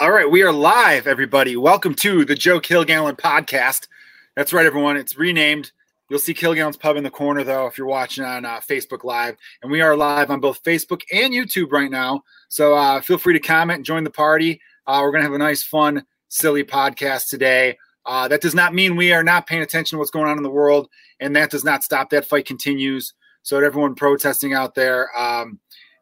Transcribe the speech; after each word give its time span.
All 0.00 0.12
right, 0.12 0.30
we 0.30 0.42
are 0.42 0.50
live, 0.50 1.06
everybody. 1.06 1.58
Welcome 1.58 1.94
to 1.96 2.24
the 2.24 2.34
Joe 2.34 2.58
Kilgallen 2.58 3.18
podcast. 3.18 3.86
That's 4.34 4.50
right, 4.50 4.64
everyone. 4.64 4.96
It's 4.96 5.18
renamed. 5.18 5.72
You'll 6.08 6.20
see 6.20 6.32
Kilgallen's 6.32 6.78
Pub 6.78 6.96
in 6.96 7.04
the 7.04 7.10
corner, 7.10 7.44
though, 7.44 7.66
if 7.66 7.76
you're 7.76 7.86
watching 7.86 8.24
on 8.24 8.46
uh, 8.46 8.60
Facebook 8.60 9.04
Live. 9.04 9.36
And 9.60 9.70
we 9.70 9.82
are 9.82 9.94
live 9.94 10.30
on 10.30 10.40
both 10.40 10.64
Facebook 10.64 11.02
and 11.12 11.34
YouTube 11.34 11.70
right 11.70 11.90
now. 11.90 12.22
So 12.48 12.74
uh, 12.74 13.02
feel 13.02 13.18
free 13.18 13.34
to 13.34 13.40
comment 13.40 13.84
join 13.84 14.02
the 14.02 14.10
party. 14.10 14.62
Uh, 14.86 15.00
we're 15.02 15.10
going 15.10 15.20
to 15.20 15.26
have 15.26 15.34
a 15.34 15.38
nice, 15.38 15.62
fun, 15.62 16.06
silly 16.28 16.64
podcast 16.64 17.28
today. 17.28 17.76
Uh, 18.06 18.26
that 18.26 18.40
does 18.40 18.54
not 18.54 18.72
mean 18.72 18.96
we 18.96 19.12
are 19.12 19.22
not 19.22 19.46
paying 19.46 19.60
attention 19.60 19.96
to 19.96 19.98
what's 19.98 20.10
going 20.10 20.30
on 20.30 20.38
in 20.38 20.42
the 20.42 20.48
world, 20.48 20.88
and 21.20 21.36
that 21.36 21.50
does 21.50 21.62
not 21.62 21.84
stop. 21.84 22.08
That 22.08 22.24
fight 22.24 22.46
continues. 22.46 23.12
So, 23.42 23.60
to 23.60 23.66
everyone 23.66 23.94
protesting 23.94 24.54
out 24.54 24.74
there, 24.74 25.14
um, 25.14 25.60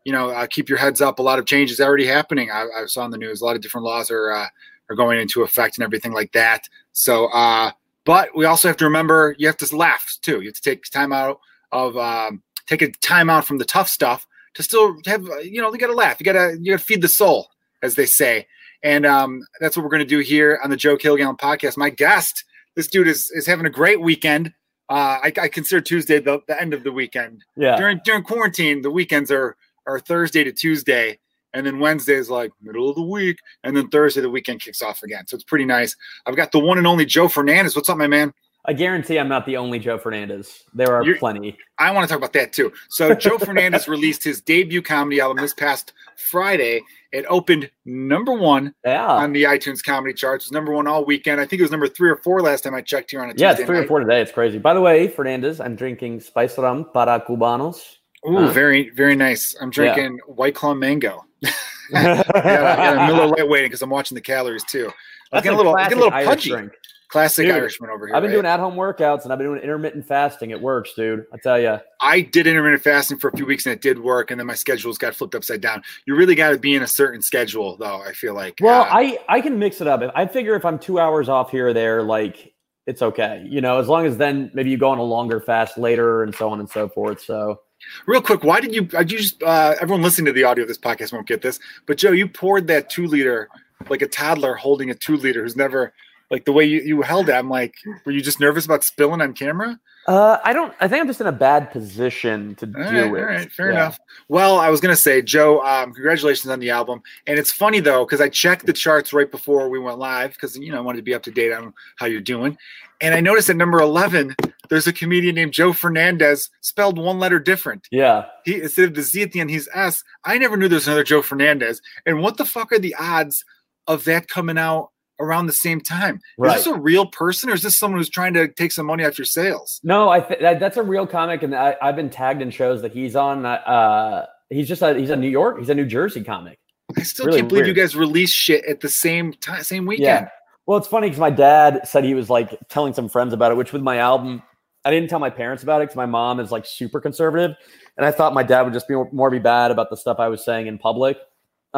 you 0.09 0.13
know, 0.13 0.31
uh, 0.31 0.47
keep 0.47 0.71
your 0.71 0.79
heads 0.79 1.03
up. 1.03 1.19
A 1.19 1.23
lot 1.23 1.39
of 1.39 1.45
changes 1.45 1.81
already 1.81 2.07
happening. 2.07 2.51
I, 2.51 2.65
I 2.75 2.87
saw 2.87 3.05
in 3.05 3.11
the 3.11 3.19
news 3.19 3.43
a 3.43 3.45
lot 3.45 3.57
of 3.57 3.61
different 3.61 3.85
laws 3.85 4.11
are 4.11 4.33
uh, 4.33 4.47
are 4.89 4.97
going 4.97 5.21
into 5.21 5.43
effect 5.43 5.77
and 5.77 5.85
everything 5.85 6.15
like 6.15 6.33
that. 6.33 6.67
So, 6.95 7.27
uh, 7.27 7.73
but 8.07 8.35
we 8.35 8.47
also 8.47 8.69
have 8.69 8.79
to 8.79 8.87
remember 8.87 9.37
you 9.37 9.47
have 9.49 9.59
to 9.59 9.77
laugh 9.77 10.17
too. 10.23 10.41
You 10.41 10.47
have 10.47 10.55
to 10.55 10.63
take 10.63 10.83
time 10.85 11.13
out 11.13 11.41
of 11.73 11.99
um, 11.99 12.43
take 12.67 12.81
a 12.81 12.91
time 12.91 13.29
out 13.29 13.45
from 13.45 13.59
the 13.59 13.67
tough 13.67 13.91
stuff 13.91 14.27
to 14.55 14.63
still 14.63 14.97
have 15.05 15.29
you 15.43 15.61
know 15.61 15.71
you 15.71 15.79
got 15.79 15.89
to 15.89 15.93
laugh. 15.93 16.19
You 16.19 16.25
got 16.25 16.33
to 16.33 16.57
you 16.59 16.73
got 16.73 16.79
to 16.79 16.87
feed 16.87 17.03
the 17.03 17.09
soul, 17.09 17.49
as 17.83 17.95
they 17.95 18.07
say. 18.07 18.47
And 18.83 19.05
um, 19.05 19.43
that's 19.61 19.77
what 19.77 19.83
we're 19.83 19.91
going 19.91 20.01
to 20.01 20.07
do 20.07 20.21
here 20.21 20.59
on 20.65 20.71
the 20.71 20.77
Joe 20.79 20.97
Kilgallen 20.97 21.39
podcast. 21.39 21.77
My 21.77 21.91
guest, 21.91 22.45
this 22.77 22.87
dude 22.87 23.09
is 23.09 23.31
is 23.35 23.47
having 23.47 23.67
a 23.67 23.71
great 23.71 24.01
weekend. 24.01 24.55
Uh, 24.89 25.21
I, 25.23 25.33
I, 25.39 25.49
consider 25.49 25.83
Tuesday 25.83 26.19
the, 26.19 26.41
the 26.49 26.59
end 26.59 26.73
of 26.73 26.83
the 26.83 26.91
weekend. 26.91 27.45
Yeah. 27.59 27.77
During 27.77 28.01
during 28.07 28.23
quarantine, 28.23 28.81
the 28.81 28.91
weekends 28.91 29.31
are 29.31 29.55
are 29.89 29.99
Thursday 29.99 30.45
to 30.45 30.53
Tuesday, 30.53 31.19
and 31.55 31.67
then 31.67 31.81
Wednesday 31.81 32.15
is 32.15 32.31
like 32.31 32.53
middle 32.61 32.89
of 32.89 32.95
the 32.95 33.03
week, 33.03 33.39
and 33.65 33.77
then 33.77 33.89
Thursday 33.89 34.21
the 34.21 34.31
weekend 34.31 34.61
kicks 34.61 34.83
off 34.83 35.03
again. 35.03 35.27
So 35.27 35.35
it's 35.35 35.45
pretty 35.45 35.65
nice. 35.65 35.97
I've 36.27 36.37
got 36.37 36.53
the 36.53 36.61
one 36.61 36.79
and 36.79 36.87
only 36.87 37.07
Joe 37.07 37.29
Fernandez. 37.29 37.75
What's 37.75 37.89
up, 37.89 37.97
my 37.97 38.07
man? 38.07 38.33
I 38.65 38.75
guarantee 38.75 39.19
I'm 39.19 39.29
not 39.29 39.47
the 39.47 39.57
only 39.57 39.79
Joe 39.79 39.97
Fernandez. 39.97 40.65
There 40.75 40.95
are 40.95 41.03
You're, 41.03 41.17
plenty. 41.17 41.57
I 41.79 41.91
want 41.91 42.07
to 42.07 42.09
talk 42.13 42.19
about 42.19 42.35
that 42.35 42.53
too. 42.53 42.71
So 42.91 43.15
Joe 43.15 43.39
Fernandez 43.39 43.89
released 43.89 44.23
his 44.23 44.43
debut 44.43 44.83
comedy 44.83 45.21
album 45.21 45.39
this 45.39 45.55
past 45.55 45.95
Friday. 46.17 46.83
It 47.11 47.25
opened 47.31 47.71
number 47.87 48.35
one 48.35 48.75
yeah. 48.85 49.07
on 49.07 49.33
the 49.33 49.45
iTunes 49.45 49.83
comedy 49.83 50.13
charts. 50.13 50.45
It 50.45 50.49
was 50.49 50.53
number 50.53 50.73
one 50.73 50.87
all 50.87 51.07
weekend. 51.07 51.41
I 51.41 51.47
think 51.47 51.61
it 51.61 51.63
was 51.63 51.71
number 51.71 51.89
three 51.89 52.11
or 52.11 52.17
four 52.17 52.43
last 52.43 52.63
time 52.63 52.75
I 52.75 52.83
checked 52.83 53.13
here 53.13 53.23
on 53.23 53.31
a 53.31 53.33
Yeah, 53.37 53.51
Tuesday 53.53 53.63
it's 53.63 53.67
three 53.69 53.77
night. 53.79 53.85
or 53.85 53.89
four 53.89 54.01
today. 54.01 54.21
It's 54.21 54.33
crazy. 54.33 54.59
By 54.59 54.75
the 54.75 54.83
way, 54.83 55.09
Fernandez, 55.09 55.61
I'm 55.61 55.75
drinking 55.75 56.21
spice 56.21 56.59
rum 56.59 56.91
para 56.93 57.25
cubanos. 57.27 57.81
Ooh, 58.27 58.39
uh, 58.39 58.53
very, 58.53 58.91
very 58.91 59.15
nice. 59.15 59.55
I'm 59.61 59.71
drinking 59.71 60.19
yeah. 60.19 60.35
White 60.35 60.55
Claw 60.55 60.75
Mango. 60.75 61.25
yeah, 61.91 62.23
yeah, 62.35 63.07
Miller 63.11 63.27
Lite 63.27 63.49
waiting 63.49 63.69
because 63.69 63.83
I'm 63.83 63.91
watching 63.91 64.15
the 64.15 64.21
calories 64.21 64.65
too. 64.65 64.91
I 65.33 65.41
get 65.41 65.53
a 65.53 65.57
little, 65.57 65.77
I 65.77 65.89
get 65.89 65.99
a 65.99 66.01
little 66.01 66.11
pudgy. 66.11 66.51
Drink. 66.51 66.73
Classic 67.09 67.47
dude, 67.47 67.55
Irishman 67.55 67.89
over 67.89 68.07
here. 68.07 68.15
I've 68.15 68.21
been 68.21 68.31
right? 68.31 68.35
doing 68.35 68.47
at 68.47 68.61
home 68.61 68.75
workouts 68.75 69.23
and 69.23 69.33
I've 69.33 69.39
been 69.39 69.47
doing 69.47 69.63
intermittent 69.63 70.07
fasting. 70.07 70.51
It 70.51 70.61
works, 70.61 70.93
dude. 70.95 71.25
I 71.33 71.39
tell 71.39 71.59
you. 71.59 71.79
I 72.03 72.21
did 72.21 72.47
intermittent 72.47 72.83
fasting 72.83 73.17
for 73.17 73.29
a 73.29 73.37
few 73.37 73.47
weeks 73.47 73.65
and 73.65 73.73
it 73.73 73.81
did 73.81 73.99
work. 73.99 74.31
And 74.31 74.39
then 74.39 74.47
my 74.47 74.55
schedules 74.55 74.99
got 74.99 75.15
flipped 75.15 75.35
upside 75.35 75.63
down. 75.63 75.83
You 76.07 76.15
really 76.17 76.35
got 76.35 76.51
to 76.51 76.59
be 76.59 76.75
in 76.75 76.83
a 76.83 76.87
certain 76.87 77.23
schedule, 77.23 77.79
though. 77.79 78.03
I 78.03 78.13
feel 78.13 78.35
like. 78.35 78.59
Well, 78.61 78.83
uh, 78.83 78.89
I 78.91 79.19
I 79.27 79.41
can 79.41 79.59
mix 79.59 79.81
it 79.81 79.87
up. 79.87 80.03
I 80.15 80.27
figure 80.27 80.55
if 80.55 80.67
I'm 80.67 80.79
two 80.79 80.99
hours 80.99 81.31
off 81.31 81.51
here 81.51 81.69
or 81.69 81.73
there, 81.73 82.03
like 82.03 82.53
it's 82.87 83.01
okay. 83.01 83.43
You 83.49 83.63
know, 83.63 83.79
as 83.79 83.89
long 83.89 84.05
as 84.05 84.19
then 84.19 84.51
maybe 84.53 84.69
you 84.69 84.77
go 84.77 84.91
on 84.91 84.99
a 84.99 85.03
longer 85.03 85.41
fast 85.41 85.79
later 85.79 86.25
and 86.25 86.35
so 86.35 86.51
on 86.51 86.61
and 86.61 86.69
so 86.69 86.91
forth. 86.91 87.23
So. 87.23 87.61
Real 88.07 88.23
quick, 88.23 88.45
why 88.45 88.61
did 88.61 88.75
you? 88.75 88.89
You 88.93 89.05
just 89.05 89.43
uh, 89.43 89.75
everyone 89.81 90.03
listening 90.03 90.27
to 90.27 90.33
the 90.33 90.45
audio 90.45 90.63
of 90.63 90.69
this 90.69 90.79
podcast 90.79 91.13
won't 91.13 91.27
get 91.27 91.43
this, 91.43 91.59
but 91.87 91.99
Joe, 91.99 92.13
you 92.13 92.29
poured 92.29 92.67
that 92.69 92.91
two 92.91 93.07
liter 93.07 93.49
like 93.89 94.03
a 94.03 94.09
toddler 94.09 94.55
holding 94.55 94.91
a 94.91 94.95
two 94.95 95.17
liter 95.17 95.43
who's 95.43 95.57
never 95.57 95.93
like 96.31 96.45
the 96.45 96.53
way 96.53 96.65
you, 96.65 96.81
you 96.81 97.03
held 97.03 97.29
it, 97.29 97.33
I'm 97.33 97.49
like, 97.49 97.75
were 98.05 98.13
you 98.13 98.21
just 98.21 98.41
nervous 98.41 98.65
about 98.65 98.85
spilling 98.85 99.21
on 99.21 99.33
camera? 99.33 99.79
Uh, 100.07 100.39
I 100.43 100.55
don't. 100.55 100.73
I 100.81 100.89
think 100.89 101.03
I'm 101.03 101.07
just 101.07 101.21
in 101.21 101.27
a 101.27 101.33
bad 101.33 101.71
position 101.71 102.55
to 102.57 102.67
all 102.67 102.73
do 102.73 102.81
right, 102.81 102.95
it. 102.95 103.07
All 103.07 103.25
right, 103.25 103.53
fair 103.53 103.71
yeah. 103.71 103.77
enough. 103.77 104.01
Well, 104.29 104.59
I 104.59 104.71
was 104.71 104.81
gonna 104.81 104.97
say, 104.97 105.21
Joe, 105.21 105.63
um, 105.63 105.93
congratulations 105.93 106.51
on 106.51 106.61
the 106.61 106.71
album. 106.71 107.03
And 107.27 107.39
it's 107.39 107.53
funny 107.53 107.81
though, 107.81 108.07
because 108.07 108.23
I 108.23 108.31
checked 108.31 108.65
the 108.65 108.73
charts 108.73 109.13
right 109.13 109.31
before 109.31 109.69
we 109.69 109.79
went 109.79 109.99
live, 109.99 110.33
because 110.33 110.57
you 110.57 110.73
know 110.73 110.79
I 110.79 110.81
wanted 110.81 110.99
to 110.99 111.03
be 111.03 111.13
up 111.13 111.23
to 111.25 111.31
date 111.31 111.53
on 111.53 111.75
how 111.97 112.07
you're 112.07 112.23
doing. 112.23 112.57
And 113.01 113.15
I 113.15 113.21
noticed 113.21 113.49
at 113.49 113.57
number 113.57 113.81
11, 113.81 114.35
there's 114.71 114.87
a 114.87 114.93
comedian 114.93 115.35
named 115.35 115.53
Joe 115.53 115.73
Fernandez, 115.73 116.51
spelled 116.63 116.99
one 116.99 117.19
letter 117.19 117.39
different. 117.39 117.87
Yeah. 117.91 118.27
He 118.45 118.63
instead 118.63 118.87
of 118.87 118.95
the 118.95 119.03
Z 119.03 119.23
at 119.23 119.33
the 119.33 119.41
end, 119.41 119.51
he's 119.51 119.69
S. 119.75 120.03
I 120.25 120.39
never 120.39 120.57
knew 120.57 120.69
there 120.69 120.77
was 120.77 120.87
another 120.87 121.05
Joe 121.05 121.23
Fernandez. 121.23 121.81
And 122.07 122.21
what 122.23 122.39
the 122.39 122.45
fuck 122.45 122.73
are 122.73 122.79
the 122.79 122.97
odds 122.99 123.45
of 123.87 124.05
that 124.05 124.29
coming 124.29 124.59
out? 124.59 124.91
Around 125.21 125.47
the 125.47 125.53
same 125.53 125.81
time. 125.81 126.21
Right. 126.37 126.57
Is 126.57 126.65
this 126.65 126.75
a 126.75 126.79
real 126.79 127.07
person 127.07 127.51
or 127.51 127.55
is 127.55 127.63
this 127.63 127.79
someone 127.79 127.99
who's 127.99 128.09
trying 128.09 128.35
to 128.35 128.49
take 128.49 128.73
some 128.73 128.87
money 128.87 129.05
off 129.05 129.19
your 129.19 129.25
sales? 129.25 129.81
No, 129.83 130.09
I 130.09 130.21
th- 130.21 130.41
that, 130.41 130.61
that's 130.61 130.77
a 130.77 130.83
real 130.83 131.07
comic, 131.07 131.43
and 131.43 131.55
I, 131.55 131.77
have 131.81 131.97
been 131.97 132.11
tagged 132.11 132.43
in 132.43 132.51
shows 132.51 132.83
that 132.83 132.93
he's 132.93 133.17
on. 133.17 133.45
Uh, 133.45 134.27
he's 134.51 134.69
just 134.69 134.83
a 134.83 134.95
he's 134.95 135.11
a 135.11 135.17
New 135.17 135.29
York, 135.29 135.59
he's 135.59 135.69
a 135.69 135.75
New 135.75 135.87
Jersey 135.87 136.23
comic. 136.23 136.59
I 136.97 137.03
still 137.03 137.27
really 137.27 137.41
can't 137.41 137.49
believe 137.49 137.67
weird. 137.67 137.77
you 137.77 137.83
guys 137.83 137.95
release 137.95 138.31
shit 138.31 138.65
at 138.65 138.81
the 138.81 138.89
same 138.89 139.33
time, 139.35 139.63
same 139.63 139.87
weekend. 139.87 140.05
Yeah. 140.07 140.29
Well, 140.67 140.79
it's 140.79 140.89
funny 140.89 141.09
because 141.09 141.21
my 141.21 141.31
dad 141.31 141.81
said 141.85 142.05
he 142.05 142.15
was 142.15 142.29
like 142.29 142.59
telling 142.69 142.93
some 142.93 143.09
friends 143.09 143.33
about 143.33 143.53
it, 143.53 143.57
which 143.57 143.73
with 143.73 143.83
my 143.83 143.99
album, 143.99 144.43
I 144.85 144.91
didn't 144.91 145.09
tell 145.11 145.19
my 145.19 145.31
parents 145.31 145.63
about 145.63 145.81
it 145.81 145.85
because 145.85 145.97
my 145.97 146.07
mom 146.07 146.41
is 146.41 146.51
like 146.51 146.65
super 146.67 147.01
conservative, 147.01 147.57
and 147.97 148.07
I 148.07 148.11
thought 148.11 148.35
my 148.35 148.43
dad 148.43 148.63
would 148.63 148.73
just 148.73 148.89
be 148.89 148.95
more 149.13 149.31
be 149.31 149.39
bad 149.39 149.71
about 149.71 149.91
the 149.91 149.97
stuff 149.97 150.19
I 150.19 150.29
was 150.29 150.45
saying 150.45 150.67
in 150.67 150.79
public. 150.79 151.19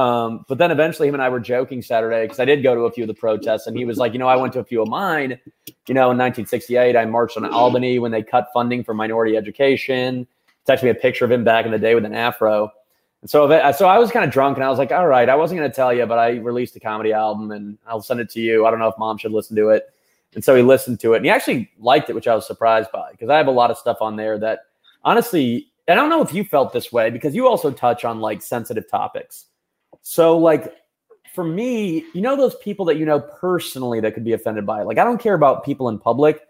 Um, 0.00 0.46
but 0.48 0.56
then 0.56 0.70
eventually 0.70 1.08
him 1.08 1.14
and 1.14 1.22
I 1.22 1.28
were 1.28 1.40
joking 1.40 1.82
Saturday 1.82 2.22
because 2.22 2.40
I 2.40 2.46
did 2.46 2.62
go 2.62 2.74
to 2.74 2.82
a 2.82 2.90
few 2.90 3.04
of 3.04 3.08
the 3.08 3.14
protests 3.14 3.66
and 3.66 3.76
he 3.76 3.84
was 3.84 3.98
like, 3.98 4.14
you 4.14 4.18
know, 4.18 4.28
I 4.28 4.36
went 4.36 4.54
to 4.54 4.58
a 4.58 4.64
few 4.64 4.80
of 4.80 4.88
mine. 4.88 5.38
You 5.88 5.94
know, 5.94 6.10
in 6.10 6.16
1968, 6.16 6.96
I 6.96 7.04
marched 7.04 7.36
on 7.36 7.44
Albany 7.44 7.98
when 7.98 8.10
they 8.10 8.22
cut 8.22 8.48
funding 8.54 8.82
for 8.82 8.94
minority 8.94 9.36
education. 9.36 10.26
Texted 10.66 10.84
me 10.84 10.88
a 10.88 10.94
picture 10.94 11.26
of 11.26 11.30
him 11.30 11.44
back 11.44 11.66
in 11.66 11.70
the 11.70 11.78
day 11.78 11.94
with 11.94 12.06
an 12.06 12.14
afro. 12.14 12.72
And 13.20 13.28
so, 13.28 13.46
so 13.72 13.88
I 13.88 13.98
was 13.98 14.10
kind 14.10 14.24
of 14.24 14.30
drunk 14.30 14.56
and 14.56 14.64
I 14.64 14.70
was 14.70 14.78
like, 14.78 14.90
all 14.90 15.06
right, 15.06 15.28
I 15.28 15.34
wasn't 15.34 15.58
going 15.58 15.70
to 15.70 15.76
tell 15.76 15.92
you, 15.92 16.06
but 16.06 16.18
I 16.18 16.36
released 16.36 16.74
a 16.76 16.80
comedy 16.80 17.12
album 17.12 17.50
and 17.50 17.76
I'll 17.86 18.00
send 18.00 18.20
it 18.20 18.30
to 18.30 18.40
you. 18.40 18.64
I 18.64 18.70
don't 18.70 18.78
know 18.78 18.88
if 18.88 18.96
mom 18.96 19.18
should 19.18 19.32
listen 19.32 19.54
to 19.56 19.68
it. 19.68 19.92
And 20.34 20.42
so 20.42 20.54
he 20.54 20.62
listened 20.62 20.98
to 21.00 21.12
it 21.12 21.16
and 21.16 21.26
he 21.26 21.30
actually 21.30 21.70
liked 21.78 22.08
it, 22.08 22.14
which 22.14 22.26
I 22.26 22.34
was 22.34 22.46
surprised 22.46 22.90
by 22.90 23.10
because 23.10 23.28
I 23.28 23.36
have 23.36 23.48
a 23.48 23.52
lot 23.52 23.70
of 23.70 23.76
stuff 23.76 23.98
on 24.00 24.16
there 24.16 24.38
that 24.38 24.60
honestly, 25.04 25.66
I 25.86 25.94
don't 25.94 26.08
know 26.08 26.22
if 26.22 26.32
you 26.32 26.42
felt 26.44 26.72
this 26.72 26.90
way 26.90 27.10
because 27.10 27.34
you 27.34 27.46
also 27.46 27.70
touch 27.70 28.06
on 28.06 28.20
like 28.20 28.40
sensitive 28.40 28.88
topics. 28.88 29.46
So, 30.02 30.38
like, 30.38 30.74
for 31.34 31.44
me, 31.44 32.04
you 32.12 32.20
know, 32.20 32.36
those 32.36 32.56
people 32.56 32.84
that 32.86 32.96
you 32.96 33.04
know 33.04 33.20
personally 33.20 34.00
that 34.00 34.14
could 34.14 34.24
be 34.24 34.32
offended 34.32 34.66
by 34.66 34.82
it. 34.82 34.86
Like, 34.86 34.98
I 34.98 35.04
don't 35.04 35.20
care 35.20 35.34
about 35.34 35.64
people 35.64 35.88
in 35.88 35.98
public, 35.98 36.40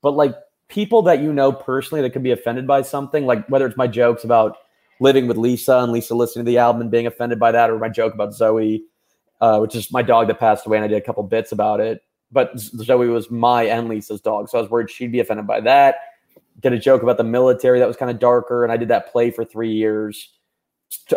but 0.00 0.12
like 0.12 0.34
people 0.68 1.02
that 1.02 1.20
you 1.20 1.32
know 1.32 1.52
personally 1.52 2.00
that 2.02 2.10
could 2.10 2.22
be 2.22 2.30
offended 2.30 2.66
by 2.66 2.82
something, 2.82 3.26
like 3.26 3.46
whether 3.48 3.66
it's 3.66 3.76
my 3.76 3.86
jokes 3.86 4.24
about 4.24 4.56
living 5.00 5.26
with 5.26 5.36
Lisa 5.36 5.78
and 5.78 5.92
Lisa 5.92 6.14
listening 6.14 6.44
to 6.44 6.50
the 6.50 6.58
album 6.58 6.80
and 6.80 6.90
being 6.90 7.06
offended 7.06 7.38
by 7.38 7.52
that, 7.52 7.70
or 7.70 7.78
my 7.78 7.88
joke 7.88 8.14
about 8.14 8.34
Zoe, 8.34 8.84
uh, 9.40 9.58
which 9.58 9.74
is 9.74 9.92
my 9.92 10.02
dog 10.02 10.28
that 10.28 10.38
passed 10.38 10.66
away, 10.66 10.78
and 10.78 10.84
I 10.84 10.88
did 10.88 10.96
a 10.96 11.02
couple 11.04 11.22
bits 11.24 11.52
about 11.52 11.80
it. 11.80 12.02
But 12.30 12.58
Zoe 12.58 13.08
was 13.08 13.30
my 13.30 13.64
and 13.64 13.88
Lisa's 13.88 14.22
dog, 14.22 14.48
so 14.48 14.58
I 14.58 14.62
was 14.62 14.70
worried 14.70 14.90
she'd 14.90 15.12
be 15.12 15.20
offended 15.20 15.46
by 15.46 15.60
that. 15.60 15.96
Did 16.60 16.72
a 16.72 16.78
joke 16.78 17.02
about 17.02 17.18
the 17.18 17.24
military 17.24 17.78
that 17.78 17.88
was 17.88 17.96
kind 17.96 18.10
of 18.10 18.18
darker, 18.18 18.64
and 18.64 18.72
I 18.72 18.78
did 18.78 18.88
that 18.88 19.12
play 19.12 19.30
for 19.30 19.44
three 19.44 19.72
years 19.72 20.30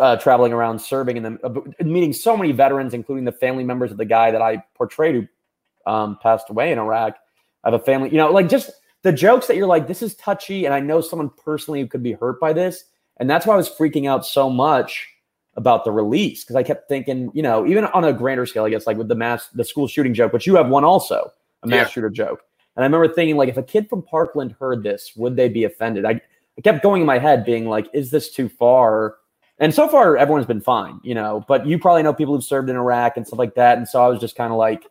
uh, 0.00 0.16
traveling 0.16 0.52
around 0.52 0.78
serving 0.78 1.16
and 1.16 1.24
then 1.24 1.38
uh, 1.44 1.50
meeting 1.84 2.12
so 2.12 2.36
many 2.36 2.52
veterans, 2.52 2.94
including 2.94 3.24
the 3.24 3.32
family 3.32 3.64
members 3.64 3.90
of 3.90 3.96
the 3.96 4.04
guy 4.04 4.30
that 4.30 4.42
I 4.42 4.62
portrayed 4.74 5.14
who 5.14 5.90
um, 5.90 6.18
passed 6.22 6.50
away 6.50 6.72
in 6.72 6.78
Iraq. 6.78 7.16
I 7.64 7.70
have 7.70 7.80
a 7.80 7.84
family, 7.84 8.10
you 8.10 8.16
know, 8.16 8.30
like 8.30 8.48
just 8.48 8.70
the 9.02 9.12
jokes 9.12 9.46
that 9.46 9.56
you're 9.56 9.66
like, 9.66 9.86
this 9.86 10.02
is 10.02 10.14
touchy, 10.16 10.64
and 10.64 10.74
I 10.74 10.80
know 10.80 11.00
someone 11.00 11.30
personally 11.44 11.80
who 11.80 11.86
could 11.86 12.02
be 12.02 12.12
hurt 12.12 12.40
by 12.40 12.52
this, 12.52 12.84
and 13.18 13.28
that's 13.28 13.46
why 13.46 13.54
I 13.54 13.56
was 13.56 13.68
freaking 13.68 14.08
out 14.08 14.26
so 14.26 14.50
much 14.50 15.08
about 15.54 15.84
the 15.84 15.90
release 15.90 16.44
because 16.44 16.56
I 16.56 16.62
kept 16.62 16.88
thinking, 16.88 17.30
you 17.32 17.42
know, 17.42 17.66
even 17.66 17.84
on 17.86 18.04
a 18.04 18.12
grander 18.12 18.46
scale, 18.46 18.64
I 18.64 18.70
guess, 18.70 18.86
like 18.86 18.96
with 18.96 19.08
the 19.08 19.14
mass, 19.14 19.48
the 19.48 19.64
school 19.64 19.88
shooting 19.88 20.12
joke, 20.12 20.32
which 20.32 20.46
you 20.46 20.54
have 20.56 20.68
one 20.68 20.84
also, 20.84 21.32
a 21.62 21.66
mass 21.66 21.86
yeah. 21.86 21.88
shooter 21.88 22.10
joke, 22.10 22.42
and 22.76 22.84
I 22.84 22.86
remember 22.86 23.12
thinking, 23.12 23.36
like, 23.36 23.48
if 23.48 23.56
a 23.56 23.62
kid 23.62 23.88
from 23.88 24.02
Parkland 24.02 24.54
heard 24.60 24.82
this, 24.82 25.12
would 25.16 25.34
they 25.34 25.48
be 25.48 25.64
offended? 25.64 26.04
I, 26.04 26.20
I 26.58 26.60
kept 26.62 26.82
going 26.82 27.00
in 27.00 27.06
my 27.06 27.18
head, 27.18 27.44
being 27.44 27.66
like, 27.66 27.88
is 27.94 28.10
this 28.10 28.30
too 28.30 28.48
far? 28.48 29.16
And 29.58 29.74
so 29.74 29.88
far, 29.88 30.16
everyone's 30.16 30.46
been 30.46 30.60
fine, 30.60 31.00
you 31.02 31.14
know. 31.14 31.44
But 31.48 31.66
you 31.66 31.78
probably 31.78 32.02
know 32.02 32.12
people 32.12 32.34
who've 32.34 32.44
served 32.44 32.68
in 32.68 32.76
Iraq 32.76 33.16
and 33.16 33.26
stuff 33.26 33.38
like 33.38 33.54
that. 33.54 33.78
And 33.78 33.88
so 33.88 34.04
I 34.04 34.08
was 34.08 34.20
just 34.20 34.36
kind 34.36 34.52
of 34.52 34.58
like, 34.58 34.86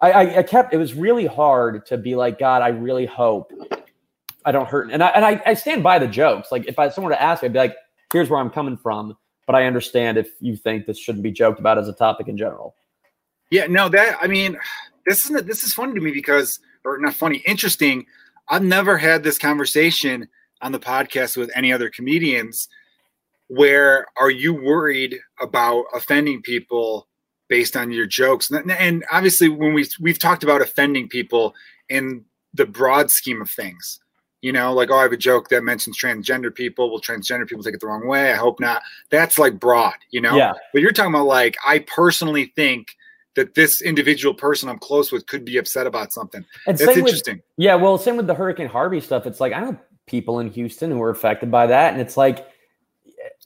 I, 0.00 0.10
I, 0.10 0.38
I, 0.38 0.42
kept. 0.42 0.74
It 0.74 0.78
was 0.78 0.94
really 0.94 1.26
hard 1.26 1.86
to 1.86 1.96
be 1.96 2.16
like, 2.16 2.38
God, 2.38 2.62
I 2.62 2.68
really 2.68 3.06
hope 3.06 3.52
I 4.44 4.52
don't 4.52 4.68
hurt. 4.68 4.90
And 4.90 5.02
I 5.02 5.08
and 5.08 5.24
I, 5.24 5.42
I 5.46 5.54
stand 5.54 5.82
by 5.82 5.98
the 5.98 6.08
jokes. 6.08 6.50
Like 6.50 6.66
if 6.66 6.78
I 6.78 6.88
someone 6.88 7.12
to 7.12 7.22
ask 7.22 7.42
me, 7.42 7.46
I'd 7.46 7.52
be 7.52 7.58
like, 7.58 7.76
here's 8.12 8.28
where 8.28 8.40
I'm 8.40 8.50
coming 8.50 8.76
from. 8.76 9.16
But 9.46 9.54
I 9.54 9.66
understand 9.66 10.18
if 10.18 10.28
you 10.40 10.56
think 10.56 10.86
this 10.86 10.98
shouldn't 10.98 11.22
be 11.22 11.30
joked 11.30 11.60
about 11.60 11.78
as 11.78 11.88
a 11.88 11.92
topic 11.92 12.26
in 12.26 12.36
general. 12.36 12.74
Yeah, 13.50 13.66
no, 13.68 13.88
that 13.88 14.18
I 14.20 14.26
mean, 14.26 14.58
this 15.06 15.24
isn't 15.24 15.46
this 15.46 15.62
is 15.62 15.72
funny 15.72 15.94
to 15.94 16.00
me 16.00 16.10
because, 16.10 16.58
or 16.84 16.98
not 16.98 17.14
funny, 17.14 17.38
interesting. 17.46 18.06
I've 18.48 18.62
never 18.62 18.98
had 18.98 19.22
this 19.22 19.38
conversation 19.38 20.28
on 20.62 20.72
the 20.72 20.80
podcast 20.80 21.36
with 21.36 21.50
any 21.54 21.72
other 21.72 21.90
comedians 21.90 22.68
where 23.48 24.06
are 24.18 24.30
you 24.30 24.52
worried 24.52 25.18
about 25.40 25.84
offending 25.94 26.42
people 26.42 27.06
based 27.48 27.76
on 27.76 27.90
your 27.90 28.06
jokes. 28.06 28.50
And, 28.50 28.70
and 28.72 29.04
obviously, 29.10 29.48
when 29.48 29.74
we 29.74 29.86
we've 30.00 30.18
talked 30.18 30.42
about 30.42 30.60
offending 30.60 31.08
people 31.08 31.54
in 31.88 32.24
the 32.54 32.66
broad 32.66 33.10
scheme 33.10 33.40
of 33.40 33.50
things, 33.50 34.00
you 34.42 34.52
know, 34.52 34.72
like 34.72 34.90
oh, 34.90 34.96
I 34.96 35.02
have 35.02 35.12
a 35.12 35.16
joke 35.16 35.48
that 35.50 35.62
mentions 35.62 35.98
transgender 35.98 36.54
people. 36.54 36.90
Will 36.90 37.00
transgender 37.00 37.46
people 37.46 37.62
take 37.62 37.74
it 37.74 37.80
the 37.80 37.86
wrong 37.86 38.06
way? 38.06 38.32
I 38.32 38.36
hope 38.36 38.60
not. 38.60 38.82
That's 39.10 39.38
like 39.38 39.58
broad, 39.58 39.94
you 40.10 40.20
know. 40.20 40.36
Yeah. 40.36 40.52
But 40.72 40.82
you're 40.82 40.92
talking 40.92 41.14
about 41.14 41.26
like 41.26 41.56
I 41.66 41.80
personally 41.80 42.52
think 42.56 42.88
that 43.34 43.54
this 43.54 43.82
individual 43.82 44.34
person 44.34 44.68
I'm 44.68 44.78
close 44.78 45.12
with 45.12 45.26
could 45.26 45.44
be 45.44 45.58
upset 45.58 45.86
about 45.86 46.12
something. 46.12 46.44
And 46.66 46.78
That's 46.78 46.80
same 46.80 47.02
with- 47.02 47.12
interesting. 47.12 47.42
Yeah, 47.58 47.74
well, 47.74 47.98
same 47.98 48.16
with 48.16 48.26
the 48.26 48.34
Hurricane 48.34 48.66
Harvey 48.66 49.00
stuff. 49.00 49.26
It's 49.26 49.40
like 49.40 49.52
I 49.52 49.60
know 49.60 49.78
people 50.06 50.40
in 50.40 50.50
Houston 50.52 50.90
who 50.90 50.98
were 50.98 51.10
affected 51.10 51.50
by 51.50 51.66
that, 51.66 51.92
and 51.92 52.00
it's 52.00 52.16
like, 52.16 52.48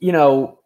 you 0.01 0.11
know, 0.11 0.59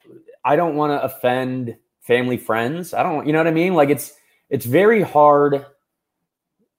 I 0.44 0.56
don't 0.56 0.76
want 0.76 0.92
to 0.92 1.04
offend 1.04 1.78
family 2.02 2.38
friends. 2.38 2.94
I 2.94 3.04
don't, 3.04 3.28
you 3.28 3.34
know 3.34 3.40
what 3.40 3.48
I 3.48 3.52
mean? 3.52 3.76
Like 3.76 3.90
it's 3.90 4.14
it's 4.50 4.66
very 4.66 5.04
hard. 5.04 5.66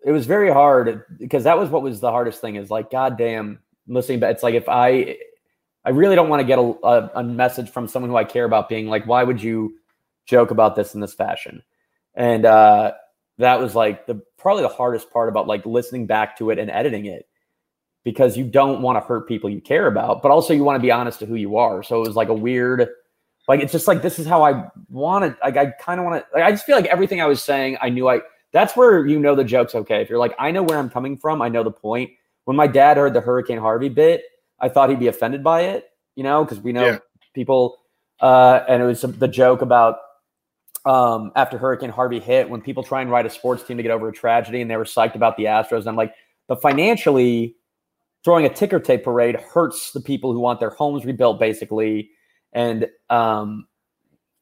It 0.04 0.10
was 0.10 0.26
very 0.26 0.50
hard 0.50 1.04
because 1.18 1.44
that 1.44 1.58
was 1.58 1.68
what 1.68 1.82
was 1.82 2.00
the 2.00 2.10
hardest 2.10 2.40
thing. 2.40 2.56
Is 2.56 2.70
like, 2.70 2.90
goddamn, 2.90 3.60
listening. 3.86 4.20
But 4.20 4.30
it's 4.30 4.42
like 4.42 4.54
if 4.54 4.68
I, 4.68 5.18
I 5.84 5.90
really 5.90 6.16
don't 6.16 6.28
want 6.28 6.40
to 6.40 6.46
get 6.46 6.58
a, 6.58 6.74
a, 6.82 7.10
a 7.16 7.22
message 7.22 7.70
from 7.70 7.86
someone 7.86 8.10
who 8.10 8.16
I 8.16 8.24
care 8.24 8.44
about 8.44 8.68
being 8.68 8.88
like, 8.88 9.06
why 9.06 9.22
would 9.22 9.42
you 9.42 9.76
joke 10.24 10.50
about 10.50 10.74
this 10.74 10.94
in 10.94 11.00
this 11.00 11.14
fashion? 11.14 11.62
And 12.14 12.46
uh, 12.46 12.92
that 13.38 13.60
was 13.60 13.74
like 13.74 14.06
the 14.06 14.22
probably 14.38 14.62
the 14.62 14.68
hardest 14.68 15.10
part 15.10 15.28
about 15.28 15.46
like 15.46 15.66
listening 15.66 16.06
back 16.06 16.38
to 16.38 16.50
it 16.50 16.58
and 16.58 16.70
editing 16.70 17.06
it 17.06 17.28
because 18.06 18.36
you 18.36 18.44
don't 18.44 18.82
want 18.82 18.94
to 18.94 19.04
hurt 19.04 19.26
people 19.26 19.50
you 19.50 19.60
care 19.60 19.88
about, 19.88 20.22
but 20.22 20.30
also 20.30 20.54
you 20.54 20.62
want 20.62 20.76
to 20.76 20.80
be 20.80 20.92
honest 20.92 21.18
to 21.18 21.26
who 21.26 21.34
you 21.34 21.56
are. 21.56 21.82
So 21.82 21.96
it 21.96 22.06
was 22.06 22.14
like 22.14 22.28
a 22.28 22.34
weird, 22.34 22.88
like 23.48 23.58
it's 23.58 23.72
just 23.72 23.88
like 23.88 24.00
this 24.00 24.20
is 24.20 24.28
how 24.28 24.44
I 24.44 24.68
wanted. 24.88 25.34
Like 25.42 25.56
I 25.56 25.72
kind 25.72 25.98
of 25.98 26.06
want 26.06 26.22
to. 26.22 26.26
Like, 26.32 26.44
I 26.44 26.52
just 26.52 26.64
feel 26.64 26.76
like 26.76 26.86
everything 26.86 27.20
I 27.20 27.26
was 27.26 27.42
saying, 27.42 27.78
I 27.82 27.88
knew 27.88 28.08
I. 28.08 28.20
That's 28.52 28.76
where 28.76 29.04
you 29.04 29.18
know 29.18 29.34
the 29.34 29.42
joke's 29.42 29.74
okay. 29.74 30.02
If 30.02 30.08
you're 30.08 30.20
like, 30.20 30.36
I 30.38 30.52
know 30.52 30.62
where 30.62 30.78
I'm 30.78 30.88
coming 30.88 31.16
from. 31.16 31.42
I 31.42 31.48
know 31.48 31.64
the 31.64 31.72
point. 31.72 32.10
When 32.44 32.56
my 32.56 32.68
dad 32.68 32.96
heard 32.96 33.12
the 33.12 33.20
Hurricane 33.20 33.58
Harvey 33.58 33.88
bit, 33.88 34.22
I 34.60 34.68
thought 34.68 34.88
he'd 34.88 35.00
be 35.00 35.08
offended 35.08 35.42
by 35.42 35.62
it. 35.62 35.90
You 36.14 36.22
know, 36.22 36.44
because 36.44 36.60
we 36.60 36.70
know 36.70 36.86
Yeah. 36.86 36.98
people. 37.34 37.76
Uh, 38.20 38.60
and 38.68 38.80
it 38.80 38.86
was 38.86 39.00
the 39.00 39.26
joke 39.26 39.62
about 39.62 39.98
um, 40.84 41.32
after 41.34 41.58
Hurricane 41.58 41.90
Harvey 41.90 42.20
hit, 42.20 42.48
when 42.48 42.60
people 42.60 42.84
try 42.84 43.02
and 43.02 43.10
write 43.10 43.26
a 43.26 43.30
sports 43.30 43.64
team 43.64 43.78
to 43.78 43.82
get 43.82 43.90
over 43.90 44.08
a 44.08 44.12
tragedy, 44.12 44.60
and 44.60 44.70
they 44.70 44.76
were 44.76 44.84
psyched 44.84 45.16
about 45.16 45.36
the 45.36 45.46
Astros. 45.46 45.80
And 45.80 45.88
I'm 45.88 45.96
like, 45.96 46.14
but 46.46 46.62
financially, 46.62 47.56
throwing 48.26 48.44
a 48.44 48.52
ticker 48.52 48.80
tape 48.80 49.04
parade 49.04 49.36
hurts 49.36 49.92
the 49.92 50.00
people 50.00 50.32
who 50.32 50.40
want 50.40 50.58
their 50.58 50.70
homes 50.70 51.04
rebuilt, 51.04 51.38
basically. 51.38 52.10
And 52.52 52.88
um, 53.08 53.68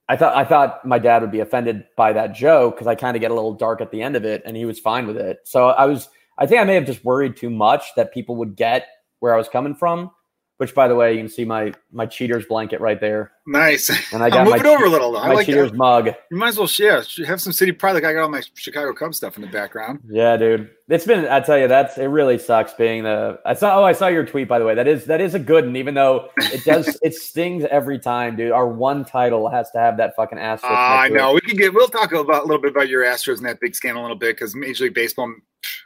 I 0.08 0.16
thought 0.16 0.34
I 0.34 0.42
thought 0.42 0.86
my 0.86 0.98
dad 0.98 1.20
would 1.20 1.30
be 1.30 1.40
offended 1.40 1.84
by 1.94 2.14
that 2.14 2.34
joke 2.34 2.76
because 2.76 2.86
I 2.86 2.94
kind 2.94 3.14
of 3.14 3.20
get 3.20 3.30
a 3.30 3.34
little 3.34 3.52
dark 3.52 3.82
at 3.82 3.90
the 3.90 4.00
end 4.00 4.16
of 4.16 4.24
it, 4.24 4.40
and 4.46 4.56
he 4.56 4.64
was 4.64 4.80
fine 4.80 5.06
with 5.06 5.18
it. 5.18 5.40
So 5.44 5.68
I 5.68 5.84
was, 5.84 6.08
I 6.38 6.46
think 6.46 6.62
I 6.62 6.64
may 6.64 6.76
have 6.76 6.86
just 6.86 7.04
worried 7.04 7.36
too 7.36 7.50
much 7.50 7.94
that 7.96 8.14
people 8.14 8.36
would 8.36 8.56
get 8.56 8.86
where 9.20 9.34
I 9.34 9.36
was 9.36 9.50
coming 9.50 9.74
from. 9.74 10.10
Which, 10.56 10.74
by 10.74 10.88
the 10.88 10.94
way, 10.94 11.12
you 11.12 11.18
can 11.18 11.28
see 11.28 11.44
my 11.44 11.74
my 11.92 12.06
cheaters 12.06 12.46
blanket 12.46 12.80
right 12.80 12.98
there, 12.98 13.32
Nice. 13.46 13.90
and 14.12 14.22
I 14.22 14.30
got 14.30 14.44
move 14.44 14.54
my, 14.54 14.60
it 14.60 14.66
over 14.66 14.86
a 14.86 14.88
little. 14.88 15.16
I 15.18 15.28
my 15.28 15.34
like 15.34 15.46
cheaters 15.46 15.70
that. 15.70 15.76
mug. 15.76 16.06
You 16.30 16.36
might 16.36 16.48
as 16.48 16.58
well 16.58 16.66
share. 16.66 17.02
Have 17.26 17.42
some 17.42 17.52
city 17.52 17.72
pride. 17.72 17.92
Like 17.92 18.04
I 18.04 18.14
got 18.14 18.22
all 18.22 18.30
my 18.30 18.42
Chicago 18.54 18.94
Cubs 18.94 19.18
stuff 19.18 19.36
in 19.36 19.42
the 19.42 19.48
background. 19.48 20.00
Yeah, 20.08 20.36
dude. 20.38 20.70
It's 20.88 21.04
been 21.04 21.26
I 21.26 21.40
tell 21.40 21.58
you 21.58 21.68
that's 21.68 21.98
it 21.98 22.06
really 22.06 22.38
sucks 22.38 22.72
being 22.72 23.02
the 23.02 23.38
I 23.44 23.52
saw 23.54 23.80
oh 23.80 23.84
I 23.84 23.92
saw 23.92 24.06
your 24.06 24.24
tweet 24.24 24.48
by 24.48 24.58
the 24.58 24.64
way. 24.64 24.74
That 24.74 24.88
is 24.88 25.04
that 25.06 25.20
is 25.20 25.34
a 25.34 25.38
good 25.38 25.66
one, 25.66 25.76
even 25.76 25.94
though 25.94 26.30
it 26.38 26.64
does 26.64 26.98
it 27.02 27.14
stings 27.14 27.64
every 27.70 27.98
time, 27.98 28.34
dude. 28.36 28.52
Our 28.52 28.66
one 28.66 29.04
title 29.04 29.50
has 29.50 29.70
to 29.72 29.78
have 29.78 29.98
that 29.98 30.16
fucking 30.16 30.38
asterisk. 30.38 30.72
Ah, 30.74 31.00
I 31.02 31.06
it. 31.06 31.12
know. 31.12 31.34
We 31.34 31.40
can 31.42 31.56
get. 31.56 31.74
We'll 31.74 31.88
talk 31.88 32.12
about 32.12 32.44
a 32.44 32.46
little 32.46 32.62
bit 32.62 32.70
about 32.70 32.88
your 32.88 33.04
Astros 33.04 33.38
and 33.38 33.46
that 33.46 33.60
big 33.60 33.74
scandal 33.74 34.02
a 34.02 34.04
little 34.04 34.16
bit 34.16 34.36
because 34.36 34.54
Major 34.54 34.84
League 34.84 34.94
Baseball. 34.94 35.34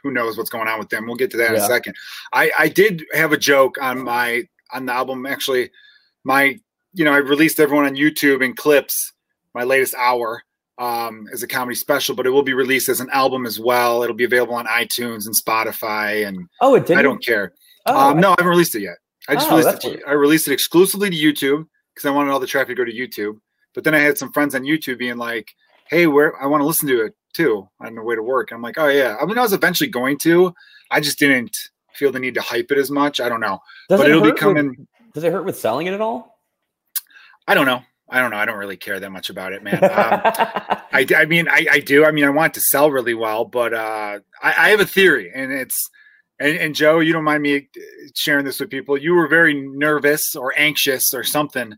Who 0.03 0.11
knows 0.11 0.37
what's 0.37 0.49
going 0.49 0.67
on 0.67 0.79
with 0.79 0.89
them? 0.89 1.05
We'll 1.07 1.15
get 1.15 1.31
to 1.31 1.37
that 1.37 1.51
in 1.51 1.55
a 1.55 1.65
second. 1.65 1.95
I 2.33 2.51
I 2.57 2.67
did 2.69 3.05
have 3.13 3.31
a 3.31 3.37
joke 3.37 3.77
on 3.81 4.03
my 4.03 4.43
on 4.71 4.85
the 4.85 4.93
album. 4.93 5.25
Actually, 5.25 5.71
my 6.23 6.59
you 6.93 7.05
know 7.05 7.13
I 7.13 7.17
released 7.17 7.59
everyone 7.59 7.85
on 7.85 7.95
YouTube 7.95 8.43
in 8.43 8.55
clips. 8.55 9.13
My 9.55 9.63
latest 9.63 9.95
hour 9.95 10.43
um, 10.77 11.27
as 11.33 11.43
a 11.43 11.47
comedy 11.47 11.75
special, 11.75 12.15
but 12.15 12.25
it 12.25 12.29
will 12.29 12.43
be 12.43 12.53
released 12.53 12.87
as 12.87 12.99
an 12.99 13.09
album 13.11 13.45
as 13.45 13.59
well. 13.59 14.03
It'll 14.03 14.15
be 14.15 14.23
available 14.23 14.53
on 14.55 14.65
iTunes 14.67 15.25
and 15.25 15.35
Spotify, 15.35 16.27
and 16.27 16.47
Oh, 16.61 16.75
it 16.75 16.85
didn't. 16.85 16.99
I 16.99 17.01
don't 17.01 17.23
care. 17.23 17.53
Oh, 17.85 18.11
um, 18.11 18.19
no, 18.19 18.29
I 18.29 18.35
haven't 18.37 18.47
released 18.47 18.75
it 18.75 18.81
yet. 18.81 18.97
I 19.27 19.35
just 19.35 19.51
Oh, 19.51 19.57
released 19.57 19.85
it. 19.85 19.99
To. 19.99 20.07
I 20.07 20.11
released 20.13 20.47
it 20.47 20.53
exclusively 20.53 21.09
to 21.09 21.15
YouTube 21.15 21.65
because 21.93 22.05
I 22.07 22.11
wanted 22.11 22.31
all 22.31 22.39
the 22.39 22.47
traffic 22.47 22.69
to 22.69 22.75
go 22.75 22.85
to 22.85 22.93
YouTube. 22.93 23.39
But 23.73 23.83
then 23.83 23.93
I 23.93 23.99
had 23.99 24.17
some 24.17 24.31
friends 24.31 24.55
on 24.55 24.61
YouTube 24.63 24.99
being 24.99 25.17
like, 25.17 25.51
"Hey, 25.89 26.07
where 26.07 26.39
I 26.41 26.45
want 26.47 26.61
to 26.61 26.65
listen 26.65 26.87
to 26.87 27.05
it 27.05 27.13
too 27.33 27.67
on 27.81 27.95
the 27.95 28.01
way 28.01 28.15
to 28.15 28.23
work." 28.23 28.51
I'm 28.51 28.61
like, 28.61 28.77
"Oh 28.77 28.87
yeah." 28.87 29.17
I 29.21 29.25
mean, 29.25 29.37
I 29.37 29.41
was 29.41 29.53
eventually 29.53 29.89
going 29.89 30.17
to. 30.19 30.53
I 30.91 30.99
just 30.99 31.19
didn't 31.19 31.55
feel 31.93 32.11
the 32.11 32.19
need 32.19 32.35
to 32.35 32.41
hype 32.41 32.71
it 32.71 32.77
as 32.77 32.89
much. 32.89 33.19
I 33.19 33.29
don't 33.29 33.41
know, 33.41 33.59
does 33.89 33.99
but 33.99 34.07
it 34.07 34.11
it'll 34.11 34.23
be 34.23 34.31
coming. 34.31 34.69
With, 34.69 35.13
does 35.13 35.23
it 35.23 35.31
hurt 35.31 35.45
with 35.45 35.57
selling 35.59 35.87
it 35.87 35.93
at 35.93 36.01
all? 36.01 36.38
I 37.49 37.55
don't 37.55 37.65
know. 37.65 37.81
I 38.07 38.21
don't 38.21 38.29
know. 38.29 38.37
I 38.37 38.45
don't 38.45 38.59
really 38.59 38.77
care 38.77 38.99
that 38.99 39.11
much 39.11 39.31
about 39.31 39.53
it, 39.53 39.63
man. 39.63 39.83
Um, 39.83 39.89
I, 39.91 41.05
I 41.17 41.25
mean, 41.25 41.47
I, 41.47 41.65
I 41.71 41.79
do. 41.79 42.05
I 42.05 42.11
mean, 42.11 42.23
I 42.23 42.29
want 42.29 42.53
it 42.53 42.59
to 42.59 42.61
sell 42.61 42.91
really 42.91 43.15
well, 43.15 43.43
but 43.43 43.73
uh, 43.73 44.19
I, 44.41 44.53
I 44.57 44.69
have 44.69 44.79
a 44.79 44.85
theory, 44.85 45.31
and 45.33 45.51
it's 45.51 45.89
and, 46.39 46.55
and 46.57 46.75
Joe, 46.75 46.99
you 46.99 47.11
don't 47.11 47.23
mind 47.23 47.41
me 47.41 47.67
sharing 48.15 48.45
this 48.45 48.59
with 48.59 48.69
people. 48.69 48.97
You 48.97 49.15
were 49.15 49.27
very 49.27 49.55
nervous 49.55 50.35
or 50.35 50.53
anxious 50.57 51.11
or 51.11 51.23
something 51.23 51.73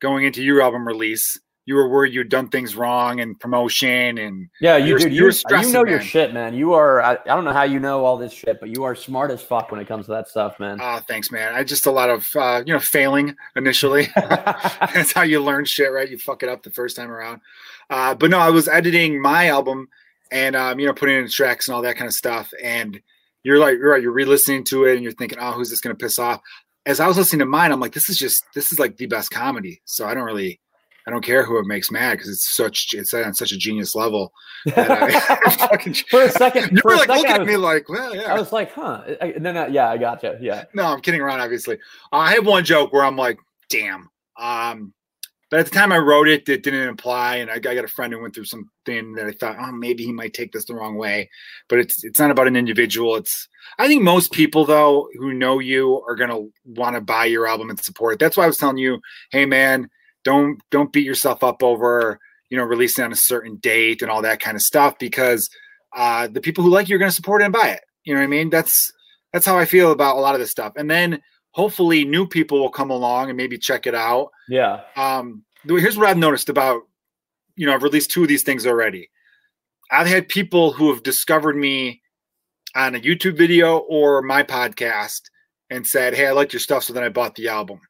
going 0.00 0.24
into 0.24 0.40
your 0.40 0.62
album 0.62 0.86
release. 0.86 1.36
You 1.68 1.74
were 1.74 1.86
worried 1.90 2.14
you'd 2.14 2.30
done 2.30 2.48
things 2.48 2.74
wrong 2.76 3.20
and 3.20 3.38
promotion, 3.38 4.16
and 4.16 4.48
yeah, 4.58 4.78
you 4.78 4.86
You're- 4.86 5.02
dude, 5.02 5.12
you're 5.12 5.60
you, 5.60 5.70
know 5.70 5.84
your 5.84 6.00
shit, 6.00 6.32
man. 6.32 6.54
You 6.54 6.72
are 6.72 7.02
I, 7.02 7.12
I 7.12 7.34
don't 7.36 7.44
know 7.44 7.52
how 7.52 7.64
you 7.64 7.78
know 7.78 8.06
all 8.06 8.16
this 8.16 8.32
shit, 8.32 8.58
but 8.58 8.70
you 8.70 8.84
are 8.84 8.94
smart 8.94 9.30
as 9.30 9.42
fuck 9.42 9.70
when 9.70 9.78
it 9.78 9.86
comes 9.86 10.06
to 10.06 10.12
that 10.12 10.28
stuff, 10.28 10.58
man. 10.58 10.80
uh, 10.80 11.02
thanks, 11.06 11.30
man. 11.30 11.54
I 11.54 11.64
just 11.64 11.84
a 11.84 11.90
lot 11.90 12.08
of 12.08 12.34
uh, 12.34 12.62
you 12.64 12.72
know 12.72 12.80
failing 12.80 13.36
initially. 13.54 14.08
That's 14.16 15.12
how 15.12 15.22
you 15.22 15.42
learn 15.44 15.66
shit, 15.66 15.92
right? 15.92 16.08
You 16.08 16.16
fuck 16.16 16.42
it 16.42 16.48
up 16.48 16.62
the 16.62 16.70
first 16.70 16.96
time 16.96 17.10
around. 17.10 17.42
Uh, 17.90 18.14
but 18.14 18.30
no, 18.30 18.38
I 18.38 18.48
was 18.48 18.66
editing 18.66 19.20
my 19.20 19.48
album 19.48 19.88
and 20.32 20.56
um, 20.56 20.80
you 20.80 20.86
know 20.86 20.94
putting 20.94 21.16
in 21.16 21.28
tracks 21.28 21.68
and 21.68 21.74
all 21.74 21.82
that 21.82 21.96
kind 21.96 22.08
of 22.08 22.14
stuff. 22.14 22.50
And 22.62 22.98
you're 23.42 23.58
like, 23.58 23.76
you're 23.76 23.90
right. 23.90 24.02
You're 24.02 24.12
re-listening 24.12 24.64
to 24.64 24.86
it 24.86 24.94
and 24.94 25.02
you're 25.02 25.12
thinking, 25.12 25.38
oh, 25.38 25.52
who's 25.52 25.68
this 25.68 25.80
going 25.80 25.94
to 25.94 26.02
piss 26.02 26.18
off? 26.18 26.40
As 26.86 26.98
I 26.98 27.06
was 27.06 27.18
listening 27.18 27.40
to 27.40 27.46
mine, 27.46 27.72
I'm 27.72 27.80
like, 27.80 27.92
this 27.92 28.08
is 28.08 28.18
just 28.18 28.42
this 28.54 28.72
is 28.72 28.78
like 28.78 28.96
the 28.96 29.06
best 29.06 29.30
comedy. 29.30 29.82
So 29.84 30.06
I 30.06 30.14
don't 30.14 30.24
really, 30.24 30.60
I 31.08 31.10
don't 31.10 31.24
care 31.24 31.42
who 31.42 31.58
it 31.58 31.64
makes 31.64 31.90
mad 31.90 32.18
because 32.18 32.28
it's 32.28 32.54
such 32.54 32.92
it's 32.92 33.14
on 33.14 33.32
such 33.32 33.50
a 33.52 33.56
genius 33.56 33.94
level. 33.94 34.30
I, 34.76 35.56
fucking, 35.58 35.94
for 36.10 36.24
a 36.24 36.30
second, 36.30 36.76
you 36.76 36.82
were 36.84 36.96
like 36.96 37.08
looking 37.08 37.30
at 37.30 37.38
was, 37.38 37.48
me 37.48 37.56
like, 37.56 37.88
well, 37.88 38.14
yeah. 38.14 38.30
I 38.30 38.38
was 38.38 38.52
like, 38.52 38.72
huh? 38.72 39.04
I, 39.22 39.28
and 39.28 39.46
then 39.46 39.72
yeah, 39.72 39.88
I 39.88 39.96
gotcha. 39.96 40.36
Yeah. 40.38 40.64
no, 40.74 40.84
I'm 40.84 41.00
kidding 41.00 41.22
around. 41.22 41.40
Obviously, 41.40 41.76
uh, 42.12 42.16
I 42.16 42.34
have 42.34 42.44
one 42.44 42.62
joke 42.62 42.92
where 42.92 43.04
I'm 43.04 43.16
like, 43.16 43.38
"Damn." 43.70 44.10
Um, 44.38 44.92
but 45.50 45.60
at 45.60 45.64
the 45.64 45.72
time 45.72 45.92
I 45.92 45.96
wrote 45.96 46.28
it, 46.28 46.46
it 46.46 46.62
didn't 46.62 46.90
apply, 46.90 47.36
and 47.36 47.50
I, 47.50 47.54
I 47.54 47.58
got 47.58 47.86
a 47.86 47.88
friend 47.88 48.12
who 48.12 48.20
went 48.20 48.34
through 48.34 48.44
something 48.44 49.14
that 49.14 49.24
I 49.24 49.32
thought, 49.32 49.56
"Oh, 49.58 49.72
maybe 49.72 50.04
he 50.04 50.12
might 50.12 50.34
take 50.34 50.52
this 50.52 50.66
the 50.66 50.74
wrong 50.74 50.96
way." 50.96 51.30
But 51.70 51.78
it's 51.78 52.04
it's 52.04 52.18
not 52.18 52.30
about 52.30 52.48
an 52.48 52.56
individual. 52.56 53.16
It's 53.16 53.48
I 53.78 53.86
think 53.86 54.02
most 54.02 54.30
people 54.30 54.66
though 54.66 55.08
who 55.14 55.32
know 55.32 55.58
you 55.58 56.04
are 56.06 56.16
gonna 56.16 56.40
want 56.66 56.96
to 56.96 57.00
buy 57.00 57.24
your 57.24 57.46
album 57.46 57.70
and 57.70 57.80
support. 57.80 58.18
That's 58.18 58.36
why 58.36 58.44
I 58.44 58.48
was 58.48 58.58
telling 58.58 58.76
you, 58.76 59.00
"Hey, 59.30 59.46
man, 59.46 59.88
don't 60.30 60.58
don't 60.70 60.92
beat 60.92 61.06
yourself 61.12 61.42
up 61.42 61.62
over 61.62 62.18
you 62.50 62.56
know 62.58 62.64
releasing 62.64 63.04
on 63.04 63.12
a 63.12 63.16
certain 63.32 63.54
date 63.56 64.02
and 64.02 64.10
all 64.10 64.22
that 64.22 64.40
kind 64.40 64.56
of 64.56 64.62
stuff 64.62 64.92
because 64.98 65.48
uh, 65.96 66.28
the 66.28 66.40
people 66.46 66.62
who 66.64 66.70
like 66.70 66.88
you 66.88 66.96
are 66.96 66.98
gonna 66.98 67.10
support 67.20 67.42
it 67.42 67.46
and 67.46 67.52
buy 67.60 67.68
it." 67.76 67.82
You 68.04 68.14
know 68.14 68.20
what 68.20 68.24
I 68.24 68.36
mean? 68.36 68.50
That's 68.50 68.74
that's 69.32 69.46
how 69.46 69.58
I 69.58 69.66
feel 69.66 69.92
about 69.92 70.16
a 70.16 70.20
lot 70.20 70.34
of 70.34 70.40
this 70.40 70.50
stuff. 70.50 70.72
And 70.76 70.88
then 70.90 71.20
hopefully 71.52 72.04
new 72.04 72.26
people 72.26 72.58
will 72.60 72.70
come 72.80 72.90
along 72.90 73.28
and 73.28 73.36
maybe 73.36 73.58
check 73.58 73.86
it 73.86 73.94
out. 73.94 74.28
Yeah. 74.48 74.80
Um, 74.96 75.44
here's 75.66 75.96
what 75.98 76.08
I've 76.08 76.16
noticed 76.16 76.48
about, 76.48 76.80
you 77.56 77.66
know, 77.66 77.74
I've 77.74 77.82
released 77.82 78.10
two 78.10 78.22
of 78.22 78.28
these 78.28 78.42
things 78.44 78.66
already. 78.66 79.10
I've 79.90 80.06
had 80.06 80.28
people 80.28 80.72
who 80.72 80.92
have 80.92 81.02
discovered 81.02 81.56
me 81.56 82.00
on 82.74 82.94
a 82.94 83.00
YouTube 83.00 83.36
video 83.36 83.78
or 83.78 84.22
my 84.22 84.42
podcast 84.42 85.20
and 85.68 85.86
said, 85.86 86.14
Hey, 86.14 86.26
I 86.26 86.32
like 86.32 86.52
your 86.54 86.60
stuff. 86.60 86.84
So 86.84 86.92
then 86.94 87.04
I 87.04 87.08
bought 87.10 87.34
the 87.34 87.48
album. 87.48 87.80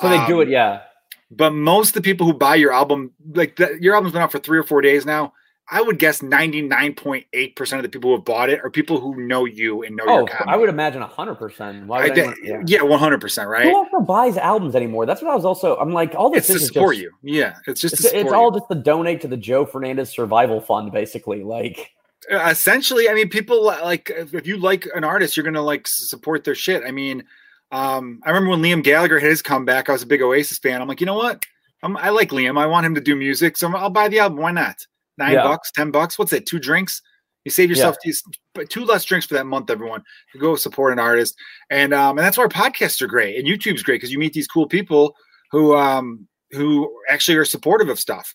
So 0.00 0.08
they 0.08 0.24
do 0.26 0.40
Um, 0.40 0.48
it. 0.48 0.50
Yeah. 0.50 0.82
But 1.30 1.50
most 1.50 1.88
of 1.88 1.94
the 1.94 2.02
people 2.02 2.26
who 2.26 2.32
buy 2.34 2.54
your 2.54 2.72
album, 2.72 3.12
like 3.34 3.56
the, 3.56 3.76
your 3.80 3.94
album's 3.94 4.12
been 4.12 4.22
out 4.22 4.32
for 4.32 4.38
three 4.38 4.58
or 4.58 4.62
four 4.62 4.80
days 4.80 5.04
now. 5.04 5.32
I 5.68 5.82
would 5.82 5.98
guess 5.98 6.20
99.8% 6.22 7.76
of 7.76 7.82
the 7.82 7.88
people 7.88 8.10
who 8.10 8.16
have 8.16 8.24
bought 8.24 8.50
it 8.50 8.60
are 8.62 8.70
people 8.70 9.00
who 9.00 9.26
know 9.26 9.44
you 9.46 9.82
and 9.82 9.96
know 9.96 10.04
Oh, 10.06 10.18
your 10.18 10.28
comedy. 10.28 10.50
I 10.52 10.56
would 10.56 10.68
imagine 10.68 11.02
hundred 11.02 11.34
percent. 11.36 11.86
Why 11.88 12.04
would 12.04 12.14
did- 12.14 12.24
anyone, 12.40 12.66
yeah. 12.68 12.82
yeah, 12.82 12.88
100%, 12.88 13.46
right? 13.48 13.64
Who 13.64 13.74
also 13.76 14.00
buys 14.00 14.36
albums 14.36 14.76
anymore? 14.76 15.06
That's 15.06 15.22
what 15.22 15.32
I 15.32 15.34
was 15.34 15.44
also. 15.44 15.76
I'm 15.76 15.92
like, 15.92 16.14
all 16.14 16.32
it's 16.34 16.46
this 16.46 16.58
to 16.58 16.62
is 16.62 16.66
support 16.68 16.94
just, 16.94 17.02
you. 17.02 17.12
Yeah, 17.22 17.56
it's 17.66 17.80
just 17.80 17.94
It's, 17.94 18.10
to 18.12 18.20
it's 18.20 18.32
all 18.32 18.52
just 18.52 18.68
to 18.70 18.76
donate 18.76 19.20
to 19.22 19.28
the 19.28 19.36
Joe 19.36 19.66
Fernandez 19.66 20.10
Survival 20.10 20.60
Fund, 20.60 20.92
basically. 20.92 21.42
Like, 21.42 21.90
essentially. 22.30 23.08
I 23.08 23.14
mean, 23.14 23.28
people 23.28 23.64
like 23.64 24.10
if 24.14 24.34
if 24.34 24.46
you 24.46 24.58
like 24.58 24.86
an 24.94 25.02
artist, 25.02 25.36
you're 25.36 25.44
gonna 25.44 25.62
like 25.62 25.88
support 25.88 26.44
their 26.44 26.54
shit. 26.54 26.84
I 26.86 26.92
mean, 26.92 27.24
um, 27.72 28.20
I 28.24 28.30
remember 28.30 28.50
when 28.50 28.62
Liam 28.62 28.82
Gallagher 28.82 29.18
had 29.18 29.30
his 29.30 29.42
comeback. 29.42 29.88
I 29.88 29.92
was 29.92 30.02
a 30.02 30.06
big 30.06 30.22
Oasis 30.22 30.58
fan. 30.58 30.80
I'm 30.80 30.88
like, 30.88 31.00
you 31.00 31.06
know 31.06 31.14
what? 31.14 31.42
I'm, 31.82 31.96
I 31.96 32.08
like 32.10 32.30
Liam. 32.30 32.58
I 32.58 32.66
want 32.66 32.86
him 32.86 32.94
to 32.94 33.00
do 33.00 33.16
music, 33.16 33.56
so 33.56 33.74
I'll 33.76 33.90
buy 33.90 34.08
the 34.08 34.18
album. 34.20 34.38
Why 34.38 34.52
not? 34.52 34.76
nine 35.18 35.32
Yeah. 35.32 35.42
bucks, 35.44 35.70
ten 35.72 35.90
bucks. 35.90 36.18
What's 36.18 36.32
it? 36.32 36.46
Two 36.46 36.58
drinks. 36.58 37.00
You 37.44 37.50
save 37.50 37.70
Yeah. 37.70 37.76
yourself 37.76 37.96
two, 38.04 38.64
two 38.66 38.84
less 38.84 39.04
drinks 39.04 39.26
for 39.26 39.34
that 39.34 39.46
month, 39.46 39.70
everyone. 39.70 40.02
To 40.32 40.38
go 40.38 40.56
support 40.56 40.92
an 40.92 40.98
artist, 40.98 41.34
and 41.70 41.94
um, 41.94 42.18
and 42.18 42.26
that's 42.26 42.36
why 42.36 42.42
our 42.44 42.48
podcasts 42.48 43.00
are 43.02 43.06
great, 43.06 43.38
and 43.38 43.46
YouTube's 43.46 43.82
great 43.82 43.96
because 43.96 44.10
you 44.12 44.18
meet 44.18 44.32
these 44.32 44.48
cool 44.48 44.66
people 44.66 45.14
who 45.52 45.74
um 45.76 46.26
who 46.50 46.92
actually 47.08 47.36
are 47.36 47.44
supportive 47.44 47.88
of 47.88 47.98
stuff. 48.00 48.34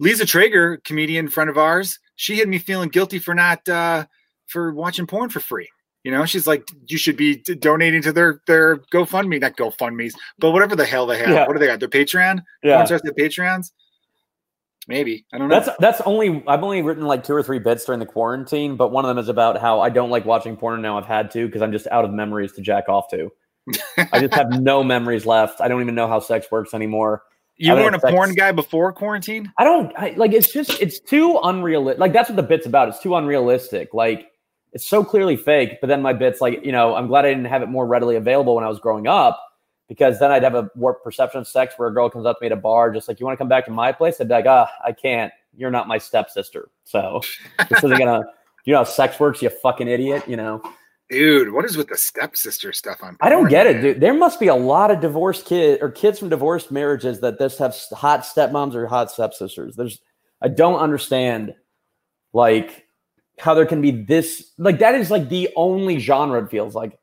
Lisa 0.00 0.26
Traeger, 0.26 0.78
comedian 0.84 1.28
friend 1.28 1.48
of 1.48 1.58
ours, 1.58 1.98
she 2.16 2.38
had 2.38 2.48
me 2.48 2.58
feeling 2.58 2.88
guilty 2.88 3.18
for 3.18 3.34
not 3.34 3.66
uh 3.68 4.04
for 4.46 4.72
watching 4.72 5.06
porn 5.06 5.28
for 5.28 5.40
free. 5.40 5.68
You 6.06 6.12
know, 6.12 6.24
she's 6.24 6.46
like, 6.46 6.68
you 6.86 6.98
should 6.98 7.16
be 7.16 7.38
donating 7.38 8.00
to 8.02 8.12
their 8.12 8.40
their 8.46 8.76
GoFundMe, 8.94 9.40
not 9.40 9.56
GoFundMe's, 9.56 10.14
but 10.38 10.52
whatever 10.52 10.76
the 10.76 10.84
hell 10.84 11.04
they 11.04 11.18
have. 11.18 11.30
Yeah. 11.30 11.46
What 11.48 11.54
do 11.54 11.58
they 11.58 11.66
got? 11.66 11.80
Their 11.80 11.88
Patreon? 11.88 12.44
Yeah. 12.62 12.76
Porn 12.76 12.86
stars 12.86 13.02
have 13.04 13.16
Patreons? 13.16 13.72
Maybe. 14.86 15.26
I 15.32 15.38
don't 15.38 15.48
know. 15.48 15.58
That's 15.58 15.76
that's 15.80 16.00
only 16.02 16.44
I've 16.46 16.62
only 16.62 16.80
written 16.82 17.06
like 17.06 17.24
two 17.24 17.32
or 17.34 17.42
three 17.42 17.58
bits 17.58 17.84
during 17.86 17.98
the 17.98 18.06
quarantine, 18.06 18.76
but 18.76 18.92
one 18.92 19.04
of 19.04 19.08
them 19.08 19.18
is 19.18 19.28
about 19.28 19.60
how 19.60 19.80
I 19.80 19.88
don't 19.88 20.10
like 20.10 20.24
watching 20.24 20.56
porn 20.56 20.80
now 20.80 20.96
I've 20.96 21.06
had 21.06 21.32
to 21.32 21.44
because 21.44 21.60
I'm 21.60 21.72
just 21.72 21.88
out 21.88 22.04
of 22.04 22.12
memories 22.12 22.52
to 22.52 22.60
jack 22.60 22.88
off 22.88 23.08
to. 23.10 23.32
I 24.12 24.20
just 24.20 24.34
have 24.34 24.62
no 24.62 24.84
memories 24.84 25.26
left. 25.26 25.60
I 25.60 25.66
don't 25.66 25.82
even 25.82 25.96
know 25.96 26.06
how 26.06 26.20
sex 26.20 26.46
works 26.52 26.72
anymore. 26.72 27.22
you 27.56 27.72
weren't 27.72 27.96
a 27.96 27.98
expect- 27.98 28.14
porn 28.14 28.34
guy 28.34 28.52
before 28.52 28.92
quarantine? 28.92 29.52
I 29.58 29.64
don't 29.64 29.92
I, 29.98 30.14
like 30.16 30.32
it's 30.32 30.52
just 30.52 30.80
it's 30.80 31.00
too 31.00 31.40
unrealistic. 31.42 31.98
Like 31.98 32.12
that's 32.12 32.30
what 32.30 32.36
the 32.36 32.44
bit's 32.44 32.66
about. 32.66 32.90
It's 32.90 33.00
too 33.00 33.16
unrealistic. 33.16 33.92
Like 33.92 34.30
it's 34.76 34.86
so 34.86 35.02
clearly 35.02 35.36
fake. 35.36 35.78
But 35.80 35.86
then 35.86 36.02
my 36.02 36.12
bit's 36.12 36.42
like 36.42 36.62
you 36.62 36.70
know 36.70 36.94
I'm 36.94 37.06
glad 37.06 37.24
I 37.24 37.30
didn't 37.30 37.46
have 37.46 37.62
it 37.62 37.68
more 37.68 37.86
readily 37.86 38.16
available 38.16 38.54
when 38.54 38.64
I 38.64 38.68
was 38.68 38.78
growing 38.78 39.06
up 39.06 39.42
because 39.88 40.18
then 40.18 40.30
I'd 40.30 40.42
have 40.42 40.54
a 40.54 40.70
warped 40.76 41.02
perception 41.02 41.40
of 41.40 41.48
sex 41.48 41.74
where 41.78 41.88
a 41.88 41.94
girl 41.94 42.10
comes 42.10 42.26
up 42.26 42.38
to 42.38 42.42
me 42.42 42.46
at 42.46 42.52
a 42.52 42.56
bar 42.56 42.92
just 42.92 43.08
like 43.08 43.18
you 43.18 43.24
want 43.24 43.34
to 43.36 43.38
come 43.38 43.48
back 43.48 43.64
to 43.64 43.70
my 43.70 43.90
place. 43.90 44.20
I'd 44.20 44.28
be 44.28 44.34
like 44.34 44.46
ah 44.46 44.70
I 44.84 44.92
can't. 44.92 45.32
You're 45.56 45.70
not 45.70 45.88
my 45.88 45.96
stepsister. 45.96 46.68
So 46.84 47.22
this 47.70 47.82
isn't 47.82 47.98
gonna. 47.98 48.22
You 48.66 48.72
know 48.72 48.80
how 48.80 48.84
sex 48.84 49.18
works, 49.18 49.40
you 49.40 49.48
fucking 49.48 49.88
idiot. 49.88 50.28
You 50.28 50.36
know. 50.36 50.60
Dude, 51.08 51.52
what 51.52 51.64
is 51.64 51.76
with 51.76 51.88
the 51.88 51.96
stepsister 51.96 52.72
stuff 52.72 52.98
on 53.02 53.16
I 53.20 53.28
don't 53.28 53.48
get 53.48 53.66
it, 53.66 53.80
dude. 53.80 54.00
There 54.00 54.12
must 54.12 54.40
be 54.40 54.48
a 54.48 54.56
lot 54.56 54.90
of 54.90 55.00
divorced 55.00 55.46
kids 55.46 55.80
or 55.80 55.90
kids 55.90 56.18
from 56.18 56.30
divorced 56.30 56.72
marriages 56.72 57.20
that 57.20 57.38
just 57.38 57.60
have 57.60 57.76
hot 57.92 58.22
stepmoms 58.22 58.74
or 58.74 58.88
hot 58.88 59.12
stepsisters. 59.12 59.76
There's, 59.76 60.00
I 60.42 60.48
don't 60.48 60.80
understand, 60.80 61.54
like, 62.32 62.85
how 63.38 63.54
there 63.54 63.66
can 63.66 63.80
be 63.80 63.90
this. 63.90 64.52
Like, 64.58 64.78
that 64.80 64.94
is 64.94 65.10
like 65.10 65.28
the 65.28 65.50
only 65.56 65.98
genre 65.98 66.42
it 66.42 66.50
feels 66.50 66.74
like. 66.74 66.98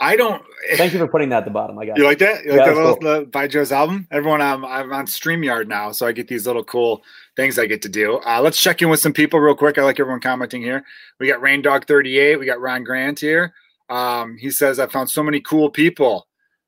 I 0.00 0.16
don't 0.16 0.42
Thank 0.76 0.92
you 0.92 0.98
for 0.98 1.06
putting 1.06 1.28
that 1.28 1.38
at 1.38 1.44
the 1.44 1.50
bottom. 1.52 1.78
I 1.78 1.86
got 1.86 1.96
You 1.96 2.04
it. 2.04 2.06
like 2.08 2.18
that? 2.18 2.44
You 2.44 2.52
Yeah, 2.54 2.56
like 2.64 2.66
that 2.66 2.76
little 2.76 3.08
uh, 3.08 3.24
by 3.24 3.46
Joe's 3.46 3.70
album? 3.70 4.08
Everyone, 4.10 4.40
I'm, 4.42 4.64
I'm 4.64 4.92
on 4.92 5.06
StreamYard 5.06 5.68
now, 5.68 5.92
so 5.92 6.06
I 6.06 6.12
get 6.12 6.26
these 6.26 6.44
little 6.46 6.64
cool 6.64 7.02
things 7.36 7.58
I 7.58 7.66
get 7.66 7.82
to 7.82 7.88
do. 7.88 8.18
Uh, 8.26 8.40
let's 8.42 8.60
check 8.60 8.82
in 8.82 8.88
with 8.88 8.98
some 9.00 9.12
people 9.12 9.38
real 9.38 9.54
quick. 9.54 9.78
I 9.78 9.82
like 9.84 10.00
everyone 10.00 10.20
commenting 10.20 10.60
here. 10.62 10.84
We 11.20 11.28
got 11.28 11.40
Rain 11.40 11.62
Dog 11.62 11.86
38. 11.86 12.36
We 12.38 12.46
got 12.46 12.60
Ron 12.60 12.82
Grant 12.82 13.20
here. 13.20 13.54
Um, 13.90 14.36
he 14.38 14.50
says, 14.50 14.80
I 14.80 14.86
found 14.88 15.08
so 15.10 15.22
many 15.22 15.40
cool 15.40 15.70
people 15.70 16.26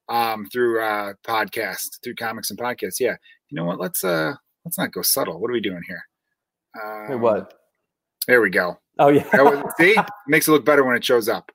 um, 0.08 0.46
through 0.46 0.80
uh, 0.80 1.14
podcasts, 1.26 1.98
through 2.04 2.14
comics 2.14 2.50
and 2.50 2.58
podcasts. 2.58 3.00
Yeah. 3.00 3.16
You 3.48 3.56
know 3.56 3.64
what? 3.64 3.80
Let's 3.80 4.04
uh 4.04 4.34
let's 4.64 4.78
not 4.78 4.92
go 4.92 5.02
subtle. 5.02 5.40
What 5.40 5.50
are 5.50 5.54
we 5.54 5.60
doing 5.60 5.82
here? 5.86 6.02
Um, 6.82 7.08
Wait, 7.10 7.20
what? 7.20 7.52
There 8.26 8.40
we 8.40 8.50
go. 8.50 8.78
Oh 8.98 9.08
yeah. 9.08 9.24
That 9.32 9.44
was- 9.44 9.72
see, 9.78 9.96
makes 10.26 10.48
it 10.48 10.52
look 10.52 10.64
better 10.64 10.84
when 10.84 10.96
it 10.96 11.04
shows 11.04 11.28
up. 11.28 11.50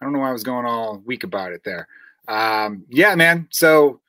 I 0.00 0.04
don't 0.04 0.12
know 0.12 0.20
why 0.20 0.28
I 0.30 0.32
was 0.32 0.42
going 0.44 0.66
all 0.66 1.02
weak 1.06 1.24
about 1.24 1.52
it 1.52 1.62
there. 1.64 1.88
Um, 2.28 2.84
yeah, 2.90 3.14
man. 3.14 3.48
So, 3.50 4.00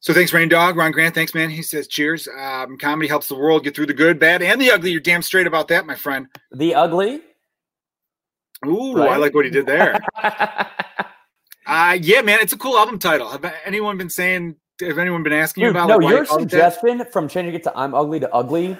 so 0.00 0.12
thanks, 0.12 0.32
Rain 0.32 0.48
Dog, 0.48 0.76
Ron 0.76 0.92
Grant. 0.92 1.14
Thanks, 1.14 1.34
man. 1.34 1.50
He 1.50 1.62
says, 1.62 1.88
"Cheers." 1.88 2.28
Um, 2.28 2.76
comedy 2.78 3.08
helps 3.08 3.28
the 3.28 3.36
world 3.36 3.64
get 3.64 3.74
through 3.74 3.86
the 3.86 3.94
good, 3.94 4.18
bad, 4.18 4.42
and 4.42 4.60
the 4.60 4.70
ugly. 4.70 4.90
You're 4.90 5.00
damn 5.00 5.22
straight 5.22 5.46
about 5.46 5.68
that, 5.68 5.86
my 5.86 5.94
friend. 5.94 6.26
the 6.52 6.74
ugly. 6.74 7.22
Ooh, 8.66 9.00
I 9.02 9.16
like 9.16 9.34
what 9.34 9.44
he 9.44 9.50
did 9.50 9.66
there. 9.66 9.98
uh, 11.66 11.98
yeah, 12.00 12.22
man. 12.22 12.38
It's 12.40 12.52
a 12.52 12.58
cool 12.58 12.76
album 12.78 12.98
title. 12.98 13.28
Have 13.28 13.44
anyone 13.64 13.96
been 13.98 14.10
saying? 14.10 14.56
Have 14.80 14.98
anyone 14.98 15.22
been 15.22 15.32
asking 15.32 15.62
you 15.62 15.68
Dude, 15.70 15.76
about? 15.76 15.88
no, 15.88 15.96
like, 15.96 16.10
your 16.10 16.20
you 16.22 16.26
called 16.26 16.42
it 16.42 16.50
that? 16.50 16.72
suggestion 16.74 17.04
from 17.12 17.28
changing 17.28 17.54
it 17.54 17.62
to 17.64 17.76
"I'm 17.76 17.94
ugly" 17.94 18.20
to 18.20 18.32
"ugly" 18.34 18.76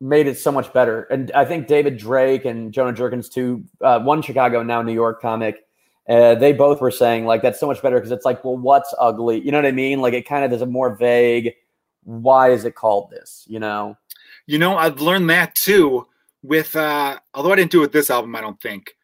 made 0.00 0.26
it 0.26 0.38
so 0.38 0.52
much 0.52 0.72
better. 0.72 1.02
And 1.04 1.32
I 1.32 1.44
think 1.44 1.66
David 1.66 1.96
Drake 1.96 2.44
and 2.44 2.72
Jonah 2.72 2.92
Jerkins, 2.92 3.28
two, 3.28 3.64
uh, 3.80 4.00
one 4.00 4.22
Chicago, 4.22 4.62
now 4.62 4.82
New 4.82 4.92
York 4.92 5.20
comic, 5.20 5.66
uh, 6.08 6.34
they 6.36 6.52
both 6.52 6.80
were 6.80 6.90
saying 6.90 7.26
like 7.26 7.42
that's 7.42 7.60
so 7.60 7.66
much 7.66 7.82
better 7.82 7.96
because 7.96 8.12
it's 8.12 8.24
like, 8.24 8.44
well, 8.44 8.56
what's 8.56 8.94
ugly? 8.98 9.40
You 9.40 9.52
know 9.52 9.58
what 9.58 9.66
I 9.66 9.72
mean? 9.72 10.00
Like 10.00 10.14
it 10.14 10.26
kind 10.26 10.44
of 10.44 10.52
is 10.52 10.62
a 10.62 10.66
more 10.66 10.94
vague. 10.94 11.52
Why 12.04 12.50
is 12.50 12.64
it 12.64 12.74
called 12.74 13.10
this? 13.10 13.44
You 13.48 13.58
know? 13.58 13.96
You 14.46 14.58
know, 14.58 14.76
I've 14.76 15.00
learned 15.00 15.28
that 15.30 15.54
too. 15.54 16.06
With 16.42 16.76
uh, 16.76 17.18
although 17.34 17.52
I 17.52 17.56
didn't 17.56 17.72
do 17.72 17.78
it 17.78 17.82
with 17.82 17.92
this 17.92 18.10
album, 18.10 18.36
I 18.36 18.40
don't 18.40 18.60
think. 18.60 18.94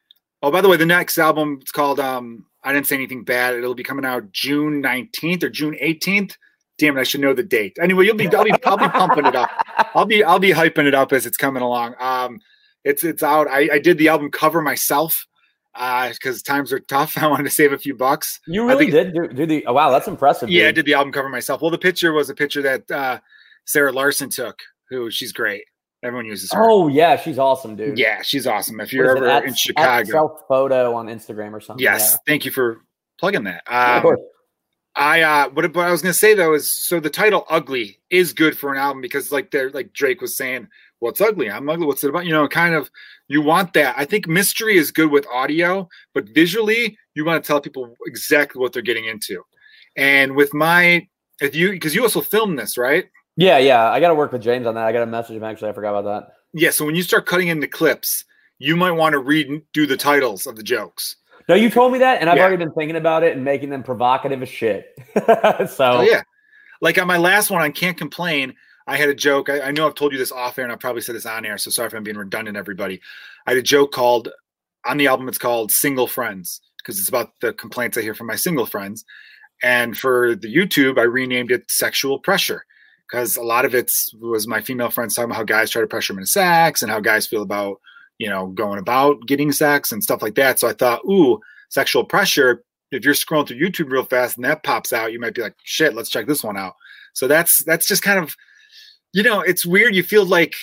Oh, 0.43 0.51
by 0.51 0.61
the 0.61 0.69
way, 0.69 0.77
the 0.77 0.87
next 0.87 1.19
album 1.19 1.59
it's 1.61 1.73
called 1.73 1.99
um, 1.99 2.47
I 2.63 2.73
didn't 2.73 2.87
say 2.87 2.95
anything 2.95 3.25
bad. 3.25 3.55
It'll 3.55 3.75
be 3.75 3.83
coming 3.83 4.05
out 4.05 4.31
June 4.33 4.81
nineteenth 4.81 5.43
or 5.43 5.51
June 5.51 5.77
eighteenth. 5.81 6.39
Damn 6.79 6.97
it, 6.97 7.01
I 7.01 7.05
should 7.05 7.21
know 7.21 7.33
the 7.35 7.43
date. 7.45 7.77
Anyway, 7.81 8.05
you'll 8.05 8.17
be 8.17 8.27
I'll 8.35 8.45
be 8.45 8.53
I'll 8.65 8.77
be 8.77 8.89
pumping 8.89 9.27
it 9.27 9.37
up. 9.37 9.51
I'll 9.95 10.07
be 10.07 10.25
I'll 10.25 10.39
be 10.41 10.51
hyping 10.51 10.87
it 10.87 10.95
up 10.95 11.13
as 11.13 11.25
it's 11.27 11.37
coming 11.37 11.63
along. 11.63 11.95
Um, 12.01 12.41
it's 12.85 13.05
it's 13.05 13.23
out. 13.23 13.47
I, 13.49 13.69
I 13.75 13.79
did 13.79 13.99
the 13.99 14.09
album 14.09 14.31
cover 14.31 14.61
myself 14.61 15.25
because 15.75 16.43
times 16.43 16.73
are 16.73 16.81
tough. 16.81 17.17
I 17.21 17.27
wanted 17.27 17.45
to 17.45 17.51
save 17.51 17.73
a 17.73 17.79
few 17.79 17.95
bucks. 17.95 18.41
You 18.47 18.67
really 18.67 18.91
did 18.91 19.15
do, 19.15 19.29
do 19.29 19.47
the. 19.47 19.65
Oh, 19.67 19.73
wow, 19.73 19.91
that's 19.91 20.09
impressive. 20.09 20.51
Yeah, 20.51 20.69
I 20.69 20.73
did 20.73 20.85
the 20.87 20.95
album 20.95 21.13
cover 21.13 21.29
myself. 21.29 21.63
Well, 21.63 21.71
the 21.71 21.79
picture 21.79 22.13
was 22.13 22.29
a 22.31 22.35
picture 22.35 22.63
that 22.63 22.91
uh, 22.91 23.19
Sarah 23.67 23.93
Larson 23.93 24.31
took. 24.31 24.59
Who 24.91 25.11
she's 25.11 25.33
great. 25.33 25.63
Everyone 26.03 26.27
uses 26.27 26.53
her. 26.53 26.61
Oh 26.63 26.89
yeah, 26.89 27.17
she's 27.17 27.39
awesome, 27.39 27.75
dude. 27.77 27.99
Yeah, 27.99 28.21
she's 28.23 28.47
awesome. 28.47 28.79
If 28.81 28.93
you're 28.93 29.17
ever 29.17 29.27
at- 29.27 29.45
in 29.45 29.55
Chicago, 29.55 30.11
self 30.11 30.41
photo 30.49 30.95
on 30.95 31.07
Instagram 31.07 31.53
or 31.53 31.61
something. 31.61 31.83
yes, 31.83 32.19
thank 32.27 32.45
you 32.45 32.51
for 32.51 32.81
plugging 33.19 33.45
that. 33.45 33.63
Yeah. 33.71 33.93
Of 33.93 33.97
Um, 33.97 34.03
course. 34.03 34.21
I 34.97 35.23
uh, 35.23 35.49
what, 35.51 35.75
what 35.75 35.89
I 35.89 35.91
was 35.91 36.03
gonna 36.03 36.15
say 36.15 36.35
though 36.35 36.55
is 36.55 36.73
so 36.73 37.01
the 37.01 37.11
title 37.11 37.47
"Ugly" 37.51 37.99
is 38.11 38.33
good 38.33 38.57
for 38.57 38.73
an 38.73 38.79
album 38.79 39.01
because 39.01 39.33
like 39.33 39.51
they're 39.51 39.71
like 39.71 39.93
Drake 39.93 40.21
was 40.21 40.37
saying, 40.37 40.69
well, 41.01 41.11
it's 41.11 41.21
ugly. 41.21 41.51
I'm 41.51 41.69
ugly. 41.69 41.87
What's 41.87 42.03
it 42.05 42.11
about? 42.11 42.25
You 42.25 42.33
know, 42.33 42.49
kind 42.49 42.75
of 42.75 42.91
you 43.29 43.43
want 43.43 43.73
that. 43.75 43.95
I 43.99 44.05
think 44.05 44.27
mystery 44.27 44.77
is 44.77 44.91
good 44.91 45.11
with 45.11 45.27
audio, 45.27 45.89
but 46.15 46.29
visually 46.31 46.97
you 47.15 47.25
want 47.25 47.43
to 47.43 47.47
tell 47.47 47.61
people 47.61 47.95
exactly 48.07 48.61
what 48.61 48.73
they're 48.73 48.83
getting 48.83 49.05
into. 49.05 49.43
And 49.97 50.35
with 50.35 50.55
my 50.55 51.07
if 51.41 51.55
you 51.55 51.73
because 51.73 51.95
you 51.95 52.03
also 52.03 52.21
filmed 52.21 52.59
this, 52.59 52.79
right? 52.79 53.07
Yeah, 53.37 53.59
yeah. 53.59 53.91
I 53.91 54.01
got 54.01 54.09
to 54.09 54.15
work 54.15 54.33
with 54.33 54.43
James 54.43 54.67
on 54.67 54.75
that. 54.77 54.85
I 54.85 54.93
got 54.93 55.01
to 55.01 55.07
message 55.07 55.37
him. 55.37 55.45
Actually, 55.45 55.71
I 55.71 55.75
forgot 55.75 55.91
about 55.91 56.05
that. 56.05 56.33
Yeah. 56.53 56.71
So 56.71 56.87
when 56.87 56.95
you 56.95 57.03
start 57.03 57.27
cutting 57.27 57.49
into 57.49 57.67
clips, 57.67 58.25
you 58.59 58.77
might 58.77 58.93
want 58.93 59.13
to 59.13 59.19
read 59.19 59.63
do 59.73 59.87
the 59.87 59.97
titles 59.97 60.47
of 60.47 60.57
the 60.57 60.63
jokes. 60.63 61.17
No, 61.49 61.55
you 61.55 61.69
told 61.71 61.93
me 61.93 61.99
that, 61.99 62.21
and 62.21 62.31
I've 62.31 62.37
Yeah. 62.37 62.43
already 62.45 62.57
been 62.57 62.73
thinking 62.73 62.97
about 62.97 63.23
it 63.23 63.35
and 63.35 63.45
making 63.45 63.71
them 63.71 63.83
provocative 63.83 64.43
as 64.43 64.49
shit. 64.49 64.99
so 65.15 65.99
Oh 65.99 66.01
yeah. 66.03 66.23
Like 66.81 66.99
on 66.99 67.07
my 67.07 67.19
last 67.19 67.51
one 67.51 67.63
I 67.63 67.71
Can't 67.71 67.97
Complain, 67.97 68.55
I 68.87 68.97
had 68.97 69.09
a 69.09 69.15
joke. 69.15 69.49
I, 69.49 69.61
I 69.61 69.71
know 69.71 69.87
I've 69.87 69.95
told 69.95 70.13
you 70.13 70.19
this 70.19 70.33
off 70.33 70.59
air 70.59 70.65
and 70.65 70.73
I 70.73 70.77
probably 70.77 71.03
said 71.03 71.15
this 71.15 71.27
on 71.27 71.45
air, 71.47 71.57
so 71.59 71.71
sorry 71.71 71.87
if 71.89 71.95
I'm 71.95 72.03
being 72.03 72.17
redundant, 72.17 72.57
everybody. 72.57 73.01
I 73.47 73.51
had 73.53 73.59
a 73.59 73.63
joke 73.63 73.93
called 73.93 74.29
on 74.87 74.97
the 74.99 75.07
album, 75.07 75.29
it's 75.29 75.39
called 75.39 75.71
Single 75.73 76.07
Friends, 76.07 76.61
because 76.79 76.99
it's 76.99 77.09
about 77.09 77.31
the 77.41 77.55
complaints 77.55 77.97
I 77.97 78.03
hear 78.03 78.15
from 78.15 78.27
my 78.27 78.37
single 78.37 78.67
friends. 78.67 79.05
And 79.63 79.97
for 79.97 80.35
the 80.35 80.55
YouTube, 80.55 80.99
I 80.99 81.03
renamed 81.05 81.51
it 81.51 81.71
Sexual 81.71 82.19
Pressure. 82.19 82.65
Because 83.11 83.37
a 83.37 83.43
lot 83.43 83.65
of 83.65 83.75
it 83.75 83.91
was 84.21 84.47
my 84.49 84.61
female 84.61 84.91
friends 84.91 85.15
talking 85.15 85.31
about 85.31 85.37
how 85.37 85.45
guys 85.45 85.71
try 85.71 85.81
to 85.81 85.87
pressure 85.87 86.13
them 86.13 86.19
into 86.21 86.27
sex 86.31 86.83
and 86.83 86.91
how 86.91 87.01
guys 87.01 87.27
feel 87.27 87.43
about, 87.43 87.81
you 88.19 88.29
know, 88.29 88.49
going 88.49 88.79
about 88.79 89.27
getting 89.27 89.53
sex 89.53 89.93
and 89.93 90.03
stuff 90.03 90.23
like 90.23 90.35
that. 90.37 90.59
So 90.59 90.69
I 90.69 90.73
thought, 90.73 91.01
ooh, 91.05 91.41
sexual 91.69 92.05
pressure 92.05 92.65
if 92.95 93.05
you're 93.05 93.15
scrolling 93.15 93.49
through 93.49 93.59
YouTube 93.59 93.91
real 93.91 94.05
fast 94.05 94.37
and 94.37 94.45
that 94.45 94.63
pops 94.63 94.93
out, 94.93 95.13
you 95.13 95.21
might 95.21 95.35
be 95.35 95.43
like, 95.43 95.57
shit, 95.65 95.95
let's 95.95 96.11
check 96.11 96.27
this 96.27 96.45
one 96.45 96.57
out. 96.57 96.75
So 97.13 97.27
that's 97.27 97.65
that's 97.65 97.87
just 97.87 98.03
kind 98.03 98.19
of 98.19 98.35
you 99.13 99.23
know, 99.23 99.41
it's 99.41 99.65
weird. 99.65 99.95
You 99.95 100.03
feel 100.03 100.25
like 100.25 100.55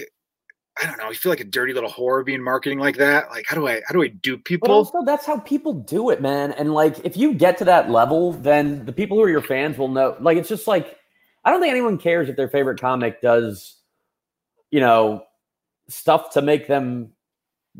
I 0.81 0.85
don't 0.85 0.97
know, 0.97 1.09
you 1.09 1.15
feel 1.15 1.31
like 1.31 1.39
a 1.39 1.45
dirty 1.45 1.73
little 1.73 1.89
whore 1.89 2.25
being 2.25 2.41
marketing 2.41 2.79
like 2.79 2.97
that. 2.97 3.29
Like 3.29 3.45
how 3.47 3.55
do 3.55 3.67
I 3.67 3.81
how 3.85 3.93
do 3.93 4.03
I 4.03 4.07
do 4.07 4.37
But 4.37 4.45
people? 4.45 4.71
also, 4.71 5.03
that's 5.05 5.25
how 5.25 5.39
people 5.39 5.73
do 5.73 6.09
it, 6.09 6.21
man. 6.21 6.53
And 6.53 6.73
like, 6.73 6.99
if 7.05 7.15
you 7.17 7.33
get 7.33 7.57
to 7.59 7.65
that 7.65 7.89
level, 7.89 8.33
then 8.33 8.85
the 8.85 8.93
people 8.93 9.17
who 9.17 9.23
are 9.23 9.29
your 9.29 9.41
fans 9.41 9.77
will 9.77 9.89
know. 9.89 10.15
Like, 10.19 10.37
it's 10.37 10.49
just 10.49 10.67
like, 10.67 10.97
I 11.43 11.51
don't 11.51 11.61
think 11.61 11.71
anyone 11.71 11.97
cares 11.97 12.29
if 12.29 12.35
their 12.35 12.49
favorite 12.49 12.79
comic 12.79 13.21
does, 13.21 13.77
you 14.69 14.79
know, 14.79 15.23
stuff 15.87 16.31
to 16.33 16.41
make 16.41 16.67
them 16.67 17.11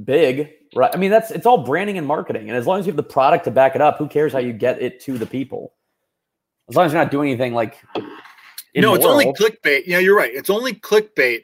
big, 0.03 0.51
right? 0.75 0.91
I 0.93 0.97
mean, 0.97 1.11
that's 1.11 1.31
it's 1.31 1.45
all 1.45 1.63
branding 1.63 1.97
and 1.97 2.07
marketing. 2.07 2.49
And 2.49 2.57
as 2.57 2.67
long 2.67 2.79
as 2.79 2.85
you 2.85 2.91
have 2.91 2.97
the 2.97 3.03
product 3.03 3.45
to 3.45 3.51
back 3.51 3.75
it 3.75 3.81
up, 3.81 3.97
who 3.97 4.07
cares 4.07 4.33
how 4.33 4.39
you 4.39 4.53
get 4.53 4.81
it 4.81 4.99
to 5.01 5.17
the 5.17 5.25
people? 5.25 5.73
As 6.69 6.75
long 6.75 6.85
as 6.85 6.93
you're 6.93 7.01
not 7.01 7.11
doing 7.11 7.29
anything 7.29 7.53
like, 7.53 7.77
no, 8.75 8.93
it's 8.93 9.05
only 9.05 9.25
clickbait. 9.33 9.83
Yeah, 9.85 9.99
you're 9.99 10.15
right. 10.15 10.31
It's 10.33 10.49
only 10.49 10.73
clickbait 10.73 11.43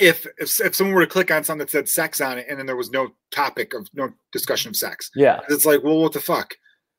if, 0.00 0.26
if 0.38 0.60
if 0.60 0.74
someone 0.74 0.94
were 0.94 1.04
to 1.04 1.10
click 1.10 1.30
on 1.30 1.44
something 1.44 1.64
that 1.66 1.70
said 1.70 1.88
sex 1.88 2.20
on 2.20 2.38
it 2.38 2.46
and 2.48 2.58
then 2.58 2.66
there 2.66 2.76
was 2.76 2.90
no 2.90 3.08
topic 3.30 3.74
of 3.74 3.88
no 3.94 4.10
discussion 4.32 4.68
of 4.70 4.76
sex. 4.76 5.10
yeah. 5.14 5.40
It's 5.48 5.64
like, 5.66 5.82
well, 5.82 5.98
what 5.98 6.12
the 6.12 6.20
fuck? 6.20 6.54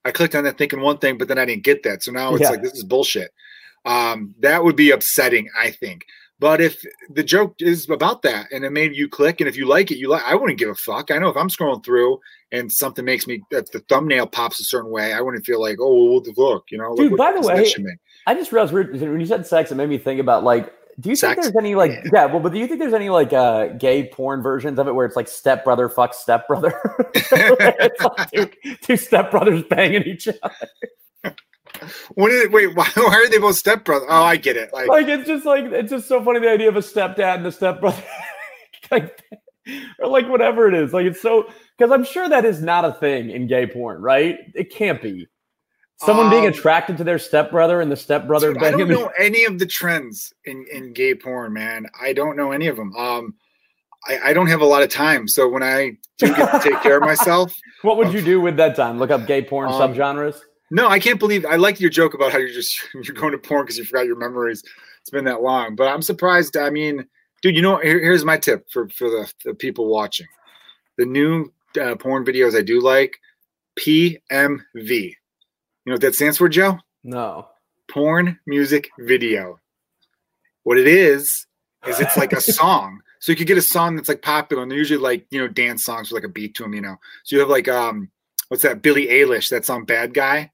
I 0.05 0.11
clicked 0.11 0.35
on 0.35 0.43
that 0.43 0.57
thinking 0.57 0.81
one 0.81 0.97
thing, 0.97 1.17
but 1.17 1.27
then 1.29 1.39
I 1.39 1.45
didn't 1.45 1.63
get 1.63 1.83
that. 1.83 2.03
So 2.03 2.11
now 2.11 2.33
it's 2.35 2.41
Yeah. 2.41 2.49
like 2.49 2.61
this 2.61 2.73
is 2.73 2.83
bullshit. 2.83 3.31
Um, 3.85 4.35
that 4.39 4.63
would 4.63 4.75
be 4.75 4.91
upsetting, 4.91 5.49
I 5.57 5.71
think. 5.71 6.05
But 6.43 6.59
if 6.59 6.83
the 7.09 7.23
joke 7.23 7.55
is 7.59 7.89
about 7.89 8.21
that 8.23 8.51
and 8.51 8.65
it 8.65 8.71
made 8.71 8.93
you 8.97 9.07
click, 9.07 9.39
and 9.39 9.47
if 9.47 9.55
you 9.55 9.65
like 9.65 9.91
it, 9.91 9.97
you 9.97 10.09
like. 10.09 10.23
I 10.23 10.35
wouldn't 10.35 10.59
give 10.59 10.67
a 10.67 10.75
fuck. 10.75 11.09
I 11.09 11.17
know 11.17 11.29
if 11.29 11.37
I'm 11.37 11.47
scrolling 11.47 11.85
through 11.85 12.19
and 12.51 12.69
something 12.69 13.05
makes 13.05 13.25
me 13.27 13.41
if 13.49 13.71
the 13.71 13.79
thumbnail 13.87 14.27
pops 14.27 14.59
a 14.59 14.65
certain 14.65 14.91
way, 14.91 15.13
I 15.13 15.21
wouldn't 15.21 15.45
feel 15.45 15.61
like, 15.61 15.77
oh, 15.79 16.19
the 16.19 16.33
fuck, 16.33 16.69
you 16.69 16.77
know? 16.77 16.97
Dude, 16.97 17.15
by 17.15 17.31
the 17.31 17.39
way, 17.39 17.55
that 17.55 17.67
should 17.67 17.85
mean. 17.85 17.97
I 18.27 18.33
just 18.33 18.51
realized 18.51 18.73
when 18.73 19.21
you 19.21 19.25
said 19.25 19.47
sex, 19.47 19.71
it 19.71 19.75
made 19.75 19.87
me 19.87 19.97
think 19.97 20.19
about 20.19 20.43
like, 20.43 20.73
do 20.99 21.11
you 21.11 21.15
think 21.15 21.37
there's 21.37 21.55
any 21.55 21.75
like, 21.75 21.91
yeah. 22.11 22.25
well, 22.25 22.41
but 22.41 22.51
do 22.51 22.59
you 22.59 22.67
think 22.67 22.81
there's 22.81 22.93
any 22.93 23.09
like 23.09 23.31
uh 23.31 23.67
gay 23.67 24.09
porn 24.09 24.43
versions 24.43 24.77
of 24.79 24.89
it 24.89 24.91
where 24.93 25.05
it's 25.05 25.15
like 25.15 25.29
stepbrother 25.29 25.87
fuck 25.87 26.13
stepbrother? 26.13 26.73
like 27.31 28.31
two, 28.33 28.49
two 28.81 28.93
stepbrothers 28.95 29.69
banging 29.69 30.03
each 30.03 30.27
other. 30.27 31.35
When 32.15 32.31
did 32.31 32.51
wait? 32.51 32.67
Why, 32.75 32.89
why 32.95 33.15
are 33.15 33.29
they 33.29 33.37
both 33.37 33.61
stepbrothers? 33.61 34.05
Oh, 34.09 34.23
I 34.23 34.35
get 34.37 34.57
it. 34.57 34.71
Like, 34.73 34.87
Like 34.87 35.07
it's 35.07 35.27
just 35.27 35.45
like 35.45 35.65
it's 35.65 35.89
just 35.91 36.07
so 36.07 36.23
funny 36.23 36.39
the 36.39 36.49
idea 36.49 36.69
of 36.69 36.75
a 36.75 36.79
stepdad 36.81 37.35
and 37.37 37.45
a 37.47 37.51
stepbrother, 37.51 38.03
like 38.91 39.21
or 39.99 40.07
like 40.07 40.27
whatever 40.29 40.67
it 40.67 40.73
is. 40.73 40.93
Like 40.93 41.05
it's 41.05 41.21
so 41.21 41.47
because 41.77 41.91
I'm 41.91 42.03
sure 42.03 42.27
that 42.29 42.45
is 42.45 42.61
not 42.61 42.85
a 42.85 42.93
thing 42.93 43.29
in 43.31 43.47
gay 43.47 43.65
porn, 43.67 44.01
right? 44.01 44.37
It 44.55 44.69
can't 44.71 45.01
be. 45.01 45.27
Someone 45.97 46.29
being 46.29 46.45
Um, 46.45 46.51
attracted 46.51 46.97
to 46.97 47.03
their 47.05 47.19
stepbrother 47.19 47.79
and 47.79 47.89
the 47.91 47.95
stepbrother 47.95 48.51
Dude, 48.53 48.63
I 48.63 48.71
don't 48.71 48.89
know 48.89 49.11
any 49.17 49.45
of 49.45 49.57
the 49.59 49.65
trends 49.65 50.33
in, 50.43 50.65
in 50.71 50.91
gay 50.91 51.15
porn, 51.15 51.53
man. 51.53 51.85
I 52.01 52.11
don't 52.13 52.35
know 52.35 52.51
any 52.51 52.67
of 52.67 52.75
them. 52.75 52.93
Um, 52.97 53.35
I, 54.09 54.19
I 54.31 54.33
don't 54.33 54.47
have 54.47 54.59
a 54.59 54.65
lot 54.65 54.83
of 54.83 54.89
time, 54.89 55.29
so 55.29 55.47
when 55.47 55.63
I 55.63 55.91
do 56.17 56.27
get 56.35 56.51
to 56.61 56.69
take 56.69 56.81
care 56.81 56.97
of 56.97 57.03
myself, 57.07 57.53
What 57.83 57.95
would 57.97 58.11
you 58.11 58.21
do 58.21 58.41
with 58.41 58.57
that 58.57 58.75
time? 58.75 58.99
Look 58.99 59.11
up 59.11 59.27
gay 59.27 59.43
porn 59.43 59.69
Um, 59.69 59.75
subgenres. 59.75 60.41
No, 60.73 60.87
I 60.87 60.97
can't 60.97 61.19
believe. 61.19 61.45
I 61.45 61.57
like 61.57 61.79
your 61.79 61.91
joke 61.91 62.15
about 62.15 62.31
how 62.31 62.39
you're 62.39 62.49
just 62.49 62.81
you're 62.95 63.15
going 63.15 63.31
to 63.31 63.37
porn 63.37 63.63
because 63.63 63.77
you 63.77 63.85
forgot 63.85 64.07
your 64.07 64.17
memories. 64.17 64.63
It's 65.01 65.11
been 65.11 65.25
that 65.25 65.43
long, 65.43 65.75
but 65.75 65.87
I'm 65.87 66.01
surprised. 66.01 66.57
I 66.57 66.71
mean, 66.71 67.05
dude, 67.43 67.55
you 67.55 67.61
know, 67.61 67.77
here, 67.77 67.99
here's 67.99 68.25
my 68.25 68.37
tip 68.37 68.65
for 68.71 68.89
for 68.89 69.07
the, 69.07 69.31
the 69.45 69.53
people 69.53 69.85
watching. 69.87 70.25
The 70.97 71.05
new 71.05 71.53
uh, 71.79 71.95
porn 71.95 72.25
videos 72.25 72.57
I 72.57 72.63
do 72.63 72.81
like, 72.81 73.17
PMV. 73.79 74.17
You 74.73 75.15
know 75.85 75.93
what 75.93 76.01
that 76.01 76.15
stands 76.15 76.39
for, 76.39 76.49
Joe? 76.49 76.79
No. 77.03 77.49
porn 77.87 78.39
music 78.47 78.89
video. 78.97 79.59
What 80.63 80.79
it 80.79 80.87
is 80.87 81.45
is 81.85 81.99
it's 81.99 82.17
like 82.17 82.33
a 82.33 82.41
song. 82.53 83.01
So 83.19 83.31
you 83.31 83.35
could 83.35 83.47
get 83.47 83.59
a 83.59 83.61
song 83.61 83.95
that's 83.95 84.09
like 84.09 84.23
popular, 84.23 84.63
and 84.63 84.71
they're 84.71 84.79
usually 84.79 84.99
like 84.99 85.27
you 85.29 85.39
know 85.39 85.47
dance 85.47 85.83
songs 85.83 86.09
with 86.09 86.23
like 86.23 86.27
a 86.27 86.33
beat 86.33 86.55
to 86.55 86.63
them. 86.63 86.73
You 86.73 86.81
know, 86.81 86.95
so 87.25 87.35
you 87.35 87.41
have 87.41 87.49
like 87.49 87.67
um, 87.67 88.09
what's 88.47 88.63
that? 88.63 88.81
Billie 88.81 89.07
Eilish. 89.07 89.49
That 89.49 89.65
song 89.65 89.85
"Bad 89.85 90.15
Guy." 90.15 90.49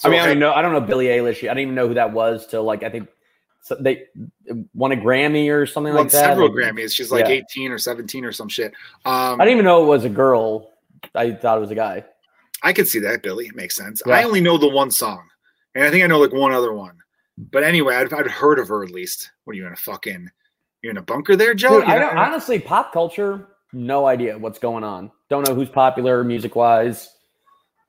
So 0.00 0.08
I 0.08 0.12
mean, 0.12 0.20
I 0.20 0.26
don't 0.26 0.38
know. 0.38 0.52
I 0.52 0.62
don't 0.62 0.72
know 0.72 0.80
Billie 0.80 1.06
Eilish. 1.06 1.38
I 1.38 1.48
didn't 1.48 1.58
even 1.58 1.74
know 1.74 1.86
who 1.88 1.94
that 1.94 2.12
was 2.12 2.46
till 2.46 2.64
like 2.64 2.82
I 2.82 2.88
think 2.90 3.08
so 3.62 3.76
they 3.78 4.06
won 4.74 4.92
a 4.92 4.96
Grammy 4.96 5.52
or 5.52 5.66
something 5.66 5.92
like 5.92 6.10
that. 6.10 6.24
several 6.24 6.48
Like, 6.48 6.74
Grammys. 6.74 6.94
She's 6.94 7.12
like 7.12 7.26
Yeah. 7.26 7.42
18 7.50 7.70
or 7.70 7.78
17 7.78 8.24
or 8.24 8.32
some 8.32 8.48
shit. 8.48 8.72
Um, 9.04 9.40
I 9.40 9.44
didn't 9.44 9.58
even 9.58 9.64
know 9.66 9.84
it 9.84 9.86
was 9.86 10.04
a 10.04 10.08
girl. 10.08 10.70
I 11.14 11.32
thought 11.32 11.58
it 11.58 11.60
was 11.60 11.70
a 11.70 11.74
guy. 11.74 12.04
I 12.62 12.72
could 12.72 12.88
see 12.88 12.98
that, 13.00 13.22
Billy. 13.22 13.46
It 13.46 13.54
makes 13.54 13.76
sense. 13.76 14.02
Yeah. 14.06 14.14
I 14.14 14.24
only 14.24 14.40
know 14.40 14.58
the 14.58 14.68
one 14.68 14.90
song, 14.90 15.28
and 15.74 15.84
I 15.84 15.90
think 15.90 16.02
I 16.04 16.06
know 16.06 16.18
like 16.18 16.32
one 16.32 16.52
other 16.52 16.72
one. 16.72 16.96
But 17.36 17.62
anyway, 17.62 17.94
I'd, 17.96 18.12
I'd 18.12 18.26
heard 18.26 18.58
of 18.58 18.68
her 18.68 18.82
at 18.84 18.90
least. 18.90 19.30
What 19.44 19.52
are 19.52 19.56
you 19.56 19.66
in 19.66 19.72
a 19.72 19.76
fucking? 19.76 20.30
You're 20.82 20.90
in 20.90 20.98
a 20.98 21.02
bunker 21.02 21.36
there, 21.36 21.54
Joe? 21.54 21.80
Dude, 21.80 21.88
I 21.88 21.98
don't, 21.98 22.16
honestly, 22.16 22.58
pop 22.58 22.92
culture, 22.92 23.48
no 23.72 24.06
idea 24.06 24.38
what's 24.38 24.58
going 24.58 24.84
on. 24.84 25.10
Don't 25.28 25.46
know 25.46 25.54
who's 25.54 25.68
popular 25.68 26.24
music 26.24 26.56
wise. 26.56 27.10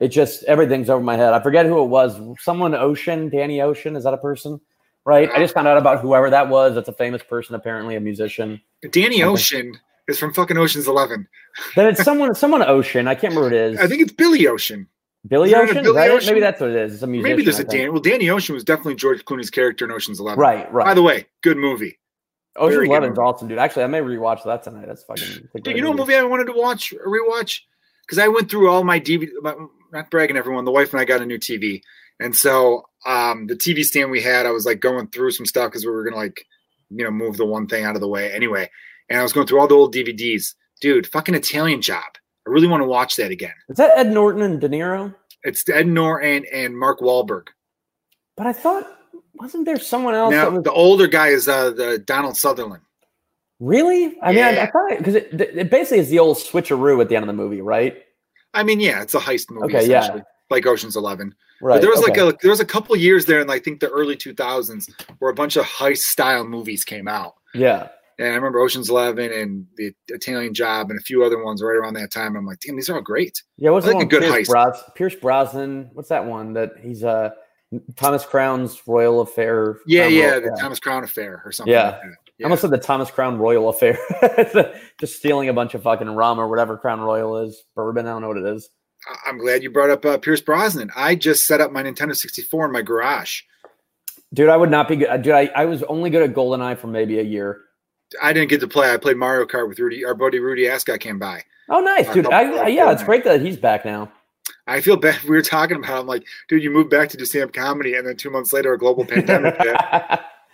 It 0.01 0.07
just 0.07 0.43
everything's 0.45 0.89
over 0.89 1.03
my 1.03 1.15
head. 1.15 1.31
I 1.31 1.39
forget 1.39 1.67
who 1.67 1.79
it 1.83 1.85
was. 1.85 2.19
Someone 2.39 2.73
Ocean, 2.73 3.29
Danny 3.29 3.61
Ocean, 3.61 3.95
is 3.95 4.03
that 4.03 4.15
a 4.15 4.17
person? 4.17 4.59
Right. 5.05 5.29
I 5.29 5.37
just 5.37 5.53
found 5.53 5.67
out 5.67 5.77
about 5.77 6.01
whoever 6.01 6.31
that 6.31 6.49
was. 6.49 6.73
That's 6.73 6.89
a 6.89 6.93
famous 6.93 7.21
person, 7.21 7.53
apparently 7.53 7.95
a 7.95 7.99
musician. 7.99 8.59
Danny 8.89 9.19
something. 9.19 9.23
Ocean 9.23 9.79
is 10.07 10.17
from 10.17 10.33
fucking 10.33 10.57
Ocean's 10.57 10.87
Eleven. 10.87 11.27
Then 11.75 11.87
it's 11.87 12.01
someone, 12.01 12.33
someone 12.33 12.63
Ocean. 12.63 13.07
I 13.07 13.13
can't 13.13 13.35
remember 13.35 13.49
who 13.49 13.55
it 13.55 13.73
is. 13.73 13.79
I 13.79 13.87
think 13.87 14.01
it's 14.01 14.11
Billy 14.11 14.47
Ocean. 14.47 14.87
Billy 15.27 15.53
Ocean. 15.53 15.83
Billy 15.83 15.97
right? 15.97 16.09
Ocean? 16.09 16.29
Maybe 16.29 16.39
that's 16.39 16.59
what 16.61 16.71
it 16.71 16.77
is. 16.77 16.93
It's 16.95 17.03
a 17.03 17.07
musician. 17.07 17.29
Maybe 17.29 17.43
there's 17.43 17.59
a. 17.59 17.63
Danny. 17.63 17.89
Well, 17.89 18.01
Danny 18.01 18.29
Ocean 18.29 18.55
was 18.55 18.63
definitely 18.63 18.95
George 18.95 19.23
Clooney's 19.25 19.51
character 19.51 19.85
in 19.85 19.91
Ocean's 19.91 20.19
Eleven. 20.19 20.39
Right. 20.39 20.71
Right. 20.73 20.85
By 20.85 20.93
the 20.95 21.03
way, 21.03 21.27
good 21.41 21.57
movie. 21.57 21.99
Ocean 22.55 22.73
very 22.73 22.87
good 22.87 22.93
Eleven's 22.93 23.19
awesome, 23.19 23.47
dude. 23.49 23.59
Actually, 23.59 23.83
I 23.83 23.87
may 23.87 23.99
rewatch 23.99 24.43
that 24.45 24.63
tonight. 24.63 24.87
That's 24.87 25.03
fucking. 25.03 25.49
Dude, 25.61 25.75
you 25.75 25.83
know 25.83 25.91
a 25.91 25.95
movie 25.95 26.15
I 26.15 26.23
wanted 26.23 26.45
to 26.45 26.53
watch, 26.53 26.93
rewatch? 27.05 27.59
Because 28.07 28.17
I 28.17 28.27
went 28.29 28.49
through 28.49 28.69
all 28.69 28.83
my 28.83 28.99
DVD. 28.99 29.29
my- 29.41 29.55
Not 29.91 30.09
bragging, 30.09 30.37
everyone. 30.37 30.65
The 30.65 30.71
wife 30.71 30.93
and 30.93 31.01
I 31.01 31.05
got 31.05 31.21
a 31.21 31.25
new 31.25 31.37
TV, 31.37 31.81
and 32.19 32.35
so 32.35 32.85
um, 33.05 33.47
the 33.47 33.55
TV 33.55 33.83
stand 33.83 34.11
we 34.11 34.21
had, 34.21 34.45
I 34.45 34.51
was 34.51 34.65
like 34.65 34.79
going 34.79 35.07
through 35.07 35.31
some 35.31 35.45
stuff 35.45 35.71
because 35.71 35.85
we 35.85 35.91
were 35.91 36.03
gonna 36.03 36.15
like, 36.15 36.45
you 36.89 37.03
know, 37.03 37.11
move 37.11 37.37
the 37.37 37.45
one 37.45 37.67
thing 37.67 37.83
out 37.83 37.95
of 37.95 38.01
the 38.01 38.07
way 38.07 38.31
anyway. 38.31 38.69
And 39.09 39.19
I 39.19 39.23
was 39.23 39.33
going 39.33 39.47
through 39.47 39.59
all 39.59 39.67
the 39.67 39.75
old 39.75 39.93
DVDs. 39.93 40.53
Dude, 40.79 41.07
fucking 41.07 41.35
Italian 41.35 41.81
Job. 41.81 42.03
I 42.47 42.49
really 42.49 42.67
want 42.67 42.81
to 42.81 42.87
watch 42.87 43.17
that 43.17 43.31
again. 43.31 43.53
Is 43.69 43.77
that 43.77 43.91
Ed 43.97 44.11
Norton 44.11 44.41
and 44.41 44.59
De 44.59 44.69
Niro? 44.69 45.13
It's 45.43 45.67
Ed 45.69 45.87
Norton 45.87 46.45
and 46.51 46.77
Mark 46.77 46.99
Wahlberg. 46.99 47.47
But 48.37 48.47
I 48.47 48.53
thought 48.53 48.87
wasn't 49.35 49.65
there 49.65 49.79
someone 49.79 50.13
else? 50.13 50.31
Now 50.31 50.49
was, 50.49 50.63
the 50.63 50.71
older 50.71 51.07
guy 51.07 51.29
is 51.29 51.47
uh, 51.47 51.71
the 51.71 51.97
Donald 51.99 52.37
Sutherland. 52.37 52.83
really? 53.59 54.17
I 54.21 54.31
mean, 54.31 54.43
I, 54.43 54.61
I 54.61 54.71
thought 54.71 54.97
because 54.97 55.15
it, 55.15 55.33
it 55.33 55.69
basically 55.69 55.99
is 55.99 56.09
the 56.09 56.19
old 56.19 56.37
switcheroo 56.37 57.01
at 57.01 57.09
the 57.09 57.15
end 57.15 57.23
of 57.23 57.27
the 57.27 57.33
movie, 57.33 57.61
right? 57.61 58.03
I 58.53 58.63
mean, 58.63 58.79
yeah, 58.79 59.01
it's 59.01 59.13
a 59.15 59.19
heist 59.19 59.49
movie, 59.49 59.75
Okay, 59.77 59.87
yeah. 59.89 59.99
essentially, 60.01 60.23
like 60.49 60.65
Ocean's 60.65 60.95
Eleven. 60.95 61.33
Right. 61.61 61.75
But 61.75 61.81
there 61.81 61.89
was 61.91 62.01
okay. 62.03 62.21
like 62.23 62.35
a 62.35 62.37
there 62.41 62.51
was 62.51 62.59
a 62.59 62.65
couple 62.65 62.95
years 62.95 63.25
there 63.25 63.39
in 63.41 63.49
I 63.49 63.59
think 63.59 63.79
the 63.81 63.89
early 63.89 64.15
2000s 64.15 64.89
where 65.19 65.29
a 65.31 65.33
bunch 65.35 65.55
of 65.57 65.65
heist 65.65 65.99
style 65.99 66.43
movies 66.45 66.83
came 66.83 67.07
out. 67.07 67.33
yeah. 67.53 67.89
And 68.19 68.27
I 68.29 68.35
remember 68.35 68.59
Ocean's 68.59 68.89
Eleven 68.89 69.31
and 69.31 69.65
the 69.77 69.93
Italian 70.09 70.53
Job 70.53 70.91
and 70.91 70.99
a 70.99 71.01
few 71.01 71.23
other 71.23 71.43
ones 71.43 71.63
right 71.63 71.75
around 71.75 71.95
that 71.95 72.11
time. 72.11 72.35
I'm 72.35 72.45
like, 72.45 72.59
damn, 72.59 72.75
these 72.75 72.87
are 72.87 72.95
all 72.95 73.01
great. 73.01 73.41
Yeah, 73.57 73.71
what's 73.71 73.85
I 73.87 73.89
like 73.89 73.95
one? 73.97 74.05
a 74.05 74.09
good 74.09 74.21
Pierce, 74.21 74.47
heist. 74.47 74.51
Bros- 74.51 74.83
Pierce 74.95 75.15
Brosnan. 75.15 75.89
What's 75.93 76.09
that 76.09 76.25
one 76.25 76.53
that 76.53 76.73
he's 76.81 77.03
uh 77.03 77.31
Thomas 77.95 78.23
Crown's 78.25 78.79
Royal 78.85 79.21
Affair? 79.21 79.77
Yeah, 79.87 80.03
Crown 80.03 80.13
yeah, 80.13 80.29
Royal- 80.29 80.41
the 80.41 80.57
Thomas 80.61 80.79
Crown 80.79 81.03
Affair 81.03 81.41
or 81.45 81.51
something. 81.51 81.73
Yeah. 81.73 81.91
like 81.91 82.01
that. 82.41 82.45
I 82.45 82.47
yeah. 82.47 82.47
almost 82.47 82.61
said 82.61 82.71
the 82.71 82.77
Thomas 82.77 83.11
Crown 83.11 83.37
Royal 83.37 83.69
Affair. 83.69 83.97
Just 84.99 85.17
stealing 85.17 85.49
a 85.49 85.53
bunch 85.53 85.73
of 85.73 85.83
fucking 85.83 86.09
rum 86.09 86.39
or 86.39 86.47
whatever 86.47 86.77
Crown 86.77 86.99
Royal 86.99 87.37
is, 87.37 87.63
bourbon. 87.75 88.07
I 88.07 88.11
don't 88.11 88.21
know 88.21 88.27
what 88.29 88.37
it 88.37 88.45
is. 88.45 88.69
I'm 89.25 89.37
glad 89.37 89.63
you 89.63 89.71
brought 89.71 89.89
up 89.89 90.05
uh, 90.05 90.17
Pierce 90.17 90.41
Brosnan. 90.41 90.91
I 90.95 91.15
just 91.15 91.45
set 91.45 91.59
up 91.59 91.71
my 91.71 91.81
Nintendo 91.81 92.15
64 92.15 92.67
in 92.67 92.71
my 92.71 92.83
garage. 92.83 93.41
Dude, 94.33 94.49
I 94.49 94.57
would 94.57 94.69
not 94.69 94.87
be 94.87 94.95
good. 94.95 95.21
Dude, 95.23 95.33
I, 95.33 95.47
I 95.55 95.65
was 95.65 95.83
only 95.83 96.09
good 96.09 96.21
at 96.21 96.35
GoldenEye 96.35 96.77
for 96.77 96.87
maybe 96.87 97.19
a 97.19 97.23
year. 97.23 97.61
I 98.21 98.31
didn't 98.33 98.49
get 98.49 98.59
to 98.61 98.67
play. 98.67 98.93
I 98.93 98.97
played 98.97 99.17
Mario 99.17 99.45
Kart 99.45 99.67
with 99.67 99.79
Rudy. 99.79 100.05
Our 100.05 100.13
buddy 100.13 100.39
Rudy 100.39 100.67
Ascot 100.67 100.99
came 100.99 101.17
by. 101.17 101.43
Oh, 101.69 101.79
nice, 101.79 102.11
dude. 102.13 102.27
I, 102.27 102.67
yeah, 102.67 102.91
it's 102.91 103.03
great 103.03 103.23
that 103.23 103.41
he's 103.41 103.57
back 103.57 103.85
now. 103.85 104.11
I 104.67 104.81
feel 104.81 104.97
bad. 104.97 105.21
We 105.23 105.29
were 105.29 105.41
talking 105.41 105.77
about. 105.77 106.01
I'm 106.01 106.07
like, 106.07 106.23
dude, 106.47 106.63
you 106.63 106.69
moved 106.69 106.89
back 106.89 107.09
to 107.09 107.17
do 107.17 107.25
stand-up 107.25 107.53
comedy, 107.53 107.95
and 107.95 108.07
then 108.07 108.17
two 108.17 108.29
months 108.29 108.53
later, 108.53 108.73
a 108.73 108.77
global 108.77 109.05
pandemic 109.07 109.55
hit, 109.57 109.75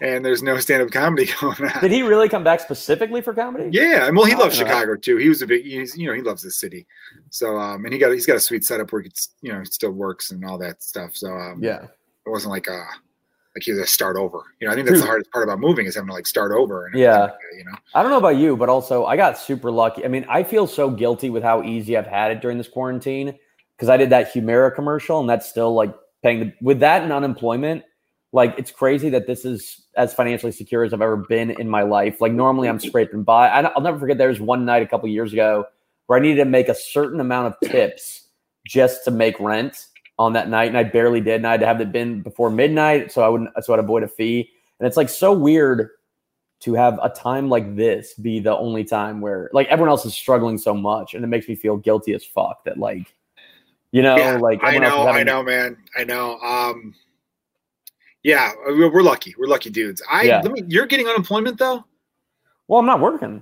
and 0.02 0.24
there's 0.24 0.44
no 0.44 0.58
stand-up 0.60 0.92
comedy 0.92 1.30
going 1.42 1.62
on. 1.64 1.82
Did 1.82 1.92
he 1.92 2.02
really 2.04 2.30
come 2.30 2.44
back 2.44 2.60
specifically 2.60 3.22
for 3.22 3.34
comedy? 3.34 3.70
Yeah, 3.72 4.08
and 4.08 4.16
well, 4.16 4.26
he 4.26 4.34
Oh, 4.36 4.40
loves. 4.40 4.56
Chicago 4.56 4.96
too. 4.96 5.18
He 5.18 5.30
was 5.30 5.42
a 5.42 5.48
big, 5.48 5.64
he's, 5.64 5.98
you 5.98 6.08
know, 6.08 6.14
he 6.14 6.22
loves 6.22 6.44
the 6.44 6.52
city. 6.52 6.86
So, 7.30 7.58
um, 7.58 7.84
and 7.86 7.94
he 7.94 8.00
got 8.00 8.12
he's 8.12 8.26
got 8.26 8.36
a 8.36 8.40
sweet 8.40 8.64
setup 8.66 8.92
where 8.92 9.02
it's, 9.02 9.30
you 9.42 9.52
know, 9.54 9.60
it 9.62 9.74
still 9.74 9.92
works 9.92 10.32
and 10.32 10.44
all 10.46 10.58
that 10.60 10.82
stuff. 10.84 11.16
So, 11.16 11.28
um, 11.30 11.64
Yeah. 11.64 11.84
it 11.84 12.30
wasn't 12.30 12.52
like 12.52 12.70
uh 12.70 12.84
like 13.56 13.64
he 13.64 13.72
had 13.72 13.78
to 13.80 13.88
start 13.88 14.18
over. 14.18 14.44
You 14.60 14.68
know, 14.68 14.72
I 14.74 14.76
think 14.76 14.88
that's 14.88 15.00
the 15.02 15.06
hardest 15.14 15.32
part 15.32 15.44
about 15.44 15.60
moving 15.60 15.88
is 15.88 15.96
having 15.96 16.10
to 16.10 16.14
like 16.14 16.28
start 16.28 16.52
over. 16.52 16.86
And 16.88 17.00
Yeah. 17.00 17.22
like 17.22 17.34
you 17.58 17.66
know, 17.66 17.72
I 17.96 18.02
don't 18.04 18.12
know 18.12 18.18
about 18.20 18.38
you, 18.38 18.56
but 18.56 18.70
also 18.70 19.06
I 19.06 19.18
got 19.18 19.38
super 19.38 19.72
lucky. 19.72 20.06
I 20.06 20.10
mean, 20.10 20.26
I 20.30 20.44
feel 20.44 20.68
so 20.68 20.90
guilty 20.92 21.30
with 21.32 21.42
how 21.44 21.64
easy 21.64 21.98
I've 21.98 22.06
had 22.08 22.32
it 22.32 22.42
during 22.42 22.58
this 22.60 22.68
quarantine 22.68 23.38
because 23.76 23.90
I 23.90 23.98
did 23.98 24.12
that 24.12 24.32
Humira 24.34 24.74
commercial 24.74 25.20
and 25.20 25.28
that's 25.30 25.48
still 25.50 25.74
like 25.74 25.94
paying 26.24 26.40
the, 26.40 26.54
with 26.62 26.80
that 26.82 27.02
and 27.02 27.12
unemployment. 27.12 27.84
Like 28.34 28.56
it's 28.58 28.72
crazy 28.72 29.10
that 29.10 29.26
this 29.26 29.46
is 29.46 29.86
as 29.96 30.14
financially 30.14 30.52
secure 30.52 30.84
as 30.84 30.94
I've 30.94 31.02
ever 31.02 31.18
been 31.18 31.52
in 31.52 31.70
my 31.70 31.84
life. 31.84 32.20
Like 32.20 32.34
normally 32.34 32.68
I'm 32.68 32.80
scraping 32.80 33.24
by. 33.24 33.48
I, 33.48 33.62
I'll 33.62 33.82
never 33.82 33.98
forget. 33.98 34.18
There 34.18 34.30
was 34.30 34.40
one 34.40 34.66
night 34.66 34.84
a 34.84 34.88
couple 34.88 35.08
years 35.10 35.34
ago 35.34 35.66
where 36.08 36.20
I 36.20 36.22
needed 36.22 36.44
to 36.44 36.50
make 36.50 36.70
a 36.70 36.76
certain 36.76 37.20
amount 37.20 37.48
of 37.48 37.70
tips 37.70 38.28
just 38.66 39.06
to 39.06 39.12
make 39.12 39.40
rent 39.40 39.86
on 40.20 40.34
that 40.34 40.50
night, 40.50 40.68
and 40.68 40.78
I 40.78 40.84
barely 40.84 41.22
did. 41.22 41.36
And 41.36 41.48
I 41.48 41.52
had 41.52 41.60
to 41.62 41.68
have 41.68 41.80
it 41.80 41.92
been 41.92 42.22
before 42.22 42.50
midnight, 42.50 43.12
so 43.12 43.22
I 43.22 43.30
wouldn't, 43.30 43.50
so 43.64 43.74
I'd 43.74 43.80
avoid 43.80 44.04
a 44.04 44.08
fee. 44.08 44.50
And 44.80 44.88
it's 44.88 44.98
like 44.98 45.10
so 45.10 45.32
weird 45.32 45.90
to 46.60 46.74
have 46.74 47.00
a 47.04 47.10
time 47.10 47.50
like 47.50 47.76
this 47.76 48.14
be 48.16 48.40
the 48.40 48.56
only 48.56 48.84
time 48.84 49.22
where 49.22 49.50
like 49.54 49.68
everyone 49.68 49.90
else 49.90 50.06
is 50.06 50.14
struggling 50.14 50.58
so 50.58 50.74
much 50.74 51.14
and 51.14 51.24
it 51.24 51.28
makes 51.28 51.48
me 51.48 51.56
feel 51.56 51.78
guilty 51.78 52.14
as 52.14 52.26
fuck 52.26 52.64
that 52.64 52.80
like 52.80 53.14
you 53.92 54.02
know 54.02 54.16
Yeah, 54.16 54.38
like 54.38 54.60
I 54.64 54.80
know, 54.80 55.08
I 55.08 55.24
know, 55.24 55.44
man, 55.44 55.78
I 55.96 56.04
know. 56.04 56.40
Um, 56.40 56.96
yeah, 58.28 58.52
we're, 58.68 58.92
we're 58.92 59.02
lucky. 59.04 59.34
We're 59.40 59.48
lucky 59.48 59.70
dudes. 59.70 60.02
I, 60.12 60.24
Yeah. 60.24 60.42
let 60.44 60.52
me, 60.52 60.64
you're 60.68 60.86
getting 60.86 61.08
unemployment 61.08 61.58
though. 61.58 61.86
well 62.68 62.80
i'm 62.82 62.86
not 62.86 63.00
working 63.00 63.42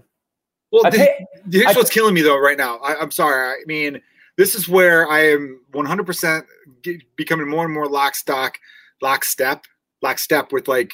Well, 0.72 0.84
this- 0.92 0.96
pay, 1.02 1.26
Here's 1.52 1.68
I- 1.76 1.80
what's 1.80 1.90
killing 1.90 2.14
me 2.14 2.22
though 2.22 2.38
right 2.40 2.58
now. 2.58 2.78
I, 2.78 2.96
I'm 3.02 3.12
sorry. 3.12 3.52
I 3.62 3.64
mean, 3.66 4.02
this 4.38 4.54
is 4.56 4.68
where 4.68 5.08
I 5.10 5.20
am 5.32 5.62
100% 5.74 6.44
get, 6.82 7.02
becoming 7.16 7.48
more 7.50 7.64
and 7.66 7.74
more 7.74 7.88
lock 7.88 8.16
stock, 8.16 8.58
lock 9.02 9.24
step, 9.26 9.66
lock 10.02 10.20
step 10.20 10.52
with 10.52 10.68
like 10.68 10.92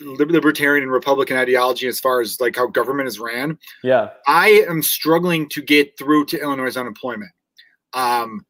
libertarian 0.00 0.82
and 0.82 0.92
Republican 0.92 1.36
ideology 1.36 1.86
as 1.86 2.00
far 2.00 2.20
as 2.20 2.40
like 2.40 2.56
how 2.56 2.66
government 2.66 3.08
is 3.08 3.18
ran. 3.20 3.58
Yeah. 3.82 4.10
I 4.26 4.64
am 4.68 4.82
struggling 4.82 5.48
to 5.50 5.62
get 5.62 5.96
through 5.98 6.26
to 6.26 6.40
Illinois 6.42 6.76
unemployment. 6.76 7.30
Um, 7.94 8.44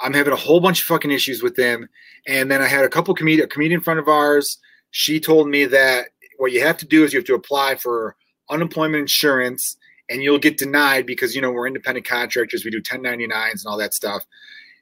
I'm 0.00 0.14
having 0.14 0.32
a 0.32 0.36
whole 0.36 0.60
bunch 0.60 0.80
of 0.80 0.86
fucking 0.86 1.10
issues 1.10 1.42
with 1.42 1.56
them. 1.56 1.88
And 2.26 2.50
then 2.50 2.62
I 2.62 2.66
had 2.66 2.84
a 2.84 2.88
couple 2.88 3.14
comedian, 3.14 3.44
a 3.46 3.48
comedian 3.48 3.80
friend 3.80 3.98
of 4.00 4.08
ours. 4.08 4.58
She 4.90 5.20
told 5.20 5.48
me 5.48 5.64
that 5.66 6.08
what 6.38 6.52
you 6.52 6.62
have 6.62 6.76
to 6.78 6.86
do 6.86 7.04
is 7.04 7.12
you 7.12 7.18
have 7.18 7.26
to 7.26 7.34
apply 7.34 7.74
for 7.76 8.16
unemployment 8.50 9.00
insurance 9.00 9.76
and 10.10 10.22
you'll 10.22 10.38
get 10.38 10.58
denied 10.58 11.06
because, 11.06 11.34
you 11.34 11.42
know, 11.42 11.50
we're 11.50 11.66
independent 11.66 12.06
contractors. 12.06 12.64
We 12.64 12.70
do 12.70 12.80
1099s 12.82 13.30
and 13.52 13.66
all 13.66 13.78
that 13.78 13.94
stuff. 13.94 14.24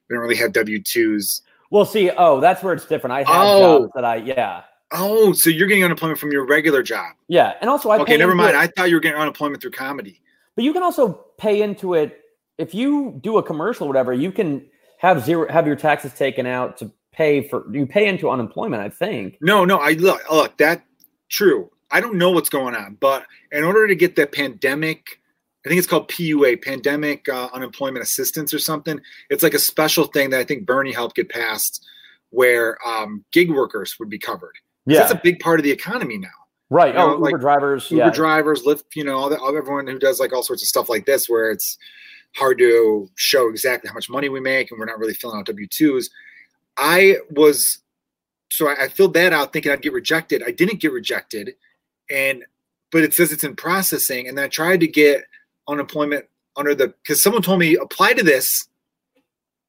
We 0.09 0.15
don't 0.15 0.23
really 0.23 0.37
have 0.37 0.53
W 0.53 0.81
2s. 0.81 1.43
Well, 1.71 1.85
see, 1.85 2.11
oh, 2.11 2.41
that's 2.41 2.63
where 2.63 2.75
it's 2.75 2.87
different. 2.87 3.13
I 3.13 3.19
have 3.19 3.27
Oh. 3.31 3.79
jobs 3.81 3.93
that 3.95 4.05
I, 4.05 4.17
yeah. 4.17 4.63
Oh, 4.93 5.33
so 5.33 5.51
you're 5.51 5.69
getting 5.69 5.85
unemployment 5.85 6.19
from 6.19 6.33
your 6.33 6.45
regular 6.45 6.83
job. 6.83 7.15
Yeah. 7.29 7.55
And 7.61 7.71
also, 7.71 7.91
I 7.91 7.99
Okay, 7.99 8.17
never 8.17 8.35
mind. 8.35 8.51
it- 8.51 8.57
I 8.57 8.67
thought 8.67 8.89
you 8.89 8.97
were 8.97 9.01
getting 9.01 9.21
unemployment 9.21 9.63
through 9.63 9.71
comedy. 9.73 10.21
But 10.57 10.65
you 10.65 10.73
can 10.73 10.83
also 10.83 11.25
pay 11.39 11.63
into 11.63 11.95
it 11.95 12.21
if 12.59 12.75
you 12.75 13.19
do 13.23 13.39
a 13.39 13.43
commercial 13.43 13.87
or 13.87 13.89
whatever. 13.89 14.13
You 14.13 14.33
can 14.33 14.67
have 15.01 15.25
zero 15.25 15.51
have 15.51 15.67
your 15.67 15.77
taxes 15.77 16.13
taken 16.13 16.47
out 16.47 16.77
to 16.79 16.91
pay 17.13 17.47
for 17.49 17.65
you 17.75 17.87
pay 17.87 18.07
into 18.07 18.31
unemployment. 18.31 18.83
I 18.83 18.91
think. 18.91 19.39
No, 19.41 19.65
no, 19.65 19.79
I 19.79 19.93
look, 19.93 20.21
look, 20.31 20.57
that 20.59 20.85
true. 21.29 21.71
I 21.91 22.01
don't 22.01 22.17
know 22.17 22.31
what's 22.31 22.51
going 22.51 22.77
on, 22.77 22.99
but 23.01 23.27
in 23.51 23.65
order 23.65 23.89
to 23.89 23.97
get 23.97 24.15
the 24.15 24.27
pandemic, 24.27 25.19
I 25.65 25.69
think 25.69 25.79
it's 25.79 25.89
called 25.89 26.09
PUA, 26.09 26.63
pandemic 26.63 27.29
uh, 27.29 27.49
unemployment 27.53 28.05
assistance 28.05 28.55
or 28.55 28.59
something. 28.61 29.01
It's 29.29 29.43
like 29.43 29.55
a 29.55 29.59
special 29.59 30.05
thing 30.05 30.31
that 30.31 30.39
I 30.41 30.45
think 30.45 30.67
Bernie 30.67 30.93
helped 30.93 31.17
get 31.17 31.31
passed, 31.31 31.85
where 32.29 32.77
um, 32.87 33.25
gig 33.33 33.51
workers 33.51 33.97
would 33.99 34.09
be 34.11 34.19
covered. 34.19 34.55
Yeah. 34.87 35.01
that's 35.01 35.13
a 35.13 35.21
big 35.23 35.41
part 35.41 35.61
of 35.61 35.65
the 35.65 35.71
economy 35.73 36.19
now. 36.19 36.29
right. 36.71 36.95
you 36.95 37.01
Oh, 37.01 37.07
know, 37.09 37.13
Uber 37.15 37.31
like 37.33 37.41
drivers. 37.41 37.91
Uber 37.91 38.05
yeah. 38.05 38.11
drivers, 38.11 38.63
Lyft, 38.63 38.85
you 38.95 39.05
know, 39.05 39.17
all 39.17 39.29
the, 39.29 39.41
everyone 39.43 39.87
who 39.87 39.99
does 39.99 40.21
like 40.21 40.33
all 40.33 40.43
sorts 40.43 40.63
of 40.63 40.69
stuff 40.69 40.89
like 40.89 41.07
this, 41.07 41.29
where 41.29 41.51
it's 41.51 41.77
hard 42.37 42.59
to 42.59 43.09
show 43.17 43.49
exactly 43.49 43.89
how 43.89 43.95
much 43.95 44.09
money 44.11 44.29
we 44.29 44.41
make, 44.41 44.71
and 44.71 44.79
we're 44.79 44.87
not 44.87 44.99
really 44.99 45.15
filling 45.15 45.39
out 45.39 45.47
W 45.47 45.67
twos. 45.67 46.11
I 46.77 47.17
was 47.31 47.83
so 48.51 48.69
I, 48.69 48.85
I 48.85 48.89
filled 48.89 49.15
that 49.15 49.33
out 49.33 49.53
thinking 49.53 49.73
I'd 49.73 49.83
get 49.83 49.93
rejected. 49.93 50.43
I 50.47 50.51
didn't 50.51 50.81
get 50.81 50.93
rejected, 50.93 51.55
and 52.11 52.45
but 52.91 53.03
it 53.03 53.15
says 53.15 53.33
it's 53.33 53.45
in 53.45 53.57
processing, 53.57 54.29
and 54.29 54.37
then 54.37 54.45
I 54.45 54.49
tried 54.49 54.81
to 54.81 54.89
get 54.89 55.25
unemployment 55.69 56.27
under 56.57 56.75
the 56.75 56.89
because 56.89 57.23
someone 57.23 57.43
told 57.43 57.61
me 57.61 57.77
apply 57.77 58.15
to 58.15 58.23
this. 58.23 58.69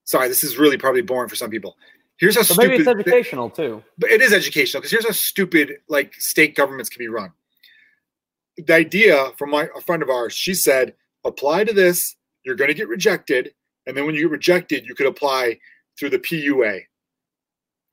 Sorry, 0.04 0.28
this 0.28 0.44
is 0.44 0.58
really 0.58 0.78
probably 0.78 1.02
boring 1.02 1.30
for 1.30 1.36
some 1.36 1.50
people. 1.50 1.78
Here's 2.18 2.36
how 2.36 2.44
But 2.44 2.58
maybe 2.58 2.76
it's 2.76 2.84
stupid 2.84 3.08
educational 3.08 3.50
too. 3.50 3.84
but 3.98 4.12
it 4.12 4.22
is 4.22 4.34
educational 4.34 4.82
because 4.82 4.92
here's 4.92 5.06
how 5.06 5.12
stupid 5.12 5.78
like 5.88 6.14
state 6.16 6.56
governments 6.56 6.90
can 6.90 7.00
be 7.00 7.08
run. 7.08 7.32
The 8.58 8.74
idea 8.74 9.32
from 9.38 9.52
my 9.52 9.70
a 9.76 9.82
friend 9.82 10.04
of 10.04 10.10
ours, 10.10 10.34
she 10.34 10.54
said, 10.54 10.94
apply 11.24 11.64
to 11.64 11.74
this, 11.74 12.16
you're 12.46 12.56
going 12.56 12.70
to 12.70 12.74
get 12.74 12.88
rejected, 12.88 13.54
and 13.86 13.96
then 13.96 14.06
when 14.06 14.16
you 14.16 14.22
get 14.22 14.32
rejected, 14.32 14.86
you 14.86 14.96
could 14.96 15.08
apply 15.08 15.60
through 16.00 16.10
the 16.10 16.20
PUA, 16.20 16.82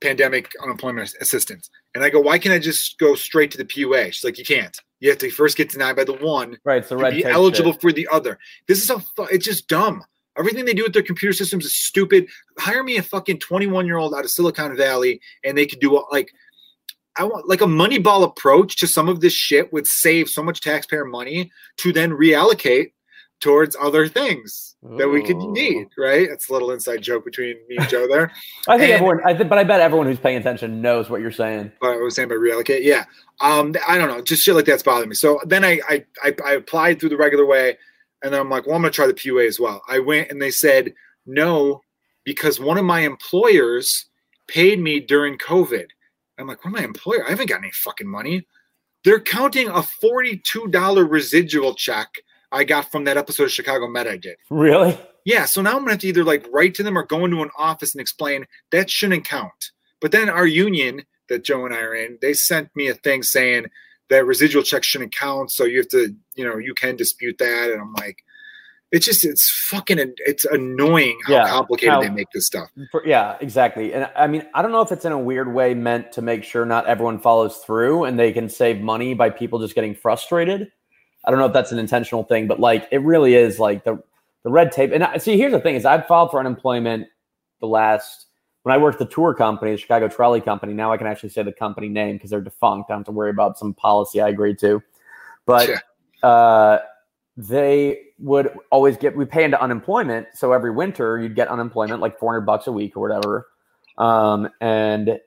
Pandemic 0.00 0.50
Unemployment 0.62 1.14
Assistance. 1.20 1.70
And 1.94 2.04
I 2.04 2.10
go, 2.10 2.20
why 2.20 2.38
can't 2.38 2.54
I 2.54 2.58
just 2.58 2.98
go 2.98 3.14
straight 3.14 3.50
to 3.52 3.58
the 3.58 3.64
PUA? 3.64 4.12
She's 4.12 4.24
like, 4.24 4.38
you 4.38 4.44
can't. 4.44 4.76
You 5.00 5.10
have 5.10 5.18
to 5.18 5.30
first 5.30 5.56
get 5.56 5.70
denied 5.70 5.96
by 5.96 6.04
the 6.04 6.14
one 6.14 6.56
Right. 6.64 6.88
Red 6.90 7.14
be 7.14 7.24
eligible 7.24 7.72
shit. 7.72 7.80
for 7.80 7.92
the 7.92 8.08
other. 8.10 8.38
This 8.66 8.82
is 8.82 8.90
a 8.90 9.00
fu- 9.00 9.24
it's 9.24 9.44
just 9.44 9.68
dumb. 9.68 10.04
Everything 10.36 10.64
they 10.64 10.74
do 10.74 10.84
with 10.84 10.92
their 10.92 11.02
computer 11.02 11.32
systems 11.32 11.64
is 11.64 11.74
stupid. 11.74 12.28
Hire 12.58 12.84
me 12.84 12.96
a 12.96 13.02
fucking 13.02 13.40
21 13.40 13.86
year 13.86 13.96
old 13.96 14.14
out 14.14 14.24
of 14.24 14.30
Silicon 14.30 14.76
Valley 14.76 15.20
and 15.44 15.58
they 15.58 15.66
could 15.66 15.80
do 15.80 16.04
like 16.12 16.32
I 17.16 17.24
want 17.24 17.48
like 17.48 17.60
a 17.60 17.66
Moneyball 17.66 18.22
approach 18.22 18.76
to 18.76 18.86
some 18.86 19.08
of 19.08 19.20
this 19.20 19.32
shit 19.32 19.72
would 19.72 19.86
save 19.88 20.28
so 20.28 20.42
much 20.42 20.60
taxpayer 20.60 21.04
money 21.04 21.50
to 21.78 21.92
then 21.92 22.12
reallocate 22.12 22.92
towards 23.40 23.76
other 23.80 24.08
things 24.08 24.76
that 24.96 25.08
we 25.08 25.22
could 25.22 25.36
need, 25.36 25.88
right? 25.96 26.28
It's 26.28 26.48
a 26.48 26.52
little 26.52 26.70
inside 26.72 27.02
joke 27.02 27.24
between 27.24 27.56
me 27.68 27.76
and 27.76 27.88
Joe 27.88 28.06
there. 28.08 28.32
I 28.68 28.78
think 28.78 28.90
and- 28.90 28.92
everyone. 28.92 29.20
I 29.24 29.34
think, 29.34 29.48
but 29.48 29.58
I 29.58 29.64
bet 29.64 29.80
everyone 29.80 30.06
who's 30.06 30.18
paying 30.18 30.36
attention 30.36 30.80
knows 30.80 31.08
what 31.08 31.20
you're 31.20 31.30
saying. 31.30 31.70
what 31.78 31.92
I 31.92 31.96
was 31.98 32.14
saying 32.14 32.28
by 32.28 32.34
reallocate. 32.34 32.82
Yeah. 32.82 33.04
Um, 33.40 33.74
I 33.86 33.98
don't 33.98 34.08
know, 34.08 34.20
just 34.22 34.42
shit 34.42 34.54
like 34.54 34.64
that's 34.64 34.82
bothering 34.82 35.08
me. 35.08 35.14
So 35.14 35.40
then 35.46 35.64
I, 35.64 35.80
I 35.88 36.04
I 36.22 36.34
I 36.44 36.52
applied 36.52 36.98
through 36.98 37.10
the 37.10 37.16
regular 37.16 37.46
way, 37.46 37.78
and 38.22 38.32
then 38.32 38.40
I'm 38.40 38.50
like, 38.50 38.66
well, 38.66 38.74
I'm 38.74 38.82
gonna 38.82 38.90
try 38.90 39.06
the 39.06 39.14
PUA 39.14 39.46
as 39.46 39.60
well. 39.60 39.82
I 39.88 40.00
went 40.00 40.30
and 40.30 40.42
they 40.42 40.50
said 40.50 40.92
no 41.26 41.82
because 42.24 42.58
one 42.58 42.78
of 42.78 42.84
my 42.84 43.00
employers 43.00 44.06
paid 44.48 44.80
me 44.80 44.98
during 45.00 45.38
COVID. 45.38 45.86
I'm 46.38 46.46
like, 46.46 46.64
what 46.64 46.72
my 46.72 46.82
employer? 46.82 47.24
I 47.26 47.30
haven't 47.30 47.48
got 47.48 47.58
any 47.58 47.70
fucking 47.72 48.08
money. 48.08 48.46
They're 49.04 49.20
counting 49.20 49.68
a 49.68 49.82
$42 49.82 51.10
residual 51.10 51.74
check 51.74 52.08
I 52.52 52.64
got 52.64 52.90
from 52.90 53.04
that 53.04 53.16
episode 53.16 53.44
of 53.44 53.52
Chicago 53.52 53.86
Med 53.88 54.06
I 54.06 54.16
did. 54.16 54.36
Really? 54.50 54.98
Yeah, 55.24 55.44
so 55.44 55.60
now 55.60 55.72
I'm 55.72 55.78
gonna 55.80 55.90
have 55.92 56.00
to 56.00 56.08
either 56.08 56.24
like 56.24 56.46
write 56.50 56.74
to 56.76 56.82
them 56.82 56.96
or 56.96 57.04
go 57.04 57.24
into 57.24 57.42
an 57.42 57.50
office 57.58 57.94
and 57.94 58.00
explain 58.00 58.46
that 58.72 58.88
shouldn't 58.90 59.24
count. 59.26 59.72
But 60.00 60.12
then 60.12 60.28
our 60.28 60.46
union 60.46 61.02
that 61.28 61.44
Joe 61.44 61.66
and 61.66 61.74
I 61.74 61.80
are 61.80 61.94
in, 61.94 62.18
they 62.22 62.32
sent 62.32 62.74
me 62.74 62.88
a 62.88 62.94
thing 62.94 63.22
saying 63.22 63.66
that 64.08 64.24
residual 64.24 64.62
checks 64.62 64.86
shouldn't 64.86 65.14
count, 65.14 65.50
so 65.50 65.64
you 65.64 65.78
have 65.78 65.88
to, 65.88 66.14
you 66.34 66.44
know, 66.44 66.56
you 66.56 66.72
can 66.72 66.96
dispute 66.96 67.36
that. 67.38 67.70
And 67.70 67.80
I'm 67.80 67.92
like, 67.94 68.24
it's 68.90 69.04
just 69.04 69.26
it's 69.26 69.50
fucking 69.68 69.98
it's 70.20 70.46
annoying 70.46 71.18
how 71.26 71.34
Yeah, 71.34 71.48
complicated 71.48 71.92
how- 71.92 72.00
they 72.00 72.08
make 72.08 72.30
this 72.32 72.46
stuff. 72.46 72.70
For- 72.90 73.06
yeah, 73.06 73.36
exactly. 73.42 73.92
And 73.92 74.08
I 74.16 74.26
mean, 74.28 74.46
I 74.54 74.62
don't 74.62 74.72
know 74.72 74.80
if 74.80 74.90
it's 74.92 75.04
in 75.04 75.12
a 75.12 75.18
weird 75.18 75.52
way 75.52 75.74
meant 75.74 76.12
to 76.12 76.22
make 76.22 76.42
sure 76.42 76.64
not 76.64 76.86
everyone 76.86 77.18
follows 77.18 77.58
through 77.58 78.04
and 78.04 78.18
they 78.18 78.32
can 78.32 78.48
save 78.48 78.80
money 78.80 79.12
by 79.12 79.28
people 79.28 79.58
just 79.58 79.74
getting 79.74 79.94
frustrated. 79.94 80.72
I 81.24 81.30
don't 81.30 81.38
know 81.40 81.46
if 81.46 81.52
that's 81.52 81.72
an 81.72 81.78
intentional 81.78 82.24
thing, 82.24 82.46
but 82.46 82.60
like 82.60 82.88
it 82.90 82.98
really 83.02 83.34
is 83.34 83.58
like 83.58 83.84
the 83.84 84.02
the 84.44 84.50
red 84.50 84.72
tape. 84.72 84.92
And 84.92 85.02
I, 85.04 85.18
see, 85.18 85.36
here's 85.36 85.52
the 85.52 85.60
thing: 85.60 85.74
is 85.74 85.84
I've 85.84 86.06
filed 86.06 86.30
for 86.30 86.40
unemployment 86.40 87.08
the 87.60 87.66
last 87.66 88.26
when 88.62 88.74
I 88.74 88.78
worked 88.78 88.98
the 88.98 89.06
tour 89.06 89.34
company, 89.34 89.72
the 89.72 89.76
Chicago 89.78 90.08
Trolley 90.08 90.40
Company. 90.40 90.74
Now 90.74 90.92
I 90.92 90.96
can 90.96 91.06
actually 91.06 91.30
say 91.30 91.42
the 91.42 91.52
company 91.52 91.88
name 91.88 92.16
because 92.16 92.30
they're 92.30 92.40
defunct. 92.40 92.90
I 92.90 92.94
don't 92.94 93.00
have 93.00 93.06
to 93.06 93.12
worry 93.12 93.30
about 93.30 93.58
some 93.58 93.74
policy 93.74 94.20
I 94.20 94.28
agreed 94.28 94.58
to. 94.60 94.82
But 95.46 95.68
Yeah. 95.68 96.28
uh, 96.28 96.78
they 97.36 98.00
would 98.18 98.50
always 98.70 98.96
get 98.96 99.16
we 99.16 99.24
pay 99.24 99.44
into 99.44 99.60
unemployment. 99.62 100.26
So 100.34 100.52
every 100.52 100.70
winter 100.70 101.18
you'd 101.18 101.36
get 101.36 101.48
unemployment 101.48 102.00
like 102.00 102.18
400 102.18 102.42
bucks 102.42 102.66
a 102.66 102.72
week 102.72 102.96
or 102.96 103.00
whatever. 103.00 103.46
Um, 103.96 104.48
and 104.60 105.20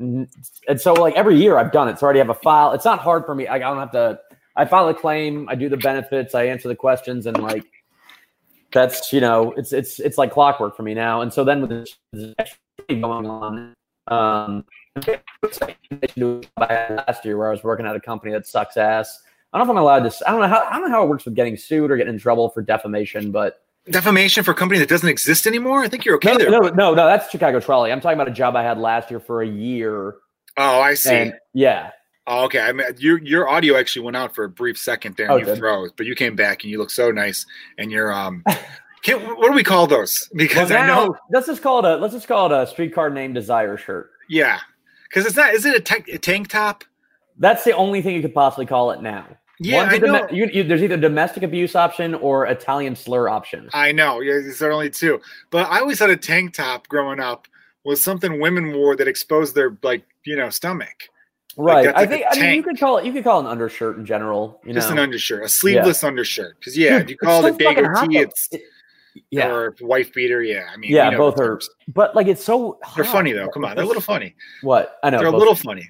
and 0.00 0.80
so 0.80 0.92
like 0.94 1.14
every 1.14 1.36
year 1.36 1.56
I've 1.58 1.72
done 1.72 1.88
it. 1.88 1.98
So 1.98 2.04
I 2.04 2.08
already 2.08 2.18
have 2.20 2.28
a 2.30 2.34
file. 2.34 2.72
It's 2.72 2.84
not 2.84 2.98
hard 2.98 3.24
for 3.24 3.34
me. 3.34 3.48
I 3.48 3.58
don't 3.58 3.78
have 3.78 3.92
to. 3.92 4.20
I 4.58 4.64
file 4.66 4.88
a 4.88 4.94
claim. 4.94 5.48
I 5.48 5.54
do 5.54 5.68
the 5.68 5.76
benefits. 5.76 6.34
I 6.34 6.44
answer 6.44 6.68
the 6.68 6.76
questions, 6.76 7.26
and 7.26 7.40
like 7.40 7.64
that's 8.72 9.12
you 9.12 9.20
know 9.20 9.52
it's 9.56 9.72
it's 9.72 9.98
it's 10.00 10.18
like 10.18 10.32
clockwork 10.32 10.76
for 10.76 10.82
me 10.82 10.92
now. 10.94 11.22
And 11.22 11.32
so 11.32 11.44
then 11.44 11.62
with 11.62 11.70
this 11.70 11.96
going 12.90 13.26
on, 13.26 13.74
um, 14.08 14.64
last 16.58 17.24
year 17.24 17.38
where 17.38 17.48
I 17.48 17.50
was 17.50 17.62
working 17.62 17.86
at 17.86 17.96
a 17.96 18.00
company 18.00 18.32
that 18.32 18.46
sucks 18.46 18.76
ass. 18.76 19.22
I 19.52 19.58
don't 19.58 19.66
know 19.66 19.72
if 19.72 19.76
I'm 19.78 19.82
allowed 19.82 20.10
to. 20.10 20.28
I 20.28 20.32
don't 20.32 20.40
know 20.40 20.48
how. 20.48 20.62
I 20.68 20.72
don't 20.78 20.90
know 20.90 20.96
how 20.98 21.04
it 21.04 21.08
works 21.08 21.24
with 21.24 21.34
getting 21.34 21.56
sued 21.56 21.90
or 21.90 21.96
getting 21.96 22.14
in 22.14 22.18
trouble 22.20 22.50
for 22.50 22.60
defamation, 22.60 23.30
but 23.30 23.62
Defamation 23.90 24.44
for 24.44 24.50
a 24.50 24.54
company 24.54 24.78
that 24.80 24.88
doesn't 24.90 25.08
exist 25.08 25.46
anymore. 25.46 25.82
I 25.82 25.88
think 25.88 26.04
you're 26.04 26.16
okay 26.16 26.32
no, 26.32 26.38
there. 26.38 26.50
no, 26.50 26.58
no, 26.60 26.94
no, 26.94 27.06
that's 27.06 27.30
Chicago 27.30 27.58
Trolley. 27.58 27.90
I'm 27.90 28.00
talking 28.02 28.18
about 28.18 28.28
a 28.28 28.32
job 28.34 28.54
I 28.54 28.62
had 28.62 28.76
last 28.76 29.10
year 29.10 29.18
for 29.20 29.40
a 29.40 29.46
year, 29.48 30.16
Oh, 30.58 30.80
I 30.80 30.92
see. 30.92 31.14
and 31.14 31.34
yeah, 31.54 31.92
Oh, 32.28 32.44
okay. 32.44 32.60
I 32.60 32.72
mean, 32.72 32.86
your 32.98 33.18
your 33.18 33.48
audio 33.48 33.76
actually 33.76 34.02
went 34.02 34.16
out 34.16 34.34
for 34.34 34.44
a 34.44 34.48
brief 34.48 34.76
second 34.78 35.16
there, 35.16 35.30
Oh, 35.32 35.36
and 35.38 35.46
you 35.46 35.56
froze, 35.56 35.92
but 35.96 36.06
you 36.06 36.14
came 36.14 36.36
back 36.36 36.62
and 36.62 36.70
you 36.70 36.78
look 36.78 36.90
so 36.90 37.10
nice. 37.10 37.44
And 37.78 37.90
you're 37.90 38.12
um, 38.12 38.44
can, 39.02 39.18
what 39.20 39.48
do 39.48 39.52
we 39.52 39.64
call 39.64 39.86
those? 39.86 40.28
Because 40.34 40.70
Well, 40.70 40.82
I 40.82 40.86
now, 40.86 41.06
know, 41.06 41.16
let's 41.30 41.46
just 41.46 41.62
call 41.62 41.78
it 41.78 41.84
a 41.84 41.96
let's 41.96 42.14
just 42.14 42.28
call 42.28 42.52
it 42.52 42.62
a 42.62 42.66
streetcar 42.66 43.10
named 43.10 43.34
Desire 43.34 43.76
shirt. 43.76 44.10
yeah, 44.28 44.60
because 45.08 45.26
it's 45.26 45.36
not. 45.36 45.54
Is 45.54 45.64
it 45.64 45.74
a, 45.74 45.80
tech, 45.80 46.06
a 46.08 46.18
tank 46.18 46.48
top? 46.48 46.84
That's 47.38 47.64
the 47.64 47.72
only 47.72 48.02
thing 48.02 48.14
you 48.14 48.22
could 48.22 48.34
possibly 48.34 48.66
call 48.66 48.90
it 48.90 49.00
now. 49.00 49.24
Yeah, 49.60 49.88
I 49.90 49.98
know. 49.98 50.28
you, 50.30 50.46
you, 50.52 50.62
there's 50.62 50.82
either 50.84 50.96
domestic 50.96 51.42
abuse 51.42 51.74
option 51.74 52.14
or 52.14 52.46
Italian 52.46 52.94
slur 52.94 53.28
option. 53.28 53.68
I 53.72 53.90
know. 53.90 54.20
Yeah, 54.20 54.34
there's 54.34 54.62
only 54.62 54.88
two. 54.90 55.20
But 55.50 55.68
I 55.68 55.80
always 55.80 55.98
had 55.98 56.10
a 56.10 56.16
tank 56.16 56.54
top 56.54 56.86
growing 56.88 57.18
up 57.18 57.48
was 57.84 58.02
something 58.02 58.40
women 58.40 58.72
wore 58.72 58.94
that 58.96 59.08
exposed 59.08 59.54
their 59.56 59.76
like 59.82 60.04
you 60.24 60.36
know 60.36 60.50
stomach, 60.50 61.08
Right. 61.56 61.84
that's 61.86 61.96
I 61.96 62.00
like 62.02 62.08
think. 62.10 62.24
I 62.30 62.40
mean, 62.40 62.54
you 62.54 62.62
could 62.62 62.78
call 62.78 62.98
it. 62.98 63.04
You 63.06 63.12
could 63.12 63.24
call 63.24 63.40
it 63.40 63.44
an 63.44 63.50
undershirt 63.50 63.96
in 63.98 64.06
general. 64.06 64.60
You 64.64 64.74
just 64.74 64.88
know, 64.88 64.94
an 64.94 64.98
undershirt, 65.00 65.44
a 65.44 65.48
sleeveless 65.48 66.04
undershirt. 66.04 66.58
Because 66.58 66.76
yeah, 66.78 66.98
if 66.98 67.10
you 67.10 67.16
call 67.16 67.44
it 67.44 67.60
a 67.60 67.64
hot, 67.64 67.76
Dago 67.76 68.08
tee, 68.10 68.18
it's 68.18 68.48
It- 68.52 68.62
yeah, 69.30 69.50
or 69.50 69.74
wife 69.80 70.12
beater. 70.14 70.42
Yeah, 70.42 70.68
I 70.72 70.76
mean, 70.76 70.92
yeah, 70.92 71.16
both 71.16 71.40
are. 71.40 71.60
But 71.88 72.14
like, 72.14 72.28
it's 72.28 72.44
so. 72.44 72.78
They're 72.94 73.04
funny 73.04 73.32
though. 73.32 73.48
Come 73.48 73.64
on, 73.64 73.74
they're 73.74 73.84
a 73.84 73.88
little 73.88 74.02
funny. 74.02 74.36
What 74.62 74.98
I 75.02 75.10
know. 75.10 75.18
They're 75.18 75.26
a 75.26 75.30
little 75.36 75.56
funny. 75.56 75.88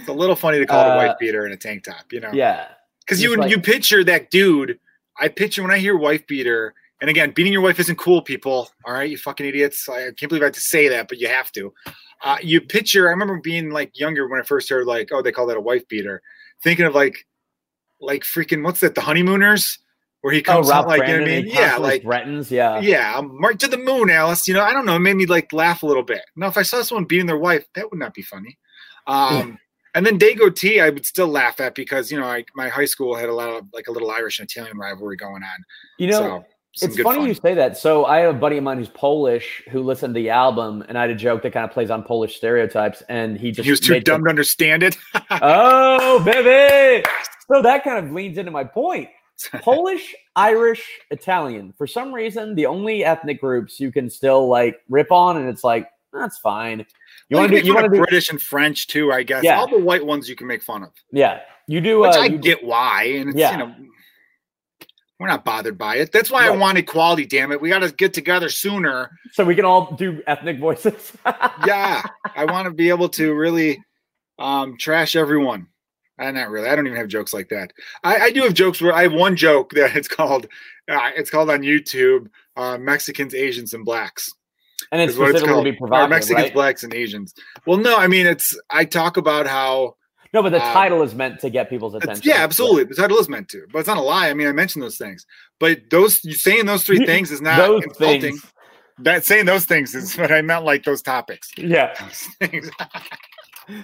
It's 0.00 0.08
a 0.08 0.12
little 0.12 0.34
funny 0.34 0.58
to 0.58 0.66
call 0.66 0.80
it 0.80 0.88
a 0.88 0.92
Uh, 0.94 1.06
wife 1.08 1.16
beater 1.20 1.44
and 1.44 1.54
a 1.54 1.56
tank 1.56 1.84
top, 1.84 2.12
you 2.12 2.18
know? 2.18 2.30
Yeah. 2.32 2.66
Because 3.00 3.22
you 3.22 3.36
like- 3.36 3.50
you 3.50 3.60
picture 3.60 4.02
that 4.02 4.30
dude. 4.30 4.80
I 5.16 5.28
picture 5.28 5.62
when 5.62 5.70
I 5.70 5.78
hear 5.78 5.96
wife 5.96 6.26
beater, 6.26 6.74
and 7.00 7.08
again, 7.08 7.30
beating 7.30 7.52
your 7.52 7.62
wife 7.62 7.78
isn't 7.78 7.96
cool, 7.96 8.20
people. 8.20 8.68
All 8.84 8.92
right, 8.94 9.08
you 9.08 9.16
fucking 9.16 9.46
idiots. 9.46 9.88
I 9.88 10.10
can't 10.10 10.28
believe 10.28 10.42
I 10.42 10.46
have 10.46 10.54
to 10.54 10.60
say 10.60 10.88
that, 10.88 11.06
but 11.06 11.18
you 11.18 11.28
have 11.28 11.52
to. 11.52 11.72
Uh, 12.24 12.38
you 12.42 12.60
picture. 12.60 13.06
I 13.06 13.10
remember 13.10 13.38
being 13.38 13.70
like 13.70 13.98
younger 13.98 14.26
when 14.26 14.40
I 14.40 14.44
first 14.44 14.68
heard 14.68 14.86
like, 14.86 15.10
oh, 15.12 15.22
they 15.22 15.30
call 15.30 15.46
that 15.46 15.56
a 15.56 15.60
wife 15.60 15.86
beater. 15.88 16.22
Thinking 16.62 16.86
of 16.86 16.94
like, 16.94 17.26
like 18.00 18.22
freaking 18.22 18.64
what's 18.64 18.80
that? 18.80 18.94
The 18.94 19.02
honeymooners, 19.02 19.78
where 20.22 20.32
he 20.32 20.40
comes 20.40 20.70
oh, 20.70 20.72
out 20.72 20.88
like, 20.88 21.00
Brandon, 21.00 21.20
you 21.20 21.26
know 21.26 21.32
what 21.32 21.38
I 21.38 21.42
mean? 21.42 21.54
Yeah, 21.54 21.76
like 21.76 22.02
threatens. 22.02 22.50
Yeah. 22.50 22.80
yeah, 22.80 23.18
I'm 23.18 23.38
right 23.40 23.58
to 23.58 23.68
the 23.68 23.76
moon, 23.76 24.08
Alice. 24.08 24.48
You 24.48 24.54
know, 24.54 24.62
I 24.62 24.72
don't 24.72 24.86
know. 24.86 24.96
It 24.96 25.00
made 25.00 25.16
me 25.16 25.26
like 25.26 25.52
laugh 25.52 25.82
a 25.82 25.86
little 25.86 26.02
bit. 26.02 26.22
Now, 26.34 26.46
if 26.46 26.56
I 26.56 26.62
saw 26.62 26.80
someone 26.80 27.04
beating 27.04 27.26
their 27.26 27.38
wife, 27.38 27.66
that 27.74 27.90
would 27.90 28.00
not 28.00 28.14
be 28.14 28.22
funny. 28.22 28.58
Um, 29.06 29.58
and 29.94 30.06
then 30.06 30.18
Dago 30.18 30.54
T, 30.54 30.80
I 30.80 30.88
would 30.88 31.04
still 31.04 31.28
laugh 31.28 31.60
at 31.60 31.74
because 31.74 32.10
you 32.10 32.18
know, 32.18 32.26
I, 32.26 32.46
my 32.56 32.70
high 32.70 32.86
school 32.86 33.14
had 33.14 33.28
a 33.28 33.34
lot 33.34 33.50
of 33.50 33.66
like 33.74 33.86
a 33.86 33.92
little 33.92 34.10
Irish 34.10 34.40
and 34.40 34.48
Italian 34.48 34.78
rivalry 34.78 35.18
going 35.18 35.42
on. 35.42 35.64
You 35.98 36.06
know, 36.06 36.18
so, 36.18 36.44
it's 36.82 37.00
funny 37.00 37.18
fun. 37.20 37.26
you 37.28 37.34
say 37.34 37.54
that. 37.54 37.76
So 37.76 38.04
I 38.04 38.18
have 38.20 38.34
a 38.34 38.38
buddy 38.38 38.56
of 38.58 38.64
mine 38.64 38.78
who's 38.78 38.88
Polish 38.88 39.62
who 39.70 39.82
listened 39.82 40.14
to 40.14 40.20
the 40.20 40.30
album, 40.30 40.84
and 40.88 40.96
I 40.98 41.02
had 41.02 41.10
a 41.10 41.14
joke 41.14 41.42
that 41.42 41.52
kind 41.52 41.64
of 41.64 41.70
plays 41.70 41.90
on 41.90 42.02
Polish 42.02 42.36
stereotypes, 42.36 43.02
and 43.08 43.38
he 43.38 43.50
just 43.52 43.64
He 43.64 43.70
was 43.70 43.80
too 43.80 44.00
dumb 44.00 44.24
to 44.24 44.30
understand 44.30 44.82
it. 44.82 44.96
Oh, 45.30 46.22
baby. 46.24 47.04
So 47.52 47.62
that 47.62 47.84
kind 47.84 48.04
of 48.04 48.12
leans 48.12 48.38
into 48.38 48.50
my 48.50 48.64
point. 48.64 49.08
Polish, 49.62 50.14
Irish, 50.36 50.82
Italian. 51.10 51.74
For 51.76 51.86
some 51.86 52.12
reason, 52.14 52.54
the 52.54 52.66
only 52.66 53.04
ethnic 53.04 53.40
groups 53.40 53.80
you 53.80 53.90
can 53.92 54.08
still 54.08 54.48
like 54.48 54.76
rip 54.88 55.10
on, 55.12 55.36
and 55.36 55.48
it's 55.48 55.64
like 55.64 55.88
that's 56.12 56.38
fine. 56.38 56.86
You 57.28 57.36
want 57.38 57.50
to 57.52 57.60
do? 57.60 57.66
You 57.66 57.74
want 57.74 57.86
to 57.86 57.90
do? 57.90 57.98
British 57.98 58.30
and 58.30 58.40
French 58.40 58.86
too, 58.86 59.12
I 59.12 59.22
guess. 59.24 59.42
Yeah. 59.42 59.58
All 59.58 59.66
the 59.68 59.78
white 59.78 60.04
ones 60.06 60.28
you 60.28 60.36
can 60.36 60.46
make 60.46 60.62
fun 60.62 60.82
of, 60.84 60.90
Yeah, 61.10 61.40
you 61.66 61.80
do. 61.80 62.00
which 62.00 62.14
Uh, 62.14 62.20
I 62.20 62.28
get 62.28 62.62
why, 62.64 63.04
and 63.16 63.30
it's 63.30 63.38
Yeah. 63.38 63.52
you 63.52 63.58
know. 63.58 63.74
We're 65.20 65.28
not 65.28 65.44
bothered 65.44 65.78
by 65.78 65.96
it. 65.96 66.10
That's 66.12 66.30
why 66.30 66.46
I 66.46 66.50
want 66.50 66.76
equality. 66.76 67.24
Damn 67.24 67.52
it, 67.52 67.60
we 67.60 67.68
got 67.68 67.80
to 67.80 67.92
get 67.92 68.12
together 68.12 68.48
sooner. 68.48 69.10
so 69.32 69.44
we 69.44 69.54
can 69.54 69.64
all 69.64 69.92
do 69.94 70.22
ethnic 70.26 70.58
voices. 70.58 71.12
yeah, 71.66 72.02
I 72.34 72.44
want 72.46 72.66
to 72.66 72.72
be 72.72 72.88
able 72.88 73.08
to 73.10 73.32
really 73.32 73.82
um, 74.38 74.76
trash 74.76 75.14
everyone. 75.14 75.68
Uh, 76.18 76.30
not 76.30 76.50
really. 76.50 76.68
I 76.68 76.76
don't 76.76 76.86
even 76.86 76.98
have 76.98 77.08
jokes 77.08 77.32
like 77.32 77.48
that. 77.50 77.72
I, 78.02 78.16
I 78.16 78.30
do 78.32 78.42
have 78.42 78.54
jokes 78.54 78.80
where 78.80 78.92
I 78.92 79.02
have 79.02 79.12
one 79.12 79.36
joke 79.36 79.70
that 79.74 79.96
it's 79.96 80.08
called. 80.08 80.46
Uh, 80.88 81.10
it's 81.16 81.30
called 81.30 81.48
on 81.50 81.60
YouTube. 81.62 82.26
Uh, 82.56 82.76
Mexicans, 82.78 83.34
Asians, 83.34 83.72
and 83.74 83.84
blacks. 83.84 84.28
and 84.92 85.00
it's 85.00 85.14
is 85.14 85.18
what 85.18 85.30
it's 85.30 85.42
called. 85.42 85.64
to 85.64 85.70
be 85.72 85.76
Or 85.76 85.78
provocative, 85.78 86.10
Mexicans, 86.10 86.42
right? 86.44 86.54
blacks, 86.54 86.82
and 86.84 86.92
Asians. 86.94 87.34
Well, 87.66 87.78
no, 87.78 87.96
I 87.96 88.08
mean 88.08 88.26
it's. 88.26 88.56
I 88.70 88.84
talk 88.84 89.16
about 89.16 89.46
how. 89.46 89.94
No, 90.34 90.42
but 90.42 90.50
the 90.50 90.62
um, 90.64 90.72
title 90.72 91.02
is 91.02 91.14
meant 91.14 91.38
to 91.40 91.48
get 91.48 91.70
people's 91.70 91.94
attention. 91.94 92.22
yeah, 92.24 92.42
absolutely. 92.42 92.84
The 92.84 92.96
title 92.96 93.18
is 93.18 93.28
meant 93.28 93.48
to, 93.50 93.66
but 93.72 93.78
it's 93.78 93.88
not 93.88 93.98
a 93.98 94.02
lie. 94.02 94.28
I 94.28 94.34
mean, 94.34 94.48
I 94.48 94.52
mentioned 94.52 94.82
those 94.82 94.98
things, 94.98 95.24
but 95.60 95.78
those 95.90 96.22
you 96.24 96.34
saying 96.34 96.66
those 96.66 96.82
three 96.82 97.06
things 97.06 97.30
is 97.30 97.40
not 97.40 97.56
Those 97.58 97.84
insulting. 97.84 98.20
things. 98.20 98.44
That 98.98 99.24
saying 99.24 99.46
those 99.46 99.64
things 99.64 99.94
is 99.94 100.16
what 100.16 100.32
I 100.32 100.42
meant. 100.42 100.64
Like 100.64 100.82
those 100.82 101.02
topics. 101.02 101.50
Yeah. 101.58 101.94
Those. 102.40 102.68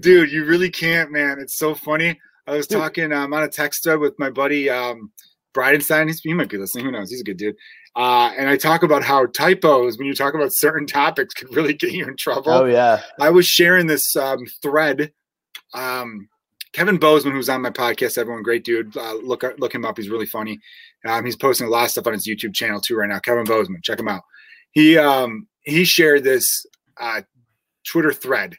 Dude, 0.00 0.30
you 0.30 0.44
really 0.44 0.70
can't, 0.70 1.10
man. 1.10 1.38
It's 1.40 1.58
so 1.58 1.74
funny. 1.74 2.18
I 2.46 2.52
was 2.52 2.68
Dude. 2.68 2.78
talking. 2.78 3.12
I'm 3.12 3.34
on 3.34 3.42
a 3.42 3.48
text 3.48 3.82
thread 3.82 3.98
with 3.98 4.18
my 4.18 4.30
buddy 4.30 4.70
um, 4.70 5.10
Bridenstine. 5.54 6.06
He's, 6.06 6.20
he 6.20 6.34
might 6.34 6.48
be 6.48 6.56
listening. 6.56 6.84
Who 6.84 6.92
knows? 6.92 7.10
He's 7.10 7.20
a 7.20 7.24
good 7.24 7.36
dude. 7.36 7.56
Uh, 7.96 8.30
and 8.38 8.48
I 8.48 8.56
talk 8.56 8.84
about 8.84 9.02
how 9.02 9.26
typos, 9.26 9.98
when 9.98 10.06
you 10.06 10.14
talk 10.14 10.34
about 10.34 10.52
certain 10.52 10.86
topics, 10.86 11.34
can 11.34 11.48
really 11.50 11.74
get 11.74 11.90
you 11.90 12.06
in 12.06 12.16
trouble. 12.16 12.52
Oh 12.52 12.64
yeah. 12.64 13.02
I 13.20 13.30
was 13.30 13.46
sharing 13.46 13.88
this 13.88 14.14
um, 14.14 14.46
thread. 14.62 15.12
Um, 15.74 16.28
Kevin 16.72 16.98
Bozeman, 16.98 17.34
who's 17.34 17.48
on 17.48 17.62
my 17.62 17.70
podcast, 17.70 18.18
everyone, 18.18 18.42
great 18.42 18.64
dude. 18.64 18.96
Uh, 18.96 19.14
look 19.14 19.42
look 19.58 19.74
him 19.74 19.84
up. 19.84 19.96
He's 19.96 20.10
really 20.10 20.26
funny. 20.26 20.60
Um, 21.06 21.24
he's 21.24 21.36
posting 21.36 21.66
a 21.66 21.70
lot 21.70 21.84
of 21.84 21.90
stuff 21.90 22.06
on 22.06 22.12
his 22.12 22.26
YouTube 22.26 22.54
channel 22.54 22.80
too 22.80 22.96
right 22.96 23.08
now. 23.08 23.18
Kevin 23.18 23.44
Bozeman, 23.44 23.80
check 23.82 23.98
him 23.98 24.08
out. 24.08 24.22
He 24.72 24.98
um, 24.98 25.48
he 25.62 25.84
shared 25.84 26.24
this 26.24 26.66
uh, 27.00 27.22
Twitter 27.86 28.12
thread 28.12 28.56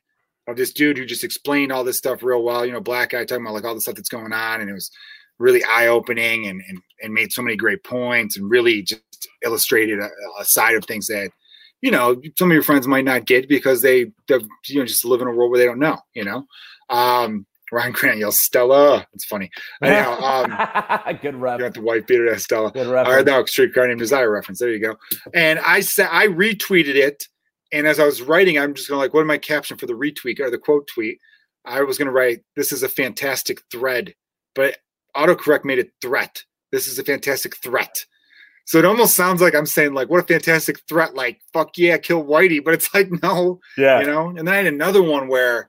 of 0.47 0.57
this 0.57 0.73
dude 0.73 0.97
who 0.97 1.05
just 1.05 1.23
explained 1.23 1.71
all 1.71 1.83
this 1.83 1.97
stuff 1.97 2.23
real 2.23 2.43
well. 2.43 2.65
You 2.65 2.73
know, 2.73 2.81
black 2.81 3.11
guy 3.11 3.25
talking 3.25 3.45
about 3.45 3.53
like 3.53 3.65
all 3.65 3.75
the 3.75 3.81
stuff 3.81 3.95
that's 3.95 4.09
going 4.09 4.33
on, 4.33 4.61
and 4.61 4.69
it 4.69 4.73
was 4.73 4.91
really 5.37 5.63
eye 5.63 5.87
opening 5.87 6.47
and, 6.47 6.61
and 6.67 6.79
and 7.01 7.13
made 7.13 7.31
so 7.31 7.41
many 7.41 7.55
great 7.55 7.83
points 7.83 8.37
and 8.37 8.49
really 8.49 8.81
just 8.81 9.01
illustrated 9.43 9.99
a, 9.99 10.09
a 10.39 10.45
side 10.45 10.75
of 10.75 10.83
things 10.85 11.07
that 11.07 11.31
you 11.81 11.91
know 11.91 12.21
some 12.37 12.49
of 12.49 12.53
your 12.53 12.63
friends 12.63 12.87
might 12.87 13.05
not 13.05 13.25
get 13.25 13.47
because 13.47 13.81
they 13.81 14.05
they 14.27 14.39
you 14.67 14.79
know 14.79 14.85
just 14.85 15.05
live 15.05 15.21
in 15.21 15.27
a 15.27 15.31
world 15.31 15.51
where 15.51 15.59
they 15.59 15.65
don't 15.65 15.79
know. 15.79 15.99
You 16.13 16.25
know, 16.25 16.45
um, 16.89 17.45
Ryan 17.71 17.91
Grant 17.91 18.17
yells 18.17 18.41
Stella. 18.43 19.05
It's 19.13 19.25
funny. 19.25 19.49
Anyhow, 19.83 20.17
um, 20.19 21.17
Good 21.21 21.35
rep. 21.35 21.59
you 21.59 21.65
got 21.65 21.73
the 21.75 21.81
white 21.81 22.07
beater 22.07 22.25
to 22.25 22.39
Stella. 22.39 22.71
Good 22.71 22.87
All 22.87 22.93
right, 22.93 23.25
no, 23.25 23.45
streetcar 23.45 23.87
named 23.87 23.99
Desire 23.99 24.31
reference. 24.31 24.59
There 24.59 24.71
you 24.71 24.79
go. 24.79 24.95
And 25.33 25.59
I 25.59 25.81
said 25.81 26.09
I 26.11 26.27
retweeted 26.27 26.95
it, 26.95 27.27
and 27.71 27.85
as 27.87 27.99
I 27.99 28.05
was 28.05 28.21
writing, 28.21 28.57
I'm 28.57 28.73
just 28.73 28.89
gonna 28.89 28.99
like, 28.99 29.13
what 29.13 29.21
am 29.21 29.29
I 29.31 29.37
caption 29.37 29.77
for 29.77 29.85
the 29.85 29.93
retweet 29.93 30.39
or 30.39 30.49
the 30.49 30.57
quote 30.57 30.87
tweet? 30.87 31.19
I 31.65 31.81
was 31.83 31.97
to 32.07 32.11
write, 32.11 32.39
"This 32.55 32.71
is 32.71 32.81
a 32.83 32.89
fantastic 32.89 33.61
thread," 33.71 34.15
but 34.55 34.77
autocorrect 35.15 35.65
made 35.65 35.77
it 35.79 35.91
threat. 36.01 36.43
This 36.71 36.87
is 36.87 36.97
a 36.97 37.03
fantastic 37.03 37.55
threat. 37.57 37.95
So 38.65 38.77
it 38.79 38.85
almost 38.85 39.15
sounds 39.15 39.41
like 39.41 39.53
I'm 39.55 39.65
saying 39.65 39.93
like, 39.93 40.09
"What 40.09 40.23
a 40.23 40.25
fantastic 40.27 40.79
threat!" 40.87 41.13
Like, 41.15 41.39
"Fuck 41.53 41.77
yeah, 41.77 41.97
kill 41.97 42.23
Whitey," 42.23 42.63
but 42.63 42.73
it's 42.73 42.91
like, 42.95 43.09
no, 43.23 43.59
Yeah. 43.77 43.99
you 43.99 44.07
know. 44.07 44.29
And 44.29 44.39
then 44.39 44.49
I 44.49 44.57
had 44.57 44.67
another 44.67 45.03
one 45.03 45.27
where, 45.27 45.68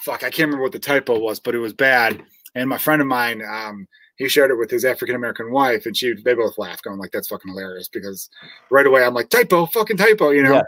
fuck, 0.00 0.22
I 0.24 0.30
can't 0.30 0.46
remember 0.48 0.62
what 0.62 0.72
the 0.72 0.78
typo 0.78 1.18
was, 1.18 1.40
but 1.40 1.54
it 1.54 1.58
was 1.58 1.72
bad. 1.72 2.22
And 2.54 2.68
my 2.68 2.78
friend 2.78 3.00
of 3.00 3.08
mine, 3.08 3.42
um, 3.48 3.86
he 4.16 4.28
shared 4.28 4.50
it 4.50 4.58
with 4.58 4.70
his 4.70 4.84
African 4.84 5.14
American 5.16 5.50
wife, 5.52 5.86
and 5.86 5.96
she 5.96 6.12
they 6.24 6.34
both 6.34 6.58
laughed, 6.58 6.84
going 6.84 6.98
like, 6.98 7.10
"That's 7.12 7.28
fucking 7.28 7.50
hilarious." 7.52 7.88
Because 7.88 8.28
right 8.70 8.86
away 8.86 9.04
I'm 9.04 9.14
like, 9.14 9.30
"Typo, 9.30 9.66
fucking 9.66 9.96
typo," 9.96 10.30
you 10.30 10.42
know. 10.42 10.54
Yeah. 10.54 10.62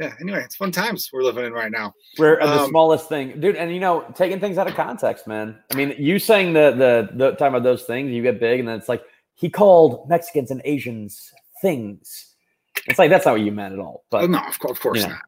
Yeah. 0.00 0.14
Anyway, 0.20 0.42
it's 0.42 0.56
fun 0.56 0.72
times 0.72 1.08
we're 1.12 1.22
living 1.22 1.44
in 1.44 1.52
right 1.52 1.70
now. 1.70 1.94
We're 2.18 2.40
uh, 2.40 2.46
the 2.46 2.62
Um, 2.62 2.68
smallest 2.70 3.08
thing, 3.08 3.38
dude. 3.38 3.54
And 3.54 3.72
you 3.72 3.78
know, 3.78 4.04
taking 4.16 4.40
things 4.40 4.58
out 4.58 4.66
of 4.66 4.74
context, 4.74 5.28
man. 5.28 5.56
I 5.72 5.76
mean, 5.76 5.94
you 5.98 6.18
saying 6.18 6.52
the 6.52 6.72
the 6.72 7.10
the 7.16 7.30
talking 7.32 7.46
about 7.48 7.62
those 7.62 7.84
things, 7.84 8.10
you 8.10 8.22
get 8.22 8.40
big, 8.40 8.58
and 8.58 8.68
then 8.68 8.76
it's 8.76 8.88
like 8.88 9.04
he 9.34 9.48
called 9.48 10.08
Mexicans 10.08 10.50
and 10.50 10.60
Asians 10.64 11.32
things. 11.62 12.34
It's 12.86 12.98
like 12.98 13.08
that's 13.08 13.24
not 13.24 13.32
what 13.32 13.42
you 13.42 13.52
meant 13.52 13.72
at 13.72 13.78
all. 13.78 14.02
Oh, 14.04 14.06
But 14.10 14.30
no, 14.30 14.38
of 14.38 14.58
course, 14.58 14.72
of 14.72 14.80
course 14.80 15.00
Yeah. 15.00 15.08
not. 15.10 15.20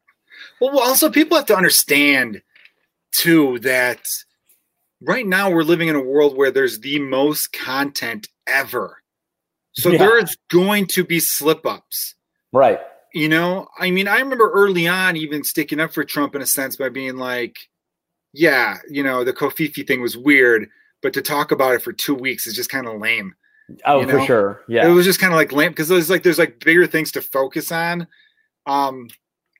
Well, 0.59 0.71
well, 0.73 0.83
also 0.89 1.09
people 1.09 1.37
have 1.37 1.45
to 1.47 1.55
understand 1.55 2.41
too 3.11 3.59
that 3.59 3.99
right 5.01 5.25
now 5.25 5.49
we're 5.49 5.63
living 5.63 5.87
in 5.87 5.95
a 5.95 6.01
world 6.01 6.35
where 6.35 6.51
there's 6.51 6.79
the 6.79 6.99
most 6.99 7.53
content 7.53 8.27
ever. 8.47 9.01
So 9.73 9.91
Yeah. 9.91 9.99
there's 9.99 10.35
going 10.49 10.87
to 10.87 11.03
be 11.03 11.19
slip 11.19 11.65
ups. 11.65 12.15
right, 12.53 12.79
You 13.13 13.29
know, 13.29 13.67
I 13.77 13.91
mean, 13.91 14.07
I 14.07 14.19
remember 14.19 14.49
early 14.51 14.87
on 14.87 15.15
even 15.17 15.43
sticking 15.43 15.79
up 15.79 15.93
for 15.93 16.03
Trump 16.03 16.33
in 16.35 16.41
a 16.41 16.45
sense 16.47 16.75
by 16.75 16.89
being 16.89 17.17
like, 17.17 17.57
yeah, 18.33 18.77
you 18.89 19.03
know, 19.03 19.23
the 19.23 19.33
covfefe 19.33 19.85
thing 19.87 20.01
was 20.01 20.17
weird, 20.17 20.67
but 21.01 21.13
to 21.13 21.21
talk 21.21 21.51
about 21.51 21.73
it 21.75 21.81
for 21.83 21.93
two 21.93 22.15
weeks 22.15 22.47
is 22.47 22.55
just 22.55 22.69
kind 22.69 22.87
of 22.87 22.99
lame. 22.99 23.35
oh 23.85 23.99
You 24.01 24.07
for 24.07 24.25
sure. 24.25 24.61
Yeah. 24.67 24.87
It 24.87 24.91
was 24.91 25.05
just 25.05 25.19
kind 25.19 25.33
of 25.33 25.37
like 25.37 25.51
lame 25.51 25.71
because 25.71 25.87
there's 25.89 26.09
like 26.09 26.23
there's 26.23 26.39
like 26.39 26.59
bigger 26.59 26.87
things 26.87 27.11
to 27.13 27.21
focus 27.21 27.71
on. 27.71 28.07
Um, 28.65 29.07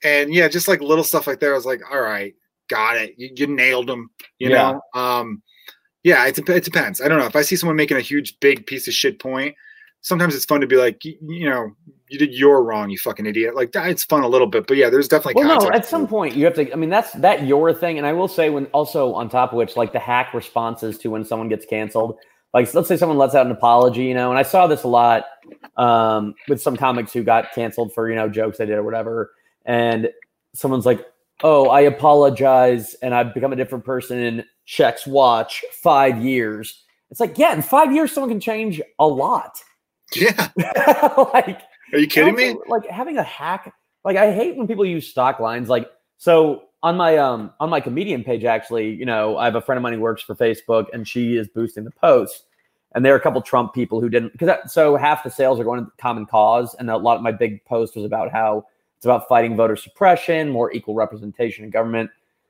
and 0.03 0.33
yeah, 0.33 0.47
just 0.47 0.67
like 0.67 0.81
little 0.81 1.03
stuff 1.03 1.27
like 1.27 1.39
that. 1.41 1.49
I 1.49 1.53
was 1.53 1.65
like, 1.65 1.81
all 1.91 2.01
right, 2.01 2.35
got 2.67 2.97
it. 2.97 3.13
You, 3.17 3.29
you 3.35 3.47
nailed 3.47 3.87
them. 3.87 4.09
You 4.39 4.49
Yeah. 4.49 4.79
know. 4.95 5.01
Um, 5.01 5.41
yeah, 6.03 6.25
it, 6.25 6.37
it 6.37 6.63
depends. 6.63 7.01
I 7.01 7.07
don't 7.07 7.19
know 7.19 7.25
if 7.25 7.35
I 7.35 7.41
see 7.41 7.55
someone 7.55 7.75
making 7.75 7.97
a 7.97 8.01
huge 8.01 8.39
big 8.39 8.65
piece 8.65 8.87
of 8.87 8.93
shit 8.93 9.19
point. 9.19 9.55
Sometimes 10.01 10.35
it's 10.35 10.45
fun 10.45 10.61
to 10.61 10.67
be 10.67 10.77
like, 10.77 11.03
you, 11.03 11.17
you 11.21 11.49
know, 11.49 11.71
you 12.07 12.17
did 12.17 12.33
your 12.33 12.63
wrong, 12.63 12.89
you 12.89 12.97
fucking 12.97 13.25
idiot. 13.25 13.55
Like 13.55 13.73
that, 13.73 13.89
it's 13.89 14.05
fun 14.05 14.23
a 14.23 14.27
little 14.27 14.47
bit, 14.47 14.67
but 14.67 14.77
yeah, 14.77 14.89
there's 14.89 15.07
definitely. 15.09 15.43
Well, 15.43 15.59
no, 15.59 15.71
at 15.71 15.85
some 15.85 16.03
it. 16.05 16.07
point 16.07 16.35
you 16.35 16.45
have 16.45 16.53
to. 16.53 16.71
I 16.71 16.75
mean, 16.75 16.89
that's 16.89 17.11
that 17.13 17.45
your 17.45 17.73
thing, 17.73 17.97
and 17.97 18.07
I 18.07 18.13
will 18.13 18.29
say 18.29 18.49
when 18.49 18.67
also 18.67 19.13
on 19.15 19.27
top 19.27 19.51
of 19.51 19.57
which, 19.57 19.75
like 19.75 19.91
the 19.91 19.99
hack 19.99 20.33
responses 20.33 20.97
to 20.99 21.09
when 21.09 21.25
someone 21.25 21.49
gets 21.49 21.65
canceled. 21.65 22.17
Like, 22.53 22.73
let's 22.73 22.87
say 22.87 22.95
someone 22.95 23.17
lets 23.17 23.35
out 23.35 23.45
an 23.45 23.51
apology, 23.51 24.03
you 24.05 24.13
know, 24.13 24.29
and 24.29 24.39
I 24.39 24.43
saw 24.43 24.65
this 24.67 24.83
a 24.83 24.87
lot 24.87 25.25
um, 25.75 26.33
with 26.47 26.61
some 26.61 26.77
comics 26.77 27.11
who 27.11 27.23
got 27.23 27.51
canceled 27.53 27.93
for 27.93 28.09
you 28.09 28.15
know 28.15 28.29
jokes 28.29 28.59
they 28.59 28.65
did 28.65 28.75
or 28.77 28.83
whatever, 28.83 29.31
and 29.65 30.09
someone's 30.53 30.85
like, 30.85 31.05
"Oh, 31.43 31.69
I 31.69 31.81
apologize, 31.81 32.95
and 32.95 33.13
I've 33.13 33.33
become 33.33 33.53
a 33.53 33.55
different 33.55 33.85
person 33.85 34.19
in 34.19 34.45
checks 34.65 35.05
watch 35.07 35.63
five 35.83 36.21
years." 36.23 36.83
It's 37.09 37.19
like, 37.19 37.37
yeah, 37.37 37.53
in 37.53 37.61
five 37.61 37.93
years, 37.93 38.11
someone 38.11 38.29
can 38.29 38.39
change 38.39 38.81
a 38.99 39.07
lot. 39.07 39.61
Yeah, 40.15 40.49
like, 41.33 41.61
are 41.91 41.99
you 41.99 42.07
kidding 42.07 42.35
me? 42.35 42.55
Like 42.67 42.85
having 42.89 43.17
a 43.17 43.23
hack. 43.23 43.73
Like 44.05 44.15
I 44.15 44.31
hate 44.31 44.55
when 44.55 44.65
people 44.65 44.85
use 44.85 45.05
stock 45.05 45.41
lines. 45.41 45.67
Like 45.67 45.89
so 46.17 46.63
on 46.83 46.95
my 46.95 47.17
um 47.17 47.51
on 47.59 47.69
my 47.69 47.79
comedian 47.79 48.23
page, 48.23 48.43
actually, 48.43 48.91
you 48.93 49.05
know, 49.05 49.37
I 49.37 49.45
have 49.45 49.55
a 49.55 49.61
friend 49.61 49.77
of 49.77 49.83
mine 49.83 49.93
who 49.93 49.99
works 49.99 50.21
for 50.21 50.35
Facebook, 50.35 50.85
and 50.93 51.07
she 51.07 51.35
is 51.35 51.47
boosting 51.47 51.83
the 51.83 51.91
post. 51.91 52.43
And 52.95 53.03
there 53.03 53.13
are 53.13 53.17
a 53.17 53.21
couple 53.21 53.41
Trump 53.41 53.73
people 53.73 53.99
who 53.99 54.09
didn't 54.09 54.31
because 54.31 54.71
so 54.71 54.95
half 54.95 55.23
the 55.23 55.29
sales 55.29 55.59
are 55.59 55.63
going 55.63 55.83
to 55.83 55.91
Common 55.99 56.25
Cause, 56.25 56.75
and 56.79 56.89
a 56.89 56.97
lot 56.97 57.17
of 57.17 57.21
my 57.21 57.31
big 57.31 57.63
post 57.65 57.95
was 57.95 58.05
about 58.05 58.31
how 58.31 58.65
it's 58.97 59.05
about 59.05 59.27
fighting 59.27 59.55
voter 59.55 59.75
suppression, 59.75 60.49
more 60.49 60.71
equal 60.73 60.95
representation 60.95 61.63
in 61.63 61.69
government. 61.69 62.09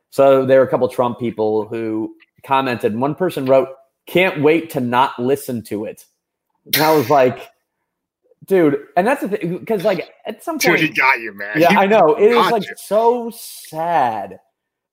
So 0.10 0.46
there 0.46 0.62
are 0.62 0.66
a 0.66 0.70
couple 0.70 0.88
Trump 0.88 1.20
people 1.20 1.68
who 1.68 2.16
commented. 2.44 2.98
One 2.98 3.16
person 3.16 3.46
wrote, 3.46 3.70
"Can't 4.06 4.42
wait 4.42 4.70
to 4.72 4.80
not 4.80 5.20
listen 5.20 5.62
to 5.64 5.86
it." 5.86 6.06
And 6.66 6.78
I 6.78 6.96
was 6.96 7.10
like, 7.10 7.50
dude. 8.48 8.78
And 8.96 9.06
that's 9.06 9.22
the 9.22 9.30
thing 9.30 9.58
because 9.60 9.84
like 9.84 10.10
at 10.26 10.44
some 10.44 10.56
point, 10.56 10.80
Dude, 10.80 10.90
he 10.90 10.90
got 10.90 11.20
you, 11.20 11.34
man. 11.34 11.60
yeah, 11.60 11.78
I 11.80 11.86
know 11.86 12.16
it 12.16 12.32
is 12.32 12.52
like 12.52 12.64
you. 12.64 12.74
so 12.78 13.30
sad 13.30 14.40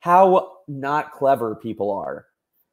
how 0.01 0.59
not 0.69 1.13
clever 1.13 1.55
people 1.55 1.91
are. 1.91 2.27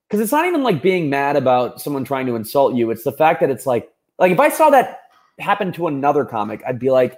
Because 0.07 0.21
it's 0.21 0.31
not 0.33 0.45
even 0.45 0.63
like 0.63 0.81
being 0.81 1.09
mad 1.09 1.37
about 1.37 1.79
someone 1.81 2.03
trying 2.03 2.25
to 2.25 2.35
insult 2.35 2.75
you. 2.75 2.91
It's 2.91 3.03
the 3.03 3.13
fact 3.13 3.39
that 3.39 3.49
it's 3.49 3.65
like, 3.65 3.89
like 4.19 4.31
if 4.31 4.39
I 4.41 4.49
saw 4.49 4.69
that 4.71 5.03
happen 5.39 5.71
to 5.73 5.87
another 5.87 6.25
comic, 6.25 6.61
I'd 6.67 6.79
be 6.79 6.91
like, 6.91 7.17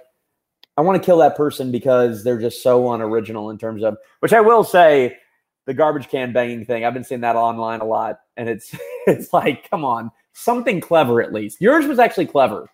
I 0.76 0.80
want 0.80 1.00
to 1.00 1.04
kill 1.04 1.18
that 1.18 1.36
person 1.36 1.70
because 1.70 2.24
they're 2.24 2.40
just 2.40 2.62
so 2.62 2.92
unoriginal 2.92 3.50
in 3.50 3.58
terms 3.58 3.82
of. 3.82 3.96
Which 4.20 4.32
I 4.32 4.40
will 4.40 4.64
say, 4.64 5.16
the 5.66 5.74
garbage 5.74 6.08
can 6.08 6.32
banging 6.32 6.64
thing. 6.64 6.84
I've 6.84 6.94
been 6.94 7.04
seeing 7.04 7.20
that 7.22 7.36
online 7.36 7.80
a 7.80 7.84
lot, 7.84 8.20
and 8.36 8.48
it's 8.48 8.74
it's 9.06 9.32
like, 9.32 9.68
come 9.70 9.84
on, 9.84 10.10
something 10.32 10.80
clever 10.80 11.22
at 11.22 11.32
least. 11.32 11.60
Yours 11.60 11.86
was 11.86 11.98
actually 11.98 12.26
clever. 12.26 12.68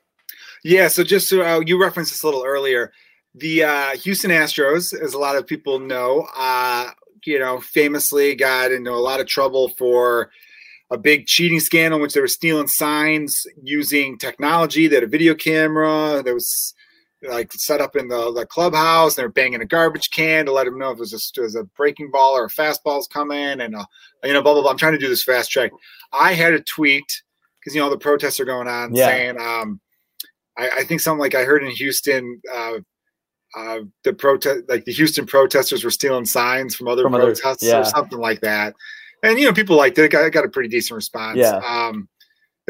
Yeah, 0.62 0.88
so 0.88 1.04
just 1.04 1.28
so 1.28 1.42
uh, 1.42 1.60
you 1.60 1.80
referenced 1.80 2.12
this 2.12 2.22
a 2.22 2.26
little 2.26 2.44
earlier, 2.44 2.92
the 3.34 3.64
uh, 3.64 3.96
Houston 3.96 4.30
Astros, 4.30 4.92
as 4.98 5.14
a 5.14 5.18
lot 5.18 5.36
of 5.36 5.46
people 5.46 5.78
know, 5.78 6.26
uh, 6.36 6.90
you 7.24 7.38
know, 7.38 7.60
famously 7.60 8.34
got 8.34 8.72
into 8.72 8.90
a 8.90 8.92
lot 8.92 9.20
of 9.20 9.26
trouble 9.26 9.70
for 9.78 10.30
a 10.90 10.98
big 10.98 11.26
cheating 11.26 11.60
scandal 11.60 11.98
in 11.98 12.02
which 12.02 12.14
they 12.14 12.20
were 12.20 12.28
stealing 12.28 12.66
signs 12.66 13.46
using 13.62 14.18
technology. 14.18 14.86
They 14.86 14.96
had 14.96 15.04
a 15.04 15.08
video 15.08 15.34
camera 15.34 16.22
There 16.22 16.34
was 16.34 16.74
like 17.28 17.52
set 17.52 17.80
up 17.80 17.96
in 17.96 18.09
the, 18.09 18.33
the 18.33 18.46
clubhouse. 18.46 19.16
And 19.16 19.22
They're 19.22 19.28
banging 19.30 19.61
a 19.61 19.66
garbage 19.66 20.11
can 20.11 20.46
to 20.46 20.52
let 20.52 20.64
them 20.64 20.78
know 20.78 20.90
if 20.90 20.96
it 20.96 21.00
was 21.00 21.12
a, 21.12 21.40
it 21.40 21.42
was 21.42 21.54
a 21.56 21.64
breaking 21.64 22.11
ball 22.11 22.37
or 22.37 22.44
a 22.46 22.48
fastball's 22.48 23.06
coming, 23.09 23.61
and 23.61 23.74
uh, 23.76 23.85
you 24.24 24.33
know, 24.33 24.42
blah 24.42 24.52
blah 24.54 24.62
blah. 24.62 24.70
I'm 24.70 24.78
trying 24.78 24.92
to 24.92 24.98
do 24.98 25.09
this 25.09 25.22
fast 25.24 25.50
track. 25.50 25.70
I 26.12 26.33
had 26.35 26.52
a 26.54 26.61
tweet 26.61 27.22
because 27.61 27.74
you 27.74 27.80
know 27.80 27.90
the 27.90 27.98
protests 27.98 28.40
are 28.40 28.44
going 28.44 28.68
on 28.68 28.94
Yeah. 28.94 29.06
saying. 29.06 29.37
Um, 29.40 29.80
I, 30.59 30.70
I 30.78 30.85
think 30.85 31.00
something 31.00 31.20
like 31.20 31.35
I 31.35 31.44
heard 31.44 31.62
in 31.62 31.70
Houston, 31.70 32.40
uh, 32.52 32.78
uh, 33.56 33.78
the 34.04 34.12
protest, 34.12 34.64
like 34.68 34.85
the 34.85 34.92
Houston 34.92 35.26
protesters 35.26 35.85
were 35.85 35.90
stealing 35.90 36.24
signs 36.24 36.74
from 36.74 36.88
other 36.88 37.02
From 37.04 37.14
other- 37.14 37.26
protests 37.26 37.62
yeah. 37.62 37.80
or 37.80 37.85
something 37.85 38.18
like 38.18 38.40
that. 38.40 38.74
And 39.22 39.38
you 39.38 39.44
know, 39.44 39.52
people 39.52 39.76
liked 39.76 39.98
it. 39.98 40.04
It 40.04 40.11
got, 40.11 40.30
got 40.33 40.44
a 40.44 40.48
pretty 40.48 40.68
decent 40.70 40.96
response. 40.96 41.37
Yeah. 41.38 41.56
Um, 41.59 42.09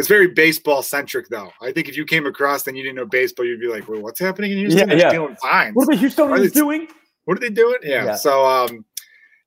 it's 0.00 0.08
very 0.08 0.28
baseball 0.28 0.82
centric, 0.82 1.28
though. 1.28 1.52
I 1.60 1.70
think 1.72 1.88
if 1.88 1.96
you 1.96 2.04
came 2.06 2.24
across 2.26 2.66
and 2.66 2.76
you 2.76 2.82
didn't 2.82 2.96
know 2.96 3.04
baseball, 3.06 3.44
you'd 3.44 3.60
be 3.60 3.68
like, 3.68 3.86
"Well, 3.86 4.00
what's 4.00 4.18
happening 4.18 4.50
in 4.52 4.58
Houston? 4.58 4.78
Yeah, 4.78 4.86
They're 4.86 4.98
yeah. 4.98 5.08
stealing 5.10 5.36
signs. 5.42 5.74
What 5.76 5.88
are 5.88 5.96
the 5.96 6.02
Houstonians 6.06 6.30
Are 6.32 6.40
they- 6.40 6.48
doing? 6.48 6.88
What 7.26 7.36
are 7.36 7.40
they 7.40 7.50
doing? 7.50 7.76
Yeah. 7.82 8.04
Yeah. 8.06 8.14
So, 8.16 8.44
um, 8.46 8.84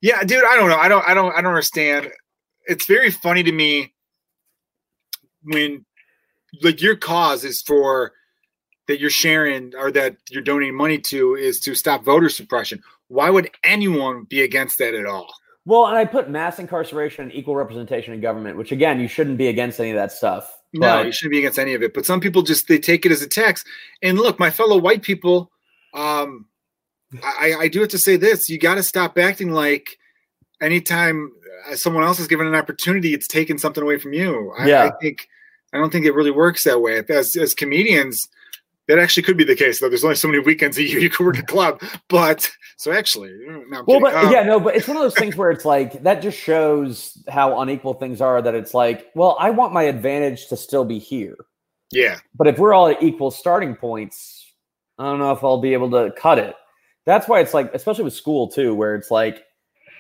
yeah, 0.02 0.24
dude, 0.24 0.44
I 0.46 0.56
don't 0.56 0.70
know. 0.70 0.78
I 0.78 0.88
don't, 0.88 1.04
I 1.10 1.13
don't, 1.13 1.32
I 1.36 1.42
don't 1.42 1.50
understand. 1.52 2.10
It's 2.68 2.86
very 2.86 3.10
funny 3.10 3.42
to 3.44 3.52
me 3.52 3.94
when, 5.42 5.86
like, 6.62 6.82
your 6.82 6.96
cause 6.96 7.44
is 7.44 7.62
for 7.63 8.13
that 8.88 9.00
you're 9.00 9.10
sharing 9.10 9.74
or 9.76 9.92
that 9.92 10.18
you're 10.30 10.44
donating 10.44 10.76
money 10.76 11.00
to 11.00 11.36
is 11.36 11.60
to 11.62 11.74
stop 11.74 12.04
voter 12.04 12.30
suppression. 12.30 12.82
Why 13.08 13.30
would 13.30 13.50
anyone 13.63 14.26
be 14.26 14.44
against 14.44 14.78
that 14.78 14.94
at 14.94 15.06
all? 15.06 15.34
Well, 15.65 15.88
and 15.88 15.97
I 15.97 16.06
put 16.06 16.30
mass 16.30 16.60
incarceration 16.60 17.23
and 17.23 17.34
equal 17.34 17.56
representation 17.56 18.13
in 18.13 18.19
government, 18.19 18.58
which 18.58 18.71
again, 18.71 18.99
you 18.99 19.08
shouldn't 19.08 19.38
be 19.38 19.47
against 19.47 19.80
any 19.80 19.91
of 19.91 19.95
that 19.95 20.12
stuff. 20.12 20.52
No, 20.73 21.02
you 21.02 21.12
shouldn't 21.12 21.32
be 21.32 21.39
against 21.39 21.60
any 21.60 21.73
of 21.73 21.84
it. 21.84 21.93
But 21.93 22.06
some 22.06 22.19
people 22.19 22.41
just 22.41 22.67
they 22.67 22.80
take 22.80 23.06
it 23.06 23.12
as 23.12 23.21
a 23.21 23.28
tax. 23.28 23.63
And 24.02 24.17
look, 24.17 24.39
my 24.39 24.49
fellow 24.49 24.78
white 24.78 25.04
people, 25.04 25.52
um, 25.93 26.47
I, 27.23 27.56
I 27.60 27.67
do 27.67 27.80
have 27.80 27.89
to 27.89 27.97
say 27.97 28.17
this: 28.17 28.49
you 28.49 28.58
got 28.58 28.76
to 28.76 28.84
stop 28.84 29.17
acting 29.17 29.52
like 29.52 29.97
anytime 30.62 31.32
uh, 31.69 31.76
someone 31.76 32.04
else 32.04 32.19
is 32.19 32.28
given 32.28 32.47
an 32.47 32.56
opportunity, 32.56 33.13
it's 33.13 33.28
taking 33.28 33.58
something 33.58 33.84
away 33.84 33.99
from 33.99 34.13
you. 34.13 34.52
I, 34.58 34.67
I 34.88 34.91
think 35.02 35.28
I 35.73 35.78
don't 35.78 35.91
think 35.91 36.06
it 36.06 36.13
really 36.13 36.32
works 36.32 36.65
that 36.65 36.82
way. 36.82 37.04
As 37.08 37.36
as 37.38 37.54
comedians, 37.54 38.28
that 38.88 39.00
actually 39.00 39.24
could 39.24 39.38
be 39.38 39.43
the 39.43 39.56
case. 39.56 39.80
Though 39.80 39.89
there's 39.89 40.04
only 40.04 40.15
so 40.15 40.28
many 40.28 40.39
weekends 40.39 40.78
a 40.78 40.84
year 40.84 41.00
you 41.00 41.10
can 41.10 41.26
work 41.26 41.38
a 41.38 41.43
club. 41.43 41.82
But 42.10 42.50
so 42.78 42.91
actually, 42.91 43.32
no, 43.48 43.84
Well, 43.88 44.00
but 44.00 44.13
Um, 44.13 44.32
yeah, 44.32 44.43
no, 44.43 44.60
but 44.60 44.76
it's 44.76 44.88
one 44.88 44.98
of 44.98 45.04
those 45.04 45.15
things 45.15 45.36
where 45.36 45.52
it's 45.52 45.65
like 45.65 46.04
that 46.04 46.22
just 46.22 46.38
shows 46.38 47.17
how 47.30 47.60
unequal 47.62 47.93
things 47.96 48.22
are. 48.22 48.41
That 48.41 48.56
it's 48.56 48.74
like, 48.74 49.12
well, 49.15 49.38
I 49.39 49.50
want 49.50 49.74
my 49.74 49.84
advantage 49.84 50.48
to 50.48 50.58
still 50.58 50.86
be 50.86 51.00
here, 51.00 51.36
yeah, 51.91 52.17
but 52.36 52.48
if 52.48 52.58
we're 52.58 52.74
all 52.74 52.88
at 52.88 53.02
equal 53.02 53.32
starting 53.32 53.76
points, 53.76 54.54
I 55.00 55.06
don't 55.06 55.19
know 55.19 55.32
if 55.32 55.43
I'll 55.43 55.62
be 55.62 55.74
able 55.74 55.91
to 55.91 56.12
cut 56.17 56.39
it. 56.39 56.56
That's 57.06 57.28
why 57.28 57.39
it's 57.39 57.54
like, 57.54 57.74
especially 57.74 58.06
with 58.06 58.13
school 58.13 58.48
too, 58.48 58.74
where 58.74 58.96
it's 58.96 59.12
like, 59.12 59.43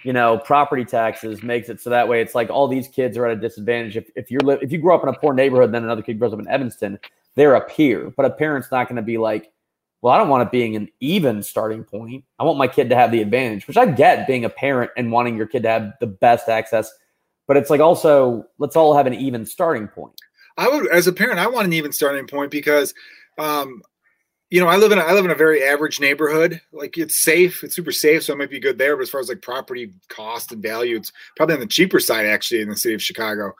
you 0.03 0.13
know, 0.13 0.37
property 0.37 0.85
taxes 0.85 1.43
makes 1.43 1.69
it 1.69 1.81
so 1.81 1.89
that 1.89 2.07
way 2.07 2.21
it's 2.21 2.35
like 2.35 2.49
all 2.49 2.67
these 2.67 2.87
kids 2.87 3.17
are 3.17 3.25
at 3.25 3.37
a 3.37 3.39
disadvantage. 3.39 3.97
If 3.97 4.09
if 4.15 4.29
you're 4.29 4.41
li- 4.41 4.59
if 4.61 4.71
you 4.71 4.77
grow 4.77 4.95
up 4.95 5.03
in 5.03 5.09
a 5.09 5.17
poor 5.17 5.33
neighborhood, 5.33 5.71
then 5.71 5.83
another 5.83 6.01
kid 6.01 6.19
grows 6.19 6.33
up 6.33 6.39
in 6.39 6.47
Evanston, 6.47 6.99
they're 7.35 7.55
a 7.55 7.61
peer. 7.61 8.13
But 8.15 8.25
a 8.25 8.29
parent's 8.29 8.71
not 8.71 8.87
going 8.87 8.97
to 8.97 9.01
be 9.01 9.17
like, 9.17 9.51
well, 10.01 10.13
I 10.13 10.17
don't 10.17 10.29
want 10.29 10.45
it 10.45 10.51
being 10.51 10.75
an 10.75 10.89
even 10.99 11.41
starting 11.41 11.83
point. 11.83 12.25
I 12.37 12.43
want 12.43 12.57
my 12.57 12.67
kid 12.67 12.89
to 12.89 12.95
have 12.95 13.11
the 13.11 13.21
advantage, 13.21 13.67
which 13.67 13.77
I 13.77 13.85
get 13.85 14.27
being 14.27 14.43
a 14.43 14.49
parent 14.49 14.91
and 14.97 15.11
wanting 15.11 15.37
your 15.37 15.47
kid 15.47 15.63
to 15.63 15.69
have 15.69 15.93
the 16.01 16.07
best 16.07 16.49
access. 16.49 16.91
But 17.47 17.57
it's 17.57 17.69
like 17.69 17.79
also 17.79 18.45
let's 18.57 18.75
all 18.75 18.95
have 18.95 19.07
an 19.07 19.13
even 19.13 19.45
starting 19.45 19.87
point. 19.87 20.13
I 20.57 20.67
would, 20.67 20.87
as 20.91 21.07
a 21.07 21.13
parent, 21.13 21.39
I 21.39 21.47
want 21.47 21.67
an 21.67 21.73
even 21.73 21.91
starting 21.91 22.27
point 22.27 22.51
because, 22.51 22.93
um, 23.37 23.81
you 24.49 24.59
know, 24.59 24.67
I 24.67 24.75
live 24.75 24.91
in 24.91 24.99
a, 24.99 25.01
I 25.01 25.13
live 25.13 25.25
in 25.25 25.31
a 25.31 25.35
very 25.35 25.63
average 25.63 25.99
neighborhood. 25.99 26.61
Like 26.71 26.97
it's 26.97 27.23
safe, 27.23 27.63
it's 27.63 27.75
super 27.75 27.91
safe, 27.91 28.23
so 28.23 28.33
it 28.33 28.37
might 28.37 28.51
be 28.51 28.59
good 28.59 28.77
there. 28.77 28.95
But 28.95 29.03
as 29.03 29.09
far 29.09 29.21
as 29.21 29.29
like 29.29 29.41
property 29.41 29.91
cost 30.09 30.51
and 30.51 30.61
value, 30.61 30.97
it's 30.97 31.11
probably 31.37 31.55
on 31.55 31.61
the 31.61 31.65
cheaper 31.65 31.99
side 31.99 32.27
actually 32.27 32.61
in 32.61 32.69
the 32.69 32.75
city 32.75 32.93
of 32.93 33.01
Chicago. 33.01 33.55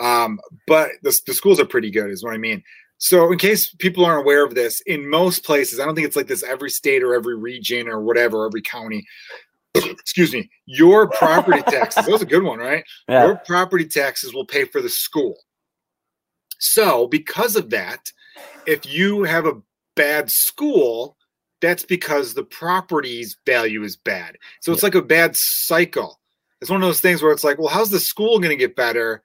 Um, 0.00 0.40
but 0.66 0.90
the 1.02 1.16
the 1.26 1.34
schools 1.34 1.60
are 1.60 1.66
pretty 1.66 1.90
good, 1.90 2.10
is 2.10 2.24
what 2.24 2.34
I 2.34 2.38
mean. 2.38 2.64
So, 3.02 3.32
in 3.32 3.38
case 3.38 3.74
people 3.74 4.04
aren't 4.04 4.20
aware 4.20 4.44
of 4.44 4.54
this, 4.54 4.80
in 4.82 5.10
most 5.10 5.44
places, 5.44 5.80
I 5.80 5.84
don't 5.84 5.96
think 5.96 6.06
it's 6.06 6.14
like 6.14 6.28
this 6.28 6.44
every 6.44 6.70
state 6.70 7.02
or 7.02 7.16
every 7.16 7.36
region 7.36 7.88
or 7.88 8.00
whatever, 8.00 8.46
every 8.46 8.62
county. 8.62 9.04
Excuse 9.74 10.32
me. 10.32 10.48
Your 10.66 11.08
property 11.08 11.62
taxes. 11.66 12.04
That 12.04 12.12
was 12.12 12.22
a 12.22 12.26
good 12.26 12.44
one, 12.44 12.60
right? 12.60 12.84
Yeah. 13.08 13.26
your 13.26 13.36
property 13.38 13.86
taxes 13.86 14.32
will 14.32 14.46
pay 14.46 14.66
for 14.66 14.80
the 14.80 14.88
school. 14.88 15.34
So, 16.60 17.08
because 17.08 17.56
of 17.56 17.70
that, 17.70 18.12
if 18.66 18.86
you 18.86 19.24
have 19.24 19.46
a 19.46 19.60
bad 19.96 20.30
school, 20.30 21.16
that's 21.60 21.84
because 21.84 22.34
the 22.34 22.44
property's 22.44 23.36
value 23.44 23.82
is 23.82 23.96
bad. 23.96 24.36
So 24.60 24.72
it's 24.72 24.84
like 24.84 24.94
a 24.94 25.02
bad 25.02 25.32
cycle. 25.34 26.20
It's 26.60 26.70
one 26.70 26.80
of 26.80 26.86
those 26.86 27.00
things 27.00 27.20
where 27.20 27.32
it's 27.32 27.42
like, 27.42 27.58
well, 27.58 27.66
how's 27.66 27.90
the 27.90 27.98
school 27.98 28.38
going 28.38 28.56
to 28.56 28.56
get 28.56 28.76
better? 28.76 29.24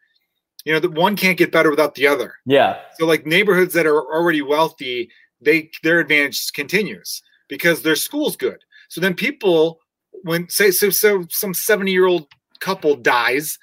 You 0.68 0.74
know, 0.74 0.80
the 0.82 0.90
one 0.92 1.16
can't 1.16 1.38
get 1.38 1.54
better 1.54 1.70
without 1.70 1.96
the 1.96 2.08
other. 2.08 2.34
Yeah. 2.46 2.80
So 3.00 3.06
like 3.06 3.26
neighborhoods 3.26 3.74
that 3.74 3.86
are 3.86 4.02
already 4.14 4.42
wealthy, 4.42 5.10
they 5.40 5.72
their 5.82 6.02
advantage 6.02 6.52
continues 6.52 7.22
because 7.48 7.84
their 7.84 7.96
school's 7.96 8.36
good. 8.36 8.58
So 8.90 9.00
then 9.00 9.14
people, 9.14 9.80
when 10.24 10.50
say 10.50 10.72
so 10.72 10.90
so 10.90 11.26
some 11.30 11.54
seventy 11.54 11.94
year 11.94 12.06
old 12.06 12.28
couple 12.60 12.98
dies, 12.98 13.58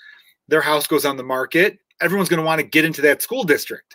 their 0.48 0.62
house 0.62 0.86
goes 0.86 1.04
on 1.04 1.18
the 1.18 1.22
market. 1.22 1.78
Everyone's 2.00 2.30
going 2.30 2.40
to 2.40 2.46
want 2.46 2.62
to 2.62 2.66
get 2.66 2.86
into 2.86 3.02
that 3.02 3.20
school 3.20 3.44
district. 3.44 3.94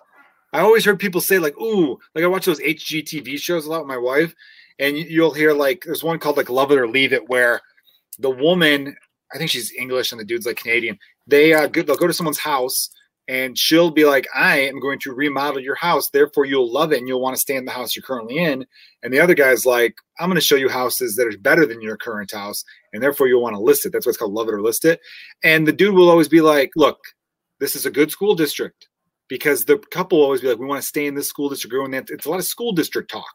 I 0.53 0.59
always 0.59 0.85
heard 0.85 0.99
people 0.99 1.19
say 1.19 1.39
like, 1.39 1.57
"Ooh," 1.59 1.97
like 2.13 2.23
I 2.23 2.27
watch 2.27 2.45
those 2.45 2.59
HGTV 2.59 3.39
shows 3.39 3.65
a 3.65 3.71
lot 3.71 3.79
with 3.79 3.87
my 3.87 3.97
wife, 3.97 4.35
and 4.77 4.95
you- 4.95 5.05
you'll 5.09 5.33
hear 5.33 5.51
like 5.53 5.81
there's 5.83 6.03
one 6.03 6.19
called 6.19 6.37
like 6.37 6.49
"Love 6.51 6.71
It 6.71 6.77
or 6.77 6.87
Leave 6.87 7.11
It," 7.13 7.27
where 7.27 7.59
the 8.19 8.29
woman, 8.29 8.95
I 9.33 9.39
think 9.39 9.49
she's 9.49 9.73
English 9.73 10.11
and 10.11 10.21
the 10.21 10.25
dude's 10.25 10.45
like 10.45 10.57
Canadian. 10.57 10.99
They 11.25 11.53
uh, 11.53 11.65
go, 11.65 11.81
they'll 11.81 11.95
go 11.95 12.05
to 12.05 12.13
someone's 12.13 12.37
house 12.39 12.91
and 13.29 13.55
she'll 13.59 13.91
be 13.91 14.05
like, 14.05 14.27
I 14.33 14.57
am 14.57 14.79
going 14.79 14.97
to 15.01 15.13
remodel 15.13 15.59
your 15.59 15.75
house. 15.75 16.09
Therefore, 16.09 16.45
you'll 16.45 16.73
love 16.73 16.91
it 16.91 16.97
and 16.97 17.07
you'll 17.07 17.21
want 17.21 17.35
to 17.35 17.39
stay 17.39 17.55
in 17.55 17.63
the 17.63 17.71
house 17.71 17.95
you're 17.95 18.01
currently 18.01 18.39
in. 18.39 18.65
And 19.03 19.13
the 19.13 19.19
other 19.19 19.35
guy's 19.35 19.67
like, 19.67 19.93
I'm 20.19 20.29
going 20.29 20.35
to 20.35 20.41
show 20.41 20.55
you 20.55 20.67
houses 20.67 21.15
that 21.15 21.27
are 21.27 21.37
better 21.37 21.63
than 21.67 21.79
your 21.79 21.95
current 21.95 22.31
house. 22.31 22.65
And 22.91 23.03
therefore, 23.03 23.27
you'll 23.27 23.43
want 23.43 23.55
to 23.55 23.61
list 23.61 23.85
it. 23.85 23.93
That's 23.93 24.07
what's 24.07 24.17
called 24.17 24.33
love 24.33 24.47
it 24.47 24.55
or 24.55 24.63
list 24.63 24.83
it. 24.83 24.99
And 25.43 25.67
the 25.67 25.71
dude 25.71 25.93
will 25.93 26.09
always 26.09 26.27
be 26.27 26.41
like, 26.41 26.71
Look, 26.75 26.97
this 27.59 27.75
is 27.75 27.85
a 27.85 27.91
good 27.91 28.09
school 28.09 28.33
district 28.33 28.87
because 29.27 29.63
the 29.63 29.77
couple 29.77 30.17
will 30.17 30.25
always 30.25 30.41
be 30.41 30.47
like, 30.47 30.57
We 30.57 30.65
want 30.65 30.81
to 30.81 30.87
stay 30.87 31.05
in 31.05 31.13
this 31.13 31.29
school 31.29 31.49
district. 31.49 31.75
And 31.75 31.93
it's 31.93 32.25
a 32.25 32.31
lot 32.31 32.39
of 32.39 32.45
school 32.45 32.71
district 32.71 33.11
talk. 33.11 33.33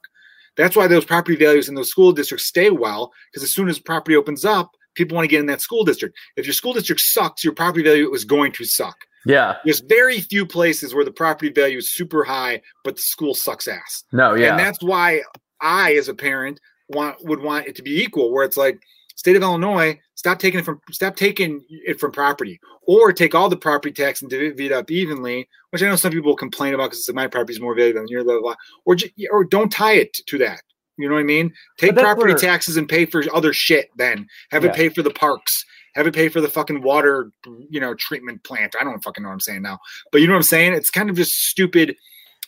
That's 0.57 0.75
why 0.75 0.89
those 0.89 1.05
property 1.05 1.37
values 1.37 1.69
in 1.69 1.77
those 1.77 1.91
school 1.91 2.11
districts 2.11 2.49
stay 2.49 2.71
well 2.71 3.13
because 3.31 3.45
as 3.45 3.55
soon 3.55 3.69
as 3.69 3.79
property 3.79 4.17
opens 4.17 4.45
up, 4.45 4.73
people 4.97 5.15
want 5.15 5.25
to 5.25 5.31
get 5.31 5.41
in 5.41 5.47
that 5.47 5.61
school 5.61 5.85
district. 5.85 6.17
If 6.37 6.47
your 6.47 6.53
school 6.53 6.73
district 6.73 7.01
sucks, 7.01 7.45
your 7.45 7.55
property 7.55 7.85
value 7.85 8.13
is 8.13 8.25
going 8.25 8.51
to 8.53 8.65
suck. 8.65 8.97
Yeah. 9.27 9.57
There's 9.65 9.81
very 9.81 10.21
few 10.21 10.47
places 10.47 10.95
where 10.95 11.05
the 11.05 11.13
property 11.13 11.51
value 11.51 11.79
is 11.79 11.91
super 11.91 12.25
high, 12.25 12.63
but 12.85 12.97
the 12.97 13.03
school 13.03 13.35
sucks 13.35 13.67
ass. 13.69 14.05
No, 14.13 14.35
yeah. 14.35 14.51
And 14.51 14.59
that's 14.59 14.83
why 14.83 15.23
I, 15.61 15.95
as 15.95 16.09
a 16.09 16.15
parent, 16.15 16.61
want 16.89 17.17
would 17.25 17.41
want 17.41 17.67
it 17.67 17.75
to 17.77 17.83
be 17.83 18.03
equal, 18.03 18.31
where 18.33 18.45
it's 18.45 18.57
like 18.59 18.79
state 19.17 19.37
of 19.37 19.43
Illinois, 19.43 19.99
stop 20.15 20.39
taking 20.39 20.61
it 20.61 20.65
from 20.65 20.81
stop 20.91 21.17
taking 21.17 21.65
it 21.69 21.99
from 21.99 22.13
property, 22.13 22.61
or 22.87 23.13
take 23.13 23.35
all 23.35 23.49
the 23.49 23.57
property 23.57 23.93
tax 23.93 24.21
and 24.21 24.31
divvy 24.31 24.67
it 24.67 24.73
up 24.73 24.91
evenly, 24.91 25.49
which 25.71 25.83
I 25.83 25.87
know 25.87 25.97
some 25.97 26.13
people 26.13 26.37
complain 26.37 26.75
about 26.75 26.91
because 26.91 27.11
my 27.15 27.27
property 27.27 27.55
is 27.55 27.61
more 27.61 27.75
valuable 27.75 28.01
than 28.01 28.09
your 28.09 28.25
blah, 28.25 28.35
blah, 28.35 28.43
blah. 28.43 28.55
Or 28.85 28.97
or 29.31 29.45
don't 29.45 29.73
tie 29.73 29.95
it 29.95 30.13
to 30.27 30.39
that. 30.39 30.61
You 30.97 31.09
know 31.09 31.15
what 31.15 31.23
I 31.23 31.25
mean? 31.25 31.53
Take 31.79 31.95
property 31.97 32.35
where- 32.35 32.39
taxes 32.39 32.77
and 32.77 32.89
pay 32.89 33.07
for 33.07 33.25
other 33.35 33.53
shit. 33.53 33.89
Then 33.97 34.27
have 34.51 34.63
Yeah. 34.65 34.71
it 34.71 34.77
pay 34.77 34.89
for 34.91 35.03
the 35.03 35.11
parks. 35.11 35.65
Have 35.95 36.07
it 36.07 36.15
pay 36.15 36.29
for 36.29 36.41
the 36.41 36.49
fucking 36.49 36.83
water, 36.83 37.31
you 37.71 37.81
know, 37.81 37.95
treatment 37.95 38.43
plant. 38.45 38.75
I 38.81 38.85
don't 38.85 39.03
fucking 39.03 39.23
know 39.23 39.29
what 39.29 39.35
I'm 39.35 39.41
saying 39.41 39.63
now, 39.63 39.79
but 40.11 40.21
you 40.21 40.27
know 40.27 40.33
what 40.33 40.39
I'm 40.39 40.43
saying. 40.45 40.73
It's 40.73 40.91
kind 40.91 41.09
of 41.09 41.17
just 41.17 41.33
stupid 41.33 41.97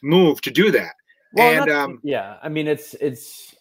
move 0.02 0.40
to 0.42 0.50
do 0.50 0.70
that. 0.72 0.94
Well, 1.32 1.62
and 1.62 1.70
um, 1.70 2.00
yeah, 2.02 2.36
I 2.42 2.48
mean, 2.48 2.66
it's 2.66 2.94
it's 2.94 3.54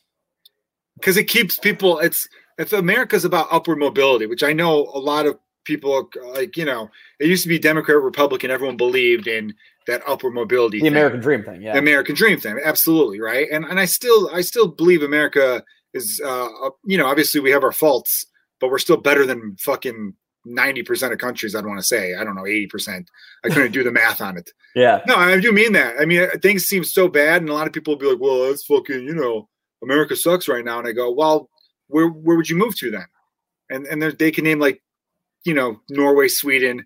because 0.95 1.17
it 1.17 1.25
keeps 1.25 1.57
people 1.59 1.99
it's 1.99 2.27
if 2.57 2.73
america's 2.73 3.25
about 3.25 3.47
upward 3.51 3.77
mobility 3.77 4.25
which 4.25 4.43
i 4.43 4.53
know 4.53 4.89
a 4.93 4.99
lot 4.99 5.25
of 5.25 5.37
people 5.63 6.09
like 6.33 6.55
you 6.57 6.65
know 6.65 6.89
it 7.19 7.27
used 7.27 7.43
to 7.43 7.49
be 7.49 7.59
democrat 7.59 8.01
republican 8.01 8.51
everyone 8.51 8.77
believed 8.77 9.27
in 9.27 9.53
that 9.87 10.01
upward 10.07 10.33
mobility 10.33 10.79
the 10.79 10.85
thing, 10.85 10.93
American 10.93 11.19
dream 11.19 11.43
thing. 11.43 11.61
Yeah, 11.61 11.73
the 11.73 11.79
american 11.79 12.15
dream 12.15 12.39
thing 12.39 12.59
absolutely 12.63 13.19
right 13.19 13.47
and 13.51 13.65
and 13.65 13.79
i 13.79 13.85
still 13.85 14.29
i 14.33 14.41
still 14.41 14.67
believe 14.67 15.01
america 15.01 15.63
is 15.93 16.21
uh 16.23 16.45
uh, 16.45 16.69
you 16.85 16.97
know 16.97 17.07
obviously 17.07 17.41
we 17.41 17.51
have 17.51 17.63
our 17.63 17.71
faults 17.71 18.25
but 18.59 18.69
we're 18.69 18.77
still 18.77 18.97
better 18.97 19.25
than 19.25 19.55
fucking 19.59 20.13
90% 20.47 21.11
of 21.11 21.17
countries 21.17 21.55
i'd 21.55 21.65
want 21.65 21.79
to 21.79 21.85
say 21.85 22.15
i 22.15 22.23
don't 22.23 22.35
know 22.35 22.43
80% 22.43 23.05
i 23.43 23.49
couldn't 23.49 23.71
do 23.71 23.83
the 23.83 23.91
math 23.91 24.21
on 24.21 24.37
it 24.37 24.51
yeah. 24.75 25.01
no, 25.07 25.15
I 25.15 25.39
do 25.39 25.53
mean 25.53 25.71
that. 25.71 25.95
I 25.99 26.05
mean, 26.05 26.21
uh, 26.21 26.37
things 26.41 26.65
seem 26.65 26.83
so 26.83 27.07
bad, 27.07 27.41
and 27.41 27.49
a 27.49 27.53
lot 27.53 27.65
of 27.65 27.71
people 27.71 27.93
will 27.93 27.99
be 27.99 28.07
like, 28.07 28.19
"Well, 28.19 28.47
that's 28.47 28.65
fucking," 28.65 29.03
you 29.03 29.15
know, 29.15 29.47
America 29.81 30.15
sucks 30.17 30.49
right 30.49 30.65
now. 30.65 30.79
And 30.79 30.87
I 30.87 30.91
go, 30.91 31.09
"Well, 31.11 31.49
where 31.87 32.07
where 32.07 32.35
would 32.35 32.49
you 32.49 32.57
move 32.57 32.77
to 32.79 32.91
then?" 32.91 33.05
And 33.69 33.87
and 33.87 34.01
they 34.03 34.31
can 34.31 34.43
name 34.43 34.59
like, 34.59 34.83
you 35.45 35.53
know, 35.53 35.79
Norway, 35.89 36.27
Sweden, 36.27 36.85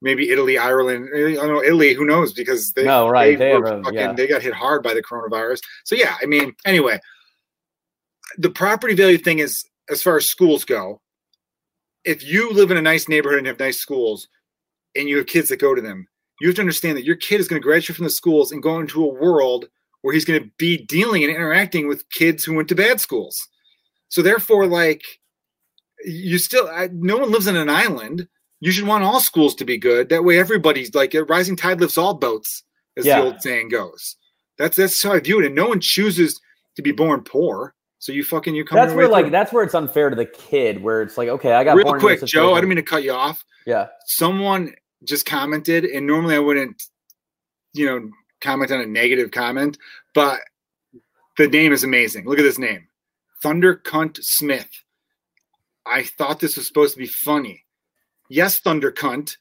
maybe 0.00 0.30
Italy, 0.30 0.58
Ireland. 0.58 1.08
Eh, 1.12 1.32
I 1.32 1.34
don't 1.34 1.54
know 1.54 1.62
Italy. 1.62 1.92
Who 1.92 2.06
knows? 2.06 2.32
Because 2.32 2.72
they 2.72 2.84
No, 2.84 3.08
right, 3.08 3.36
they, 3.36 3.50
they 3.50 3.58
were 3.58 3.82
fucking, 3.82 3.98
yeah. 3.98 4.12
they 4.12 4.28
got 4.28 4.42
hit 4.42 4.54
hard 4.54 4.84
by 4.84 4.94
the 4.94 5.02
coronavirus. 5.02 5.60
So 5.84 5.96
yeah, 5.96 6.16
I 6.22 6.26
mean, 6.26 6.54
anyway, 6.64 7.00
the 8.36 8.50
property 8.50 8.94
value 8.94 9.18
thing 9.18 9.40
is 9.40 9.64
as 9.90 10.02
far 10.02 10.16
as 10.16 10.26
schools 10.26 10.64
go. 10.64 11.00
If 12.04 12.24
you 12.24 12.52
live 12.52 12.70
in 12.70 12.76
a 12.76 12.82
nice 12.82 13.08
neighborhood 13.08 13.38
and 13.38 13.46
have 13.46 13.58
nice 13.58 13.78
schools, 13.78 14.28
and 14.94 15.08
you 15.08 15.16
have 15.18 15.26
kids 15.26 15.48
that 15.48 15.60
go 15.60 15.74
to 15.74 15.82
them, 15.82 16.06
you 16.40 16.48
have 16.48 16.56
to 16.56 16.62
understand 16.62 16.96
that 16.96 17.04
your 17.04 17.16
kid 17.16 17.40
is 17.40 17.48
going 17.48 17.60
to 17.60 17.66
graduate 17.66 17.96
from 17.96 18.04
the 18.04 18.10
schools 18.10 18.52
and 18.52 18.62
go 18.62 18.78
into 18.78 19.04
a 19.04 19.12
world 19.14 19.66
where 20.02 20.14
he's 20.14 20.24
going 20.24 20.40
to 20.42 20.50
be 20.58 20.84
dealing 20.86 21.24
and 21.24 21.32
interacting 21.34 21.88
with 21.88 22.08
kids 22.10 22.44
who 22.44 22.54
went 22.54 22.68
to 22.68 22.74
bad 22.74 23.00
schools. 23.00 23.36
So 24.08 24.22
therefore, 24.22 24.66
like 24.66 25.02
you 26.04 26.38
still, 26.38 26.68
I, 26.68 26.88
no 26.92 27.18
one 27.18 27.30
lives 27.32 27.48
on 27.48 27.56
an 27.56 27.68
island. 27.68 28.28
You 28.60 28.70
should 28.70 28.86
want 28.86 29.04
all 29.04 29.20
schools 29.20 29.54
to 29.56 29.64
be 29.64 29.76
good. 29.78 30.08
That 30.08 30.24
way, 30.24 30.38
everybody's 30.38 30.94
like 30.94 31.14
a 31.14 31.24
rising 31.24 31.56
tide 31.56 31.80
lifts 31.80 31.98
all 31.98 32.14
boats, 32.14 32.62
as 32.96 33.04
Yeah. 33.04 33.20
the 33.20 33.26
old 33.26 33.42
saying 33.42 33.68
goes. 33.68 34.16
That's 34.58 34.76
that's 34.76 35.02
how 35.02 35.12
I 35.12 35.20
view 35.20 35.40
it. 35.40 35.46
And 35.46 35.54
no 35.54 35.68
one 35.68 35.80
chooses 35.80 36.40
to 36.76 36.82
be 36.82 36.92
born 36.92 37.22
poor. 37.22 37.74
So 37.98 38.12
you 38.12 38.22
fucking 38.22 38.54
you 38.54 38.64
come. 38.64 38.76
That's 38.76 38.94
where 38.94 39.08
like 39.08 39.24
through. 39.24 39.30
that's 39.30 39.52
where 39.52 39.64
it's 39.64 39.74
unfair 39.74 40.08
to 40.10 40.16
the 40.16 40.24
kid, 40.24 40.82
where 40.82 41.02
it's 41.02 41.18
like, 41.18 41.28
okay, 41.28 41.52
I 41.52 41.64
got 41.64 41.76
real 41.76 41.94
quick, 41.94 42.24
Joe. 42.24 42.52
I 42.52 42.56
didn't 42.56 42.68
mean 42.70 42.76
to 42.76 42.82
cut 42.82 43.02
you 43.02 43.12
off. 43.12 43.44
Yeah, 43.66 43.88
someone 44.06 44.74
just 45.04 45.26
commented, 45.26 45.84
and 45.84 46.06
normally 46.06 46.36
I 46.36 46.38
wouldn't, 46.38 46.82
you 47.74 47.86
know, 47.86 48.10
comment 48.40 48.70
on 48.70 48.80
a 48.80 48.86
negative 48.86 49.32
comment, 49.32 49.78
but 50.14 50.40
the 51.36 51.48
name 51.48 51.72
is 51.72 51.82
amazing. 51.82 52.24
Look 52.24 52.38
at 52.38 52.42
this 52.42 52.58
name, 52.58 52.86
Thunder 53.42 53.74
Cunt 53.74 54.18
Smith. 54.22 54.70
I 55.84 56.04
thought 56.04 56.38
this 56.38 56.56
was 56.56 56.68
supposed 56.68 56.94
to 56.94 56.98
be 56.98 57.06
funny. 57.06 57.64
Yes, 58.28 58.60
Thunder 58.60 58.92
Cunt. 58.92 59.38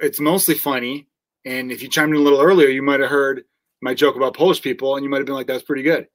It's 0.00 0.18
mostly 0.20 0.54
funny, 0.54 1.08
and 1.44 1.70
if 1.70 1.82
you 1.82 1.90
chimed 1.90 2.14
in 2.14 2.20
a 2.20 2.24
little 2.24 2.40
earlier, 2.40 2.68
you 2.68 2.82
might 2.82 3.00
have 3.00 3.10
heard 3.10 3.44
my 3.82 3.92
joke 3.92 4.16
about 4.16 4.34
Polish 4.34 4.62
people, 4.62 4.96
and 4.96 5.04
you 5.04 5.10
might 5.10 5.18
have 5.18 5.26
been 5.26 5.34
like, 5.34 5.46
"That's 5.46 5.62
pretty 5.62 5.82
good." 5.82 6.08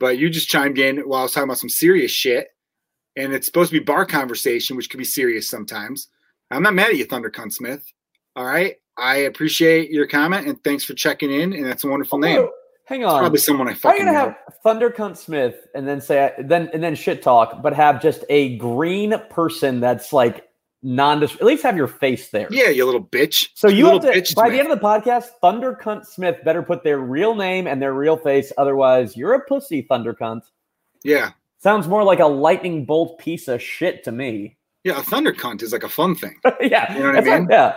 But 0.00 0.18
you 0.18 0.30
just 0.30 0.48
chimed 0.48 0.78
in 0.78 0.98
while 0.98 1.20
I 1.20 1.22
was 1.24 1.32
talking 1.32 1.48
about 1.48 1.58
some 1.58 1.68
serious 1.68 2.10
shit, 2.12 2.48
and 3.16 3.32
it's 3.32 3.46
supposed 3.46 3.70
to 3.72 3.78
be 3.78 3.84
bar 3.84 4.06
conversation, 4.06 4.76
which 4.76 4.90
can 4.90 4.98
be 4.98 5.04
serious 5.04 5.48
sometimes. 5.50 6.08
I'm 6.50 6.62
not 6.62 6.74
mad 6.74 6.90
at 6.90 6.96
you, 6.96 7.04
Thunder 7.04 7.30
Cunt 7.30 7.52
Smith. 7.52 7.84
All 8.36 8.44
right. 8.44 8.76
I 8.96 9.16
appreciate 9.16 9.90
your 9.90 10.06
comment 10.06 10.46
and 10.48 10.62
thanks 10.64 10.84
for 10.84 10.94
checking 10.94 11.30
in. 11.30 11.52
And 11.52 11.64
that's 11.66 11.84
a 11.84 11.88
wonderful 11.88 12.18
name. 12.18 12.38
Oh, 12.38 12.50
hang 12.86 13.02
It's 13.02 13.10
on. 13.10 13.20
probably 13.20 13.38
someone 13.38 13.68
I 13.68 13.74
fucking 13.74 14.00
you 14.00 14.06
gonna 14.06 14.18
know. 14.18 14.24
have 14.24 14.36
Thunder 14.62 14.90
Cunt 14.90 15.16
Smith 15.16 15.66
and 15.74 15.86
then 15.86 16.00
say 16.00 16.32
then 16.38 16.68
and 16.72 16.82
then 16.82 16.94
shit 16.94 17.22
talk, 17.22 17.62
but 17.62 17.74
have 17.74 18.00
just 18.02 18.24
a 18.28 18.56
green 18.56 19.14
person 19.30 19.78
that's 19.80 20.12
like 20.12 20.47
non 20.82 21.22
at 21.22 21.42
least 21.42 21.62
have 21.64 21.76
your 21.76 21.88
face 21.88 22.30
there. 22.30 22.46
Yeah, 22.50 22.68
you 22.68 22.84
little 22.84 23.04
bitch. 23.04 23.48
So 23.54 23.68
you 23.68 23.86
have 23.86 23.94
little 23.96 24.12
to 24.12 24.18
bitch 24.20 24.34
by 24.34 24.42
Smith. 24.48 24.52
the 24.52 24.60
end 24.60 24.72
of 24.72 24.78
the 24.80 24.84
podcast, 24.84 25.24
Thunder 25.40 25.78
Cunt 25.80 26.06
Smith 26.06 26.36
better 26.44 26.62
put 26.62 26.84
their 26.84 26.98
real 26.98 27.34
name 27.34 27.66
and 27.66 27.80
their 27.82 27.94
real 27.94 28.16
face. 28.16 28.52
Otherwise, 28.58 29.16
you're 29.16 29.34
a 29.34 29.40
pussy, 29.44 29.82
Thunder 29.82 30.14
Cunt. 30.14 30.42
Yeah. 31.04 31.30
Sounds 31.60 31.88
more 31.88 32.04
like 32.04 32.20
a 32.20 32.26
lightning 32.26 32.84
bolt 32.84 33.18
piece 33.18 33.48
of 33.48 33.60
shit 33.60 34.04
to 34.04 34.12
me. 34.12 34.56
Yeah. 34.84 34.98
A 35.00 35.02
thunder 35.02 35.32
cunt 35.32 35.62
is 35.62 35.72
like 35.72 35.82
a 35.82 35.88
fun 35.88 36.14
thing. 36.14 36.36
yeah, 36.60 36.92
You 36.94 37.00
know 37.00 37.06
what 37.06 37.10
I 37.10 37.20
that's 37.20 37.26
like- 37.26 37.40
mean? 37.40 37.48
yeah. 37.50 37.76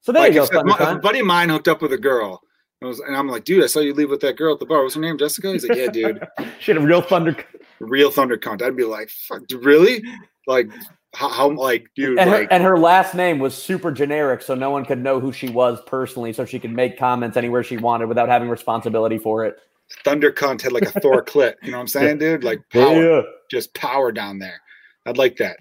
So 0.00 0.12
there 0.12 0.22
like 0.22 0.32
you 0.34 0.40
go, 0.40 0.46
Thunder 0.46 0.72
if 0.72 0.80
a 0.80 0.98
buddy 0.98 1.20
of 1.20 1.26
mine 1.26 1.48
hooked 1.48 1.68
up 1.68 1.82
with 1.82 1.92
a 1.92 1.98
girl. 1.98 2.40
And, 2.80 2.88
was, 2.88 3.00
and 3.00 3.16
I'm 3.16 3.28
like, 3.28 3.44
dude, 3.44 3.64
I 3.64 3.66
saw 3.66 3.80
you 3.80 3.92
leave 3.94 4.10
with 4.10 4.20
that 4.20 4.36
girl 4.36 4.54
at 4.54 4.60
the 4.60 4.66
bar. 4.66 4.82
What's 4.82 4.94
her 4.94 5.00
name? 5.00 5.18
Jessica? 5.18 5.52
He's 5.52 5.68
like, 5.68 5.76
yeah, 5.76 5.88
dude. 5.90 6.24
she 6.60 6.72
had 6.72 6.80
a 6.80 6.84
real 6.84 7.00
Thunder. 7.02 7.32
Cunt. 7.32 7.44
Real 7.80 8.10
thunder 8.10 8.36
cunt. 8.36 8.60
I'd 8.62 8.76
be 8.76 8.82
like, 8.84 9.08
fuck, 9.08 9.42
really? 9.62 10.02
Like, 10.48 10.68
how, 11.14 11.28
how 11.28 11.50
like, 11.50 11.88
dude, 11.94 12.18
And 12.18 12.30
her, 12.30 12.38
like, 12.40 12.48
and 12.50 12.62
her 12.62 12.78
last 12.78 13.14
name 13.14 13.38
was 13.38 13.54
super 13.54 13.90
generic, 13.90 14.42
so 14.42 14.54
no 14.54 14.70
one 14.70 14.84
could 14.84 15.02
know 15.02 15.20
who 15.20 15.32
she 15.32 15.48
was 15.48 15.80
personally, 15.86 16.32
so 16.32 16.44
she 16.44 16.58
could 16.58 16.72
make 16.72 16.98
comments 16.98 17.36
anywhere 17.36 17.62
she 17.62 17.76
wanted 17.76 18.08
without 18.08 18.28
having 18.28 18.48
responsibility 18.48 19.18
for 19.18 19.44
it. 19.44 19.58
thunder 20.04 20.30
cunt 20.30 20.60
had 20.60 20.72
like 20.72 20.84
a 20.84 21.00
Thor 21.00 21.24
clit. 21.24 21.54
You 21.62 21.70
know 21.70 21.78
what 21.78 21.82
I'm 21.82 21.88
saying, 21.88 22.18
dude? 22.18 22.44
Like, 22.44 22.60
power. 22.70 23.02
Yeah. 23.02 23.22
just 23.50 23.72
power 23.74 24.12
down 24.12 24.38
there. 24.38 24.60
I'd 25.06 25.16
like 25.16 25.36
that. 25.38 25.56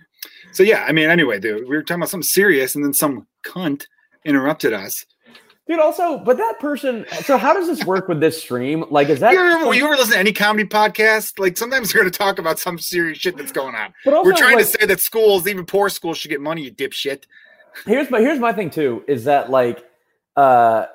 So 0.51 0.63
yeah, 0.63 0.85
I 0.87 0.91
mean, 0.91 1.09
anyway, 1.09 1.39
dude, 1.39 1.67
we 1.67 1.75
were 1.75 1.83
talking 1.83 2.01
about 2.01 2.09
something 2.09 2.23
serious, 2.23 2.75
and 2.75 2.83
then 2.83 2.93
some 2.93 3.27
cunt 3.45 3.85
interrupted 4.25 4.73
us. 4.73 5.05
Dude, 5.67 5.79
also, 5.79 6.17
but 6.17 6.37
that 6.37 6.59
person. 6.59 7.05
So, 7.23 7.37
how 7.37 7.53
does 7.53 7.67
this 7.67 7.85
work 7.85 8.07
with 8.07 8.21
this 8.21 8.41
stream? 8.41 8.85
Like, 8.89 9.09
is 9.09 9.19
that? 9.19 9.33
you, 9.33 9.39
ever, 9.39 9.73
you 9.73 9.85
ever 9.85 9.95
listen 9.95 10.13
to 10.13 10.19
any 10.19 10.31
comedy 10.31 10.67
podcast? 10.67 11.39
Like 11.39 11.57
sometimes 11.57 11.93
you're 11.93 12.03
going 12.03 12.11
to 12.11 12.17
talk 12.17 12.39
about 12.39 12.57
some 12.57 12.79
serious 12.79 13.17
shit 13.17 13.35
that's 13.35 13.51
going 13.51 13.75
on. 13.75 13.93
But 14.05 14.13
also, 14.13 14.29
we're 14.29 14.37
trying 14.37 14.55
like, 14.55 14.65
to 14.65 14.71
say 14.79 14.85
that 14.85 15.01
schools, 15.01 15.45
even 15.45 15.65
poor 15.65 15.89
schools, 15.89 16.17
should 16.17 16.29
get 16.29 16.39
money. 16.39 16.61
You 16.63 16.71
dipshit. 16.71 17.25
here's 17.85 18.09
my 18.09 18.19
here's 18.19 18.39
my 18.39 18.53
thing 18.53 18.69
too 18.69 19.03
is 19.07 19.25
that 19.25 19.49
like 19.49 19.83
uh 20.35 20.85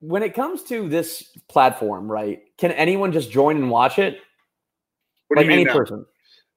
when 0.00 0.22
it 0.22 0.34
comes 0.34 0.62
to 0.62 0.88
this 0.88 1.36
platform 1.48 2.10
right 2.10 2.42
can 2.58 2.70
anyone 2.72 3.12
just 3.12 3.30
join 3.30 3.56
and 3.56 3.70
watch 3.70 3.98
it 3.98 4.20
What 5.28 5.38
like 5.38 5.46
any 5.46 5.66
person 5.66 6.06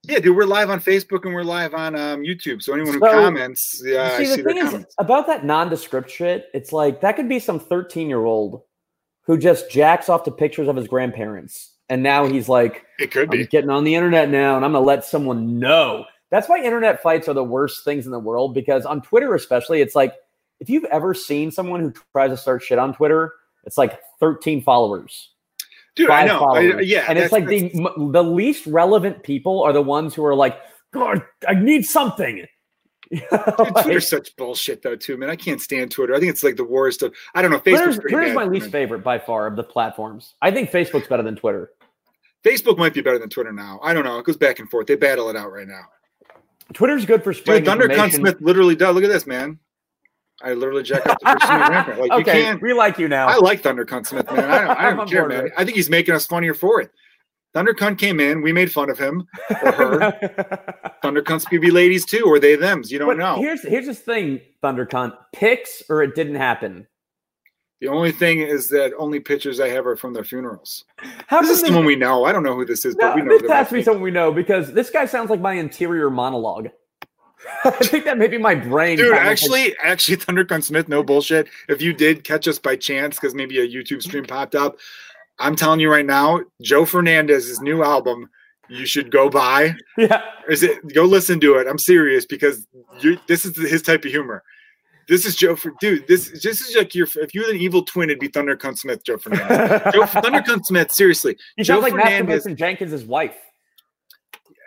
Yeah, 0.08 0.20
dude, 0.20 0.36
we're 0.38 0.46
live 0.46 0.70
on 0.70 0.80
Facebook 0.80 1.26
and 1.26 1.34
we're 1.34 1.44
live 1.44 1.74
on 1.74 1.96
um, 1.96 2.22
YouTube. 2.22 2.62
So 2.62 2.74
anyone 2.74 2.94
who 2.94 3.00
So, 3.00 3.12
comments, 3.12 3.82
yeah, 3.86 4.12
I 4.14 4.18
see 4.18 4.26
see 4.26 4.36
the 4.38 4.44
their 4.44 4.54
thing 4.54 4.58
is 4.64 4.70
comments. 4.72 4.96
about 5.00 5.28
that 5.28 5.44
nondescript 5.44 6.10
shit 6.10 6.48
it's 6.54 6.72
like 6.72 7.02
that 7.02 7.16
could 7.18 7.28
be 7.28 7.40
some 7.40 7.60
13 7.60 8.08
year 8.08 8.24
old 8.24 8.62
who 9.26 9.38
just 9.38 9.70
jacks 9.70 10.08
off 10.08 10.24
to 10.24 10.32
pictures 10.32 10.68
of 10.70 10.76
his 10.78 10.88
grandparents 10.88 11.74
and 11.90 12.02
now 12.02 12.26
he's 12.26 12.48
like 12.48 12.86
It 13.00 13.12
could 13.12 13.30
be. 13.30 13.46
getting 13.48 13.70
on 13.70 13.84
the 13.84 13.96
internet 13.96 14.30
now 14.30 14.56
and 14.56 14.64
i'm 14.64 14.72
gonna 14.72 14.86
let 14.86 15.04
someone 15.04 15.60
know 15.60 16.06
that's 16.30 16.48
why 16.48 16.64
internet 16.64 17.02
fights 17.02 17.28
are 17.28 17.34
the 17.34 17.44
worst 17.44 17.84
things 17.84 18.06
in 18.06 18.12
the 18.14 18.20
world 18.20 18.54
because 18.54 18.86
on 18.86 19.02
twitter 19.02 19.34
especially 19.36 19.82
it's 19.82 19.96
like 19.96 20.14
if 20.62 20.70
you've 20.70 20.86
ever 20.86 21.14
seen 21.14 21.52
someone 21.52 21.82
who 21.82 21.94
tries 22.14 22.32
to 22.32 22.38
start 22.38 22.64
shit 22.64 22.80
on 22.80 22.94
twitter 22.94 23.34
it's 23.66 23.78
like 23.78 24.00
13 24.22 24.64
followers 24.64 25.32
Dude, 25.98 26.10
I 26.10 26.26
know. 26.26 26.40
I- 26.46 26.80
yeah, 26.82 27.06
and 27.10 27.20
it's 27.20 27.32
like 27.34 27.48
the 27.48 27.72
m- 27.74 28.12
the 28.14 28.24
least 28.24 28.66
relevant 28.66 29.24
people 29.24 29.62
are 29.64 29.74
the 29.74 29.82
ones 29.82 30.14
who 30.16 30.24
are 30.24 30.36
like, 30.36 30.58
God, 30.94 31.22
I 31.48 31.56
need 31.56 31.86
something. 31.86 32.46
Dude, 33.12 33.24
Twitter's 33.30 34.10
such 34.10 34.36
bullshit 34.36 34.82
though, 34.82 34.96
too, 34.96 35.18
man. 35.18 35.30
I 35.30 35.36
can't 35.36 35.62
stand 35.62 35.92
Twitter. 35.92 36.14
I 36.14 36.20
think 36.20 36.30
it's 36.30 36.44
like 36.44 36.56
the 36.56 36.64
worst 36.64 37.02
of. 37.04 37.14
I 37.34 37.42
don't 37.42 37.52
know. 37.52 37.60
Twitter's, 37.60 37.98
Facebook's 37.98 38.10
Twitter's 38.10 38.28
bad 38.28 38.36
my 38.36 38.44
least 38.46 38.66
me. 38.68 38.72
favorite 38.72 39.04
by 39.04 39.18
far 39.20 39.48
of 39.48 39.56
the 39.56 39.64
platforms. 39.64 40.36
I 40.42 40.52
think 40.52 40.72
Facebook's 40.72 41.08
better 41.08 41.24
than 41.24 41.36
Twitter. 41.36 41.72
Facebook 42.44 42.78
might 42.78 42.94
be 42.94 43.02
better 43.02 43.18
than 43.20 43.30
Twitter 43.30 43.52
now. 43.52 43.80
I 43.84 43.94
don't 43.94 44.06
know. 44.06 44.20
It 44.20 44.26
goes 44.26 44.38
back 44.38 44.60
and 44.60 44.70
forth. 44.70 44.88
They 44.88 44.96
battle 44.96 45.30
it 45.30 45.36
out 45.36 45.52
right 45.52 45.68
now. 45.68 45.84
Twitter's 46.74 47.06
good 47.06 47.24
for 47.24 47.34
spreading 47.34 47.64
Dude, 47.64 47.92
Thunder 47.92 48.10
Smith 48.12 48.38
literally 48.42 48.76
does. 48.76 48.94
Look 48.94 49.04
at 49.04 49.10
this, 49.10 49.26
man. 49.26 49.58
I 50.42 50.54
literally 50.54 50.84
jack 50.84 51.06
up 51.08 51.18
the 51.20 51.26
my 51.26 51.36
grandparent. 51.36 52.00
Like 52.00 52.12
okay, 52.12 52.38
you 52.40 52.44
can't. 52.46 52.62
we 52.62 52.74
like 52.74 53.00
you 53.00 53.08
now. 53.08 53.28
I 53.28 53.38
like 53.38 53.62
Thunder 53.62 53.86
Cunt 53.86 54.06
Smith, 54.08 54.26
man. 54.32 54.44
I 54.52 54.58
don't, 54.68 54.78
I 54.78 54.90
don't 54.96 55.10
care, 55.10 55.28
man. 55.28 55.50
I 55.58 55.66
think 55.66 55.76
he's 55.78 55.90
making 55.90 56.14
us 56.14 56.28
funnier 56.28 56.54
for 56.54 56.80
it. 56.82 56.92
Thunder 57.54 57.74
Cunt 57.74 57.98
came 57.98 58.20
in. 58.20 58.42
We 58.44 58.52
made 58.54 58.72
fun 58.72 58.90
of 58.92 59.00
him 59.00 59.28
or 59.64 59.72
her. 59.72 60.94
Thunder 61.02 61.24
Cunts 61.24 61.46
could 61.48 61.62
be 61.62 61.72
ladies 61.72 62.06
too, 62.06 62.24
or 62.28 62.40
they 62.40 62.56
them's. 62.56 62.92
You 62.92 63.00
don't 63.00 63.08
but 63.08 63.18
know. 63.18 63.38
here's 63.38 63.64
here's 63.64 63.88
this 63.88 64.00
thing, 64.00 64.42
ThunderCunt. 64.64 65.14
Picks 65.34 65.82
or 65.90 66.04
it 66.04 66.14
didn't 66.14 66.36
happen. 66.36 66.86
The 67.82 67.88
only 67.88 68.12
thing 68.12 68.40
is 68.40 68.70
that 68.70 68.92
only 68.98 69.20
pictures 69.20 69.60
I 69.60 69.70
have 69.70 69.86
are 69.86 69.96
from 69.96 70.14
their 70.14 70.24
funerals. 70.24 70.84
How 71.28 71.42
This 71.42 71.52
is 71.52 71.62
they- 71.62 71.68
someone 71.68 71.86
we 71.86 71.96
know. 71.96 72.26
I 72.26 72.32
don't 72.32 72.44
know 72.44 72.56
who 72.56 72.66
this 72.66 72.86
is, 72.86 72.96
but 72.96 73.16
we 73.16 73.22
know 73.22 73.38
this 73.40 73.50
has 73.52 73.70
to 73.70 73.74
be 73.76 73.84
someone 73.84 74.02
we 74.04 74.12
know 74.12 74.32
because 74.32 74.74
this 74.74 74.90
guy 74.90 75.06
sounds 75.06 75.30
like 75.30 75.42
my 75.42 75.54
interior 75.54 76.10
monologue. 76.10 76.70
I 77.64 77.72
think 77.72 78.06
that 78.06 78.18
may 78.18 78.28
be 78.28 78.38
my 78.38 78.56
brain. 78.56 78.98
Dude, 78.98 79.14
actually, 79.14 79.76
actually, 79.84 80.18
Thundercunt 80.18 80.64
Smith, 80.64 80.88
no 80.88 81.04
bullshit. 81.04 81.48
If 81.70 81.82
you 81.82 81.94
did 81.94 82.24
catch 82.24 82.48
us 82.48 82.58
by 82.58 82.76
chance 82.76 83.16
because 83.16 83.36
maybe 83.36 83.60
a 83.60 83.68
YouTube 83.68 84.02
stream 84.02 84.26
popped 84.26 84.56
up, 84.56 84.78
I'm 85.40 85.56
telling 85.56 85.80
you 85.80 85.92
right 85.92 86.06
now, 86.06 86.42
Joe 86.62 86.86
Fernandez's 86.86 87.62
new 87.62 87.84
album, 87.84 88.30
you 88.70 88.86
should 88.86 89.12
go 89.12 89.30
buy. 89.30 89.76
yeah. 89.98 90.22
Is 90.50 90.64
it 90.64 90.94
go 90.94 91.04
listen 91.04 91.40
to 91.42 91.56
it? 91.56 91.68
I'm 91.68 91.78
serious 91.78 92.26
because 92.26 92.68
you, 93.02 93.18
this 93.28 93.46
is 93.46 93.56
his 93.58 93.82
type 93.82 94.04
of 94.04 94.12
humor. 94.12 94.44
This 95.08 95.26
is 95.26 95.36
Joe 95.36 95.56
for 95.56 95.72
dude. 95.80 96.06
This 96.08 96.30
this 96.44 96.60
is 96.60 96.76
like 96.76 96.94
your 96.94 97.08
if 97.16 97.34
you 97.34 97.44
were 97.44 97.52
an 97.52 97.58
evil 97.58 97.84
twin, 97.84 98.10
it'd 98.10 98.20
be 98.20 98.28
ThunderCunt 98.28 98.78
Smith, 98.78 99.06
Joe 99.06 99.18
Fernandez. 99.18 99.94
Joe 99.94 100.06
Thunder 100.06 100.42
Cunt 100.42 100.66
Smith, 100.66 100.92
seriously. 100.92 101.38
He 101.56 101.64
Joe 101.64 101.76
sounds 101.76 101.84
like 101.84 101.94
Fernandez- 101.94 102.46
Jenkins' 102.56 103.06
wife. 103.06 103.38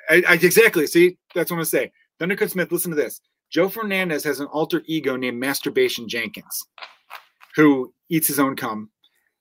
I, 0.08 0.22
I, 0.28 0.34
exactly. 0.34 0.86
See, 0.86 1.18
that's 1.34 1.50
what 1.50 1.56
I'm 1.56 1.58
gonna 1.58 1.66
say. 1.66 1.92
Thunder 2.20 2.36
Cunt 2.36 2.50
Smith, 2.50 2.70
listen 2.70 2.90
to 2.90 2.96
this. 2.96 3.20
Joe 3.50 3.68
Fernandez 3.68 4.22
has 4.24 4.38
an 4.38 4.46
alter 4.48 4.82
ego 4.86 5.16
named 5.16 5.40
Masturbation 5.40 6.08
Jenkins, 6.08 6.66
who 7.56 7.92
eats 8.10 8.28
his 8.28 8.38
own 8.38 8.54
cum 8.54 8.90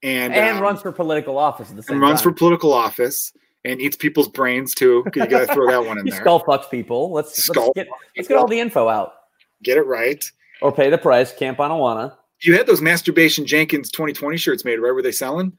and 0.01 0.33
And 0.33 0.57
um, 0.57 0.63
runs 0.63 0.81
for 0.81 0.91
political 0.91 1.37
office 1.37 1.69
at 1.69 1.75
the 1.75 1.83
same 1.83 1.95
and 1.95 2.01
runs 2.01 2.21
for 2.21 2.31
political 2.31 2.73
office 2.73 3.33
and 3.65 3.81
eats 3.81 3.97
people's 3.97 4.29
brains 4.29 4.73
too. 4.73 5.03
You 5.13 5.27
gotta 5.27 5.47
throw 5.53 5.67
that 5.69 5.85
one 5.85 5.99
in 5.99 6.05
there. 6.05 6.19
skull 6.21 6.41
fucks 6.41 6.69
people. 6.71 7.11
Let's, 7.11 7.43
Skull 7.43 7.65
let's 7.65 7.75
get 7.75 7.87
let's 8.15 8.27
get 8.29 8.37
all 8.37 8.47
the 8.47 8.59
info 8.59 8.87
out. 8.87 9.13
Get 9.61 9.77
it 9.77 9.85
right. 9.85 10.23
Or 10.61 10.71
pay 10.71 10.89
the 10.89 10.97
price. 10.97 11.33
Camp 11.33 11.59
on 11.59 11.71
Anawana. 11.71 12.15
You 12.41 12.55
had 12.55 12.65
those 12.65 12.81
Masturbation 12.81 13.45
Jenkins 13.45 13.91
2020 13.91 14.37
shirts 14.37 14.63
made, 14.63 14.77
right? 14.77 14.91
Were 14.93 15.01
they 15.01 15.11
selling? 15.11 15.51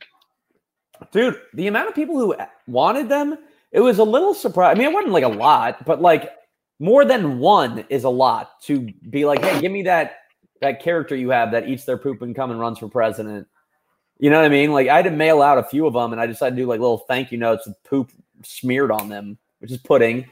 Dude, 1.13 1.39
the 1.53 1.67
amount 1.67 1.89
of 1.91 1.95
people 1.95 2.19
who 2.19 2.35
wanted 2.67 3.11
them, 3.11 3.37
it 3.73 3.81
was 3.81 3.99
a 3.99 4.05
little 4.05 4.33
surprise. 4.33 4.75
I 4.75 4.79
mean, 4.79 4.89
it 4.89 4.95
wasn't 4.95 5.13
like 5.13 5.25
a 5.25 5.29
lot, 5.29 5.85
but 5.85 6.01
like 6.01 6.31
more 6.81 7.05
than 7.05 7.39
one 7.39 7.85
is 7.89 8.03
a 8.03 8.09
lot 8.11 8.61
to 8.63 8.89
be 9.09 9.25
like, 9.25 9.45
hey, 9.45 9.61
give 9.61 9.71
me 9.71 9.83
that 9.85 10.17
that 10.61 10.83
character 10.83 11.15
you 11.15 11.31
have 11.31 11.53
that 11.53 11.69
eats 11.69 11.85
their 11.85 11.97
poop 11.97 12.21
and 12.23 12.35
come 12.35 12.51
and 12.51 12.59
runs 12.59 12.79
for 12.79 12.89
president. 12.89 13.47
You 14.19 14.29
know 14.31 14.37
what 14.39 14.45
I 14.47 14.49
mean? 14.49 14.73
Like 14.73 14.89
I 14.89 14.97
had 14.97 15.05
to 15.05 15.11
mail 15.11 15.41
out 15.41 15.57
a 15.59 15.63
few 15.63 15.87
of 15.87 15.93
them, 15.95 16.13
and 16.13 16.21
I 16.21 16.27
decided 16.27 16.57
to 16.57 16.63
do 16.63 16.67
like 16.67 16.81
little 16.81 16.99
thank 16.99 17.31
you 17.31 17.39
notes 17.39 17.67
with 17.67 17.83
poop 17.85 18.11
smeared 18.43 18.91
on 18.91 19.09
them, 19.09 19.39
which 19.61 19.71
is 19.71 19.79
pudding. 19.79 20.27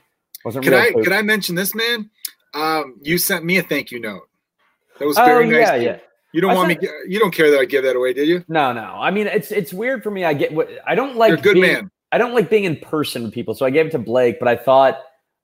Wasn't 0.44 0.66
real 0.66 0.78
I 0.78 0.90
poop. 0.92 1.05
can 1.05 1.12
I 1.12 1.22
mention 1.22 1.55
this, 1.55 1.74
man? 1.74 2.11
Um, 2.55 2.96
you 3.03 3.18
sent 3.18 3.44
me 3.44 3.59
a 3.59 3.62
thank 3.62 3.90
you 3.90 4.01
note. 4.01 4.28
That 4.99 5.07
was 5.07 5.16
Oh 5.18 5.24
very 5.24 5.46
nice. 5.49 5.61
yeah, 5.61 5.74
yeah. 5.76 5.99
You 6.32 6.40
don't 6.42 6.51
I 6.51 6.55
want 6.55 6.70
sent- 6.70 6.82
me. 6.82 6.88
You 7.09 7.18
don't 7.18 7.32
care 7.32 7.51
that 7.51 7.59
I 7.59 7.64
give 7.64 7.84
that 7.84 7.96
away, 7.96 8.12
did 8.12 8.28
you? 8.28 8.44
No, 8.49 8.72
no. 8.72 8.82
I 8.82 9.11
mean, 9.11 9.26
it's 9.26 9.51
it's 9.51 9.72
weird 9.72 10.03
for 10.03 10.11
me. 10.11 10.24
I 10.24 10.34
get 10.34 10.53
what 10.53 10.68
I 10.86 10.94
don't 10.94 11.16
like. 11.16 11.28
You're 11.30 11.38
a 11.38 11.42
good 11.42 11.55
being- 11.55 11.72
man. 11.72 11.90
I 12.12 12.16
don't 12.18 12.34
like 12.34 12.49
being 12.51 12.64
in 12.64 12.76
person 12.76 13.22
with 13.22 13.32
people, 13.32 13.55
so 13.55 13.64
I 13.66 13.70
gave 13.70 13.86
it 13.86 13.92
to 13.92 13.99
Blake. 13.99 14.38
But 14.38 14.49
I 14.49 14.57
thought 14.57 14.99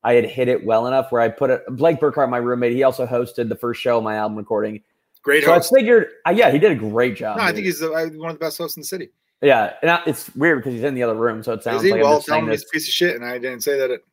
I 0.05 0.13
had 0.15 0.27
hit 0.27 0.49
it 0.49 0.65
well 0.65 0.87
enough 0.87 1.11
where 1.11 1.23
I 1.23 1.29
put 1.29 1.51
it. 1.51 1.63
Blake 1.71 1.99
Burkhart, 1.99 2.29
my 2.29 2.37
roommate, 2.37 2.73
he 2.73 2.83
also 2.83 3.07
hosted 3.07 3.49
the 3.49 3.57
first 3.57 3.81
show 3.81 3.99
of 3.99 4.05
my 4.05 4.17
album 4.17 4.37
recording. 4.37 4.83
Great 5.23 5.43
So 5.45 5.53
I 5.55 5.61
figured, 5.61 6.09
uh, 6.27 6.31
yeah, 6.31 6.51
he 6.51 6.59
did 6.59 6.71
a 6.71 6.75
great 6.75 7.17
job. 7.17 7.39
No, 7.39 7.45
I 7.45 7.47
dude. 7.49 7.57
think 7.57 7.67
he's 7.67 7.83
uh, 7.83 7.89
one 8.15 8.31
of 8.31 8.35
the 8.37 8.41
best 8.41 8.59
hosts 8.59 8.77
in 8.77 8.83
the 8.83 8.87
city. 8.87 9.09
yeah, 9.41 9.73
and 9.81 9.91
I, 9.91 10.03
it's 10.07 10.35
weird 10.37 10.59
because 10.59 10.75
he's 10.75 10.83
in 10.85 10.95
the 10.95 11.03
other 11.03 11.15
room, 11.15 11.43
so 11.43 11.55
it 11.55 11.63
sounds 11.63 11.83
he? 11.83 11.91
like 11.91 12.05
I'm 12.05 12.17
just 12.17 12.27
saying 12.27 12.47
this. 12.47 12.63
a 12.63 12.69
piece 12.69 12.87
of 12.87 12.93
shit, 12.93 13.17
and 13.17 13.25
I 13.25 13.39
didn't 13.39 13.63
say 13.63 13.79
that. 13.79 13.91
It, 13.91 14.05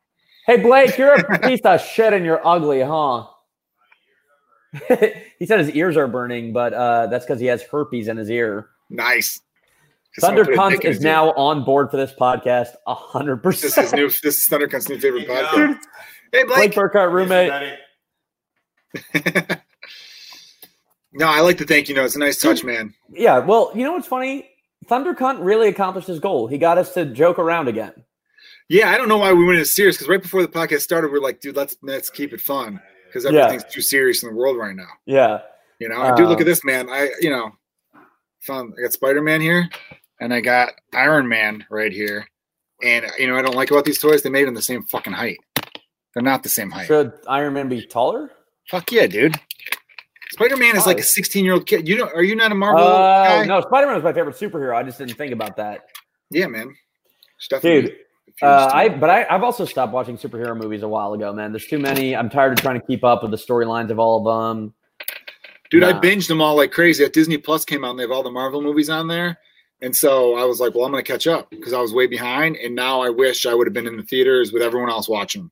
Hey, 0.47 0.57
Blake, 0.57 0.97
you're 0.97 1.13
a 1.13 1.39
piece 1.47 1.61
of 1.65 1.81
shit 1.81 2.13
and 2.13 2.25
you're 2.25 2.45
ugly, 2.45 2.81
huh? 2.81 3.27
he 5.37 5.45
said 5.45 5.59
his 5.59 5.69
ears 5.71 5.97
are 5.97 6.07
burning, 6.07 6.51
but 6.53 6.73
uh, 6.73 7.07
that's 7.07 7.25
because 7.25 7.39
he 7.39 7.45
has 7.45 7.61
herpes 7.61 8.07
in 8.07 8.17
his 8.17 8.29
ear. 8.29 8.69
nice. 8.89 9.39
Just 10.15 10.25
Thunder 10.27 10.43
someone 10.43 10.71
put 10.71 10.73
a 10.73 10.77
dick 10.77 10.85
Cunt 10.87 10.89
is 10.91 10.97
his 10.97 11.05
ear. 11.05 11.11
now 11.11 11.31
on 11.33 11.63
board 11.63 11.89
for 11.89 11.97
this 11.97 12.13
podcast, 12.13 12.67
hundred 12.87 13.41
This 13.43 13.63
is 13.63 13.75
his 13.75 13.83
percent. 13.85 13.95
new. 14.01 14.09
This 14.09 14.39
is 14.39 14.47
Thunder 14.47 14.67
Cunt's 14.67 14.89
new 14.89 14.99
favorite 14.99 15.27
podcast. 15.27 15.77
Hey, 16.33 16.43
Blake 16.43 16.73
Blake. 16.73 16.73
Burkhart, 16.73 17.11
roommate. 17.11 17.77
no, 21.13 21.27
I 21.27 21.39
like 21.41 21.57
the 21.57 21.65
thank 21.65 21.89
you 21.89 21.95
note. 21.95 22.05
It's 22.05 22.15
a 22.15 22.19
nice 22.19 22.41
touch, 22.41 22.63
man. 22.63 22.93
Yeah, 23.09 23.39
well, 23.39 23.71
you 23.75 23.83
know 23.83 23.93
what's 23.93 24.07
funny? 24.07 24.49
Thunder 24.87 25.13
Cunt 25.13 25.37
really 25.41 25.67
accomplished 25.69 26.07
his 26.07 26.19
goal. 26.19 26.47
He 26.47 26.57
got 26.57 26.77
us 26.77 26.93
to 26.95 27.05
joke 27.05 27.39
around 27.39 27.67
again. 27.67 27.93
Yeah, 28.69 28.89
I 28.91 28.97
don't 28.97 29.09
know 29.09 29.17
why 29.17 29.33
we 29.33 29.45
went 29.45 29.59
into 29.59 29.65
serious 29.69 29.97
because 29.97 30.07
right 30.09 30.21
before 30.21 30.41
the 30.41 30.47
podcast 30.47 30.81
started, 30.81 31.11
we 31.11 31.17
are 31.19 31.21
like, 31.21 31.41
dude, 31.41 31.55
let's 31.55 31.75
let's 31.81 32.09
keep 32.09 32.33
it 32.33 32.39
fun 32.41 32.79
because 33.07 33.25
Yeah. 33.25 33.45
everything's 33.45 33.71
too 33.73 33.81
serious 33.81 34.23
in 34.23 34.29
the 34.29 34.35
world 34.35 34.57
right 34.57 34.75
now. 34.75 34.87
Yeah. 35.05 35.41
You 35.79 35.89
know, 35.89 36.01
and 36.01 36.15
dude, 36.15 36.27
look 36.27 36.37
Um, 36.37 36.41
at 36.43 36.45
this, 36.45 36.63
man. 36.63 36.89
I, 36.89 37.09
you 37.19 37.29
know, 37.29 37.51
found 38.41 38.73
I 38.77 38.83
got 38.83 38.93
Spider 38.93 39.21
Man 39.21 39.41
here, 39.41 39.67
and 40.21 40.33
I 40.33 40.39
got 40.39 40.69
Iron 40.93 41.27
Man 41.27 41.65
right 41.69 41.91
here. 41.91 42.25
And 42.81 43.05
you 43.19 43.27
know, 43.27 43.35
I 43.35 43.41
don't 43.41 43.55
like 43.55 43.69
about 43.71 43.83
these 43.83 43.99
toys. 43.99 44.21
They 44.23 44.29
made 44.29 44.47
them 44.47 44.55
the 44.55 44.61
same 44.61 44.83
fucking 44.83 45.13
height. 45.13 45.37
They're 46.13 46.23
not 46.23 46.43
the 46.43 46.49
same 46.49 46.71
height. 46.71 46.87
Should 46.87 47.11
Iron 47.27 47.53
Man 47.53 47.67
be 47.67 47.85
taller? 47.85 48.31
Fuck 48.69 48.91
yeah, 48.93 49.07
dude. 49.07 49.35
Spider 50.31 50.55
Man 50.57 50.77
is 50.77 50.85
like 50.85 50.99
a 50.99 51.03
16 51.03 51.43
year 51.43 51.53
old 51.53 51.67
kid. 51.67 51.87
You 51.87 51.97
know, 51.97 52.05
are 52.15 52.23
you 52.23 52.35
not 52.35 52.51
a 52.51 52.55
Marvel 52.55 52.81
Oh, 52.83 52.87
guy? 52.87 53.45
no, 53.45 53.59
Spider 53.61 53.87
Man 53.87 53.95
was 53.95 54.03
my 54.03 54.13
favorite 54.13 54.37
superhero. 54.37 54.75
I 54.75 54.83
just 54.83 54.97
didn't 54.97 55.15
think 55.17 55.33
about 55.33 55.57
that. 55.57 55.81
Yeah, 56.29 56.47
man. 56.47 56.73
Dude, 57.61 57.95
Uh. 58.41 58.69
I 58.73 58.87
but 58.89 59.09
I, 59.09 59.25
I've 59.29 59.43
also 59.43 59.65
stopped 59.65 59.91
watching 59.93 60.17
superhero 60.17 60.55
movies 60.55 60.83
a 60.83 60.87
while 60.87 61.13
ago, 61.13 61.33
man. 61.33 61.51
There's 61.51 61.67
too 61.67 61.79
many. 61.79 62.15
I'm 62.15 62.29
tired 62.29 62.53
of 62.53 62.59
trying 62.61 62.79
to 62.79 62.85
keep 62.87 63.03
up 63.03 63.23
with 63.23 63.31
the 63.31 63.37
storylines 63.37 63.89
of 63.91 63.99
all 63.99 64.25
of 64.27 64.55
them. 64.55 64.73
Dude, 65.69 65.83
I 65.83 65.93
binged 65.93 66.27
them 66.27 66.41
all 66.41 66.55
like 66.55 66.71
crazy. 66.71 67.03
At 67.03 67.13
Disney 67.13 67.37
Plus 67.37 67.63
came 67.65 67.83
out 67.83 67.91
and 67.91 67.99
they 67.99 68.03
have 68.03 68.11
all 68.11 68.23
the 68.23 68.31
Marvel 68.31 68.61
movies 68.61 68.89
on 68.89 69.07
there. 69.07 69.37
And 69.81 69.95
so 69.95 70.35
I 70.35 70.45
was 70.45 70.59
like, 70.59 70.75
well, 70.75 70.85
I'm 70.85 70.91
going 70.91 71.03
to 71.03 71.11
catch 71.11 71.27
up 71.27 71.49
because 71.49 71.73
I 71.73 71.81
was 71.81 71.93
way 71.93 72.07
behind. 72.07 72.55
And 72.57 72.75
now 72.75 73.01
I 73.01 73.09
wish 73.09 73.45
I 73.45 73.53
would 73.53 73.67
have 73.67 73.73
been 73.73 73.87
in 73.87 73.97
the 73.97 74.03
theaters 74.03 74.53
with 74.53 74.61
everyone 74.61 74.89
else 74.89 75.09
watching. 75.09 75.49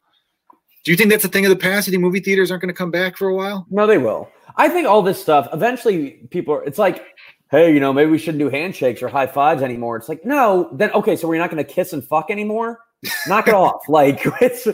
Do 0.84 0.92
you 0.92 0.98
think 0.98 1.10
that's 1.10 1.26
a 1.26 1.30
thing 1.30 1.46
of 1.46 1.50
the 1.50 1.56
past? 1.56 1.88
You 1.88 1.92
think 1.92 2.02
movie 2.02 2.20
theaters 2.20 2.52
aren't 2.52 2.62
going 2.62 2.74
to 2.74 2.78
come 2.78 2.92
back 2.92 3.18
for 3.18 3.28
a 3.28 3.36
while? 3.36 3.66
No, 3.70 3.88
they 3.88 3.98
will. 3.98 4.30
I 4.56 4.70
think 4.70 4.88
all 4.88 5.02
this 5.02 5.22
stuff 5.22 5.48
eventually 5.52 6.28
people 6.30 6.54
are, 6.54 6.64
it's 6.64 6.78
like, 6.78 7.04
hey, 7.52 7.74
you 7.74 7.80
know, 7.80 7.92
maybe 7.92 8.12
we 8.12 8.18
shouldn't 8.18 8.40
do 8.40 8.50
handshakes 8.50 9.02
or 9.02 9.08
high 9.08 9.28
fives 9.28 9.62
anymore. 9.62 9.98
It's 9.98 10.10
like, 10.10 10.26
no, 10.26 10.70
then 10.74 10.92
okay, 10.92 11.16
so 11.16 11.28
we're 11.28 11.40
not 11.40 11.50
gonna 11.50 11.64
kiss 11.64 11.94
and 11.94 12.04
fuck 12.04 12.30
anymore. 12.30 12.80
Knock 13.28 13.48
it 13.48 13.54
off. 13.54 13.82
Like 13.90 14.22
it's 14.42 14.68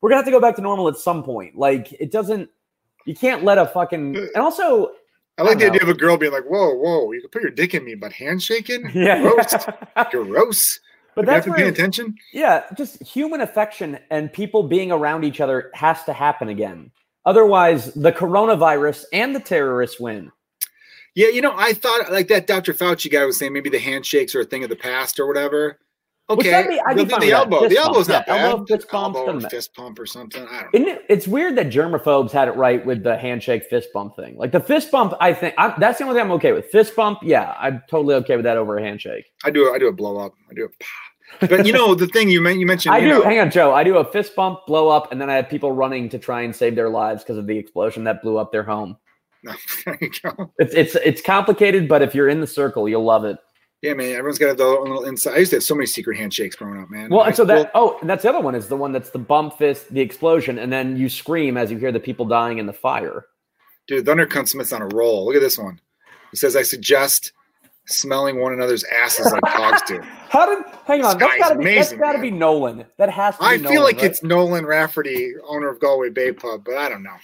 we're 0.00 0.08
gonna 0.08 0.16
have 0.16 0.24
to 0.24 0.30
go 0.30 0.40
back 0.40 0.56
to 0.56 0.62
normal 0.62 0.88
at 0.88 0.96
some 0.96 1.22
point. 1.22 1.56
Like 1.56 1.92
it 1.92 2.10
doesn't 2.10 2.48
you 3.04 3.14
can't 3.14 3.44
let 3.44 3.58
a 3.58 3.66
fucking 3.66 4.16
and 4.16 4.36
also 4.36 4.92
I 5.38 5.42
like 5.42 5.56
I 5.56 5.60
the 5.60 5.66
idea 5.66 5.82
of 5.82 5.88
a 5.88 5.94
girl 5.94 6.16
being 6.16 6.32
like, 6.32 6.44
whoa, 6.44 6.74
whoa, 6.74 7.10
you 7.12 7.20
can 7.20 7.30
put 7.30 7.42
your 7.42 7.50
dick 7.50 7.74
in 7.74 7.84
me, 7.84 7.94
but 7.94 8.12
handshaking? 8.12 8.90
yeah. 8.94 9.20
Gross. 9.22 9.54
Gross. 10.10 10.80
but 11.14 11.26
that's 11.26 11.46
have 11.46 11.56
to 11.56 11.62
pay 11.62 11.68
attention. 11.68 12.16
Yeah, 12.32 12.64
just 12.76 13.02
human 13.02 13.40
affection 13.40 13.98
and 14.10 14.32
people 14.32 14.62
being 14.62 14.92
around 14.92 15.24
each 15.24 15.40
other 15.40 15.70
has 15.74 16.04
to 16.04 16.12
happen 16.12 16.48
again. 16.48 16.90
Otherwise, 17.24 17.94
the 17.94 18.12
coronavirus 18.12 19.04
and 19.12 19.34
the 19.34 19.40
terrorists 19.40 20.00
win. 20.00 20.32
Yeah, 21.14 21.28
you 21.28 21.40
know, 21.40 21.54
I 21.56 21.74
thought 21.74 22.10
like 22.10 22.28
that 22.28 22.46
Dr. 22.46 22.72
Fauci 22.72 23.10
guy 23.10 23.24
was 23.24 23.38
saying 23.38 23.52
maybe 23.52 23.70
the 23.70 23.78
handshakes 23.78 24.34
are 24.34 24.40
a 24.40 24.44
thing 24.44 24.64
of 24.64 24.70
the 24.70 24.76
past 24.76 25.20
or 25.20 25.26
whatever. 25.26 25.78
Which 26.28 26.40
Okay, 26.46 26.50
that'd 26.50 26.78
I'd 26.86 26.96
be 26.96 27.04
the, 27.04 27.18
the 27.18 27.32
elbow, 27.32 27.60
Fist 27.60 27.70
the 27.70 27.74
bump, 27.76 27.86
elbow's 27.88 28.08
not 28.08 28.24
yeah, 28.26 28.34
bad. 28.36 28.50
elbow, 28.50 28.64
fist 28.66 28.90
bump, 28.90 29.16
Elbow 29.16 29.48
fist 29.48 29.74
pump 29.74 29.98
or 29.98 30.06
something. 30.06 30.46
I 30.48 30.62
don't 30.72 30.82
know. 30.86 30.92
It, 30.92 31.02
it's 31.08 31.28
weird 31.28 31.56
that 31.56 31.66
germaphobes 31.66 32.30
had 32.30 32.48
it 32.48 32.52
right 32.52 32.84
with 32.86 33.02
the 33.02 33.18
handshake 33.18 33.64
fist 33.68 33.88
bump 33.92 34.16
thing. 34.16 34.36
Like 34.36 34.52
the 34.52 34.60
fist 34.60 34.90
bump, 34.90 35.12
I 35.20 35.34
think 35.34 35.54
I, 35.58 35.74
that's 35.78 35.98
the 35.98 36.04
only 36.04 36.14
thing 36.16 36.24
I'm 36.24 36.32
okay 36.32 36.52
with. 36.52 36.66
Fist 36.66 36.96
bump, 36.96 37.18
yeah, 37.22 37.54
I'm 37.58 37.82
totally 37.90 38.14
okay 38.16 38.36
with 38.36 38.44
that 38.44 38.56
over 38.56 38.78
a 38.78 38.82
handshake. 38.82 39.26
I 39.44 39.50
do. 39.50 39.72
I 39.74 39.78
do 39.78 39.88
a 39.88 39.92
blow 39.92 40.16
up. 40.18 40.32
I 40.50 40.54
do 40.54 40.64
a. 40.66 41.46
But 41.46 41.66
you 41.66 41.72
know 41.72 41.94
the 41.94 42.06
thing 42.06 42.30
you 42.30 42.40
meant. 42.40 42.58
You 42.60 42.66
mentioned. 42.66 42.94
I 42.94 42.98
you 42.98 43.08
do. 43.08 43.14
know- 43.18 43.22
Hang 43.24 43.40
on, 43.40 43.50
Joe. 43.50 43.74
I 43.74 43.84
do 43.84 43.96
a 43.98 44.04
fist 44.10 44.34
bump, 44.36 44.60
blow 44.66 44.88
up, 44.88 45.10
and 45.12 45.20
then 45.20 45.28
I 45.28 45.34
have 45.34 45.48
people 45.48 45.72
running 45.72 46.08
to 46.10 46.18
try 46.18 46.42
and 46.42 46.54
save 46.54 46.76
their 46.76 46.88
lives 46.88 47.22
because 47.24 47.36
of 47.38 47.46
the 47.46 47.58
explosion 47.58 48.04
that 48.04 48.22
blew 48.22 48.38
up 48.38 48.52
their 48.52 48.62
home. 48.62 48.96
No, 49.42 49.52
there 49.84 49.98
you. 50.00 50.10
It's 50.58 50.72
it's 50.74 50.94
it's 50.94 51.20
complicated, 51.20 51.88
but 51.88 52.00
if 52.00 52.14
you're 52.14 52.28
in 52.28 52.40
the 52.40 52.46
circle, 52.46 52.88
you'll 52.88 53.04
love 53.04 53.24
it. 53.24 53.38
Yeah, 53.82 53.94
man. 53.94 54.12
Everyone's 54.12 54.38
got 54.38 54.56
their 54.56 54.66
own 54.66 54.84
little 54.88 55.04
inside. 55.04 55.34
I 55.34 55.38
used 55.38 55.50
to 55.50 55.56
have 55.56 55.64
so 55.64 55.74
many 55.74 55.86
secret 55.86 56.16
handshakes 56.16 56.54
growing 56.54 56.80
up, 56.80 56.88
man. 56.88 57.10
Well, 57.10 57.24
and 57.24 57.34
so 57.34 57.44
that 57.46 57.72
oh, 57.74 57.98
and 58.00 58.08
that's 58.08 58.22
the 58.22 58.28
other 58.28 58.40
one 58.40 58.54
is 58.54 58.68
the 58.68 58.76
one 58.76 58.92
that's 58.92 59.10
the 59.10 59.18
bump 59.18 59.58
fist, 59.58 59.92
the 59.92 60.00
explosion, 60.00 60.58
and 60.60 60.72
then 60.72 60.96
you 60.96 61.08
scream 61.08 61.56
as 61.56 61.70
you 61.70 61.78
hear 61.78 61.90
the 61.92 61.98
people 62.00 62.24
dying 62.24 62.58
in 62.58 62.66
the 62.66 62.72
fire. 62.72 63.26
dude, 63.88 64.06
Thunder 64.06 64.28
Smith's 64.46 64.72
on 64.72 64.82
a 64.82 64.86
roll. 64.88 65.26
Look 65.26 65.34
at 65.34 65.42
this 65.42 65.58
one. 65.58 65.80
He 66.30 66.36
says, 66.36 66.54
"I 66.54 66.62
suggest 66.62 67.32
smelling 67.86 68.40
one 68.40 68.52
another's 68.52 68.84
asses 68.84 69.30
like 69.32 69.42
dogs 69.42 69.82
do." 69.88 70.00
How 70.28 70.46
did? 70.46 70.64
Hang 70.86 71.04
on, 71.04 71.18
This 71.18 71.26
that's 71.28 71.32
guy's 71.32 71.40
got 71.40 71.48
to 71.54 71.58
be 71.58 71.64
that's 71.64 71.90
amazing, 71.90 71.98
got 71.98 72.12
to 72.12 72.18
man. 72.18 72.22
be 72.22 72.30
Nolan. 72.30 72.84
That 72.98 73.10
has 73.10 73.34
to. 73.36 73.40
Be 73.40 73.46
I 73.48 73.58
feel 73.58 73.82
like 73.82 73.96
right? 73.96 74.04
it's 74.04 74.22
Nolan 74.22 74.64
Rafferty, 74.64 75.32
owner 75.44 75.68
of 75.68 75.80
Galway 75.80 76.10
Bay 76.10 76.30
Pub, 76.32 76.62
but 76.64 76.76
I 76.76 76.88
don't 76.88 77.02
know. 77.02 77.16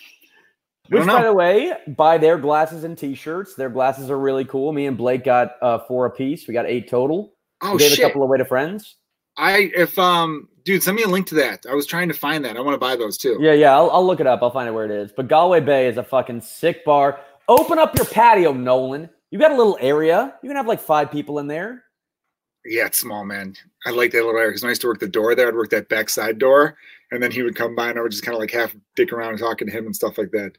I 0.90 0.96
Which, 0.96 1.06
by 1.06 1.22
the 1.22 1.32
way, 1.32 1.72
buy 1.88 2.18
their 2.18 2.38
glasses 2.38 2.84
and 2.84 2.96
T-shirts. 2.96 3.54
Their 3.54 3.68
glasses 3.68 4.10
are 4.10 4.18
really 4.18 4.44
cool. 4.44 4.72
Me 4.72 4.86
and 4.86 4.96
Blake 4.96 5.24
got 5.24 5.56
uh, 5.60 5.80
four 5.80 6.06
apiece. 6.06 6.48
We 6.48 6.54
got 6.54 6.66
eight 6.66 6.88
total. 6.88 7.34
Oh 7.60 7.72
we 7.72 7.78
gave 7.78 7.90
shit! 7.90 7.98
a 7.98 8.02
couple 8.02 8.22
away 8.22 8.38
to 8.38 8.44
friends. 8.44 8.96
I 9.36 9.70
if 9.74 9.98
um, 9.98 10.48
dude, 10.64 10.82
send 10.82 10.96
me 10.96 11.02
a 11.02 11.08
link 11.08 11.26
to 11.28 11.34
that. 11.36 11.66
I 11.68 11.74
was 11.74 11.86
trying 11.86 12.08
to 12.08 12.14
find 12.14 12.44
that. 12.44 12.56
I 12.56 12.60
want 12.60 12.74
to 12.74 12.78
buy 12.78 12.96
those 12.96 13.18
too. 13.18 13.38
Yeah, 13.40 13.52
yeah. 13.52 13.74
I'll, 13.74 13.90
I'll 13.90 14.06
look 14.06 14.20
it 14.20 14.26
up. 14.26 14.42
I'll 14.42 14.50
find 14.50 14.68
it 14.68 14.72
where 14.72 14.84
it 14.84 14.90
is. 14.90 15.12
But 15.12 15.28
Galway 15.28 15.60
Bay 15.60 15.88
is 15.88 15.96
a 15.96 16.02
fucking 16.02 16.40
sick 16.40 16.84
bar. 16.84 17.20
Open 17.48 17.78
up 17.78 17.96
your 17.96 18.04
patio, 18.06 18.52
Nolan. 18.52 19.08
You 19.30 19.38
got 19.38 19.52
a 19.52 19.56
little 19.56 19.78
area. 19.80 20.34
You 20.42 20.48
can 20.48 20.56
have 20.56 20.66
like 20.66 20.80
five 20.80 21.10
people 21.10 21.38
in 21.38 21.46
there. 21.46 21.84
Yeah, 22.64 22.86
it's 22.86 22.98
small, 22.98 23.24
man. 23.24 23.54
I 23.86 23.90
like 23.90 24.12
that 24.12 24.24
little 24.24 24.36
area 24.38 24.50
because 24.50 24.62
when 24.62 24.68
I 24.68 24.72
used 24.72 24.82
to 24.82 24.88
work 24.88 25.00
the 25.00 25.08
door 25.08 25.34
there, 25.34 25.48
I'd 25.48 25.54
work 25.54 25.70
that 25.70 25.88
back 25.88 26.10
side 26.10 26.38
door, 26.38 26.76
and 27.10 27.22
then 27.22 27.30
he 27.30 27.42
would 27.42 27.56
come 27.56 27.74
by, 27.74 27.88
and 27.88 27.98
I 27.98 28.02
would 28.02 28.10
just 28.10 28.24
kind 28.24 28.34
of 28.34 28.40
like 28.40 28.50
half 28.50 28.74
dick 28.96 29.12
around 29.12 29.30
and 29.30 29.38
talking 29.38 29.68
to 29.68 29.72
him 29.72 29.86
and 29.86 29.96
stuff 29.96 30.18
like 30.18 30.30
that. 30.32 30.52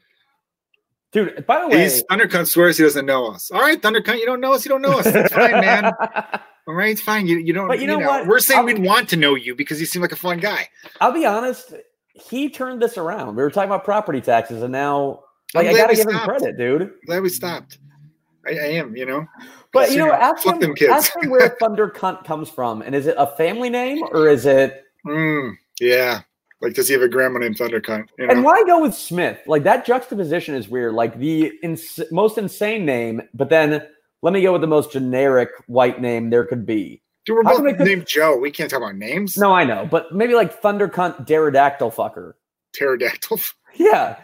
Dude, 1.12 1.44
by 1.46 1.60
the 1.60 1.68
way, 1.68 1.82
He's 1.82 2.04
Thundercunt 2.04 2.46
swears 2.46 2.76
he 2.76 2.84
doesn't 2.84 3.04
know 3.06 3.26
us. 3.26 3.50
All 3.50 3.60
right, 3.60 3.80
Thundercunt, 3.80 4.18
you 4.18 4.26
don't 4.26 4.40
know 4.40 4.52
us. 4.52 4.64
You 4.64 4.68
don't 4.68 4.82
know 4.82 4.98
us. 4.98 5.06
It's 5.06 5.32
fine, 5.34 5.52
man. 5.52 5.86
All 6.68 6.74
right, 6.74 6.90
it's 6.90 7.00
fine. 7.00 7.26
You, 7.26 7.38
you 7.38 7.52
don't. 7.52 7.66
But 7.66 7.80
you 7.80 7.86
know 7.88 7.98
what? 7.98 8.26
We're 8.26 8.38
saying 8.38 8.60
I'll- 8.60 8.66
we'd 8.66 8.78
want 8.78 9.08
to 9.08 9.16
know 9.16 9.34
you 9.34 9.54
because 9.56 9.80
you 9.80 9.86
seem 9.86 10.02
like 10.02 10.12
a 10.12 10.16
fun 10.16 10.38
guy. 10.38 10.68
I'll 11.00 11.12
be 11.12 11.26
honest. 11.26 11.74
He 12.14 12.48
turned 12.50 12.80
this 12.82 12.96
around. 12.98 13.34
We 13.34 13.42
were 13.42 13.50
talking 13.50 13.70
about 13.70 13.84
property 13.84 14.20
taxes, 14.20 14.62
and 14.62 14.70
now 14.70 15.24
Like 15.54 15.66
I 15.66 15.72
gotta 15.72 15.96
give 15.96 16.08
him 16.08 16.18
credit, 16.18 16.56
dude. 16.58 16.92
Glad 17.06 17.22
we 17.22 17.28
stopped. 17.28 17.78
I, 18.46 18.50
I 18.50 18.66
am, 18.74 18.96
you 18.96 19.06
know. 19.06 19.26
But 19.72 19.90
you 19.90 19.98
know, 19.98 20.12
ask 20.12 20.44
him, 20.46 20.60
them 20.60 20.74
kids. 20.74 20.90
ask 20.92 21.16
him 21.16 21.30
where 21.30 21.56
Thunder 21.60 21.88
Cunt 21.88 22.24
comes 22.24 22.48
from, 22.48 22.82
and 22.82 22.94
is 22.94 23.06
it 23.06 23.14
a 23.18 23.26
family 23.36 23.70
name 23.70 24.02
or 24.12 24.28
is 24.28 24.46
it? 24.46 24.84
Mm, 25.06 25.54
yeah. 25.80 26.20
Like, 26.62 26.74
does 26.74 26.88
he 26.88 26.92
have 26.94 27.02
a 27.02 27.08
grandma 27.08 27.38
named 27.38 27.56
Thundercunt? 27.56 28.08
You 28.18 28.26
know? 28.26 28.32
And 28.34 28.44
why 28.44 28.62
go 28.66 28.80
with 28.82 28.94
Smith? 28.94 29.38
Like 29.46 29.62
that 29.64 29.86
juxtaposition 29.86 30.54
is 30.54 30.68
weird. 30.68 30.92
Like 30.94 31.18
the 31.18 31.52
ins- 31.62 31.98
most 32.10 32.36
insane 32.36 32.84
name, 32.84 33.22
but 33.32 33.48
then 33.48 33.82
let 34.22 34.32
me 34.34 34.42
go 34.42 34.52
with 34.52 34.60
the 34.60 34.66
most 34.66 34.92
generic 34.92 35.48
white 35.68 36.00
name 36.02 36.28
there 36.30 36.44
could 36.44 36.66
be. 36.66 37.02
Dude, 37.24 37.36
we're 37.36 37.42
both 37.44 37.58
could- 37.62 37.80
named 37.80 38.06
Joe. 38.06 38.36
We 38.36 38.50
can't 38.50 38.70
talk 38.70 38.78
about 38.78 38.96
names. 38.96 39.38
No, 39.38 39.52
I 39.54 39.64
know, 39.64 39.88
but 39.90 40.12
maybe 40.14 40.34
like 40.34 40.60
Thunder 40.60 40.88
Cunt 40.88 41.26
Pterodactyl 41.26 41.90
fucker. 41.92 42.32
Pterodactyl. 42.74 43.40
Yeah, 43.76 44.18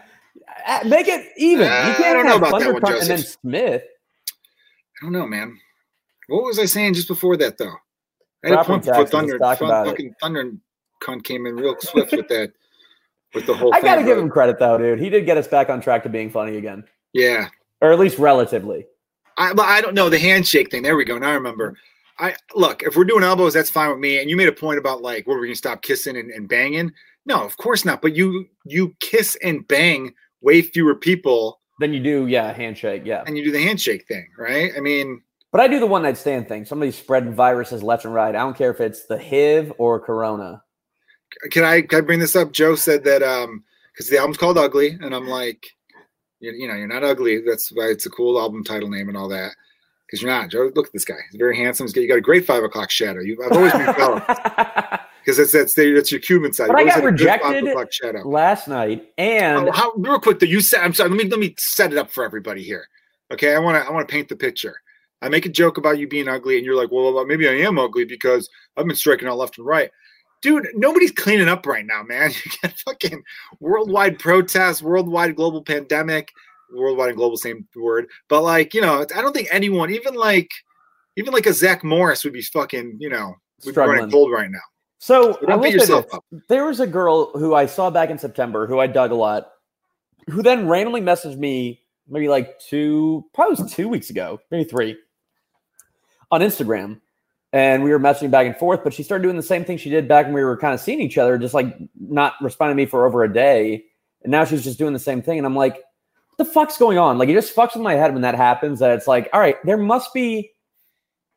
make 0.85 1.07
it 1.07 1.25
even. 1.37 1.67
Uh, 1.67 1.85
you 1.87 1.91
I 1.91 1.95
can't 1.95 2.27
have 2.27 2.37
about 2.37 2.59
that 2.59 2.73
one, 2.81 2.93
and 2.95 3.07
then 3.07 3.17
Smith. 3.19 3.81
I 5.01 5.05
don't 5.05 5.13
know, 5.13 5.25
man. 5.25 5.57
What 6.27 6.43
was 6.43 6.59
I 6.59 6.65
saying 6.65 6.95
just 6.95 7.07
before 7.07 7.37
that, 7.37 7.57
though? 7.57 7.73
I 8.43 8.49
had 8.49 8.59
a 8.59 8.63
point 8.65 8.83
before 8.83 9.07
Thunder. 9.07 9.39
fun- 9.39 9.55
about 9.69 9.87
it. 9.87 9.89
fucking 9.91 10.13
Thunder 10.21 10.51
cunt 11.01 11.23
came 11.23 11.45
in 11.45 11.55
real 11.55 11.75
swift 11.79 12.11
with 12.11 12.27
that, 12.29 12.51
with 13.33 13.45
the 13.45 13.53
whole 13.53 13.71
thing. 13.71 13.81
I 13.81 13.85
gotta 13.85 14.03
give 14.03 14.17
him 14.17 14.29
credit 14.29 14.59
though, 14.59 14.77
dude. 14.77 14.99
He 14.99 15.09
did 15.09 15.25
get 15.25 15.37
us 15.37 15.47
back 15.47 15.69
on 15.69 15.81
track 15.81 16.03
to 16.03 16.09
being 16.09 16.29
funny 16.29 16.57
again, 16.57 16.83
Yeah, 17.13 17.49
or 17.81 17.91
at 17.91 17.99
least 17.99 18.17
relatively. 18.17 18.85
I, 19.37 19.53
but 19.53 19.65
I 19.65 19.81
don't 19.81 19.93
know 19.93 20.09
the 20.09 20.17
handshake 20.19 20.71
thing. 20.71 20.81
There 20.83 20.95
we 20.95 21.05
go. 21.05 21.17
Now 21.17 21.29
I 21.29 21.33
remember. 21.35 21.77
I 22.19 22.35
look 22.55 22.81
if 22.81 22.95
we're 22.95 23.03
doing 23.05 23.23
elbows, 23.23 23.53
that's 23.53 23.69
fine 23.69 23.89
with 23.91 23.99
me. 23.99 24.19
And 24.19 24.29
you 24.29 24.35
made 24.35 24.47
a 24.47 24.51
point 24.53 24.79
about 24.79 25.01
like, 25.03 25.27
what 25.27 25.35
we're 25.37 25.45
gonna 25.45 25.55
stop 25.55 25.81
kissing 25.83 26.17
and, 26.17 26.31
and 26.31 26.49
banging. 26.49 26.91
No, 27.27 27.43
of 27.43 27.57
course 27.57 27.85
not. 27.85 28.01
But 28.01 28.15
you 28.15 28.47
you 28.65 28.95
kiss 28.99 29.37
and 29.43 29.67
bang 29.67 30.13
way 30.41 30.61
fewer 30.61 30.95
people, 30.95 31.59
Then 31.79 31.93
you 31.93 31.99
do, 32.01 32.25
yeah, 32.27 32.53
handshake, 32.53 33.03
yeah. 33.05 33.23
and 33.27 33.37
you 33.37 33.43
do 33.43 33.51
the 33.51 33.61
handshake 33.61 34.07
thing, 34.07 34.27
right? 34.37 34.71
I 34.75 34.79
mean, 34.79 35.21
But 35.51 35.61
I 35.61 35.67
do 35.67 35.79
the 35.79 35.85
one 35.85 36.03
night 36.03 36.17
stand 36.17 36.47
thing. 36.47 36.65
Somebody's 36.65 36.97
spreading 36.97 37.33
viruses 37.33 37.83
left 37.83 38.05
and 38.05 38.13
right. 38.13 38.35
I 38.35 38.39
don't 38.39 38.57
care 38.57 38.71
if 38.71 38.79
it's 38.81 39.05
the 39.05 39.17
HIV 39.19 39.73
or 39.77 39.99
Corona. 39.99 40.63
Can 41.51 41.63
I 41.63 41.81
can 41.81 41.99
I 41.99 42.01
bring 42.01 42.19
this 42.19 42.35
up? 42.35 42.51
Joe 42.51 42.75
said 42.75 43.03
that 43.05 43.23
um 43.23 43.63
because 43.93 44.09
the 44.09 44.17
album's 44.17 44.37
called 44.37 44.57
Ugly, 44.57 44.97
and 45.01 45.15
I'm 45.15 45.27
like, 45.27 45.65
you, 46.39 46.51
you 46.51 46.67
know, 46.67 46.75
you're 46.75 46.87
not 46.87 47.03
ugly. 47.03 47.41
That's 47.41 47.69
why 47.71 47.85
it's 47.85 48.05
a 48.05 48.11
cool 48.11 48.39
album 48.39 48.63
title 48.63 48.89
name 48.89 49.09
and 49.09 49.17
all 49.17 49.27
that. 49.29 49.53
Because 50.05 50.21
you're 50.21 50.31
not, 50.31 50.49
Joe. 50.49 50.71
Look 50.75 50.87
at 50.87 50.93
this 50.93 51.03
guy. 51.03 51.15
He's 51.31 51.39
very 51.39 51.57
handsome. 51.57 51.85
He's 51.85 51.93
got, 51.93 52.01
you 52.01 52.07
got 52.07 52.17
a 52.17 52.21
great 52.21 52.45
five 52.45 52.63
o'clock 52.63 52.91
shadow. 52.91 53.21
You, 53.21 53.37
I've 53.43 53.51
always 53.57 53.73
been 53.73 53.93
jealous 53.95 54.23
because 55.25 55.37
that's 55.37 55.51
that's 55.51 55.73
that's 55.73 56.11
your 56.11 56.21
Cuban 56.21 56.53
side. 56.53 56.67
But 56.67 56.77
I 56.77 56.85
got 56.85 56.93
had 56.93 57.05
a 57.05 57.11
good 57.11 57.41
five 57.41 57.63
rejected. 57.63 58.25
Last 58.25 58.67
night, 58.67 59.11
and 59.17 59.67
Oh, 59.67 59.71
how 59.71 59.91
real 59.97 60.19
quick 60.19 60.39
though? 60.39 60.45
You 60.45 60.61
said 60.61 60.81
I'm 60.81 60.93
sorry. 60.93 61.09
Let 61.09 61.17
me 61.17 61.29
let 61.29 61.39
me 61.39 61.55
set 61.57 61.91
it 61.91 61.97
up 61.97 62.11
for 62.11 62.23
everybody 62.23 62.63
here. 62.63 62.87
Okay, 63.33 63.53
I 63.53 63.59
want 63.59 63.83
to 63.83 63.87
I 63.87 63.91
want 63.91 64.07
to 64.07 64.11
paint 64.11 64.29
the 64.29 64.35
picture. 64.35 64.75
I 65.21 65.29
make 65.29 65.47
a 65.47 65.49
joke 65.49 65.77
about 65.77 65.97
you 65.97 66.07
being 66.07 66.27
ugly, 66.27 66.57
and 66.57 66.65
you're 66.65 66.75
like, 66.75 66.91
well, 66.91 67.11
well, 67.11 67.25
maybe 67.25 67.49
I 67.49 67.53
am 67.53 67.79
ugly 67.79 68.05
because 68.05 68.47
I've 68.77 68.85
been 68.85 68.95
striking 68.95 69.27
out 69.27 69.39
left 69.39 69.57
and 69.57 69.65
right. 69.65 69.89
Dude, 70.41 70.67
nobody's 70.75 71.11
cleaning 71.11 71.47
up 71.47 71.65
right 71.65 71.85
now, 71.85 72.03
man. 72.03 72.31
You 72.45 72.51
got 72.61 72.77
fucking 72.79 73.23
worldwide 73.59 74.19
protests, 74.19 74.81
worldwide 74.81 75.35
global 75.35 75.63
pandemic, 75.63 76.31
worldwide 76.71 77.09
and 77.09 77.17
global, 77.17 77.37
same 77.37 77.67
word. 77.75 78.07
But 78.29 78.43
like, 78.43 78.73
you 78.73 78.81
know, 78.81 79.05
I 79.15 79.21
don't 79.21 79.33
think 79.33 79.47
anyone, 79.51 79.91
even 79.91 80.13
like, 80.13 80.49
even 81.15 81.33
like 81.33 81.45
a 81.45 81.53
Zach 81.53 81.83
Morris, 81.83 82.23
would 82.23 82.33
be 82.33 82.41
fucking, 82.41 82.97
you 82.99 83.09
know, 83.09 83.35
would 83.65 83.75
be 83.75 83.81
running 83.81 84.11
cold 84.11 84.31
right 84.31 84.51
now. 84.51 84.59
So 84.99 85.33
So 85.33 85.45
don't 85.45 85.61
beat 85.61 85.73
yourself 85.73 86.05
up. 86.13 86.23
there 86.49 86.65
was 86.65 86.79
a 86.79 86.87
girl 86.87 87.31
who 87.37 87.53
I 87.53 87.65
saw 87.65 87.89
back 87.89 88.09
in 88.09 88.17
September 88.17 88.67
who 88.67 88.79
I 88.79 88.87
dug 88.87 89.11
a 89.11 89.15
lot, 89.15 89.49
who 90.29 90.41
then 90.41 90.67
randomly 90.67 91.01
messaged 91.01 91.37
me 91.37 91.81
maybe 92.07 92.27
like 92.27 92.59
two, 92.59 93.25
probably 93.33 93.67
two 93.69 93.87
weeks 93.87 94.09
ago, 94.09 94.39
maybe 94.51 94.63
three, 94.63 94.97
on 96.31 96.41
Instagram. 96.41 97.01
And 97.53 97.83
we 97.83 97.91
were 97.91 97.99
messaging 97.99 98.29
back 98.29 98.45
and 98.45 98.55
forth, 98.55 98.83
but 98.83 98.93
she 98.93 99.03
started 99.03 99.23
doing 99.23 99.37
the 99.37 99.43
same 99.43 99.63
thing 99.63 99.77
she 99.77 99.89
did 99.89 100.07
back 100.07 100.25
when 100.25 100.35
we 100.35 100.43
were 100.43 100.57
kind 100.57 100.73
of 100.73 100.79
seeing 100.79 100.99
each 100.99 101.17
other, 101.17 101.37
just 101.37 101.53
like 101.53 101.77
not 101.99 102.33
responding 102.41 102.75
to 102.75 102.83
me 102.83 102.85
for 102.85 103.05
over 103.05 103.23
a 103.23 103.33
day. 103.33 103.85
And 104.23 104.31
now 104.31 104.43
she's 104.43 104.63
just 104.63 104.77
doing 104.77 104.93
the 104.93 104.99
same 104.99 105.21
thing. 105.21 105.37
And 105.37 105.47
I'm 105.47 105.55
like, 105.55 105.75
what 105.75 106.37
the 106.37 106.45
fuck's 106.45 106.77
going 106.77 106.97
on? 106.97 107.17
Like, 107.17 107.29
it 107.29 107.33
just 107.33 107.55
fucks 107.55 107.73
with 107.73 107.83
my 107.83 107.93
head 107.93 108.13
when 108.13 108.23
that 108.23 108.35
happens. 108.35 108.79
That 108.79 108.91
it's 108.91 109.07
like, 109.07 109.29
all 109.31 109.39
right, 109.39 109.55
there 109.63 109.77
must 109.77 110.13
be 110.13 110.51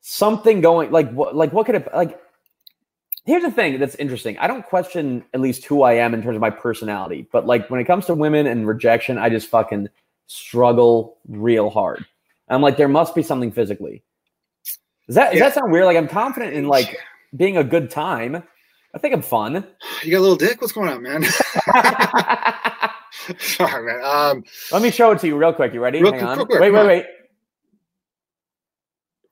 something 0.00 0.61
going. 0.61 0.90
Like, 0.90 1.12
what? 1.12 1.36
Like, 1.36 1.52
what 1.52 1.66
could 1.66 1.76
it? 1.76 1.88
Like, 1.94 2.20
here's 3.24 3.42
the 3.42 3.50
thing 3.50 3.78
that's 3.78 3.94
interesting. 3.96 4.36
I 4.38 4.46
don't 4.46 4.66
question 4.66 5.24
at 5.34 5.40
least 5.40 5.64
who 5.64 5.82
I 5.82 5.94
am 5.94 6.14
in 6.14 6.22
terms 6.22 6.36
of 6.36 6.40
my 6.40 6.50
personality, 6.50 7.28
but 7.30 7.46
like 7.46 7.68
when 7.70 7.80
it 7.80 7.84
comes 7.84 8.06
to 8.06 8.14
women 8.14 8.46
and 8.46 8.66
rejection, 8.66 9.18
I 9.18 9.28
just 9.28 9.48
fucking 9.48 9.88
struggle 10.26 11.18
real 11.28 11.70
hard. 11.70 12.04
I'm 12.48 12.62
like, 12.62 12.76
there 12.76 12.88
must 12.88 13.14
be 13.14 13.22
something 13.22 13.52
physically. 13.52 14.02
Does 15.11 15.16
that 15.16 15.32
does 15.32 15.40
that 15.40 15.54
sound 15.54 15.72
weird? 15.72 15.86
Like 15.86 15.96
I'm 15.96 16.06
confident 16.06 16.54
in 16.54 16.68
like 16.68 16.96
being 17.34 17.56
a 17.56 17.64
good 17.64 17.90
time. 17.90 18.44
I 18.94 18.98
think 18.98 19.12
I'm 19.12 19.22
fun. 19.22 19.66
You 20.04 20.12
got 20.12 20.18
a 20.18 20.20
little 20.20 20.36
dick? 20.36 20.61
What's 20.61 20.72
going 20.72 20.88
on, 20.88 21.02
man? 21.02 21.24
Sorry, 23.40 23.92
man. 23.92 24.04
Um, 24.04 24.44
Let 24.70 24.82
me 24.82 24.92
show 24.92 25.11
it 25.11 25.18
to 25.18 25.26
you 25.26 25.36
real 25.36 25.52
quick. 25.52 25.74
You 25.74 25.80
ready? 25.80 26.00
Real 26.00 26.12
Hang 26.12 26.22
on. 26.22 26.46
quick, 26.46 26.61
wait, 26.61 26.72
wait, 26.72 26.78
on. 26.78 26.86
wait. 26.86 27.06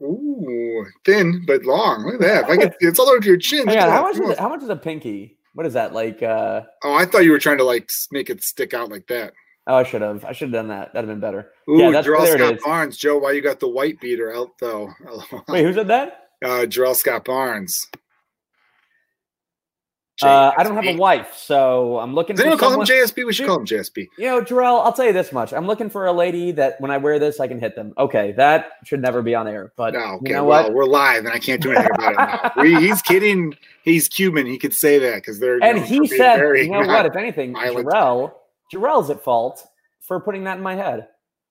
ooh, 0.02 0.84
thin 1.04 1.44
but 1.46 1.64
long. 1.64 2.04
Look 2.04 2.14
at 2.14 2.48
that. 2.48 2.50
I 2.50 2.72
it's 2.80 2.98
all 2.98 3.08
over 3.08 3.24
your 3.24 3.36
chin. 3.36 3.68
Hang 3.68 3.78
on. 3.78 3.88
How 3.88 4.02
much 4.02 4.18
is 4.18 4.36
how 4.36 4.48
much 4.48 4.64
is 4.64 4.70
a 4.70 4.74
pinky? 4.74 5.38
What 5.54 5.64
is 5.64 5.74
that? 5.74 5.92
Like 5.92 6.24
uh 6.24 6.62
Oh, 6.82 6.94
I 6.94 7.04
thought 7.04 7.24
you 7.24 7.30
were 7.30 7.38
trying 7.38 7.58
to 7.58 7.64
like 7.64 7.88
make 8.10 8.30
it 8.30 8.42
stick 8.42 8.74
out 8.74 8.90
like 8.90 9.06
that. 9.06 9.32
Oh 9.68 9.76
I 9.76 9.82
should 9.84 10.02
have. 10.02 10.24
I 10.24 10.32
should 10.32 10.48
have 10.48 10.54
done 10.54 10.68
that. 10.68 10.92
That'd 10.92 11.08
have 11.08 11.16
been 11.16 11.20
better. 11.20 11.52
Ooh, 11.70 11.78
Yeah, 11.78 11.90
that's- 11.90 12.06
Jarrell 12.06 12.24
there 12.24 12.38
Scott. 12.38 12.58
Barnes. 12.64 12.96
Joe, 12.96 13.18
why 13.18 13.32
you 13.32 13.40
got 13.42 13.60
the 13.60 13.68
white 13.68 14.00
beater 14.00 14.34
out 14.34 14.58
though? 14.58 14.88
Wait, 15.48 15.64
who 15.64 15.72
said 15.72 15.88
that? 15.88 16.24
uh, 16.44 16.66
Jarrell 16.66 16.96
Scott 16.96 17.24
Barnes. 17.24 17.88
Uh, 20.20 20.50
I 20.58 20.64
don't 20.64 20.74
have 20.74 20.84
a 20.84 20.96
wife, 20.96 21.34
so 21.36 21.96
I'm 22.00 22.12
looking 22.12 22.34
Does 22.34 22.42
for 22.42 22.48
anyone 22.48 22.58
call 22.58 22.72
him. 22.80 22.80
JSP? 22.80 23.24
We 23.24 23.32
should 23.32 23.46
call 23.46 23.60
him 23.60 23.66
JSP. 23.66 24.08
You 24.18 24.26
know, 24.26 24.40
Jarrell, 24.42 24.84
I'll 24.84 24.92
tell 24.92 25.04
you 25.06 25.12
this 25.12 25.30
much. 25.30 25.52
I'm 25.52 25.68
looking 25.68 25.88
for 25.88 26.06
a 26.06 26.12
lady 26.12 26.50
that 26.52 26.80
when 26.80 26.90
I 26.90 26.96
wear 26.96 27.20
this, 27.20 27.38
I 27.38 27.46
can 27.46 27.60
hit 27.60 27.76
them. 27.76 27.94
Okay, 27.96 28.32
that 28.32 28.72
should 28.84 29.00
never 29.00 29.22
be 29.22 29.36
on 29.36 29.46
air. 29.46 29.72
But 29.76 29.94
No, 29.94 30.00
okay. 30.16 30.30
you 30.30 30.34
know 30.34 30.44
well, 30.44 30.64
what? 30.64 30.74
we're 30.74 30.86
live 30.86 31.24
and 31.24 31.28
I 31.32 31.38
can't 31.38 31.62
do 31.62 31.70
anything 31.70 31.90
about 31.94 32.46
it. 32.46 32.52
We, 32.60 32.74
he's 32.84 33.00
kidding. 33.00 33.54
He's 33.84 34.08
Cuban. 34.08 34.44
He 34.46 34.58
could 34.58 34.74
say 34.74 34.98
that 34.98 35.14
because 35.16 35.38
they're. 35.38 35.62
And 35.62 35.78
he 35.84 36.04
said, 36.08 36.40
you 36.56 36.68
know 36.68 36.80
what? 36.84 37.06
If 37.06 37.14
anything, 37.14 37.52
violent. 37.52 37.86
Jarrell, 37.86 38.32
Jarrell's 38.72 39.10
at 39.10 39.22
fault 39.22 39.66
for 40.00 40.20
putting 40.20 40.44
that 40.44 40.56
in 40.56 40.62
my 40.62 40.74
head. 40.74 41.08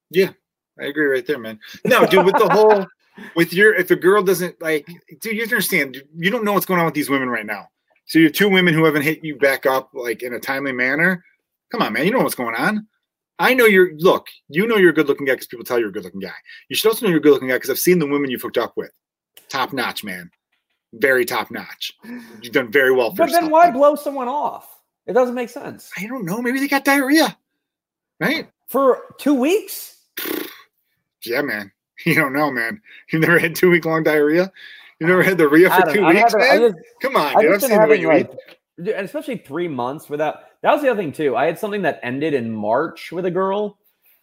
Yeah, 0.10 0.32
I 0.80 0.86
agree 0.86 1.06
right 1.06 1.26
there, 1.26 1.40
man. 1.40 1.60
No, 1.86 2.06
dude, 2.06 2.26
with 2.26 2.38
the 2.38 2.50
whole 2.50 2.86
with 3.36 3.54
your 3.54 3.74
if 3.76 3.92
a 3.92 3.96
girl 3.96 4.24
doesn't 4.24 4.62
like 4.62 4.86
dude, 5.22 5.34
you 5.34 5.42
have 5.42 5.50
to 5.50 5.56
understand, 5.56 6.02
you 6.16 6.30
don't 6.30 6.44
know 6.44 6.54
what's 6.54 6.66
going 6.66 6.80
on 6.80 6.86
with 6.86 6.96
these 6.96 7.10
women 7.10 7.30
right 7.30 7.46
now. 7.46 7.68
So 8.06 8.20
you 8.20 8.26
have 8.26 8.34
two 8.34 8.50
women 8.50 8.74
who 8.74 8.86
haven't 8.86 9.02
hit 9.02 9.24
you 9.24 9.36
back 9.36 9.66
up 9.66 9.90
like 9.94 10.24
in 10.24 10.34
a 10.34 10.40
timely 10.40 10.72
manner. 10.72 11.24
Come 11.72 11.82
on, 11.82 11.94
man, 11.94 12.06
you 12.06 12.12
know 12.12 12.20
what's 12.20 12.36
going 12.36 12.56
on. 12.56 12.88
I 13.40 13.54
know 13.54 13.66
you're 13.66 13.94
look, 13.98 14.28
you 14.50 14.66
know 14.66 14.78
you're 14.78 14.92
a 14.92 14.94
good 14.94 15.08
looking 15.08 15.26
guy 15.26 15.34
because 15.34 15.48
people 15.48 15.66
tell 15.66 15.78
you 15.78 15.82
you're 15.82 15.90
a 15.90 15.94
good 15.94 16.06
looking 16.06 16.22
guy. 16.22 16.34
You 16.70 16.76
should 16.76 16.90
also 16.90 17.06
know 17.06 17.10
you're 17.10 17.20
a 17.20 17.22
good 17.22 17.34
looking 17.34 17.50
guy 17.50 17.56
because 17.56 17.70
I've 17.70 17.80
seen 17.80 18.00
the 18.00 18.08
women 18.08 18.32
you've 18.32 18.42
hooked 18.42 18.58
up 18.58 18.74
with. 18.76 18.92
Top 19.50 19.74
notch, 19.74 20.04
man. 20.04 20.32
Very 20.94 21.26
top 21.26 21.52
notch. 21.52 21.94
You've 22.42 22.54
done 22.54 22.72
very 22.72 22.94
well 22.94 23.12
for 23.12 23.26
But 23.26 23.32
then 23.32 23.50
why 23.50 23.70
blow 23.70 23.96
someone 23.96 24.28
off? 24.28 24.77
It 25.08 25.14
doesn't 25.14 25.36
make 25.36 25.50
sense. 25.50 25.90
I 25.98 26.06
don't 26.06 26.26
know. 26.26 26.42
Maybe 26.42 26.60
they 26.60 26.68
got 26.68 26.84
diarrhea. 26.86 27.38
Right? 28.20 28.50
For 28.68 29.04
two 29.18 29.34
weeks? 29.34 29.98
Yeah, 31.26 31.42
man. 31.42 31.72
You 32.06 32.14
don't 32.14 32.32
know, 32.32 32.52
man. 32.52 32.80
You 33.12 33.20
never 33.20 33.40
had 33.40 33.56
two 33.56 33.70
week 33.72 33.84
long 33.84 34.04
diarrhea? 34.04 34.52
You 35.00 35.08
never 35.08 35.24
had 35.24 35.38
the 35.38 35.50
rhea 35.50 35.70
for 35.70 35.92
two. 35.92 36.04
I'm 36.06 36.16
weeks, 36.16 36.32
having- 36.34 36.62
man? 36.62 36.72
just, 36.72 36.76
Come 37.02 37.16
on, 37.18 37.36
I've 37.36 37.42
dude. 37.42 37.54
I've 37.56 37.62
seen 37.62 37.82
the 37.82 37.88
way 37.88 38.00
you 38.00 38.08
like, 38.08 38.32
eat. 38.80 38.90
and 38.94 39.04
especially 39.06 39.38
three 39.38 39.68
months 39.68 40.10
without. 40.10 40.42
That 40.62 40.72
was 40.74 40.82
the 40.84 40.90
other 40.90 41.02
thing 41.02 41.12
too. 41.12 41.36
I 41.36 41.46
had 41.48 41.58
something 41.60 41.82
that 41.82 42.00
ended 42.04 42.34
in 42.34 42.52
March 42.52 43.12
with 43.12 43.26
a 43.26 43.32
girl, 43.32 43.78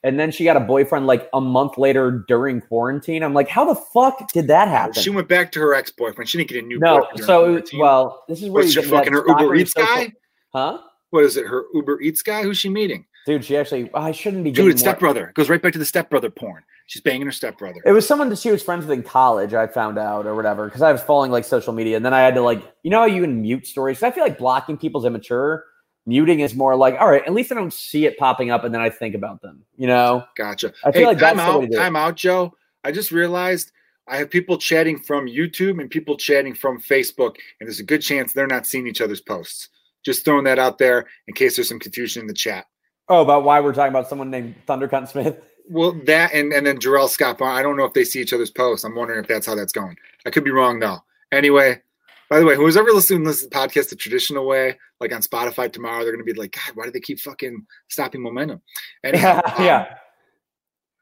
and 0.05 0.18
then 0.18 0.30
she 0.30 0.45
got 0.45 0.57
a 0.57 0.61
boyfriend 0.61 1.07
like 1.07 1.28
a 1.35 1.41
month 1.41 1.76
later 1.76 2.24
during 2.28 2.61
quarantine. 2.61 3.22
I'm 3.22 3.35
like, 3.35 3.49
how 3.49 3.64
the 3.66 3.74
fuck 3.93 4.32
did 4.32 4.47
that 4.47 4.68
happen? 4.68 4.95
She 4.95 5.11
went 5.11 5.28
back 5.28 5.51
to 5.53 5.61
her 5.61 5.74
ex 5.74 5.91
boyfriend. 5.91 6.28
She 6.30 6.39
didn't 6.39 6.51
get 6.51 6.64
a 6.64 6.66
new 6.66 6.78
no, 6.78 7.07
so 7.16 7.61
well, 7.76 8.24
this 8.28 8.41
is 8.41 8.49
where 8.51 8.62
was 8.62 8.74
you 8.74 8.82
she 8.82 8.89
get 8.89 9.05
into 9.09 9.20
that 9.20 9.24
fucking 9.26 9.35
her 9.37 9.43
Uber 9.43 9.55
Eats 9.57 9.74
guy? 9.74 10.12
Huh? 10.55 10.78
What 11.11 11.24
is 11.24 11.36
it? 11.36 11.46
Her 11.46 11.64
Uber 11.74 12.00
Eats 12.00 12.22
guy? 12.22 12.42
Who's 12.42 12.59
she 12.59 12.68
meeting? 12.68 13.07
Dude, 13.26 13.44
she 13.44 13.57
actually. 13.57 13.90
I 13.94 14.12
shouldn't 14.12 14.44
be. 14.44 14.50
Dude, 14.50 14.72
it's 14.72 14.80
stepbrother. 14.80 15.28
It 15.28 15.34
goes 15.34 15.48
right 15.48 15.61
back 15.61 15.72
to 15.72 15.78
the 15.78 15.84
stepbrother 15.84 16.30
porn. 16.30 16.62
She's 16.86 17.00
banging 17.00 17.26
her 17.26 17.32
stepbrother. 17.32 17.80
It 17.86 17.92
was 17.92 18.07
someone 18.07 18.28
that 18.28 18.38
she 18.38 18.50
was 18.50 18.62
friends 18.62 18.84
with 18.84 18.96
in 18.96 19.02
college. 19.02 19.55
I 19.55 19.66
found 19.66 19.98
out 19.98 20.26
or 20.26 20.34
whatever 20.34 20.66
because 20.66 20.82
I 20.82 20.92
was 20.92 21.00
following 21.02 21.30
like 21.30 21.44
social 21.44 21.72
media, 21.72 21.96
and 21.96 22.05
then 22.05 22.12
I 22.12 22.20
had 22.20 22.34
to 22.34 22.42
like, 22.42 22.62
you 22.82 22.90
know, 22.90 23.00
how 23.00 23.07
you 23.07 23.22
can 23.22 23.40
mute 23.40 23.66
stories. 23.66 24.02
I 24.02 24.11
feel 24.11 24.24
like 24.24 24.38
blocking 24.38 24.76
people's 24.76 25.05
immature. 25.05 25.64
Muting 26.07 26.40
is 26.40 26.55
more 26.55 26.76
like, 26.76 27.00
all 27.00 27.09
right, 27.09 27.22
at 27.26 27.32
least 27.32 27.50
I 27.50 27.55
don't 27.55 27.72
see 27.72 28.05
it 28.05 28.18
popping 28.18 28.50
up, 28.50 28.64
and 28.64 28.74
then 28.74 28.82
I 28.82 28.90
think 28.90 29.14
about 29.14 29.40
them. 29.40 29.64
You 29.76 29.86
know, 29.86 30.24
Gotcha. 30.36 30.74
I 30.84 30.92
feel 30.92 31.02
hey, 31.02 31.07
like 31.07 31.18
that's 31.18 31.38
time 31.38 31.48
out. 31.48 31.61
to 31.62 31.66
do 31.66 31.72
it. 31.72 31.76
Time 31.78 31.96
out, 31.96 32.16
Joe. 32.16 32.55
I 32.84 32.92
just 32.92 33.11
realized 33.11 33.72
I 34.07 34.18
have 34.18 34.28
people 34.28 34.59
chatting 34.59 34.98
from 34.98 35.26
YouTube 35.26 35.80
and 35.80 35.88
people 35.88 36.18
chatting 36.18 36.55
from 36.55 36.78
Facebook, 36.78 37.36
and 37.59 37.66
there's 37.66 37.80
a 37.80 37.84
good 37.84 38.02
chance 38.02 38.34
they're 38.34 38.46
not 38.46 38.66
seeing 38.66 38.86
each 38.86 39.00
other's 39.00 39.22
posts. 39.22 39.70
Just 40.05 40.24
throwing 40.24 40.44
that 40.44 40.59
out 40.59 40.78
there 40.78 41.07
in 41.26 41.34
case 41.34 41.57
there's 41.57 41.68
some 41.68 41.78
confusion 41.78 42.22
in 42.22 42.26
the 42.26 42.34
chat. 42.34 42.66
Oh, 43.09 43.22
about 43.22 43.44
why 43.44 43.61
we're 43.61 43.74
talking 43.74 43.92
about 43.92 44.09
someone 44.09 44.30
named 44.30 44.55
Thundercunt 44.66 45.09
Smith. 45.09 45.42
Well, 45.68 45.92
that 46.05 46.34
and 46.34 46.52
and 46.52 46.66
then 46.66 46.78
Jarrell 46.78 47.09
Scott. 47.09 47.40
I 47.40 47.62
don't 47.62 47.76
know 47.76 47.84
if 47.84 47.94
they 47.94 48.05
see 48.05 48.20
each 48.20 48.32
other's 48.32 48.50
posts. 48.50 48.84
I'm 48.84 48.94
wondering 48.94 49.20
if 49.20 49.28
that's 49.28 49.46
how 49.46 49.55
that's 49.55 49.72
going. 49.72 49.96
I 50.26 50.30
could 50.30 50.44
be 50.44 50.50
wrong 50.50 50.78
though. 50.78 50.98
Anyway, 51.32 51.80
by 52.28 52.38
the 52.38 52.46
way, 52.46 52.57
who's 52.57 52.76
ever 52.76 52.90
listening 52.90 53.24
to 53.24 53.30
this 53.30 53.46
podcast 53.48 53.90
the 53.90 53.96
traditional 53.96 54.46
way, 54.46 54.78
like 55.00 55.12
on 55.12 55.22
Spotify 55.22 55.72
tomorrow, 55.72 56.02
they're 56.02 56.12
going 56.12 56.24
to 56.24 56.32
be 56.32 56.38
like, 56.38 56.52
God, 56.52 56.76
why 56.76 56.84
do 56.84 56.90
they 56.90 57.00
keep 57.00 57.20
fucking 57.20 57.66
stopping 57.88 58.22
momentum? 58.22 58.61
Anyhow, 59.02 59.40
yeah. 59.59 59.80
um, 59.80 59.86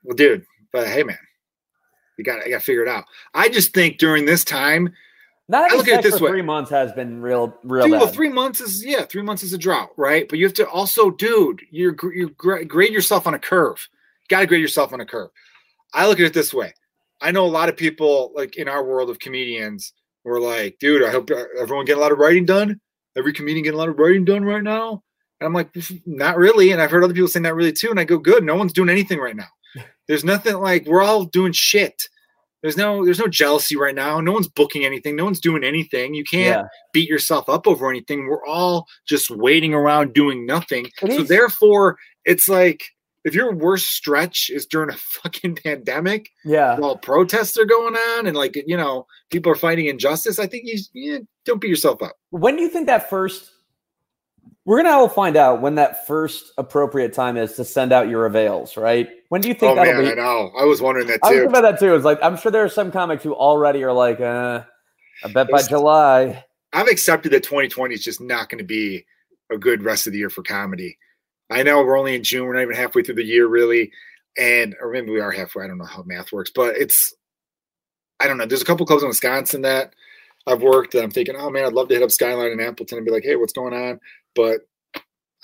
well, 0.04 0.16
dude, 0.16 0.44
but 0.72 0.88
hey, 0.88 1.02
man, 1.02 1.18
you 2.18 2.24
got 2.24 2.40
I 2.44 2.50
got 2.50 2.58
to 2.58 2.64
figure 2.64 2.82
it 2.82 2.88
out. 2.88 3.04
I 3.34 3.48
just 3.48 3.74
think 3.74 3.98
during 3.98 4.26
this 4.26 4.44
time, 4.44 4.92
Not 5.52 5.70
I 5.70 5.76
look 5.76 5.86
at 5.86 5.98
it 5.98 6.10
this 6.10 6.18
way. 6.18 6.30
three 6.30 6.40
months 6.40 6.70
has 6.70 6.92
been 6.92 7.20
real, 7.20 7.54
real 7.62 7.84
dude, 7.84 7.92
well, 7.92 8.06
three 8.06 8.30
months 8.30 8.62
is 8.62 8.82
yeah, 8.82 9.04
three 9.04 9.20
months 9.20 9.42
is 9.42 9.52
a 9.52 9.58
drought, 9.58 9.90
right? 9.98 10.26
But 10.26 10.38
you 10.38 10.46
have 10.46 10.54
to 10.54 10.66
also, 10.66 11.10
dude, 11.10 11.60
you 11.70 11.94
you 12.14 12.30
grade 12.30 12.92
yourself 12.94 13.26
on 13.26 13.34
a 13.34 13.38
curve. 13.38 13.86
Got 14.30 14.40
to 14.40 14.46
grade 14.46 14.62
yourself 14.62 14.94
on 14.94 15.02
a 15.02 15.04
curve. 15.04 15.28
I 15.92 16.06
look 16.06 16.18
at 16.20 16.24
it 16.24 16.32
this 16.32 16.54
way. 16.54 16.72
I 17.20 17.32
know 17.32 17.44
a 17.44 17.48
lot 17.48 17.68
of 17.68 17.76
people 17.76 18.32
like 18.34 18.56
in 18.56 18.66
our 18.66 18.82
world 18.82 19.10
of 19.10 19.18
comedians 19.18 19.92
were 20.24 20.40
like, 20.40 20.78
dude, 20.80 21.04
I 21.04 21.10
hope 21.10 21.30
uh, 21.30 21.44
everyone 21.60 21.84
get 21.84 21.98
a 21.98 22.00
lot 22.00 22.12
of 22.12 22.18
writing 22.18 22.46
done. 22.46 22.80
Every 23.14 23.34
comedian 23.34 23.64
get 23.64 23.74
a 23.74 23.76
lot 23.76 23.90
of 23.90 23.98
writing 23.98 24.24
done 24.24 24.46
right 24.46 24.62
now. 24.62 25.02
And 25.38 25.46
I'm 25.46 25.52
like, 25.52 25.68
not 26.06 26.38
really. 26.38 26.72
And 26.72 26.80
I've 26.80 26.90
heard 26.90 27.04
other 27.04 27.12
people 27.12 27.28
saying 27.28 27.42
that 27.42 27.54
really 27.54 27.72
too. 27.72 27.90
And 27.90 28.00
I 28.00 28.04
go, 28.04 28.16
good. 28.16 28.42
No 28.42 28.54
one's 28.54 28.72
doing 28.72 28.88
anything 28.88 29.18
right 29.18 29.36
now. 29.36 29.48
There's 30.08 30.24
nothing 30.24 30.56
like 30.56 30.86
we're 30.86 31.02
all 31.02 31.26
doing 31.26 31.52
shit. 31.52 32.08
There's 32.62 32.76
no 32.76 33.04
there's 33.04 33.18
no 33.18 33.26
jealousy 33.26 33.76
right 33.76 33.94
now. 33.94 34.20
No 34.20 34.32
one's 34.32 34.48
booking 34.48 34.84
anything. 34.84 35.16
No 35.16 35.24
one's 35.24 35.40
doing 35.40 35.64
anything. 35.64 36.14
You 36.14 36.24
can't 36.24 36.62
Yeah. 36.62 36.68
beat 36.92 37.08
yourself 37.08 37.48
up 37.48 37.66
over 37.66 37.90
anything. 37.90 38.26
We're 38.28 38.46
all 38.46 38.86
just 39.06 39.30
waiting 39.30 39.74
around 39.74 40.12
doing 40.14 40.46
nothing. 40.46 40.86
It 41.02 41.12
so 41.12 41.22
is- 41.22 41.28
therefore, 41.28 41.96
it's 42.24 42.48
like 42.48 42.84
if 43.24 43.34
your 43.34 43.52
worst 43.54 43.86
stretch 43.90 44.50
is 44.52 44.66
during 44.66 44.90
a 44.90 44.96
fucking 45.22 45.56
pandemic 45.56 46.30
Yeah. 46.44 46.76
while 46.78 46.96
protests 46.96 47.56
are 47.58 47.64
going 47.64 47.94
on 47.96 48.26
and 48.26 48.36
like 48.36 48.54
you 48.66 48.76
know 48.76 49.06
people 49.30 49.50
are 49.50 49.56
fighting 49.56 49.86
injustice, 49.86 50.38
I 50.38 50.46
think 50.46 50.64
you 50.66 50.78
yeah, 50.92 51.18
don't 51.44 51.60
beat 51.60 51.68
yourself 51.70 52.00
up. 52.02 52.12
When 52.30 52.56
do 52.56 52.62
you 52.62 52.68
think 52.68 52.86
that 52.86 53.10
first? 53.10 53.50
We're 54.64 54.76
gonna 54.80 54.94
all 54.96 55.08
find 55.08 55.36
out 55.36 55.60
when 55.60 55.74
that 55.74 56.06
first 56.06 56.52
appropriate 56.56 57.12
time 57.12 57.36
is 57.36 57.54
to 57.54 57.64
send 57.64 57.92
out 57.92 58.08
your 58.08 58.26
avails, 58.26 58.76
right? 58.76 59.08
When 59.32 59.40
do 59.40 59.48
you 59.48 59.54
think 59.54 59.72
Oh 59.72 59.74
that'll 59.76 59.94
man, 59.94 60.04
be? 60.04 60.10
I 60.10 60.14
know. 60.22 60.52
I 60.58 60.64
was 60.64 60.82
wondering 60.82 61.06
that 61.06 61.14
too. 61.14 61.20
I 61.24 61.28
was 61.30 61.36
thinking 61.38 61.48
about 61.48 61.62
that 61.62 61.80
too. 61.80 61.94
It's 61.94 62.04
like 62.04 62.18
I'm 62.22 62.36
sure 62.36 62.52
there 62.52 62.64
are 62.66 62.68
some 62.68 62.92
comics 62.92 63.22
who 63.22 63.32
already 63.32 63.82
are 63.82 63.90
like, 63.90 64.20
uh, 64.20 64.62
I 65.24 65.28
bet 65.28 65.48
by 65.48 65.56
It's- 65.56 65.68
July. 65.68 66.44
I've 66.74 66.86
accepted 66.86 67.32
that 67.32 67.42
2020 67.42 67.94
is 67.94 68.04
just 68.04 68.20
not 68.20 68.50
going 68.50 68.58
to 68.58 68.64
be 68.64 69.06
a 69.50 69.56
good 69.56 69.84
rest 69.84 70.06
of 70.06 70.12
the 70.12 70.18
year 70.18 70.28
for 70.28 70.42
comedy. 70.42 70.98
I 71.48 71.62
know 71.62 71.82
we're 71.82 71.98
only 71.98 72.14
in 72.14 72.22
June. 72.22 72.44
We're 72.46 72.52
not 72.52 72.60
even 72.64 72.74
halfway 72.76 73.02
through 73.02 73.14
the 73.14 73.24
year, 73.24 73.46
really. 73.46 73.90
And 74.36 74.76
or 74.82 74.90
maybe 74.92 75.10
we 75.10 75.20
are 75.20 75.30
halfway. 75.30 75.64
I 75.64 75.66
don't 75.66 75.78
know 75.78 75.86
how 75.86 76.02
math 76.02 76.30
works, 76.30 76.50
but 76.54 76.76
it's 76.76 77.14
I 78.20 78.26
don't 78.26 78.36
know. 78.36 78.44
There's 78.44 78.60
a 78.60 78.66
couple 78.66 78.84
clubs 78.84 79.02
in 79.02 79.08
Wisconsin 79.08 79.62
that 79.62 79.94
I've 80.46 80.60
worked 80.60 80.92
that 80.92 81.02
I'm 81.04 81.10
thinking, 81.10 81.36
oh 81.38 81.48
man, 81.48 81.64
I'd 81.64 81.72
love 81.72 81.88
to 81.88 81.94
hit 81.94 82.02
up 82.02 82.10
Skyline 82.10 82.52
and 82.52 82.60
Appleton 82.60 82.98
and 82.98 83.06
be 83.06 83.10
like, 83.12 83.24
hey, 83.24 83.36
what's 83.36 83.54
going 83.54 83.72
on? 83.72 83.98
But 84.34 84.60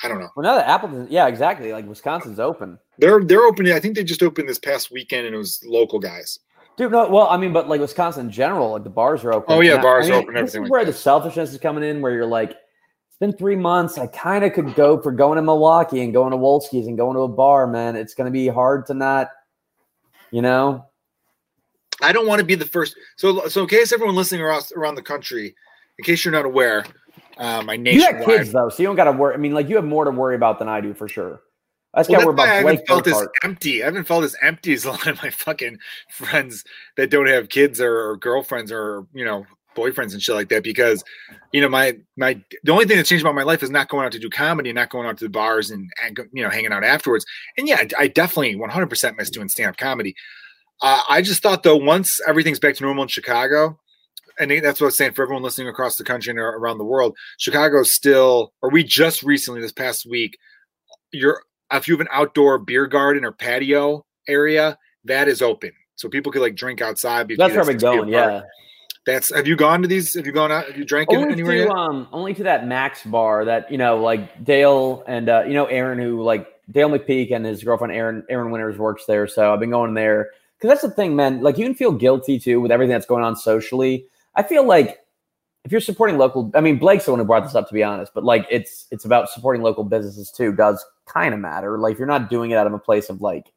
I 0.03 0.09
don't 0.09 0.21
know. 0.21 0.29
Well, 0.37 0.45
now 0.45 0.55
that 0.57 0.69
Appleton, 0.69 1.09
yeah, 1.11 1.27
exactly. 1.27 1.73
Like 1.73 1.87
Wisconsin's 1.89 2.39
open, 2.39 2.79
They're 2.99 3.23
they're 3.25 3.43
opening. 3.45 3.73
I 3.73 3.81
think 3.81 3.97
they 3.97 4.05
just 4.05 4.23
opened 4.23 4.49
this 4.49 4.59
past 4.59 4.91
weekend, 4.93 5.27
and 5.27 5.35
it 5.35 5.39
was 5.39 5.61
local 5.67 5.99
guys. 5.99 6.39
dude. 6.77 6.93
No, 6.93 7.09
well, 7.09 7.27
I 7.29 7.37
mean, 7.37 7.53
but 7.53 7.69
like 7.69 7.81
Wisconsin 7.81 8.27
in 8.27 8.33
general, 8.33 8.73
like 8.73 8.85
the 8.85 8.91
bars 8.91 9.25
are 9.25 9.33
open. 9.33 9.53
Oh, 9.57 9.61
yeah, 9.61 9.75
And 9.75 9.83
bars 9.83 10.07
I 10.09 10.11
are 10.11 10.13
mean, 10.21 10.23
open, 10.31 10.35
This 10.45 10.55
is 10.55 10.61
like 10.61 10.71
where 10.71 10.85
that. 10.85 10.93
the 10.93 10.97
selfishness 10.99 11.53
is 11.53 11.59
coming 11.59 11.83
in, 11.83 12.01
where 12.01 12.13
you're 12.13 12.27
like, 12.27 12.51
it's 12.51 13.19
been 13.19 13.33
three 13.33 13.57
months. 13.57 13.99
I 13.99 14.07
kind 14.07 14.45
of 14.45 14.53
could 14.53 14.75
go 14.77 15.01
for 15.03 15.11
going 15.11 15.37
to 15.37 15.43
Milwaukee 15.43 16.03
and 16.03 16.13
going 16.13 16.31
to 16.31 16.37
Wolski's 16.37 16.87
and 16.87 16.97
going 16.97 17.15
to 17.17 17.23
a 17.23 17.29
bar, 17.29 17.67
man. 17.67 17.97
It's 17.97 18.15
gonna 18.15 18.31
be 18.31 18.47
hard 18.47 18.87
to 18.87 18.95
not, 18.95 19.31
you 20.31 20.43
know. 20.43 20.85
I 22.01 22.13
don't 22.13 22.29
want 22.29 22.39
to 22.39 22.45
be 22.47 22.55
the 22.55 22.65
first. 22.65 22.95
So, 23.17 23.49
so 23.49 23.63
in 23.63 23.69
case 23.69 23.93
everyone 23.93 24.15
listening 24.15 24.41
around, 24.43 24.63
around 24.77 24.95
the 24.95 25.03
country, 25.03 25.57
in 25.99 26.05
case 26.05 26.25
you're 26.25 26.31
not 26.31 26.45
aware, 26.45 26.85
um, 27.39 27.67
my 27.67 27.77
You 27.91 28.01
nationwide. 28.01 28.19
got 28.19 28.27
kids 28.27 28.53
though, 28.53 28.69
so 28.69 28.83
you 28.83 28.89
don't 28.89 28.97
got 28.97 29.05
to 29.05 29.13
worry. 29.13 29.35
I 29.35 29.39
mean, 29.39 29.55
like 29.55 29.69
you 29.69 29.77
have 29.77 29.85
more 29.85 30.05
to 30.05 30.11
worry 30.11 30.35
about 30.37 30.59
than 30.59 30.69
I 30.69 30.81
do 30.81 30.95
for 30.95 31.09
sure. 31.09 31.41
I 31.95 32.01
just 32.01 32.11
Well, 32.11 32.21
got 32.21 32.25
to 32.25 32.27
worry 32.27 32.37
that's 32.37 32.37
why 32.37 32.45
I 32.45 32.61
about 32.61 32.71
haven't 32.71 32.87
felt 32.87 33.07
as 33.07 33.29
empty. 33.45 33.83
I 33.83 33.87
haven't 33.87 34.05
felt 34.05 34.25
as 34.25 34.37
empty 34.43 34.73
as 34.75 34.85
a 34.85 34.91
lot 34.91 35.07
of 35.07 35.23
my 35.23 35.31
fucking 35.31 35.79
friends 36.11 36.65
that 36.97 37.11
don't 37.11 37.27
have 37.29 37.49
kids 37.49 37.81
or, 37.81 38.11
or 38.11 38.17
girlfriends 38.17 38.71
or 38.73 39.07
you 39.15 39.25
know 39.25 39.47
boyfriends 39.77 40.13
and 40.13 40.23
shit 40.23 40.35
like 40.35 40.49
that. 40.51 40.63
Because 40.65 41.05
you 41.53 41.61
know 41.61 41.69
my 41.69 41.97
my 42.17 42.41
the 42.65 42.73
only 42.73 42.85
thing 42.87 42.97
that's 42.97 43.09
changed 43.09 43.25
about 43.25 43.35
my 43.35 43.43
life 43.45 43.63
is 43.63 43.71
not 43.71 43.89
going 43.89 44.05
out 44.05 44.13
to 44.13 44.19
do 44.19 44.29
comedy, 44.31 44.73
not 44.73 44.91
going 44.91 45.07
out 45.07 45.17
to 45.19 45.25
the 45.25 45.31
bars 45.31 45.71
and, 45.71 45.91
and 46.05 46.19
you 46.33 46.43
know 46.43 46.51
hanging 46.51 46.73
out 46.73 46.85
afterwards. 46.85 47.25
And 47.57 47.67
yeah, 47.69 47.77
I, 47.77 47.89
I 48.05 48.09
definitely 48.09 48.57
100 48.57 48.87
percent 48.91 49.17
miss 49.17 49.31
doing 49.31 49.49
stand 49.49 49.71
up 49.71 49.77
comedy. 49.77 50.15
Uh, 50.83 51.01
I 51.09 51.23
just 51.23 51.43
thought 51.43 51.63
though, 51.63 51.77
once 51.77 52.21
everything's 52.29 52.61
back 52.61 52.75
to 52.77 52.83
normal 52.85 53.03
in 53.03 53.09
Chicago, 53.09 53.79
and 54.39 54.51
that's 54.51 54.81
what 54.81 54.87
I 54.87 54.89
was 54.89 54.97
saying 54.97 55.13
for 55.13 55.23
everyone 55.23 55.43
listening 55.43 55.69
across 55.69 55.97
the 55.97 56.05
country 56.05 56.31
and 56.31 56.39
around 56.39 56.79
the 56.79 56.85
world, 56.85 57.17
Chicago's 57.39 57.93
still, 57.93 58.53
or 58.63 58.71
we 58.71 58.85
just 58.85 59.23
recently 59.23 59.61
this 59.61 59.73
past 59.73 60.07
week, 60.07 60.39
you're 61.13 61.43
if 61.73 61.89
you 61.89 61.95
have 61.95 62.01
an 62.01 62.09
outdoor 62.13 62.59
beer 62.59 62.87
garden 62.87 63.25
or 63.25 63.33
patio 63.33 64.05
area, 64.27 64.79
that 65.05 65.29
is 65.29 65.43
open. 65.43 65.73
So 65.97 66.09
people 66.09 66.33
could 66.33 66.43
like 66.43 66.55
drink 66.55 66.81
outside. 66.81 67.29
That's 67.29 67.55
where 67.55 67.65
we're 67.65 67.73
guys 67.73 67.83
going. 67.83 68.07
be 68.07 68.15
a 68.15 68.21
part. 68.21 68.33
Yeah, 68.33 68.43
That's 69.05 69.35
have 69.35 69.47
you 69.47 69.57
gone 69.57 69.83
to 69.83 69.89
these? 69.89 70.15
Have 70.15 70.27
you 70.27 70.33
gone 70.33 70.53
out? 70.53 70.67
Have 70.67 70.77
you 70.77 70.85
drank 70.85 71.11
only 71.11 71.33
anywhere 71.33 71.55
to 71.55 71.59
yet? 71.65 71.71
um, 71.71 72.09
only 72.13 72.35
to 72.35 72.45
that 72.45 72.67
Max 72.67 73.05
bar 73.05 73.45
that 73.45 73.71
you 73.71 73.79
know, 73.79 74.01
like 74.01 74.45
Dale 74.45 75.03
and 75.07 75.29
uh, 75.29 75.45
you 75.47 75.55
know 75.55 75.67
Aaron, 75.67 75.99
who 75.99 76.23
like 76.23 76.47
Dale 76.71 76.89
McPeak 76.89 77.33
and 77.33 77.45
his 77.45 77.65
girlfriend 77.65 77.93
Aaron 77.93 78.25
Aaron 78.31 78.51
Winters 78.51 78.79
works 78.79 79.07
there. 79.07 79.27
So 79.27 79.53
I've 79.53 79.61
been 79.61 79.71
going 79.71 79.95
there 79.95 80.31
because 80.57 80.69
that's 80.69 80.83
the 80.83 80.91
thing, 80.91 81.17
man. 81.17 81.43
Like 81.43 81.59
you 81.59 81.65
can 81.65 81.75
feel 81.75 81.93
guilty 81.93 82.39
too 82.39 82.61
with 82.61 82.71
everything 82.71 82.93
that's 82.93 83.07
going 83.07 83.25
on 83.25 83.35
socially. 83.35 84.07
I 84.39 84.43
feel 84.45 84.65
like 84.65 85.01
if 85.65 85.73
you're 85.73 85.81
supporting 85.81 86.17
local, 86.17 86.51
I 86.55 86.63
mean 86.63 86.79
Blake's 86.79 87.05
the 87.05 87.11
one 87.11 87.21
who 87.21 87.27
brought 87.27 87.43
this 87.43 87.55
up 87.55 87.69
to 87.69 87.75
be 87.75 87.83
honest, 87.83 88.13
but 88.15 88.25
like 88.25 88.47
it's 88.51 88.87
it's 88.91 89.05
about 89.05 89.29
supporting 89.29 89.63
local 89.63 89.85
businesses 89.85 90.31
too. 90.31 90.53
Does 90.53 90.83
kind 91.07 91.35
of 91.35 91.41
matter. 91.41 91.77
Like 91.79 91.93
if 91.93 91.99
you're 91.99 92.09
not 92.09 92.31
doing 92.31 92.53
it 92.53 92.55
out 92.55 92.67
of 92.67 92.73
a 92.73 92.79
place 92.79 93.11
of 93.11 93.21
like, 93.21 93.53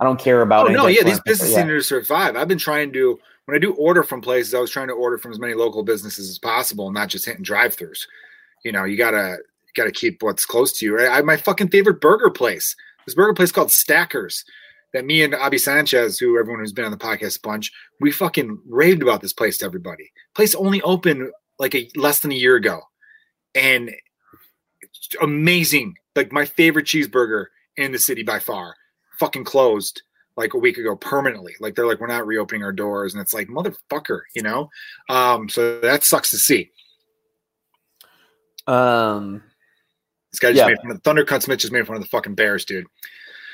I 0.00 0.04
don't 0.04 0.18
care 0.18 0.42
about. 0.42 0.68
Oh 0.68 0.72
no, 0.72 0.86
yeah, 0.86 1.04
these 1.04 1.20
businesses 1.20 1.54
yeah. 1.54 1.64
need 1.64 1.74
to 1.74 1.82
survive. 1.82 2.34
I've 2.34 2.48
been 2.48 2.58
trying 2.58 2.92
to 2.94 3.20
when 3.44 3.54
I 3.54 3.58
do 3.58 3.74
order 3.74 4.02
from 4.02 4.20
places, 4.22 4.54
I 4.54 4.58
was 4.60 4.70
trying 4.70 4.88
to 4.88 4.94
order 4.94 5.18
from 5.18 5.32
as 5.32 5.38
many 5.38 5.54
local 5.54 5.82
businesses 5.82 6.30
as 6.30 6.38
possible, 6.38 6.86
and 6.86 6.94
not 6.94 7.08
just 7.08 7.26
hitting 7.26 7.42
drive-throughs. 7.42 8.06
You 8.64 8.72
know, 8.72 8.84
you 8.84 8.96
gotta 8.96 9.36
you 9.66 9.72
gotta 9.76 9.92
keep 9.92 10.22
what's 10.22 10.46
close 10.46 10.72
to 10.78 10.86
you. 10.86 10.98
I, 10.98 11.18
I 11.18 11.22
my 11.22 11.36
fucking 11.36 11.68
favorite 11.68 12.00
burger 12.00 12.30
place. 12.30 12.74
This 13.04 13.14
burger 13.14 13.34
place 13.34 13.52
called 13.52 13.70
Stackers. 13.70 14.44
That 14.92 15.04
me 15.04 15.22
and 15.22 15.34
Abby 15.34 15.58
Sanchez, 15.58 16.18
who 16.18 16.38
everyone 16.38 16.60
who's 16.60 16.72
been 16.72 16.84
on 16.84 16.90
the 16.90 16.96
podcast 16.96 17.38
a 17.38 17.48
bunch, 17.48 17.70
we 18.00 18.10
fucking 18.10 18.60
raved 18.66 19.02
about 19.02 19.20
this 19.20 19.32
place 19.32 19.58
to 19.58 19.64
everybody. 19.64 20.10
Place 20.34 20.54
only 20.54 20.82
opened 20.82 21.30
like 21.60 21.74
a 21.76 21.88
less 21.94 22.18
than 22.20 22.32
a 22.32 22.36
year 22.36 22.56
ago, 22.56 22.80
and 23.54 23.90
it's 24.80 25.08
amazing. 25.22 25.94
Like 26.16 26.32
my 26.32 26.44
favorite 26.44 26.86
cheeseburger 26.86 27.46
in 27.76 27.92
the 27.92 27.98
city 28.00 28.24
by 28.24 28.40
far. 28.40 28.74
Fucking 29.20 29.44
closed 29.44 30.02
like 30.36 30.54
a 30.54 30.58
week 30.58 30.76
ago 30.78 30.96
permanently. 30.96 31.54
Like 31.60 31.76
they're 31.76 31.86
like, 31.86 32.00
we're 32.00 32.06
not 32.08 32.26
reopening 32.26 32.64
our 32.64 32.72
doors, 32.72 33.14
and 33.14 33.20
it's 33.20 33.32
like 33.34 33.46
motherfucker, 33.48 34.22
you 34.34 34.42
know. 34.42 34.70
Um, 35.08 35.48
so 35.48 35.78
that 35.80 36.02
sucks 36.04 36.30
to 36.30 36.38
see. 36.38 36.70
Um. 38.66 39.42
This 40.32 40.38
guy 40.38 40.52
just 40.52 40.58
Yeah. 40.58 40.66
made 40.68 40.78
fun 40.80 40.90
of 40.92 41.02
Thunder 41.02 41.24
Cunt 41.24 41.42
Smith 41.42 41.58
just 41.58 41.72
made 41.72 41.86
fun 41.86 41.96
of 41.96 42.02
the 42.02 42.08
fucking 42.08 42.36
Bears, 42.36 42.64
dude. 42.64 42.86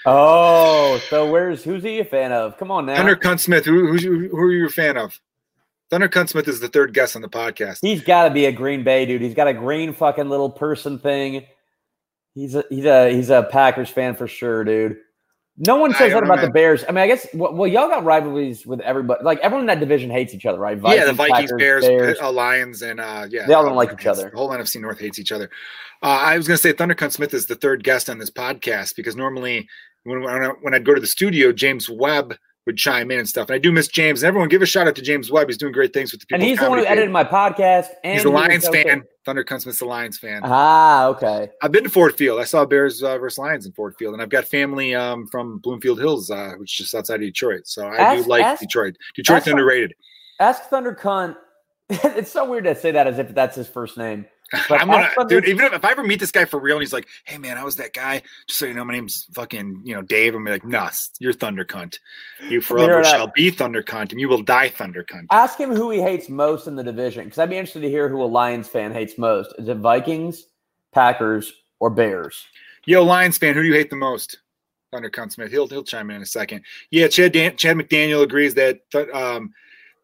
Oh, 0.07 0.98
so 1.11 1.30
where's 1.30 1.64
who's 1.64 1.82
he 1.82 1.98
a 1.98 2.04
fan 2.04 2.32
of? 2.32 2.57
Come 2.59 2.70
on 2.70 2.86
now. 2.86 2.96
Thunder 2.96 3.16
Cunt 3.16 3.40
Smith, 3.40 3.64
who 3.64 3.88
who's 3.88 4.04
you, 4.04 4.28
who 4.28 4.38
are 4.38 4.52
you 4.52 4.66
a 4.66 4.70
fan 4.70 4.96
of? 4.96 5.20
Thunder 5.90 6.09
Cunt 6.09 6.28
Smith 6.28 6.48
is 6.48 6.61
the 6.61 6.68
third 6.68 6.94
guest 6.94 7.16
on 7.16 7.22
the 7.22 7.28
podcast. 7.28 7.78
He's 7.80 8.02
got 8.02 8.28
to 8.28 8.34
be 8.34 8.46
a 8.46 8.52
Green 8.52 8.84
Bay 8.84 9.07
dude. 9.07 9.20
He's 9.20 9.34
got 9.34 9.48
a 9.48 9.54
green 9.54 9.92
fucking 9.92 10.28
little 10.28 10.50
person 10.50 10.98
thing. 10.98 11.44
He's 12.34 12.54
a 12.54 12.64
he's 12.70 12.84
a 12.84 13.12
he's 13.12 13.30
a 13.30 13.44
Packers 13.50 13.90
fan 13.90 14.14
for 14.14 14.28
sure, 14.28 14.62
dude. 14.62 14.98
No 15.59 15.76
one 15.76 15.94
says 15.94 16.12
that 16.12 16.22
about 16.22 16.42
the. 16.42 16.50
Bears. 16.50 16.84
I 16.86 16.92
mean, 16.92 16.98
I 16.98 17.07
guess 17.07 17.26
well, 17.32 17.66
y'all 17.66 17.88
got 17.88 18.04
rivalries 18.04 18.66
with 18.66 18.80
everybody. 18.80 19.24
Like 19.24 19.38
everyone 19.38 19.62
in 19.62 19.66
that 19.68 19.80
division 19.80 20.11
hates 20.11 20.34
each 20.34 20.44
other, 20.44 20.59
right? 20.59 20.78
yeah, 20.84 21.07
the 21.07 21.14
Vikings, 21.14 21.50
Packers, 21.50 21.86
Bears, 21.86 22.18
uh, 22.20 22.30
Lions, 22.30 22.82
and 22.82 23.00
uh, 23.00 23.26
yeah, 23.30 23.46
They 23.46 23.54
all 23.54 23.64
don't 23.64 23.74
like 23.74 23.92
each 23.92 24.07
other. 24.07 24.28
The 24.30 24.36
whole 24.36 24.50
NFC 24.50 24.80
North 24.80 25.00
hates 25.00 25.18
each 25.18 25.32
other. 25.32 25.48
Uh, 26.02 26.09
I 26.09 26.36
was 26.36 26.46
going 26.46 26.57
to 26.57 26.62
say 26.62 26.72
Thunder 26.72 26.94
Cunt 26.94 27.12
Smith 27.12 27.32
is 27.32 27.46
the 27.46 27.54
third 27.54 27.84
guest 27.84 28.11
on 28.11 28.18
this 28.18 28.30
podcast 28.30 28.96
because 28.96 29.16
normally 29.16 29.66
when 30.07 30.22
when, 30.22 30.42
I, 30.44 30.48
when 30.62 30.74
I'd 30.74 30.84
go 30.84 30.94
to 30.94 31.00
the 31.00 31.07
studio, 31.07 31.52
James 31.52 31.88
Webb 31.90 32.36
would 32.66 32.76
chime 32.76 33.12
in 33.12 33.20
and 33.20 33.28
stuff. 33.28 33.48
And 33.48 33.54
I 33.54 33.59
do 33.59 33.70
miss 33.70 33.86
James. 33.86 34.22
And 34.22 34.28
everyone, 34.28 34.48
give 34.48 34.61
a 34.61 34.66
shout 34.66 34.88
out 34.88 34.96
to 34.96 35.02
James 35.02 35.30
Webb. 35.30 35.46
He's 35.48 35.57
doing 35.57 35.72
great 35.72 35.92
things 35.92 36.11
with 36.11 36.20
the 36.20 36.26
people. 36.26 36.42
and 36.42 36.48
he's 36.48 36.59
the 36.59 36.68
one 36.68 36.80
who 36.80 36.84
edited 36.86 37.11
my 37.12 37.22
podcast. 37.22 37.86
And 38.02 38.14
He's 38.14 38.24
a 38.24 38.28
Lions 38.30 38.66
okay. 38.66 38.82
fan. 38.82 39.04
Thunder 39.24 39.44
Cunt 39.44 39.62
Smith's 39.62 39.80
a 39.82 39.84
Lions 39.84 40.18
fan. 40.18 40.40
Ah, 40.44 41.07
okay. 41.07 41.48
I've 41.62 41.70
been 41.70 41.84
to 41.84 41.90
Ford 41.90 42.16
Field. 42.16 42.40
I 42.40 42.44
saw 42.44 42.64
Bears 42.64 43.02
uh, 43.04 43.18
versus 43.18 43.38
Lions 43.38 43.66
in 43.66 43.72
Ford 43.72 43.94
Field, 43.98 44.14
and 44.14 44.22
I've 44.22 44.30
got 44.30 44.44
family 44.46 44.94
um, 44.96 45.28
from 45.28 45.59
Bloomfield 45.59 45.98
Hills, 46.00 46.28
uh, 46.30 46.54
which 46.59 46.72
is 46.72 46.86
just 46.86 46.94
outside 46.94 47.16
of 47.16 47.20
Detroit. 47.20 47.66
So 47.66 47.86
I 47.86 47.96
Ask- 47.98 48.24
do 48.24 48.30
like 48.30 48.44
ask- 48.44 48.61
Detroit. 48.61 48.96
Detroit's 49.14 49.42
ask- 49.42 49.50
underrated. 49.50 49.94
Ask 50.40 50.64
Thunder 50.64 50.94
Cunt. 50.94 51.36
it's 51.88 52.32
so 52.32 52.50
weird 52.50 52.64
to 52.64 52.74
say 52.74 52.90
that 52.90 53.07
as 53.07 53.20
if 53.20 53.32
that's 53.32 53.54
his 53.54 53.68
first 53.68 53.96
name. 53.96 54.26
But 54.68 54.80
I'm 54.80 54.88
gonna, 54.88 55.11
dude. 55.28 55.47
Even 55.47 55.64
if, 55.64 55.72
if 55.72 55.84
I 55.84 55.90
ever 55.90 56.05
meet 56.05 56.20
this 56.20 56.30
guy 56.30 56.44
for 56.44 56.61
real, 56.61 56.76
and 56.76 56.82
he's 56.82 56.92
like, 56.92 57.09
"Hey, 57.24 57.36
man, 57.38 57.59
I 57.59 57.64
was 57.64 57.76
that 57.76 57.92
guy." 57.92 58.22
Just 58.47 58.61
so 58.61 58.66
you 58.66 58.74
know, 58.74 58.84
my 58.84 58.92
name's 58.92 59.24
fucking, 59.32 59.82
you 59.84 59.94
know, 59.94 60.03
Dave. 60.03 60.34
I'm 60.34 60.44
like, 60.44 60.64
"Nuss, 60.64 61.11
you're 61.18 61.32
Thunder 61.32 61.64
Cunt. 61.64 61.99
You 62.49 62.61
forever 62.61 63.03
shall 63.03 63.30
be 63.34 63.51
Thunder 63.51 63.82
Cunt, 63.82 64.12
and 64.12 64.20
you 64.20 64.28
will 64.28 64.42
die 64.42 64.68
Thunder 64.68 65.05
Cunt." 65.05 65.26
Ask 65.30 65.59
him 65.59 65.74
who 65.74 65.90
he 65.90 66.01
hates 66.01 66.28
most 66.28 66.68
in 66.68 66.76
the 66.76 66.84
division, 66.84 67.24
because 67.24 67.38
I'd 67.38 67.51
be 67.51 67.57
interested 67.57 67.80
to 67.80 67.90
hear 67.90 68.09
who 68.09 68.22
a 68.22 68.26
Lions 68.26 68.68
fan 68.68 68.92
hates 68.92 69.18
most. 69.18 69.53
Is 69.59 69.68
it 69.68 69.78
Vikings, 69.78 70.44
Packers, 70.92 71.53
or 71.80 71.90
Bears? 71.90 72.44
Yo, 72.84 73.03
Lions 73.03 73.38
fan, 73.38 73.55
who 73.55 73.62
do 73.62 73.68
you 73.68 73.74
hate 73.74 73.90
the 73.90 73.97
most? 73.97 74.38
Thunder 74.92 75.11
Cunt 75.11 75.32
Smith. 75.32 75.51
He'll 75.51 75.66
he'll 75.66 75.82
chime 75.82 76.11
in 76.11 76.16
in 76.16 76.22
a 76.22 76.26
second. 76.26 76.62
Yeah, 76.90 77.09
Chad 77.09 77.32
Dan- 77.32 77.57
Chad 77.57 77.76
McDaniel 77.76 78.22
agrees 78.22 78.55
that 78.55 78.88
th- 78.90 79.09
um, 79.11 79.53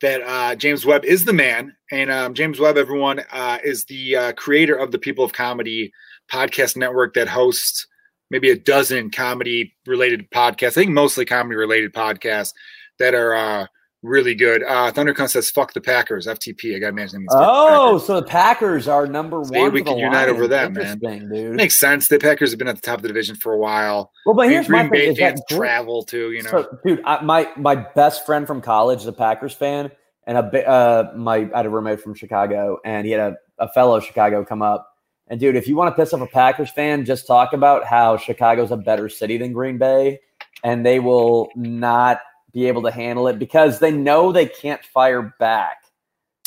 that 0.03 0.20
uh, 0.22 0.55
James 0.55 0.84
Webb 0.84 1.05
is 1.05 1.24
the 1.24 1.32
man, 1.32 1.74
and 1.90 2.11
um, 2.11 2.34
James 2.34 2.61
Webb, 2.61 2.76
everyone, 2.76 3.20
uh, 3.32 3.59
is 3.64 3.84
the 3.86 4.16
uh, 4.16 4.32
creator 4.32 4.74
of 4.74 4.92
the 4.92 4.98
People 4.98 5.24
of 5.24 5.32
Comedy 5.32 5.92
podcast 6.30 6.76
network 6.76 7.14
that 7.14 7.28
hosts 7.28 7.86
maybe 8.30 8.50
a 8.50 8.59
dozen 8.59 9.11
comedy 9.11 9.74
related 9.86 10.30
podcasts. 10.30 10.68
I 10.68 10.70
think 10.70 10.90
mostly 10.90 11.24
comedy 11.24 11.57
related 11.57 11.92
podcasts 11.92 12.53
that 12.98 13.14
are 13.14 13.34
uh, 13.34 13.66
really 14.03 14.34
good. 14.34 14.62
Uh, 14.62 14.90
Thunder 14.92 15.14
Cunt 15.14 15.30
says, 15.30 15.50
"Fuck 15.50 15.72
the 15.72 15.80
Packers." 15.80 16.26
FTP. 16.26 16.76
I 16.76 16.78
got 16.78 16.88
to 16.88 16.92
mention. 16.92 17.26
Oh, 17.30 17.98
so 17.98 18.20
the 18.20 18.26
Packers 18.26 18.88
are 18.88 19.07
number 19.07 19.42
See, 19.44 19.59
one. 19.59 19.72
we 19.72 19.82
can 19.82 19.98
unite 19.98 20.28
over 20.28 20.48
that, 20.48 20.72
man. 20.72 20.98
Dude. 20.98 21.57
makes 21.57 21.76
sense. 21.76 22.09
The 22.09 22.18
Packers 22.18 22.50
have 22.50 22.59
been 22.59 22.68
at 22.68 22.76
the 22.76 22.82
top 22.82 22.96
of 22.96 23.03
the 23.03 23.09
division 23.09 23.36
for 23.36 23.53
a 23.53 23.59
while. 23.59 24.11
well, 24.26 24.34
but 24.34 24.48
here's 24.48 24.68
my 24.68 24.86
Green 24.86 24.90
Bay 24.90 25.14
thing: 25.14 25.26
is 25.26 25.38
that 25.48 25.48
travel 25.48 26.03
too. 26.03 26.32
You 26.32 26.42
know. 26.42 26.50
So, 26.50 26.78
dude, 26.84 27.03
I, 27.05 27.22
my 27.22 27.48
my 27.57 27.74
best 27.74 28.26
friend 28.26 28.46
from 28.46 28.61
college 28.61 29.00
is 29.00 29.07
a 29.07 29.12
Packers 29.12 29.55
fan, 29.55 29.90
and 30.26 30.38
a 30.38 30.68
uh, 30.68 31.12
my 31.16 31.48
I 31.53 31.57
had 31.59 31.66
a 31.66 31.70
roommate 31.70 32.00
from 32.00 32.14
Chicago, 32.14 32.78
and 32.84 33.07
he 33.07 33.12
had 33.12 33.20
a, 33.20 33.36
a 33.59 33.72
fellow 33.72 34.00
Chicago 34.00 34.44
come 34.44 34.62
up. 34.62 34.88
And 35.28 35.40
dude, 35.40 35.57
if 35.57 35.66
you 35.66 35.76
want 35.76 35.94
to 35.94 36.00
piss 36.00 36.12
off 36.12 36.20
a 36.20 36.26
Packers 36.26 36.70
fan, 36.70 37.05
just 37.05 37.26
talk 37.26 37.53
about 37.53 37.84
how 37.84 38.16
Chicago's 38.16 38.70
a 38.70 38.76
better 38.76 39.09
city 39.09 39.38
than 39.38 39.53
Green 39.53 39.78
Bay, 39.78 40.20
and 40.62 40.84
they 40.84 41.00
will 41.00 41.48
not 41.55 42.20
be 42.53 42.66
able 42.66 42.82
to 42.82 42.90
handle 42.90 43.28
it 43.28 43.38
because 43.38 43.78
they 43.78 43.90
know 43.90 44.30
they 44.32 44.46
can't 44.46 44.84
fire 44.84 45.34
back. 45.38 45.84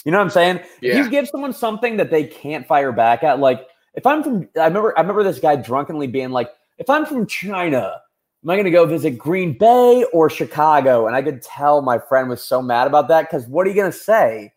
You 0.05 0.11
know 0.11 0.19
what 0.19 0.25
I'm 0.25 0.29
saying? 0.29 0.57
If 0.57 0.83
Yeah. 0.83 1.03
you 1.03 1.09
give 1.09 1.27
someone 1.27 1.53
something 1.53 1.97
that 1.97 2.11
they 2.11 2.23
can't 2.23 2.67
fire 2.67 2.91
back 2.91 3.23
at, 3.23 3.39
like 3.39 3.67
if 3.95 4.05
I'm 4.05 4.21
from, 4.23 4.47
I 4.59 4.65
remember, 4.65 4.97
I 4.97 5.01
remember 5.01 5.23
this 5.23 5.39
guy 5.39 5.55
drunkenly 5.55 6.07
being 6.07 6.29
like, 6.29 6.51
"If 6.77 6.89
I'm 6.89 7.05
from 7.05 7.25
China, 7.25 8.01
am 8.43 8.49
I 8.49 8.55
going 8.55 8.65
to 8.65 8.71
go 8.71 8.85
visit 8.85 9.17
Green 9.17 9.57
Bay 9.57 10.03
or 10.13 10.29
Chicago?" 10.29 11.07
And 11.07 11.15
I 11.15 11.21
could 11.21 11.41
tell 11.41 11.81
my 11.81 11.97
friend 11.97 12.29
was 12.29 12.43
so 12.43 12.61
mad 12.61 12.87
about 12.87 13.07
that 13.07 13.23
because 13.23 13.47
what 13.47 13.65
are 13.65 13.69
you 13.69 13.75
going 13.75 13.91
to 13.91 13.97
say? 13.97 14.53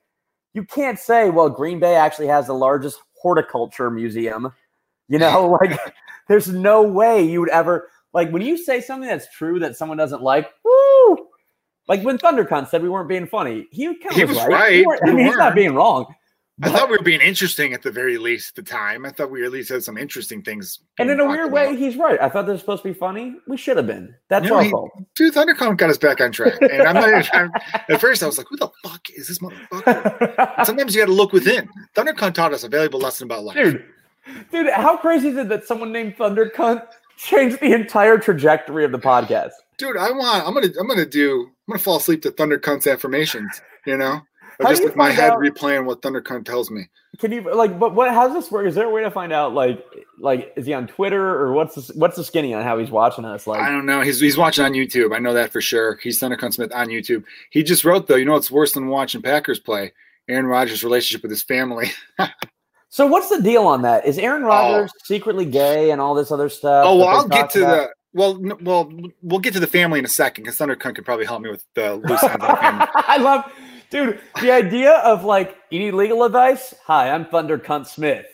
You 0.55 0.64
can't 0.64 0.99
say, 0.99 1.30
"Well, 1.30 1.49
Green 1.49 1.78
Bay 1.78 1.94
actually 1.94 2.26
has 2.26 2.46
the 2.49 2.55
largest 2.55 3.01
horticulture 3.14 3.90
museum." 3.90 4.53
You 5.09 5.18
know, 5.18 5.46
like 5.62 5.78
there's 6.28 6.49
no 6.49 6.82
way 6.82 7.22
you 7.22 7.40
would 7.40 7.49
ever 7.51 7.88
like 8.12 8.30
when 8.30 8.42
you 8.42 8.57
say 8.59 8.80
something 8.80 9.09
that's 9.09 9.32
true 9.34 9.59
that 9.61 9.76
someone 9.76 9.96
doesn't 9.99 10.20
like. 10.22 10.51
Woo! 10.64 11.28
Like 11.89 12.03
when 12.03 12.18
ThunderCunt 12.18 12.68
said 12.68 12.82
we 12.82 12.89
weren't 12.89 13.09
being 13.09 13.26
funny, 13.26 13.66
he 13.70 13.86
kind 13.86 14.11
of 14.11 14.12
He 14.16 14.24
was, 14.24 14.36
was 14.36 14.47
right. 14.47 14.84
right. 14.86 15.01
I 15.05 15.12
mean, 15.12 15.26
he's 15.26 15.36
not 15.36 15.55
being 15.55 15.74
wrong. 15.74 16.07
I 16.61 16.70
thought 16.70 16.91
we 16.91 16.97
were 16.97 17.05
being 17.05 17.20
interesting 17.20 17.72
at 17.72 17.82
the 17.82 17.91
very 17.93 18.18
least 18.18 18.59
at 18.59 18.64
the 18.64 18.68
time. 18.68 19.07
I 19.07 19.11
thought 19.11 19.30
we 19.30 19.45
at 19.45 19.53
least 19.53 19.68
had 19.68 19.84
some 19.84 19.97
interesting 19.97 20.43
things. 20.43 20.80
and 20.99 21.09
in 21.09 21.20
a 21.20 21.24
weird 21.24 21.47
about. 21.47 21.53
way, 21.53 21.76
he's 21.76 21.95
right. 21.97 22.20
I 22.20 22.28
thought 22.28 22.47
this 22.47 22.55
was 22.55 22.61
supposed 22.62 22.82
to 22.82 22.89
be 22.89 22.95
funny. 22.99 23.36
We 23.47 23.57
should 23.57 23.76
have 23.76 23.86
been. 23.86 24.12
That's 24.28 24.45
No, 24.49 24.57
our 24.57 24.64
he- 24.64 24.70
fault. 24.70 24.91
dude, 25.14 25.32
ThunderCunt 25.34 25.76
got 25.76 25.89
us 25.89 25.99
back 25.99 26.20
on 26.20 26.32
track. 26.32 26.61
And 26.61 26.82
I'm 26.82 26.95
not 26.97 27.09
even 27.11 27.22
trying, 27.22 27.51
at 27.89 28.01
first 28.01 28.24
I 28.24 28.26
was 28.26 28.39
like, 28.39 28.49
who 28.51 28.57
the 28.57 28.68
fuck 28.84 29.09
is 29.11 29.28
this 29.28 29.39
motherfucker? 29.39 30.66
Sometimes 30.66 30.97
you 30.97 31.01
got 31.01 31.07
to 31.07 31.12
look 31.12 31.32
within. 31.32 31.68
ThunderCunt 31.95 32.34
taught 32.34 32.53
us 32.53 32.64
a 32.64 32.68
valuable 32.68 32.99
lesson 32.99 33.26
about 33.26 33.45
life. 33.45 33.55
dude, 33.57 33.84
dude, 34.51 34.68
how 34.72 34.97
crazy 34.97 35.28
is 35.28 35.36
it 35.36 35.49
that 35.51 35.64
someone 35.64 35.93
named 35.93 36.16
Thunder 36.16 36.51
Cunt 36.55 36.84
changed 37.16 37.61
the 37.61 37.72
entire 37.72 38.18
trajectory 38.18 38.84
of 38.84 38.91
the 38.91 38.99
podcast? 38.99 39.53
Dude, 39.79 39.97
I 39.97 40.11
want. 40.11 40.47
I'm 40.47 40.55
gonna. 40.55 40.72
I'm 40.79 40.89
gonna 40.89 41.07
do. 41.07 41.43
I'm 41.43 41.72
gonna 41.72 41.79
fall 41.79 41.97
asleep 41.97 42.22
to 42.22 42.31
ThunderCunt's 42.33 42.87
affirmations. 42.87 43.62
You 43.87 43.97
know, 43.97 44.20
Or 44.59 44.66
How 44.66 44.68
just 44.70 44.85
with 44.85 44.97
my 44.97 45.11
head 45.11 45.31
out- 45.31 45.39
replaying 45.39 45.87
what 45.87 46.03
ThunderCunt 46.03 46.45
tells 46.45 46.70
me. 46.70 46.89
Can 47.18 47.33
you 47.33 47.41
like? 47.55 47.79
But 47.79 47.95
what? 47.95 48.11
How's 48.11 48.35
this 48.35 48.51
work? 48.51 48.66
Is 48.66 48.74
there 48.74 48.87
a 48.87 48.91
way 48.91 49.03
to 49.03 49.11
find 49.11 49.33
out? 49.33 49.55
Like, 49.55 49.85
like 50.18 50.53
is 50.57 50.66
he 50.66 50.74
on 50.74 50.89
Twitter 50.89 51.41
or 51.41 51.53
what's 51.53 51.74
the, 51.74 51.93
what's 51.95 52.16
the 52.16 52.24
skinny 52.24 52.55
on 52.55 52.64
how 52.64 52.79
he's 52.79 52.91
watching 52.91 53.24
us? 53.24 53.47
Like, 53.47 53.61
I 53.61 53.70
don't 53.70 53.87
know. 53.87 54.03
He's 54.03 54.20
he's 54.20 54.37
watching 54.37 54.64
on 54.64 54.72
YouTube. 54.72 55.14
I 55.14 55.18
know 55.20 55.33
that 55.33 55.53
for 55.53 55.61
sure. 55.61 55.99
He's 56.03 56.20
ThunderCunt 56.20 56.55
Smith 56.55 56.72
on 56.74 56.89
YouTube. 56.89 57.24
He 57.51 57.62
just 57.62 57.85
wrote 57.85 58.09
though. 58.09 58.16
You 58.16 58.24
know 58.24 58.33
what's 58.33 58.51
worse 58.51 58.72
than 58.72 58.89
watching 58.89 59.22
Packers 59.22 59.61
play? 59.61 59.93
Aaron 60.29 60.47
Rodgers' 60.47 60.85
relationship 60.85 61.22
with 61.22 61.31
his 61.31 61.43
family. 61.43 61.91
so 62.91 63.07
what's 63.07 63.31
the 63.31 63.41
deal 63.41 63.66
on 63.66 63.83
that? 63.83 64.07
Is 64.07 64.18
Aaron 64.18 64.43
oh. 64.43 64.49
Rodgers 64.49 64.93
secretly 65.05 65.47
gay 65.47 65.91
and 65.91 66.01
all 66.01 66.14
this 66.14 66.31
other 66.31 66.49
stuff? 66.49 66.85
Oh 66.87 66.97
well, 66.97 67.09
I'll 67.09 67.29
get 67.29 67.51
to 67.51 67.62
about? 67.62 67.76
the 67.76 67.97
well, 68.12 68.36
n- 68.36 68.64
well, 68.64 68.92
we'll 69.22 69.40
get 69.40 69.54
to 69.54 69.61
the 69.61 69.66
family 69.66 69.98
in 69.98 70.04
a 70.04 70.09
second 70.09 70.44
because 70.44 70.59
ThunderCunt 70.59 70.94
could 70.94 71.04
probably 71.04 71.26
help 71.26 71.42
me 71.42 71.50
with 71.50 71.64
the 71.74 71.96
loose 71.96 72.22
ends 72.22 72.34
of 72.34 72.40
the 72.40 72.56
family. 72.56 72.86
I 72.94 73.18
love, 73.18 73.44
dude, 73.90 74.20
the 74.40 74.50
idea 74.50 74.92
of 74.92 75.24
like, 75.24 75.56
you 75.70 75.78
need 75.78 75.92
legal 75.92 76.24
advice? 76.24 76.74
Hi, 76.86 77.11
I'm 77.11 77.26
Thunder 77.26 77.59
Cunt 77.59 77.86
Smith. 77.86 78.26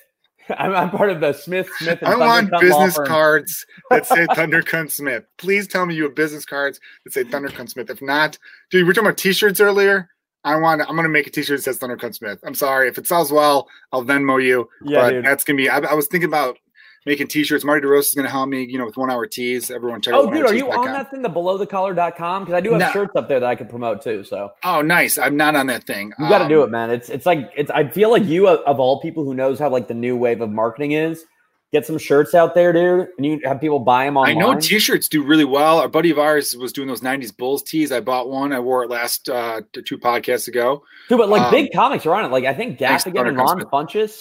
I'm, 0.59 0.75
I'm 0.75 0.91
part 0.91 1.11
of 1.11 1.21
the 1.21 1.33
Smith 1.33 1.69
Smith 1.79 2.01
and 2.03 2.09
I 2.09 2.17
want 2.17 2.51
business 2.61 2.99
cards 2.99 3.65
that 3.91 4.07
say 4.07 4.27
ThunderCunt 4.31 4.93
Smith. 4.93 5.25
Please 5.39 5.67
tell 5.67 5.87
me 5.87 5.95
you 5.95 6.05
have 6.05 6.15
business 6.15 6.45
cards 6.45 6.81
that 7.05 7.13
say 7.13 7.25
ThunderCunt 7.25 7.71
Smith. 7.71 7.91
If 7.91 8.03
not, 8.03 8.39
dude, 8.71 8.81
we 8.81 8.85
were 8.85 8.93
talking 8.93 9.09
about 9.09 9.19
T-shirts 9.19 9.61
earlier. 9.61 10.09
I 10.45 10.57
want. 10.57 10.83
I'm 10.83 10.95
gonna 10.95 11.09
make 11.09 11.27
a 11.27 11.31
T-shirt 11.31 11.57
that 11.57 11.63
says 11.63 11.79
ThunderCunt 11.79 12.17
Smith. 12.17 12.39
I'm 12.45 12.55
sorry 12.55 12.89
if 12.89 12.99
it 12.99 13.07
sells 13.07 13.33
well, 13.33 13.67
I'll 13.93 14.05
Venmo 14.05 14.43
you. 14.43 14.69
Yeah, 14.85 15.01
but 15.01 15.11
dude. 15.11 15.25
that's 15.25 15.43
gonna 15.43 15.57
be. 15.57 15.71
I, 15.71 15.79
I 15.79 15.95
was 15.95 16.07
thinking 16.07 16.29
about 16.29 16.59
making 17.07 17.29
T-shirts. 17.29 17.65
Marty 17.65 17.87
DeRosa 17.87 18.01
is 18.09 18.15
gonna 18.15 18.29
help 18.31 18.49
me. 18.49 18.65
You 18.65 18.79
know, 18.79 18.87
with 18.87 18.97
one 18.97 19.11
hour 19.11 19.27
tees. 19.27 19.71
Everyone 19.71 20.01
check. 20.01 20.15
out 20.15 20.25
Oh, 20.27 20.31
dude, 20.31 20.47
are 20.47 20.55
you 20.55 20.65
1hourtees.com. 20.67 20.87
on 20.89 20.93
that 20.93 21.11
thing, 21.11 21.23
the 21.23 21.29
belowthecollar.com? 21.31 22.45
Because 22.45 22.55
I 22.55 22.61
do 22.61 22.71
have 22.73 22.81
No. 22.81 22.91
shirts 22.93 23.13
up 23.17 23.29
there 23.29 23.41
that 23.41 23.47
I 23.49 23.55
could 23.55 23.69
promote 23.69 24.03
too. 24.03 24.25
So 24.25 24.51
Oh, 24.65 24.83
nice. 24.83 25.19
I'm 25.19 25.37
not 25.37 25.57
on 25.57 25.67
that 25.69 25.85
thing. 25.85 26.13
you 26.19 26.29
got 26.29 26.39
to 26.39 26.45
Um, 26.45 26.51
do 26.51 26.63
it, 26.63 26.71
man. 26.71 26.91
It's 26.91 27.09
it's 27.09 27.27
like 27.27 27.51
it's. 27.57 27.71
I 27.71 27.89
feel 27.89 28.11
like 28.11 28.25
you 28.25 28.49
of- 28.49 28.81
all 28.81 29.01
people 29.01 29.25
who 29.25 29.35
knows 29.35 29.59
how 29.59 29.69
like 29.69 29.89
the 29.89 29.95
new 29.95 30.17
wave 30.17 30.41
of 30.41 30.51
marketing 30.51 30.93
is. 30.93 31.25
Get 31.73 31.85
some 31.87 31.99
shirts 31.99 32.37
out 32.37 32.55
there, 32.55 32.73
dude, 32.73 33.09
and 33.17 33.27
you 33.27 33.41
have 33.45 33.61
people 33.61 33.81
buy 33.81 34.05
them 34.05 34.17
on 34.17 34.29
I 34.29 34.35
know 34.35 34.55
T-shirts 34.55 35.09
do 35.09 35.25
really 35.25 35.45
well. 35.45 35.81
Our 35.81 35.89
buddy 35.89 36.11
of 36.11 36.21
ours 36.21 36.57
was 36.57 36.73
doing 36.73 36.87
those 36.87 37.01
'90s 37.01 37.37
Bulls 37.37 37.65
tees. 37.65 37.91
I 37.91 37.99
bought 37.99 38.31
one. 38.31 38.53
I 38.53 38.61
wore 38.61 38.85
it 38.85 38.91
last 38.91 39.29
uh, 39.29 39.61
two 39.85 39.99
podcasts 39.99 40.47
ago. 40.47 40.85
dude, 41.09 41.19
but 41.19 41.29
like 41.29 41.43
um, 41.43 41.51
big 41.51 41.73
comics 41.73 42.07
are 42.07 42.15
on 42.15 42.25
it. 42.25 42.29
Like 42.31 42.45
I 42.45 42.55
think 42.55 42.79
Gaffigan 42.79 43.27
and 43.27 43.37
Ron 43.37 43.61
Funches. 43.63 44.21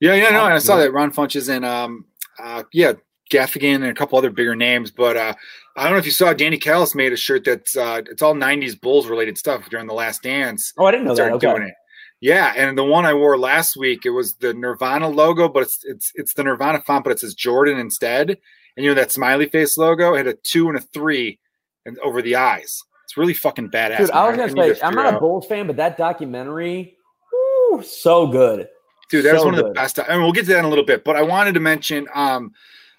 Yeah, 0.00 0.14
yeah, 0.14 0.30
no, 0.30 0.44
and 0.46 0.54
I 0.54 0.58
saw 0.58 0.76
that 0.78 0.92
Ron 0.92 1.12
Funches 1.12 1.48
and 1.48 1.64
um, 1.64 2.04
uh, 2.42 2.62
yeah, 2.72 2.92
Gaffigan 3.30 3.76
and 3.76 3.86
a 3.86 3.94
couple 3.94 4.18
other 4.18 4.30
bigger 4.30 4.56
names. 4.56 4.90
But 4.90 5.16
uh, 5.16 5.34
I 5.76 5.84
don't 5.84 5.92
know 5.92 5.98
if 5.98 6.06
you 6.06 6.12
saw 6.12 6.32
Danny 6.32 6.58
Callis 6.58 6.94
made 6.94 7.12
a 7.12 7.16
shirt 7.16 7.44
that's 7.44 7.76
uh, 7.76 8.02
it's 8.10 8.22
all 8.22 8.34
'90s 8.34 8.80
Bulls 8.80 9.06
related 9.06 9.38
stuff 9.38 9.68
during 9.70 9.86
the 9.86 9.94
Last 9.94 10.22
Dance. 10.22 10.72
Oh, 10.78 10.86
I 10.86 10.90
didn't 10.90 11.06
know 11.06 11.14
that. 11.14 11.32
Okay. 11.32 11.46
doing 11.46 11.62
it. 11.68 11.74
Yeah, 12.20 12.52
and 12.56 12.76
the 12.76 12.84
one 12.84 13.06
I 13.06 13.14
wore 13.14 13.38
last 13.38 13.76
week, 13.76 14.04
it 14.04 14.10
was 14.10 14.34
the 14.34 14.52
Nirvana 14.52 15.08
logo, 15.08 15.48
but 15.48 15.62
it's 15.62 15.80
it's 15.84 16.12
it's 16.14 16.34
the 16.34 16.42
Nirvana 16.44 16.80
font, 16.82 17.04
but 17.04 17.10
it 17.10 17.20
says 17.20 17.34
Jordan 17.34 17.78
instead. 17.78 18.30
And 18.30 18.84
you 18.84 18.90
know 18.90 18.94
that 18.94 19.12
smiley 19.12 19.48
face 19.48 19.76
logo 19.78 20.14
it 20.14 20.18
had 20.18 20.26
a 20.26 20.34
two 20.34 20.68
and 20.68 20.76
a 20.76 20.80
three, 20.80 21.38
and 21.84 21.98
over 22.00 22.22
the 22.22 22.36
eyes. 22.36 22.82
It's 23.04 23.16
really 23.16 23.34
fucking 23.34 23.70
badass. 23.70 23.98
Dude, 23.98 24.10
I 24.10 24.28
was 24.28 24.36
gonna 24.36 24.52
need 24.52 24.76
say 24.76 24.82
I'm 24.82 24.94
not 24.94 25.14
a 25.14 25.18
Bulls 25.18 25.46
fan, 25.46 25.66
but 25.66 25.76
that 25.76 25.96
documentary, 25.96 26.96
woo, 27.32 27.82
so 27.82 28.26
good. 28.26 28.68
Dude, 29.08 29.24
that 29.24 29.32
was 29.32 29.42
So 29.42 29.46
one 29.46 29.54
of 29.54 29.58
the 29.58 29.64
good. 29.64 29.74
best. 29.74 29.98
And 29.98 30.22
we'll 30.22 30.32
get 30.32 30.42
to 30.42 30.52
that 30.52 30.58
in 30.60 30.64
a 30.64 30.68
little 30.68 30.84
bit. 30.84 31.04
But 31.04 31.16
I 31.16 31.22
wanted 31.22 31.54
to 31.54 31.60
mention 31.60 32.06
um, 32.14 32.52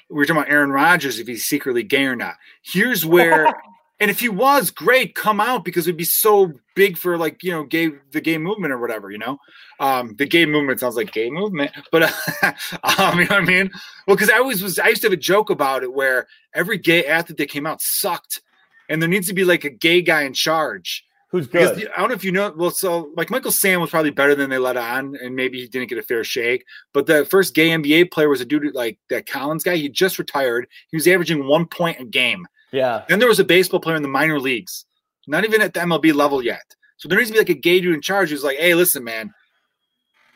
we 0.10 0.16
were 0.16 0.26
talking 0.26 0.42
about 0.42 0.52
Aaron 0.52 0.72
Rodgers 0.72 1.20
if 1.20 1.28
he's 1.28 1.46
secretly 1.46 1.84
gay 1.84 2.06
or 2.06 2.16
not. 2.16 2.36
Here's 2.64 3.06
where, 3.06 3.48
and 4.00 4.10
if 4.10 4.20
he 4.20 4.30
was, 4.30 4.72
great, 4.72 5.14
come 5.14 5.40
out 5.40 5.64
because 5.64 5.88
it'd 5.88 5.98
be 5.98 6.04
so 6.04 6.54
big 6.76 6.98
for 6.98 7.18
like 7.18 7.44
you 7.44 7.52
know 7.52 7.64
gay 7.64 7.92
the 8.12 8.22
gay 8.22 8.38
movement 8.38 8.74
or 8.74 8.80
whatever. 8.80 9.12
You 9.12 9.20
know, 9.20 9.38
um, 9.80 10.16
the 10.18 10.26
gay 10.26 10.46
movement 10.46 10.80
sounds 10.80 10.96
like 10.96 11.12
gay 11.12 11.30
movement, 11.30 11.72
but 11.92 12.04
um, 12.44 13.20
you 13.20 13.26
know 13.26 13.36
what 13.36 13.44
I 13.44 13.46
mean. 13.46 13.70
Well, 14.08 14.16
because 14.16 14.30
I 14.30 14.38
always 14.38 14.64
was, 14.64 14.80
I 14.80 14.88
used 14.88 15.02
to 15.02 15.08
have 15.08 15.14
a 15.14 15.18
joke 15.18 15.50
about 15.50 15.84
it 15.84 15.94
where 15.94 16.28
every 16.54 16.78
gay 16.78 17.06
athlete 17.06 17.38
that 17.38 17.50
came 17.50 17.68
out 17.68 17.82
sucked, 17.82 18.42
and 18.88 19.02
there 19.02 19.10
needs 19.10 19.28
to 19.28 19.34
be 19.34 19.46
like 19.46 19.64
a 19.64 19.70
gay 19.70 20.02
guy 20.02 20.24
in 20.24 20.34
charge. 20.34 21.06
Who's 21.32 21.48
good? 21.48 21.88
I 21.96 22.00
don't 22.00 22.10
know 22.10 22.16
if 22.16 22.24
you 22.24 22.32
know. 22.32 22.52
Well, 22.58 22.72
so 22.72 23.12
like 23.16 23.30
Michael 23.30 23.52
Sam 23.52 23.82
was 23.82 23.92
probably 23.92 24.10
better 24.10 24.34
than 24.34 24.50
they 24.50 24.58
let 24.58 24.78
on, 24.78 25.16
and 25.22 25.36
maybe 25.36 25.62
he 25.62 25.68
didn't 25.68 25.90
get 25.90 26.00
a 26.00 26.04
fair 26.04 26.24
shake. 26.24 26.66
But 26.92 27.06
the 27.06 27.24
first 27.26 27.54
gay 27.54 27.70
NBA 27.70 28.12
player 28.12 28.30
was 28.30 28.42
a 28.42 28.46
dude 28.46 28.74
like 28.74 28.98
that 29.10 29.28
Collins 29.28 29.64
guy. 29.64 29.76
He 29.76 29.90
just 29.90 30.18
retired. 30.18 30.68
He 30.90 30.98
was 30.98 31.08
averaging 31.08 31.46
one 31.48 31.68
point 31.68 32.00
a 32.00 32.06
game. 32.06 32.48
Yeah. 32.72 33.04
Then 33.08 33.20
there 33.20 33.28
was 33.28 33.40
a 33.40 33.44
baseball 33.44 33.80
player 33.80 33.96
in 33.96 34.02
the 34.02 34.10
minor 34.10 34.40
leagues, 34.40 34.86
not 35.28 35.44
even 35.44 35.62
at 35.62 35.74
the 35.76 35.82
MLB 35.82 36.14
level 36.16 36.44
yet. 36.44 36.76
So 36.98 37.08
there 37.08 37.18
needs 37.18 37.30
to 37.30 37.34
be 37.34 37.40
like 37.40 37.50
a 37.50 37.54
gay 37.54 37.80
dude 37.80 37.94
in 37.94 38.02
charge 38.02 38.30
who's 38.32 38.44
like, 38.44 38.58
"Hey, 38.58 38.74
listen, 38.74 39.04
man, 39.04 39.32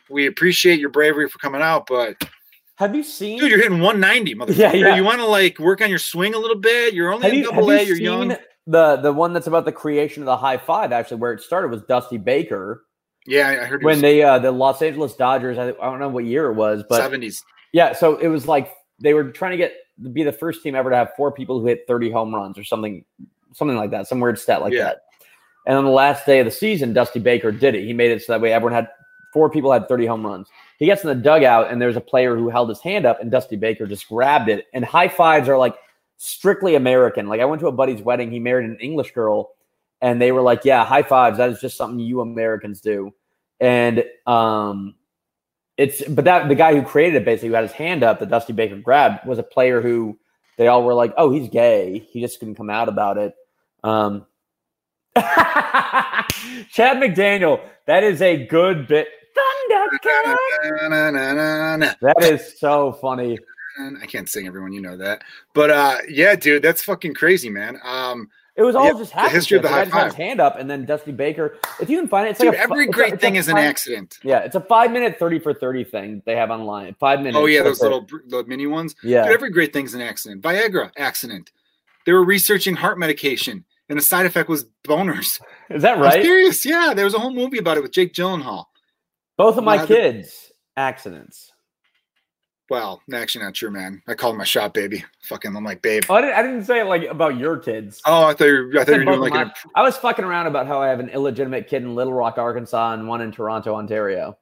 we 0.08 0.26
appreciate 0.26 0.78
your 0.78 0.90
bravery 0.90 1.28
for 1.28 1.38
coming 1.38 1.60
out, 1.60 1.86
but 1.88 2.22
Have 2.76 2.94
you 2.94 3.02
seen? 3.02 3.40
dude, 3.40 3.50
you're 3.50 3.60
hitting 3.60 3.80
190, 3.80 4.34
motherfucker. 4.36 4.56
Yeah, 4.56 4.72
yeah. 4.72 4.94
You 4.96 5.02
want 5.04 5.18
to 5.20 5.26
like 5.26 5.58
work 5.58 5.80
on 5.80 5.90
your 5.90 5.98
swing 5.98 6.34
a 6.34 6.38
little 6.38 6.58
bit. 6.58 6.94
You're 6.94 7.12
only 7.12 7.24
have 7.24 7.32
in 7.32 7.38
you, 7.40 7.44
double 7.50 7.72
you 7.72 7.78
A. 7.78 7.82
You're 7.82 7.96
seen 7.96 8.04
young. 8.04 8.36
The 8.66 8.96
the 8.96 9.12
one 9.12 9.32
that's 9.32 9.46
about 9.46 9.64
the 9.64 9.72
creation 9.72 10.22
of 10.22 10.26
the 10.26 10.36
high 10.36 10.56
five? 10.58 10.92
Actually, 10.92 11.18
where 11.18 11.32
it 11.32 11.40
started 11.40 11.70
was 11.70 11.82
Dusty 11.82 12.16
Baker, 12.18 12.84
Yeah, 13.26 13.48
I 13.62 13.64
heard 13.66 13.82
when 13.82 13.96
was 13.96 14.00
they 14.02 14.22
uh, 14.22 14.38
the 14.38 14.50
Los 14.52 14.80
Angeles 14.82 15.14
Dodgers. 15.14 15.58
I, 15.58 15.68
I 15.68 15.72
don't 15.72 15.98
know 15.98 16.08
what 16.08 16.24
year 16.24 16.46
it 16.50 16.54
was, 16.54 16.82
but 16.88 17.00
70s. 17.10 17.42
yeah. 17.72 17.92
So 17.92 18.16
it 18.16 18.28
was 18.28 18.46
like 18.48 18.72
they 19.00 19.14
were 19.14 19.30
trying 19.30 19.50
to 19.52 19.56
get 19.56 19.74
to 20.02 20.08
be 20.08 20.22
the 20.22 20.32
first 20.32 20.62
team 20.62 20.74
ever 20.74 20.90
to 20.90 20.96
have 20.96 21.10
four 21.16 21.30
people 21.32 21.60
who 21.60 21.66
hit 21.66 21.84
30 21.86 22.10
home 22.10 22.34
runs 22.34 22.58
or 22.58 22.64
something, 22.64 23.04
something 23.52 23.76
like 23.76 23.90
that, 23.90 24.06
some 24.08 24.18
weird 24.20 24.38
stat 24.38 24.60
like 24.60 24.72
Yeah. 24.72 24.84
that. 24.84 25.00
And 25.66 25.76
on 25.76 25.84
the 25.84 25.90
last 25.90 26.26
day 26.26 26.40
of 26.40 26.44
the 26.46 26.50
season, 26.50 26.92
Dusty 26.92 27.20
Baker 27.20 27.50
did 27.52 27.74
it. 27.74 27.84
He 27.84 27.92
made 27.92 28.10
it 28.10 28.22
so 28.22 28.32
that 28.32 28.40
way 28.40 28.52
everyone 28.52 28.72
had 28.74 28.88
four 29.32 29.48
people 29.48 29.72
had 29.72 29.88
30 29.88 30.06
home 30.06 30.24
runs. 30.26 30.48
He 30.78 30.86
gets 30.86 31.02
in 31.02 31.08
the 31.08 31.14
dugout 31.14 31.70
and 31.70 31.80
there's 31.80 31.96
a 31.96 32.00
player 32.00 32.36
who 32.36 32.48
held 32.50 32.68
his 32.68 32.80
hand 32.80 33.06
up 33.06 33.20
and 33.20 33.30
Dusty 33.30 33.56
Baker 33.56 33.86
just 33.86 34.08
grabbed 34.08 34.48
it. 34.48 34.66
And 34.74 34.84
high 34.84 35.08
fives 35.08 35.48
are 35.48 35.56
like 35.58 35.74
strictly 36.16 36.74
American. 36.74 37.28
Like 37.28 37.40
I 37.40 37.44
went 37.44 37.60
to 37.60 37.68
a 37.68 37.72
buddy's 37.72 38.02
wedding, 38.02 38.30
he 38.30 38.38
married 38.38 38.68
an 38.68 38.78
English 38.80 39.12
girl, 39.12 39.50
and 40.00 40.20
they 40.20 40.32
were 40.32 40.42
like, 40.42 40.64
Yeah, 40.64 40.84
high 40.84 41.02
fives, 41.02 41.38
that 41.38 41.50
is 41.50 41.60
just 41.60 41.76
something 41.76 41.98
you 41.98 42.20
Americans 42.20 42.80
do. 42.80 43.12
And 43.60 44.04
um 44.26 44.94
it's 45.76 46.06
but 46.06 46.24
that 46.26 46.48
the 46.48 46.54
guy 46.54 46.74
who 46.74 46.82
created 46.82 47.22
it 47.22 47.24
basically 47.24 47.48
who 47.48 47.54
had 47.54 47.64
his 47.64 47.72
hand 47.72 48.02
up 48.02 48.20
that 48.20 48.30
Dusty 48.30 48.52
Baker 48.52 48.76
grabbed 48.76 49.26
was 49.26 49.38
a 49.38 49.42
player 49.42 49.80
who 49.80 50.18
they 50.56 50.68
all 50.68 50.84
were 50.84 50.94
like, 50.94 51.12
Oh, 51.16 51.30
he's 51.30 51.48
gay. 51.48 52.06
He 52.10 52.20
just 52.20 52.38
couldn't 52.38 52.54
come 52.54 52.70
out 52.70 52.88
about 52.88 53.18
it. 53.18 53.34
Um 53.82 54.26
Chad 55.16 56.96
McDaniel, 56.96 57.60
that 57.86 58.02
is 58.02 58.20
a 58.22 58.46
good 58.46 58.88
bit. 58.88 59.08
Thundercat. 59.36 60.36
That 62.00 62.22
is 62.22 62.58
so 62.58 62.92
funny. 62.92 63.38
I 64.02 64.06
can't 64.06 64.28
sing 64.28 64.46
everyone, 64.46 64.72
you 64.72 64.80
know 64.80 64.96
that. 64.96 65.22
But 65.54 65.70
uh 65.70 65.98
yeah, 66.08 66.34
dude, 66.36 66.62
that's 66.62 66.82
fucking 66.82 67.14
crazy, 67.14 67.50
man. 67.50 67.78
Um 67.82 68.30
It 68.56 68.62
was 68.62 68.76
all 68.76 68.84
Yeah, 68.86 68.92
just 68.98 69.12
the 69.14 69.28
history 69.28 69.56
of 69.56 69.62
the 69.64 69.68
high 69.68 69.84
guy 69.84 69.84
just 69.86 69.94
had 69.96 70.04
his 70.06 70.14
hand 70.14 70.40
up, 70.40 70.56
and 70.58 70.70
then 70.70 70.84
Dusty 70.84 71.10
Baker. 71.12 71.58
If 71.80 71.90
you 71.90 71.98
can 71.98 72.08
find 72.08 72.26
it, 72.28 72.30
it's 72.32 72.40
dude, 72.40 72.50
like 72.50 72.58
every 72.58 72.84
it's 72.84 72.90
a- 72.90 72.92
great 72.92 73.12
it's 73.14 73.20
thing 73.22 73.34
is 73.36 73.48
an 73.48 73.54
five- 73.56 73.64
accident. 73.64 74.18
Yeah, 74.22 74.38
it's 74.40 74.54
a 74.54 74.60
five 74.60 74.92
minute 74.92 75.18
thirty 75.18 75.38
for 75.40 75.52
thirty 75.52 75.82
thing 75.84 76.22
they 76.24 76.36
have 76.36 76.50
online. 76.50 76.94
Five 77.00 77.18
minutes. 77.18 77.36
Oh 77.36 77.46
yeah, 77.46 77.62
those 77.62 77.78
the- 77.80 77.84
little 77.84 78.06
the 78.28 78.44
mini 78.46 78.66
ones. 78.66 78.94
Yeah, 79.02 79.24
Dude, 79.24 79.32
every 79.34 79.50
great 79.50 79.72
thing's 79.72 79.94
an 79.94 80.00
accident. 80.00 80.42
Viagra, 80.42 80.90
accident. 80.96 81.50
They 82.06 82.12
were 82.12 82.24
researching 82.24 82.76
heart 82.76 82.98
medication, 82.98 83.64
and 83.88 83.98
the 83.98 84.02
side 84.02 84.26
effect 84.26 84.48
was 84.48 84.66
boners. 84.86 85.40
is 85.70 85.82
that 85.82 85.98
right? 85.98 86.16
I'm 86.18 86.22
serious. 86.22 86.64
Yeah, 86.64 86.92
there 86.94 87.06
was 87.06 87.14
a 87.14 87.18
whole 87.18 87.32
movie 87.34 87.58
about 87.58 87.76
it 87.76 87.82
with 87.82 87.92
Jake 87.92 88.12
Gyllenhaal. 88.14 88.66
Both 89.36 89.56
of 89.58 89.64
my 89.64 89.84
kids 89.84 90.52
accidents. 90.76 91.50
Well, 92.74 93.00
actually, 93.14 93.44
not 93.44 93.54
true, 93.54 93.70
man. 93.70 94.02
I 94.08 94.14
called 94.14 94.32
him 94.34 94.38
my 94.38 94.44
shot, 94.44 94.74
baby. 94.74 95.04
Fucking, 95.22 95.54
I'm 95.54 95.62
like, 95.62 95.80
babe. 95.80 96.02
Oh, 96.08 96.14
I 96.16 96.20
didn't, 96.22 96.36
I 96.36 96.42
didn't 96.42 96.64
say 96.64 96.80
it 96.80 96.86
like 96.86 97.04
about 97.04 97.38
your 97.38 97.56
kids. 97.56 98.02
Oh, 98.04 98.24
I 98.24 98.34
thought 98.34 98.46
you 98.46 98.52
were, 98.52 98.80
I 98.80 98.84
thought 98.84 98.92
you 98.94 98.98
were 98.98 99.04
doing 99.04 99.14
of 99.14 99.20
like 99.20 99.34
an. 99.34 99.52
I 99.76 99.82
was 99.82 99.96
fucking 99.96 100.24
around 100.24 100.48
about 100.48 100.66
how 100.66 100.82
I 100.82 100.88
have 100.88 100.98
an 100.98 101.08
illegitimate 101.10 101.68
kid 101.68 101.84
in 101.84 101.94
Little 101.94 102.12
Rock, 102.12 102.36
Arkansas, 102.36 102.94
and 102.94 103.06
one 103.06 103.20
in 103.20 103.30
Toronto, 103.30 103.76
Ontario. 103.76 104.36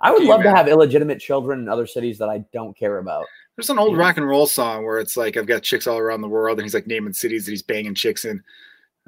I 0.00 0.10
would 0.10 0.22
Okay, 0.22 0.28
love 0.28 0.42
to 0.42 0.50
have 0.50 0.66
illegitimate 0.66 1.20
children 1.20 1.60
in 1.60 1.68
other 1.68 1.86
cities 1.86 2.18
that 2.18 2.28
I 2.28 2.38
don't 2.52 2.76
care 2.76 2.98
about. 2.98 3.24
There's 3.54 3.70
an 3.70 3.78
old 3.78 3.92
Yeah. 3.94 4.00
rock 4.02 4.16
and 4.16 4.26
roll 4.26 4.48
song 4.48 4.84
where 4.84 4.98
it's 4.98 5.16
like 5.16 5.36
I've 5.36 5.46
got 5.46 5.62
chicks 5.62 5.86
all 5.86 5.98
around 5.98 6.22
the 6.22 6.28
world, 6.28 6.58
and 6.58 6.64
he's 6.64 6.74
like 6.74 6.88
naming 6.88 7.12
cities 7.12 7.44
that 7.44 7.52
he's 7.52 7.62
banging 7.62 7.94
chicks 7.94 8.24
in. 8.24 8.42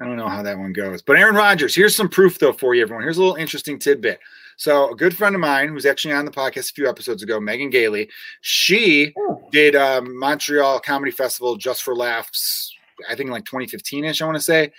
I 0.01 0.05
don't 0.05 0.17
know 0.17 0.29
how 0.29 0.45
that 0.45 0.57
one 0.57 0.73
goes. 0.73 1.03
But 1.03 1.17
Aaron 1.17 1.35
Rodgers, 1.35 1.75
here's 1.75 1.97
some 1.97 2.09
proof 2.09 2.39
though 2.39 2.53
for 2.53 2.77
you, 2.77 2.83
everyone. 2.83 3.03
Here's 3.03 3.19
a 3.19 3.23
little 3.23 3.35
interesting 3.35 3.77
tidbit. 3.81 4.21
So 4.61 4.91
a 4.91 4.95
good 4.95 5.17
friend 5.17 5.35
of 5.35 5.41
mine 5.41 5.69
who's 5.69 5.87
actually 5.87 6.13
on 6.13 6.27
the 6.27 6.31
podcast 6.31 6.73
a 6.73 6.75
few 6.75 6.87
episodes 6.87 7.23
ago, 7.23 7.41
Megan 7.41 7.71
Gailey, 7.71 8.11
she 8.43 9.15
did 9.51 9.75
um, 9.75 10.19
Montreal 10.19 10.81
Comedy 10.81 11.11
Festival 11.11 11.57
just 11.57 11.83
for 11.83 11.97
laughs. 11.97 12.71
I 13.09 13.15
think 13.15 13.31
like 13.31 13.45
2015ish, 13.45 14.21
I 14.21 14.27
want 14.27 14.37
to 14.37 14.43
say. 14.43 14.71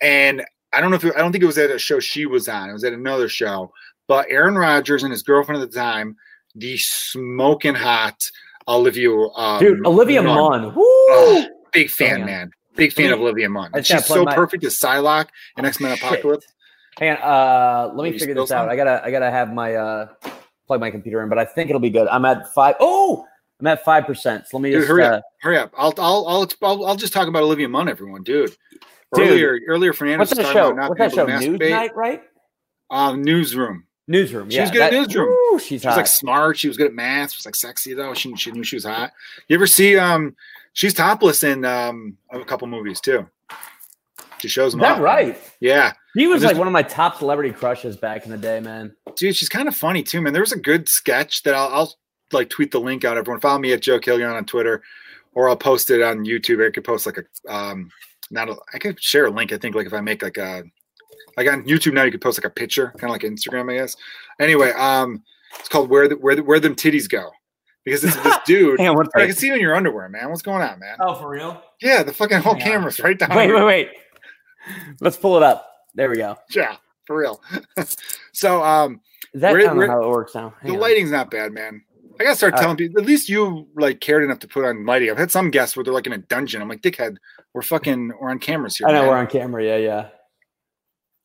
And 0.00 0.44
I 0.72 0.80
don't 0.80 0.90
know 0.90 0.96
if 0.96 1.04
it, 1.04 1.14
I 1.14 1.20
don't 1.20 1.30
think 1.30 1.44
it 1.44 1.46
was 1.46 1.56
at 1.56 1.70
a 1.70 1.78
show 1.78 2.00
she 2.00 2.26
was 2.26 2.48
on. 2.48 2.68
It 2.68 2.72
was 2.72 2.82
at 2.82 2.92
another 2.92 3.28
show. 3.28 3.72
But 4.08 4.26
Aaron 4.28 4.56
Rodgers 4.56 5.04
and 5.04 5.12
his 5.12 5.22
girlfriend 5.22 5.62
at 5.62 5.70
the 5.70 5.78
time, 5.78 6.16
the 6.56 6.76
smoking 6.76 7.76
hot 7.76 8.20
Olivia, 8.66 9.12
um, 9.12 9.60
Dude, 9.60 9.86
Olivia 9.86 10.20
Munn. 10.20 10.72
Oh, 10.76 11.46
big 11.72 11.90
fan, 11.90 12.18
yeah. 12.18 12.26
man. 12.26 12.50
Big 12.74 12.92
fan 12.92 13.12
of 13.12 13.20
Olivia 13.20 13.48
Munn. 13.48 13.70
And 13.72 13.86
she's 13.86 14.04
so 14.04 14.26
perfect 14.26 14.64
as 14.64 14.80
Psylocke 14.80 15.28
in 15.56 15.64
X 15.64 15.78
Men 15.78 15.92
Apocalypse. 15.96 16.48
Hang 16.98 17.16
on, 17.16 17.18
uh, 17.22 17.92
let 17.94 18.10
me 18.10 18.18
figure 18.18 18.34
this 18.34 18.50
out. 18.50 18.64
some? 18.64 18.68
I 18.68 18.76
gotta, 18.76 19.02
I 19.04 19.10
gotta 19.10 19.30
have 19.30 19.52
my 19.52 19.74
uh, 19.74 20.08
plug 20.66 20.80
my 20.80 20.90
computer 20.90 21.22
in, 21.22 21.28
but 21.28 21.38
I 21.38 21.44
think 21.44 21.70
it'll 21.70 21.80
be 21.80 21.90
good. 21.90 22.08
I'm 22.08 22.24
at 22.24 22.52
five. 22.52 22.74
Oh, 22.80 23.24
I'm 23.60 23.66
at 23.68 23.84
five 23.84 24.04
percent. 24.06 24.46
So 24.48 24.56
let 24.56 24.62
me 24.62 24.70
Dude, 24.70 24.80
just. 24.80 24.88
hurry 24.88 25.04
uh, 25.04 25.16
up. 25.16 25.24
Hurry 25.40 25.58
up. 25.58 25.72
I'll, 25.76 25.94
I'll, 25.98 26.26
I'll, 26.26 26.48
I'll, 26.62 26.86
I'll 26.86 26.96
just 26.96 27.12
talk 27.12 27.28
about 27.28 27.42
Olivia 27.42 27.68
Munn, 27.68 27.88
everyone, 27.88 28.22
dude. 28.22 28.56
Dude. 29.14 29.28
Earlier, 29.28 29.58
earlier, 29.68 29.92
Fernando 29.92 30.18
What's 30.18 30.30
was 30.32 30.38
that 30.38 30.42
talking 30.52 30.58
show? 30.58 30.66
about 30.72 30.76
not 30.76 30.98
What's 30.98 31.14
that 31.14 31.28
show? 31.28 31.38
News. 31.38 31.70
Night, 31.70 31.96
right? 31.96 32.22
Um, 32.90 33.22
newsroom. 33.22 33.84
Newsroom. 34.06 34.50
She 34.50 34.56
yeah, 34.56 34.62
was 34.62 34.70
good 34.70 34.80
at 34.82 34.92
Newsroom. 34.92 35.58
She's 35.60 35.82
She 35.82 35.86
was 35.86 35.96
like 35.96 36.06
smart. 36.06 36.58
She 36.58 36.68
was 36.68 36.76
good 36.76 36.88
at 36.88 36.94
math. 36.94 37.32
She 37.32 37.38
was 37.38 37.46
like 37.46 37.56
sexy 37.56 37.94
though. 37.94 38.14
She, 38.14 38.34
she 38.36 38.50
knew 38.50 38.64
she 38.64 38.76
was 38.76 38.84
hot. 38.84 39.12
You 39.48 39.54
ever 39.54 39.66
see? 39.66 39.96
Um, 39.98 40.34
she's 40.72 40.94
topless 40.94 41.44
in 41.44 41.64
um 41.64 42.16
a 42.30 42.44
couple 42.44 42.66
movies 42.68 43.00
too. 43.00 43.28
She 44.38 44.48
shows 44.48 44.68
Is 44.68 44.72
them. 44.74 44.80
that 44.80 45.00
right? 45.00 45.38
Yeah, 45.60 45.92
He 46.18 46.26
was 46.26 46.42
Just- 46.42 46.52
like 46.54 46.58
one 46.58 46.66
of 46.66 46.72
my 46.72 46.82
top 46.82 47.16
celebrity 47.18 47.52
crushes 47.52 47.96
back 47.96 48.24
in 48.24 48.30
the 48.32 48.38
day, 48.38 48.60
man. 48.60 48.94
dude, 49.16 49.36
she's 49.36 49.48
kind 49.48 49.68
of 49.68 49.74
funny 49.76 50.02
too, 50.02 50.20
man. 50.20 50.32
There 50.32 50.42
was 50.42 50.52
a 50.52 50.58
good 50.58 50.88
sketch 50.88 51.42
that 51.44 51.54
I'll, 51.54 51.68
I'll 51.68 51.94
like 52.32 52.50
tweet 52.50 52.70
the 52.72 52.80
link 52.80 53.04
out. 53.04 53.16
Everyone 53.16 53.40
follow 53.40 53.58
me 53.58 53.72
at 53.72 53.82
Joe 53.82 53.98
Killian 53.98 54.30
on 54.30 54.44
Twitter, 54.44 54.82
or 55.34 55.48
I'll 55.48 55.56
post 55.56 55.90
it 55.90 56.02
on 56.02 56.24
YouTube. 56.24 56.66
I 56.66 56.70
could 56.70 56.84
post 56.84 57.06
like 57.06 57.18
a 57.18 57.52
um, 57.54 57.90
not 58.30 58.48
a, 58.48 58.56
I 58.74 58.78
could 58.78 59.00
share 59.02 59.26
a 59.26 59.30
link. 59.30 59.52
I 59.52 59.58
think 59.58 59.74
like 59.74 59.86
if 59.86 59.92
I 59.94 60.00
make 60.00 60.22
like 60.22 60.36
a 60.38 60.62
like 61.36 61.48
on 61.48 61.62
YouTube 61.64 61.94
now, 61.94 62.02
you 62.02 62.10
could 62.10 62.20
post 62.20 62.38
like 62.38 62.44
a 62.50 62.54
picture, 62.54 62.88
kind 62.98 63.04
of 63.04 63.10
like 63.10 63.22
Instagram, 63.22 63.70
I 63.72 63.76
guess. 63.76 63.94
Anyway, 64.40 64.72
um, 64.72 65.22
it's 65.58 65.68
called 65.68 65.88
where 65.88 66.08
the 66.08 66.16
where 66.16 66.34
the, 66.34 66.42
where 66.42 66.58
them 66.60 66.74
titties 66.74 67.08
go, 67.08 67.30
because 67.84 68.02
it's 68.04 68.16
this 68.16 68.36
dude. 68.46 68.78
Hang 68.80 68.88
on, 68.90 69.06
I 69.14 69.26
can 69.26 69.34
see 69.34 69.46
you 69.46 69.54
in 69.54 69.60
your 69.60 69.74
underwear, 69.76 70.08
man. 70.08 70.28
What's 70.30 70.42
going 70.42 70.62
on, 70.62 70.78
man? 70.80 70.96
Oh, 71.00 71.14
for 71.14 71.28
real? 71.30 71.62
Yeah, 71.80 72.02
the 72.02 72.12
fucking 72.12 72.38
whole 72.40 72.54
Hang 72.54 72.62
on. 72.62 72.68
camera's 72.68 73.00
right 73.00 73.18
down. 73.18 73.36
Wait, 73.36 73.46
here. 73.46 73.56
wait, 73.56 73.64
wait. 73.64 73.88
Let's 75.00 75.16
pull 75.16 75.36
it 75.36 75.42
up. 75.42 75.64
There 75.98 76.08
we 76.08 76.16
go. 76.16 76.36
Yeah, 76.54 76.76
for 77.06 77.16
real. 77.18 77.42
so, 78.32 78.62
um, 78.62 79.00
that 79.34 79.50
Where- 79.52 79.68
I 79.68 79.74
don't 79.74 79.88
how 79.88 80.00
it 80.04 80.08
works 80.08 80.32
now? 80.32 80.54
Hang 80.62 80.70
the 80.70 80.76
on. 80.76 80.80
lighting's 80.80 81.10
not 81.10 81.28
bad, 81.28 81.52
man. 81.52 81.82
I 82.20 82.24
gotta 82.24 82.36
start 82.36 82.54
All 82.54 82.60
telling 82.60 82.76
people. 82.76 83.00
At 83.00 83.06
least 83.06 83.28
you 83.28 83.66
like 83.74 84.00
cared 84.00 84.22
enough 84.22 84.38
to 84.40 84.48
put 84.48 84.64
on 84.64 84.86
lighting. 84.86 85.10
I've 85.10 85.18
had 85.18 85.32
some 85.32 85.50
guests 85.50 85.76
where 85.76 85.82
they're 85.82 85.92
like 85.92 86.06
in 86.06 86.12
a 86.12 86.18
dungeon. 86.18 86.62
I'm 86.62 86.68
like, 86.68 86.82
dickhead, 86.82 87.16
we're 87.52 87.62
fucking, 87.62 88.12
we're 88.20 88.30
on 88.30 88.38
cameras 88.38 88.76
here. 88.76 88.86
I 88.86 88.92
know 88.92 89.00
man." 89.00 89.08
we're 89.08 89.16
on 89.18 89.26
camera. 89.26 89.64
Yeah, 89.64 89.76
yeah. 89.76 90.08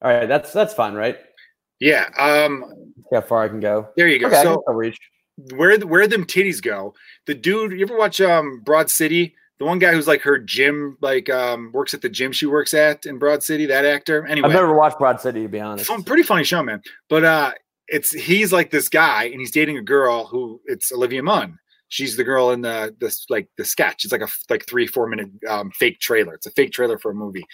All 0.01 0.11
right, 0.11 0.25
that's 0.27 0.51
that's 0.51 0.73
fine, 0.73 0.95
right? 0.95 1.19
Yeah. 1.79 2.09
Um. 2.17 2.65
See 2.97 3.15
how 3.15 3.21
far 3.21 3.43
I 3.43 3.47
can 3.47 3.59
go. 3.59 3.89
There 3.95 4.07
you 4.07 4.19
go. 4.19 4.27
Okay, 4.27 4.41
So 4.41 4.63
reach. 4.67 4.97
where 5.55 5.77
where 5.81 6.07
them 6.07 6.25
titties 6.25 6.61
go? 6.61 6.95
The 7.27 7.35
dude. 7.35 7.73
You 7.73 7.85
ever 7.85 7.97
watch 7.97 8.19
um 8.21 8.61
Broad 8.63 8.89
City? 8.89 9.35
The 9.59 9.65
one 9.65 9.79
guy 9.79 9.93
who's 9.93 10.07
like 10.07 10.21
her 10.21 10.39
gym, 10.39 10.97
like 11.01 11.29
um 11.29 11.71
works 11.73 11.93
at 11.93 12.01
the 12.01 12.09
gym 12.09 12.31
she 12.31 12.45
works 12.45 12.73
at 12.73 13.05
in 13.05 13.17
Broad 13.19 13.43
City. 13.43 13.65
That 13.67 13.85
actor. 13.85 14.25
Anyway, 14.25 14.47
I've 14.47 14.53
never 14.53 14.73
watched 14.75 14.97
Broad 14.97 15.21
City 15.21 15.43
to 15.43 15.47
be 15.47 15.59
honest. 15.59 15.85
fun, 15.85 16.03
pretty 16.03 16.23
funny 16.23 16.43
show, 16.43 16.63
man. 16.63 16.81
But 17.09 17.23
uh, 17.23 17.51
it's 17.87 18.11
he's 18.11 18.51
like 18.51 18.71
this 18.71 18.89
guy, 18.89 19.25
and 19.25 19.39
he's 19.39 19.51
dating 19.51 19.77
a 19.77 19.81
girl 19.81 20.25
who 20.25 20.59
it's 20.65 20.91
Olivia 20.91 21.23
Munn. 21.23 21.59
She's 21.89 22.17
the 22.17 22.23
girl 22.23 22.49
in 22.49 22.61
the 22.61 22.95
this 22.99 23.25
like 23.29 23.47
the 23.57 23.65
sketch. 23.65 24.03
It's 24.03 24.11
like 24.11 24.23
a 24.23 24.27
like 24.49 24.65
three 24.67 24.87
four 24.87 25.07
minute 25.07 25.29
um, 25.47 25.69
fake 25.71 25.99
trailer. 25.99 26.33
It's 26.33 26.47
a 26.47 26.51
fake 26.51 26.71
trailer 26.71 26.97
for 26.97 27.11
a 27.11 27.15
movie, 27.15 27.45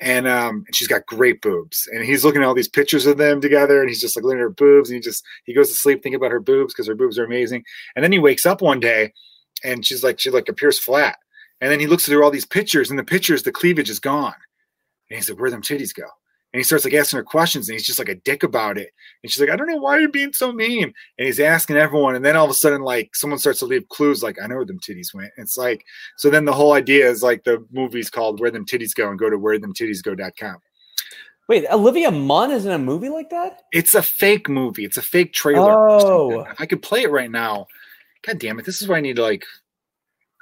and 0.00 0.26
um, 0.26 0.64
and 0.66 0.74
she's 0.74 0.88
got 0.88 1.04
great 1.04 1.42
boobs. 1.42 1.86
And 1.92 2.02
he's 2.02 2.24
looking 2.24 2.40
at 2.40 2.46
all 2.46 2.54
these 2.54 2.68
pictures 2.68 3.04
of 3.04 3.18
them 3.18 3.42
together, 3.42 3.80
and 3.80 3.90
he's 3.90 4.00
just 4.00 4.16
like 4.16 4.24
looking 4.24 4.38
at 4.38 4.44
her 4.44 4.50
boobs, 4.50 4.88
and 4.88 4.96
he 4.96 5.02
just 5.02 5.22
he 5.44 5.52
goes 5.52 5.68
to 5.68 5.74
sleep 5.74 6.02
thinking 6.02 6.16
about 6.16 6.30
her 6.30 6.40
boobs 6.40 6.72
because 6.72 6.86
her 6.86 6.94
boobs 6.94 7.18
are 7.18 7.24
amazing. 7.24 7.64
And 7.94 8.02
then 8.02 8.12
he 8.12 8.18
wakes 8.18 8.46
up 8.46 8.62
one 8.62 8.80
day, 8.80 9.12
and 9.62 9.84
she's 9.84 10.02
like 10.02 10.18
she 10.18 10.30
like 10.30 10.48
appears 10.48 10.78
flat. 10.78 11.18
And 11.62 11.70
then 11.70 11.80
he 11.80 11.86
looks 11.86 12.04
through 12.04 12.22
all 12.22 12.30
these 12.30 12.44
pictures, 12.44 12.90
and 12.90 12.98
the 12.98 13.04
pictures 13.04 13.42
the 13.42 13.52
cleavage 13.52 13.88
is 13.88 14.00
gone. 14.00 14.34
And 15.08 15.16
he's 15.16 15.30
like, 15.30 15.40
"Where 15.40 15.50
them 15.50 15.62
titties 15.62 15.94
go?" 15.94 16.08
And 16.52 16.60
he 16.60 16.64
starts 16.64 16.84
like 16.84 16.92
asking 16.92 17.16
her 17.16 17.24
questions, 17.24 17.68
and 17.68 17.74
he's 17.74 17.86
just 17.86 17.98
like 17.98 18.10
a 18.10 18.14
dick 18.14 18.42
about 18.42 18.76
it. 18.76 18.90
And 19.22 19.32
she's 19.32 19.40
like, 19.40 19.48
I 19.48 19.56
don't 19.56 19.68
know 19.68 19.78
why 19.78 19.98
you're 19.98 20.10
being 20.10 20.34
so 20.34 20.52
mean. 20.52 20.92
And 21.18 21.26
he's 21.26 21.40
asking 21.40 21.76
everyone, 21.76 22.14
and 22.14 22.22
then 22.22 22.36
all 22.36 22.44
of 22.44 22.50
a 22.50 22.54
sudden, 22.54 22.82
like 22.82 23.16
someone 23.16 23.38
starts 23.38 23.60
to 23.60 23.64
leave 23.64 23.88
clues, 23.88 24.22
like 24.22 24.36
I 24.42 24.46
know 24.46 24.56
where 24.56 24.66
them 24.66 24.78
titties 24.86 25.14
went. 25.14 25.30
It's 25.38 25.56
like 25.56 25.82
so. 26.18 26.28
Then 26.28 26.44
the 26.44 26.52
whole 26.52 26.74
idea 26.74 27.08
is 27.08 27.22
like 27.22 27.44
the 27.44 27.64
movie's 27.72 28.10
called 28.10 28.38
Where 28.38 28.50
Them 28.50 28.66
Titties 28.66 28.94
Go, 28.94 29.08
and 29.08 29.18
go 29.18 29.30
to 29.30 29.38
wherethemtittiesgo.com. 29.38 30.56
Wait, 31.48 31.64
Olivia 31.70 32.10
Munn 32.10 32.50
is 32.50 32.66
in 32.66 32.72
a 32.72 32.78
movie 32.78 33.08
like 33.08 33.30
that? 33.30 33.62
It's 33.72 33.94
a 33.94 34.02
fake 34.02 34.48
movie. 34.48 34.84
It's 34.84 34.98
a 34.98 35.02
fake 35.02 35.32
trailer. 35.32 35.72
Oh. 35.72 36.46
I 36.58 36.66
could 36.66 36.82
play 36.82 37.02
it 37.02 37.10
right 37.10 37.30
now, 37.30 37.66
God 38.26 38.38
damn 38.38 38.58
it! 38.58 38.66
This 38.66 38.82
is 38.82 38.88
why 38.88 38.98
I 38.98 39.00
need 39.00 39.16
to 39.16 39.22
like. 39.22 39.44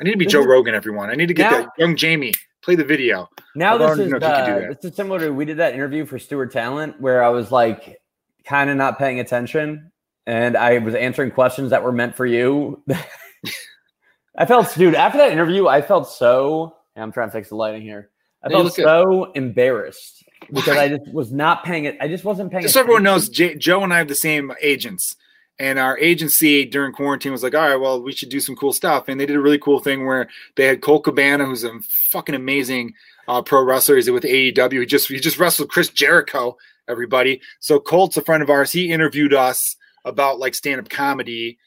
I 0.01 0.05
need 0.05 0.13
to 0.13 0.17
be 0.17 0.25
This 0.25 0.33
Joe 0.33 0.41
is- 0.41 0.47
Rogan, 0.47 0.75
everyone. 0.75 1.11
I 1.11 1.15
need 1.15 1.29
to 1.29 1.35
get 1.35 1.51
Now- 1.51 1.59
that 1.59 1.69
young 1.79 1.97
Jamie 1.97 2.33
play 2.63 2.75
the 2.75 2.85
video. 2.85 3.29
Now 3.55 3.77
this 3.77 3.99
is 3.99 3.99
know 3.99 4.05
if 4.05 4.11
you 4.13 4.19
could 4.19 4.21
do 4.21 4.67
uh, 4.67 4.75
this 4.75 4.85
is 4.91 4.97
similar 4.97 5.19
to 5.21 5.31
we 5.31 5.45
did 5.45 5.59
that 5.59 5.75
interview 5.75 6.05
for 6.07 6.19
Stewart 6.19 6.53
Talent 6.53 7.01
where 7.01 7.23
I 7.23 7.29
was 7.29 7.51
like 7.53 8.01
kind 8.45 8.71
of 8.71 8.77
not 8.77 8.99
paying 8.99 9.21
attention 9.21 9.91
and 10.27 10.57
I 10.57 10.79
was 10.79 10.95
answering 10.95 11.31
questions 11.31 11.71
that 11.71 11.83
were 11.83 11.93
meant 11.93 12.17
for 12.17 12.27
you. 12.27 12.83
I 14.37 14.47
felt, 14.47 14.73
dude, 14.75 14.95
after 14.95 15.19
that 15.19 15.33
interview, 15.33 15.67
I 15.67 15.83
felt 15.83 16.09
so. 16.09 16.77
I'm 16.97 17.13
trying 17.13 17.29
to 17.29 17.33
fix 17.33 17.49
the 17.49 17.57
lighting 17.57 17.83
here. 17.83 18.11
I 18.43 18.49
felt 18.49 18.65
look 18.65 18.77
good. 18.77 18.85
so 18.85 19.33
embarrassed 19.33 20.25
because 20.53 20.77
I 20.77 20.89
just 20.89 21.13
was 21.13 21.33
not 21.33 21.65
paying 21.65 21.85
it. 21.85 21.97
I 22.01 22.09
just 22.09 22.25
wasn't 22.25 22.51
paying. 22.51 22.63
Just 22.63 22.75
so 22.75 22.81
everyone 22.81 23.03
knows, 23.03 23.29
J- 23.29 23.57
Joe 23.57 23.83
and 23.83 23.93
I 23.93 23.99
have 23.99 24.09
the 24.09 24.15
same 24.15 24.53
agents, 24.63 25.17
and 25.61 25.79
our 25.79 25.99
agency 25.99 26.65
during 26.65 26.91
quarantine 26.91 27.33
was 27.33 27.43
like, 27.43 27.55
all 27.55 27.61
right, 27.61 27.77
well, 27.77 28.03
we 28.03 28.13
should 28.13 28.31
do 28.31 28.41
some 28.41 28.57
cool 28.57 28.73
stuff, 28.73 29.09
and 29.09 29.21
they 29.21 29.27
did 29.27 29.37
a 29.37 29.41
really 29.41 29.59
cool 29.59 29.79
thing 29.79 30.07
where 30.07 30.27
they 30.57 30.65
had 30.65 30.81
Colt 30.81 31.05
Cabana, 31.05 31.45
who's 31.45 31.65
a 31.65 31.79
fucking 32.11 32.35
amazing 32.35 32.95
uh, 33.29 33.43
pro 33.43 33.63
wrestler. 33.63 33.97
He's 33.97 34.11
with 34.11 34.25
AEW. 34.25 34.81
He 34.81 34.87
just 34.87 35.09
he 35.09 35.21
just 35.21 35.39
wrestled 35.39 35.69
Chris 35.69 35.91
Jericho. 35.91 36.57
Everybody. 36.89 37.43
So 37.61 37.79
Colt's 37.79 38.17
a 38.17 38.23
friend 38.23 38.43
of 38.43 38.49
ours. 38.49 38.73
He 38.73 38.91
interviewed 38.91 39.35
us 39.35 39.61
about 40.07 40.39
like 40.39 40.55
stand 40.55 40.81
up 40.81 40.89
comedy 40.89 41.59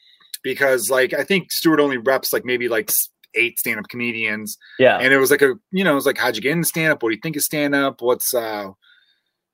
because 0.42 0.90
like 0.90 1.14
I 1.14 1.22
think 1.22 1.52
Stewart 1.52 1.80
only 1.80 1.96
reps 1.96 2.32
like 2.32 2.44
maybe 2.44 2.68
like 2.68 2.90
eight 3.36 3.60
stand 3.60 3.78
up 3.78 3.88
comedians. 3.88 4.58
Yeah. 4.78 4.98
And 4.98 5.14
it 5.14 5.18
was 5.18 5.30
like 5.30 5.40
a 5.40 5.54
you 5.70 5.84
know 5.84 5.92
it 5.92 5.94
was 5.94 6.04
like 6.04 6.18
how'd 6.18 6.34
you 6.34 6.42
get 6.42 6.52
into 6.52 6.66
stand 6.66 6.92
up? 6.92 7.02
What 7.02 7.10
do 7.10 7.14
you 7.14 7.20
think 7.22 7.36
of 7.36 7.42
stand 7.42 7.76
up? 7.76 8.02
What's 8.02 8.34
uh 8.34 8.70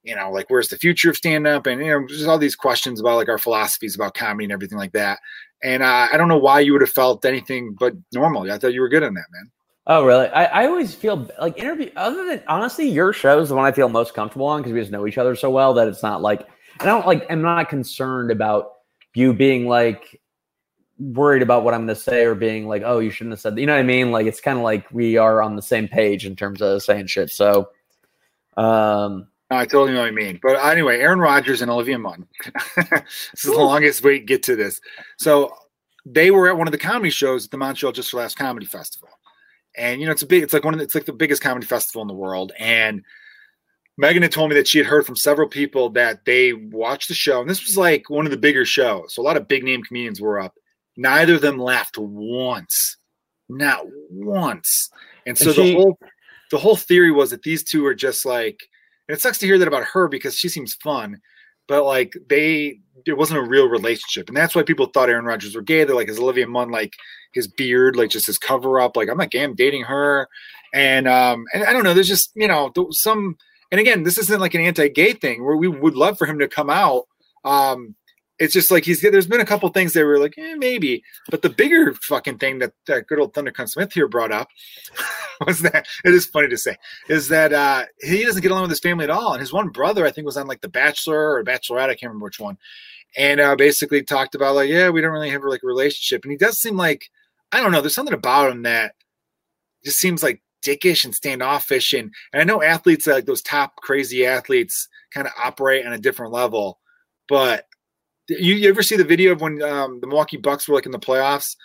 you 0.03 0.17
know 0.17 0.31
like 0.31 0.49
where's 0.49 0.69
the 0.69 0.77
future 0.77 1.11
of 1.11 1.17
stand 1.17 1.47
up? 1.47 1.67
And 1.67 1.85
you 1.85 1.91
know 1.91 2.07
just 2.07 2.27
all 2.27 2.39
these 2.39 2.57
questions 2.57 3.01
about 3.01 3.17
like 3.17 3.29
our 3.29 3.39
philosophies 3.39 3.95
about 3.95 4.15
comedy 4.15 4.45
and 4.45 4.53
everything 4.53 4.79
like 4.79 4.93
that. 4.93 5.19
And 5.63 5.83
uh, 5.83 6.09
I 6.13 6.17
don't 6.17 6.29
know 6.29 6.39
why 6.39 6.61
you 6.61 6.73
would 6.73 6.81
have 6.81 6.91
felt 6.91 7.25
anything 7.25 7.77
but 7.79 7.95
normal. 8.13 8.51
I 8.51 8.59
thought 8.59 8.73
you 8.73 8.81
were 8.81 8.89
good 8.89 9.03
in 9.03 9.15
that, 9.15 9.27
man. 9.31 9.51
Oh, 9.87 10.05
really? 10.05 10.29
I, 10.29 10.45
I 10.45 10.67
always 10.67 10.95
feel 10.95 11.29
like 11.41 11.59
interview. 11.59 11.91
Other 11.97 12.25
than 12.25 12.43
honestly, 12.47 12.89
your 12.89 13.13
show 13.13 13.41
is 13.41 13.49
the 13.49 13.55
one 13.55 13.65
I 13.65 13.73
feel 13.73 13.89
most 13.89 14.15
comfortable 14.15 14.47
on 14.47 14.61
because 14.61 14.73
we 14.73 14.81
just 14.81 14.93
know 14.93 15.07
each 15.07 15.19
other 15.19 15.35
so 15.35 15.51
well 15.51 15.75
that 15.75 15.89
it's 15.89 16.03
not 16.03 16.23
like 16.23 16.47
I 16.81 16.85
don't 16.85 17.07
like. 17.07 17.27
I'm 17.31 17.43
not 17.43 17.69
concerned 17.69 18.31
about 18.31 18.73
you 19.15 19.35
being 19.35 19.67
like 19.67 20.21
worried 20.99 21.43
about 21.43 21.65
what 21.65 21.75
I'm 21.75 21.87
going 21.87 21.97
to 21.97 22.01
say 22.01 22.25
or 22.25 22.35
being 22.35 22.69
like, 22.69 22.83
oh, 22.85 22.99
you 22.99 23.11
shouldn't 23.11 23.33
have 23.33 23.41
said. 23.41 23.57
That. 23.57 23.61
You 23.61 23.67
know 23.67 23.73
what 23.73 23.81
I 23.81 23.85
mean? 23.85 24.13
Like 24.13 24.27
it's 24.27 24.41
kind 24.41 24.59
of 24.59 24.65
like 24.65 24.91
we 24.93 25.17
are 25.17 25.43
on 25.43 25.57
the 25.57 25.63
same 25.63 25.89
page 25.89 26.27
in 26.27 26.37
terms 26.37 26.63
of 26.63 26.83
saying 26.83 27.07
shit. 27.07 27.31
So, 27.31 27.71
um, 28.57 29.29
I 29.51 29.67
totally 29.67 29.93
know 29.93 30.01
what 30.01 30.11
you 30.11 30.17
mean. 30.17 30.39
But 30.43 30.57
anyway, 30.65 31.01
Aaron 31.01 31.19
Rodgers 31.19 31.61
and 31.61 31.71
Olivia 31.71 31.99
Munn. 31.99 32.27
this 32.77 33.45
is 33.45 33.51
the 33.51 33.53
longest 33.53 34.05
way 34.05 34.19
to 34.19 34.25
get 34.25 34.43
to 34.45 34.55
this. 34.55 34.81
So 35.19 35.53
they 36.07 36.31
were 36.31 36.49
at 36.49 36.57
one 36.57 36.69
of 36.69 36.73
the 36.73 36.79
comedy 36.79 37.11
shows 37.11 37.45
at 37.45 37.51
the 37.51 37.59
Montreal 37.59 37.93
Just 37.93 38.11
for 38.11 38.19
Laughs 38.19 38.35
Comedy 38.35 38.67
Festival. 38.67 39.09
And 39.77 40.01
you 40.01 40.07
know 40.07 40.13
it's 40.13 40.23
a 40.23 40.27
big 40.27 40.43
it's 40.43 40.53
like 40.53 40.65
one 40.65 40.75
of 40.75 40.79
the, 40.79 40.85
it's 40.85 40.95
like 40.95 41.05
the 41.05 41.13
biggest 41.13 41.43
comedy 41.43 41.67
festival 41.67 42.03
in 42.03 42.09
the 42.09 42.15
world. 42.15 42.53
And 42.59 43.05
megan 43.99 44.23
had 44.23 44.33
told 44.33 44.51
me 44.51 44.57
that 44.57 44.67
she 44.69 44.79
had 44.79 44.87
heard 44.87 45.07
from 45.07 45.17
several 45.17 45.49
people 45.49 45.91
that 45.91 46.25
they 46.25 46.53
watched 46.53 47.09
the 47.09 47.15
show. 47.15 47.41
And 47.41 47.49
this 47.49 47.65
was 47.65 47.77
like 47.77 48.11
one 48.11 48.25
of 48.25 48.33
the 48.33 48.37
bigger 48.37 48.65
shows. 48.65 49.15
So 49.15 49.23
a 49.23 49.25
lot 49.25 49.37
of 49.37 49.49
big 49.49 49.63
name 49.63 49.83
comedians 49.83 50.21
were 50.21 50.41
up. 50.41 50.55
Neither 50.97 51.37
of 51.37 51.41
them 51.41 51.59
laughed 51.59 51.99
once. 51.99 52.97
Not 53.49 53.85
once. 54.11 54.91
And 55.27 55.37
so 55.37 55.53
she, 55.53 55.73
the 55.73 55.77
whole 55.77 55.99
the 56.51 56.59
whole 56.59 56.77
theory 56.77 57.11
was 57.13 57.31
that 57.31 57.43
these 57.43 57.63
two 57.63 57.87
are 57.87 57.95
just 57.95 58.25
like 58.25 58.61
and 59.11 59.17
it 59.17 59.21
sucks 59.21 59.39
to 59.39 59.47
hear 59.47 59.59
that 59.59 59.69
about 59.69 59.85
her 59.85 60.09
because 60.09 60.37
she 60.37 60.49
seems 60.49 60.75
fun 60.75 61.21
but 61.67 61.85
like 61.85 62.17
they 62.29 62.79
it 63.07 63.17
wasn't 63.17 63.39
a 63.39 63.43
real 63.43 63.69
relationship 63.69 64.29
and 64.29 64.37
that's 64.37 64.55
why 64.55 64.63
people 64.63 64.87
thought 64.87 65.09
aaron 65.11 65.25
rodgers 65.25 65.55
were 65.55 65.63
gay 65.63 65.85
they're 65.85 65.97
like 65.97 66.09
is 66.09 66.19
olivia 66.19 66.47
munn 66.47 66.71
like 66.71 66.95
his 67.33 67.47
beard, 67.47 67.97
like 67.97 68.11
just 68.11 68.27
his 68.27 68.39
cover 68.39 68.81
up. 68.81 68.97
Like 68.97 69.09
I'm 69.09 69.19
not 69.19 69.31
gay, 69.31 69.43
I'm 69.43 69.55
dating 69.55 69.85
her, 69.85 70.29
and 70.75 71.07
um, 71.09 71.45
and 71.55 71.65
I 71.65 71.73
don't 71.73 71.85
know. 71.85 71.95
There's 71.95 72.09
just 72.09 72.33
you 72.35 72.49
know 72.49 72.73
some, 72.91 73.37
and 73.71 73.81
again, 73.81 74.03
this 74.03 74.19
isn't 74.19 74.41
like 74.41 74.55
an 74.55 74.61
anti-gay 74.61 75.15
thing 75.15 75.45
where 75.45 75.57
we 75.57 75.69
would 75.69 75.95
love 75.95 76.19
for 76.19 76.27
him 76.27 76.39
to 76.39 76.49
come 76.49 76.71
out. 76.71 77.05
Um, 77.45 77.95
it's 78.41 78.55
just 78.55 78.71
like 78.71 78.85
he's 78.85 79.03
there's 79.03 79.27
been 79.27 79.41
a 79.41 79.47
couple 79.47 79.69
things 79.69 79.93
that 79.93 80.05
were 80.05 80.19
like 80.19 80.35
eh, 80.39 80.55
maybe, 80.55 81.05
but 81.31 81.43
the 81.43 81.51
bigger 81.51 81.95
fucking 81.95 82.39
thing 82.39 82.59
that 82.59 82.73
that 82.87 83.07
good 83.07 83.21
old 83.21 83.35
Thundercunt 83.35 83.69
Smith 83.69 83.93
here 83.93 84.09
brought 84.09 84.33
up 84.33 84.49
was 85.47 85.61
that 85.61 85.87
it 86.05 86.15
is 86.15 86.27
funny 86.27 86.49
to 86.49 86.57
say 86.57 86.77
is 87.09 87.29
that 87.29 87.53
uh, 87.53 87.85
he 88.01 88.25
doesn't 88.25 88.43
get 88.43 88.51
along 88.51 88.63
with 88.63 88.71
his 88.71 88.81
family 88.81 89.05
at 89.05 89.11
all, 89.11 89.33
and 89.33 89.41
his 89.41 89.53
one 89.53 89.69
brother 89.69 90.07
I 90.07 90.11
think 90.11 90.25
was 90.25 90.37
on 90.37 90.47
like 90.47 90.63
The 90.63 90.69
Bachelor 90.69 91.37
or 91.37 91.45
Bachelorette, 91.45 91.91
I 91.91 91.95
can't 91.95 92.11
remember 92.11 92.25
which 92.25 92.41
one, 92.41 92.57
and 93.17 93.41
uh, 93.41 93.55
basically 93.55 94.03
talked 94.03 94.35
about 94.35 94.55
like 94.55 94.71
yeah 94.71 94.89
we 94.89 95.01
don't 95.01 95.13
really 95.13 95.31
have 95.31 95.45
like 95.45 95.63
a 95.63 95.67
relationship, 95.67 96.25
and 96.25 96.33
he 96.33 96.39
does 96.39 96.59
seem 96.59 96.77
like 96.77 97.11
I 97.53 97.61
don't 97.61 97.73
know. 97.73 97.81
There's 97.81 97.95
something 97.95 98.15
about 98.15 98.51
him 98.51 98.63
that 98.63 98.95
just 99.85 99.99
seems 99.99 100.23
like 100.23 100.43
dickish 100.63 101.05
and 101.05 101.15
standoffish. 101.15 101.93
And, 101.93 102.13
and 102.33 102.41
I 102.41 102.45
know 102.45 102.63
athletes 102.63 103.07
like 103.07 103.27
those 103.27 103.43
top 103.43 103.77
crazy 103.77 104.27
athletes 104.27 104.89
kind 105.13 105.27
of 105.27 105.33
operate 105.43 105.87
on 105.87 105.93
a 105.93 105.99
different 105.99 106.33
level. 106.33 106.79
But 107.29 107.67
you, 108.39 108.55
you 108.55 108.69
ever 108.69 108.83
see 108.83 108.97
the 108.97 109.05
video 109.05 109.33
of 109.33 109.41
when 109.41 109.63
um, 109.63 110.01
the 110.01 110.07
Milwaukee 110.07 110.37
Bucks 110.37 110.69
were 110.69 110.75
like 110.75 110.87
in 110.87 110.93
the 110.93 110.99
playoffs 110.99 111.57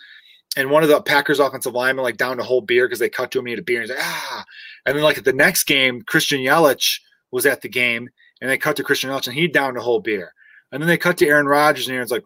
and 0.58 0.70
one 0.70 0.84
of 0.84 0.90
the 0.90 1.02
Packers 1.02 1.40
offensive 1.40 1.74
linemen 1.74 2.04
like 2.04 2.18
down 2.18 2.38
to 2.38 2.44
whole 2.44 2.62
beer 2.62 2.88
because 2.88 3.00
they 3.00 3.10
cut 3.10 3.32
to 3.32 3.40
him, 3.40 3.46
he 3.46 3.52
had 3.52 3.60
a 3.60 3.64
beer 3.64 3.82
and 3.82 3.90
he's 3.90 3.98
like, 3.98 4.06
ah. 4.06 4.46
And 4.86 4.96
then 4.96 5.04
like 5.04 5.18
at 5.18 5.26
the 5.26 5.34
next 5.34 5.66
game, 5.66 6.02
Christian 6.02 6.40
Yelich 6.40 7.00
was 7.32 7.46
at 7.46 7.62
the 7.62 7.70
game 7.70 8.10
and 8.42 8.50
they 8.50 8.58
cut 8.58 8.76
to 8.78 8.84
Christian 8.84 9.10
Yelich 9.10 9.28
and 9.28 9.36
he 9.36 9.48
downed 9.48 9.78
a 9.78 9.82
whole 9.82 10.00
beer. 10.00 10.34
And 10.72 10.82
then 10.82 10.88
they 10.88 10.98
cut 10.98 11.18
to 11.18 11.28
Aaron 11.28 11.48
Rodgers 11.48 11.88
and 11.88 11.96
Aaron's 11.96 12.12
like, 12.12 12.24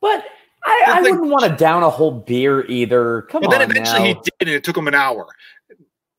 but 0.00 0.24
I, 0.64 0.84
I 0.86 1.00
like, 1.00 1.12
wouldn't 1.12 1.30
want 1.30 1.44
to 1.44 1.56
down 1.56 1.82
a 1.82 1.90
whole 1.90 2.10
beer 2.10 2.66
either. 2.66 3.22
Come 3.22 3.42
but 3.42 3.52
on. 3.52 3.58
Then 3.58 3.70
eventually 3.70 4.00
now. 4.00 4.04
he 4.06 4.14
did, 4.14 4.32
and 4.40 4.50
it 4.50 4.64
took 4.64 4.76
him 4.76 4.88
an 4.88 4.94
hour. 4.94 5.26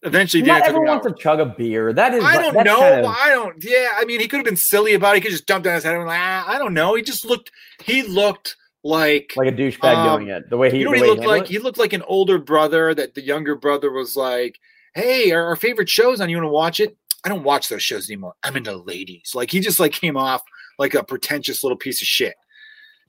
Eventually, 0.04 0.42
not 0.42 0.64
everyone 0.64 0.88
wants 0.88 1.08
to 1.08 1.14
chug 1.14 1.40
a 1.40 1.46
beer. 1.46 1.94
That 1.94 2.14
is. 2.14 2.24
I 2.24 2.42
don't 2.42 2.66
know. 2.66 2.80
Kind 2.80 3.06
of, 3.06 3.16
I 3.16 3.30
don't. 3.30 3.64
Yeah, 3.64 3.90
I 3.96 4.06
mean, 4.06 4.20
he 4.20 4.28
could 4.28 4.38
have 4.38 4.46
been 4.46 4.56
silly 4.56 4.94
about 4.94 5.16
it. 5.16 5.18
He 5.18 5.22
could 5.22 5.32
just 5.32 5.48
jump 5.48 5.64
down 5.64 5.76
his 5.76 5.84
head 5.84 5.96
and 5.96 6.06
like, 6.06 6.20
ah, 6.20 6.46
I 6.48 6.58
don't 6.58 6.74
know. 6.74 6.96
He 6.96 7.04
just 7.04 7.24
looked. 7.24 7.52
He 7.84 8.02
looked 8.02 8.56
like 8.84 9.34
like 9.36 9.48
a 9.48 9.52
douchebag 9.52 9.96
um, 9.96 10.20
doing 10.20 10.36
it. 10.36 10.50
The 10.50 10.58
way 10.58 10.72
he, 10.72 10.80
you 10.80 10.86
know, 10.86 10.92
he 10.94 11.02
looked 11.02 11.24
like. 11.24 11.44
It? 11.44 11.50
He 11.50 11.60
looked 11.60 11.78
like 11.78 11.94
an 11.94 12.02
older 12.04 12.40
brother 12.40 12.96
that 12.96 13.14
the 13.14 13.22
younger 13.22 13.56
brother 13.56 13.92
was 13.92 14.16
like, 14.16 14.60
"Hey, 14.96 15.32
our, 15.32 15.46
our 15.46 15.56
favorite 15.56 15.90
shows 15.90 16.20
on. 16.20 16.30
You 16.30 16.38
want 16.38 16.46
to 16.46 16.52
watch 16.52 16.80
it?" 16.80 16.98
I 17.24 17.30
don't 17.30 17.44
watch 17.44 17.70
those 17.70 17.84
shows 17.84 18.10
anymore. 18.10 18.34
I'm 18.42 18.58
into 18.58 18.76
ladies. 18.76 19.34
Like 19.36 19.52
he 19.52 19.60
just 19.60 19.80
like 19.80 19.92
came 19.92 20.18
off 20.18 20.42
like 20.80 20.96
a 20.96 21.04
pretentious 21.04 21.64
little 21.64 21.78
piece 21.78 22.02
of 22.02 22.08
shit. 22.08 22.34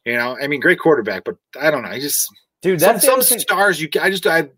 You 0.05 0.15
know, 0.15 0.37
I 0.39 0.47
mean, 0.47 0.61
great 0.61 0.79
quarterback, 0.79 1.25
but 1.25 1.37
I 1.59 1.71
don't 1.71 1.83
know. 1.83 1.89
I 1.89 2.01
just 2.01 2.27
dude. 2.61 2.81
That's 2.81 3.05
some, 3.07 3.23
some 3.23 3.39
stars. 3.39 3.81
You, 3.81 3.89
I 4.01 4.11
just, 4.11 4.27
I. 4.27 4.51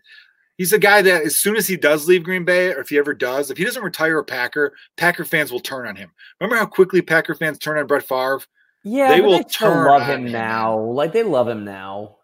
He's 0.56 0.72
a 0.72 0.78
guy 0.78 1.02
that 1.02 1.22
as 1.22 1.40
soon 1.40 1.56
as 1.56 1.66
he 1.66 1.76
does 1.76 2.06
leave 2.06 2.22
Green 2.22 2.44
Bay, 2.44 2.68
or 2.68 2.80
if 2.80 2.88
he 2.88 2.98
ever 2.98 3.12
does, 3.12 3.50
if 3.50 3.58
he 3.58 3.64
doesn't 3.64 3.82
retire 3.82 4.18
a 4.18 4.24
Packer, 4.24 4.74
Packer 4.96 5.24
fans 5.24 5.50
will 5.50 5.60
turn 5.60 5.86
on 5.86 5.96
him. 5.96 6.12
Remember 6.40 6.56
how 6.56 6.66
quickly 6.66 7.02
Packer 7.02 7.34
fans 7.34 7.58
turn 7.58 7.78
on 7.78 7.86
Brett 7.86 8.06
Favre? 8.06 8.40
Yeah, 8.84 9.08
they 9.08 9.20
will 9.20 9.38
they 9.38 9.44
turn 9.44 9.86
love 9.86 10.02
him, 10.02 10.26
him 10.26 10.32
now. 10.32 10.78
Like 10.78 11.12
they 11.12 11.22
love 11.22 11.48
him 11.48 11.64
now. 11.64 12.18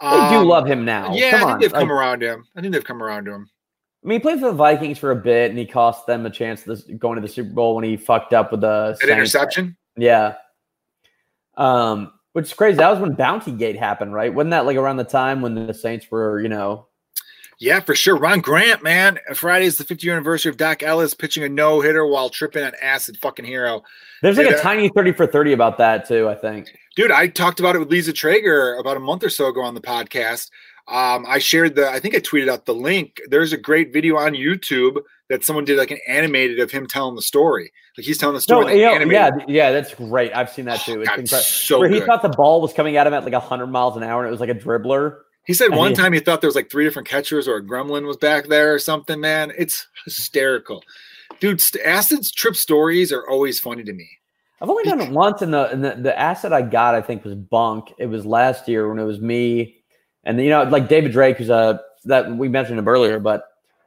They 0.00 0.08
um, 0.08 0.32
do 0.32 0.48
love 0.48 0.66
him 0.66 0.84
now. 0.84 1.14
Yeah, 1.14 1.30
come 1.30 1.36
I 1.36 1.38
think 1.38 1.50
on. 1.50 1.60
they've 1.60 1.72
like, 1.72 1.80
come 1.80 1.92
around 1.92 2.20
to 2.20 2.32
him. 2.32 2.44
I 2.56 2.60
think 2.60 2.74
they've 2.74 2.84
come 2.84 3.02
around 3.02 3.24
to 3.26 3.32
him. 3.32 3.48
I 4.04 4.08
mean, 4.08 4.18
he 4.18 4.22
played 4.22 4.40
for 4.40 4.46
the 4.46 4.56
Vikings 4.56 4.98
for 4.98 5.12
a 5.12 5.16
bit, 5.16 5.50
and 5.50 5.58
he 5.58 5.64
cost 5.64 6.06
them 6.06 6.26
a 6.26 6.30
chance 6.30 6.62
this, 6.64 6.82
going 6.98 7.14
to 7.14 7.22
the 7.22 7.32
Super 7.32 7.50
Bowl 7.50 7.76
when 7.76 7.84
he 7.84 7.96
fucked 7.96 8.32
up 8.32 8.50
with 8.50 8.62
the 8.62 8.98
interception. 9.02 9.76
Yeah, 9.96 10.34
um, 11.56 12.12
which 12.32 12.46
is 12.46 12.52
crazy. 12.52 12.78
That 12.78 12.90
was 12.90 13.00
when 13.00 13.14
Bounty 13.14 13.52
Gate 13.52 13.78
happened, 13.78 14.14
right? 14.14 14.32
Wasn't 14.32 14.50
that 14.50 14.66
like 14.66 14.76
around 14.76 14.96
the 14.96 15.04
time 15.04 15.42
when 15.42 15.54
the 15.66 15.74
Saints 15.74 16.10
were, 16.10 16.40
you 16.40 16.48
know? 16.48 16.86
Yeah, 17.58 17.78
for 17.78 17.94
sure. 17.94 18.16
Ron 18.16 18.40
Grant, 18.40 18.82
man. 18.82 19.20
Friday 19.34 19.66
is 19.66 19.78
the 19.78 19.84
50 19.84 20.04
year 20.04 20.16
anniversary 20.16 20.50
of 20.50 20.56
Doc 20.56 20.82
Ellis 20.82 21.14
pitching 21.14 21.44
a 21.44 21.48
no 21.48 21.80
hitter 21.80 22.04
while 22.04 22.28
tripping 22.28 22.64
on 22.64 22.72
acid. 22.82 23.16
Fucking 23.18 23.44
hero. 23.44 23.82
There's 24.20 24.36
like 24.36 24.48
a 24.48 24.58
uh, 24.58 24.62
tiny 24.62 24.88
30 24.88 25.12
for 25.12 25.28
30 25.28 25.52
about 25.52 25.78
that, 25.78 26.08
too, 26.08 26.28
I 26.28 26.34
think. 26.34 26.76
Dude, 26.96 27.12
I 27.12 27.28
talked 27.28 27.60
about 27.60 27.76
it 27.76 27.78
with 27.78 27.90
Lisa 27.90 28.12
Traeger 28.12 28.74
about 28.74 28.96
a 28.96 29.00
month 29.00 29.22
or 29.22 29.30
so 29.30 29.46
ago 29.46 29.62
on 29.62 29.74
the 29.74 29.80
podcast. 29.80 30.50
Um, 30.88 31.24
I 31.28 31.38
shared 31.38 31.76
the, 31.76 31.88
I 31.88 32.00
think 32.00 32.16
I 32.16 32.18
tweeted 32.18 32.50
out 32.50 32.66
the 32.66 32.74
link. 32.74 33.20
There's 33.28 33.52
a 33.52 33.56
great 33.56 33.92
video 33.92 34.16
on 34.16 34.32
YouTube 34.32 35.00
that 35.32 35.42
someone 35.42 35.64
did 35.64 35.78
like 35.78 35.90
an 35.90 35.98
animated 36.06 36.60
of 36.60 36.70
him 36.70 36.86
telling 36.86 37.16
the 37.16 37.22
story. 37.22 37.72
Like 37.96 38.04
he's 38.04 38.18
telling 38.18 38.34
the 38.34 38.40
story. 38.42 38.66
No, 38.66 38.70
yeah, 38.72 39.02
yeah, 39.02 39.30
yeah, 39.48 39.72
that's 39.72 39.94
great. 39.94 40.30
I've 40.36 40.50
seen 40.50 40.66
that 40.66 40.80
oh, 40.86 40.92
too. 40.92 41.00
It's 41.00 41.08
God, 41.08 41.20
incredible. 41.20 41.44
So 41.44 41.78
Where 41.78 41.88
he 41.88 42.00
thought 42.00 42.20
the 42.20 42.28
ball 42.28 42.60
was 42.60 42.74
coming 42.74 42.98
at 42.98 43.06
him 43.06 43.14
at 43.14 43.24
like 43.24 43.32
100 43.32 43.66
miles 43.68 43.96
an 43.96 44.02
hour 44.02 44.20
and 44.20 44.28
it 44.28 44.30
was 44.30 44.40
like 44.40 44.50
a 44.50 44.54
dribbler. 44.54 45.20
He 45.46 45.54
said 45.54 45.70
one 45.70 45.94
time 45.94 46.12
he 46.12 46.20
thought 46.20 46.42
there 46.42 46.48
was 46.48 46.54
like 46.54 46.70
three 46.70 46.84
different 46.84 47.08
catchers 47.08 47.48
or 47.48 47.56
a 47.56 47.64
gremlin 47.64 48.06
was 48.06 48.18
back 48.18 48.48
there 48.48 48.74
or 48.74 48.78
something, 48.78 49.20
man. 49.20 49.54
It's 49.56 49.86
hysterical. 50.04 50.84
Dude, 51.40 51.62
Acid's 51.82 52.30
trip 52.30 52.54
stories 52.54 53.10
are 53.10 53.26
always 53.26 53.58
funny 53.58 53.84
to 53.84 53.92
me. 53.94 54.08
I've 54.60 54.68
only 54.68 54.84
done 54.84 55.00
it 55.00 55.10
once, 55.10 55.40
and 55.42 55.52
the, 55.52 55.68
and 55.70 55.84
the 55.84 55.96
the 55.96 56.16
acid 56.16 56.52
I 56.52 56.62
got, 56.62 56.94
I 56.94 57.00
think, 57.00 57.24
was 57.24 57.34
bunk. 57.34 57.92
It 57.98 58.06
was 58.06 58.24
last 58.24 58.68
year 58.68 58.88
when 58.88 59.00
it 59.00 59.04
was 59.04 59.20
me, 59.20 59.82
and 60.22 60.40
you 60.40 60.50
know, 60.50 60.62
like 60.62 60.88
David 60.88 61.10
Drake, 61.10 61.38
who's 61.38 61.50
a 61.50 61.80
that 62.04 62.36
we 62.36 62.48
mentioned 62.48 62.78
him 62.78 62.86
earlier, 62.86 63.18
but 63.18 63.44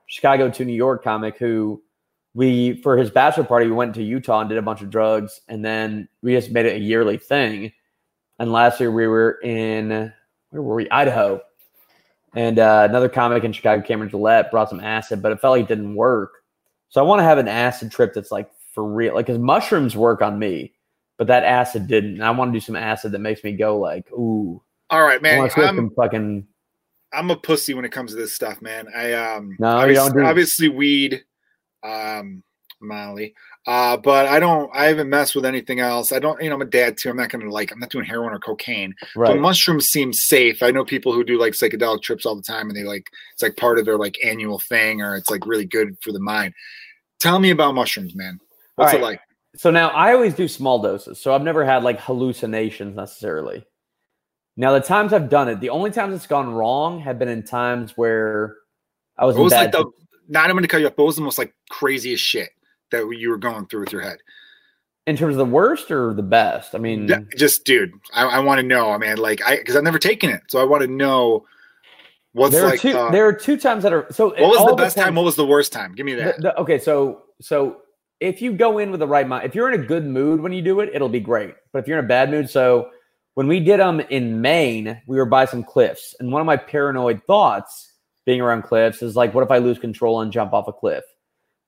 Chicago 0.07 0.49
to 0.49 0.65
New 0.65 0.73
York 0.73 1.03
comic 1.03 1.37
who 1.37 1.81
we 2.33 2.81
for 2.81 2.97
his 2.97 3.09
bachelor 3.09 3.43
party 3.43 3.65
we 3.65 3.73
went 3.73 3.95
to 3.95 4.03
Utah 4.03 4.41
and 4.41 4.49
did 4.49 4.57
a 4.57 4.61
bunch 4.61 4.81
of 4.81 4.89
drugs 4.89 5.41
and 5.47 5.63
then 5.63 6.07
we 6.21 6.33
just 6.33 6.51
made 6.51 6.65
it 6.65 6.75
a 6.75 6.79
yearly 6.79 7.17
thing. 7.17 7.71
And 8.37 8.51
last 8.51 8.79
year 8.79 8.91
we 8.91 9.07
were 9.07 9.39
in 9.41 10.13
where 10.49 10.61
were 10.61 10.75
we? 10.75 10.89
Idaho. 10.89 11.41
And 12.33 12.59
uh, 12.59 12.85
another 12.89 13.07
comic 13.07 13.43
in 13.43 13.53
Chicago, 13.53 13.81
Cameron 13.81 14.09
Gillette, 14.09 14.51
brought 14.51 14.69
some 14.69 14.81
acid, 14.81 15.21
but 15.21 15.31
it 15.31 15.39
felt 15.39 15.57
like 15.57 15.63
it 15.63 15.67
didn't 15.69 15.95
work. 15.95 16.33
So 16.89 17.01
I 17.01 17.03
want 17.03 17.19
to 17.19 17.23
have 17.23 17.37
an 17.37 17.47
acid 17.47 17.91
trip 17.91 18.13
that's 18.13 18.31
like 18.31 18.51
for 18.73 18.83
real, 18.83 19.15
like 19.15 19.25
because 19.25 19.39
mushrooms 19.39 19.95
work 19.95 20.21
on 20.21 20.37
me, 20.37 20.73
but 21.17 21.27
that 21.27 21.43
acid 21.43 21.87
didn't. 21.87 22.15
And 22.15 22.23
I 22.23 22.31
want 22.31 22.51
to 22.51 22.59
do 22.59 22.63
some 22.63 22.75
acid 22.75 23.13
that 23.13 23.19
makes 23.19 23.43
me 23.43 23.53
go 23.53 23.79
like, 23.79 24.11
ooh. 24.11 24.61
All 24.89 25.01
right, 25.01 25.21
man. 25.21 25.49
I'm 25.57 25.89
fucking. 25.91 26.45
I'm 27.15 27.31
a 27.31 27.35
pussy 27.35 27.73
when 27.73 27.85
it 27.85 27.91
comes 27.91 28.11
to 28.11 28.17
this 28.17 28.35
stuff, 28.35 28.61
man. 28.61 28.87
I 28.95 29.13
um. 29.13 29.55
No, 29.59 29.67
obviously, 29.67 30.13
don't 30.13 30.25
obviously 30.25 30.69
weed 30.69 31.23
um, 31.85 32.43
Molly. 32.81 33.33
Uh, 33.67 33.97
but 33.97 34.27
I 34.27 34.39
don't. 34.39 34.69
I 34.75 34.85
haven't 34.85 35.09
messed 35.09 35.35
with 35.35 35.45
anything 35.45 35.79
else. 35.79 36.11
I 36.11 36.19
don't. 36.19 36.41
You 36.41 36.49
know, 36.49 36.55
I'm 36.55 36.61
a 36.61 36.65
dad 36.65 36.97
too. 36.97 37.09
I'm 37.09 37.17
not 37.17 37.29
gonna 37.29 37.49
like. 37.49 37.71
I'm 37.71 37.79
not 37.79 37.89
doing 37.89 38.05
heroin 38.05 38.33
or 38.33 38.39
cocaine. 38.39 38.93
Right. 39.15 39.29
But 39.29 39.39
mushrooms 39.39 39.85
seem 39.85 40.13
safe. 40.13 40.61
I 40.61 40.69
know 40.71 40.85
people 40.85 41.13
who 41.13 41.23
do 41.23 41.39
like 41.39 41.53
psychedelic 41.53 42.03
trips 42.03 42.25
all 42.25 42.35
the 42.35 42.43
time, 42.43 42.67
and 42.67 42.77
they 42.77 42.83
like 42.83 43.07
it's 43.33 43.41
like 43.41 43.57
part 43.57 43.79
of 43.79 43.85
their 43.85 43.97
like 43.97 44.17
annual 44.23 44.59
thing, 44.59 45.01
or 45.01 45.15
it's 45.15 45.31
like 45.31 45.47
really 45.47 45.65
good 45.65 45.95
for 46.01 46.11
the 46.11 46.19
mind. 46.19 46.53
Tell 47.19 47.39
me 47.39 47.49
about 47.49 47.73
mushrooms, 47.73 48.15
man. 48.15 48.39
What's 48.75 48.93
All 48.93 48.99
it 48.99 49.03
like? 49.03 49.19
So 49.55 49.71
now 49.71 49.87
I 49.89 50.13
always 50.13 50.35
do 50.35 50.47
small 50.47 50.79
doses. 50.79 51.19
So 51.19 51.33
I've 51.33 51.41
never 51.41 51.65
had 51.65 51.83
like 51.83 51.99
hallucinations 51.99 52.95
necessarily. 52.95 53.65
Now 54.57 54.71
the 54.73 54.79
times 54.79 55.11
I've 55.13 55.29
done 55.29 55.49
it, 55.49 55.59
the 55.59 55.69
only 55.69 55.91
times 55.91 56.15
it's 56.15 56.27
gone 56.27 56.53
wrong 56.53 56.99
have 57.01 57.19
been 57.19 57.27
in 57.27 57.43
times 57.43 57.93
where 57.97 58.55
I 59.17 59.25
was 59.25 59.35
What 59.35 59.43
was 59.45 59.53
like 59.53 59.71
the? 59.71 59.85
Not 60.27 60.49
I'm 60.49 60.55
gonna 60.55 60.67
cut 60.67 60.79
you 60.81 60.87
off. 60.87 60.95
But 60.95 61.03
what 61.03 61.07
was 61.07 61.15
the 61.17 61.21
most 61.21 61.37
like 61.37 61.53
craziest 61.69 62.23
shit 62.23 62.49
that 62.91 63.07
you 63.17 63.29
were 63.29 63.37
going 63.37 63.67
through 63.67 63.81
with 63.81 63.91
your 63.93 64.01
head? 64.01 64.17
in 65.07 65.15
terms 65.15 65.33
of 65.35 65.37
the 65.37 65.45
worst 65.45 65.91
or 65.91 66.15
the 66.15 66.23
best. 66.23 66.73
I 66.73 66.79
mean, 66.79 67.07
Yeah, 67.07 67.19
Just, 67.37 67.63
dude, 67.63 67.91
I, 68.15 68.23
I 68.23 68.39
want 68.39 68.59
to 68.59 68.65
know. 68.65 68.89
I 68.89 68.97
mean, 68.97 69.17
like, 69.17 69.39
I 69.45 69.57
because 69.57 69.75
I've 69.75 69.83
never 69.83 69.99
taken 69.99 70.31
it, 70.31 70.41
so 70.47 70.59
I 70.59 70.63
want 70.63 70.81
to 70.81 70.87
know 70.87 71.45
what's 72.33 72.55
there 72.55 72.63
are 72.65 72.69
like. 72.71 72.79
two. 72.81 72.97
uh, 72.97 73.11
there 73.11 73.27
are 73.27 73.31
two 73.33 73.55
times 73.55 73.83
that 73.83 73.93
are 73.93 74.07
so. 74.09 74.29
what 74.29 74.39
was 74.39 74.65
the 74.67 74.75
best 74.75 74.95
time? 74.95 75.03
depends- 75.03 75.15
What 75.17 75.25
was 75.25 75.35
the 75.35 75.45
worst 75.45 75.71
time? 75.71 75.93
Give 75.93 76.07
me 76.07 76.15
The- 76.15 76.23
that. 76.23 76.41
the- 76.41 76.57
okay, 76.59 76.79
so 76.79 77.21
so 77.39 77.81
if 78.19 78.41
you 78.41 78.51
go 78.53 78.79
in 78.79 78.89
with 78.89 78.99
the 78.99 79.07
right 79.07 79.27
mind, 79.27 79.45
if 79.45 79.53
you're 79.53 79.71
in 79.71 79.79
a 79.79 79.85
good 79.85 80.05
mood 80.07 80.41
when 80.41 80.51
you 80.53 80.63
do 80.63 80.79
it, 80.79 80.89
it'll 80.91 81.07
be 81.07 81.19
great. 81.19 81.53
But 81.71 81.79
if 81.83 81.87
you're 81.87 81.99
in 81.99 82.05
a 82.05 82.07
bad 82.07 82.31
mood, 82.31 82.49
so 82.49 82.89
when 83.35 83.47
we 83.47 83.59
did 83.59 83.79
them 83.79 83.99
in 83.99 84.41
Maine, 84.41 85.01
we 85.07 85.17
were 85.17 85.25
by 85.25 85.45
some 85.45 85.63
cliffs, 85.63 86.15
and 86.19 86.31
one 86.31 86.41
of 86.41 86.45
my 86.45 86.57
paranoid 86.57 87.21
thoughts 87.27 87.93
being 88.25 88.41
around 88.41 88.63
cliffs 88.63 89.01
is 89.01 89.15
like, 89.15 89.33
what 89.33 89.43
if 89.43 89.51
I 89.51 89.59
lose 89.59 89.77
control 89.77 90.21
and 90.21 90.31
jump 90.31 90.53
off 90.53 90.67
a 90.67 90.73
cliff? 90.73 91.03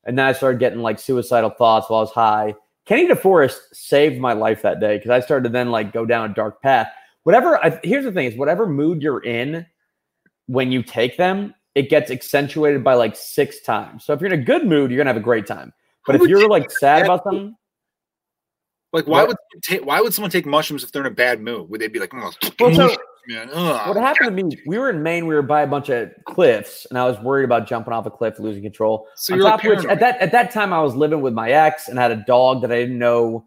And 0.06 0.18
then 0.18 0.26
I 0.26 0.31
started 0.31 0.60
getting 0.60 0.80
like 0.80 0.99
suicidal 0.99 1.52
thoughts 1.52 1.89
while 1.89 1.99
I 1.99 2.03
was 2.03 2.11
high. 2.11 2.56
Kenny 2.85 3.07
DeForest 3.07 3.60
saved 3.73 4.19
my 4.19 4.31
life 4.34 4.61
that 4.61 4.80
day 4.80 4.98
because 4.98 5.11
I 5.11 5.19
started 5.19 5.44
to 5.44 5.49
then 5.49 5.69
like 5.69 5.91
go 5.91 6.06
down 6.06 6.31
a 6.31 6.34
dark 6.34 6.61
path. 6.61 6.88
Whatever. 7.23 7.64
I, 7.64 7.77
here's 7.84 8.06
the 8.06 8.14
thing: 8.14 8.26
is 8.26 8.38
whatever 8.38 8.65
mood 8.65 9.02
you're 9.02 9.23
in 9.23 9.65
when 10.45 10.72
you 10.72 10.81
take 10.81 11.18
them, 11.18 11.53
it 11.76 11.89
gets 11.89 12.10
accentuated 12.10 12.85
by 12.85 12.94
like 12.94 13.18
six 13.18 13.60
times. 13.60 14.06
So 14.06 14.14
if 14.14 14.22
you're 14.22 14.31
in 14.31 14.39
a 14.39 14.44
good 14.44 14.65
mood, 14.65 14.89
you're 14.89 14.98
gonna 14.98 15.10
have 15.10 15.18
a 15.18 15.23
great 15.23 15.45
time. 15.45 15.73
But 16.06 16.15
if 16.15 16.22
you're 16.23 16.48
like 16.48 16.72
sad 16.72 17.03
about 17.03 17.26
something, 17.26 17.56
Like, 18.98 19.07
why 19.07 19.22
What? 19.24 19.28
would 19.30 19.38
ta- 19.64 19.84
why 19.86 20.02
would 20.02 20.14
someone 20.14 20.32
take 20.32 20.45
mushrooms 20.48 20.84
if 20.84 20.91
they're 20.91 21.03
in 21.03 21.07
a 21.11 21.15
bad 21.15 21.40
mood? 21.40 21.69
Would 21.69 21.80
they 21.82 21.88
be 21.88 21.99
like, 21.99 22.11
oh, 22.15 22.32
Well, 22.60 22.74
so- 22.74 22.95
man, 23.28 23.48
what 23.49 23.98
happened 23.98 24.36
to 24.36 24.44
me? 24.44 24.57
We 24.65 24.78
were 24.80 24.90
in 24.90 25.03
Maine. 25.03 25.28
We 25.28 25.36
were 25.36 25.41
by 25.44 25.61
a 25.61 25.68
bunch 25.68 25.90
of 25.90 26.10
cliffs, 26.26 26.88
and 26.90 26.98
I 26.98 27.06
was 27.06 27.19
worried 27.19 27.44
about 27.45 27.68
jumping 27.68 27.94
off 27.94 28.06
a 28.07 28.10
cliff, 28.10 28.40
losing 28.40 28.64
control. 28.64 29.07
So 29.15 29.34
On 29.34 29.38
you're 29.38 29.44
like 29.44 29.61
top 29.61 29.69
which, 29.69 29.86
at 29.86 29.99
that 29.99 30.18
at 30.19 30.32
that 30.32 30.49
time, 30.52 30.74
I 30.74 30.82
was 30.82 30.95
living 30.95 31.22
with 31.22 31.34
my 31.34 31.52
ex 31.52 31.88
and 31.90 31.99
had 31.99 32.10
a 32.11 32.24
dog 32.28 32.61
that 32.61 32.72
I 32.72 32.80
didn't 32.80 32.98
know. 32.98 33.45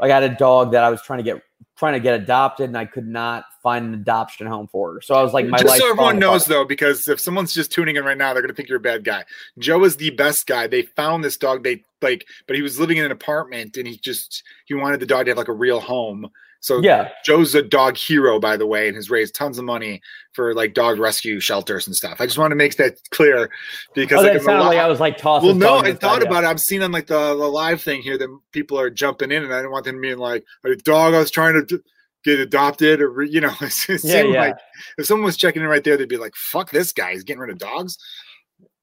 Like, 0.00 0.10
I 0.10 0.14
had 0.20 0.24
a 0.24 0.34
dog 0.34 0.72
that 0.72 0.82
I 0.82 0.90
was 0.90 1.02
trying 1.02 1.18
to 1.18 1.22
get 1.22 1.42
trying 1.80 1.94
to 1.94 2.00
get 2.00 2.20
adopted, 2.20 2.68
and 2.68 2.76
I 2.76 2.84
could 2.84 3.06
not 3.06 3.44
find 3.62 3.86
an 3.86 3.94
adoption 3.94 4.46
home 4.46 4.68
for 4.68 4.94
her. 4.94 5.00
So 5.00 5.14
I 5.14 5.22
was 5.22 5.32
like, 5.32 5.46
my 5.46 5.56
just 5.56 5.70
life. 5.70 5.80
so 5.80 5.90
everyone 5.90 6.18
knows, 6.18 6.44
though, 6.44 6.64
because 6.64 7.08
if 7.08 7.18
someone's 7.18 7.54
just 7.54 7.72
tuning 7.72 7.96
in 7.96 8.04
right 8.04 8.18
now, 8.18 8.34
they're 8.34 8.42
gonna 8.42 8.52
think 8.52 8.68
you're 8.68 8.78
a 8.78 8.80
bad 8.80 9.02
guy. 9.02 9.24
Joe 9.58 9.82
is 9.84 9.96
the 9.96 10.10
best 10.10 10.46
guy. 10.46 10.66
They 10.66 10.82
found 10.82 11.24
this 11.24 11.38
dog. 11.38 11.64
They 11.64 11.82
like, 12.02 12.26
but 12.46 12.54
he 12.54 12.62
was 12.62 12.78
living 12.78 12.98
in 12.98 13.06
an 13.06 13.12
apartment, 13.12 13.76
and 13.78 13.86
he 13.86 13.96
just 13.96 14.42
he 14.66 14.74
wanted 14.74 15.00
the 15.00 15.06
dog 15.06 15.24
to 15.24 15.30
have 15.30 15.38
like 15.38 15.48
a 15.48 15.54
real 15.54 15.80
home. 15.80 16.30
So 16.60 16.80
Yeah, 16.80 17.08
Joe's 17.24 17.54
a 17.54 17.62
dog 17.62 17.96
hero, 17.96 18.38
by 18.38 18.56
the 18.56 18.66
way, 18.66 18.86
and 18.86 18.94
has 18.94 19.10
raised 19.10 19.34
tons 19.34 19.58
of 19.58 19.64
money 19.64 20.02
for 20.34 20.54
like 20.54 20.74
dog 20.74 20.98
rescue 20.98 21.40
shelters 21.40 21.86
and 21.86 21.96
stuff. 21.96 22.20
I 22.20 22.26
just 22.26 22.38
want 22.38 22.50
to 22.50 22.56
make 22.56 22.76
that 22.76 22.98
clear 23.10 23.50
because 23.94 24.18
oh, 24.18 24.22
like, 24.22 24.32
that 24.32 24.36
in 24.36 24.38
the 24.38 24.44
sounded 24.44 24.62
li- 24.62 24.76
like 24.76 24.78
I 24.78 24.86
was 24.86 25.00
like 25.00 25.16
tossing. 25.16 25.58
well, 25.58 25.82
no, 25.82 25.88
I 25.88 25.94
thought 25.94 26.22
about 26.22 26.44
it. 26.44 26.46
I'm 26.46 26.58
seeing 26.58 26.82
on 26.82 26.92
like 26.92 27.06
the, 27.06 27.34
the 27.34 27.48
live 27.48 27.80
thing 27.82 28.02
here 28.02 28.18
that 28.18 28.28
people 28.52 28.78
are 28.78 28.90
jumping 28.90 29.32
in, 29.32 29.42
and 29.42 29.52
I 29.52 29.58
didn't 29.58 29.72
want 29.72 29.86
them 29.86 30.00
being 30.00 30.18
like 30.18 30.44
a 30.64 30.76
dog 30.76 31.14
I 31.14 31.18
was 31.18 31.30
trying 31.30 31.66
to 31.66 31.82
get 32.24 32.38
adopted, 32.38 33.00
or 33.00 33.22
you 33.22 33.40
know, 33.40 33.54
it 33.60 34.04
Yeah, 34.04 34.22
yeah. 34.22 34.40
like 34.40 34.56
if 34.98 35.06
someone 35.06 35.24
was 35.24 35.38
checking 35.38 35.62
in 35.62 35.68
right 35.68 35.82
there, 35.82 35.96
they'd 35.96 36.08
be 36.08 36.18
like, 36.18 36.34
"Fuck 36.36 36.70
this 36.70 36.92
guy, 36.92 37.12
he's 37.12 37.24
getting 37.24 37.40
rid 37.40 37.50
of 37.50 37.58
dogs." 37.58 37.96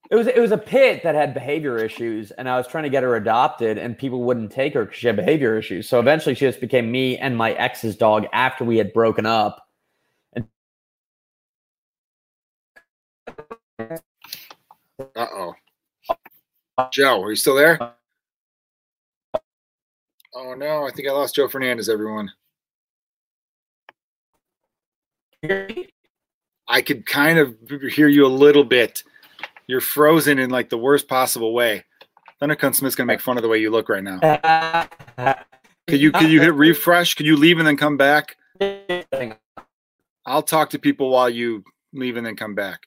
It 0.10 0.16
was 0.16 0.28
it 0.28 0.40
was 0.40 0.52
a 0.54 0.58
pit 0.58 1.04
that 1.04 1.16
had 1.16 1.34
behavior 1.34 1.78
issues, 1.78 2.32
and 2.32 2.48
I 2.50 2.58
was 2.58 2.68
trying 2.68 2.86
to 2.86 2.90
get 2.90 3.04
her 3.04 3.16
adopted, 3.18 3.78
and 3.78 3.98
people 3.98 4.24
wouldn't 4.24 4.52
take 4.54 4.74
her 4.74 4.86
because 4.86 4.98
she 5.00 5.08
had 5.08 5.18
behavior 5.18 5.58
issues. 5.58 5.90
So 5.90 6.00
eventually, 6.00 6.36
she 6.36 6.46
just 6.46 6.62
became 6.62 6.92
me 6.92 7.18
and 7.18 7.36
my 7.38 7.52
ex's 7.54 7.98
dog 7.98 8.26
after 8.34 8.64
we 8.64 8.78
had 8.78 8.94
broken 8.94 9.26
up. 9.26 9.68
And 10.36 10.48
Uh 15.16 15.28
oh, 15.34 15.54
Joe, 16.92 17.24
are 17.24 17.32
you 17.32 17.38
still 17.38 17.56
there? 17.56 17.80
Oh 20.36 20.56
no, 20.56 20.88
I 20.88 20.92
think 20.92 21.08
I 21.10 21.12
lost 21.14 21.36
Joe 21.36 21.48
Fernandez. 21.50 21.90
Everyone, 21.90 22.32
I 26.68 26.82
could 26.82 27.06
kind 27.06 27.40
of 27.40 27.56
hear 27.92 28.08
you 28.10 28.26
a 28.26 28.30
little 28.30 28.66
bit. 28.66 29.04
You're 29.68 29.82
frozen 29.82 30.40
in 30.40 30.50
like 30.50 30.70
the 30.70 30.78
worst 30.78 31.08
possible 31.08 31.54
way. 31.54 31.84
Thundercunt 32.42 32.76
Smith's 32.76 32.96
gonna 32.96 33.08
make 33.08 33.22
fun 33.22 33.38
of 33.38 33.44
the 33.44 33.50
way 33.50 33.58
you 33.58 33.70
look 33.70 33.90
right 33.90 34.04
now. 34.04 34.20
Could 35.88 36.02
you 36.02 36.12
could 36.12 36.30
you 36.30 36.42
hit 36.42 36.54
refresh? 36.54 37.16
Could 37.16 37.26
you 37.26 37.38
leave 37.38 37.60
and 37.60 37.68
then 37.68 37.78
come 37.78 37.96
back? 37.96 38.36
I'll 40.26 40.44
talk 40.44 40.72
to 40.72 40.80
people 40.80 41.10
while 41.10 41.30
you 41.30 41.64
leave 41.94 42.18
and 42.18 42.26
then 42.26 42.36
come 42.36 42.56
back. 42.56 42.82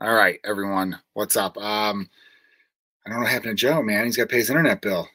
All 0.00 0.14
right, 0.14 0.40
everyone, 0.44 0.98
what's 1.12 1.36
up? 1.36 1.58
Um, 1.58 2.08
I 3.06 3.10
don't 3.10 3.18
know 3.18 3.24
what 3.24 3.32
happened 3.32 3.56
to 3.56 3.60
Joe, 3.66 3.82
man. 3.82 4.06
He's 4.06 4.16
got 4.16 4.24
to 4.24 4.28
pay 4.28 4.38
his 4.38 4.48
internet 4.48 4.80
bill. 4.80 5.08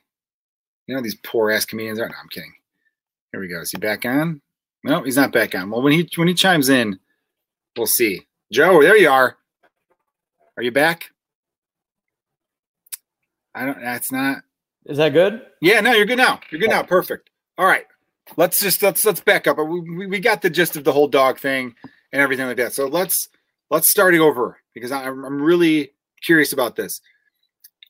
You 0.85 0.95
know 0.95 1.01
these 1.01 1.17
poor 1.23 1.49
ass 1.49 1.65
comedians 1.65 1.99
are. 1.99 2.07
No, 2.07 2.15
I'm 2.21 2.29
kidding. 2.29 2.53
Here 3.31 3.41
we 3.41 3.47
go. 3.47 3.61
Is 3.61 3.71
he 3.71 3.77
back 3.77 4.05
on? 4.05 4.41
No, 4.83 5.01
he's 5.01 5.17
not 5.17 5.33
back 5.33 5.55
on. 5.55 5.71
Well, 5.71 5.81
when 5.81 5.93
he 5.93 6.07
when 6.15 6.27
he 6.27 6.33
chimes 6.35 6.69
in, 6.69 6.99
we'll 7.75 7.87
see. 7.87 8.27
Joe, 8.51 8.81
there 8.81 8.97
you 8.97 9.09
are. 9.09 9.37
Are 10.55 10.63
you 10.63 10.71
back? 10.71 11.11
I 13.53 13.65
don't. 13.65 13.81
That's 13.81 14.11
not. 14.11 14.43
Is 14.85 14.97
that 14.97 15.13
good? 15.13 15.41
Yeah, 15.61 15.81
no, 15.81 15.91
you're 15.91 16.05
good 16.05 16.17
now. 16.17 16.39
You're 16.49 16.61
good 16.61 16.69
now. 16.69 16.83
Perfect. 16.83 17.29
All 17.57 17.65
right. 17.65 17.85
Let's 18.35 18.59
just 18.59 18.81
let's 18.81 19.05
let's 19.05 19.21
back 19.21 19.47
up. 19.47 19.57
We, 19.57 20.07
we, 20.07 20.19
got 20.19 20.41
the 20.41 20.49
gist 20.49 20.75
of 20.75 20.83
the 20.83 20.91
whole 20.91 21.07
dog 21.07 21.39
thing 21.39 21.75
and 22.11 22.21
everything 22.21 22.45
like 22.45 22.57
that. 22.57 22.73
So 22.73 22.87
let's 22.87 23.29
let's 23.69 23.89
start 23.89 24.15
it 24.15 24.19
over 24.19 24.57
because 24.73 24.91
I'm 24.91 25.23
I'm 25.23 25.41
really 25.41 25.91
curious 26.23 26.53
about 26.53 26.75
this. 26.75 27.01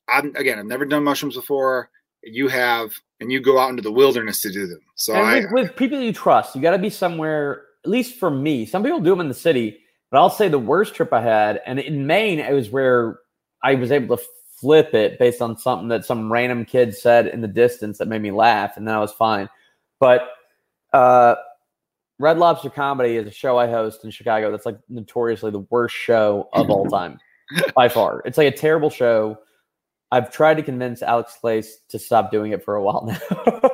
I'm 0.08 0.36
again, 0.36 0.60
I've 0.60 0.66
never 0.66 0.86
done 0.86 1.04
mushrooms 1.04 1.36
before. 1.36 1.90
You 2.24 2.48
have, 2.50 2.92
and 3.20 3.32
you 3.32 3.40
go 3.40 3.58
out 3.60 3.70
into 3.70 3.82
the 3.82 3.92
wilderness 3.92 4.42
to 4.42 4.52
do 4.52 4.68
them. 4.68 4.80
So 4.96 5.14
I 5.14 5.40
with, 5.40 5.52
with 5.52 5.76
people 5.76 6.00
you 6.00 6.14
trust, 6.14 6.56
you 6.56 6.62
got 6.62 6.72
to 6.72 6.78
be 6.78 6.90
somewhere. 6.90 7.64
At 7.84 7.92
least 7.92 8.20
for 8.20 8.30
me, 8.30 8.66
some 8.66 8.84
people 8.84 9.00
do 9.00 9.12
them 9.12 9.22
in 9.22 9.28
the 9.28 9.34
city, 9.34 9.80
but 10.12 10.20
I'll 10.20 10.30
say 10.30 10.48
the 10.48 10.60
worst 10.60 10.96
trip 10.96 11.14
I 11.14 11.22
had, 11.22 11.62
and 11.66 11.80
in 11.80 12.08
Maine, 12.08 12.40
it 12.40 12.54
was 12.54 12.70
where 12.70 13.20
I 13.64 13.76
was 13.76 13.92
able 13.92 14.18
to 14.18 14.24
flip 14.60 14.94
it 14.94 15.20
based 15.20 15.42
on 15.42 15.58
something 15.58 15.88
that 15.90 16.06
some 16.06 16.32
random 16.32 16.66
kid 16.66 16.96
said 16.96 17.28
in 17.28 17.42
the 17.42 17.48
distance 17.48 17.98
that 17.98 18.08
made 18.08 18.22
me 18.22 18.32
laugh, 18.32 18.78
and 18.78 18.88
then 18.88 18.96
I 18.96 19.00
was 19.00 19.12
fine. 19.12 19.50
But 20.00 20.30
uh, 20.94 21.36
Red 22.20 22.38
Lobster 22.38 22.70
Comedy 22.70 23.18
is 23.18 23.28
a 23.28 23.32
show 23.32 23.58
I 23.58 23.68
host 23.68 24.04
in 24.04 24.12
Chicago. 24.12 24.52
That's 24.52 24.66
like 24.66 24.80
notoriously 24.90 25.52
the 25.52 25.66
worst 25.70 25.96
show 25.96 26.50
of 26.54 26.70
all 26.70 26.86
time, 26.90 27.20
by 27.76 27.90
far. 27.90 28.22
It's 28.26 28.38
like 28.38 28.54
a 28.54 28.58
terrible 28.58 28.90
show. 28.90 29.38
I've 30.12 30.32
tried 30.32 30.56
to 30.56 30.64
convince 30.64 31.02
Alex 31.02 31.38
Lace 31.44 31.80
to 31.90 32.00
stop 32.00 32.32
doing 32.32 32.54
it 32.54 32.64
for 32.64 32.76
a 32.76 32.84
while 32.84 33.06
now. 33.32 33.70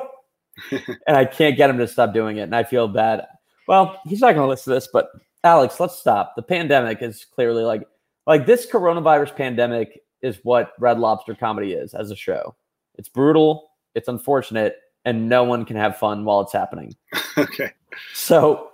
and 1.06 1.16
I 1.16 1.24
can't 1.24 1.56
get 1.56 1.70
him 1.70 1.78
to 1.78 1.88
stop 1.88 2.12
doing 2.12 2.38
it. 2.38 2.42
And 2.42 2.56
I 2.56 2.64
feel 2.64 2.88
bad. 2.88 3.26
Well, 3.66 4.00
he's 4.04 4.20
not 4.20 4.34
going 4.34 4.44
to 4.44 4.48
listen 4.48 4.72
to 4.72 4.76
this, 4.76 4.88
but 4.92 5.08
Alex, 5.44 5.78
let's 5.78 5.98
stop. 5.98 6.34
The 6.34 6.42
pandemic 6.42 7.02
is 7.02 7.26
clearly 7.26 7.62
like, 7.62 7.86
like 8.26 8.46
this 8.46 8.66
coronavirus 8.66 9.36
pandemic 9.36 10.00
is 10.22 10.40
what 10.42 10.72
Red 10.80 10.98
Lobster 10.98 11.34
comedy 11.34 11.74
is 11.74 11.92
as 11.94 12.10
a 12.10 12.16
show. 12.16 12.56
It's 12.96 13.10
brutal, 13.10 13.70
it's 13.94 14.08
unfortunate, 14.08 14.78
and 15.04 15.28
no 15.28 15.44
one 15.44 15.66
can 15.66 15.76
have 15.76 15.98
fun 15.98 16.24
while 16.24 16.40
it's 16.40 16.52
happening. 16.52 16.96
okay. 17.38 17.72
So, 18.14 18.70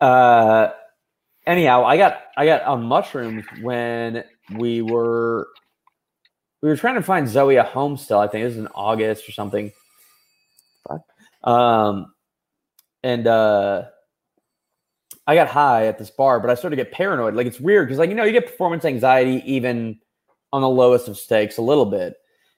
uh, 0.00 0.68
anyhow, 1.46 1.84
I 1.84 1.96
got 1.96 2.18
I 2.36 2.44
got 2.44 2.62
on 2.62 2.82
mushrooms 2.82 3.46
when 3.62 4.24
we 4.54 4.82
were 4.82 5.48
we 6.60 6.68
were 6.68 6.76
trying 6.76 6.96
to 6.96 7.02
find 7.02 7.26
Zoe 7.26 7.56
a 7.56 7.62
home 7.62 7.96
still. 7.96 8.18
I 8.18 8.28
think 8.28 8.42
it 8.42 8.46
was 8.46 8.58
in 8.58 8.68
August 8.68 9.28
or 9.28 9.32
something. 9.32 9.72
Fuck. 10.86 11.00
Um, 11.50 12.12
and 13.02 13.26
uh, 13.26 13.84
I 15.26 15.34
got 15.34 15.48
high 15.48 15.86
at 15.86 15.98
this 15.98 16.10
bar, 16.10 16.38
but 16.40 16.50
I 16.50 16.54
started 16.54 16.76
to 16.76 16.84
get 16.84 16.92
paranoid. 16.92 17.34
Like 17.34 17.46
it's 17.46 17.60
weird 17.60 17.88
because 17.88 17.98
like 17.98 18.10
you 18.10 18.14
know 18.14 18.24
you 18.24 18.32
get 18.32 18.46
performance 18.46 18.84
anxiety 18.84 19.42
even 19.44 19.98
on 20.52 20.62
the 20.62 20.68
lowest 20.68 21.08
of 21.08 21.18
stakes 21.18 21.58
a 21.58 21.62
little 21.62 21.86
bit. 21.86 22.14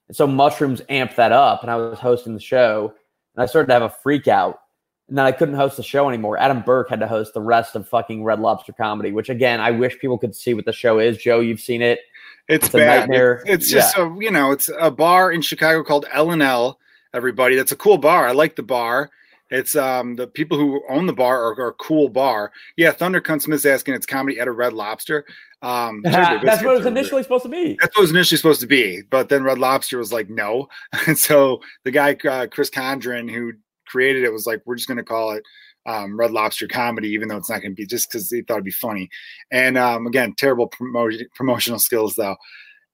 And 0.09 0.17
so 0.17 0.27
mushrooms 0.27 0.81
amped 0.83 1.17
that 1.17 1.33
up, 1.33 1.63
and 1.63 1.71
I 1.71 1.77
was 1.77 1.99
hosting 1.99 2.35
the 2.35 2.41
show, 2.41 2.93
and 3.35 3.43
I 3.43 3.47
started 3.47 3.67
to 3.69 3.73
have 3.75 3.83
a 3.83 3.91
freak 3.91 4.29
out. 4.29 4.61
And 5.09 5.17
then 5.17 5.25
I 5.25 5.33
couldn't 5.33 5.55
host 5.55 5.79
the 5.79 5.83
show 5.83 6.09
anymore. 6.09 6.37
Adam 6.39 6.61
Burke 6.61 6.91
had 6.91 7.01
to 7.01 7.09
host 7.09 7.33
the 7.33 7.41
rest 7.41 7.75
of 7.75 7.89
fucking 7.89 8.25
Red 8.25 8.41
Lobster 8.41 8.75
comedy, 8.75 9.11
which 9.11 9.31
again, 9.31 9.59
I 9.59 9.71
wish 9.71 9.99
people 9.99 10.19
could 10.19 10.35
see 10.35 10.53
what 10.53 10.67
the 10.67 10.73
show 10.73 10.99
is. 10.99 11.17
Joe, 11.17 11.41
you've 11.41 11.61
seen 11.61 11.81
it. 11.81 12.01
It's, 12.47 12.67
It's 12.67 12.75
a 12.75 12.79
bad. 12.79 13.01
nightmare. 13.01 13.43
It's 13.47 13.71
just 13.71 13.97
a 13.97 14.15
you 14.19 14.31
know, 14.31 14.53
it's 14.53 14.71
a 14.79 14.91
bar 14.91 15.33
in 15.33 15.41
Chicago 15.41 15.83
called 15.83 16.07
L 16.13 16.31
and 16.31 16.43
L. 16.43 16.79
Everybody, 17.15 17.57
that's 17.57 17.73
a 17.73 17.77
cool 17.77 17.97
bar. 17.97 18.29
I 18.29 18.33
like 18.33 18.57
the 18.57 18.63
bar. 18.63 19.11
It's 19.51 19.77
um 19.77 20.17
the 20.17 20.27
people 20.27 20.59
who 20.59 20.83
own 20.89 21.07
the 21.07 21.13
bar 21.13 21.43
are, 21.43 21.61
are 21.61 21.73
cool 21.75 22.09
bar. 22.09 22.53
Yeah, 22.77 22.93
Thunder 22.93 23.21
Cunt 23.21 23.43
Smith's 23.43 23.65
asking 23.65 23.95
it's 23.95 24.07
comedy 24.07 24.39
at 24.39 24.49
a 24.49 24.53
Red 24.53 24.73
Lobster. 24.73 25.25
Um, 25.63 26.03
That's 26.05 26.63
what 26.63 26.75
it 26.75 26.79
was 26.79 26.87
initially 26.87 27.23
supposed 27.23 27.45
to 27.45 27.49
be. 27.49 27.77
That's 27.81 27.97
what 27.97 28.03
it 28.03 28.05
was 28.05 28.11
initially 28.11 28.37
supposed 28.37 28.61
to 28.61 28.67
be, 28.67 29.03
but 29.11 29.29
then 29.29 29.43
Red 29.43 29.59
Lobster 29.59 29.99
was 29.99 30.13
like, 30.13 30.29
no. 30.29 30.69
And 31.07 31.19
so 31.19 31.61
the 31.85 31.91
guy 31.91 32.17
uh, 32.29 32.47
Chris 32.47 32.71
Condren, 32.71 33.31
who 33.31 33.53
created 33.87 34.25
it, 34.25 34.33
was 34.33 34.47
like, 34.47 34.61
we're 34.65 34.77
just 34.77 34.89
going 34.89 34.99
to 34.99 35.05
call 35.05 35.33
it 35.33 35.43
um, 35.87 36.19
Red 36.19 36.31
Lobster 36.31 36.69
Comedy, 36.69 37.09
even 37.09 37.29
though 37.29 37.39
it's 37.39 37.51
not 37.51 37.63
going 37.63 37.73
to 37.73 37.77
be 37.77 37.87
just 37.87 38.11
because 38.11 38.31
he 38.31 38.43
thought 38.43 38.55
it'd 38.55 38.65
be 38.65 38.71
funny. 38.71 39.09
And 39.51 39.79
um, 39.79 40.07
again, 40.07 40.35
terrible 40.37 40.69
promo- 40.69 41.25
promotional 41.35 41.79
skills 41.79 42.15
though. 42.15 42.37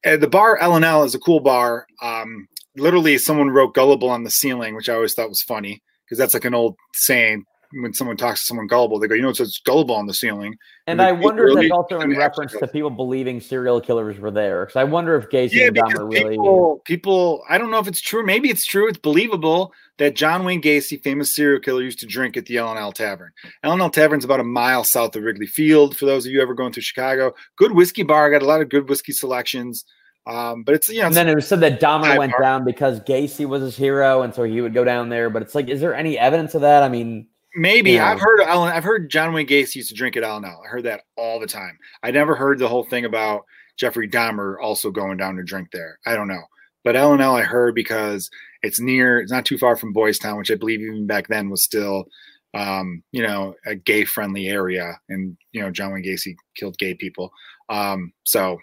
And 0.04 0.22
the 0.22 0.28
bar 0.28 0.58
L 0.58 0.76
and 0.76 0.84
L 0.84 1.02
is 1.02 1.14
a 1.14 1.18
cool 1.18 1.40
bar. 1.40 1.86
Um, 2.00 2.46
literally, 2.76 3.18
someone 3.18 3.50
wrote 3.50 3.74
"gullible" 3.74 4.10
on 4.10 4.22
the 4.22 4.30
ceiling, 4.30 4.74
which 4.74 4.88
I 4.88 4.94
always 4.94 5.14
thought 5.14 5.30
was 5.30 5.42
funny 5.42 5.82
because 6.04 6.18
that's 6.18 6.34
like 6.34 6.44
an 6.44 6.54
old 6.54 6.76
saying. 6.94 7.44
When 7.82 7.92
someone 7.92 8.16
talks 8.16 8.40
to 8.40 8.46
someone 8.46 8.68
gullible, 8.68 9.00
they 9.00 9.08
go, 9.08 9.16
"You 9.16 9.22
know, 9.22 9.30
it 9.30 9.36
says 9.36 9.58
gullible 9.64 9.96
on 9.96 10.06
the 10.06 10.14
ceiling." 10.14 10.54
And 10.86 11.00
we 11.00 11.06
I 11.06 11.10
wonder 11.10 11.48
if 11.48 11.56
that's 11.56 11.72
also 11.72 12.00
in 12.00 12.16
reference 12.16 12.52
to 12.52 12.68
people 12.68 12.90
believing 12.90 13.40
serial 13.40 13.80
killers 13.80 14.20
were 14.20 14.30
there. 14.30 14.66
Because 14.66 14.78
I 14.78 14.84
wonder 14.84 15.16
if 15.16 15.28
Gacy 15.28 15.54
Yeah, 15.54 15.66
and 15.66 15.76
Dahmer 15.76 16.08
really. 16.08 16.36
people, 16.36 16.82
people, 16.84 17.42
I 17.48 17.58
don't 17.58 17.72
know 17.72 17.80
if 17.80 17.88
it's 17.88 18.00
true. 18.00 18.24
Maybe 18.24 18.48
it's 18.48 18.64
true. 18.64 18.86
It's 18.86 18.98
believable 18.98 19.72
that 19.98 20.14
John 20.14 20.44
Wayne 20.44 20.62
Gacy, 20.62 21.02
famous 21.02 21.34
serial 21.34 21.58
killer, 21.58 21.82
used 21.82 21.98
to 21.98 22.06
drink 22.06 22.36
at 22.36 22.46
the 22.46 22.58
L&L 22.58 22.92
Tavern. 22.92 23.32
L&L 23.64 23.90
Tavern's 23.90 24.24
about 24.24 24.38
a 24.38 24.44
mile 24.44 24.84
south 24.84 25.16
of 25.16 25.24
Wrigley 25.24 25.46
Field. 25.48 25.96
For 25.96 26.06
those 26.06 26.26
of 26.26 26.32
you 26.32 26.40
ever 26.40 26.54
going 26.54 26.72
through 26.72 26.82
Chicago, 26.84 27.34
good 27.56 27.72
whiskey 27.72 28.04
bar. 28.04 28.30
Got 28.30 28.42
a 28.42 28.46
lot 28.46 28.60
of 28.60 28.68
good 28.68 28.88
whiskey 28.88 29.12
selections. 29.12 29.84
Um, 30.26 30.62
but 30.62 30.74
it's 30.74 30.88
you 30.88 31.00
know, 31.00 31.06
And 31.06 31.14
then 31.14 31.28
it 31.28 31.34
was 31.34 31.46
said 31.46 31.60
that 31.60 31.80
Dahmer 31.80 32.16
went 32.18 32.32
bar. 32.32 32.40
down 32.40 32.64
because 32.64 33.00
Gacy 33.00 33.46
was 33.46 33.62
his 33.62 33.76
hero, 33.76 34.22
and 34.22 34.34
so 34.34 34.44
he 34.44 34.60
would 34.60 34.72
go 34.74 34.84
down 34.84 35.08
there. 35.10 35.28
But 35.28 35.42
it's 35.42 35.54
like, 35.54 35.68
is 35.68 35.80
there 35.80 35.94
any 35.94 36.18
evidence 36.18 36.54
of 36.54 36.62
that? 36.62 36.82
I 36.82 36.88
mean, 36.88 37.28
Maybe 37.56 37.92
Yeah. 37.92 38.10
I've 38.10 38.20
heard 38.20 38.40
Alan. 38.40 38.72
I've 38.72 38.82
heard 38.82 39.08
John 39.10 39.32
Wayne 39.32 39.46
Gacy 39.46 39.76
used 39.76 39.88
to 39.90 39.94
drink 39.94 40.16
at 40.16 40.24
L&L. 40.24 40.44
I 40.64 40.68
heard 40.68 40.82
that 40.86 41.02
all 41.16 41.38
the 41.38 41.46
time. 41.46 41.78
I 42.02 42.10
never 42.10 42.34
heard 42.34 42.58
the 42.58 42.66
whole 42.66 42.82
thing 42.82 43.04
about 43.04 43.44
Jeffrey 43.76 44.08
Dahmer 44.08 44.56
also 44.60 44.90
going 44.90 45.18
down 45.18 45.36
to 45.36 45.44
drink 45.44 45.68
there. 45.72 46.00
I 46.04 46.16
don't 46.16 46.26
know, 46.26 46.42
but 46.82 46.96
L&L 46.96 47.36
I 47.36 47.42
heard 47.42 47.76
because 47.76 48.28
it's 48.62 48.80
near. 48.80 49.20
It's 49.20 49.30
not 49.30 49.44
too 49.44 49.56
far 49.58 49.76
from 49.76 49.92
Boys 49.92 50.18
Town, 50.18 50.36
which 50.38 50.50
I 50.50 50.56
believe 50.56 50.80
even 50.80 51.06
back 51.06 51.28
then 51.28 51.48
was 51.48 51.62
still, 51.62 52.06
um, 52.54 53.04
you 53.12 53.22
know, 53.22 53.54
a 53.66 53.76
gay 53.76 54.04
friendly 54.04 54.48
area. 54.48 54.98
And 55.08 55.36
you 55.52 55.60
know, 55.60 55.70
John 55.70 55.92
Wayne 55.92 56.02
Gacy 56.04 56.34
killed 56.56 56.76
gay 56.78 56.94
people. 56.94 57.30
Um, 57.68 58.12
so 58.24 58.58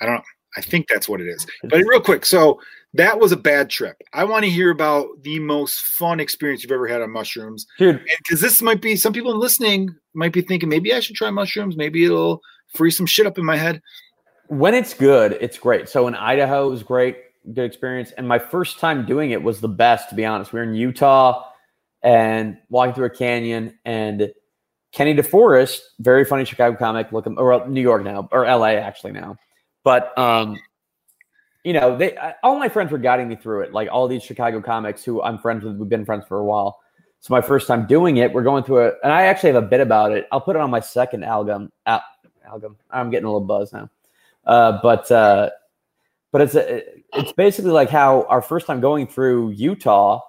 I 0.00 0.06
don't. 0.06 0.24
I 0.56 0.60
think 0.60 0.86
that's 0.88 1.08
what 1.08 1.20
it 1.20 1.28
is. 1.28 1.46
But 1.64 1.82
real 1.86 2.00
quick, 2.00 2.26
so 2.26 2.60
that 2.94 3.18
was 3.18 3.32
a 3.32 3.36
bad 3.36 3.70
trip. 3.70 3.96
I 4.12 4.24
want 4.24 4.44
to 4.44 4.50
hear 4.50 4.70
about 4.70 5.06
the 5.22 5.38
most 5.38 5.80
fun 5.80 6.20
experience 6.20 6.62
you've 6.62 6.72
ever 6.72 6.86
had 6.86 7.00
on 7.00 7.10
mushrooms 7.10 7.66
dude, 7.78 8.04
because 8.18 8.40
this 8.40 8.60
might 8.60 8.82
be 8.82 8.96
some 8.96 9.12
people 9.12 9.36
listening 9.38 9.94
might 10.14 10.32
be 10.32 10.42
thinking 10.42 10.68
maybe 10.68 10.92
I 10.92 11.00
should 11.00 11.16
try 11.16 11.30
mushrooms. 11.30 11.76
Maybe 11.76 12.04
it'll 12.04 12.42
free 12.74 12.90
some 12.90 13.06
shit 13.06 13.26
up 13.26 13.38
in 13.38 13.44
my 13.44 13.56
head. 13.56 13.80
when 14.52 14.74
it's 14.74 14.92
good, 14.92 15.38
it's 15.40 15.58
great. 15.58 15.88
So 15.88 16.06
in 16.08 16.14
Idaho, 16.14 16.66
it 16.66 16.70
was 16.70 16.82
great, 16.82 17.16
good 17.54 17.64
experience. 17.64 18.12
And 18.12 18.28
my 18.28 18.38
first 18.38 18.78
time 18.78 19.06
doing 19.06 19.30
it 19.30 19.42
was 19.42 19.60
the 19.62 19.68
best, 19.68 20.10
to 20.10 20.14
be 20.14 20.26
honest. 20.26 20.52
We 20.52 20.58
were 20.58 20.64
in 20.64 20.74
Utah 20.74 21.46
and 22.02 22.58
walking 22.68 22.94
through 22.94 23.06
a 23.06 23.10
canyon, 23.10 23.78
and 23.86 24.30
Kenny 24.92 25.14
DeForest, 25.14 25.78
very 26.00 26.26
funny 26.26 26.44
Chicago 26.44 26.76
comic, 26.76 27.12
look 27.12 27.26
him 27.26 27.36
or 27.38 27.66
New 27.66 27.80
York 27.80 28.04
now, 28.04 28.28
or 28.30 28.44
LA 28.44 28.72
actually 28.72 29.12
now. 29.12 29.36
But 29.84 30.16
um, 30.18 30.58
you 31.64 31.72
know, 31.72 31.96
they 31.96 32.16
all 32.42 32.58
my 32.58 32.68
friends 32.68 32.90
were 32.92 32.98
guiding 32.98 33.28
me 33.28 33.36
through 33.36 33.62
it. 33.62 33.72
Like 33.72 33.88
all 33.90 34.08
these 34.08 34.22
Chicago 34.22 34.60
comics 34.60 35.04
who 35.04 35.22
I'm 35.22 35.38
friends 35.38 35.64
with, 35.64 35.76
we've 35.76 35.88
been 35.88 36.04
friends 36.04 36.24
for 36.26 36.38
a 36.38 36.44
while. 36.44 36.80
So 37.20 37.32
my 37.32 37.40
first 37.40 37.68
time 37.68 37.86
doing 37.86 38.16
it, 38.16 38.32
we're 38.32 38.42
going 38.42 38.64
through 38.64 38.86
it, 38.86 38.94
and 39.04 39.12
I 39.12 39.26
actually 39.26 39.52
have 39.52 39.62
a 39.62 39.66
bit 39.66 39.80
about 39.80 40.10
it. 40.10 40.26
I'll 40.32 40.40
put 40.40 40.56
it 40.56 40.62
on 40.62 40.70
my 40.70 40.80
second 40.80 41.22
album. 41.24 41.70
Al- 41.86 42.02
album. 42.44 42.76
I'm 42.90 43.10
getting 43.10 43.26
a 43.26 43.28
little 43.28 43.46
buzz 43.46 43.72
now, 43.72 43.88
uh, 44.44 44.80
but 44.82 45.10
uh, 45.10 45.50
but 46.32 46.40
it's 46.40 46.54
a, 46.56 46.82
it's 47.12 47.32
basically 47.32 47.70
like 47.70 47.90
how 47.90 48.22
our 48.28 48.42
first 48.42 48.66
time 48.66 48.80
going 48.80 49.06
through 49.06 49.50
Utah. 49.50 50.20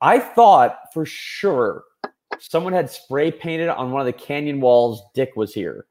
I 0.00 0.18
thought 0.18 0.78
for 0.92 1.06
sure 1.06 1.84
someone 2.38 2.72
had 2.72 2.90
spray 2.90 3.30
painted 3.30 3.68
on 3.68 3.90
one 3.90 4.00
of 4.00 4.06
the 4.06 4.12
canyon 4.12 4.60
walls. 4.60 5.02
Dick 5.14 5.32
was 5.34 5.54
here. 5.54 5.86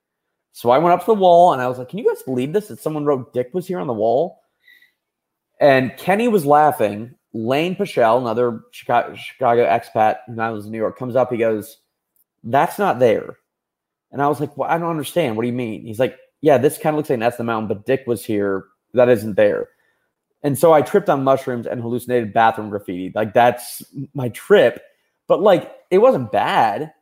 So 0.57 0.71
I 0.71 0.79
went 0.79 0.91
up 0.91 1.01
to 1.01 1.05
the 1.05 1.13
wall 1.13 1.53
and 1.53 1.61
I 1.61 1.67
was 1.67 1.77
like, 1.77 1.89
"Can 1.89 1.99
you 1.99 2.07
guys 2.07 2.23
believe 2.23 2.51
this? 2.51 2.69
That 2.69 2.79
someone 2.79 3.05
wrote 3.05 3.31
Dick 3.31 3.51
was 3.53 3.67
here 3.67 3.77
on 3.77 3.85
the 3.85 3.93
wall?" 3.93 4.41
And 5.59 5.95
Kenny 5.97 6.27
was 6.27 6.47
laughing. 6.47 7.13
Lane 7.31 7.75
Pieschel, 7.75 8.19
another 8.19 8.63
Chicago, 8.71 9.13
Chicago 9.13 9.67
expat 9.67 10.15
who 10.25 10.33
now 10.33 10.51
lives 10.51 10.65
in 10.65 10.71
New 10.71 10.79
York, 10.79 10.97
comes 10.97 11.15
up. 11.15 11.31
He 11.31 11.37
goes, 11.37 11.77
"That's 12.43 12.79
not 12.79 12.97
there." 12.97 13.37
And 14.11 14.19
I 14.19 14.27
was 14.27 14.39
like, 14.39 14.57
"Well, 14.57 14.67
I 14.67 14.79
don't 14.79 14.89
understand. 14.89 15.35
What 15.35 15.43
do 15.43 15.47
you 15.47 15.53
mean?" 15.53 15.85
He's 15.85 15.99
like, 15.99 16.17
"Yeah, 16.41 16.57
this 16.57 16.79
kind 16.79 16.95
of 16.95 16.97
looks 16.97 17.11
like 17.11 17.19
that's 17.19 17.37
the 17.37 17.43
mountain, 17.43 17.67
but 17.67 17.85
Dick 17.85 18.05
was 18.07 18.25
here. 18.25 18.65
That 18.95 19.09
isn't 19.09 19.35
there." 19.35 19.69
And 20.41 20.57
so 20.57 20.73
I 20.73 20.81
tripped 20.81 21.07
on 21.07 21.23
mushrooms 21.23 21.67
and 21.67 21.81
hallucinated 21.81 22.33
bathroom 22.33 22.71
graffiti. 22.71 23.11
Like 23.13 23.35
that's 23.35 23.83
my 24.15 24.29
trip. 24.29 24.81
But 25.27 25.39
like 25.39 25.71
it 25.91 25.99
wasn't 25.99 26.31
bad. 26.31 26.93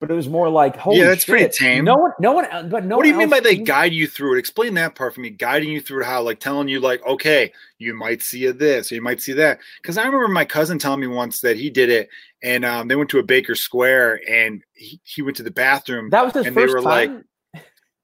But 0.00 0.12
it 0.12 0.14
was 0.14 0.28
more 0.28 0.48
like, 0.48 0.76
holy 0.76 0.98
Yeah, 0.98 1.06
that's 1.06 1.24
pretty 1.24 1.48
tame. 1.48 1.84
No 1.84 1.96
one, 1.96 2.12
no 2.20 2.32
one, 2.32 2.46
but 2.68 2.84
no. 2.84 2.96
what 2.96 3.02
do 3.02 3.08
you 3.08 3.16
mean 3.16 3.28
by 3.28 3.40
they 3.40 3.56
guide 3.56 3.92
you 3.92 4.06
through 4.06 4.36
it? 4.36 4.38
Explain 4.38 4.74
that 4.74 4.94
part 4.94 5.12
for 5.12 5.20
me. 5.20 5.30
Guiding 5.30 5.70
you 5.70 5.80
through 5.80 6.04
how 6.04 6.22
like 6.22 6.38
telling 6.38 6.68
you 6.68 6.78
like, 6.78 7.04
okay, 7.04 7.52
you 7.78 7.94
might 7.94 8.22
see 8.22 8.46
a 8.46 8.52
this, 8.52 8.92
or 8.92 8.94
you 8.94 9.02
might 9.02 9.20
see 9.20 9.32
that. 9.32 9.58
Because 9.82 9.98
I 9.98 10.04
remember 10.04 10.28
my 10.28 10.44
cousin 10.44 10.78
telling 10.78 11.00
me 11.00 11.08
once 11.08 11.40
that 11.40 11.56
he 11.56 11.68
did 11.68 11.90
it, 11.90 12.08
and 12.44 12.64
um, 12.64 12.86
they 12.86 12.94
went 12.94 13.10
to 13.10 13.18
a 13.18 13.24
Baker 13.24 13.56
Square, 13.56 14.20
and 14.30 14.62
he, 14.74 15.00
he 15.02 15.20
went 15.20 15.36
to 15.38 15.42
the 15.42 15.50
bathroom. 15.50 16.10
That 16.10 16.24
was 16.24 16.34
his 16.34 16.46
and 16.46 16.56
they 16.56 16.62
first 16.62 16.74
were 16.74 16.82
like. 16.82 17.10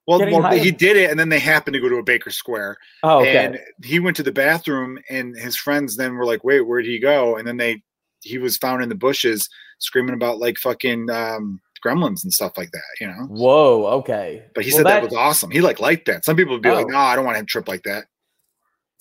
Well, 0.07 0.19
well 0.19 0.53
he 0.53 0.71
did 0.71 0.99
it, 0.99 1.11
and 1.11 1.19
then 1.19 1.31
they 1.31 1.39
happened 1.39 1.73
to 1.73 1.81
go 1.81 1.89
to 1.89 1.97
a 1.97 2.03
Baker 2.03 2.29
Square, 2.29 2.77
oh, 3.05 3.23
okay. 3.23 3.43
and 3.43 3.59
he 3.83 4.01
went 4.01 4.16
to 4.16 4.23
the 4.23 4.33
bathroom, 4.33 4.99
and 5.09 5.35
his 5.35 5.57
friends 5.57 5.97
then 5.97 6.15
were 6.15 6.27
like, 6.27 6.45
"Wait, 6.45 6.61
where 6.61 6.83
did 6.83 6.91
he 6.91 6.99
go?" 6.99 7.37
And 7.37 7.49
then 7.49 7.57
they, 7.57 7.83
he 8.21 8.37
was 8.37 8.59
found 8.59 8.83
in 8.83 8.91
the 8.91 8.95
bushes 8.95 9.49
screaming 9.79 10.12
about 10.12 10.39
like 10.39 10.59
fucking 10.59 11.09
um, 11.09 11.59
gremlins 11.85 12.23
and 12.24 12.32
stuff 12.32 12.56
like 12.56 12.70
that, 12.73 12.82
you 13.01 13.06
know. 13.06 13.27
Whoa. 13.28 13.86
Okay. 13.98 14.44
But 14.55 14.65
he 14.65 14.70
Well, 14.70 14.78
said 14.78 14.86
that, 14.86 15.02
was 15.02 15.12
awesome. 15.15 15.51
He 15.51 15.61
like 15.61 15.81
liked 15.81 16.06
that. 16.06 16.24
Some 16.24 16.36
people 16.36 16.55
would 16.55 16.62
be 16.62 16.70
like, 16.70 16.86
Oh. 16.86 16.90
"No, 16.90 16.98
I 16.98 17.15
don't 17.16 17.24
want 17.24 17.36
him 17.36 17.47
to 17.47 17.51
trip 17.51 17.69
like 17.69 17.82
that." 17.85 18.06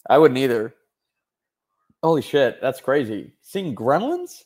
I 0.10 0.18
wouldn't 0.18 0.38
either. 0.38 0.74
Holy 2.04 2.22
shit, 2.22 2.60
that's 2.62 2.82
crazy. 2.82 3.34
Seeing 3.42 3.74
gremlins? 3.74 4.44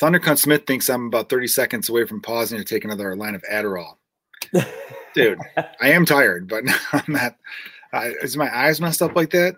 Thundercunt 0.00 0.38
Smith 0.38 0.64
thinks 0.66 0.88
I'm 0.88 1.06
about 1.06 1.28
30 1.28 1.48
seconds 1.48 1.88
away 1.88 2.04
from 2.04 2.20
pausing 2.22 2.58
to 2.58 2.64
take 2.64 2.84
another 2.84 3.16
line 3.16 3.34
of 3.34 3.42
Adderall. 3.50 3.94
Dude, 5.14 5.38
I 5.56 5.90
am 5.90 6.04
tired, 6.04 6.48
but 6.48 6.64
I'm 6.92 7.04
not. 7.12 7.36
Uh, 7.92 8.10
is 8.22 8.36
my 8.36 8.54
eyes 8.54 8.80
messed 8.80 9.00
up 9.02 9.16
like 9.16 9.30
that? 9.30 9.56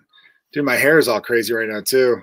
Dude, 0.53 0.65
my 0.65 0.77
hair 0.77 0.99
is 0.99 1.09
all 1.09 1.21
crazy 1.21 1.53
right 1.53 1.69
now 1.69 1.83
too. 1.85 2.23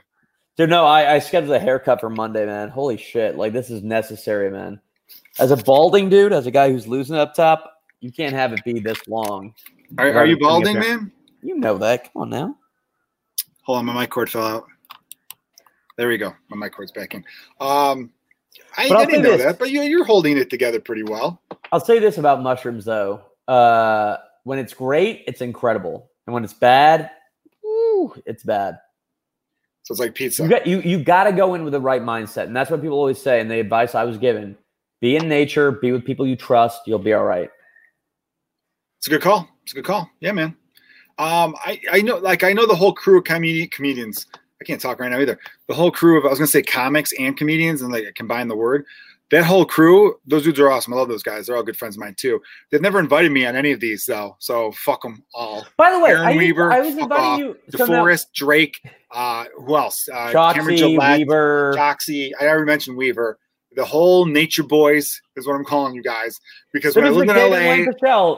Dude, 0.57 0.69
no, 0.69 0.85
I, 0.85 1.15
I 1.15 1.19
scheduled 1.19 1.53
a 1.55 1.59
haircut 1.59 1.99
for 1.99 2.09
Monday, 2.09 2.45
man. 2.45 2.69
Holy 2.69 2.95
shit. 2.95 3.35
Like, 3.35 3.51
this 3.51 3.69
is 3.69 3.83
necessary, 3.83 4.49
man. 4.49 4.79
As 5.39 5.51
a 5.51 5.57
balding 5.57 6.09
dude, 6.09 6.33
as 6.33 6.45
a 6.47 6.51
guy 6.51 6.71
who's 6.71 6.87
losing 6.87 7.15
up 7.15 7.33
top, 7.33 7.81
you 7.99 8.11
can't 8.11 8.33
have 8.33 8.53
it 8.53 8.63
be 8.63 8.79
this 8.79 9.07
long. 9.07 9.53
Are, 9.97 10.13
are 10.13 10.25
you 10.25 10.37
balding, 10.37 10.79
man? 10.79 11.11
You 11.41 11.57
know 11.57 11.77
that. 11.77 12.11
Come 12.13 12.23
on 12.23 12.29
now. 12.29 12.57
Hold 13.63 13.79
on, 13.79 13.85
my 13.85 13.93
mic 13.93 14.09
cord 14.09 14.29
fell 14.29 14.45
out. 14.45 14.65
There 15.97 16.07
we 16.07 16.17
go. 16.17 16.33
My 16.49 16.57
mic 16.57 16.73
cord's 16.73 16.91
back 16.91 17.13
in. 17.13 17.23
Um, 17.59 18.11
I, 18.77 18.89
But 18.89 19.09
didn't 19.09 19.23
know 19.23 19.31
this. 19.31 19.43
that, 19.43 19.59
but 19.59 19.71
you, 19.71 19.81
you're 19.81 20.05
holding 20.05 20.37
it 20.37 20.49
together 20.49 20.79
pretty 20.79 21.03
well. 21.03 21.41
I'll 21.71 21.79
say 21.79 21.99
this 21.99 22.17
about 22.17 22.41
mushrooms, 22.41 22.85
though. 22.85 23.21
Uh, 23.47 24.17
when 24.43 24.59
it's 24.59 24.73
great, 24.73 25.23
it's 25.27 25.41
incredible. 25.41 26.09
And 26.27 26.33
when 26.33 26.43
it's 26.43 26.53
bad, 26.53 27.11
woo, 27.63 28.13
it's 28.25 28.43
bad. 28.43 28.79
So 29.83 29.93
it's 29.93 29.99
like 29.99 30.15
pizza. 30.15 30.43
You 30.43 30.49
got 30.49 30.65
you 30.65 30.81
you 30.81 31.03
got 31.03 31.25
to 31.25 31.31
go 31.31 31.53
in 31.53 31.63
with 31.63 31.73
the 31.73 31.79
right 31.79 32.01
mindset, 32.01 32.45
and 32.45 32.55
that's 32.55 32.71
what 32.71 32.81
people 32.81 32.97
always 32.97 33.21
say. 33.21 33.39
And 33.39 33.49
the 33.51 33.59
advice 33.59 33.93
I 33.93 34.03
was 34.03 34.17
given: 34.17 34.57
be 35.01 35.15
in 35.15 35.27
nature, 35.27 35.71
be 35.71 35.91
with 35.91 36.05
people 36.05 36.25
you 36.25 36.35
trust. 36.35 36.81
You'll 36.87 36.99
be 36.99 37.13
all 37.13 37.25
right. 37.25 37.49
It's 38.99 39.07
a 39.07 39.09
good 39.09 39.21
call. 39.21 39.47
It's 39.63 39.71
a 39.73 39.75
good 39.75 39.85
call. 39.85 40.09
Yeah, 40.19 40.31
man. 40.31 40.55
Um, 41.17 41.55
I, 41.65 41.79
I 41.91 42.01
know, 42.01 42.17
like, 42.17 42.43
I 42.43 42.53
know 42.53 42.65
the 42.65 42.75
whole 42.75 42.93
crew 42.93 43.19
of 43.19 43.23
comedi- 43.23 43.69
comedians. 43.71 44.25
I 44.61 44.65
can't 44.65 44.81
talk 44.81 44.99
right 44.99 45.11
now 45.11 45.19
either. 45.19 45.39
The 45.67 45.73
whole 45.73 45.91
crew 45.91 46.17
of, 46.17 46.25
I 46.25 46.29
was 46.29 46.39
going 46.39 46.47
to 46.47 46.51
say 46.51 46.61
comics 46.63 47.13
and 47.19 47.37
comedians 47.37 47.81
and 47.81 47.91
like 47.91 48.13
combine 48.15 48.47
the 48.47 48.55
word. 48.55 48.85
That 49.31 49.43
whole 49.43 49.65
crew, 49.65 50.15
those 50.27 50.43
dudes 50.43 50.59
are 50.59 50.69
awesome. 50.71 50.93
I 50.93 50.97
love 50.97 51.07
those 51.09 51.23
guys. 51.23 51.47
They're 51.47 51.55
all 51.57 51.63
good 51.63 51.77
friends 51.77 51.95
of 51.95 51.99
mine 51.99 52.15
too. 52.15 52.39
They've 52.69 52.81
never 52.81 52.99
invited 52.99 53.31
me 53.31 53.45
on 53.45 53.55
any 53.55 53.71
of 53.71 53.79
these 53.79 54.05
though. 54.05 54.35
So 54.39 54.71
fuck 54.73 55.01
them 55.01 55.23
all. 55.33 55.65
By 55.77 55.91
the 55.91 55.99
way, 55.99 56.11
Aaron 56.11 56.27
I, 56.27 56.37
Weaver, 56.37 56.71
I 56.71 56.79
was 56.79 56.95
inviting 56.95 57.11
off. 57.25 57.39
you. 57.39 57.57
so 57.69 57.85
now- 57.85 58.03
DeForest, 58.05 58.25
Drake, 58.35 58.79
uh, 59.11 59.45
who 59.57 59.75
else? 59.77 60.07
Uh, 60.13 60.31
Cameron 60.53 60.77
Gillette, 60.77 61.19
Weaver. 61.19 61.73
Joxy. 61.75 62.31
I 62.39 62.45
already 62.47 62.65
mentioned 62.65 62.97
Weaver. 62.97 63.39
The 63.75 63.85
whole 63.85 64.25
Nature 64.25 64.63
Boys 64.63 65.21
is 65.35 65.45
what 65.45 65.55
I'm 65.55 65.65
calling 65.65 65.93
you 65.95 66.03
guys 66.03 66.39
because 66.73 66.93
So 66.93 67.01
when 67.01 67.07
I 67.11 67.13
lived 67.13 67.29
in 67.29 67.35
LA, 67.35 67.47
Lane 67.57 67.85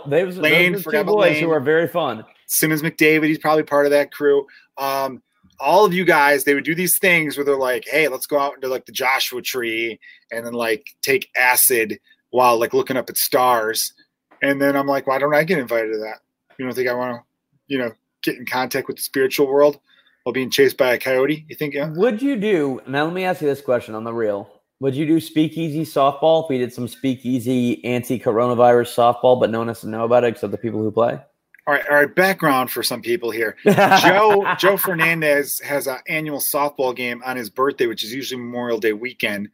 They 0.08 0.24
was 0.24 0.38
Lane, 0.38 0.74
those 0.74 0.84
two 0.84 1.04
boys 1.04 1.32
Lane. 1.34 1.44
who 1.44 1.52
are 1.52 1.60
very 1.60 1.88
fun. 1.88 2.26
Simmons 2.48 2.82
McDavid, 2.82 3.26
he's 3.26 3.38
probably 3.38 3.64
part 3.64 3.86
of 3.86 3.92
that 3.92 4.12
crew. 4.12 4.46
Um, 4.78 5.22
all 5.60 5.86
of 5.86 5.94
you 5.94 6.06
guys, 6.06 6.44
they 6.44 6.54
would 6.54 6.64
do 6.64 6.76
these 6.76 6.98
things 7.00 7.36
where 7.36 7.44
they're 7.44 7.58
like, 7.58 7.86
"Hey, 7.88 8.08
let's 8.08 8.26
go 8.28 8.40
out 8.40 8.54
into 8.56 8.68
like 8.68 8.86
the 8.86 8.92
Joshua 8.92 9.42
Tree 9.42 10.00
and 10.32 10.46
then 10.46 10.54
like 10.54 10.86
take 11.02 11.30
acid 11.36 12.00
while 12.30 12.60
like 12.60 12.74
looking 12.74 12.98
up 12.98 13.10
at 13.10 13.18
stars." 13.18 13.94
And 14.42 14.62
then 14.62 14.76
I'm 14.76 14.88
like, 14.88 15.08
"Why 15.08 15.18
don't 15.18 15.34
I 15.34 15.44
get 15.44 15.58
invited 15.60 15.92
to 15.94 15.98
that? 16.00 16.20
You 16.60 16.66
don't 16.66 16.74
think 16.76 16.88
I 16.88 16.94
want 16.94 17.16
to, 17.18 17.24
you 17.68 17.80
know, 17.80 17.92
get 18.24 18.36
in 18.38 18.46
contact 18.46 18.88
with 18.88 18.98
the 18.98 19.04
spiritual 19.04 19.48
world 19.48 19.80
while 20.24 20.34
being 20.34 20.50
chased 20.52 20.78
by 20.78 20.94
a 20.94 21.00
coyote? 21.00 21.46
You 21.50 21.56
think? 21.56 21.74
Yeah. 21.74 21.90
Would 21.96 22.22
you 22.22 22.36
do 22.36 22.82
now? 22.88 23.06
Let 23.06 23.14
me 23.14 23.26
ask 23.26 23.42
you 23.42 23.48
this 23.48 23.62
question 23.62 23.96
on 23.96 24.04
the 24.04 24.14
real. 24.14 24.50
Would 24.80 24.96
you 24.96 25.08
do 25.08 25.20
speakeasy 25.20 25.84
softball 25.84 26.44
if 26.44 26.50
we 26.50 26.60
did 26.60 26.72
some 26.72 26.88
speakeasy 26.88 27.84
anti-coronavirus 27.84 28.94
softball, 28.94 29.40
but 29.40 29.50
no 29.50 29.58
one 29.60 29.68
has 29.70 29.82
to 29.82 29.90
know 29.90 30.04
about 30.04 30.24
it 30.24 30.28
except 30.28 30.52
the 30.52 30.58
people 30.58 30.82
who 30.82 30.92
play? 30.92 31.20
All 31.66 31.74
right, 31.74 31.84
all 31.90 31.98
right. 31.98 32.16
Background 32.16 32.72
for 32.72 32.82
some 32.82 33.02
people 33.02 33.30
here. 33.30 33.58
Joe 33.66 34.56
Joe 34.58 34.78
Fernandez 34.78 35.60
has 35.66 35.88
an 35.88 35.98
annual 36.08 36.40
softball 36.40 36.96
game 36.96 37.22
on 37.26 37.36
his 37.36 37.50
birthday, 37.50 37.88
which 37.88 38.06
is 38.06 38.14
usually 38.14 38.40
Memorial 38.40 38.80
Day 38.80 38.94
weekend, 38.94 39.50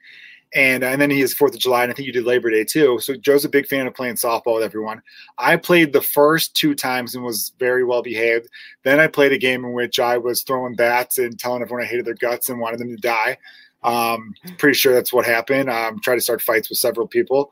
and 0.53 0.83
and 0.83 1.01
then 1.01 1.09
he 1.09 1.21
has 1.21 1.33
Fourth 1.33 1.55
of 1.55 1.59
July, 1.59 1.83
and 1.83 1.91
I 1.91 1.95
think 1.95 2.05
you 2.05 2.13
did 2.13 2.25
Labor 2.25 2.51
Day 2.51 2.65
too. 2.65 2.99
So 2.99 3.15
Joe's 3.15 3.45
a 3.45 3.49
big 3.49 3.65
fan 3.65 3.87
of 3.87 3.95
playing 3.95 4.15
softball 4.15 4.55
with 4.55 4.63
everyone. 4.63 5.01
I 5.39 5.55
played 5.55 5.91
the 5.91 6.01
first 6.01 6.55
two 6.55 6.75
times 6.75 7.15
and 7.15 7.23
was 7.23 7.51
very 7.57 7.83
well 7.83 8.03
behaved. 8.03 8.47
Then 8.83 8.99
I 8.99 9.07
played 9.07 9.31
a 9.31 9.39
game 9.39 9.65
in 9.65 9.73
which 9.73 9.99
I 9.99 10.19
was 10.19 10.43
throwing 10.43 10.75
bats 10.75 11.17
and 11.17 11.39
telling 11.39 11.63
everyone 11.63 11.83
I 11.83 11.87
hated 11.87 12.05
their 12.05 12.13
guts 12.13 12.47
and 12.47 12.59
wanted 12.59 12.79
them 12.79 12.89
to 12.89 13.01
die. 13.01 13.39
Um, 13.83 14.33
pretty 14.57 14.75
sure 14.77 14.93
that's 14.93 15.11
what 15.13 15.25
happened. 15.25 15.69
Um, 15.69 15.99
tried 15.99 16.15
to 16.15 16.21
start 16.21 16.41
fights 16.41 16.69
with 16.69 16.77
several 16.77 17.07
people, 17.07 17.51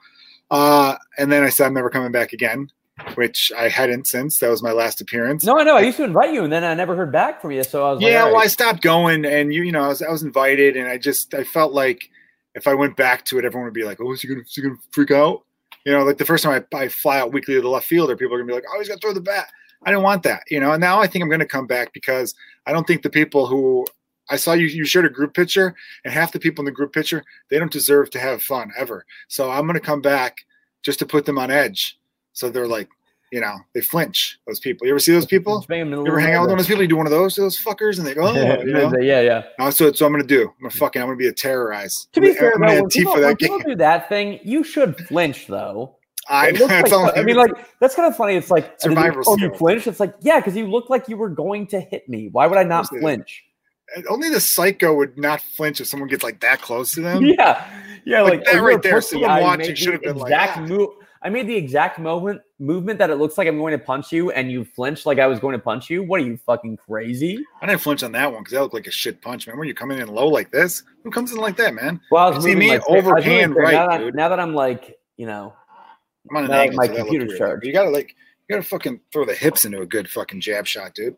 uh, 0.50 0.96
and 1.18 1.32
then 1.32 1.44
I 1.44 1.50
said 1.50 1.68
I'm 1.68 1.74
never 1.74 1.90
coming 1.90 2.12
back 2.12 2.34
again 2.34 2.72
which 3.16 3.52
I 3.58 3.70
hadn't 3.70 4.08
since. 4.08 4.40
That 4.40 4.50
was 4.50 4.62
my 4.62 4.72
last 4.72 5.02
appearance. 5.02 5.44
No, 5.44 5.58
I 5.58 5.64
know. 5.64 5.78
I 5.78 5.82
used 5.82 5.98
to 5.98 6.04
invite 6.04 6.34
you, 6.34 6.44
and 6.44 6.52
then 6.52 6.64
I 6.64 6.74
never 6.74 6.96
heard 6.96 7.12
back 7.12 7.42
from 7.42 7.52
you. 7.52 7.64
So 7.64 7.86
I 7.86 7.92
was 7.92 8.02
like, 8.02 8.12
yeah. 8.12 8.24
like, 8.24 8.34
well, 8.34 8.44
I 8.44 8.48
stopped 8.48 8.82
going, 8.82 9.26
and 9.26 9.54
you, 9.54 9.64
you 9.64 9.72
know, 9.72 9.84
I 9.84 9.88
was, 9.88 10.02
I 10.02 10.10
was 10.10 10.24
invited, 10.24 10.78
and 10.78 10.88
I 10.88 10.98
just 10.98 11.34
I 11.34 11.44
felt 11.44 11.74
like 11.74 12.10
if 12.56 12.68
I 12.68 12.74
went 12.74 12.96
back 12.98 13.26
to 13.26 13.40
it, 13.40 13.46
everyone 13.46 13.66
would 13.66 13.74
be 13.74 13.84
like, 13.84 14.00
"Oh, 14.02 14.12
is 14.12 14.22
he 14.22 14.28
gonna, 14.28 14.42
is 14.42 14.54
he 14.54 14.62
gonna 14.62 14.76
freak 14.92 15.12
out?" 15.12 15.44
You 15.86 15.94
know, 15.94 16.04
like 16.04 16.18
the 16.18 16.26
first 16.26 16.44
time 16.44 16.64
I, 16.74 16.78
I 16.78 16.88
fly 16.90 17.20
out 17.20 17.34
weekly 17.34 17.56
to 17.56 17.62
the 17.62 17.70
left 17.70 17.88
fielder, 17.88 18.16
people 18.16 18.36
are 18.36 18.40
gonna 18.40 18.48
be 18.48 18.54
like, 18.54 18.66
"Oh, 18.72 18.80
he's 18.80 18.88
gonna 18.88 19.00
throw 19.00 19.14
the 19.14 19.22
bat." 19.22 19.48
I 19.84 19.90
didn't 19.90 20.04
want 20.04 20.24
that, 20.24 20.44
you 20.50 20.60
know. 20.60 20.74
And 20.74 20.82
now 20.82 21.00
I 21.00 21.08
think 21.08 21.24
I'm 21.24 21.30
gonna 21.30 21.46
come 21.46 21.68
back 21.68 21.94
because 21.94 22.36
I 22.66 22.72
don't 22.72 22.86
think 22.86 23.02
the 23.02 23.10
people 23.10 23.48
who 23.48 23.86
I 24.32 24.38
saw 24.38 24.54
you 24.54 24.66
you 24.68 24.86
shared 24.86 25.06
a 25.06 25.10
group 25.10 25.34
picture, 25.34 25.76
and 26.06 26.14
half 26.14 26.32
the 26.32 26.40
people 26.40 26.62
in 26.62 26.66
the 26.66 26.72
group 26.72 26.94
picture 26.94 27.24
they 27.50 27.60
don't 27.60 27.72
deserve 27.72 28.10
to 28.12 28.20
have 28.20 28.42
fun 28.42 28.72
ever. 28.78 29.06
So 29.28 29.52
I'm 29.52 29.68
gonna 29.68 29.80
come 29.80 30.02
back 30.02 30.38
just 30.82 31.00
to 31.00 31.06
put 31.06 31.26
them 31.26 31.38
on 31.38 31.52
edge. 31.52 32.00
So 32.34 32.50
they're 32.50 32.68
like, 32.68 32.90
you 33.32 33.42
know, 33.42 33.58
they 33.74 33.82
flinch. 33.82 34.40
Those 34.48 34.60
people. 34.60 34.88
You 34.88 34.94
ever 34.94 35.00
see 35.00 35.12
those 35.12 35.26
people? 35.26 35.66
You 35.70 36.08
ever 36.08 36.20
hang 36.20 36.34
out 36.36 36.42
with 36.42 36.50
one 36.52 36.60
of 36.60 36.66
those 36.66 36.68
people? 36.68 36.82
You 36.82 36.88
do 36.88 36.98
one 36.98 37.06
of 37.08 37.12
those 37.12 37.36
those 37.36 37.62
fuckers, 37.62 37.98
and 37.98 38.08
they 38.08 38.14
go, 38.14 38.24
oh, 38.28 38.62
you 38.64 38.74
know? 38.74 38.92
yeah, 39.00 39.22
yeah. 39.22 39.70
So, 39.70 39.92
so 39.92 40.06
I'm 40.06 40.12
gonna 40.14 40.24
do. 40.24 40.44
I'm 40.44 40.54
gonna 40.62 40.72
fucking. 40.72 41.02
I'm 41.02 41.08
gonna 41.10 41.18
be 41.18 41.28
a 41.28 41.34
terrorize. 41.34 42.08
To 42.14 42.22
be 42.22 42.30
I'm 42.30 42.36
fair, 42.36 42.54
though, 42.58 42.66
when 42.66 42.88
people, 42.88 43.14
when 43.14 43.22
that 43.22 43.38
people 43.40 43.60
do 43.60 43.76
that 43.76 44.10
thing, 44.10 44.40
you 44.44 44.64
should 44.64 44.98
flinch 45.08 45.48
though. 45.48 45.98
I, 46.30 46.52
like- 46.52 47.18
I 47.18 47.24
mean, 47.24 47.36
like 47.36 47.52
that's 47.80 47.96
kind 47.96 48.08
of 48.08 48.16
funny. 48.16 48.36
It's 48.36 48.52
like 48.52 48.78
and 48.84 48.96
then 48.96 49.04
you- 49.06 49.12
Survival 49.12 49.24
Oh, 49.28 49.38
you 49.38 49.54
flinch. 49.56 49.88
It's 49.88 50.00
like 50.00 50.14
yeah, 50.22 50.40
because 50.40 50.56
you 50.56 50.68
looked 50.68 50.90
like 50.90 51.08
you 51.10 51.18
were 51.18 51.30
going 51.30 51.68
to 51.68 51.80
hit 51.80 52.08
me. 52.08 52.30
Why 52.32 52.48
would 52.48 52.58
I 52.58 52.64
not 52.64 52.88
flinch? 52.88 53.44
Only 54.10 54.30
the 54.30 54.40
psycho 54.40 54.94
would 54.96 55.18
not 55.18 55.42
flinch 55.42 55.82
if 55.82 55.88
someone 55.88 56.10
gets 56.10 56.24
like 56.24 56.40
that 56.42 56.62
close 56.62 56.92
to 56.94 57.02
them. 57.02 57.24
Yeah, 57.26 57.66
yeah, 58.06 58.22
Like 58.22 58.34
like, 58.34 58.46
that 58.46 58.62
right 58.62 58.82
there, 58.82 59.02
someone 59.02 59.30
I 59.30 59.42
watching 59.42 59.76
should 59.76 59.88
the 59.88 59.92
have 59.94 60.02
been 60.02 60.18
like, 60.18 60.32
exact 60.32 60.58
"Ah." 60.58 60.66
move. 60.66 60.90
I 61.24 61.30
made 61.30 61.46
the 61.46 61.56
exact 61.56 62.00
moment 62.00 62.42
movement 62.58 62.98
that 62.98 63.12
it 63.12 63.18
looks 63.18 63.38
like 63.38 63.48
I'm 63.48 63.60
going 63.60 63.74
to 63.74 63.84
punch 63.84 64.12
you, 64.12 64.32
and 64.32 64.52
you 64.52 64.66
flinched 64.66 65.06
like 65.06 65.20
I 65.20 65.28
was 65.28 65.40
going 65.40 65.54
to 65.54 65.60
punch 65.60 65.88
you. 65.88 66.02
What 66.02 66.20
are 66.20 66.26
you 66.26 66.36
fucking 66.38 66.78
crazy? 66.78 67.38
I 67.62 67.68
didn't 67.68 67.82
flinch 67.82 68.02
on 68.02 68.12
that 68.14 68.32
one 68.32 68.42
because 68.42 68.54
that 68.54 68.62
looked 68.62 68.74
like 68.74 68.88
a 68.88 68.92
shit 68.92 69.22
punch, 69.22 69.46
man. 69.46 69.58
When 69.60 69.68
you 69.68 69.76
coming 69.76 70.00
in 70.00 70.08
low 70.08 70.28
like 70.28 70.50
this, 70.50 70.82
who 71.04 71.12
comes 71.12 71.32
in 71.32 71.38
like 71.38 71.58
that, 71.58 71.76
man? 71.76 72.02
Well, 72.10 72.26
I 72.26 72.36
was 72.36 72.44
moving, 72.44 72.58
me 72.58 72.70
like, 72.70 72.82
I 72.90 72.94
was 72.94 73.04
moving 73.04 73.08
overhand 73.10 73.56
right, 73.56 73.74
now 73.74 73.88
that, 73.88 73.98
dude. 74.00 74.16
Now 74.16 74.30
that 74.30 74.40
I'm 74.40 74.56
like, 74.56 74.98
you 75.18 75.28
know, 75.28 75.54
I'm 76.32 76.38
on 76.38 76.46
an 76.46 76.52
angle, 76.52 76.78
my 76.78 76.88
so 76.88 76.96
computer's 76.96 77.38
charged. 77.38 77.68
You 77.68 77.74
gotta 77.74 77.92
like, 77.92 78.16
you 78.48 78.56
gotta 78.56 78.68
fucking 78.68 79.00
throw 79.14 79.24
the 79.24 79.36
hips 79.36 79.66
into 79.66 79.82
a 79.82 79.86
good 79.86 80.10
fucking 80.10 80.42
jab 80.42 80.66
shot, 80.66 80.96
dude. 80.96 81.16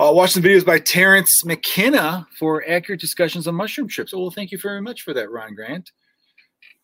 Uh, 0.00 0.10
watch 0.10 0.30
some 0.30 0.42
videos 0.42 0.64
by 0.64 0.78
Terence 0.78 1.44
McKenna 1.44 2.26
for 2.38 2.64
accurate 2.66 3.02
discussions 3.02 3.46
on 3.46 3.54
mushroom 3.54 3.86
trips. 3.86 4.14
Oh, 4.14 4.20
well, 4.20 4.30
thank 4.30 4.50
you 4.50 4.56
very 4.56 4.80
much 4.80 5.02
for 5.02 5.12
that, 5.12 5.30
Ron 5.30 5.54
Grant. 5.54 5.92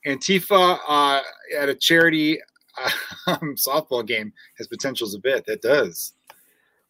Antifa 0.07 0.79
uh, 0.87 1.23
at 1.59 1.71
a 1.71 1.75
charity 1.75 2.39
um, 3.27 3.55
softball 3.57 4.07
game 4.07 4.35
has 4.59 4.67
potentials 4.67 5.15
a 5.15 5.19
bit. 5.19 5.47
That 5.47 5.63
does. 5.63 6.13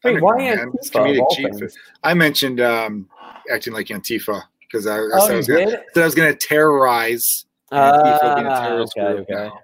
wait, 0.03 0.20
why. 0.20 0.35
Antifa. 0.40 1.73
I 2.03 2.12
mentioned 2.12 2.61
um, 2.61 3.09
acting 3.48 3.73
like 3.73 3.86
Antifa 3.86 4.43
because 4.62 4.89
I, 4.89 4.97
I 4.97 5.09
Oh, 5.12 5.27
said 5.27 5.32
I 5.32 5.36
was 5.36 5.47
gonna, 5.47 5.82
I 5.94 6.01
was 6.01 6.15
going 6.16 6.32
to 6.32 6.39
terrorize 6.39 7.47
Antifa 7.70 8.35
being 8.35 8.47
a 8.48 8.51
Ah, 8.51 8.65
terrorist 8.65 8.94
okay, 8.98 9.15
group 9.15 9.31
okay. 9.31 9.32
now. 9.32 9.61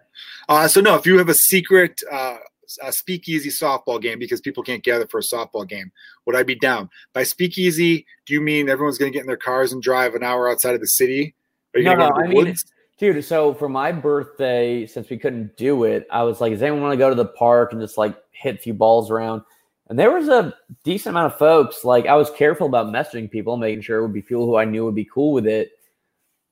Uh, 0.48 0.68
so 0.68 0.80
no, 0.80 0.94
if 0.94 1.06
you 1.06 1.18
have 1.18 1.28
a 1.28 1.34
secret 1.34 2.01
uh, 2.09 2.36
a 2.82 2.93
speakeasy 2.93 3.51
softball 3.51 4.01
game 4.01 4.19
because 4.19 4.40
people 4.40 4.62
can't 4.62 4.82
gather 4.85 5.07
for 5.07 5.19
a 5.19 5.23
softball 5.23 5.69
game, 5.69 5.90
would 6.27 6.36
I 6.36 6.43
be 6.43 6.55
down? 6.55 6.89
By 7.12 7.24
speakeasy, 7.24 8.07
do 8.27 8.35
you 8.35 8.40
mean 8.40 8.69
everyone's 8.69 8.99
going 8.99 9.12
to 9.12 9.16
get 9.16 9.23
in 9.23 9.27
their 9.27 9.36
cars 9.36 9.73
and 9.73 9.82
drive 9.82 10.15
an 10.15 10.23
hour 10.23 10.51
outside 10.51 10.74
of 10.74 10.81
the 10.81 10.86
city? 10.86 11.35
Are 11.74 11.81
you 11.81 11.85
No, 11.86 11.97
going 11.97 11.99
to 12.01 12.05
no, 12.05 12.11
go 12.11 12.20
to 12.23 12.24
I 12.24 12.28
the 12.28 12.44
mean- 12.51 12.57
Dude, 12.99 13.24
so 13.24 13.53
for 13.55 13.69
my 13.69 13.90
birthday, 13.90 14.86
since 14.86 15.11
we 15.11 15.19
couldn't 15.19 15.57
do 15.57 15.82
it, 15.85 16.07
I 16.11 16.23
was 16.23 16.40
like, 16.40 16.53
does 16.53 16.62
anyone 16.62 16.82
want 16.82 16.93
to 16.93 16.99
go 16.99 17.09
to 17.09 17.16
the 17.16 17.24
park 17.27 17.73
and 17.73 17.81
just 17.81 17.99
like 17.99 18.16
hit 18.31 18.55
a 18.55 18.59
few 18.59 18.74
balls 18.74 19.11
around? 19.11 19.43
And 19.89 19.99
there 19.99 20.12
was 20.12 20.28
a 20.28 20.55
decent 20.85 21.15
amount 21.16 21.32
of 21.32 21.39
folks. 21.39 21.85
Like, 21.85 22.07
I 22.07 22.15
was 22.15 22.31
careful 22.31 22.66
about 22.69 22.86
messaging 22.93 23.28
people, 23.28 23.57
making 23.57 23.82
sure 23.82 23.99
it 23.99 24.03
would 24.03 24.12
be 24.12 24.23
people 24.23 24.47
who 24.47 24.57
I 24.57 24.65
knew 24.66 24.85
would 24.85 24.94
be 24.94 25.05
cool 25.12 25.32
with 25.32 25.47
it. 25.49 25.73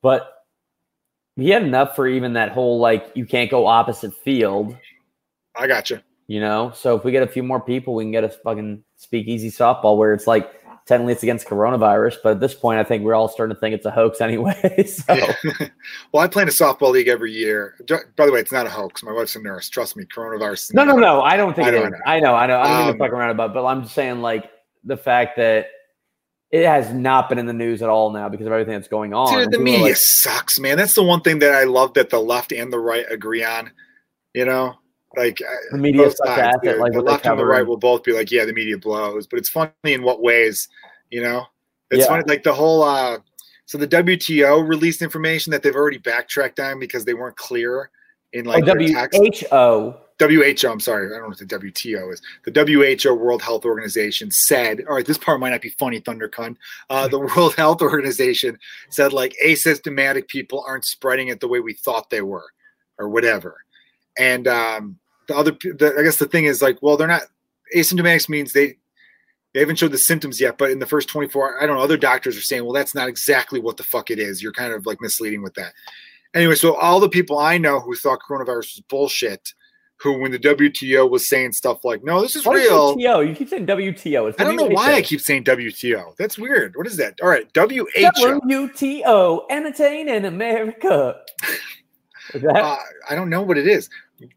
But 0.02 0.28
we 1.36 1.50
had 1.50 1.62
enough 1.62 1.94
for 1.94 2.08
even 2.08 2.32
that 2.32 2.50
whole 2.50 2.80
like, 2.80 3.12
you 3.14 3.26
can't 3.26 3.50
go 3.50 3.66
opposite 3.66 4.12
field, 4.24 4.76
I 5.54 5.68
got 5.68 5.88
you. 5.90 6.00
You 6.30 6.38
know? 6.38 6.70
So 6.76 6.96
if 6.96 7.02
we 7.02 7.10
get 7.10 7.24
a 7.24 7.26
few 7.26 7.42
more 7.42 7.58
people, 7.60 7.92
we 7.92 8.04
can 8.04 8.12
get 8.12 8.22
a 8.22 8.28
fucking 8.28 8.84
speakeasy 8.96 9.50
softball 9.50 9.98
where 9.98 10.14
it's 10.14 10.28
like, 10.28 10.48
technically 10.86 11.12
it's 11.12 11.24
against 11.24 11.48
coronavirus. 11.48 12.18
But 12.22 12.30
at 12.34 12.40
this 12.40 12.54
point, 12.54 12.78
I 12.78 12.84
think 12.84 13.02
we're 13.02 13.16
all 13.16 13.26
starting 13.26 13.56
to 13.56 13.58
think 13.58 13.74
it's 13.74 13.84
a 13.84 13.90
hoax 13.90 14.20
anyway. 14.20 14.84
so. 14.84 15.16
well, 16.12 16.22
I 16.22 16.28
play 16.28 16.42
in 16.42 16.48
a 16.48 16.52
softball 16.52 16.92
league 16.92 17.08
every 17.08 17.32
year. 17.32 17.74
By 18.16 18.26
the 18.26 18.32
way, 18.32 18.38
it's 18.38 18.52
not 18.52 18.64
a 18.64 18.70
hoax. 18.70 19.02
My 19.02 19.12
wife's 19.12 19.34
a 19.34 19.40
nurse. 19.40 19.68
Trust 19.68 19.96
me, 19.96 20.04
coronavirus. 20.04 20.72
No, 20.72 20.84
no, 20.84 20.96
no. 20.98 21.20
I 21.20 21.36
don't 21.36 21.54
think 21.54 21.66
I 21.66 21.70
it 21.70 21.90
know. 21.90 21.98
I 22.06 22.20
know, 22.20 22.34
I 22.36 22.46
know. 22.46 22.60
I 22.60 22.68
don't 22.68 22.78
mean 22.78 22.88
Um, 22.90 22.92
to 22.92 22.98
fuck 22.98 23.12
around 23.12 23.30
about, 23.30 23.52
but 23.52 23.66
I'm 23.66 23.82
just 23.82 23.94
saying, 23.96 24.22
like 24.22 24.48
the 24.84 24.96
fact 24.96 25.36
that 25.38 25.66
it 26.52 26.64
has 26.64 26.92
not 26.92 27.28
been 27.28 27.38
in 27.38 27.46
the 27.46 27.52
news 27.52 27.82
at 27.82 27.88
all 27.88 28.12
now 28.12 28.28
because 28.28 28.46
of 28.46 28.52
everything 28.52 28.74
that's 28.74 28.88
going 28.88 29.12
on. 29.14 29.36
Dude, 29.36 29.50
the 29.50 29.58
media 29.58 29.82
like, 29.82 29.96
sucks, 29.96 30.60
man. 30.60 30.76
That's 30.76 30.94
the 30.94 31.02
one 31.02 31.22
thing 31.22 31.40
that 31.40 31.52
I 31.52 31.64
love 31.64 31.94
that 31.94 32.10
the 32.10 32.20
left 32.20 32.52
and 32.52 32.72
the 32.72 32.78
right 32.78 33.04
agree 33.10 33.42
on. 33.42 33.72
You 34.32 34.44
know, 34.44 34.76
like 35.16 35.40
uh, 35.42 35.54
the 35.72 35.78
media 35.78 36.10
sucks 36.10 36.18
sides, 36.18 36.40
ass 36.40 36.54
dude. 36.62 36.74
at 36.74 36.78
like 36.78 36.92
the 36.92 37.02
left 37.02 37.26
and 37.26 37.38
the 37.38 37.44
right 37.44 37.66
will 37.66 37.76
both 37.76 38.02
be 38.04 38.12
like, 38.12 38.30
yeah, 38.30 38.44
the 38.44 38.52
media 38.52 38.78
blows, 38.78 39.26
but 39.26 39.38
it's 39.38 39.48
funny 39.48 39.72
in 39.84 40.02
what 40.02 40.22
ways, 40.22 40.68
you 41.10 41.22
know? 41.22 41.46
It's 41.90 42.00
Yeah. 42.04 42.08
funny, 42.08 42.24
like 42.26 42.42
the 42.42 42.54
whole. 42.54 42.82
uh 42.82 43.18
So 43.66 43.78
the 43.78 43.86
WTO 43.88 44.66
released 44.66 45.02
information 45.02 45.50
that 45.52 45.62
they've 45.62 45.74
already 45.74 45.98
backtracked 45.98 46.60
on 46.60 46.78
because 46.78 47.04
they 47.04 47.14
weren't 47.14 47.36
clear 47.36 47.90
in 48.32 48.46
Oh, 48.46 48.50
like 48.50 48.64
text. 48.64 49.20
WHO. 49.20 49.94
WHO, 50.20 50.68
I'm 50.68 50.80
sorry, 50.80 51.06
I 51.06 51.10
don't 51.18 51.22
know 51.22 51.28
what 51.28 51.38
the 51.38 51.46
WTO 51.46 52.12
is. 52.12 52.20
The 52.44 52.52
WHO, 52.52 53.14
World 53.14 53.40
Health 53.40 53.64
Organization, 53.64 54.30
said, 54.30 54.82
all 54.86 54.96
right, 54.96 55.06
this 55.06 55.16
part 55.16 55.40
might 55.40 55.50
not 55.50 55.62
be 55.62 55.70
funny, 55.70 55.98
Thundercunt. 56.00 56.56
Uh, 56.90 57.08
the 57.14 57.18
World 57.18 57.54
Health 57.54 57.80
Organization 57.80 58.58
said, 58.90 59.14
like, 59.14 59.34
asymptomatic 59.44 60.28
people 60.28 60.62
aren't 60.68 60.84
spreading 60.84 61.28
it 61.28 61.40
the 61.40 61.48
way 61.48 61.60
we 61.60 61.72
thought 61.72 62.10
they 62.10 62.20
were, 62.20 62.44
or 62.98 63.08
whatever. 63.08 63.64
And 64.18 64.46
um, 64.46 64.98
the 65.30 65.36
other, 65.36 65.52
the, 65.52 65.94
I 65.98 66.02
guess 66.02 66.16
the 66.16 66.26
thing 66.26 66.44
is, 66.44 66.60
like, 66.60 66.78
well, 66.82 66.96
they're 66.96 67.08
not, 67.08 67.22
asymptomatics 67.74 68.28
means 68.28 68.52
they, 68.52 68.76
they 69.54 69.60
haven't 69.60 69.76
showed 69.76 69.92
the 69.92 69.98
symptoms 69.98 70.40
yet, 70.40 70.58
but 70.58 70.70
in 70.70 70.78
the 70.78 70.86
first 70.86 71.08
24, 71.08 71.62
I 71.62 71.66
don't 71.66 71.76
know, 71.76 71.82
other 71.82 71.96
doctors 71.96 72.36
are 72.36 72.42
saying, 72.42 72.64
well, 72.64 72.72
that's 72.72 72.94
not 72.94 73.08
exactly 73.08 73.60
what 73.60 73.76
the 73.76 73.82
fuck 73.82 74.10
it 74.10 74.18
is. 74.18 74.42
You're 74.42 74.52
kind 74.52 74.72
of 74.72 74.86
like 74.86 75.00
misleading 75.00 75.42
with 75.42 75.54
that. 75.54 75.72
Anyway, 76.34 76.54
so 76.54 76.76
all 76.76 77.00
the 77.00 77.08
people 77.08 77.38
I 77.38 77.58
know 77.58 77.80
who 77.80 77.96
thought 77.96 78.20
coronavirus 78.28 78.76
was 78.76 78.82
bullshit, 78.88 79.52
who 80.00 80.18
when 80.18 80.30
the 80.30 80.38
WTO 80.38 81.10
was 81.10 81.28
saying 81.28 81.52
stuff 81.52 81.84
like, 81.84 82.02
"No, 82.04 82.22
this 82.22 82.36
is 82.36 82.46
What 82.46 82.56
real," 82.56 82.96
WTO? 82.96 83.28
You 83.28 83.34
keep 83.34 83.48
saying 83.48 83.66
WTO. 83.66 84.28
It's 84.28 84.40
I 84.40 84.44
don't 84.44 84.56
know 84.56 84.66
why 84.66 84.94
I 84.94 85.02
keep 85.02 85.20
saying 85.20 85.44
WTO. 85.44 86.16
That's 86.16 86.38
weird. 86.38 86.74
What 86.76 86.86
is 86.86 86.96
that? 86.96 87.20
All 87.20 87.28
right, 87.28 87.46
WHO. 87.54 87.86
WTO, 87.96 89.42
entertaining 89.50 90.24
America. 90.24 91.20
Uh, 92.34 92.76
I 93.08 93.14
don't 93.14 93.30
know 93.30 93.42
what 93.42 93.58
it 93.58 93.66
is. 93.66 93.88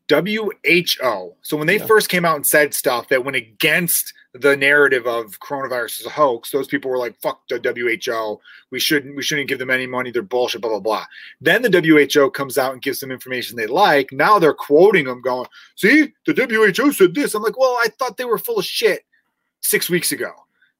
WHO. 0.09 1.33
So 1.41 1.57
when 1.57 1.67
they 1.67 1.77
Yeah. 1.77 1.85
first 1.85 2.09
came 2.09 2.25
out 2.25 2.35
and 2.35 2.45
said 2.45 2.73
stuff 2.73 3.09
that 3.09 3.25
went 3.25 3.35
against 3.37 4.13
the 4.33 4.57
narrative 4.57 5.05
of 5.05 5.39
coronavirus 5.41 5.99
is 5.99 6.05
a 6.07 6.09
hoax. 6.09 6.49
Those 6.49 6.67
people 6.67 6.89
were 6.89 6.97
like, 6.97 7.19
"Fuck 7.21 7.47
the 7.49 7.59
WHO. 7.59 8.41
We 8.71 8.79
shouldn't. 8.79 9.15
We 9.15 9.21
shouldn't 9.21 9.47
give 9.47 9.59
them 9.59 9.69
any 9.69 9.85
money. 9.85 10.09
They're 10.09 10.23
bullshit." 10.23 10.61
Blah 10.61 10.71
blah 10.71 10.79
blah. 10.79 11.05
Then 11.39 11.61
the 11.61 11.69
WHO 11.69 12.31
comes 12.31 12.57
out 12.57 12.73
and 12.73 12.81
gives 12.81 12.99
them 12.99 13.11
information 13.11 13.55
they 13.55 13.67
like. 13.67 14.11
Now 14.11 14.39
they're 14.39 14.53
quoting 14.55 15.05
them, 15.05 15.21
going, 15.21 15.47
"See, 15.75 16.13
the 16.25 16.33
WHO 16.33 16.91
said 16.93 17.13
this." 17.13 17.35
I'm 17.35 17.43
like, 17.43 17.59
"Well, 17.59 17.77
I 17.83 17.89
thought 17.99 18.17
they 18.17 18.25
were 18.25 18.39
full 18.39 18.57
of 18.57 18.65
shit 18.65 19.03
six 19.61 19.87
weeks 19.89 20.11
ago." 20.11 20.31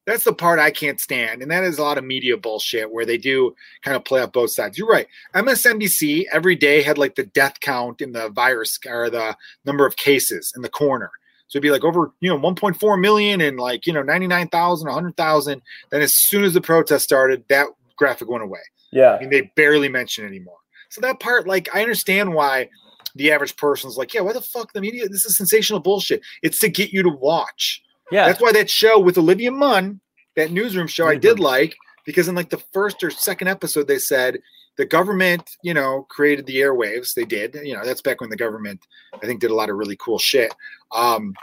That's 0.05 0.25
the 0.25 0.33
part 0.33 0.59
I 0.59 0.71
can't 0.71 0.99
stand, 0.99 1.41
and 1.41 1.49
that 1.49 1.63
is 1.63 1.77
a 1.77 1.81
lot 1.81 1.97
of 1.97 2.03
media 2.03 2.35
bullshit 2.35 2.91
where 2.91 3.05
they 3.05 3.17
do 3.17 3.55
kind 3.83 3.95
of 3.95 4.03
play 4.03 4.21
up 4.21 4.33
both 4.33 4.51
sides. 4.51 4.77
You're 4.77 4.87
right. 4.87 5.07
MSNBC 5.33 6.25
every 6.31 6.55
day 6.55 6.81
had 6.81 6.97
like 6.97 7.15
the 7.15 7.23
death 7.23 7.59
count 7.61 8.01
in 8.01 8.11
the 8.11 8.29
virus 8.29 8.77
or 8.85 9.09
the 9.09 9.37
number 9.65 9.85
of 9.85 9.95
cases 9.95 10.51
in 10.55 10.61
the 10.61 10.69
corner 10.69 11.11
so 11.53 11.57
it'd 11.57 11.61
be 11.61 11.69
like 11.69 11.83
over, 11.83 12.11
you 12.19 12.31
know, 12.31 12.39
1.4 12.39 12.99
million 12.99 13.39
and 13.39 13.59
like, 13.59 13.85
you 13.85 13.93
know, 13.93 14.01
99,000, 14.01 14.87
100,000. 14.87 15.61
Then 15.91 16.01
as 16.01 16.15
soon 16.15 16.43
as 16.43 16.55
the 16.55 16.61
protest 16.61 17.03
started, 17.03 17.43
that 17.49 17.67
graphic 17.95 18.27
went 18.27 18.43
away. 18.43 18.61
Yeah. 18.91 19.13
I 19.13 19.19
mean, 19.19 19.29
they 19.29 19.51
barely 19.55 19.87
mention 19.87 20.25
anymore. 20.25 20.57
So 20.89 20.99
that 21.01 21.19
part, 21.19 21.47
like, 21.47 21.69
I 21.71 21.83
understand 21.83 22.33
why 22.33 22.69
the 23.13 23.31
average 23.31 23.55
person's 23.55 23.97
like, 23.97 24.15
yeah, 24.15 24.21
why 24.21 24.33
the 24.33 24.41
fuck 24.41 24.73
the 24.73 24.81
media? 24.81 25.07
This 25.07 25.25
is 25.25 25.37
sensational 25.37 25.79
bullshit. 25.79 26.23
It's 26.41 26.57
to 26.57 26.69
get 26.69 26.91
you 26.91 27.03
to 27.03 27.09
watch. 27.09 27.83
Yeah. 28.13 28.27
That's 28.27 28.39
why 28.39 28.51
that 28.51 28.69
show 28.69 28.99
with 28.99 29.17
Olivia 29.17 29.51
Munn, 29.51 29.99
that 30.35 30.51
newsroom 30.51 30.85
show, 30.85 31.07
I 31.07 31.15
did 31.15 31.39
like 31.39 31.75
because 32.05 32.27
in 32.27 32.35
like 32.35 32.51
the 32.51 32.61
first 32.71 33.03
or 33.03 33.09
second 33.09 33.47
episode, 33.47 33.87
they 33.87 33.97
said 33.97 34.37
the 34.77 34.85
government, 34.85 35.49
you 35.63 35.73
know, 35.73 36.05
created 36.09 36.45
the 36.45 36.57
airwaves. 36.57 37.15
They 37.15 37.25
did. 37.25 37.55
You 37.63 37.75
know, 37.75 37.83
that's 37.83 38.01
back 38.01 38.21
when 38.21 38.29
the 38.29 38.37
government, 38.37 38.81
I 39.15 39.25
think, 39.25 39.41
did 39.41 39.49
a 39.49 39.55
lot 39.55 39.71
of 39.71 39.77
really 39.77 39.95
cool 39.95 40.19
shit. 40.19 40.53
Um, 40.91 41.33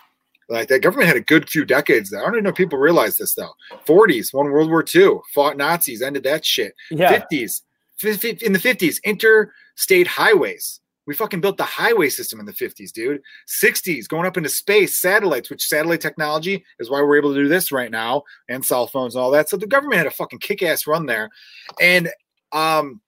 like 0.49 0.69
the 0.69 0.79
government 0.79 1.09
had 1.09 1.17
a 1.17 1.23
good 1.23 1.51
few 1.51 1.65
decades 1.65 2.11
there. 2.11 2.21
I 2.21 2.25
don't 2.27 2.35
even 2.35 2.45
know 2.45 2.51
if 2.51 2.57
people 2.57 2.79
realize 2.79 3.17
this 3.17 3.35
though. 3.35 3.53
40s, 3.85 4.33
won 4.33 4.47
World 4.47 4.71
War 4.71 4.85
II, 4.95 5.19
fought 5.35 5.57
Nazis, 5.57 6.03
ended 6.03 6.23
that 6.23 6.45
shit. 6.45 6.75
Yeah. 6.93 7.21
50s, 7.21 7.63
in 8.43 8.53
the 8.53 8.59
50s, 8.61 9.03
interstate 9.03 10.07
highways. 10.07 10.80
We 11.11 11.17
fucking 11.17 11.41
built 11.41 11.57
the 11.57 11.65
highway 11.65 12.09
system 12.09 12.39
in 12.39 12.47
the 12.47 12.53
50s, 12.53 12.93
dude. 12.93 13.21
60s, 13.49 14.07
going 14.07 14.27
up 14.27 14.37
into 14.37 14.49
space, 14.49 14.97
satellites, 14.97 15.51
which 15.51 15.67
satellite 15.67 16.01
technology 16.01 16.65
is 16.79 16.89
why 16.89 17.03
we're 17.03 17.17
able 17.17 17.35
to 17.35 17.43
do 17.43 17.49
this 17.49 17.73
right 17.73 17.91
now, 17.91 18.23
and 18.49 18.65
cell 18.65 18.87
phones 18.87 19.17
and 19.17 19.25
all 19.25 19.33
that. 19.33 19.49
So 19.49 19.57
the 19.57 19.67
government 19.67 19.99
had 19.99 20.07
a 20.07 20.13
fucking 20.13 20.39
kick-ass 20.39 20.87
run 20.87 21.07
there. 21.07 21.29
And 21.81 22.11
um, 22.53 23.01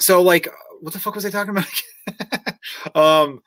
so 0.00 0.20
like 0.20 0.48
what 0.80 0.94
the 0.94 0.98
fuck 0.98 1.14
was 1.14 1.24
I 1.24 1.30
talking 1.30 1.56
about? 1.56 2.94
um 2.96 3.40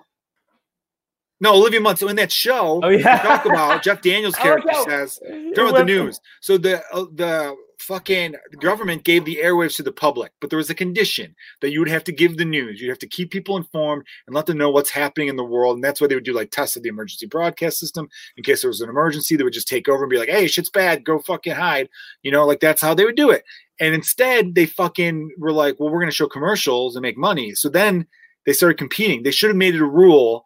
no, 1.42 1.54
Olivia 1.56 1.82
Munn. 1.82 1.98
So 1.98 2.08
in 2.08 2.16
that 2.16 2.32
show, 2.32 2.80
oh, 2.82 2.88
yeah. 2.88 3.18
talk 3.20 3.46
about 3.46 3.84
Jeff 3.84 4.02
Daniels' 4.02 4.36
Oh, 4.40 4.42
character 4.42 4.70
no. 4.72 4.86
says 4.86 5.20
during 5.54 5.74
the 5.74 5.84
news. 5.84 6.22
So 6.40 6.58
the 6.58 6.82
uh, 6.94 7.08
the 7.14 7.58
fucking 7.80 8.36
government 8.60 9.04
gave 9.04 9.26
the 9.26 9.40
airwaves 9.42 9.76
to 9.78 9.84
the 9.84 9.92
public, 9.92 10.32
but 10.42 10.50
there 10.50 10.58
was 10.58 10.70
a 10.70 10.76
condition 10.76 11.36
that 11.62 11.72
you 11.72 11.80
would 11.80 11.90
have 11.90 12.04
to 12.04 12.12
give 12.12 12.38
the 12.38 12.46
news. 12.46 12.80
You'd 12.80 12.90
have 12.90 13.00
to 13.00 13.08
keep 13.08 13.32
people 13.32 13.58
informed 13.58 14.06
and 14.28 14.36
let 14.36 14.46
them 14.46 14.58
know 14.58 14.70
what's 14.70 14.90
happening 14.90 15.28
in 15.28 15.36
the 15.36 15.44
world. 15.44 15.76
And 15.76 15.84
that's 15.84 16.02
why 16.02 16.08
they 16.08 16.16
would 16.16 16.26
do 16.26 16.34
like 16.34 16.52
tests 16.52 16.76
of 16.76 16.84
the 16.84 16.90
emergency 16.90 17.26
broadcast 17.26 17.80
system 17.80 18.10
in 18.38 18.44
case 18.44 18.62
there 18.62 18.70
was 18.70 18.82
an 18.82 18.90
emergency. 18.90 19.36
They 19.36 19.44
would 19.44 19.54
just 19.54 19.68
take 19.68 19.88
over 19.88 20.04
and 20.04 20.10
be 20.10 20.18
like, 20.18 20.30
"Hey, 20.30 20.48
shit's 20.48 20.70
bad. 20.70 21.04
Go 21.04 21.20
fucking 21.20 21.54
hide." 21.54 21.90
You 22.24 22.32
know, 22.32 22.46
like 22.46 22.60
that's 22.60 22.82
how 22.82 22.94
they 22.94 23.06
would 23.06 23.16
do 23.16 23.32
it. 23.32 23.44
And 23.80 23.96
instead, 23.96 24.56
they 24.56 24.66
fucking 24.66 25.32
were 25.38 25.54
like, 25.54 25.80
"Well, 25.80 25.90
we're 25.90 26.00
going 26.00 26.12
to 26.12 26.16
show 26.16 26.28
commercials 26.28 26.96
and 26.96 27.02
make 27.02 27.18
money." 27.18 27.56
So 27.56 27.70
then 27.70 28.08
they 28.46 28.54
started 28.54 28.78
competing. 28.78 29.24
They 29.24 29.32
should 29.32 29.50
have 29.50 29.58
made 29.58 29.76
it 29.76 29.82
a 29.82 29.86
rule 29.86 30.46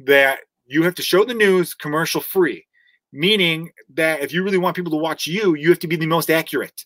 that 0.00 0.40
you 0.66 0.82
have 0.82 0.94
to 0.96 1.02
show 1.02 1.24
the 1.24 1.34
news 1.34 1.74
commercial 1.74 2.20
free, 2.20 2.65
meaning 3.16 3.70
that 3.94 4.20
if 4.20 4.32
you 4.32 4.42
really 4.44 4.58
want 4.58 4.76
people 4.76 4.92
to 4.92 4.98
watch 4.98 5.26
you, 5.26 5.54
you 5.54 5.68
have 5.70 5.78
to 5.80 5.88
be 5.88 5.96
the 5.96 6.06
most 6.06 6.30
accurate. 6.30 6.84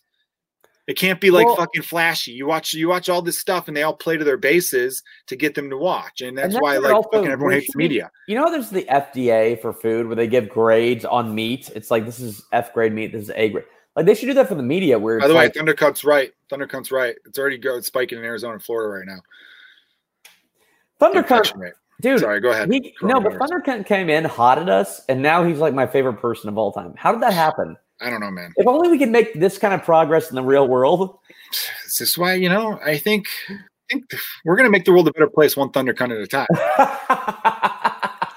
It 0.87 0.97
can't 0.97 1.21
be 1.21 1.29
like 1.29 1.45
Well- 1.45 1.57
fucking 1.57 1.83
flashy. 1.83 2.31
You 2.31 2.47
watch 2.47 2.73
you 2.73 2.89
watch 2.89 3.07
all 3.07 3.21
this 3.21 3.37
stuff 3.37 3.67
and 3.67 3.77
they 3.77 3.83
all 3.83 3.95
play 3.95 4.17
to 4.17 4.23
their 4.23 4.37
bases 4.37 5.03
to 5.27 5.35
get 5.35 5.53
them 5.53 5.69
to 5.69 5.77
watch. 5.77 6.21
And 6.21 6.37
that's 6.37 6.53
then 6.53 6.61
why 6.61 6.77
like 6.77 6.93
also- 6.93 7.09
fucking 7.13 7.31
everyone 7.31 7.53
hates 7.53 7.75
media. 7.75 8.09
You 8.27 8.35
know, 8.35 8.49
there's 8.49 8.69
the 8.69 8.85
FDA 8.89 9.61
for 9.61 9.73
food 9.73 10.07
where 10.07 10.15
they 10.15 10.27
give 10.27 10.49
grades 10.49 11.05
on 11.05 11.35
meat. 11.35 11.69
It's 11.75 11.91
like 11.91 12.05
this 12.05 12.19
is 12.19 12.43
F 12.51 12.73
grade 12.73 12.93
meat, 12.93 13.11
this 13.11 13.23
is 13.23 13.31
A 13.35 13.49
grade. 13.49 13.65
Like 13.95 14.05
they 14.05 14.15
should 14.15 14.25
do 14.25 14.33
that 14.33 14.47
for 14.47 14.55
the 14.55 14.63
media. 14.63 14.97
Where 14.97 15.19
By 15.19 15.27
the 15.27 15.35
way, 15.35 15.45
like, 15.45 15.53
Thundercunt's 15.53 16.03
right. 16.03 16.31
Thundercunt's 16.49 16.91
right. 16.91 17.15
It's 17.25 17.37
already 17.37 17.57
go 17.57 17.77
it's 17.77 17.87
spiking 17.87 18.17
in 18.17 18.23
Arizona 18.25 18.53
and 18.53 18.63
Florida 18.63 18.89
right 18.89 19.05
now. 19.05 19.21
Thundercunt. 20.99 21.73
Dude. 22.01 22.19
Sorry, 22.19 22.41
go 22.41 22.51
ahead. 22.51 22.71
He, 22.71 22.93
no, 23.01 23.19
but 23.19 23.33
Coronavirus. 23.33 23.85
Came 23.85 24.09
in, 24.09 24.25
hot 24.25 24.57
at 24.57 24.69
us, 24.69 25.01
and 25.07 25.21
now 25.21 25.43
he's 25.43 25.59
like 25.59 25.73
my 25.73 25.87
favorite 25.87 26.15
person 26.15 26.49
of 26.49 26.57
all 26.57 26.71
time. 26.71 26.93
How 26.97 27.11
did 27.11 27.21
that 27.21 27.33
happen? 27.33 27.77
I 28.01 28.09
don't 28.09 28.19
know, 28.19 28.31
man. 28.31 28.51
If 28.57 28.67
only 28.67 28.89
we 28.89 28.97
could 28.97 29.09
make 29.09 29.39
this 29.39 29.57
kind 29.57 29.73
of 29.73 29.83
progress 29.83 30.29
in 30.29 30.35
the 30.35 30.41
real 30.41 30.67
world. 30.67 31.19
This 31.83 32.01
is 32.01 32.17
why, 32.17 32.33
you 32.33 32.49
know, 32.49 32.79
I 32.83 32.97
think 32.97 33.27
I 33.49 33.55
think 33.91 34.11
we're 34.43 34.55
gonna 34.55 34.71
make 34.71 34.85
the 34.85 34.91
world 34.91 35.07
a 35.07 35.13
better 35.13 35.29
place 35.29 35.55
one 35.55 35.69
Thundercunt 35.69 36.11
at 36.11 36.21
a 36.21 36.27
time. 36.27 36.47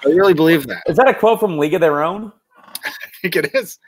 I 0.04 0.08
really 0.08 0.34
believe 0.34 0.66
that. 0.66 0.82
Is 0.86 0.96
that 0.96 1.08
a 1.08 1.14
quote 1.14 1.40
from 1.40 1.58
League 1.58 1.72
of 1.72 1.80
Their 1.80 2.02
Own? 2.02 2.30
I 2.84 2.92
think 3.22 3.36
it 3.36 3.54
is. 3.54 3.78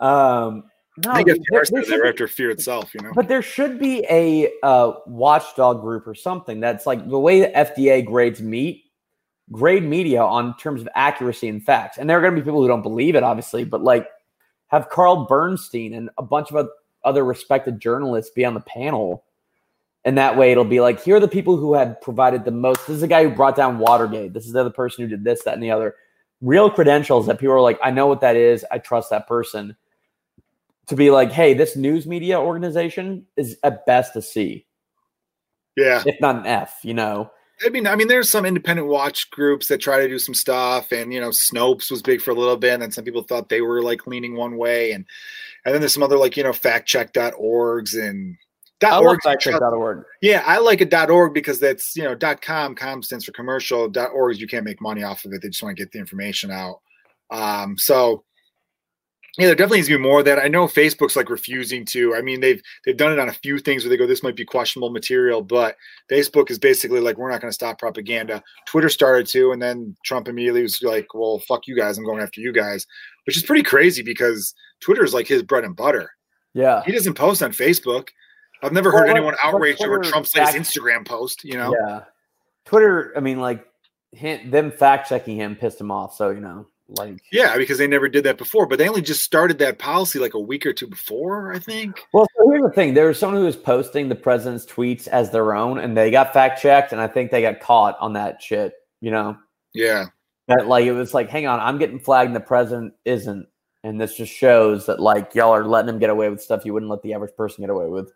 Um, 0.00 0.64
no, 1.04 1.10
I 1.10 1.16
think 1.22 1.26
there- 1.28 1.36
there 1.50 1.64
said 1.64 1.84
should 1.86 2.02
be- 2.02 2.08
after 2.08 2.28
fear 2.28 2.50
itself, 2.50 2.94
you 2.94 3.00
know. 3.00 3.12
But 3.14 3.28
there 3.28 3.42
should 3.42 3.78
be 3.78 4.04
a 4.10 4.50
uh, 4.62 4.92
watchdog 5.06 5.80
group 5.80 6.06
or 6.06 6.14
something 6.14 6.60
that's 6.60 6.86
like 6.86 7.08
the 7.08 7.18
way 7.18 7.40
the 7.40 7.48
FDA 7.56 8.04
grades 8.04 8.40
meat, 8.42 8.84
grade 9.52 9.82
media 9.82 10.22
on 10.22 10.56
terms 10.56 10.80
of 10.80 10.88
accuracy 10.94 11.48
and 11.48 11.62
facts. 11.64 11.98
And 11.98 12.08
there 12.08 12.18
are 12.18 12.20
going 12.20 12.34
to 12.34 12.40
be 12.40 12.44
people 12.44 12.60
who 12.60 12.68
don't 12.68 12.82
believe 12.82 13.14
it, 13.16 13.22
obviously, 13.22 13.64
but 13.64 13.82
like 13.82 14.08
have 14.68 14.88
Carl 14.88 15.26
Bernstein 15.26 15.94
and 15.94 16.10
a 16.18 16.22
bunch 16.22 16.50
of 16.52 16.68
other 17.04 17.24
respected 17.24 17.80
journalists 17.80 18.30
be 18.32 18.44
on 18.44 18.54
the 18.54 18.60
panel. 18.60 19.24
And 20.04 20.16
that 20.16 20.36
way 20.36 20.50
it'll 20.50 20.64
be 20.64 20.80
like, 20.80 21.02
here 21.02 21.16
are 21.16 21.20
the 21.20 21.28
people 21.28 21.56
who 21.56 21.74
had 21.74 22.00
provided 22.00 22.44
the 22.44 22.50
most. 22.50 22.86
This 22.86 22.94
is 22.94 23.00
the 23.00 23.08
guy 23.08 23.22
who 23.24 23.30
brought 23.34 23.56
down 23.56 23.78
Watergate. 23.78 24.32
This 24.32 24.46
is 24.46 24.52
the 24.52 24.60
other 24.60 24.70
person 24.70 25.02
who 25.04 25.08
did 25.10 25.24
this, 25.24 25.42
that, 25.44 25.54
and 25.54 25.62
the 25.62 25.70
other. 25.70 25.96
Real 26.40 26.70
credentials 26.70 27.26
that 27.26 27.38
people 27.38 27.54
are 27.54 27.60
like, 27.60 27.78
I 27.82 27.90
know 27.90 28.06
what 28.06 28.22
that 28.22 28.34
is. 28.34 28.64
I 28.70 28.78
trust 28.78 29.10
that 29.10 29.26
person 29.26 29.76
to 30.90 30.96
be 30.96 31.10
like, 31.10 31.32
hey, 31.32 31.54
this 31.54 31.76
news 31.76 32.06
media 32.06 32.38
organization 32.38 33.26
is 33.36 33.56
at 33.64 33.86
best 33.86 34.14
a 34.16 34.22
C, 34.22 34.66
Yeah. 35.76 36.02
if 36.06 36.20
not 36.20 36.36
an 36.36 36.46
F, 36.46 36.78
you 36.82 36.94
know? 36.94 37.30
I 37.64 37.68
mean, 37.68 37.86
I 37.86 37.94
mean, 37.94 38.08
there's 38.08 38.30
some 38.30 38.46
independent 38.46 38.88
watch 38.88 39.30
groups 39.30 39.68
that 39.68 39.78
try 39.78 39.98
to 40.00 40.08
do 40.08 40.18
some 40.18 40.34
stuff, 40.34 40.92
and 40.92 41.12
you 41.12 41.20
know, 41.20 41.28
Snopes 41.28 41.90
was 41.90 42.00
big 42.00 42.20
for 42.22 42.30
a 42.30 42.34
little 42.34 42.56
bit, 42.56 42.72
and 42.72 42.82
then 42.82 42.90
some 42.90 43.04
people 43.04 43.22
thought 43.22 43.48
they 43.50 43.60
were 43.60 43.82
like 43.82 44.06
leaning 44.06 44.34
one 44.34 44.56
way, 44.56 44.92
and 44.92 45.04
and 45.64 45.74
then 45.74 45.80
there's 45.82 45.92
some 45.92 46.02
other 46.02 46.16
like 46.16 46.38
you 46.38 46.42
know 46.42 46.52
factcheck.orgs 46.52 47.94
and 48.02 48.34
I 48.82 48.86
dot 48.88 49.04
love 49.04 49.16
orgs. 49.18 49.26
factcheck.org. 49.26 50.04
Yeah, 50.22 50.42
I 50.46 50.58
like 50.58 50.80
a 50.80 50.86
dot 50.86 51.10
org 51.10 51.34
because 51.34 51.60
that's 51.60 51.94
you 51.96 52.02
know 52.02 52.14
dot 52.14 52.40
com. 52.40 52.74
Com 52.74 53.02
stands 53.02 53.26
for 53.26 53.32
commercial. 53.32 53.90
Dot 53.90 54.10
org 54.14 54.38
you 54.38 54.46
can't 54.46 54.64
make 54.64 54.80
money 54.80 55.02
off 55.02 55.26
of 55.26 55.32
it. 55.34 55.42
They 55.42 55.48
just 55.48 55.62
want 55.62 55.76
to 55.76 55.82
get 55.82 55.92
the 55.92 55.98
information 55.98 56.50
out. 56.50 56.80
Um, 57.30 57.76
so 57.76 58.24
yeah, 59.38 59.46
there 59.46 59.54
definitely 59.54 59.78
needs 59.78 59.88
to 59.88 59.96
be 59.96 60.02
more 60.02 60.18
of 60.20 60.24
that. 60.24 60.38
I 60.38 60.48
know 60.48 60.66
Facebook's 60.66 61.14
like 61.16 61.30
refusing 61.30 61.84
to. 61.86 62.14
I 62.14 62.20
mean, 62.22 62.40
they've 62.40 62.60
they've 62.84 62.96
done 62.96 63.12
it 63.12 63.18
on 63.18 63.28
a 63.28 63.32
few 63.32 63.58
things 63.58 63.84
where 63.84 63.90
they 63.90 63.96
go, 63.96 64.06
this 64.06 64.22
might 64.22 64.36
be 64.36 64.44
questionable 64.44 64.90
material, 64.90 65.40
but 65.42 65.76
Facebook 66.10 66.50
is 66.50 66.58
basically 66.58 67.00
like, 67.00 67.16
we're 67.16 67.30
not 67.30 67.40
going 67.40 67.50
to 67.50 67.54
stop 67.54 67.78
propaganda. 67.78 68.42
Twitter 68.66 68.88
started 68.88 69.26
to, 69.28 69.52
and 69.52 69.62
then 69.62 69.96
Trump 70.04 70.28
immediately 70.28 70.62
was 70.62 70.82
like, 70.82 71.14
well, 71.14 71.38
fuck 71.46 71.66
you 71.66 71.76
guys, 71.76 71.96
I'm 71.96 72.04
going 72.04 72.20
after 72.20 72.40
you 72.40 72.52
guys, 72.52 72.86
which 73.26 73.36
is 73.36 73.42
pretty 73.44 73.62
crazy 73.62 74.02
because 74.02 74.54
Twitter 74.80 75.04
is 75.04 75.14
like 75.14 75.28
his 75.28 75.42
bread 75.42 75.64
and 75.64 75.76
butter. 75.76 76.10
Yeah. 76.52 76.82
He 76.84 76.92
doesn't 76.92 77.14
post 77.14 77.42
on 77.42 77.52
Facebook. 77.52 78.08
I've 78.62 78.72
never 78.72 78.90
Well, 78.90 78.98
heard 79.02 79.08
what- 79.08 79.16
anyone 79.16 79.34
outraged 79.42 79.82
over 79.82 80.00
Trump's 80.00 80.34
latest 80.36 80.54
fact- 80.56 80.66
Instagram 80.66 81.06
post. 81.06 81.44
You 81.44 81.54
know, 81.54 81.74
Yeah. 81.86 82.00
Twitter, 82.64 83.12
I 83.16 83.20
mean, 83.20 83.40
like, 83.40 83.64
him, 84.12 84.50
them 84.50 84.70
fact 84.72 85.08
checking 85.08 85.36
him 85.36 85.54
pissed 85.54 85.80
him 85.80 85.90
off. 85.92 86.14
So, 86.16 86.30
you 86.30 86.40
know, 86.40 86.66
like, 86.98 87.22
yeah, 87.30 87.56
because 87.56 87.78
they 87.78 87.86
never 87.86 88.08
did 88.08 88.24
that 88.24 88.38
before, 88.38 88.66
but 88.66 88.78
they 88.78 88.88
only 88.88 89.02
just 89.02 89.22
started 89.22 89.58
that 89.58 89.78
policy 89.78 90.18
like 90.18 90.34
a 90.34 90.40
week 90.40 90.66
or 90.66 90.72
two 90.72 90.86
before, 90.86 91.52
I 91.52 91.58
think. 91.58 92.00
well, 92.12 92.26
so 92.36 92.50
here's 92.50 92.62
the 92.62 92.70
thing 92.70 92.94
there 92.94 93.06
was 93.06 93.18
someone 93.18 93.40
who 93.40 93.46
was 93.46 93.56
posting 93.56 94.08
the 94.08 94.14
president's 94.14 94.66
tweets 94.66 95.06
as 95.08 95.30
their 95.30 95.54
own, 95.54 95.78
and 95.78 95.96
they 95.96 96.10
got 96.10 96.32
fact 96.32 96.60
checked, 96.60 96.92
and 96.92 97.00
I 97.00 97.06
think 97.06 97.30
they 97.30 97.42
got 97.42 97.60
caught 97.60 97.96
on 98.00 98.14
that 98.14 98.42
shit, 98.42 98.74
you 99.00 99.10
know? 99.10 99.36
Yeah, 99.72 100.06
That, 100.48 100.66
like, 100.66 100.84
it 100.84 100.92
was 100.92 101.14
like, 101.14 101.30
hang 101.30 101.46
on, 101.46 101.60
I'm 101.60 101.78
getting 101.78 102.00
flagged, 102.00 102.28
and 102.28 102.36
the 102.36 102.40
president 102.40 102.94
isn't. 103.04 103.46
And 103.82 103.98
this 104.00 104.16
just 104.16 104.32
shows 104.32 104.86
that, 104.86 105.00
like, 105.00 105.34
y'all 105.34 105.54
are 105.54 105.64
letting 105.64 105.88
him 105.88 105.98
get 105.98 106.10
away 106.10 106.28
with 106.28 106.42
stuff 106.42 106.64
you 106.64 106.74
wouldn't 106.74 106.90
let 106.90 107.02
the 107.02 107.14
average 107.14 107.34
person 107.36 107.62
get 107.62 107.70
away 107.70 107.86
with. 107.86 108.12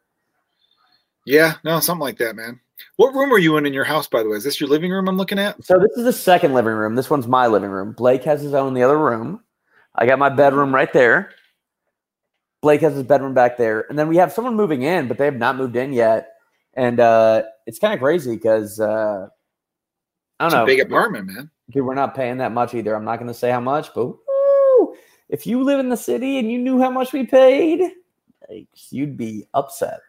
yeah, 1.25 1.55
no, 1.65 1.81
something 1.81 2.03
like 2.03 2.19
that, 2.19 2.37
man. 2.37 2.61
What 2.97 3.15
room 3.15 3.32
are 3.32 3.39
you 3.39 3.56
in 3.56 3.66
in 3.66 3.73
your 3.73 3.85
house, 3.85 4.06
by 4.06 4.23
the 4.23 4.28
way? 4.28 4.36
Is 4.36 4.44
this 4.44 4.61
your 4.61 4.69
living 4.69 4.90
room 4.90 5.09
I'm 5.09 5.16
looking 5.16 5.39
at? 5.39 5.62
So 5.65 5.78
this 5.78 5.97
is 5.97 6.05
the 6.05 6.12
second 6.12 6.55
living 6.55 6.73
room. 6.73 6.94
This 6.94 7.11
one's 7.11 7.27
my 7.27 7.47
living 7.47 7.70
room. 7.70 7.93
Blake 7.93 8.24
has 8.24 8.40
his 8.40 8.55
own 8.55 8.69
in 8.69 8.74
the 8.74 8.82
other 8.82 8.98
room. 8.98 9.40
I 9.94 10.06
got 10.06 10.19
my 10.19 10.28
bedroom 10.28 10.74
right 10.74 10.93
there. 10.93 11.31
Blake 12.62 12.81
has 12.81 12.94
his 12.94 13.02
bedroom 13.02 13.35
back 13.35 13.59
there, 13.59 13.85
and 13.90 13.98
then 13.98 14.09
we 14.09 14.16
have 14.16 14.32
someone 14.32 14.56
moving 14.56 14.82
in, 14.82 15.06
but 15.06 15.19
they 15.19 15.27
have 15.27 15.36
not 15.36 15.56
moved 15.56 15.77
in 15.77 15.93
yet. 15.93 16.31
And 16.73 16.98
uh, 16.98 17.43
it's 17.66 17.78
kind 17.78 17.93
of 17.93 18.01
crazy 18.01 18.35
because 18.35 18.81
uh, 18.81 19.28
I 20.40 20.44
don't 20.44 20.55
a 20.55 20.56
know, 20.61 20.66
big 20.66 20.81
apartment, 20.81 21.27
man. 21.27 21.51
dude. 21.70 21.85
We're 21.85 21.94
not 21.94 22.15
paying 22.15 22.39
that 22.39 22.52
much 22.52 22.74
either. 22.74 22.94
I'm 22.94 23.05
not 23.05 23.16
going 23.19 23.28
to 23.28 23.35
say 23.35 23.51
how 23.51 23.61
much, 23.61 23.93
but 23.94 24.06
woo, 24.06 24.97
if 25.28 25.47
you 25.47 25.62
live 25.62 25.78
in 25.78 25.89
the 25.89 25.97
city 25.97 26.39
and 26.39 26.51
you 26.51 26.59
knew 26.59 26.81
how 26.81 26.90
much 26.90 27.12
we 27.12 27.27
paid, 27.27 27.81
like, 28.48 28.69
you'd 28.90 29.16
be 29.16 29.47
upset. 29.55 30.01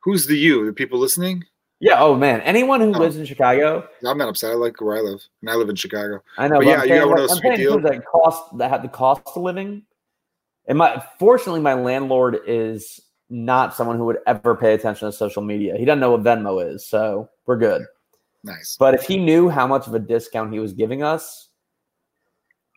Who's 0.00 0.26
the 0.26 0.36
you? 0.36 0.66
The 0.66 0.72
people 0.72 0.98
listening? 0.98 1.44
Yeah. 1.80 1.96
Oh 2.02 2.14
man, 2.14 2.40
anyone 2.42 2.80
who 2.80 2.94
Oh. 2.94 2.98
lives 2.98 3.16
in 3.16 3.26
Chicago, 3.26 3.86
I'm 4.06 4.16
not 4.18 4.28
upset. 4.28 4.52
I 4.52 4.54
like 4.54 4.80
where 4.80 4.96
I 4.96 5.00
live, 5.00 5.20
and 5.42 5.50
I 5.50 5.54
live 5.54 5.68
in 5.68 5.76
Chicago. 5.76 6.22
I 6.38 6.48
know. 6.48 6.58
But 6.58 6.64
But 6.64 6.66
yeah, 6.66 6.74
I'm 6.76 6.82
you 6.82 6.88
saying, 6.88 7.00
got 7.00 7.08
one 7.08 7.18
of 7.20 7.28
those 7.28 7.38
sweet 7.38 7.94
in 7.94 8.02
cost 8.02 8.58
that 8.58 8.70
had 8.70 8.82
the 8.82 8.88
cost 8.88 9.22
of 9.26 9.42
living. 9.42 9.82
And 10.68 10.78
my 10.78 11.02
fortunately, 11.18 11.60
my 11.60 11.74
landlord 11.74 12.38
is 12.46 13.00
not 13.28 13.74
someone 13.74 13.96
who 13.98 14.04
would 14.06 14.18
ever 14.26 14.54
pay 14.56 14.74
attention 14.74 15.06
to 15.08 15.12
social 15.12 15.42
media. 15.42 15.76
He 15.76 15.84
doesn't 15.84 16.00
know 16.00 16.12
what 16.12 16.22
Venmo 16.22 16.66
is, 16.74 16.86
so 16.88 17.28
we're 17.44 17.58
good. 17.58 17.82
Nice. 18.42 18.76
But 18.78 18.94
if 18.94 19.02
he 19.02 19.16
knew 19.16 19.48
how 19.48 19.66
much 19.66 19.86
of 19.86 19.94
a 19.94 19.98
discount 19.98 20.52
he 20.52 20.60
was 20.60 20.72
giving 20.72 21.02
us, 21.02 21.48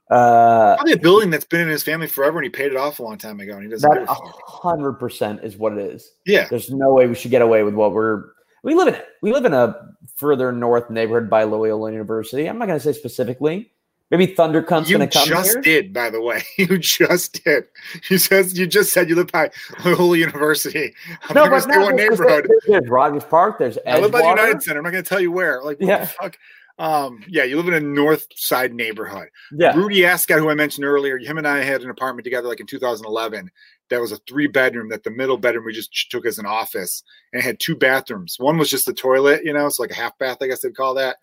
uh, 0.09 0.76
Probably 0.76 0.93
a 0.93 0.97
building 0.97 1.30
that's 1.30 1.45
been 1.45 1.61
in 1.61 1.67
his 1.69 1.84
family 1.84 2.07
forever, 2.07 2.39
and 2.39 2.45
he 2.45 2.49
paid 2.49 2.71
it 2.71 2.77
off 2.77 2.97
a 2.99 3.03
long 3.03 3.17
time 3.17 3.39
ago, 3.39 3.53
and 3.53 3.63
he 3.63 3.69
doesn't. 3.69 3.89
that 3.89 4.07
hundred 4.07 4.93
percent 4.93 5.41
is 5.43 5.55
what 5.55 5.73
it 5.73 5.80
is. 5.80 6.11
Yeah, 6.26 6.47
There's 6.49 6.71
no 6.71 6.93
way 6.93 7.05
we 7.07 7.13
should 7.13 7.31
get 7.31 7.43
away 7.43 7.63
with 7.63 7.76
what 7.76 7.93
we're. 7.93 8.31
We 8.64 8.76
live 8.76 8.88
in 8.90 8.95
it. 8.95 9.06
We 9.22 9.31
live 9.31 9.45
in 9.45 9.53
a 9.53 9.76
further 10.15 10.52
north 10.52 10.90
neighborhood 10.90 11.30
by 11.30 11.44
Loyola 11.44 11.91
University. 11.91 12.48
I'm 12.48 12.57
not 12.57 12.68
going 12.68 12.80
to 12.80 12.84
say 12.84 12.98
specifically. 12.98 13.72
Maybe 14.11 14.26
Thunder 14.26 14.64
Cunt's 14.64 14.90
going 14.90 15.07
to 15.07 15.19
come 15.19 15.27
You 15.27 15.36
just 15.36 15.53
here. 15.53 15.61
did, 15.61 15.94
by 15.94 16.10
the 16.10 16.19
way. 16.22 16.41
You 16.57 16.77
just 16.80 17.44
did. 17.44 17.65
You 18.10 18.18
said 18.18 18.52
you 18.57 18.65
just 18.65 18.91
said 18.91 19.07
you 19.07 19.15
live 19.15 19.27
by 19.31 19.52
Loyola 19.86 20.18
University. 20.18 20.94
I'm 21.30 21.36
No, 21.36 21.48
but 21.49 21.61
say 21.61 21.69
no, 21.69 21.90
neighborhood. 21.90 22.48
there's, 22.49 22.64
there's 22.68 22.90
Rogers 22.90 23.23
Park. 23.26 23.60
There's 23.60 23.77
I 23.86 23.99
live 23.99 24.11
by 24.11 24.22
the 24.22 24.27
United 24.30 24.64
Center. 24.64 24.80
I'm 24.80 24.84
not 24.84 24.91
going 24.91 25.03
to 25.03 25.07
tell 25.10 25.19
you 25.22 25.31
where. 25.31 25.61
Like, 25.64 25.80
what 25.80 25.88
Yeah. 25.88 25.99
the 25.99 26.07
fuck? 26.07 26.38
Um, 26.80 27.23
yeah, 27.27 27.44
you 27.44 27.57
live 27.57 27.68
in 27.68 27.73
a 27.73 27.80
north 27.81 28.26
side 28.36 28.73
neighborhood. 28.73 29.27
Yeah, 29.52 29.76
Rudy 29.76 29.99
Ascott, 30.06 30.40
who 30.40 30.49
I 30.49 30.53
mentioned 30.56 30.86
earlier, 30.86 31.18
him 31.18 31.38
and 31.38 31.45
I 31.48 31.57
had 31.61 31.81
an 31.81 31.90
apartment 31.90 32.23
together 32.23 32.48
like 32.48 32.61
in 32.61 32.65
2011. 32.68 33.52
That 33.90 34.02
was 34.02 34.11
a 34.11 34.18
three 34.28 34.48
bedroom. 34.48 34.90
That 34.90 35.03
the 35.03 35.11
middle 35.11 35.38
bedroom 35.38 35.66
we 35.66 35.74
just 35.74 36.10
took 36.11 36.26
as 36.26 36.40
an 36.40 36.45
office, 36.45 37.03
and 37.34 37.41
it 37.41 37.45
had 37.45 37.60
two 37.60 37.76
bathrooms. 37.76 38.36
One 38.40 38.57
was 38.57 38.70
just 38.70 38.86
the 38.86 38.94
toilet, 38.94 39.44
you 39.44 39.53
know, 39.53 39.66
it's 39.66 39.80
like 39.80 39.91
a 39.91 39.95
half 39.95 40.18
bath, 40.18 40.38
I 40.41 40.48
guess 40.48 40.61
they'd 40.61 40.76
call 40.76 40.94
that. 40.95 41.18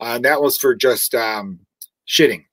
Uh, 0.00 0.14
and 0.16 0.24
that 0.24 0.40
was 0.42 0.58
for 0.58 0.74
just 0.74 1.14
um, 1.14 1.60
shitting. 2.08 2.44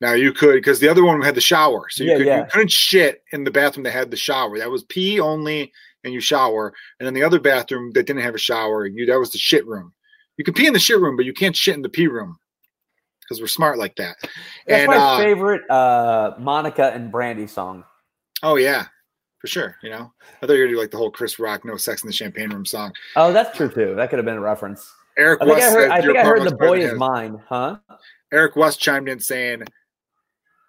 Now 0.00 0.14
you 0.14 0.32
could 0.32 0.54
because 0.54 0.80
the 0.80 0.88
other 0.88 1.04
one 1.04 1.22
had 1.22 1.36
the 1.36 1.40
shower, 1.40 1.86
so 1.90 2.02
you, 2.02 2.10
Yeah, 2.10 2.16
could, 2.16 2.26
yeah. 2.26 2.38
you 2.38 2.46
couldn't 2.50 2.72
shit 2.72 3.22
in 3.32 3.44
the 3.44 3.50
bathroom 3.50 3.84
that 3.84 3.92
had 3.92 4.10
the 4.10 4.16
shower. 4.16 4.58
That 4.58 4.70
was 4.70 4.82
pee 4.84 5.20
only, 5.20 5.72
and 6.02 6.12
you 6.12 6.20
shower. 6.20 6.74
And 6.98 7.06
then 7.06 7.14
the 7.14 7.22
other 7.22 7.38
bathroom 7.38 7.92
that 7.92 8.06
didn't 8.06 8.22
have 8.22 8.34
a 8.34 8.38
shower, 8.38 8.86
you 8.86 9.06
that 9.06 9.20
was 9.20 9.30
the 9.30 9.38
shit 9.38 9.66
room. 9.66 9.92
You 10.36 10.44
can 10.44 10.54
pee 10.54 10.66
in 10.66 10.72
the 10.72 10.80
shit 10.80 10.98
room, 10.98 11.16
but 11.16 11.24
you 11.24 11.32
can't 11.32 11.54
shit 11.54 11.76
in 11.76 11.82
the 11.82 11.88
pee 11.88 12.08
room 12.08 12.36
because 13.20 13.40
we're 13.40 13.46
smart 13.46 13.78
like 13.78 13.94
that. 13.96 14.16
that's 14.66 14.80
and 14.80 14.88
my 14.88 14.96
uh, 14.96 15.18
favorite 15.18 15.70
uh, 15.70 16.34
Monica 16.38 16.90
and 16.92 17.12
Brandy 17.12 17.46
song. 17.46 17.84
Oh 18.42 18.56
yeah, 18.56 18.86
for 19.38 19.46
sure. 19.46 19.76
You 19.82 19.90
know, 19.90 20.12
I 20.40 20.46
thought 20.46 20.54
you 20.54 20.60
were 20.60 20.66
gonna 20.66 20.76
do 20.76 20.80
like 20.80 20.90
the 20.90 20.96
whole 20.96 21.10
Chris 21.10 21.38
Rock 21.38 21.64
"No 21.64 21.76
Sex 21.76 22.02
in 22.02 22.08
the 22.08 22.12
Champagne 22.12 22.50
Room" 22.50 22.66
song. 22.66 22.92
Oh, 23.16 23.32
that's 23.32 23.56
true 23.56 23.68
too. 23.68 23.94
That 23.94 24.10
could 24.10 24.18
have 24.18 24.26
been 24.26 24.36
a 24.36 24.40
reference. 24.40 24.90
Eric 25.18 25.42
I 25.42 25.44
think 25.44 25.58
West 25.58 25.68
I 25.68 25.70
heard. 25.72 25.90
I 25.90 26.00
think 26.00 26.16
I 26.16 26.24
heard 26.24 26.42
the 26.42 26.56
boy 26.56 26.80
is 26.80 26.94
mine, 26.94 27.40
huh? 27.48 27.76
Eric 28.32 28.56
West 28.56 28.80
chimed 28.80 29.08
in 29.08 29.20
saying, 29.20 29.62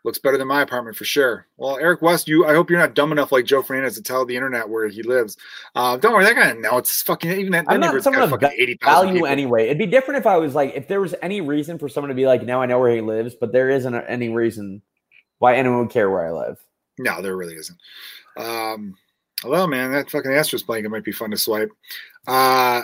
"Looks 0.04 0.20
better 0.20 0.38
than 0.38 0.48
my 0.48 0.62
apartment 0.62 0.98
for 0.98 1.06
sure." 1.06 1.48
Well, 1.58 1.78
Eric 1.78 2.02
West, 2.02 2.28
you 2.28 2.46
I 2.46 2.54
hope 2.54 2.70
you're 2.70 2.80
not 2.80 2.94
dumb 2.94 3.12
enough 3.12 3.32
like 3.32 3.46
Joe 3.46 3.62
Fernandez 3.62 3.96
to 3.96 4.04
tell 4.04 4.26
the 4.26 4.36
internet 4.36 4.68
where 4.68 4.88
he 4.88 5.02
lives. 5.02 5.38
Uh, 5.76 5.96
don't 5.98 6.14
worry, 6.14 6.26
that 6.26 6.36
guy 6.36 6.52
know. 6.54 6.78
It's 6.78 7.02
fucking 7.04 7.32
even 7.32 7.54
that. 7.54 7.66
that 7.66 7.74
I'm 7.74 7.80
not 7.80 8.04
someone 8.04 8.24
of 8.24 8.40
Value 8.40 8.78
people. 9.14 9.28
anyway. 9.28 9.66
It'd 9.66 9.78
be 9.78 9.86
different 9.86 10.20
if 10.20 10.28
I 10.28 10.38
was 10.38 10.56
like, 10.56 10.74
if 10.76 10.88
there 10.88 11.00
was 11.00 11.16
any 11.22 11.42
reason 11.42 11.80
for 11.80 11.88
someone 11.88 12.10
to 12.10 12.16
be 12.16 12.28
like, 12.28 12.44
now 12.44 12.62
I 12.62 12.66
know 12.66 12.80
where 12.80 12.94
he 12.94 13.02
lives, 13.02 13.34
but 13.34 13.54
there 13.54 13.70
isn't 13.70 13.96
any 13.96 14.30
reason 14.30 14.82
why 15.40 15.56
anyone 15.56 15.80
would 15.80 15.90
care 15.90 16.10
where 16.10 16.28
I 16.28 16.32
live. 16.32 16.58
No, 17.00 17.22
there 17.22 17.36
really 17.36 17.56
isn't. 17.56 17.78
Um, 18.38 18.96
hello, 19.42 19.68
man. 19.68 19.92
That 19.92 20.10
fucking 20.10 20.32
Astros 20.32 20.66
blanket 20.66 20.90
might 20.90 21.04
be 21.04 21.12
fun 21.12 21.32
to 21.32 21.38
swipe. 21.38 21.70
Uh, 22.28 22.84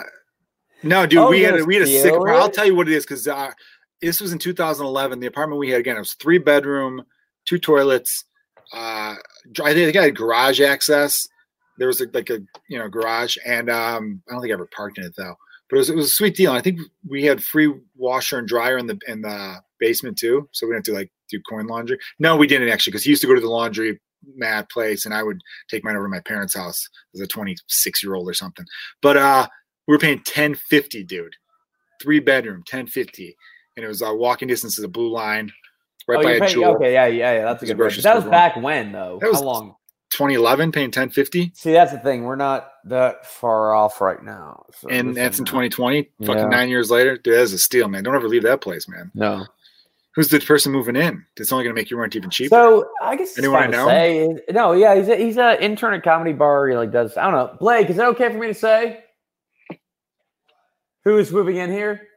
no, 0.82 1.06
dude, 1.06 1.18
Oh, 1.18 1.30
we 1.30 1.42
had 1.42 1.60
a, 1.60 1.64
we 1.64 1.74
had 1.74 1.84
a 1.84 1.86
sick. 1.86 2.12
Apartment. 2.12 2.38
I'll 2.38 2.50
tell 2.50 2.66
you 2.66 2.74
what 2.74 2.88
it 2.88 2.94
is 2.94 3.04
because 3.04 3.28
uh, 3.28 3.50
this 4.00 4.20
was 4.20 4.32
in 4.32 4.38
2011. 4.38 5.20
The 5.20 5.26
apartment 5.26 5.58
we 5.58 5.70
had 5.70 5.80
again, 5.80 5.96
it 5.96 6.00
was 6.00 6.14
three 6.14 6.38
bedroom, 6.38 7.02
two 7.44 7.58
toilets. 7.58 8.24
Uh, 8.72 9.16
I 9.62 9.74
think 9.74 9.96
I 9.96 10.04
had 10.04 10.16
garage 10.16 10.60
access. 10.60 11.26
There 11.78 11.88
was 11.88 12.00
a, 12.00 12.06
like 12.12 12.30
a 12.30 12.40
you 12.68 12.78
know 12.78 12.88
garage, 12.88 13.36
and 13.44 13.70
um, 13.70 14.22
I 14.28 14.32
don't 14.32 14.40
think 14.40 14.52
I 14.52 14.54
ever 14.54 14.66
parked 14.66 14.98
in 14.98 15.04
it 15.04 15.14
though. 15.16 15.34
But 15.68 15.76
it 15.76 15.78
was 15.78 15.90
it 15.90 15.96
was 15.96 16.06
a 16.06 16.10
sweet 16.10 16.36
deal. 16.36 16.50
And 16.50 16.58
I 16.58 16.62
think 16.62 16.80
we 17.08 17.24
had 17.24 17.42
free 17.42 17.72
washer 17.96 18.38
and 18.38 18.48
dryer 18.48 18.78
in 18.78 18.86
the 18.86 18.98
in 19.06 19.22
the 19.22 19.56
basement 19.78 20.18
too, 20.18 20.48
so 20.52 20.66
we 20.66 20.72
didn't 20.72 20.86
have 20.86 20.94
to 20.94 20.98
like 20.98 21.12
do 21.30 21.40
coin 21.48 21.66
laundry. 21.66 21.98
No, 22.18 22.36
we 22.36 22.46
didn't 22.46 22.68
actually 22.68 22.92
because 22.92 23.04
he 23.04 23.10
used 23.10 23.22
to 23.22 23.28
go 23.28 23.34
to 23.34 23.40
the 23.40 23.48
laundry 23.48 24.00
mat 24.36 24.70
place, 24.70 25.04
and 25.04 25.14
I 25.14 25.22
would 25.22 25.40
take 25.70 25.84
mine 25.84 25.96
over 25.96 26.04
to 26.06 26.10
my 26.10 26.20
parents' 26.20 26.54
house 26.54 26.86
as 27.14 27.20
a 27.20 27.26
26 27.26 28.02
year 28.02 28.14
old 28.14 28.28
or 28.28 28.34
something. 28.34 28.66
But 29.02 29.16
uh, 29.16 29.46
we 29.88 29.94
were 29.94 29.98
paying 29.98 30.18
1050, 30.18 31.04
dude, 31.04 31.34
three 32.02 32.20
bedroom, 32.20 32.58
1050, 32.58 33.36
and 33.76 33.84
it 33.84 33.88
was 33.88 34.02
uh, 34.02 34.12
walking 34.12 34.48
distance 34.48 34.74
to 34.76 34.82
the 34.82 34.88
blue 34.88 35.10
line, 35.10 35.50
right 36.06 36.18
oh, 36.18 36.22
by 36.22 36.32
a 36.32 36.38
paying- 36.40 36.52
jewel. 36.52 36.74
okay, 36.76 36.92
yeah, 36.92 37.06
yeah, 37.06 37.32
yeah. 37.34 37.44
That's 37.44 37.62
a 37.62 37.66
good 37.66 37.76
question. 37.76 38.02
That 38.02 38.16
was 38.16 38.24
back 38.26 38.56
when 38.56 38.92
though. 38.92 39.18
That 39.20 39.30
was- 39.30 39.38
How 39.40 39.46
long? 39.46 39.74
2011, 40.12 40.72
paying 40.72 40.86
1050, 40.88 41.52
See, 41.54 41.72
that's 41.72 41.92
the 41.92 41.98
thing. 42.00 42.24
We're 42.24 42.34
not 42.34 42.72
that 42.86 43.24
far 43.26 43.72
off 43.76 44.00
right 44.00 44.20
now. 44.20 44.64
So 44.74 44.88
and 44.88 45.14
that's 45.16 45.38
in 45.38 45.44
2020. 45.44 46.10
Fucking 46.26 46.36
Yeah. 46.36 46.48
nine 46.48 46.68
years 46.68 46.90
later, 46.90 47.16
dude, 47.16 47.34
that's 47.36 47.52
a 47.52 47.58
steal, 47.58 47.86
man. 47.86 48.02
Don't 48.02 48.16
ever 48.16 48.28
leave 48.28 48.42
that 48.42 48.60
place, 48.60 48.88
man. 48.88 49.12
No. 49.14 49.46
Who's 50.16 50.28
the 50.28 50.40
person 50.40 50.72
moving 50.72 50.96
in? 50.96 51.24
It's 51.36 51.52
only 51.52 51.64
going 51.64 51.74
to 51.74 51.80
make 51.80 51.88
your 51.88 52.00
rent 52.00 52.16
even 52.16 52.30
cheaper. 52.30 52.54
So 52.54 52.90
I 53.00 53.14
guess 53.14 53.38
Anyone 53.38 53.62
I 53.62 53.66
know? 53.68 53.86
say. 53.86 54.38
No, 54.50 54.72
yeah, 54.72 54.96
he's 54.96 55.08
a, 55.08 55.16
he's 55.16 55.36
a 55.36 55.62
intern 55.62 55.94
at 55.94 56.02
comedy 56.02 56.32
bar. 56.32 56.66
He 56.68 56.74
like 56.74 56.90
does. 56.90 57.16
I 57.16 57.30
don't 57.30 57.32
know. 57.32 57.56
Blake, 57.60 57.88
is 57.90 57.98
it 57.98 58.02
okay 58.02 58.28
for 58.28 58.38
me 58.38 58.48
to 58.48 58.54
say 58.54 59.04
who 61.04 61.16
is 61.18 61.30
moving 61.30 61.56
in 61.56 61.70
here? 61.70 62.08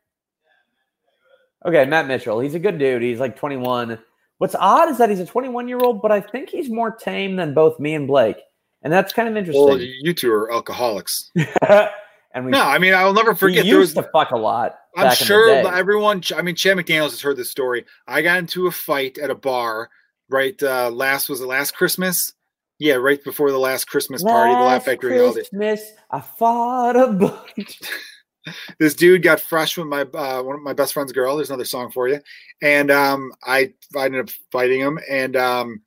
Okay, 1.66 1.86
Matt 1.86 2.08
Mitchell. 2.08 2.40
He's 2.40 2.56
a 2.56 2.60
good 2.60 2.80
dude. 2.80 3.02
He's 3.04 3.20
like 3.20 3.38
21. 3.38 4.00
What's 4.40 4.56
odd 4.56 4.90
is 4.90 4.98
that 4.98 5.10
he's 5.10 5.20
a 5.20 5.26
21 5.26 5.68
year 5.68 5.80
old, 5.80 6.02
but 6.02 6.12
I 6.12 6.20
think 6.20 6.50
he's 6.50 6.70
more 6.70 6.92
tame 6.92 7.36
than 7.36 7.54
both 7.54 7.80
me 7.80 7.94
and 7.94 8.08
Blake, 8.08 8.38
and 8.82 8.92
that's 8.92 9.14
kind 9.14 9.30
of 9.30 9.38
interesting. 9.38 9.64
well, 9.64 9.80
you 9.80 10.14
two 10.14 10.32
are 10.34 10.52
alcoholics. 10.52 11.32
and 12.34 12.46
we 12.46 12.52
No, 12.52 12.62
I 12.62 12.80
mean 12.80 12.94
I'll 12.94 13.14
never 13.14 13.36
forget. 13.36 13.66
There 13.66 13.80
was 13.80 13.90
used 13.90 13.98
to 13.98 14.10
fuck 14.12 14.32
a 14.32 14.38
lot. 14.38 14.78
I'm 14.96 15.06
back 15.06 15.20
in 15.20 15.20
the 15.20 15.26
sure 15.26 15.74
everyone. 15.76 16.24
I 16.36 16.42
mean, 16.42 16.56
Chad 16.56 16.78
McDaniels 16.78 17.12
has 17.12 17.22
heard 17.22 17.38
this 17.38 17.52
story. 17.52 17.86
I 18.08 18.22
got 18.22 18.40
into 18.40 18.68
a 18.68 18.72
fight 18.72 19.18
at 19.18 19.30
a 19.30 19.36
bar. 19.36 19.90
Right, 20.30 20.62
uh, 20.64 20.90
last 20.90 21.30
was 21.30 21.42
the 21.42 21.46
last 21.46 21.76
Christmas? 21.76 22.34
Yeah, 22.80 22.96
right 22.96 23.24
before 23.24 23.52
the 23.52 23.60
last 23.60 23.86
Christmas 23.86 24.24
party, 24.24 24.54
the 24.54 24.60
Laugh 24.60 24.68
Last 24.68 24.86
Factory 24.86 25.16
held 25.16 25.38
it. 25.38 25.50
Christmas, 25.50 25.92
I 26.10 26.22
fought 26.22 26.96
a 26.96 27.08
bunch. 27.08 27.80
This 28.80 28.94
dude 28.94 29.24
got 29.24 29.40
fresh 29.40 29.78
with 29.78 29.88
my 29.88 30.02
uh, 30.02 30.42
one 30.42 30.56
of 30.56 30.62
my 30.62 30.74
best 30.74 30.94
friend's 30.94 31.12
girl. 31.12 31.36
There's 31.36 31.50
another 31.50 31.66
song 31.66 31.92
for 31.92 32.08
you, 32.08 32.20
and 32.62 32.92
um, 32.92 33.32
I, 33.44 33.74
I 33.96 34.06
ended 34.06 34.22
up 34.22 34.30
fighting 34.52 34.80
him, 34.80 35.00
and 35.10 35.36
um, 35.36 35.82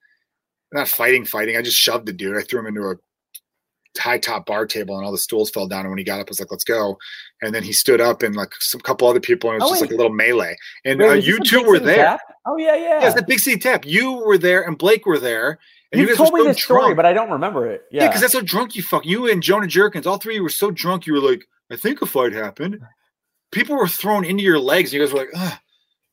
not 0.73 0.89
fighting, 0.89 1.25
fighting. 1.25 1.57
I 1.57 1.63
just 1.63 1.77
shoved 1.77 2.07
the 2.07 2.13
dude. 2.13 2.37
I 2.37 2.43
threw 2.43 2.61
him 2.61 2.67
into 2.67 2.89
a 2.89 2.97
high 3.99 4.19
top 4.19 4.47
bar 4.47 4.67
table, 4.67 4.97
and 4.97 5.05
all 5.05 5.13
the 5.13 5.19
stools 5.19 5.51
fell 5.51 5.67
down. 5.67 5.81
And 5.81 5.91
when 5.91 5.99
he 5.99 6.05
got 6.05 6.21
up, 6.21 6.29
I 6.29 6.31
was 6.31 6.41
like, 6.41 6.51
"Let's 6.51 6.65
go!" 6.65 6.97
And 7.43 7.55
then 7.55 7.63
he 7.63 7.73
stood 7.73 8.01
up, 8.01 8.23
and 8.23 8.35
like 8.35 8.53
some 8.61 8.81
couple 8.81 9.09
other 9.09 9.21
people, 9.21 9.51
and 9.51 9.61
it 9.61 9.63
was 9.65 9.71
Oh, 9.71 9.75
just 9.75 9.83
like 9.83 9.91
a 9.93 9.97
little 9.97 10.13
melee. 10.13 10.57
And 10.85 11.01
Wait, 11.01 11.09
uh, 11.09 11.13
you 11.15 11.39
two 11.41 11.63
were 11.63 11.79
there. 11.79 11.97
Tap? 12.05 12.21
Oh 12.47 12.57
yeah, 12.57 12.75
yeah. 12.77 13.01
Yes, 13.01 13.15
the 13.15 13.23
Big 13.23 13.41
City 13.41 13.59
Tap. 13.59 13.85
You 13.85 14.13
were 14.13 14.39
there, 14.39 14.63
and 14.63 14.77
Blake 14.79 15.07
were 15.07 15.19
there. 15.19 15.59
And 15.93 16.01
you 16.01 16.09
guys 16.09 16.17
told 16.17 16.35
me 16.35 16.43
this 16.43 16.63
story, 16.63 16.81
drunk. 16.83 16.97
but 16.97 17.07
I 17.07 17.13
don't 17.13 17.31
remember 17.31 17.71
it. 17.71 17.85
Yeah, 17.91 18.03
Yeah, 18.03 18.09
because 18.09 18.21
that's 18.21 18.35
how 18.35 18.41
drunk 18.41 18.75
you 18.75 18.83
fuck. 18.83 19.07
You 19.07 19.31
and 19.31 19.43
Jonah 19.43 19.69
Jerkins, 19.69 20.07
all 20.07 20.19
three 20.19 20.35
of 20.35 20.37
you 20.39 20.43
were 20.43 20.49
so 20.49 20.71
drunk. 20.73 21.07
You 21.07 21.13
were 21.15 21.21
like, 21.21 21.45
I 21.71 21.77
think 21.77 22.03
a 22.03 22.07
fight 22.07 22.33
happened. 22.33 22.81
People 23.53 23.77
were 23.77 23.87
thrown 23.89 24.25
into 24.25 24.43
your 24.43 24.59
legs. 24.59 24.93
And 24.93 25.01
you 25.01 25.07
guys 25.07 25.13
were 25.15 25.21
like, 25.21 25.29
ah, 25.37 25.61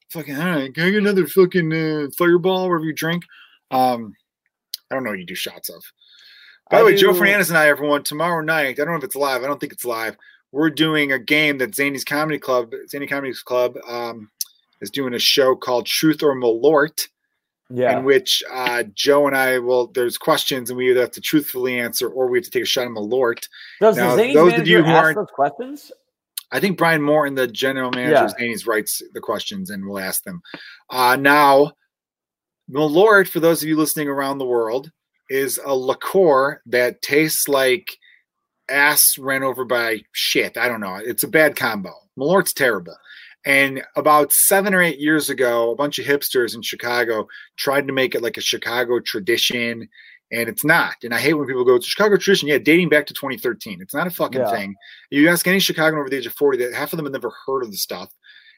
fucking, 0.10 0.36
all 0.38 0.46
right, 0.46 0.74
can 0.74 0.84
I 0.86 0.90
get 0.92 1.00
another 1.00 1.26
fucking 1.26 1.74
uh, 1.74 2.08
fireball, 2.16 2.70
whatever 2.70 2.86
you 2.86 2.94
drink? 2.94 3.24
Um, 3.72 4.14
I 4.92 4.96
don't 4.96 5.04
know 5.04 5.10
what 5.10 5.20
you 5.20 5.26
do 5.26 5.34
shots 5.36 5.70
of. 5.70 5.84
By 6.74 6.80
the 6.80 6.86
way, 6.86 6.96
Joe 6.96 7.14
Fernandez 7.14 7.50
and 7.50 7.58
I, 7.58 7.68
everyone, 7.68 8.04
tomorrow 8.04 8.42
night, 8.42 8.68
I 8.68 8.74
don't 8.74 8.88
know 8.88 8.96
if 8.96 9.04
it's 9.04 9.16
live. 9.16 9.44
I 9.44 9.48
don't 9.48 9.60
think 9.60 9.74
it's 9.74 9.86
live. 9.86 10.18
We're 10.52 10.70
doing 10.70 11.12
a 11.12 11.20
game 11.20 11.58
that 11.60 11.76
Zany's 11.76 12.04
Comedy 12.04 12.40
Club, 12.40 12.74
Zany 12.90 13.08
Comedy 13.08 13.34
Club, 13.46 13.78
um, 13.88 14.30
is 14.82 14.90
doing 14.90 15.14
a 15.14 15.20
show 15.20 15.56
called 15.56 15.86
Truth 15.86 16.24
or 16.24 16.36
Malort 16.36 17.08
yeah. 17.70 17.98
in 17.98 18.04
which 18.04 18.44
uh, 18.52 18.84
Joe 18.94 19.28
and 19.28 19.36
I 19.36 19.60
will. 19.60 19.88
There's 19.88 20.18
questions, 20.18 20.70
and 20.70 20.78
we 20.78 20.90
either 20.90 21.02
have 21.02 21.12
to 21.12 21.22
truthfully 21.22 21.80
answer 21.80 22.08
or 22.10 22.28
we 22.28 22.38
have 22.40 22.46
to 22.46 22.52
take 22.52 22.64
a 22.64 22.66
shot 22.68 22.86
at 22.86 22.92
Malort. 22.92 23.48
Does 23.80 23.98
now, 23.98 24.12
the 24.12 24.18
Zany 24.18 24.34
those 24.34 24.48
of 24.48 24.60
manager 24.60 24.72
you 24.72 24.84
who 24.84 24.92
aren't- 24.92 25.16
those 25.16 25.32
questions? 25.34 25.92
I 26.52 26.60
think 26.60 26.78
Brian 26.78 27.02
Morton, 27.02 27.34
the 27.34 27.48
general 27.48 27.90
manager 27.90 28.12
Yeah. 28.14 28.26
of 28.26 28.36
Zanies, 28.36 28.68
writes 28.68 29.02
the 29.14 29.22
questions, 29.22 29.72
and 29.72 29.84
we'll 29.86 29.98
ask 29.98 30.24
them. 30.24 30.42
Uh, 30.90 31.16
now, 31.16 31.72
Malort, 32.70 33.28
for 33.28 33.40
those 33.40 33.64
of 33.64 33.70
you 33.70 33.76
listening 33.76 34.08
around 34.08 34.38
the 34.38 34.46
world, 34.46 34.92
is 35.30 35.60
a 35.64 35.76
liqueur 35.76 36.62
that 36.66 37.02
tastes 37.02 37.48
like 37.48 37.98
ass 38.70 39.18
ran 39.18 39.44
over 39.44 39.66
by 39.66 40.02
shit. 40.12 40.58
I 40.58 40.68
don't 40.68 40.82
know. 40.82 40.96
It's 40.96 41.24
a 41.24 41.28
bad 41.28 41.56
combo. 41.56 41.92
Malort's 42.16 42.54
terrible. 42.54 42.96
And 43.46 43.84
about 43.96 44.32
seven 44.32 44.74
or 44.74 44.82
eight 44.82 45.00
years 45.00 45.30
ago, 45.30 45.72
a 45.72 45.76
bunch 45.76 46.00
of 46.00 46.06
hipsters 46.06 46.56
in 46.56 46.62
Chicago 46.62 47.28
tried 47.58 47.88
to 47.88 47.94
make 47.94 48.16
it 48.16 48.24
like 48.24 48.38
a 48.38 48.42
Chicago 48.42 49.02
tradition, 49.02 49.90
and 50.32 50.48
it's 50.48 50.64
not. 50.64 50.96
And 51.04 51.14
I 51.14 51.20
hate 51.20 51.34
when 51.34 51.48
people 51.48 51.66
go, 51.66 51.76
it's 51.76 51.86
a 51.86 51.90
Chicago 51.90 52.16
tradition. 52.16 52.48
Yeah, 52.48 52.58
dating 52.60 52.88
back 52.88 53.06
to 53.08 53.14
2013. 53.14 53.82
It's 53.82 53.94
not 53.94 54.08
a 54.08 54.12
fucking 54.12 54.42
Yeah. 54.42 54.52
thing. 54.52 54.76
You 55.10 55.28
ask 55.30 55.46
any 55.46 55.60
Chicagoan 55.60 56.00
over 56.00 56.10
the 56.10 56.18
age 56.18 56.26
of 56.26 56.34
40, 56.36 56.58
that 56.60 56.74
half 56.74 56.94
of 56.94 56.98
them 56.98 57.06
have 57.06 57.14
never 57.14 57.34
heard 57.46 57.64
of 57.64 57.72
the 57.72 57.78
stuff. 57.78 58.14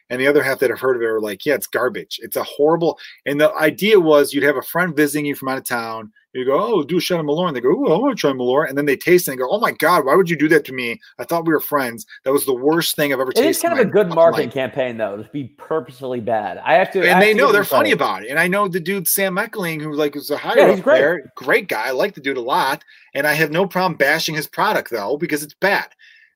And 0.10 0.22
the 0.22 0.28
other 0.28 0.44
half 0.44 0.60
that 0.60 0.70
have 0.70 0.80
heard 0.80 0.96
of 0.96 1.02
it 1.02 1.06
are 1.06 1.20
like, 1.22 1.46
yeah, 1.46 1.56
it's 1.56 1.68
garbage. 1.68 2.20
It's 2.22 2.36
a 2.36 2.44
horrible. 2.44 3.00
And 3.26 3.42
the 3.42 3.54
idea 3.56 4.00
was 4.00 4.34
you'd 4.34 4.44
have 4.44 4.58
a 4.58 4.62
friend 4.62 4.96
visiting 4.96 5.26
you 5.26 5.36
from 5.36 5.50
out 5.50 5.58
of 5.58 5.66
town. 5.66 6.12
You 6.34 6.44
go, 6.44 6.60
oh, 6.60 6.84
do 6.84 6.98
a 6.98 7.00
shot 7.00 7.22
of 7.22 7.26
Malort. 7.26 7.48
And 7.48 7.56
they 7.56 7.62
go, 7.62 7.70
oh, 7.88 7.96
I 7.96 7.98
want 7.98 8.18
to 8.18 8.20
try 8.20 8.32
Malort. 8.32 8.68
And 8.68 8.78
then 8.78 8.86
they 8.86 8.98
taste 8.98 9.30
it 9.30 9.32
and 9.32 9.40
go, 9.40 9.48
oh 9.50 9.60
my 9.60 9.72
God, 9.72 10.06
why 10.06 10.16
would 10.16 10.30
you 10.30 10.36
do 10.36 10.50
that 10.50 10.66
to 10.66 10.74
me? 10.74 11.00
I 11.18 11.24
thought 11.24 11.46
we 11.46 11.54
were 11.54 11.62
friends. 11.62 12.06
That 12.26 12.34
was 12.34 12.46
the 12.46 12.54
worst 12.54 12.98
thing 12.98 13.14
I've 13.14 13.22
ever 13.22 13.32
It 13.32 13.36
tasted. 13.36 13.50
It's 13.50 13.62
kind 13.62 13.80
of 13.80 13.88
a 13.88 13.90
good 13.90 14.10
marketing 14.10 14.48
life. 14.48 14.54
campaign, 14.54 14.98
though, 14.98 15.24
to 15.24 15.30
be 15.32 15.46
purposely 15.58 16.20
bad. 16.20 16.58
I 16.58 16.74
have 16.74 16.92
to, 16.92 17.00
and 17.00 17.08
have 17.08 17.22
they 17.22 17.32
to 17.32 17.38
know 17.40 17.54
they're 17.54 17.64
funny 17.64 17.92
about 17.92 18.24
it. 18.26 18.30
And 18.30 18.38
I 18.38 18.50
know 18.50 18.68
the 18.68 18.82
dude 18.82 19.08
Sam 19.08 19.34
Meckling, 19.34 19.82
who 19.82 19.94
like 19.94 20.16
was 20.16 20.30
a 20.30 20.36
higher 20.36 20.58
Yeah, 20.58 20.72
he's 20.72 20.82
great. 20.82 20.98
there, 20.98 21.32
great 21.38 21.70
guy. 21.70 21.88
I 21.88 21.92
like 21.92 22.16
the 22.16 22.22
dude 22.22 22.36
a 22.36 22.42
lot, 22.42 22.84
and 23.14 23.26
I 23.26 23.34
have 23.34 23.52
no 23.52 23.66
problem 23.66 23.96
bashing 23.96 24.36
his 24.36 24.46
product 24.46 24.92
though 24.92 25.16
because 25.16 25.42
it's 25.42 25.54
bad. 25.54 25.88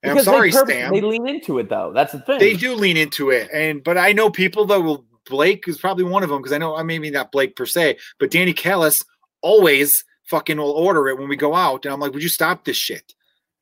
And 0.02 0.14
Because 0.14 0.28
I'm 0.28 0.34
sorry, 0.34 0.52
they, 0.52 0.58
purpose- 0.58 0.74
Sam. 0.76 0.94
they 0.94 1.02
lean 1.02 1.28
into 1.28 1.60
it, 1.60 1.70
though. 1.70 1.92
That's 1.94 2.14
the 2.14 2.20
thing. 2.22 2.40
They 2.40 2.54
do 2.54 2.74
lean 2.76 2.96
into 2.98 3.32
it, 3.32 3.50
and 3.54 3.84
but 3.84 3.98
I 3.98 4.14
know 4.14 4.30
people 4.30 4.66
that 4.68 4.80
will. 4.82 5.06
Blake 5.30 5.68
is 5.68 5.78
probably 5.78 6.06
one 6.06 6.24
of 6.24 6.30
them 6.30 6.40
because 6.40 6.54
I 6.54 6.58
know 6.58 6.76
I 6.76 6.82
maybe 6.82 7.12
not 7.12 7.32
Blake 7.32 7.56
per 7.56 7.68
se, 7.68 7.98
but 8.20 8.32
Danny 8.32 8.52
Callis 8.52 9.04
always 9.44 10.04
fucking 10.28 10.58
will 10.58 10.72
order 10.72 11.08
it 11.08 11.20
when 11.20 11.30
we 11.30 11.36
go 11.36 11.54
out, 11.54 11.86
and 11.86 11.94
I'm 11.94 12.00
like, 12.00 12.14
would 12.14 12.24
you 12.24 12.30
stop 12.30 12.66
this 12.66 12.78
shit? 12.78 13.14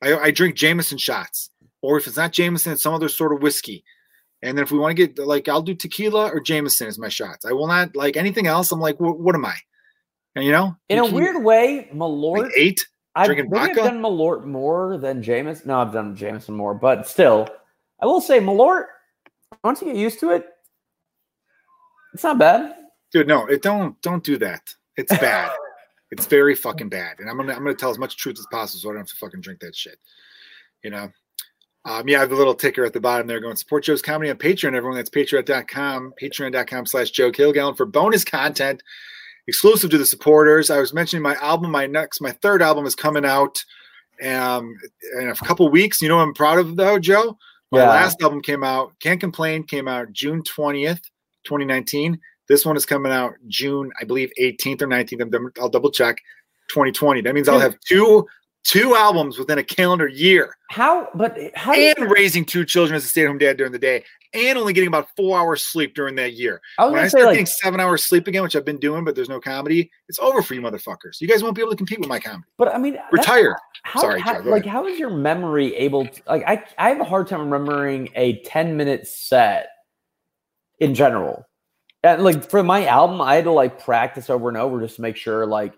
I, 0.02 0.16
I 0.16 0.30
drink 0.30 0.56
Jameson 0.56 0.96
shots, 0.96 1.50
or 1.82 1.98
if 1.98 2.06
it's 2.06 2.16
not 2.16 2.32
Jameson, 2.32 2.72
it's 2.72 2.82
some 2.82 2.94
other 2.94 3.08
sort 3.10 3.34
of 3.34 3.42
whiskey. 3.42 3.84
And 4.40 4.56
then 4.56 4.62
if 4.62 4.70
we 4.72 4.78
want 4.78 4.96
to 4.96 5.06
get 5.06 5.18
like, 5.26 5.46
I'll 5.48 5.60
do 5.60 5.74
tequila 5.74 6.30
or 6.30 6.40
Jameson 6.40 6.86
as 6.86 6.98
my 6.98 7.08
shots. 7.10 7.44
I 7.44 7.52
will 7.52 7.66
not 7.66 7.94
like 7.96 8.16
anything 8.16 8.46
else. 8.46 8.72
I'm 8.72 8.80
like, 8.80 8.98
what, 8.98 9.18
what 9.20 9.34
am 9.34 9.44
I? 9.44 9.56
And 10.36 10.44
you 10.46 10.52
know, 10.52 10.74
In 10.88 10.96
You 10.98 11.06
a 11.06 11.12
weird 11.12 11.42
way, 11.44 11.88
Malort. 11.92 12.44
like 12.44 12.52
eight. 12.56 12.86
I've, 13.18 13.28
maybe 13.28 13.56
I've 13.56 13.76
done 13.76 14.00
Malort 14.00 14.44
more 14.44 14.96
than 14.98 15.22
Jameson. 15.22 15.68
No, 15.68 15.80
I've 15.80 15.92
done 15.92 16.14
Jameson 16.14 16.54
more, 16.54 16.74
but 16.74 17.08
still, 17.08 17.48
I 18.00 18.06
will 18.06 18.20
say 18.20 18.40
Malort. 18.40 18.86
Once 19.64 19.80
you 19.80 19.88
get 19.88 19.96
used 19.96 20.20
to 20.20 20.30
it, 20.30 20.46
it's 22.14 22.24
not 22.24 22.38
bad. 22.38 22.74
dude 23.12 23.28
no 23.28 23.46
it 23.46 23.62
don't 23.62 24.00
don't 24.02 24.24
do 24.24 24.36
that 24.38 24.74
it's 24.96 25.16
bad 25.20 25.50
it's 26.10 26.26
very 26.26 26.54
fucking 26.54 26.88
bad 26.88 27.18
and 27.20 27.28
i'm 27.28 27.36
gonna 27.36 27.52
i'm 27.52 27.62
gonna 27.62 27.74
tell 27.74 27.90
as 27.90 27.98
much 27.98 28.16
truth 28.16 28.38
as 28.38 28.46
possible 28.50 28.80
so 28.80 28.88
i 28.88 28.92
don't 28.92 29.00
have 29.00 29.08
to 29.08 29.16
fucking 29.16 29.40
drink 29.40 29.60
that 29.60 29.76
shit 29.76 29.98
you 30.82 30.90
know 30.90 31.08
um, 31.84 32.06
yeah, 32.06 32.18
I 32.18 32.20
have 32.20 32.32
a 32.32 32.36
little 32.36 32.56
ticker 32.56 32.84
at 32.84 32.92
the 32.92 33.00
bottom 33.00 33.26
there 33.26 33.40
going 33.40 33.56
support 33.56 33.84
Joe's 33.84 34.02
comedy 34.02 34.30
on 34.30 34.36
Patreon. 34.36 34.74
Everyone 34.74 34.96
that's 34.96 35.08
patreon.com, 35.08 36.12
patreon.com 36.20 36.84
slash 36.84 37.10
Joe 37.12 37.32
Kilgallen 37.32 37.76
for 37.76 37.86
bonus 37.86 38.24
content 38.24 38.82
exclusive 39.48 39.90
to 39.90 39.98
the 39.98 40.06
supporters. 40.06 40.70
I 40.70 40.78
was 40.78 40.94
mentioning 40.94 41.22
my 41.22 41.34
album, 41.36 41.70
my 41.72 41.86
next, 41.86 42.20
my 42.20 42.30
third 42.30 42.62
album 42.62 42.86
is 42.86 42.94
coming 42.94 43.24
out 43.24 43.58
um, 44.24 44.76
in 45.20 45.28
a 45.30 45.34
couple 45.34 45.68
weeks. 45.70 46.00
You 46.00 46.08
know 46.08 46.16
what 46.18 46.22
I'm 46.22 46.34
proud 46.34 46.58
of 46.58 46.76
though, 46.76 46.98
Joe? 46.98 47.36
My 47.72 47.80
Yeah. 47.80 47.88
last 47.88 48.22
album 48.22 48.40
came 48.42 48.62
out, 48.62 48.92
Can't 49.00 49.20
Complain, 49.20 49.64
came 49.64 49.88
out 49.88 50.12
June 50.12 50.42
20th, 50.42 51.00
2019. 51.44 52.18
This 52.48 52.64
one 52.64 52.76
is 52.76 52.86
coming 52.86 53.12
out 53.12 53.34
June, 53.48 53.90
I 54.00 54.04
believe, 54.04 54.30
18th 54.38 54.80
or 54.82 54.86
19th. 54.86 55.20
I'm 55.20 55.30
dou- 55.30 55.52
I'll 55.60 55.68
double 55.68 55.90
check. 55.90 56.18
2020. 56.70 57.22
That 57.22 57.34
means 57.34 57.48
I'll 57.48 57.58
have 57.60 57.78
two 57.80 58.26
two 58.68 58.94
albums 58.94 59.38
within 59.38 59.56
a 59.58 59.62
calendar 59.64 60.06
year, 60.06 60.54
How? 60.70 61.08
But 61.14 61.36
how? 61.56 61.72
do 61.72 61.80
you- 61.80 61.94
and 61.96 62.10
raising 62.10 62.44
two 62.44 62.64
children 62.64 62.96
as 62.96 63.04
a 63.04 63.08
stay-at-home 63.08 63.38
dad 63.38 63.56
during 63.56 63.72
the 63.72 63.78
day, 63.78 64.04
and 64.34 64.58
only 64.58 64.74
getting 64.74 64.88
about 64.88 65.08
four 65.16 65.38
hours 65.38 65.66
sleep 65.66 65.94
during 65.94 66.14
that 66.16 66.34
year. 66.34 66.60
I 66.78 66.84
was 66.84 66.92
When 66.92 67.02
I 67.02 67.08
start 67.08 67.24
like 67.24 67.32
getting 67.34 67.46
seven 67.46 67.80
hours 67.80 68.06
sleep 68.06 68.26
again, 68.26 68.42
which 68.42 68.54
I've 68.54 68.66
been 68.66 68.78
doing, 68.78 69.04
but 69.04 69.14
there's 69.14 69.28
no 69.30 69.40
comedy, 69.40 69.90
it's 70.08 70.18
over 70.18 70.42
for 70.42 70.52
you 70.54 70.60
motherfuckers. 70.60 71.18
You 71.20 71.28
guys 71.28 71.42
won't 71.42 71.54
be 71.56 71.62
able 71.62 71.70
to 71.70 71.76
compete 71.76 71.98
with 71.98 72.08
my 72.10 72.20
comedy. 72.20 72.44
But 72.58 72.74
I 72.74 72.78
mean, 72.78 72.98
Retire. 73.10 73.56
How, 73.84 74.00
Sorry, 74.02 74.20
how- 74.20 74.42
Joe, 74.42 74.50
like 74.50 74.64
ahead. 74.66 74.72
how 74.72 74.86
is 74.86 74.98
your 74.98 75.10
memory 75.10 75.74
able 75.76 76.06
to 76.06 76.22
like 76.26 76.42
I 76.46 76.62
I 76.76 76.90
have 76.90 77.00
a 77.00 77.04
hard 77.04 77.26
time 77.28 77.40
remembering 77.50 78.10
a 78.16 78.40
10 78.42 78.76
minute 78.76 79.06
set 79.06 79.68
in 80.78 80.94
general. 80.94 81.46
And 82.02 82.22
like 82.22 82.48
for 82.50 82.62
my 82.62 82.84
album, 82.86 83.20
I 83.22 83.36
had 83.36 83.44
to 83.44 83.50
like 83.52 83.82
practice 83.82 84.28
over 84.28 84.48
and 84.48 84.58
over 84.58 84.80
just 84.80 84.96
to 84.96 85.02
make 85.02 85.16
sure 85.16 85.46
like 85.46 85.74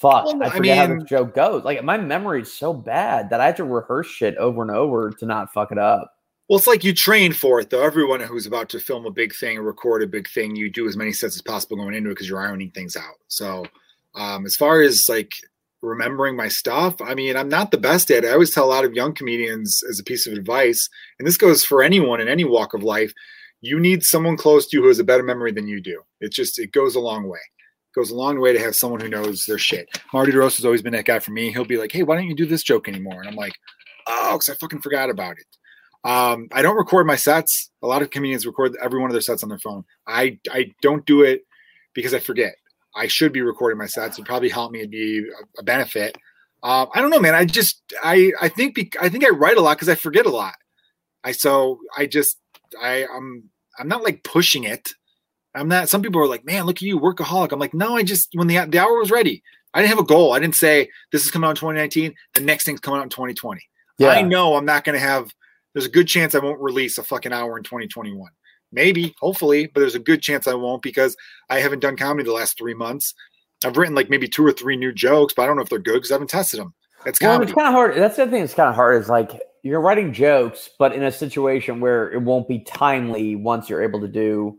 fuck, 0.00 0.24
Well, 0.26 0.42
I 0.42 0.46
I 0.46 0.50
forget 0.50 0.78
how 0.78 0.86
mean- 0.88 0.98
this 1.00 1.08
joke 1.08 1.34
goes. 1.34 1.64
Like 1.64 1.82
my 1.84 1.96
memory 1.98 2.42
is 2.42 2.52
so 2.52 2.72
bad 2.72 3.30
that 3.30 3.40
I 3.40 3.46
have 3.46 3.56
to 3.56 3.64
rehearse 3.64 4.06
shit 4.08 4.36
over 4.36 4.62
and 4.62 4.70
over 4.70 5.10
to 5.10 5.26
not 5.26 5.52
fuck 5.52 5.72
it 5.72 5.78
up. 5.78 6.12
Well, 6.48 6.58
it's 6.58 6.66
like 6.66 6.82
you 6.82 6.92
train 6.92 7.32
for 7.32 7.60
it, 7.60 7.70
though. 7.70 7.82
Everyone 7.84 8.18
who's 8.20 8.44
about 8.46 8.68
to 8.70 8.80
film 8.80 9.06
a 9.06 9.10
big 9.12 9.32
thing 9.36 9.56
or 9.58 9.62
record 9.62 10.02
a 10.02 10.06
big 10.08 10.28
thing, 10.28 10.56
you 10.56 10.68
do 10.68 10.88
as 10.88 10.96
many 10.96 11.12
sets 11.12 11.36
as 11.36 11.42
possible 11.42 11.76
going 11.76 11.94
into 11.94 12.10
it 12.10 12.14
because 12.14 12.28
you're 12.28 12.40
ironing 12.44 12.72
things 12.72 12.96
out. 12.96 13.14
So, 13.28 13.64
um, 14.16 14.44
as 14.46 14.56
far 14.56 14.80
as 14.80 15.04
like 15.08 15.30
remembering 15.80 16.34
my 16.34 16.48
stuff, 16.48 17.00
I 17.00 17.14
mean, 17.14 17.36
I'm 17.36 17.48
not 17.48 17.70
the 17.70 17.78
best 17.78 18.10
at 18.10 18.24
it. 18.24 18.28
I 18.28 18.32
always 18.32 18.50
tell 18.50 18.64
a 18.64 18.66
lot 18.74 18.84
of 18.84 18.94
young 18.94 19.14
comedians 19.14 19.80
as 19.88 20.00
a 20.00 20.04
piece 20.04 20.26
of 20.26 20.32
advice, 20.32 20.88
and 21.20 21.28
this 21.28 21.36
goes 21.36 21.64
for 21.64 21.84
anyone 21.84 22.20
in 22.20 22.26
any 22.26 22.42
walk 22.44 22.74
of 22.74 22.82
life. 22.82 23.12
You 23.60 23.78
need 23.78 24.02
someone 24.02 24.36
close 24.36 24.66
to 24.66 24.76
you 24.76 24.82
who 24.82 24.88
has 24.88 24.98
a 24.98 25.04
better 25.04 25.22
memory 25.22 25.52
than 25.52 25.68
you 25.68 25.80
do. 25.80 26.02
It 26.20 26.32
just 26.32 26.58
it 26.58 26.72
goes 26.72 26.96
a 26.96 27.00
long 27.00 27.28
way. 27.28 27.38
It 27.90 27.98
goes 27.98 28.10
a 28.10 28.16
long 28.16 28.40
way 28.40 28.52
to 28.52 28.60
have 28.60 28.76
someone 28.76 29.00
who 29.00 29.08
knows 29.08 29.44
their 29.46 29.58
shit. 29.58 29.88
Marty 30.12 30.32
DeRosa 30.32 30.58
has 30.58 30.64
always 30.64 30.82
been 30.82 30.92
that 30.92 31.06
guy 31.06 31.18
for 31.18 31.32
me. 31.32 31.50
He'll 31.50 31.64
be 31.64 31.76
like, 31.76 31.92
"Hey, 31.92 32.02
why 32.02 32.16
don't 32.16 32.28
you 32.28 32.34
do 32.36 32.46
this 32.46 32.62
joke 32.62 32.88
anymore?" 32.88 33.20
And 33.20 33.28
I'm 33.28 33.36
like, 33.36 33.54
"Oh, 34.06 34.32
because 34.32 34.48
I 34.48 34.54
fucking 34.54 34.80
forgot 34.80 35.10
about 35.10 35.36
it." 35.38 35.46
Um, 36.04 36.48
I 36.52 36.62
don't 36.62 36.76
record 36.76 37.06
my 37.06 37.16
sets. 37.16 37.70
A 37.82 37.86
lot 37.86 38.02
of 38.02 38.10
comedians 38.10 38.46
record 38.46 38.76
every 38.82 39.00
one 39.00 39.10
of 39.10 39.14
their 39.14 39.20
sets 39.20 39.42
on 39.42 39.48
their 39.48 39.58
phone. 39.58 39.84
I 40.06 40.38
I 40.50 40.72
don't 40.82 41.04
do 41.04 41.22
it 41.22 41.42
because 41.94 42.14
I 42.14 42.20
forget. 42.20 42.54
I 42.94 43.06
should 43.06 43.32
be 43.32 43.42
recording 43.42 43.78
my 43.78 43.86
sets. 43.86 44.16
It'd 44.16 44.26
probably 44.26 44.48
help 44.48 44.72
me. 44.72 44.80
It'd 44.80 44.90
be 44.90 45.24
a, 45.58 45.62
benefit. 45.62 46.16
Um, 46.62 46.88
I 46.92 47.00
don't 47.00 47.10
know, 47.10 47.20
man. 47.20 47.34
I 47.34 47.44
just 47.44 47.82
I 48.02 48.32
I 48.40 48.48
think 48.48 48.74
bec- 48.74 49.02
I 49.02 49.08
think 49.08 49.24
I 49.24 49.30
write 49.30 49.56
a 49.56 49.60
lot 49.60 49.76
because 49.76 49.88
I 49.88 49.94
forget 49.94 50.26
a 50.26 50.30
lot. 50.30 50.54
I 51.22 51.32
so 51.32 51.78
I 51.96 52.06
just 52.06 52.38
I 52.80 53.06
I'm 53.14 53.44
I'm 53.78 53.88
not 53.88 54.02
like 54.02 54.24
pushing 54.24 54.64
it. 54.64 54.90
I'm 55.54 55.68
not. 55.68 55.88
Some 55.88 56.02
people 56.02 56.20
are 56.20 56.28
like, 56.28 56.44
man, 56.44 56.64
look 56.64 56.76
at 56.76 56.82
you, 56.82 56.98
workaholic. 56.98 57.52
I'm 57.52 57.58
like, 57.58 57.74
no, 57.74 57.96
I 57.96 58.02
just 58.02 58.30
when 58.34 58.46
the 58.46 58.64
the 58.66 58.78
hour 58.78 58.98
was 58.98 59.10
ready, 59.10 59.42
I 59.74 59.80
didn't 59.80 59.90
have 59.90 60.04
a 60.04 60.08
goal. 60.08 60.32
I 60.32 60.38
didn't 60.38 60.56
say 60.56 60.88
this 61.12 61.24
is 61.24 61.30
coming 61.30 61.46
out 61.46 61.50
in 61.50 61.56
2019. 61.56 62.14
The 62.34 62.40
next 62.40 62.64
thing's 62.64 62.80
coming 62.80 63.00
out 63.00 63.04
in 63.04 63.10
2020. 63.10 63.60
I 64.00 64.22
know 64.22 64.56
I'm 64.56 64.64
not 64.64 64.84
going 64.84 64.94
to 64.94 65.04
have. 65.04 65.32
There's 65.74 65.86
a 65.86 65.90
good 65.90 66.08
chance 66.08 66.34
I 66.34 66.38
won't 66.38 66.60
release 66.60 66.98
a 66.98 67.02
fucking 67.02 67.32
hour 67.32 67.56
in 67.56 67.62
2021. 67.64 68.30
Maybe, 68.72 69.14
hopefully, 69.20 69.66
but 69.66 69.80
there's 69.80 69.94
a 69.94 70.00
good 70.00 70.22
chance 70.22 70.46
I 70.46 70.54
won't 70.54 70.82
because 70.82 71.16
I 71.48 71.60
haven't 71.60 71.80
done 71.80 71.96
comedy 71.96 72.24
the 72.24 72.32
last 72.32 72.56
three 72.56 72.74
months. 72.74 73.14
I've 73.64 73.76
written 73.76 73.94
like 73.94 74.08
maybe 74.08 74.28
two 74.28 74.44
or 74.44 74.52
three 74.52 74.76
new 74.76 74.92
jokes, 74.92 75.34
but 75.34 75.42
I 75.42 75.46
don't 75.46 75.56
know 75.56 75.62
if 75.62 75.68
they're 75.68 75.78
good 75.78 75.94
because 75.94 76.10
I 76.10 76.14
haven't 76.14 76.30
tested 76.30 76.60
them. 76.60 76.74
That's 77.04 77.20
Well, 77.20 77.42
it's 77.42 77.52
kind 77.52 77.66
of 77.66 77.72
hard. 77.72 77.96
That's 77.96 78.16
the 78.16 78.26
thing 78.26 78.40
that's 78.40 78.54
kind 78.54 78.68
of 78.68 78.74
hard 78.74 79.00
is 79.00 79.08
like 79.08 79.40
you're 79.62 79.80
writing 79.80 80.12
jokes, 80.12 80.70
but 80.78 80.92
in 80.92 81.02
a 81.02 81.12
situation 81.12 81.80
where 81.80 82.10
it 82.12 82.22
won't 82.22 82.48
be 82.48 82.60
timely 82.60 83.36
once 83.36 83.68
you're 83.68 83.82
able 83.82 84.00
to 84.00 84.08
do, 84.08 84.58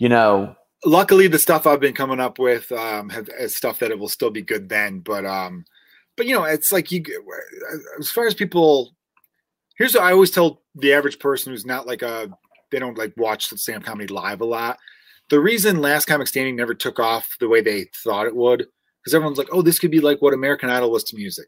you 0.00 0.08
know, 0.08 0.56
Luckily, 0.86 1.26
the 1.26 1.38
stuff 1.38 1.66
I've 1.66 1.80
been 1.80 1.94
coming 1.94 2.20
up 2.20 2.38
with 2.38 2.72
um, 2.72 3.10
have, 3.10 3.28
is 3.38 3.54
stuff 3.54 3.78
that 3.80 3.90
it 3.90 3.98
will 3.98 4.08
still 4.08 4.30
be 4.30 4.40
good 4.40 4.70
then. 4.70 5.00
But 5.00 5.26
um, 5.26 5.66
but 6.16 6.26
you 6.26 6.34
know, 6.34 6.44
it's 6.44 6.72
like 6.72 6.90
you 6.90 7.04
as 7.98 8.10
far 8.10 8.26
as 8.26 8.34
people. 8.34 8.94
Here's 9.76 9.94
what 9.94 10.04
I 10.04 10.12
always 10.12 10.30
tell 10.30 10.62
the 10.74 10.92
average 10.92 11.18
person 11.18 11.52
who's 11.52 11.66
not 11.66 11.86
like 11.86 12.02
a 12.02 12.30
they 12.70 12.78
don't 12.78 12.96
like 12.96 13.12
watch 13.16 13.48
stand-up 13.48 13.84
comedy 13.84 14.06
live 14.06 14.40
a 14.40 14.46
lot. 14.46 14.78
The 15.28 15.40
reason 15.40 15.82
Last 15.82 16.06
Comic 16.06 16.28
Standing 16.28 16.56
never 16.56 16.74
took 16.74 16.98
off 16.98 17.36
the 17.38 17.48
way 17.48 17.60
they 17.60 17.86
thought 18.02 18.26
it 18.26 18.34
would, 18.34 18.66
because 19.00 19.14
everyone's 19.14 19.38
like, 19.38 19.48
oh, 19.52 19.62
this 19.62 19.78
could 19.78 19.90
be 19.90 20.00
like 20.00 20.22
what 20.22 20.34
American 20.34 20.70
Idol 20.70 20.90
was 20.90 21.04
to 21.04 21.16
music. 21.16 21.46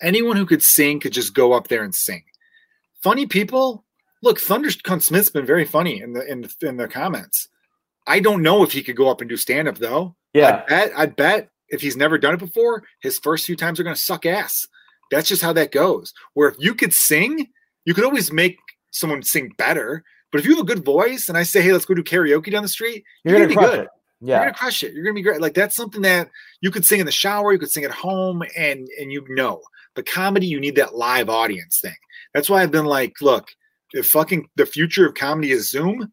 Anyone 0.00 0.36
who 0.36 0.46
could 0.46 0.62
sing 0.62 0.98
could 0.98 1.12
just 1.12 1.34
go 1.34 1.52
up 1.52 1.68
there 1.68 1.84
and 1.84 1.94
sing. 1.94 2.24
Funny 3.02 3.26
people, 3.26 3.84
look, 4.22 4.40
Thunder 4.40 4.70
Smith's 4.70 5.30
been 5.30 5.46
very 5.46 5.64
funny 5.64 6.00
in 6.00 6.14
the 6.14 6.26
in 6.26 6.40
the 6.40 6.54
in 6.66 6.78
the 6.78 6.88
comments. 6.88 7.48
I 8.06 8.20
don't 8.20 8.42
know 8.42 8.62
if 8.62 8.72
he 8.72 8.82
could 8.82 8.96
go 8.96 9.08
up 9.08 9.20
and 9.20 9.28
do 9.28 9.36
stand-up 9.36 9.78
though. 9.78 10.14
yeah. 10.32 10.62
I 10.64 10.68
bet 10.68 10.92
I 10.96 11.06
bet 11.06 11.48
if 11.68 11.80
he's 11.80 11.96
never 11.96 12.18
done 12.18 12.34
it 12.34 12.40
before, 12.40 12.84
his 13.00 13.18
first 13.18 13.46
few 13.46 13.56
times 13.56 13.80
are 13.80 13.84
gonna 13.84 13.96
suck 13.96 14.26
ass. 14.26 14.66
That's 15.10 15.28
just 15.28 15.42
how 15.42 15.52
that 15.54 15.72
goes. 15.72 16.12
Where 16.34 16.48
if 16.48 16.56
you 16.58 16.74
could 16.74 16.92
sing, 16.92 17.48
you 17.84 17.94
could 17.94 18.04
always 18.04 18.32
make 18.32 18.58
someone 18.92 19.22
sing 19.22 19.52
better. 19.58 20.04
But 20.32 20.40
if 20.40 20.46
you 20.46 20.56
have 20.56 20.64
a 20.64 20.66
good 20.66 20.84
voice 20.84 21.28
and 21.28 21.38
I 21.38 21.44
say, 21.44 21.62
hey, 21.62 21.72
let's 21.72 21.84
go 21.84 21.94
do 21.94 22.02
karaoke 22.02 22.50
down 22.50 22.62
the 22.62 22.68
street, 22.68 23.04
You're, 23.24 23.38
you're, 23.38 23.46
gonna, 23.46 23.54
gonna, 23.54 23.66
be 23.68 23.76
good. 23.76 23.84
it. 23.84 23.90
You're 24.20 24.38
gonna 24.38 24.54
crush 24.54 24.82
it. 24.82 24.92
You're 24.92 25.04
gonna 25.04 25.14
be 25.14 25.22
great. 25.22 25.40
Like 25.40 25.54
that's 25.54 25.76
something 25.76 26.02
that 26.02 26.30
you 26.60 26.70
could 26.70 26.84
sing 26.84 27.00
in 27.00 27.06
the 27.06 27.12
shower, 27.12 27.52
you 27.52 27.58
could 27.58 27.70
sing 27.70 27.84
at 27.84 27.90
home, 27.90 28.42
and 28.56 28.88
and 29.00 29.12
you 29.12 29.24
know. 29.30 29.60
But 29.94 30.06
comedy, 30.06 30.46
you 30.46 30.60
need 30.60 30.76
that 30.76 30.94
live 30.94 31.28
audience 31.28 31.80
thing. 31.80 31.96
That's 32.34 32.50
why 32.50 32.62
I've 32.62 32.70
been 32.70 32.84
like, 32.84 33.14
look, 33.22 33.48
if 33.92 34.08
fucking 34.08 34.48
the 34.56 34.66
future 34.66 35.06
of 35.06 35.14
comedy 35.14 35.52
is 35.52 35.70
Zoom, 35.70 36.12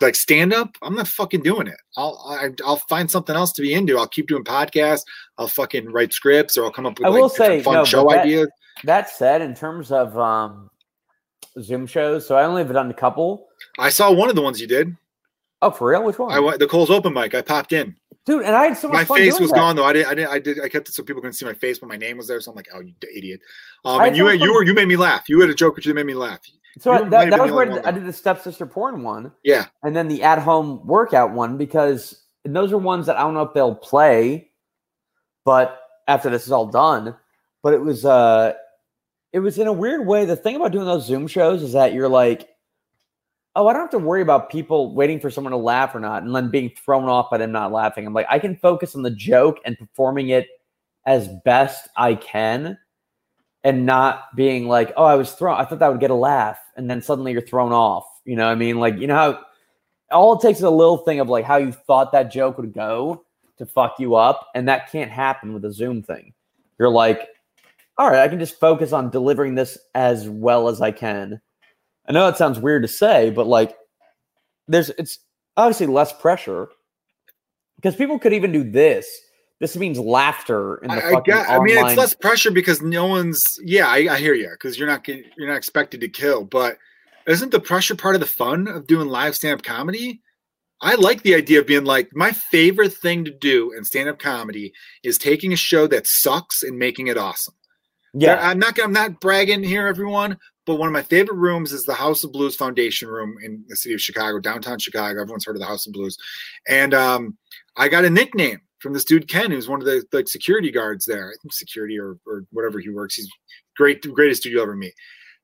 like 0.00 0.14
stand 0.14 0.52
up, 0.52 0.76
I'm 0.82 0.94
not 0.94 1.08
fucking 1.08 1.42
doing 1.42 1.66
it. 1.66 1.76
I'll 1.96 2.22
I, 2.28 2.50
I'll 2.64 2.82
find 2.88 3.10
something 3.10 3.34
else 3.34 3.52
to 3.52 3.62
be 3.62 3.74
into. 3.74 3.98
I'll 3.98 4.08
keep 4.08 4.26
doing 4.28 4.44
podcasts. 4.44 5.02
I'll 5.38 5.48
fucking 5.48 5.90
write 5.90 6.12
scripts, 6.12 6.58
or 6.58 6.64
I'll 6.64 6.72
come 6.72 6.86
up 6.86 6.98
with 6.98 7.06
I 7.06 7.10
like 7.10 7.20
will 7.20 7.28
say, 7.28 7.62
fun 7.62 7.74
no, 7.74 7.84
show 7.84 8.08
that- 8.08 8.20
ideas. 8.20 8.48
That 8.82 9.08
said, 9.08 9.40
in 9.40 9.54
terms 9.54 9.92
of 9.92 10.18
um, 10.18 10.68
Zoom 11.62 11.86
shows, 11.86 12.26
so 12.26 12.36
I 12.36 12.44
only 12.44 12.64
have 12.64 12.72
done 12.72 12.90
a 12.90 12.94
couple. 12.94 13.46
I 13.78 13.88
saw 13.88 14.10
one 14.12 14.28
of 14.28 14.34
the 14.34 14.42
ones 14.42 14.60
you 14.60 14.66
did. 14.66 14.96
Oh, 15.62 15.70
for 15.70 15.88
real? 15.90 16.02
Which 16.04 16.18
one? 16.18 16.32
I 16.32 16.40
went 16.40 16.58
the 16.58 16.66
Cole's 16.66 16.90
open 16.90 17.14
mic. 17.14 17.34
I 17.34 17.40
popped 17.40 17.72
in. 17.72 17.94
Dude, 18.26 18.42
and 18.42 18.56
I 18.56 18.64
had 18.64 18.76
so 18.76 18.88
much 18.88 19.08
my 19.08 19.16
face 19.16 19.38
was 19.38 19.50
that. 19.50 19.56
gone 19.56 19.76
though. 19.76 19.84
I 19.84 19.92
didn't. 19.92 20.08
I 20.08 20.14
didn't. 20.14 20.30
I 20.30 20.38
did. 20.38 20.60
I 20.60 20.68
kept 20.68 20.88
it 20.88 20.92
so 20.92 21.02
people 21.02 21.22
couldn't 21.22 21.34
see 21.34 21.44
my 21.44 21.54
face, 21.54 21.78
but 21.78 21.88
my 21.88 21.96
name 21.96 22.16
was 22.16 22.26
there. 22.26 22.40
So 22.40 22.50
I'm 22.50 22.56
like, 22.56 22.68
oh, 22.74 22.80
you 22.80 22.92
idiot. 23.14 23.40
Um, 23.84 24.00
and 24.00 24.16
you, 24.16 24.28
you 24.30 24.52
were, 24.52 24.64
you 24.64 24.74
made 24.74 24.88
me 24.88 24.96
laugh. 24.96 25.28
You 25.28 25.40
had 25.40 25.50
a 25.50 25.54
joke 25.54 25.76
which 25.76 25.86
made 25.86 26.04
me 26.04 26.14
laugh. 26.14 26.40
So 26.80 26.92
I- 26.92 27.08
that, 27.08 27.30
that 27.30 27.40
was 27.40 27.52
where 27.52 27.86
I 27.86 27.90
did 27.92 28.04
the 28.06 28.12
stepsister 28.12 28.66
porn 28.66 29.02
one, 29.02 29.32
Yeah. 29.44 29.66
and 29.82 29.94
then 29.94 30.08
the 30.08 30.22
at-home 30.22 30.86
workout 30.86 31.32
one 31.32 31.56
because 31.56 32.22
those 32.44 32.72
are 32.72 32.78
ones 32.78 33.06
that 33.06 33.16
I 33.16 33.20
don't 33.20 33.34
know 33.34 33.42
if 33.42 33.54
they'll 33.54 33.74
play, 33.74 34.50
but 35.44 35.80
after 36.08 36.28
this 36.30 36.46
is 36.46 36.52
all 36.52 36.66
done, 36.66 37.14
but 37.62 37.72
it 37.74 37.80
was 37.80 38.04
uh, 38.04 38.54
it 39.32 39.38
was 39.40 39.58
in 39.58 39.66
a 39.66 39.72
weird 39.72 40.06
way. 40.06 40.24
The 40.24 40.36
thing 40.36 40.56
about 40.56 40.72
doing 40.72 40.84
those 40.86 41.06
Zoom 41.06 41.26
shows 41.26 41.62
is 41.62 41.72
that 41.72 41.92
you're 41.94 42.08
like, 42.08 42.48
oh, 43.56 43.66
I 43.68 43.72
don't 43.72 43.82
have 43.82 43.90
to 43.90 43.98
worry 43.98 44.20
about 44.22 44.50
people 44.50 44.94
waiting 44.94 45.20
for 45.20 45.30
someone 45.30 45.52
to 45.52 45.56
laugh 45.56 45.94
or 45.94 46.00
not, 46.00 46.22
and 46.24 46.34
then 46.34 46.50
being 46.50 46.70
thrown 46.84 47.08
off 47.08 47.30
by 47.30 47.38
them 47.38 47.52
not 47.52 47.72
laughing. 47.72 48.06
I'm 48.06 48.12
like, 48.14 48.26
I 48.28 48.38
can 48.38 48.56
focus 48.56 48.94
on 48.96 49.02
the 49.02 49.10
joke 49.10 49.58
and 49.64 49.78
performing 49.78 50.30
it 50.30 50.48
as 51.06 51.28
best 51.44 51.88
I 51.96 52.14
can 52.16 52.78
and 53.64 53.86
not 53.86 54.36
being 54.36 54.68
like, 54.68 54.92
oh, 54.96 55.04
I 55.04 55.16
was 55.16 55.32
thrown. 55.32 55.58
I 55.58 55.64
thought 55.64 55.78
that 55.80 55.90
would 55.90 56.00
get 56.00 56.10
a 56.10 56.14
laugh, 56.14 56.58
and 56.76 56.88
then 56.88 57.02
suddenly 57.02 57.32
you're 57.32 57.40
thrown 57.40 57.72
off. 57.72 58.04
You 58.24 58.36
know, 58.36 58.46
I 58.46 58.54
mean, 58.54 58.78
like 58.78 58.98
you 58.98 59.06
know 59.06 59.16
how 59.16 59.40
all 60.12 60.38
it 60.38 60.42
takes 60.42 60.58
is 60.58 60.64
a 60.64 60.70
little 60.70 60.98
thing 60.98 61.18
of 61.18 61.28
like 61.28 61.44
how 61.44 61.56
you 61.56 61.72
thought 61.72 62.12
that 62.12 62.30
joke 62.30 62.58
would 62.58 62.74
go 62.74 63.24
to 63.56 63.66
fuck 63.66 63.98
you 63.98 64.14
up, 64.14 64.48
and 64.54 64.68
that 64.68 64.92
can't 64.92 65.10
happen 65.10 65.54
with 65.54 65.64
a 65.64 65.72
Zoom 65.72 66.02
thing. 66.02 66.34
You're 66.78 66.90
like, 66.90 67.28
all 67.96 68.10
right, 68.10 68.20
I 68.20 68.28
can 68.28 68.38
just 68.38 68.60
focus 68.60 68.92
on 68.92 69.10
delivering 69.10 69.54
this 69.54 69.78
as 69.94 70.28
well 70.28 70.68
as 70.68 70.80
I 70.80 70.90
can. 70.90 71.40
I 72.06 72.12
know 72.12 72.26
that 72.26 72.36
sounds 72.36 72.58
weird 72.58 72.82
to 72.82 72.88
say, 72.88 73.30
but 73.30 73.46
like, 73.46 73.76
there's 74.68 74.90
it's 74.90 75.20
obviously 75.56 75.86
less 75.86 76.12
pressure 76.12 76.68
because 77.76 77.96
people 77.96 78.18
could 78.18 78.32
even 78.34 78.52
do 78.52 78.68
this. 78.70 79.08
This 79.60 79.76
means 79.76 79.98
laughter 79.98 80.78
in 80.78 80.88
the 80.88 81.04
I, 81.04 81.18
I 81.18 81.20
get. 81.20 81.48
I 81.48 81.58
mean, 81.60 81.78
it's 81.78 81.96
less 81.96 82.14
pressure 82.14 82.50
because 82.50 82.82
no 82.82 83.06
one's. 83.06 83.42
Yeah, 83.64 83.86
I, 83.86 84.14
I 84.14 84.18
hear 84.18 84.34
you 84.34 84.50
because 84.50 84.78
you're 84.78 84.88
not 84.88 85.06
you're 85.06 85.48
not 85.48 85.56
expected 85.56 86.00
to 86.00 86.08
kill. 86.08 86.44
But 86.44 86.76
isn't 87.26 87.50
the 87.50 87.60
pressure 87.60 87.94
part 87.94 88.14
of 88.16 88.20
the 88.20 88.26
fun 88.26 88.66
of 88.66 88.86
doing 88.86 89.08
live 89.08 89.36
stand 89.36 89.54
up 89.54 89.64
comedy? 89.64 90.20
I 90.80 90.96
like 90.96 91.22
the 91.22 91.34
idea 91.34 91.60
of 91.60 91.66
being 91.66 91.84
like 91.84 92.10
my 92.14 92.32
favorite 92.32 92.92
thing 92.92 93.24
to 93.24 93.30
do 93.30 93.72
in 93.72 93.84
stand 93.84 94.08
up 94.08 94.18
comedy 94.18 94.72
is 95.02 95.18
taking 95.18 95.52
a 95.52 95.56
show 95.56 95.86
that 95.86 96.06
sucks 96.06 96.62
and 96.62 96.76
making 96.76 97.06
it 97.06 97.16
awesome. 97.16 97.54
yeah. 98.12 98.38
I'm 98.42 98.58
not 98.58 98.78
I'm 98.82 98.92
not 98.92 99.20
bragging 99.20 99.62
here, 99.62 99.86
everyone, 99.86 100.36
but 100.66 100.76
one 100.76 100.88
of 100.88 100.92
my 100.92 101.02
favorite 101.02 101.36
rooms 101.36 101.72
is 101.72 101.84
the 101.84 101.94
House 101.94 102.24
of 102.24 102.32
Blues 102.32 102.56
Foundation 102.56 103.08
room 103.08 103.36
in 103.42 103.64
the 103.68 103.76
city 103.76 103.94
of 103.94 104.00
Chicago, 104.00 104.40
downtown 104.40 104.80
Chicago. 104.80 105.22
Everyone's 105.22 105.46
heard 105.46 105.56
of 105.56 105.60
the 105.60 105.66
House 105.66 105.86
of 105.86 105.92
Blues, 105.92 106.18
and 106.68 106.92
um, 106.92 107.38
I 107.76 107.88
got 107.88 108.04
a 108.04 108.10
nickname 108.10 108.60
from 108.84 108.92
this 108.92 109.04
dude 109.04 109.26
Ken, 109.26 109.50
who's 109.50 109.66
one 109.66 109.80
of 109.80 109.86
the 109.86 110.04
like 110.12 110.28
security 110.28 110.70
guards 110.70 111.06
there. 111.06 111.30
I 111.30 111.34
think 111.40 111.54
security 111.54 111.98
or 111.98 112.18
or 112.26 112.44
whatever 112.52 112.78
he 112.78 112.90
works. 112.90 113.16
He's 113.16 113.28
great, 113.76 114.02
greatest 114.02 114.42
dude 114.42 114.52
you'll 114.52 114.62
ever 114.62 114.76
meet. 114.76 114.94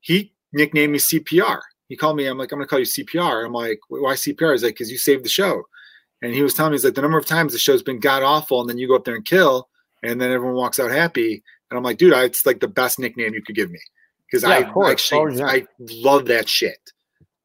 He 0.00 0.34
nicknamed 0.52 0.92
me 0.92 0.98
CPR. 0.98 1.60
He 1.88 1.96
called 1.96 2.16
me. 2.16 2.26
I'm 2.26 2.36
like, 2.36 2.52
I'm 2.52 2.58
gonna 2.58 2.68
call 2.68 2.78
you 2.78 2.84
CPR. 2.84 3.46
I'm 3.46 3.54
like, 3.54 3.80
why 3.88 4.12
CPR? 4.12 4.52
He's 4.52 4.62
like, 4.62 4.74
because 4.74 4.90
you 4.90 4.98
saved 4.98 5.24
the 5.24 5.30
show. 5.30 5.62
And 6.22 6.34
he 6.34 6.42
was 6.42 6.52
telling 6.52 6.72
me, 6.72 6.74
he's 6.74 6.84
like, 6.84 6.94
the 6.94 7.02
number 7.02 7.16
of 7.16 7.24
times 7.24 7.54
the 7.54 7.58
show's 7.58 7.82
been 7.82 7.98
god 7.98 8.22
awful, 8.22 8.60
and 8.60 8.68
then 8.68 8.76
you 8.76 8.86
go 8.86 8.94
up 8.94 9.06
there 9.06 9.16
and 9.16 9.24
kill, 9.24 9.70
and 10.02 10.20
then 10.20 10.30
everyone 10.30 10.54
walks 10.54 10.78
out 10.78 10.90
happy. 10.90 11.42
And 11.70 11.78
I'm 11.78 11.82
like, 11.82 11.96
dude, 11.96 12.12
I, 12.12 12.24
it's 12.24 12.44
like 12.44 12.60
the 12.60 12.68
best 12.68 12.98
nickname 12.98 13.32
you 13.32 13.42
could 13.42 13.56
give 13.56 13.70
me 13.70 13.80
because 14.26 14.42
Yeah, 14.42 14.50
I 14.50 14.84
of 14.84 14.90
actually 14.90 15.20
Oh, 15.20 15.28
yeah. 15.28 15.46
I 15.46 15.66
love 15.78 16.26
that 16.26 16.46
shit. 16.46 16.78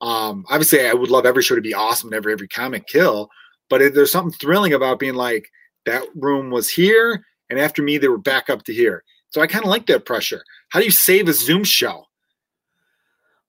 Um, 0.02 0.46
obviously, 0.50 0.86
I 0.86 0.94
would 0.94 1.10
love 1.10 1.26
every 1.26 1.42
show 1.42 1.56
to 1.56 1.62
be 1.62 1.74
awesome 1.74 2.10
and 2.10 2.16
every 2.16 2.34
every 2.34 2.50
comic 2.50 2.86
kill, 2.86 3.30
but 3.70 3.82
it, 3.82 3.94
there's 3.94 4.12
something 4.12 4.38
thrilling 4.38 4.74
about 4.74 5.00
being 5.00 5.16
like 5.16 5.50
that 5.86 6.04
room 6.16 6.50
was 6.50 6.70
here, 6.70 7.26
and 7.50 7.60
after 7.60 7.82
me, 7.82 7.98
they 7.98 8.08
were 8.08 8.18
back 8.18 8.50
up 8.50 8.64
to 8.64 8.74
here. 8.74 9.04
So 9.30 9.42
I 9.42 9.48
kind 9.48 9.66
of 9.66 9.70
like 9.70 9.86
that 9.88 10.06
pressure. 10.06 10.44
How 10.70 10.80
do 10.80 10.86
you 10.86 10.92
save 10.92 11.28
a 11.28 11.34
Zoom 11.34 11.64
show? 11.64 12.06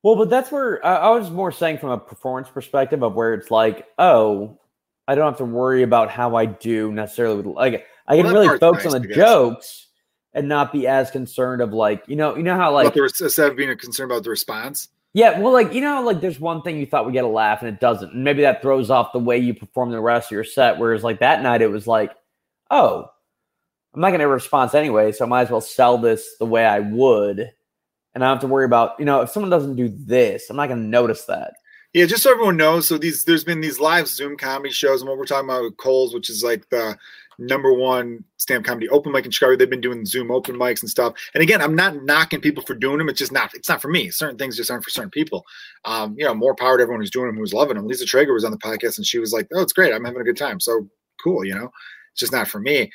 Well, 0.03 0.17
but 0.17 0.31
that's 0.31 0.53
where 0.53 0.85
I, 0.85 0.97
I 0.97 1.11
was 1.11 1.31
more 1.31 1.51
saying 1.51 1.79
from 1.79 1.91
a 1.91 1.99
performance 1.99 2.49
perspective 2.49 3.03
of 3.03 3.15
where 3.15 3.35
it's 3.35 3.51
like, 3.51 3.87
oh, 3.99 4.59
I 5.09 5.15
don't 5.15 5.27
have 5.27 5.39
to 5.39 5.45
worry 5.45 5.83
about 5.83 6.11
how 6.11 6.37
I 6.37 6.47
do 6.47 6.93
necessarily. 6.93 7.37
With, 7.37 7.47
like, 7.47 7.87
I 8.07 8.17
can 8.17 8.27
that 8.27 8.33
really 8.33 8.59
focus 8.59 8.85
nice, 8.85 8.95
on 8.95 9.03
the 9.03 9.15
jokes 9.15 9.87
and 10.35 10.49
not 10.49 10.73
be 10.73 10.87
as 10.87 11.11
concerned 11.11 11.63
of 11.63 11.73
like, 11.73 12.05
you 12.07 12.17
know, 12.17 12.37
you 12.37 12.43
know 12.43 12.57
how 12.57 12.73
like 12.73 12.95
res- 12.95 13.21
instead 13.21 13.51
of 13.51 13.57
being 13.57 13.77
concerned 13.79 14.11
about 14.11 14.23
the 14.23 14.31
response. 14.31 14.89
Yeah, 15.13 15.41
well, 15.41 15.53
like 15.53 15.73
you 15.73 15.81
know, 15.81 16.03
like 16.03 16.21
there's 16.21 16.39
one 16.39 16.63
thing 16.63 16.79
you 16.79 16.87
thought 16.87 17.05
would 17.05 17.15
get 17.15 17.25
a 17.25 17.29
laugh 17.29 17.63
and 17.63 17.69
it 17.69 17.81
doesn't, 17.81 18.13
and 18.13 18.23
maybe 18.23 18.43
that 18.43 18.61
throws 18.61 18.91
off 18.91 19.13
the 19.13 19.19
way 19.19 19.39
you 19.39 19.55
perform 19.55 19.91
the 19.91 20.01
rest 20.01 20.29
of 20.29 20.33
your 20.33 20.45
set. 20.45 20.79
Whereas 20.79 21.03
like 21.03 21.21
that 21.21 21.43
night, 21.43 21.63
it 21.63 21.71
was 21.71 21.87
like, 21.87 22.13
oh, 22.71 23.07
I'm 23.95 24.01
not 24.01 24.11
gonna 24.11 24.25
have 24.25 24.31
a 24.31 24.35
response 24.35 24.75
anyway, 24.75 25.13
so 25.13 25.25
I 25.25 25.29
might 25.29 25.43
as 25.43 25.51
well 25.51 25.61
sell 25.61 25.99
this 25.99 26.37
the 26.39 26.47
way 26.47 26.65
I 26.65 26.81
would, 26.81 27.39
and 28.15 28.25
I 28.25 28.29
don't 28.29 28.37
have 28.37 28.41
to 28.41 28.47
worry 28.47 28.67
about 28.67 28.99
you 28.99 29.05
know 29.05 29.23
if 29.23 29.31
someone 29.31 29.51
doesn't 29.51 29.77
do 29.77 29.89
this, 29.89 30.51
I'm 30.51 30.57
not 30.57 30.69
gonna 30.69 30.83
notice 30.83 31.25
that. 31.27 31.55
Yeah, 31.95 32.05
just 32.05 32.23
so 32.23 32.31
everyone 32.31 32.59
knows, 32.59 32.89
so 32.89 32.99
these 32.99 33.25
there's 33.25 33.45
been 33.45 33.61
these 33.61 33.81
live 33.81 34.07
Zoom 34.07 34.37
comedy 34.37 34.73
shows, 34.73 35.01
and 35.01 35.09
what 35.09 35.19
we're 35.19 35.25
talking 35.25 35.49
about 35.49 35.63
with 35.63 35.79
Coles, 35.79 36.13
which 36.13 36.29
is 36.29 36.43
like 36.45 36.69
the 36.69 36.97
number 37.39 37.73
one 37.73 38.25
stand 38.39 38.65
comedy 38.65 38.89
open 38.89 39.13
mic 39.13 39.25
in 39.25 39.31
Chicago. 39.31 39.57
They've 39.57 39.69
been 39.69 39.81
doing 39.81 40.05
Zoom 40.07 40.31
open 40.31 40.57
mics 40.57 40.81
and 40.81 40.91
stuff. 40.91 41.15
And 41.35 41.43
again, 41.43 41.61
I'm 41.61 41.75
not 41.75 42.05
knocking 42.05 42.41
people 42.41 42.63
for 42.63 42.75
doing 42.75 42.99
them. 42.99 43.09
It's 43.09 43.19
just 43.19 43.33
not 43.33 43.55
it's 43.55 43.69
not 43.69 43.83
for 43.83 43.89
me. 43.89 44.11
Certain 44.11 44.39
things 44.39 44.57
just 44.57 44.71
aren't 44.71 44.85
for 44.85 44.91
certain 44.91 45.11
people. 45.11 45.45
Um, 45.85 46.15
you 46.19 46.25
know, 46.25 46.35
more 46.35 46.55
power 46.55 46.77
to 46.77 46.83
everyone 46.83 47.01
who's 47.01 47.11
doing 47.11 47.27
them, 47.27 47.37
who's 47.37 47.55
loving 47.55 47.77
them. 47.77 47.87
Lisa 47.87 48.05
Traeger 48.05 48.33
was 48.33 48.45
on 48.45 48.53
the 48.53 48.59
podcast 48.59 48.99
and 48.99 49.07
she 49.07 49.19
was 49.19 49.33
like, 49.33 49.49
"Oh, 49.55 49.63
it's 49.63 49.73
great. 49.73 49.93
I'm 49.93 50.05
having 50.05 50.21
a 50.21 50.25
good 50.25 50.37
time." 50.37 50.61
So 50.61 50.89
cool, 51.23 51.45
you 51.45 51.55
know. 51.55 51.71
It's 52.17 52.21
just 52.23 52.33
not 52.33 52.49
for 52.49 52.61
me. 52.61 52.91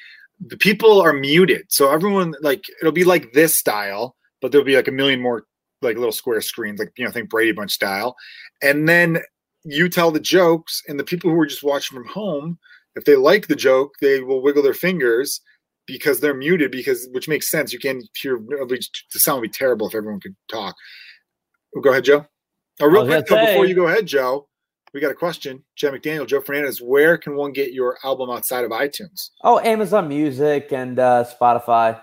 The 0.48 0.57
people 0.57 0.99
are 0.99 1.14
muted, 1.14 1.68
so 1.69 1.91
everyone 1.91 2.34
like 2.41 2.64
it'll 2.81 2.91
be 2.91 3.03
like 3.03 3.34
this 3.34 3.56
style, 3.56 4.15
but 4.41 4.52
there'll 4.52 4.65
be 4.65 4.76
like 4.76 4.88
a 4.88 4.91
million 4.91 5.22
more 5.22 5.45
like 5.84 5.95
little 5.95 6.11
square 6.11 6.41
screens, 6.41 6.80
like 6.80 6.91
you 6.98 7.06
know, 7.06 7.11
think 7.11 7.30
Brady 7.30 7.52
Bunch 7.52 7.72
style, 7.72 8.15
and 8.64 8.89
then 8.89 9.19
you 9.64 9.88
tell 9.89 10.10
the 10.10 10.19
jokes, 10.19 10.81
and 10.88 10.99
the 10.99 11.03
people 11.03 11.30
who 11.30 11.39
are 11.39 11.45
just 11.45 11.61
watching 11.61 11.95
from 11.95 12.07
home, 12.07 12.57
if 12.95 13.06
they 13.06 13.15
like 13.15 13.45
the 13.45 13.56
joke, 13.56 13.93
they 14.02 14.22
will 14.22 14.41
wiggle 14.41 14.64
their 14.64 14.73
fingers 14.73 15.39
because 15.85 16.19
they're 16.19 16.34
muted. 16.34 16.72
Because 16.72 17.07
which 17.11 17.27
makes 17.27 17.52
sense. 17.52 17.72
You 17.72 17.77
can't 17.77 18.03
hear 18.18 18.39
the 18.39 18.88
sound 19.19 19.41
would 19.41 19.43
be 19.43 19.49
terrible 19.49 19.88
if 19.88 19.93
everyone 19.93 20.22
could 20.22 20.35
talk. 20.49 20.76
Go 21.80 21.91
ahead, 21.91 22.06
Joe. 22.06 22.26
Oh, 22.81 22.88
real 22.88 23.06
quick 23.06 23.27
before 23.27 23.68
you 23.68 23.76
go 23.76 23.85
ahead, 23.85 24.07
Joe, 24.07 24.48
we 24.94 25.00
got 25.00 25.12
a 25.12 25.16
question. 25.16 25.64
Joe 25.76 25.92
McDaniel, 25.92 26.28
Joe 26.28 26.42
Fernandez, 26.42 26.82
where 26.82 27.18
can 27.18 27.36
one 27.36 27.52
get 27.54 27.74
your 27.74 27.98
album 28.04 28.30
outside 28.30 28.64
of 28.66 28.72
iTunes? 28.72 29.30
Oh, 29.44 29.60
Amazon 29.60 30.08
Music 30.08 30.72
and 30.72 31.00
uh, 31.00 31.24
Spotify. 31.40 32.00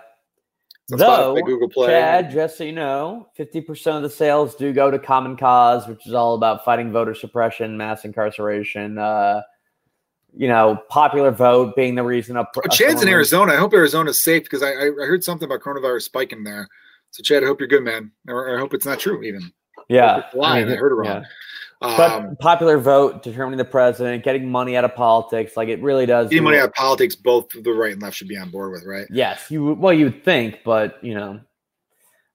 Though, 0.89 1.35
Spotify, 1.35 1.45
Google 1.45 1.69
Play. 1.69 1.87
Chad, 1.87 2.31
just 2.31 2.57
so 2.57 2.63
you 2.63 2.71
know, 2.71 3.27
50% 3.37 3.95
of 3.97 4.01
the 4.01 4.09
sales 4.09 4.55
do 4.55 4.73
go 4.73 4.89
to 4.89 4.97
Common 4.97 5.37
Cause, 5.37 5.87
which 5.87 6.07
is 6.07 6.13
all 6.15 6.33
about 6.33 6.65
fighting 6.65 6.91
voter 6.91 7.13
suppression, 7.13 7.77
mass 7.77 8.05
incarceration, 8.05 8.97
uh, 8.97 9.41
you 10.35 10.47
know, 10.47 10.79
popular 10.89 11.29
vote 11.29 11.75
being 11.75 11.93
the 11.93 12.03
reason. 12.03 12.37
Up, 12.37 12.51
Oh, 12.57 12.67
Chad's 12.69 13.03
in 13.03 13.07
Arizona. 13.07 13.53
I 13.53 13.57
hope 13.57 13.73
Arizona's 13.73 14.23
safe 14.23 14.43
because 14.43 14.63
I, 14.63 14.69
I 14.71 14.85
I 14.85 15.05
heard 15.05 15.23
something 15.23 15.45
about 15.47 15.61
coronavirus 15.61 16.03
spiking 16.03 16.43
there. 16.43 16.67
So 17.11 17.21
Chad, 17.23 17.43
I 17.43 17.47
hope 17.47 17.59
you're 17.59 17.67
good, 17.67 17.83
man. 17.83 18.11
Or 18.27 18.55
I 18.55 18.59
hope 18.59 18.73
it's 18.73 18.85
not 18.85 18.99
true 18.99 19.21
even. 19.23 19.51
Yeah. 19.89 20.23
A 20.33 20.37
lie, 20.37 20.59
and 20.59 20.71
I 20.71 20.75
heard 20.75 20.91
it 20.91 20.95
wrong. 20.95 21.05
yeah. 21.07 21.23
But 21.81 22.11
Um, 22.11 22.35
popular 22.41 22.77
vote, 22.77 23.23
determining 23.23 23.57
the 23.57 23.63
president, 23.63 24.23
getting 24.25 24.51
money 24.51 24.75
out 24.75 24.83
of 24.83 24.93
politics, 24.95 25.55
like 25.55 25.69
it 25.69 25.81
really 25.81 26.05
does. 26.05 26.25
getting 26.27 26.39
do- 26.39 26.43
money 26.43 26.57
out 26.57 26.67
of 26.67 26.73
politics, 26.73 27.15
both 27.15 27.49
the 27.49 27.71
right 27.71 27.93
and 27.93 28.01
left 28.01 28.17
should 28.17 28.27
be 28.27 28.37
on 28.37 28.49
board 28.49 28.71
with, 28.71 28.83
right? 28.85 29.07
Yes, 29.09 29.49
you 29.49 29.73
well, 29.75 29.93
you 29.93 30.05
would 30.05 30.25
think, 30.25 30.59
but 30.65 31.01
you 31.01 31.13
know, 31.13 31.39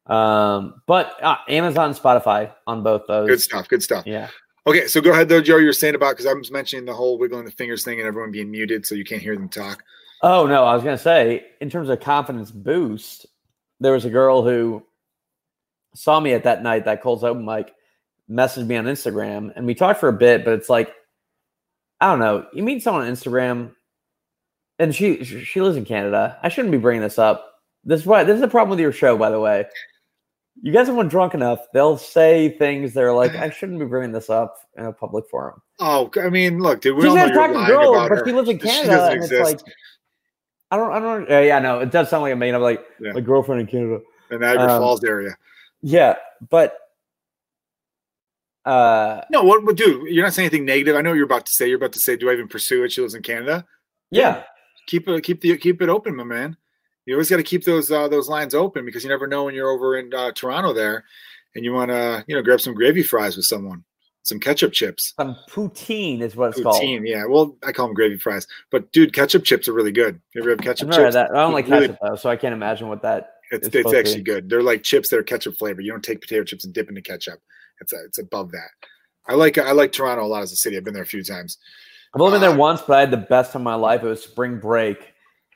um, 0.06 0.80
but 0.86 1.22
uh, 1.22 1.36
Amazon, 1.48 1.94
Spotify 1.94 2.52
on 2.66 2.82
both 2.82 3.02
those. 3.06 3.28
Good 3.28 3.40
stuff. 3.42 3.68
Good 3.68 3.82
stuff. 3.82 4.06
Yeah. 4.06 4.28
Okay, 4.66 4.86
so 4.86 5.02
go 5.02 5.10
ahead 5.12 5.28
though, 5.28 5.42
Joe. 5.42 5.58
You 5.58 5.66
were 5.66 5.72
saying 5.74 5.94
about 5.94 6.12
because 6.12 6.24
I 6.26 6.32
was 6.32 6.50
mentioning 6.50 6.86
the 6.86 6.94
whole 6.94 7.18
wiggling 7.18 7.44
the 7.44 7.50
fingers 7.50 7.84
thing 7.84 7.98
and 7.98 8.08
everyone 8.08 8.30
being 8.30 8.50
muted, 8.50 8.86
so 8.86 8.94
you 8.94 9.04
can't 9.04 9.20
hear 9.20 9.34
them 9.36 9.50
talk. 9.50 9.82
Oh 10.22 10.46
no, 10.46 10.64
I 10.64 10.74
was 10.74 10.82
gonna 10.82 10.96
say, 10.96 11.44
in 11.60 11.68
terms 11.68 11.90
of 11.90 12.00
confidence 12.00 12.50
boost, 12.50 13.26
there 13.80 13.92
was 13.92 14.06
a 14.06 14.10
girl 14.10 14.42
who 14.42 14.82
saw 15.94 16.18
me 16.18 16.32
at 16.32 16.44
that 16.44 16.62
night, 16.62 16.86
that 16.86 17.02
Cole's 17.02 17.22
open 17.24 17.44
mic, 17.44 17.74
messaged 18.30 18.66
me 18.66 18.76
on 18.76 18.84
Instagram, 18.86 19.52
and 19.56 19.66
we 19.66 19.74
talked 19.74 20.00
for 20.00 20.08
a 20.08 20.12
bit. 20.12 20.44
But 20.44 20.54
it's 20.54 20.68
like, 20.68 20.92
I 22.00 22.10
don't 22.10 22.18
know. 22.18 22.46
You 22.52 22.62
meet 22.62 22.82
someone 22.82 23.06
on 23.06 23.12
Instagram, 23.12 23.72
and 24.78 24.94
she 24.94 25.24
she 25.24 25.60
lives 25.60 25.76
in 25.76 25.84
Canada. 25.84 26.38
I 26.42 26.48
shouldn't 26.48 26.72
be 26.72 26.78
bringing 26.78 27.02
this 27.02 27.18
up. 27.18 27.50
This 27.84 28.00
is 28.00 28.06
why 28.06 28.24
this 28.24 28.34
is 28.36 28.40
the 28.40 28.48
problem 28.48 28.70
with 28.70 28.80
your 28.80 28.92
show, 28.92 29.16
by 29.16 29.30
the 29.30 29.40
way. 29.40 29.66
You 30.62 30.72
guys 30.72 30.86
have 30.86 30.96
one 30.96 31.08
drunk 31.08 31.34
enough, 31.34 31.58
they'll 31.72 31.98
say 31.98 32.56
things 32.58 32.94
that 32.94 33.02
are 33.02 33.12
like, 33.12 33.34
I 33.34 33.50
shouldn't 33.50 33.80
be 33.80 33.86
bringing 33.86 34.12
this 34.12 34.30
up 34.30 34.56
in 34.78 34.84
a 34.84 34.92
public 34.92 35.28
forum. 35.28 35.60
Oh, 35.80 36.08
I 36.22 36.28
mean, 36.28 36.60
look, 36.60 36.80
dude, 36.80 36.94
we 36.96 37.02
She's 37.02 37.10
all 37.10 37.16
know 37.16 37.26
you're 37.26 37.52
lying 37.54 37.66
girl, 37.66 37.94
about 37.94 38.08
but 38.08 38.18
her. 38.18 38.24
she 38.24 38.32
lives 38.32 38.48
in 38.48 38.60
Canada, 38.60 39.08
and 39.10 39.24
it's 39.24 39.32
like, 39.32 39.60
I 40.70 40.76
don't, 40.76 40.92
I 40.92 41.00
don't. 41.00 41.28
Yeah, 41.28 41.40
yeah, 41.40 41.58
no, 41.58 41.80
it 41.80 41.90
does 41.90 42.08
sound 42.08 42.22
like 42.22 42.30
a 42.30 42.54
I'm 42.54 42.62
like 42.62 42.84
Yeah. 43.00 43.12
my 43.12 43.20
girlfriend 43.20 43.62
in 43.62 43.66
Canada. 43.66 44.00
in 44.30 44.40
Niagara 44.40 44.74
um, 44.74 44.80
Falls 44.80 45.02
area. 45.02 45.36
Yeah, 45.82 46.16
but 46.50 46.78
Uh, 48.64 49.20
No, 49.30 49.42
what 49.42 49.64
would 49.64 49.76
do? 49.76 50.06
You're 50.08 50.24
not 50.24 50.32
saying 50.34 50.46
anything 50.46 50.64
negative. 50.64 50.96
I 50.96 51.00
know 51.02 51.10
what 51.10 51.16
you're 51.16 51.24
about 51.26 51.46
to 51.46 51.52
say. 51.52 51.68
You're 51.68 51.76
about 51.76 51.92
to 51.92 52.00
say, 52.00 52.16
"Do 52.16 52.30
I 52.30 52.32
even 52.32 52.48
pursue 52.48 52.82
it?" 52.84 52.92
She 52.92 53.00
lives 53.00 53.14
in 53.14 53.22
Canada. 53.22 53.64
yeah. 54.10 54.44
Keep 54.86 55.08
it, 55.08 55.24
keep 55.24 55.40
the, 55.40 55.56
keep 55.56 55.80
it 55.80 55.88
open, 55.88 56.14
my 56.14 56.24
man. 56.24 56.58
You 57.06 57.14
always 57.14 57.30
got 57.30 57.38
to 57.38 57.42
keep 57.42 57.64
those 57.64 57.90
uh, 57.90 58.06
those 58.08 58.28
lines 58.28 58.54
open 58.54 58.84
because 58.84 59.02
you 59.02 59.08
never 59.08 59.26
know 59.26 59.44
when 59.44 59.54
you're 59.54 59.70
over 59.70 59.96
in 59.96 60.12
uh, 60.12 60.32
Toronto 60.32 60.74
there, 60.74 61.04
and 61.54 61.64
you 61.64 61.72
want 61.72 61.90
to 61.90 62.22
you 62.28 62.34
know 62.36 62.42
grab 62.42 62.60
some 62.60 62.74
gravy 62.74 63.02
fries 63.02 63.34
with 63.36 63.46
someone, 63.46 63.84
some 64.24 64.38
ketchup 64.40 64.72
chips. 64.72 65.14
Some 65.18 65.36
poutine 65.50 66.20
is 66.20 66.36
what 66.36 66.50
it's 66.50 66.62
called. 66.62 66.82
Poutine, 66.82 67.02
yeah. 67.06 67.24
Well, 67.26 67.56
I 67.66 67.72
call 67.72 67.86
them 67.86 67.94
gravy 67.94 68.18
fries, 68.18 68.46
but 68.70 68.92
dude, 68.92 69.14
ketchup 69.14 69.44
chips 69.44 69.68
are 69.68 69.72
really 69.72 69.92
good. 69.92 70.20
You 70.34 70.42
ever 70.42 70.50
have 70.50 70.60
ketchup 70.60 70.90
chips? 70.92 71.14
that. 71.14 71.30
I 71.30 71.34
don't 71.42 71.54
like 71.54 71.66
Really- 71.66 71.88
ketchup 71.88 71.98
though, 72.02 72.16
so 72.16 72.28
I 72.28 72.36
can't 72.36 72.52
imagine 72.54 72.88
what 72.88 73.00
that. 73.02 73.30
It's, 73.50 73.66
It's 73.66 73.66
it's 73.68 73.76
supposed 73.76 73.94
to 73.94 73.98
actually 74.00 74.22
good. 74.22 74.48
They're 74.50 74.62
like 74.62 74.82
chips 74.82 75.08
that 75.10 75.18
are 75.18 75.22
ketchup 75.22 75.54
flavored. 75.58 75.84
You 75.84 75.92
don't 75.92 76.04
take 76.04 76.20
potato 76.20 76.44
chips 76.44 76.64
and 76.66 76.74
dip 76.74 76.88
into 76.90 77.00
ketchup. 77.02 77.40
It's 77.80 77.92
a, 77.92 78.04
it's 78.04 78.18
above 78.18 78.50
that. 78.52 78.70
I 79.26 79.34
like 79.34 79.58
I 79.58 79.72
like 79.72 79.92
Toronto 79.92 80.24
a 80.24 80.26
lot 80.26 80.42
as 80.42 80.52
a 80.52 80.56
city. 80.56 80.76
I've 80.76 80.84
been 80.84 80.94
there 80.94 81.02
a 81.02 81.06
few 81.06 81.24
times. 81.24 81.58
I've 82.14 82.20
only 82.20 82.38
been 82.38 82.44
Uh, 82.44 82.50
there 82.50 82.58
once, 82.58 82.82
but 82.82 82.96
I 82.96 83.00
had 83.00 83.10
the 83.10 83.16
best 83.16 83.52
time 83.52 83.62
of 83.62 83.64
my 83.64 83.74
life. 83.74 84.02
It 84.02 84.08
was 84.08 84.22
spring 84.22 84.58
break. 84.58 84.98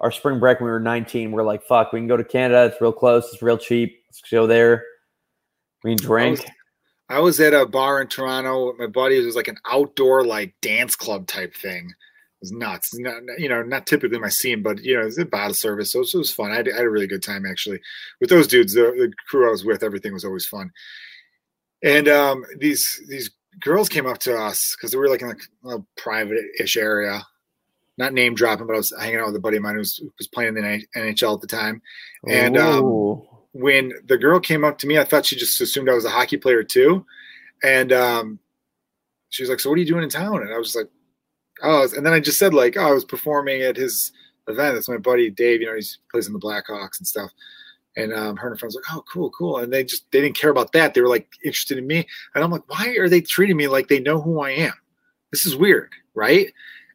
Our 0.00 0.10
spring 0.10 0.38
break 0.40 0.60
when 0.60 0.66
we 0.66 0.70
were 0.70 0.80
19. 0.80 1.32
We're 1.32 1.42
like, 1.42 1.62
fuck, 1.64 1.92
we 1.92 2.00
can 2.00 2.06
go 2.08 2.16
to 2.16 2.24
Canada. 2.24 2.66
It's 2.72 2.80
real 2.80 2.92
close. 2.92 3.28
It's 3.32 3.42
real 3.42 3.58
cheap. 3.58 4.02
Let's 4.08 4.22
go 4.30 4.46
there. 4.46 4.84
We 5.84 5.96
can 5.96 6.04
drink. 6.04 6.46
I 7.08 7.20
was 7.20 7.40
at 7.40 7.54
a 7.54 7.66
bar 7.66 8.00
in 8.00 8.08
Toronto 8.08 8.68
with 8.68 8.78
my 8.78 8.86
buddy 8.86 9.18
It 9.18 9.24
was 9.24 9.36
like 9.36 9.48
an 9.48 9.56
outdoor 9.70 10.24
like 10.26 10.54
dance 10.60 10.94
club 10.94 11.26
type 11.26 11.54
thing. 11.54 11.86
It 11.88 12.40
was 12.42 12.52
nuts. 12.52 12.96
Not, 12.98 13.22
you 13.38 13.48
know, 13.48 13.62
not 13.62 13.86
typically 13.86 14.18
my 14.18 14.28
scene, 14.28 14.62
but 14.62 14.82
you 14.84 14.98
know, 14.98 15.06
it's 15.06 15.18
a 15.18 15.24
bottle 15.24 15.54
service, 15.54 15.92
so 15.92 15.98
it 15.98 16.00
was, 16.00 16.14
it 16.14 16.18
was 16.18 16.32
fun. 16.32 16.52
I 16.52 16.56
had, 16.56 16.68
I 16.68 16.76
had 16.76 16.84
a 16.84 16.90
really 16.90 17.06
good 17.06 17.22
time 17.22 17.46
actually 17.46 17.80
with 18.20 18.30
those 18.30 18.46
dudes. 18.46 18.74
The, 18.74 18.82
the 18.82 19.12
crew 19.28 19.48
I 19.48 19.50
was 19.50 19.64
with, 19.64 19.82
everything 19.82 20.12
was 20.12 20.24
always 20.24 20.46
fun. 20.46 20.70
And 21.82 22.08
um, 22.08 22.44
these 22.58 23.00
these 23.08 23.30
girls 23.60 23.88
came 23.88 24.06
up 24.06 24.18
to 24.18 24.36
us 24.36 24.74
because 24.76 24.94
we 24.94 25.00
were 25.00 25.08
like 25.08 25.22
in 25.22 25.28
like 25.28 25.42
a 25.66 25.78
private-ish 25.96 26.76
area, 26.76 27.22
not 27.96 28.12
name 28.12 28.34
dropping, 28.34 28.66
but 28.66 28.74
I 28.74 28.78
was 28.78 28.92
hanging 28.98 29.20
out 29.20 29.26
with 29.26 29.36
a 29.36 29.40
buddy 29.40 29.56
of 29.56 29.62
mine 29.62 29.74
who 29.74 29.80
was, 29.80 29.96
who 29.96 30.12
was 30.18 30.28
playing 30.28 30.56
in 30.56 30.62
the 30.62 30.86
NHL 30.96 31.34
at 31.34 31.40
the 31.40 31.46
time. 31.46 31.82
And, 32.26 32.56
um, 32.56 33.22
when 33.52 33.92
the 34.06 34.18
girl 34.18 34.38
came 34.38 34.64
up 34.64 34.78
to 34.78 34.86
me, 34.86 34.98
I 34.98 35.04
thought 35.04 35.26
she 35.26 35.36
just 35.36 35.60
assumed 35.60 35.88
I 35.88 35.94
was 35.94 36.04
a 36.04 36.10
hockey 36.10 36.36
player 36.36 36.62
too. 36.62 37.04
And 37.62 37.92
um, 37.92 38.38
she 39.30 39.42
was 39.42 39.50
like, 39.50 39.60
"So 39.60 39.68
what 39.68 39.76
are 39.76 39.80
you 39.80 39.86
doing 39.86 40.04
in 40.04 40.10
town?" 40.10 40.42
And 40.42 40.54
I 40.54 40.58
was 40.58 40.76
like, 40.76 40.88
"Oh," 41.62 41.88
and 41.96 42.06
then 42.06 42.12
I 42.12 42.20
just 42.20 42.38
said 42.38 42.54
like, 42.54 42.76
"Oh, 42.76 42.88
I 42.88 42.92
was 42.92 43.04
performing 43.04 43.62
at 43.62 43.76
his 43.76 44.12
event. 44.46 44.74
That's 44.74 44.88
my 44.88 44.98
buddy 44.98 45.30
Dave. 45.30 45.60
You 45.60 45.68
know, 45.68 45.76
he 45.76 45.84
plays 46.10 46.26
in 46.26 46.32
the 46.32 46.38
Blackhawks 46.38 46.98
and 46.98 47.06
stuff." 47.06 47.30
And 47.98 48.12
um, 48.12 48.36
her 48.36 48.48
and 48.48 48.54
her 48.54 48.56
friends 48.56 48.74
were 48.74 48.82
like, 48.82 48.96
"Oh, 48.96 49.04
cool, 49.12 49.30
cool." 49.30 49.58
And 49.58 49.72
they 49.72 49.84
just 49.84 50.10
they 50.12 50.20
didn't 50.20 50.36
care 50.36 50.50
about 50.50 50.72
that. 50.72 50.94
They 50.94 51.00
were 51.00 51.08
like 51.08 51.28
interested 51.44 51.78
in 51.78 51.86
me, 51.86 52.06
and 52.34 52.44
I'm 52.44 52.50
like, 52.50 52.68
"Why 52.68 52.96
are 52.98 53.08
they 53.08 53.20
treating 53.20 53.56
me 53.56 53.68
like 53.68 53.88
they 53.88 54.00
know 54.00 54.20
who 54.20 54.40
I 54.40 54.50
am? 54.50 54.74
This 55.32 55.44
is 55.46 55.56
weird, 55.56 55.90
right?" 56.14 56.52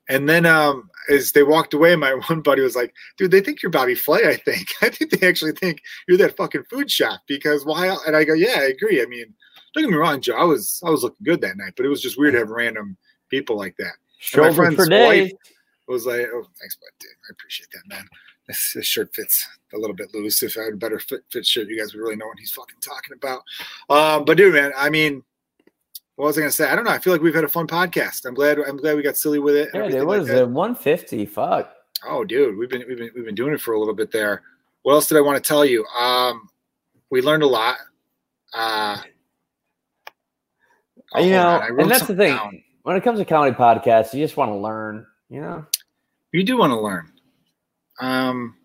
And 0.10 0.28
then 0.28 0.46
um, 0.46 0.90
as 1.10 1.32
they 1.32 1.44
walked 1.44 1.74
away, 1.74 1.96
my 1.96 2.14
one 2.28 2.42
buddy 2.42 2.62
was 2.62 2.76
like, 2.76 2.94
"Dude, 3.18 3.32
they 3.32 3.42
think 3.42 3.62
you're 3.62 3.72
Bobby 3.72 3.96
Flay. 3.96 4.28
I 4.28 4.36
think. 4.36 4.70
I 4.82 4.90
think 4.90 5.12
they 5.12 5.28
actually 5.28 5.54
think 5.54 5.82
you're 6.08 6.18
that 6.18 6.38
fucking 6.38 6.64
food 6.70 6.90
shop 6.90 7.22
because 7.28 7.66
why?" 7.66 7.88
el-" 7.88 8.04
And 8.06 8.16
I 8.16 8.24
go, 8.24 8.34
"Yeah, 8.34 8.60
I 8.60 8.66
agree. 8.66 9.02
I 9.02 9.06
mean, 9.06 9.34
don't 9.74 9.84
get 9.84 9.92
me 9.92 9.98
wrong, 9.98 10.22
Joe. 10.22 10.36
I 10.36 10.44
was 10.44 10.82
I 10.86 10.90
was 10.90 11.04
looking 11.04 11.24
good 11.24 11.42
that 11.42 11.58
night, 11.58 11.74
but 11.76 11.86
it 11.86 11.90
was 11.90 12.02
just 12.02 12.18
weird 12.18 12.34
to 12.34 12.40
have 12.40 12.50
random 12.50 12.98
people 13.30 13.58
like 13.58 13.76
that." 13.78 13.94
And 14.34 14.42
my 14.42 14.54
friend's 14.54 14.90
wife 14.90 15.32
was 15.88 16.06
like, 16.06 16.28
"Oh, 16.34 16.46
thanks, 16.60 16.76
bud. 16.78 16.90
Dude, 17.00 17.10
I 17.30 17.32
appreciate 17.32 17.70
that, 17.74 17.88
man. 17.88 18.08
This, 18.48 18.74
this 18.76 18.86
shirt 18.86 19.16
fits 19.16 19.48
a 19.74 19.78
little 19.78 19.96
bit 19.96 20.14
loose. 20.14 20.44
If 20.44 20.58
I 20.58 20.64
had 20.64 20.74
a 20.74 20.78
better 20.78 21.00
fit, 21.00 21.22
fit 21.32 21.46
shirt, 21.46 21.70
you 21.70 21.80
guys 21.80 21.94
would 21.94 22.02
really 22.02 22.18
know 22.18 22.28
what 22.28 22.40
he's 22.40 22.52
fucking 22.52 22.80
talking 22.82 23.14
about." 23.16 23.44
Um, 23.90 24.26
but 24.26 24.38
dude, 24.38 24.54
man, 24.54 24.74
I 24.78 24.90
mean, 24.90 25.24
what 26.16 26.28
was 26.28 26.38
I 26.38 26.42
gonna 26.42 26.52
say? 26.52 26.70
I 26.70 26.76
don't 26.76 26.84
know. 26.84 26.92
I 26.92 27.00
feel 27.00 27.14
like 27.14 27.22
we've 27.22 27.34
had 27.34 27.44
a 27.44 27.50
fun 27.50 27.68
podcast. 27.68 28.26
I'm 28.26 28.34
glad. 28.34 28.60
I'm 28.60 28.78
glad 28.78 28.96
we 28.96 29.02
got 29.02 29.18
silly 29.18 29.40
with 29.40 29.56
it. 29.56 29.70
Yeah, 29.74 29.86
it 29.86 30.06
was 30.06 30.30
uh, 30.30 30.46
150. 30.46 31.26
Fuck. 31.26 31.74
Oh, 32.06 32.24
dude, 32.24 32.58
we've 32.58 32.70
been 32.70 32.84
we've 32.88 32.98
been 32.98 33.12
we've 33.16 33.26
been 33.26 33.36
doing 33.36 33.54
it 33.54 33.62
for 33.62 33.74
a 33.74 33.80
little 33.80 33.96
bit 33.96 34.12
there. 34.12 34.42
What 34.82 34.94
else 34.94 35.08
did 35.08 35.18
I 35.18 35.22
want 35.22 35.42
to 35.42 35.48
tell 35.48 35.64
you? 35.64 35.86
Um, 35.86 36.50
we 37.10 37.22
learned 37.22 37.44
a 37.44 37.48
lot. 37.48 37.78
Uh, 38.54 38.98
oh, 41.16 41.22
you 41.22 41.32
know, 41.32 41.62
and 41.62 41.90
that's 41.90 42.08
the 42.08 42.16
thing. 42.16 42.36
down. 42.36 42.64
When 42.84 42.98
it 42.98 43.04
comes 43.04 43.20
to 43.20 43.26
comedy 43.26 43.56
podcasts, 43.56 44.14
you 44.14 44.24
just 44.24 44.36
want 44.36 44.52
to 44.52 44.58
learn. 44.58 45.06
You 45.30 45.42
know. 45.42 45.66
You 46.34 46.44
do 46.44 46.58
want 46.58 46.72
to 46.72 46.80
learn. 46.80 47.13
Um, 48.00 48.56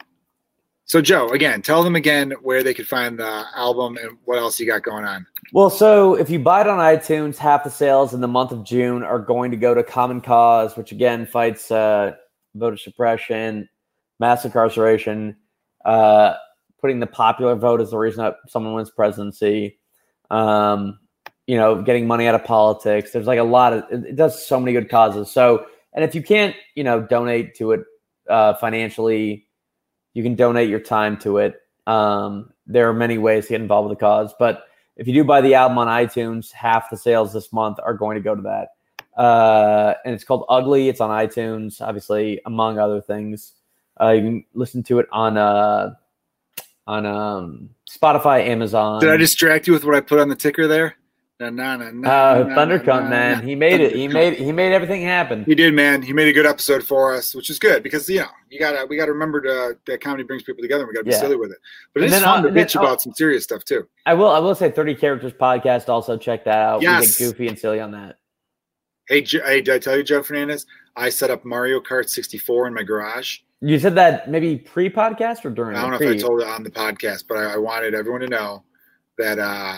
so 0.88 1.02
Joe, 1.02 1.28
again, 1.28 1.60
tell 1.60 1.84
them 1.84 1.96
again 1.96 2.32
where 2.42 2.62
they 2.62 2.72
could 2.72 2.86
find 2.86 3.18
the 3.18 3.44
album 3.55 3.98
and 3.98 4.16
what 4.24 4.38
else 4.38 4.59
you 4.59 4.66
got 4.66 4.82
going 4.82 5.05
on. 5.05 5.26
Well, 5.52 5.68
so 5.68 6.14
if 6.14 6.30
you 6.30 6.38
buy 6.38 6.62
it 6.62 6.66
on 6.66 6.78
iTunes, 6.78 7.36
half 7.36 7.62
the 7.62 7.70
sales 7.70 8.14
in 8.14 8.22
the 8.22 8.28
month 8.28 8.52
of 8.52 8.64
June 8.64 9.02
are 9.02 9.18
going 9.18 9.50
to 9.50 9.59
go 9.59 9.74
to 9.74 9.82
Common 9.82 10.22
Cause, 10.22 10.76
which 10.78 10.90
again 10.90 11.26
fights 11.26 11.70
uh, 11.70 12.12
voter 12.55 12.78
suppression, 12.78 13.68
mass 14.18 14.46
incarceration, 14.46 15.36
uh, 15.84 16.34
putting 16.80 17.00
the 17.00 17.06
popular 17.06 17.55
vote 17.55 17.82
as 17.82 17.90
the 17.90 17.98
reason 17.98 18.24
that 18.24 18.36
someone 18.48 18.72
wins 18.72 18.90
presidency. 18.90 19.78
Um, 20.30 20.98
you 21.46 21.56
know, 21.56 21.82
getting 21.82 22.06
money 22.06 22.26
out 22.26 22.34
of 22.34 22.44
politics. 22.44 23.10
There's 23.10 23.26
like 23.26 23.38
a 23.38 23.42
lot 23.42 23.72
of 23.72 23.84
it, 23.90 24.10
it 24.10 24.16
does 24.16 24.44
so 24.44 24.59
many 24.60 24.72
good 24.72 24.90
causes. 24.90 25.30
So, 25.30 25.66
and 25.94 26.05
if 26.05 26.14
you 26.14 26.22
can't, 26.22 26.55
you 26.74 26.84
know, 26.84 27.00
donate 27.00 27.55
to 27.56 27.72
it 27.72 27.80
uh, 28.28 28.55
financially, 28.55 29.46
you 30.14 30.22
can 30.22 30.34
donate 30.34 30.68
your 30.68 30.80
time 30.80 31.18
to 31.20 31.38
it. 31.38 31.60
Um, 31.86 32.52
there 32.66 32.88
are 32.88 32.94
many 32.94 33.18
ways 33.18 33.46
to 33.46 33.50
get 33.50 33.60
involved 33.60 33.88
with 33.88 33.98
the 33.98 34.05
cause, 34.05 34.34
but 34.38 34.64
if 34.96 35.06
you 35.06 35.14
do 35.14 35.24
buy 35.24 35.40
the 35.40 35.55
album 35.55 35.78
on 35.78 35.86
iTunes, 35.86 36.50
half 36.52 36.90
the 36.90 36.96
sales 36.96 37.32
this 37.32 37.52
month 37.52 37.78
are 37.82 37.94
going 37.94 38.16
to 38.16 38.20
go 38.20 38.34
to 38.34 38.42
that. 38.42 38.68
Uh, 39.20 39.94
and 40.05 40.14
it's 40.14 40.24
called 40.24 40.44
Ugly. 40.48 40.88
It's 40.88 41.00
on 41.00 41.10
iTunes, 41.10 41.80
obviously, 41.80 42.40
among 42.46 42.78
other 42.78 43.00
things. 43.00 43.55
Uh, 44.00 44.10
you 44.10 44.22
can 44.22 44.44
listen 44.55 44.82
to 44.84 44.98
it 45.00 45.06
on 45.10 45.36
uh, 45.36 45.94
on 46.86 47.05
um, 47.05 47.70
Spotify, 47.90 48.46
Amazon. 48.46 49.00
Did 49.00 49.10
I 49.10 49.16
distract 49.16 49.66
you 49.66 49.72
with 49.72 49.84
what 49.84 49.94
I 49.94 50.00
put 50.00 50.20
on 50.20 50.28
the 50.28 50.36
ticker 50.36 50.66
there? 50.66 50.96
Na, 51.40 51.51
na, 51.51 51.77
na, 51.77 51.90
na, 51.93 52.09
uh, 52.09 52.43
na, 52.48 52.55
Thundercunt, 52.56 53.05
na, 53.05 53.10
man, 53.10 53.47
he 53.47 53.55
made 53.55 53.81
it. 53.81 53.94
He 53.94 54.09
made 54.09 54.35
he 54.35 54.51
made 54.51 54.73
everything 54.73 55.02
happen. 55.02 55.44
He 55.44 55.55
did, 55.55 55.73
man. 55.73 56.02
He 56.02 56.12
made 56.12 56.27
a 56.27 56.32
good 56.32 56.47
episode 56.47 56.82
for 56.85 57.15
us, 57.15 57.32
which 57.32 57.48
is 57.48 57.60
good 57.60 57.85
because 57.85 58.09
you 58.10 58.19
know 58.19 58.27
you 58.51 58.59
gotta 58.59 58.85
we 58.86 58.97
gotta 58.97 59.12
remember 59.12 59.40
to, 59.43 59.78
that 59.86 60.01
comedy 60.01 60.24
brings 60.24 60.43
people 60.43 60.62
together. 60.62 60.82
and 60.82 60.89
We 60.89 60.94
gotta 60.94 61.05
be 61.05 61.12
Yeah. 61.12 61.20
silly 61.20 61.36
with 61.36 61.52
it, 61.52 61.59
but 61.94 62.02
it's 62.02 62.19
fun 62.19 62.44
uh, 62.44 62.48
to 62.48 62.52
bitch 62.52 62.74
uh, 62.74 62.81
about 62.81 63.01
some 63.01 63.12
serious 63.12 63.44
stuff 63.44 63.62
too. 63.65 63.89
I 64.05 64.15
will. 64.15 64.31
I 64.31 64.40
will 64.40 64.56
say, 64.56 64.73
Thirty 64.73 64.97
Characters 64.97 65.32
podcast. 65.32 65.89
Also, 65.89 66.16
check 66.16 66.44
that 66.44 66.59
out. 66.59 66.81
We 66.81 66.86
get 66.86 67.16
goofy 67.16 67.47
and 67.47 67.56
silly 67.56 67.78
on 67.78 67.93
that. 67.93 68.19
Hey, 69.09 69.20
J- 69.23 69.40
hey, 69.44 69.60
did 69.60 69.74
I 69.77 69.78
tell 69.78 69.97
you, 69.97 70.02
Joe 70.02 70.24
Fernandez? 70.24 70.66
I 70.97 71.09
set 71.09 71.31
up 71.31 71.44
Mario 71.44 71.81
Kart 71.81 72.09
64 72.09 72.66
in 72.66 72.74
my 72.74 72.82
garage. 72.82 73.39
You 73.60 73.78
said 73.78 73.94
that 73.94 74.28
maybe 74.28 74.56
pre-podcast 74.59 75.44
or 75.44 75.51
during. 75.51 75.77
I 75.77 75.82
don't 75.82 75.93
know 75.93 75.98
pre? 75.98 76.09
if 76.09 76.15
I 76.16 76.19
told 76.19 76.43
it 76.43 76.48
on 76.48 76.65
the 76.65 76.70
podcast, 76.70 77.24
but 77.28 77.39
I, 77.39 77.55
I 77.55 77.56
wanted 77.59 77.94
everyone 77.94 78.23
to 78.23 78.27
know 78.28 78.65
that 79.19 79.39
uh, 79.39 79.77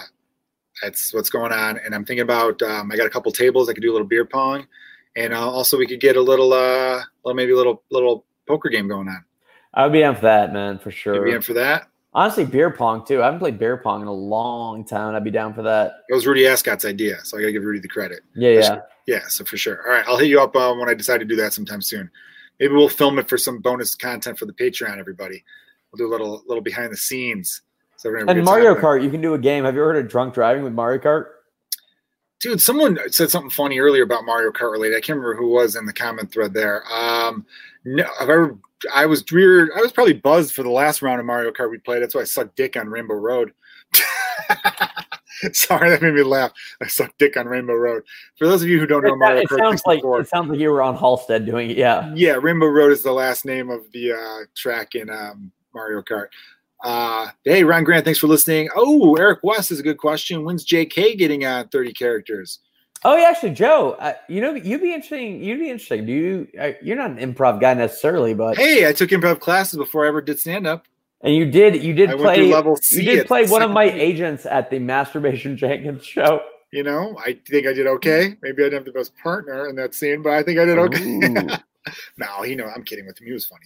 that's 0.82 1.12
what's 1.14 1.30
going 1.30 1.52
on. 1.52 1.78
And 1.78 1.94
I'm 1.94 2.04
thinking 2.04 2.22
about 2.22 2.60
um, 2.62 2.90
I 2.90 2.96
got 2.96 3.06
a 3.06 3.10
couple 3.10 3.30
tables. 3.32 3.68
I 3.68 3.72
could 3.72 3.82
do 3.82 3.90
a 3.90 3.94
little 3.94 4.06
beer 4.06 4.24
pong, 4.24 4.66
and 5.16 5.32
uh, 5.32 5.50
also 5.50 5.78
we 5.78 5.86
could 5.86 6.00
get 6.00 6.16
a 6.16 6.22
little, 6.22 6.52
uh, 6.52 7.02
well, 7.24 7.34
maybe 7.34 7.52
a 7.52 7.56
little 7.56 7.82
little 7.90 8.24
poker 8.46 8.68
game 8.68 8.88
going 8.88 9.08
on. 9.08 9.24
I 9.74 9.84
would 9.84 9.92
be 9.92 10.02
in 10.02 10.14
for 10.14 10.22
that, 10.22 10.52
man, 10.52 10.78
for 10.78 10.90
sure. 10.90 11.14
You'd 11.14 11.24
be 11.24 11.36
in 11.36 11.42
for 11.42 11.54
that. 11.54 11.88
Honestly, 12.12 12.44
beer 12.44 12.70
pong 12.70 13.06
too. 13.06 13.22
I 13.22 13.26
haven't 13.26 13.38
played 13.38 13.58
beer 13.58 13.76
pong 13.76 14.02
in 14.02 14.08
a 14.08 14.12
long 14.12 14.84
time. 14.84 15.14
I'd 15.14 15.22
be 15.22 15.30
down 15.30 15.54
for 15.54 15.62
that. 15.62 15.92
It 16.08 16.14
was 16.14 16.26
Rudy 16.26 16.42
Ascott's 16.42 16.84
idea, 16.84 17.18
so 17.24 17.38
I 17.38 17.40
got 17.40 17.46
to 17.46 17.52
give 17.52 17.62
Rudy 17.62 17.78
the 17.78 17.88
credit. 17.88 18.20
Yeah, 18.34 18.50
yeah. 18.50 18.80
Yeah, 19.06 19.26
so 19.28 19.44
for 19.44 19.56
sure. 19.56 19.82
All 19.86 19.92
right, 19.92 20.04
I'll 20.06 20.16
hit 20.16 20.28
you 20.28 20.40
up 20.40 20.54
uh, 20.54 20.74
when 20.74 20.88
I 20.88 20.94
decide 20.94 21.18
to 21.18 21.24
do 21.24 21.36
that 21.36 21.52
sometime 21.52 21.82
soon. 21.82 22.10
Maybe 22.58 22.74
we'll 22.74 22.88
film 22.88 23.18
it 23.18 23.28
for 23.28 23.38
some 23.38 23.60
bonus 23.60 23.94
content 23.94 24.38
for 24.38 24.46
the 24.46 24.52
Patreon. 24.52 24.98
Everybody, 24.98 25.42
we'll 25.90 25.98
do 25.98 26.08
a 26.08 26.12
little 26.12 26.42
little 26.46 26.62
behind 26.62 26.92
the 26.92 26.96
scenes. 26.96 27.62
So 28.00 28.16
And 28.16 28.26
time 28.26 28.44
Mario. 28.44 28.74
Kart, 28.74 29.02
you 29.02 29.10
can 29.10 29.20
do 29.20 29.34
a 29.34 29.38
game. 29.38 29.64
Have 29.64 29.74
you 29.74 29.82
ever 29.82 29.92
heard 29.92 30.04
of 30.04 30.10
drunk 30.10 30.32
driving 30.32 30.64
with 30.64 30.72
Mario 30.72 30.98
Kart? 31.00 31.26
dude 32.40 32.60
someone 32.60 32.98
said 33.10 33.30
something 33.30 33.50
funny 33.50 33.78
earlier 33.78 34.02
about 34.02 34.24
mario 34.24 34.50
kart 34.50 34.72
related 34.72 34.96
i 34.96 35.00
can't 35.00 35.18
remember 35.18 35.36
who 35.36 35.48
was 35.48 35.76
in 35.76 35.86
the 35.86 35.92
comment 35.92 36.32
thread 36.32 36.52
there 36.52 36.82
um 36.92 37.46
no 37.84 38.04
i've 38.20 38.28
ever 38.28 38.58
i 38.94 39.06
was 39.06 39.24
we 39.30 39.46
were, 39.46 39.70
i 39.76 39.80
was 39.80 39.92
probably 39.92 40.14
buzzed 40.14 40.54
for 40.54 40.62
the 40.62 40.70
last 40.70 41.02
round 41.02 41.20
of 41.20 41.26
mario 41.26 41.50
kart 41.50 41.70
we 41.70 41.78
played 41.78 42.02
that's 42.02 42.14
why 42.14 42.22
i 42.22 42.24
sucked 42.24 42.56
dick 42.56 42.76
on 42.76 42.88
rainbow 42.88 43.14
road 43.14 43.52
sorry 45.52 45.90
that 45.90 46.02
made 46.02 46.14
me 46.14 46.22
laugh 46.22 46.50
i 46.82 46.86
sucked 46.86 47.18
dick 47.18 47.36
on 47.36 47.46
rainbow 47.46 47.74
road 47.74 48.02
for 48.36 48.46
those 48.46 48.62
of 48.62 48.68
you 48.68 48.80
who 48.80 48.86
don't 48.86 49.04
know 49.04 49.16
mario 49.16 49.42
it 49.42 49.48
kart 49.48 49.58
sounds 49.58 49.82
like 49.86 50.00
it 50.02 50.28
sounds 50.28 50.48
like 50.48 50.58
you 50.58 50.70
were 50.70 50.82
on 50.82 50.96
Halsted 50.96 51.44
doing 51.44 51.70
it. 51.70 51.76
Yeah. 51.76 52.10
yeah 52.14 52.32
rainbow 52.32 52.66
road 52.66 52.92
is 52.92 53.02
the 53.02 53.12
last 53.12 53.44
name 53.44 53.70
of 53.70 53.90
the 53.92 54.12
uh 54.12 54.44
track 54.56 54.94
in 54.94 55.10
um 55.10 55.52
mario 55.74 56.02
kart 56.02 56.28
uh 56.82 57.28
hey 57.44 57.62
ron 57.64 57.84
grant 57.84 58.04
thanks 58.04 58.18
for 58.18 58.26
listening 58.26 58.68
oh 58.74 59.14
eric 59.16 59.40
west 59.42 59.70
is 59.70 59.78
a 59.80 59.82
good 59.82 59.98
question 59.98 60.44
when's 60.44 60.64
jk 60.66 61.16
getting 61.18 61.44
on 61.44 61.68
30 61.68 61.92
characters 61.92 62.60
Oh, 63.02 63.16
yeah, 63.16 63.28
actually, 63.30 63.52
Joe, 63.52 63.92
uh, 63.92 64.12
you 64.28 64.42
know, 64.42 64.54
you'd 64.54 64.82
be 64.82 64.92
interesting. 64.92 65.42
You'd 65.42 65.58
be 65.58 65.70
interesting. 65.70 66.04
Do 66.04 66.12
you? 66.12 66.48
Uh, 66.60 66.72
you're 66.82 66.98
not 66.98 67.12
an 67.12 67.16
improv 67.16 67.58
guy 67.58 67.72
necessarily, 67.72 68.34
but 68.34 68.58
Hey, 68.58 68.86
I 68.86 68.92
took 68.92 69.08
improv 69.08 69.40
classes 69.40 69.78
before 69.78 70.04
I 70.04 70.08
ever 70.08 70.20
did 70.20 70.38
stand 70.38 70.66
up. 70.66 70.84
and 71.22 71.34
you 71.34 71.50
did. 71.50 71.82
You 71.82 71.94
did 71.94 72.10
I 72.10 72.16
play. 72.16 72.52
level 72.52 72.76
C 72.76 72.96
you 73.02 73.16
did 73.16 73.26
play 73.26 73.46
one 73.46 73.62
of 73.62 73.70
my 73.70 73.84
agents 73.84 74.44
at 74.44 74.68
the 74.68 74.78
Masturbation 74.80 75.56
Jenkins 75.56 76.04
show. 76.04 76.42
You 76.74 76.82
know, 76.82 77.16
I 77.18 77.38
think 77.48 77.66
I 77.66 77.72
did 77.72 77.86
okay. 77.86 78.36
Maybe 78.42 78.62
I 78.62 78.66
didn't 78.66 78.74
have 78.74 78.84
the 78.84 78.92
best 78.92 79.16
partner 79.16 79.66
in 79.68 79.76
that 79.76 79.94
scene, 79.94 80.20
but 80.20 80.34
I 80.34 80.42
think 80.42 80.58
I 80.58 80.66
did 80.66 80.76
okay. 80.78 81.56
no, 82.18 82.42
he 82.42 82.54
know 82.54 82.66
I'm 82.66 82.84
kidding 82.84 83.06
with 83.06 83.18
him. 83.18 83.26
He 83.28 83.32
was 83.32 83.46
funny. 83.46 83.64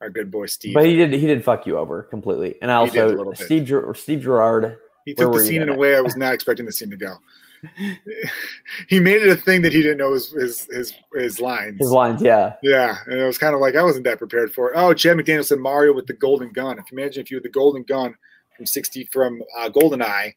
Our 0.00 0.10
good 0.10 0.30
boy 0.30 0.46
Steve. 0.46 0.74
But 0.74 0.86
he 0.86 0.96
did 0.96 1.12
he 1.12 1.26
did 1.26 1.44
fuck 1.44 1.66
you 1.66 1.78
over 1.78 2.02
completely. 2.02 2.56
And 2.60 2.70
I 2.70 2.76
also 2.76 3.32
Steve 3.34 3.72
Steve 3.94 4.20
Gerard. 4.20 4.78
He 5.04 5.14
took 5.14 5.32
the 5.32 5.40
scene 5.40 5.62
in 5.62 5.68
a 5.68 5.76
way 5.76 5.96
I 5.96 6.00
was 6.00 6.16
not 6.16 6.34
expecting 6.34 6.66
the 6.66 6.72
scene 6.72 6.90
to 6.90 6.96
go. 6.96 7.16
he 8.88 9.00
made 9.00 9.22
it 9.22 9.28
a 9.28 9.36
thing 9.36 9.62
that 9.62 9.72
he 9.72 9.82
didn't 9.82 9.98
know 9.98 10.12
his, 10.12 10.30
his 10.30 10.66
his 10.66 10.94
his 11.14 11.40
lines. 11.40 11.78
His 11.78 11.90
lines, 11.90 12.22
yeah, 12.22 12.54
yeah, 12.62 12.98
and 13.06 13.18
it 13.18 13.24
was 13.24 13.38
kind 13.38 13.54
of 13.54 13.60
like 13.60 13.76
I 13.76 13.82
wasn't 13.82 14.04
that 14.04 14.18
prepared 14.18 14.52
for 14.52 14.70
it. 14.70 14.74
Oh, 14.76 14.92
Chad 14.92 15.16
McDaniel 15.16 15.44
said 15.44 15.58
Mario 15.58 15.94
with 15.94 16.06
the 16.06 16.12
golden 16.12 16.52
gun. 16.52 16.78
If 16.78 16.90
you 16.90 16.98
imagine 16.98 17.22
if 17.22 17.30
you 17.30 17.38
had 17.38 17.44
the 17.44 17.48
golden 17.48 17.82
gun 17.82 18.14
from 18.56 18.66
sixty 18.66 19.04
from 19.06 19.42
uh, 19.58 19.70
GoldenEye 19.70 20.34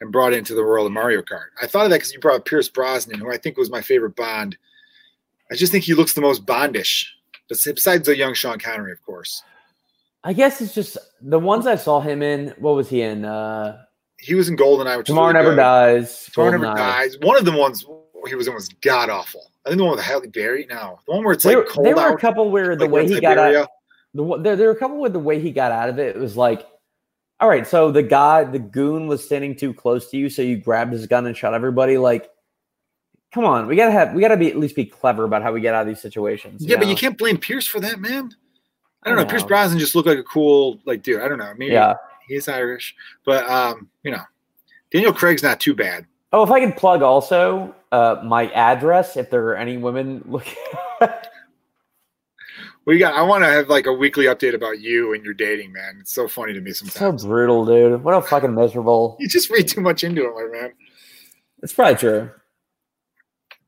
and 0.00 0.12
brought 0.12 0.32
it 0.32 0.38
into 0.38 0.54
the 0.54 0.62
world 0.62 0.86
of 0.86 0.92
Mario 0.92 1.22
Kart. 1.22 1.48
I 1.60 1.66
thought 1.66 1.84
of 1.84 1.90
that 1.90 1.96
because 1.96 2.12
you 2.12 2.20
brought 2.20 2.44
Pierce 2.44 2.68
Brosnan, 2.68 3.18
who 3.18 3.32
I 3.32 3.38
think 3.38 3.56
was 3.56 3.70
my 3.70 3.80
favorite 3.80 4.14
Bond. 4.14 4.56
I 5.50 5.54
just 5.54 5.72
think 5.72 5.84
he 5.84 5.94
looks 5.94 6.12
the 6.12 6.20
most 6.20 6.44
Bondish, 6.44 7.06
besides 7.48 8.06
the 8.06 8.16
young 8.16 8.34
Sean 8.34 8.58
Connery, 8.58 8.92
of 8.92 9.02
course. 9.02 9.42
I 10.24 10.32
guess 10.32 10.60
it's 10.60 10.74
just 10.74 10.98
the 11.20 11.38
ones 11.38 11.66
I 11.66 11.76
saw 11.76 12.00
him 12.00 12.22
in. 12.22 12.52
What 12.58 12.74
was 12.74 12.88
he 12.88 13.02
in? 13.02 13.24
Uh, 13.24 13.82
he 14.18 14.34
was 14.34 14.48
in 14.48 14.56
Goldeneye, 14.56 14.98
which 14.98 15.06
Tomorrow 15.06 15.28
really 15.28 15.44
Never 15.44 15.50
good. 15.50 15.56
Dies. 15.56 16.30
Tomorrow 16.32 16.50
Never 16.52 16.64
Dies. 16.74 17.16
One 17.20 17.36
of 17.36 17.44
the 17.44 17.52
ones 17.52 17.84
he 18.26 18.34
was 18.34 18.48
in 18.48 18.54
was 18.54 18.68
god 18.80 19.08
awful. 19.08 19.52
I 19.64 19.70
think 19.70 19.78
the 19.78 19.84
one 19.84 19.96
with 19.96 20.04
Halle 20.04 20.26
Berry. 20.28 20.66
No, 20.68 20.98
the 21.06 21.12
one 21.12 21.24
where 21.24 21.32
it's 21.32 21.44
like 21.44 21.66
cold 21.68 21.86
there 21.86 21.94
were 21.94 22.08
a 22.08 22.18
couple 22.18 22.50
where 22.50 22.76
the 22.76 22.84
like 22.84 22.92
way 22.92 23.08
he 23.08 23.20
got 23.20 23.38
out. 23.38 23.68
The, 24.14 24.38
there, 24.38 24.56
there 24.56 24.68
were 24.68 24.74
a 24.74 24.78
couple 24.78 24.96
where 24.96 25.10
the 25.10 25.18
way 25.18 25.40
he 25.40 25.50
got 25.50 25.72
out 25.72 25.88
of 25.88 25.98
it, 25.98 26.16
it 26.16 26.18
was 26.18 26.36
like, 26.36 26.66
all 27.38 27.48
right, 27.48 27.66
so 27.66 27.90
the 27.92 28.02
guy, 28.02 28.44
the 28.44 28.58
goon, 28.58 29.08
was 29.08 29.22
standing 29.22 29.54
too 29.54 29.74
close 29.74 30.10
to 30.10 30.16
you, 30.16 30.30
so 30.30 30.40
you 30.40 30.56
grabbed 30.56 30.92
his 30.92 31.06
gun 31.06 31.26
and 31.26 31.36
shot 31.36 31.52
everybody. 31.52 31.98
Like, 31.98 32.30
come 33.32 33.44
on, 33.44 33.66
we 33.66 33.76
gotta 33.76 33.92
have, 33.92 34.14
we 34.14 34.20
gotta 34.20 34.36
be 34.36 34.48
at 34.48 34.56
least 34.56 34.76
be 34.76 34.84
clever 34.84 35.24
about 35.24 35.42
how 35.42 35.52
we 35.52 35.60
get 35.60 35.74
out 35.74 35.82
of 35.82 35.88
these 35.88 36.00
situations. 36.00 36.64
Yeah, 36.64 36.76
know? 36.76 36.80
but 36.80 36.88
you 36.88 36.96
can't 36.96 37.18
blame 37.18 37.38
Pierce 37.38 37.66
for 37.66 37.80
that, 37.80 38.00
man. 38.00 38.30
I 39.02 39.10
don't, 39.10 39.18
I 39.18 39.22
know. 39.22 39.22
know. 39.22 39.30
Pierce 39.30 39.44
Brosnan 39.44 39.78
just 39.78 39.94
looked 39.94 40.08
like 40.08 40.18
a 40.18 40.24
cool, 40.24 40.80
like, 40.84 41.02
dude. 41.02 41.22
I 41.22 41.28
don't 41.28 41.38
know. 41.38 41.52
Maybe 41.56 41.74
yeah. 41.74 41.94
he's 42.28 42.48
Irish, 42.48 42.94
but 43.24 43.48
um, 43.48 43.88
you 44.02 44.10
know, 44.10 44.22
Daniel 44.90 45.12
Craig's 45.12 45.42
not 45.42 45.60
too 45.60 45.74
bad. 45.74 46.06
Oh, 46.32 46.42
if 46.42 46.50
I 46.50 46.60
can 46.60 46.72
plug 46.72 47.02
also 47.02 47.74
uh, 47.92 48.20
my 48.24 48.50
address, 48.50 49.16
if 49.16 49.30
there 49.30 49.44
are 49.48 49.56
any 49.56 49.76
women 49.76 50.22
looking. 50.26 50.54
we 52.84 52.98
got. 52.98 53.14
I 53.14 53.22
want 53.22 53.44
to 53.44 53.48
have 53.48 53.68
like 53.68 53.86
a 53.86 53.92
weekly 53.92 54.24
update 54.26 54.54
about 54.54 54.80
you 54.80 55.14
and 55.14 55.24
your 55.24 55.34
dating, 55.34 55.72
man. 55.72 55.98
It's 56.00 56.12
so 56.12 56.28
funny 56.28 56.52
to 56.52 56.60
me 56.60 56.72
sometimes. 56.72 57.22
So 57.22 57.28
brutal, 57.28 57.64
dude. 57.64 58.02
What 58.02 58.14
a 58.14 58.22
fucking 58.22 58.54
miserable. 58.54 59.16
You 59.20 59.28
just 59.28 59.50
read 59.50 59.68
too 59.68 59.80
much 59.80 60.04
into 60.04 60.24
it, 60.26 60.34
my 60.34 60.58
man. 60.58 60.72
It's 61.62 61.72
probably 61.72 61.96
true, 61.96 62.30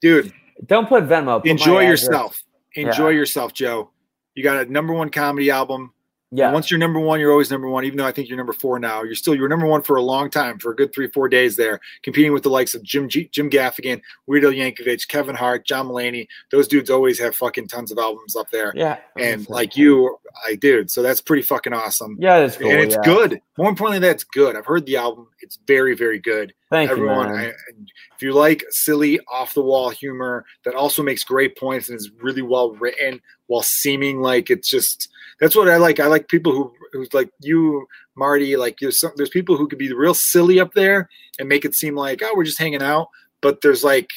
dude. 0.00 0.32
Don't 0.66 0.88
put 0.88 1.04
Venmo. 1.04 1.40
Put 1.40 1.50
enjoy 1.50 1.80
yourself. 1.86 2.42
Enjoy 2.74 3.08
yeah. 3.10 3.16
yourself, 3.16 3.52
Joe. 3.52 3.90
You 4.34 4.42
got 4.42 4.66
a 4.66 4.70
number 4.70 4.92
one 4.92 5.10
comedy 5.10 5.50
album. 5.50 5.92
Yeah. 6.30 6.46
And 6.46 6.54
once 6.54 6.70
you're 6.70 6.78
number 6.78 7.00
one, 7.00 7.20
you're 7.20 7.32
always 7.32 7.50
number 7.50 7.68
one. 7.70 7.84
Even 7.84 7.96
though 7.96 8.06
I 8.06 8.12
think 8.12 8.28
you're 8.28 8.36
number 8.36 8.52
four 8.52 8.78
now, 8.78 9.02
you're 9.02 9.14
still 9.14 9.34
you're 9.34 9.48
number 9.48 9.66
one 9.66 9.82
for 9.82 9.96
a 9.96 10.02
long 10.02 10.28
time, 10.28 10.58
for 10.58 10.72
a 10.72 10.76
good 10.76 10.92
three, 10.92 11.08
four 11.08 11.26
days 11.28 11.56
there, 11.56 11.80
competing 12.02 12.32
with 12.32 12.42
the 12.42 12.50
likes 12.50 12.74
of 12.74 12.82
Jim 12.82 13.08
G- 13.08 13.30
Jim 13.32 13.48
Gaffigan, 13.48 14.02
Weird 14.26 14.44
Al 14.44 14.50
Yankovic, 14.50 15.08
Kevin 15.08 15.34
Hart, 15.34 15.66
John 15.66 15.88
Mulaney. 15.88 16.28
Those 16.50 16.68
dudes 16.68 16.90
always 16.90 17.18
have 17.18 17.34
fucking 17.34 17.68
tons 17.68 17.90
of 17.90 17.98
albums 17.98 18.36
up 18.36 18.50
there. 18.50 18.72
Yeah. 18.76 18.98
And 19.16 19.48
like 19.48 19.74
you, 19.74 20.18
I 20.46 20.56
dude, 20.56 20.90
so 20.90 21.02
that's 21.02 21.22
pretty 21.22 21.42
fucking 21.42 21.72
awesome. 21.72 22.18
Yeah, 22.20 22.38
it's 22.38 22.58
cool. 22.58 22.70
And 22.70 22.80
it's 22.80 22.96
yeah. 22.96 23.00
good. 23.04 23.40
More 23.56 23.70
importantly, 23.70 24.06
that's 24.06 24.24
good. 24.24 24.54
I've 24.54 24.66
heard 24.66 24.84
the 24.84 24.98
album. 24.98 25.28
It's 25.40 25.58
very, 25.66 25.96
very 25.96 26.18
good. 26.18 26.52
Thank 26.70 26.90
Everyone, 26.90 27.28
you. 27.28 27.34
I, 27.34 27.42
if 27.44 28.20
you 28.20 28.32
like 28.32 28.64
silly, 28.70 29.20
off 29.30 29.54
the 29.54 29.62
wall 29.62 29.88
humor 29.88 30.44
that 30.64 30.74
also 30.74 31.02
makes 31.02 31.24
great 31.24 31.56
points 31.56 31.88
and 31.88 31.96
is 31.96 32.10
really 32.20 32.42
well 32.42 32.72
written 32.72 33.20
while 33.46 33.62
seeming 33.62 34.20
like 34.20 34.50
it's 34.50 34.68
just 34.68 35.08
that's 35.40 35.56
what 35.56 35.68
I 35.68 35.76
like. 35.76 35.98
I 35.98 36.06
like 36.06 36.28
people 36.28 36.52
who 36.52 36.74
who's 36.92 37.12
like 37.14 37.30
you, 37.40 37.86
Marty. 38.16 38.56
Like 38.56 38.76
there's 38.80 39.00
some, 39.00 39.12
there's 39.16 39.30
people 39.30 39.56
who 39.56 39.66
could 39.66 39.78
be 39.78 39.92
real 39.92 40.14
silly 40.14 40.60
up 40.60 40.74
there 40.74 41.08
and 41.38 41.48
make 41.48 41.64
it 41.64 41.74
seem 41.74 41.94
like 41.94 42.22
oh 42.22 42.34
we're 42.36 42.44
just 42.44 42.58
hanging 42.58 42.82
out, 42.82 43.08
but 43.40 43.62
there's 43.62 43.82
like 43.82 44.10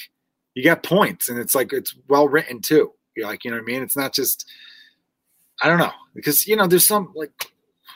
you 0.53 0.63
got 0.63 0.83
points 0.83 1.29
and 1.29 1.39
it's 1.39 1.55
like 1.55 1.71
it's 1.71 1.95
well 2.09 2.27
written 2.27 2.59
too. 2.59 2.91
You're 3.15 3.27
like 3.27 3.45
you 3.45 3.51
know 3.51 3.57
what 3.57 3.63
I 3.63 3.65
mean. 3.65 3.81
It's 3.81 3.97
not 3.97 4.13
just 4.13 4.45
I 5.61 5.69
don't 5.69 5.79
know 5.79 5.93
because 6.13 6.47
you 6.47 6.57
know 6.57 6.67
there's 6.67 6.87
some 6.87 7.13
like 7.15 7.31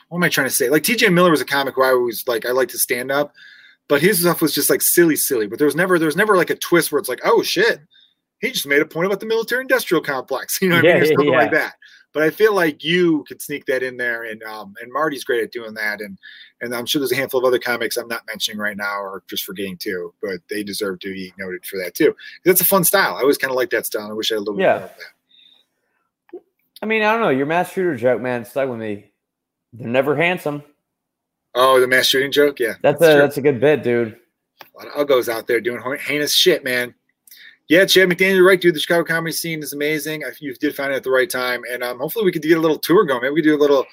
what 0.07 0.19
am 0.19 0.23
I 0.23 0.29
trying 0.29 0.47
to 0.47 0.53
say? 0.53 0.69
Like 0.69 0.83
T.J. 0.83 1.09
Miller 1.09 1.31
was 1.31 1.41
a 1.41 1.45
comic 1.45 1.75
who 1.75 1.83
I 1.83 1.91
was 1.91 2.25
like 2.25 2.45
I 2.45 2.51
like 2.51 2.69
to 2.69 2.77
stand 2.77 3.11
up, 3.11 3.33
but 3.87 4.01
his 4.01 4.21
stuff 4.21 4.41
was 4.41 4.53
just 4.53 4.69
like 4.69 4.81
silly, 4.81 5.15
silly. 5.15 5.47
But 5.47 5.59
there 5.59 5.67
was 5.67 5.75
never 5.75 5.99
there 5.99 6.07
was 6.07 6.15
never 6.15 6.37
like 6.37 6.49
a 6.49 6.55
twist 6.55 6.91
where 6.91 6.99
it's 6.99 7.09
like 7.09 7.21
oh 7.23 7.43
shit, 7.43 7.79
he 8.41 8.51
just 8.51 8.67
made 8.67 8.81
a 8.81 8.85
point 8.85 9.05
about 9.05 9.19
the 9.19 9.25
military 9.25 9.61
industrial 9.61 10.03
complex. 10.03 10.57
You 10.61 10.69
know 10.69 10.75
what 10.77 10.85
yeah, 10.85 10.91
I 10.91 10.93
mean? 10.95 11.03
Or 11.03 11.07
something 11.07 11.27
yeah. 11.27 11.39
like 11.39 11.51
that. 11.51 11.75
But 12.13 12.23
I 12.23 12.29
feel 12.29 12.55
like 12.55 12.81
you 12.81 13.25
could 13.27 13.41
sneak 13.41 13.65
that 13.65 13.83
in 13.83 13.97
there, 13.97 14.23
and 14.23 14.41
um, 14.43 14.73
and 14.81 14.91
Marty's 14.91 15.25
great 15.25 15.43
at 15.43 15.51
doing 15.51 15.73
that, 15.73 15.99
and 15.99 16.17
and 16.61 16.73
I'm 16.73 16.85
sure 16.85 16.99
there's 16.99 17.11
a 17.11 17.15
handful 17.15 17.41
of 17.41 17.45
other 17.45 17.59
comics 17.59 17.97
I'm 17.97 18.07
not 18.07 18.21
mentioning 18.25 18.57
right 18.57 18.77
now 18.77 19.01
or 19.01 19.23
just 19.29 19.43
forgetting 19.43 19.77
too, 19.77 20.13
but 20.21 20.39
they 20.49 20.63
deserve 20.63 20.99
to 21.01 21.11
be 21.11 21.33
noted 21.37 21.65
for 21.65 21.77
that 21.77 21.93
too. 21.93 22.15
That's 22.45 22.61
a 22.61 22.65
fun 22.65 22.85
style. 22.85 23.15
I 23.15 23.21
always 23.21 23.37
kind 23.37 23.51
of 23.51 23.57
like 23.57 23.69
that 23.71 23.85
style. 23.85 24.09
I 24.09 24.13
wish 24.13 24.31
I 24.31 24.35
had 24.35 24.39
a 24.39 24.43
little 24.43 24.59
yeah. 24.59 24.73
bit 24.73 24.79
more 24.79 24.89
of 24.89 24.97
that. 24.97 26.41
I 26.81 26.85
mean, 26.85 27.01
I 27.01 27.11
don't 27.11 27.21
know. 27.21 27.29
Your 27.29 27.47
mass 27.47 27.73
shooter 27.73 27.97
joke, 27.97 28.21
man, 28.21 28.45
stuck 28.45 28.69
with 28.69 28.79
me. 28.79 29.11
They're 29.73 29.87
never 29.87 30.15
handsome. 30.15 30.63
Oh, 31.55 31.79
the 31.79 31.87
mass 31.87 32.05
shooting 32.05 32.31
joke, 32.31 32.59
yeah. 32.59 32.73
That's, 32.81 32.99
that's 32.99 33.01
a 33.01 33.13
true. 33.13 33.21
that's 33.21 33.37
a 33.37 33.41
good 33.41 33.59
bit, 33.59 33.81
dude. 33.81 34.17
A 34.61 34.77
lot 34.77 34.87
of 34.87 35.07
uggos 35.07 35.29
out 35.29 35.47
there 35.47 35.61
doing 35.61 35.81
heinous 35.99 36.33
shit, 36.33 36.63
man 36.63 36.93
yeah, 37.67 37.85
Chad 37.85 38.09
McDaniel, 38.09 38.35
you're 38.35 38.45
right, 38.45 38.61
dude. 38.61 38.75
The 38.75 38.79
Chicago 38.79 39.03
comedy 39.03 39.31
scene 39.31 39.63
is 39.63 39.73
amazing. 39.73 40.23
You 40.39 40.53
did 40.53 40.75
find 40.75 40.93
it 40.93 40.97
at 40.97 41.03
the 41.03 41.09
right 41.09 41.29
time, 41.29 41.63
and 41.71 41.83
um, 41.83 41.97
hopefully 41.97 42.23
we 42.23 42.31
could 42.31 42.43
get 42.43 42.57
a 42.57 42.61
little 42.61 42.77
tour 42.77 43.05
going. 43.05 43.21
Maybe 43.23 43.33
we 43.33 43.41
do 43.41 43.55
a 43.55 43.57
little, 43.57 43.85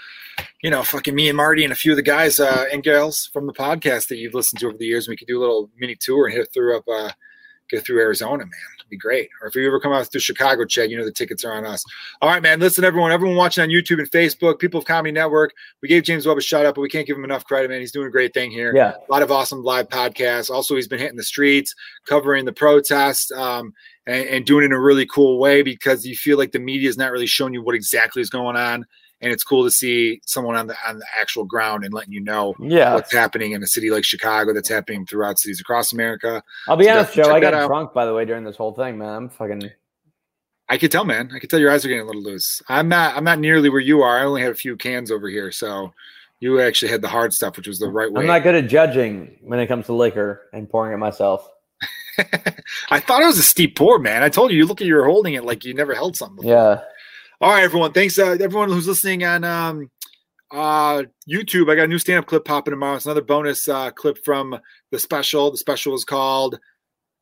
you 0.62 0.68
know, 0.68 0.82
fucking 0.82 1.14
me 1.14 1.28
and 1.28 1.36
Marty 1.36 1.64
and 1.64 1.72
a 1.72 1.76
few 1.76 1.92
of 1.92 1.96
the 1.96 2.02
guys 2.02 2.38
uh, 2.38 2.66
and 2.70 2.82
gals 2.82 3.30
from 3.32 3.46
the 3.46 3.52
podcast 3.52 4.08
that 4.08 4.18
you've 4.18 4.34
listened 4.34 4.60
to 4.60 4.66
over 4.66 4.76
the 4.76 4.84
years. 4.84 5.06
And 5.06 5.12
we 5.12 5.16
could 5.16 5.26
do 5.26 5.38
a 5.38 5.40
little 5.40 5.70
mini 5.78 5.96
tour 5.98 6.26
and 6.26 6.34
hit 6.34 6.52
through 6.52 6.76
up, 6.76 6.84
uh, 6.86 7.12
get 7.70 7.84
through 7.84 8.00
Arizona, 8.00 8.44
man. 8.44 8.50
Be 8.92 8.98
great. 8.98 9.30
Or 9.40 9.48
if 9.48 9.54
you 9.54 9.66
ever 9.66 9.80
come 9.80 9.94
out 9.94 10.10
to 10.10 10.20
Chicago, 10.20 10.66
Chad, 10.66 10.90
you 10.90 10.98
know 10.98 11.04
the 11.06 11.10
tickets 11.10 11.46
are 11.46 11.54
on 11.54 11.64
us. 11.64 11.82
All 12.20 12.28
right, 12.28 12.42
man. 12.42 12.60
Listen, 12.60 12.84
everyone, 12.84 13.10
everyone 13.10 13.38
watching 13.38 13.62
on 13.62 13.70
YouTube 13.70 14.00
and 14.00 14.10
Facebook, 14.10 14.58
People 14.58 14.78
of 14.78 14.84
Comedy 14.84 15.12
Network. 15.12 15.54
We 15.80 15.88
gave 15.88 16.02
James 16.02 16.26
Webb 16.26 16.36
a 16.36 16.42
shout 16.42 16.66
out, 16.66 16.74
but 16.74 16.82
we 16.82 16.90
can't 16.90 17.06
give 17.06 17.16
him 17.16 17.24
enough 17.24 17.42
credit, 17.46 17.70
man. 17.70 17.80
He's 17.80 17.90
doing 17.90 18.06
a 18.06 18.10
great 18.10 18.34
thing 18.34 18.50
here. 18.50 18.76
Yeah, 18.76 18.92
a 18.96 19.10
lot 19.10 19.22
of 19.22 19.32
awesome 19.32 19.62
live 19.64 19.88
podcasts. 19.88 20.50
Also, 20.50 20.76
he's 20.76 20.88
been 20.88 20.98
hitting 20.98 21.16
the 21.16 21.22
streets, 21.22 21.74
covering 22.04 22.44
the 22.44 22.52
protests. 22.52 23.32
Um, 23.32 23.72
and, 24.04 24.26
and 24.26 24.44
doing 24.44 24.64
it 24.64 24.66
in 24.66 24.72
a 24.72 24.80
really 24.80 25.06
cool 25.06 25.38
way 25.38 25.62
because 25.62 26.04
you 26.04 26.16
feel 26.16 26.36
like 26.36 26.50
the 26.50 26.58
media 26.58 26.88
is 26.88 26.98
not 26.98 27.12
really 27.12 27.24
showing 27.24 27.54
you 27.54 27.62
what 27.62 27.76
exactly 27.76 28.20
is 28.20 28.30
going 28.30 28.56
on 28.56 28.84
and 29.22 29.32
it's 29.32 29.44
cool 29.44 29.64
to 29.64 29.70
see 29.70 30.20
someone 30.26 30.56
on 30.56 30.66
the 30.66 30.76
on 30.86 30.98
the 30.98 31.06
actual 31.18 31.44
ground 31.44 31.84
and 31.84 31.94
letting 31.94 32.12
you 32.12 32.20
know 32.20 32.54
yeah. 32.58 32.92
what's 32.92 33.12
happening 33.12 33.52
in 33.52 33.62
a 33.62 33.66
city 33.66 33.90
like 33.90 34.04
Chicago 34.04 34.52
that's 34.52 34.68
happening 34.68 35.06
throughout 35.06 35.38
cities 35.38 35.60
across 35.60 35.92
America. 35.92 36.42
I'll 36.66 36.76
be 36.76 36.84
so 36.84 36.92
honest, 36.92 37.14
Joe. 37.14 37.32
I 37.32 37.40
got 37.40 37.66
drunk 37.66 37.94
by 37.94 38.04
the 38.04 38.12
way 38.12 38.24
during 38.24 38.44
this 38.44 38.56
whole 38.56 38.74
thing, 38.74 38.98
man. 38.98 39.08
I'm 39.08 39.28
fucking. 39.28 39.70
I 40.68 40.78
could 40.78 40.90
tell, 40.90 41.04
man. 41.04 41.30
I 41.34 41.38
could 41.38 41.50
tell 41.50 41.60
your 41.60 41.70
eyes 41.70 41.84
are 41.84 41.88
getting 41.88 42.02
a 42.02 42.06
little 42.06 42.22
loose. 42.22 42.60
I'm 42.68 42.88
not. 42.88 43.16
I'm 43.16 43.24
not 43.24 43.38
nearly 43.38 43.70
where 43.70 43.80
you 43.80 44.02
are. 44.02 44.18
I 44.18 44.24
only 44.24 44.42
had 44.42 44.50
a 44.50 44.56
few 44.56 44.76
cans 44.76 45.10
over 45.10 45.28
here, 45.28 45.52
so 45.52 45.92
you 46.40 46.60
actually 46.60 46.90
had 46.90 47.02
the 47.02 47.08
hard 47.08 47.32
stuff, 47.32 47.56
which 47.56 47.68
was 47.68 47.78
the 47.78 47.88
right 47.88 48.12
way. 48.12 48.22
I'm 48.22 48.26
not 48.26 48.42
good 48.42 48.56
at 48.56 48.68
judging 48.68 49.38
when 49.42 49.60
it 49.60 49.68
comes 49.68 49.86
to 49.86 49.92
liquor 49.92 50.42
and 50.52 50.68
pouring 50.68 50.92
it 50.92 50.96
myself. 50.96 51.48
I 52.90 53.00
thought 53.00 53.22
it 53.22 53.26
was 53.26 53.38
a 53.38 53.42
steep 53.42 53.76
pour, 53.76 53.98
man. 53.98 54.22
I 54.22 54.28
told 54.28 54.50
you, 54.50 54.58
you 54.58 54.66
look 54.66 54.80
at 54.80 54.86
you 54.86 54.98
are 54.98 55.06
holding 55.06 55.34
it 55.34 55.44
like 55.44 55.64
you 55.64 55.72
never 55.72 55.94
held 55.94 56.16
something. 56.16 56.36
Before. 56.36 56.50
Yeah. 56.50 56.80
All 57.42 57.50
right, 57.50 57.64
everyone. 57.64 57.90
Thanks, 57.90 58.20
uh, 58.20 58.36
everyone 58.40 58.68
who's 58.68 58.86
listening 58.86 59.24
on 59.24 59.42
um, 59.42 59.90
uh, 60.52 61.02
YouTube. 61.28 61.68
I 61.68 61.74
got 61.74 61.86
a 61.86 61.88
new 61.88 61.98
stand-up 61.98 62.26
clip 62.26 62.44
popping 62.44 62.70
tomorrow. 62.70 62.94
It's 62.94 63.04
another 63.04 63.20
bonus 63.20 63.66
uh, 63.66 63.90
clip 63.90 64.24
from 64.24 64.56
the 64.92 64.98
special. 65.00 65.50
The 65.50 65.56
special 65.56 65.92
is 65.96 66.04
called 66.04 66.56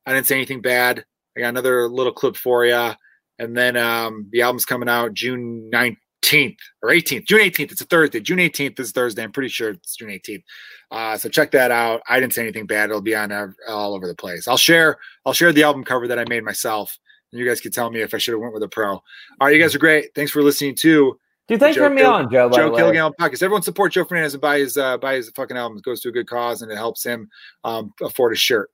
"I 0.05 0.13
Didn't 0.13 0.27
Say 0.27 0.35
Anything 0.35 0.61
Bad." 0.61 1.07
I 1.35 1.41
got 1.41 1.49
another 1.49 1.89
little 1.89 2.13
clip 2.13 2.37
for 2.37 2.67
you, 2.67 2.93
and 3.39 3.57
then 3.57 3.79
um, 3.79 4.29
the 4.31 4.43
album's 4.43 4.67
coming 4.67 4.91
out 4.91 5.15
June 5.15 5.71
19th 5.73 6.57
or 6.83 6.91
18th, 6.91 7.25
June 7.25 7.41
18th. 7.41 7.73
It's 7.73 7.81
a 7.81 7.87
Thursday. 7.87 8.21
June 8.21 8.41
18th 8.41 8.79
is 8.79 8.93
Thursday. 8.93 9.23
I'm 9.23 9.33
pretty 9.33 9.49
sure 9.49 9.71
it's 9.71 9.97
June 9.97 10.11
18th. 10.11 10.43
Uh, 10.91 11.17
so 11.17 11.31
check 11.31 11.51
that 11.53 11.71
out. 11.71 12.03
I 12.07 12.21
didn't 12.21 12.35
say 12.35 12.43
anything 12.43 12.67
bad. 12.67 12.91
It'll 12.91 13.01
be 13.01 13.17
on 13.17 13.33
uh, 13.33 13.47
all 13.67 13.95
over 13.95 14.07
the 14.07 14.15
place. 14.15 14.47
I'll 14.47 14.59
share. 14.59 14.99
I'll 15.25 15.33
share 15.33 15.55
the 15.55 15.63
album 15.63 15.83
cover 15.83 16.07
that 16.09 16.19
I 16.19 16.27
made 16.29 16.45
myself, 16.45 16.99
you 17.33 17.47
guys 17.47 17.61
could 17.61 17.73
tell 17.73 17.91
me 17.91 18.01
if 18.01 18.15
I 18.15 18.19
should 18.19 18.33
have 18.33 18.41
went 18.41 18.55
with 18.55 18.63
a 18.63 18.69
pro. 18.69 18.93
All 18.93 19.03
right, 19.41 19.55
you 19.55 19.61
guys 19.61 19.75
are 19.75 19.79
great. 19.79 20.15
Thanks 20.15 20.33
for 20.33 20.43
listening 20.43 20.75
to. 20.77 21.19
Dude, 21.49 21.59
thanks 21.59 21.77
for 21.77 21.83
having 21.83 21.97
me 21.97 22.03
on, 22.03 22.31
Joe. 22.31 22.49
Joe 22.49 22.71
Kilgallen 22.71 23.13
podcast. 23.19 23.43
Everyone 23.43 23.63
support 23.63 23.93
Joe 23.93 24.05
Fernandez 24.05 24.35
and 24.35 24.41
buy 24.41 24.59
his 24.59 24.77
uh, 24.77 24.99
buy 24.99 25.15
his 25.15 25.31
fucking 25.31 25.57
album. 25.57 25.79
It 25.79 25.85
goes 25.85 26.01
to 26.03 26.09
a 26.09 26.13
good 26.13 26.29
cause 26.29 26.63
and 26.63 26.71
it 26.71 26.77
helps 26.77 27.05
him 27.05 27.29
um, 27.65 27.93
afford 28.01 28.33
a 28.33 28.37
shirt. 28.37 28.71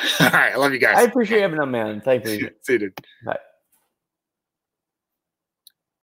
All 0.20 0.30
right, 0.30 0.52
I 0.52 0.56
love 0.56 0.72
you 0.72 0.78
guys. 0.78 0.96
I 0.96 1.02
appreciate 1.02 1.40
having 1.40 1.60
on, 1.60 1.70
man. 1.70 2.00
Thank 2.02 2.26
you. 2.26 2.50
See 2.62 2.74
you, 2.74 2.78
dude. 2.78 2.94
Bye. 3.24 3.38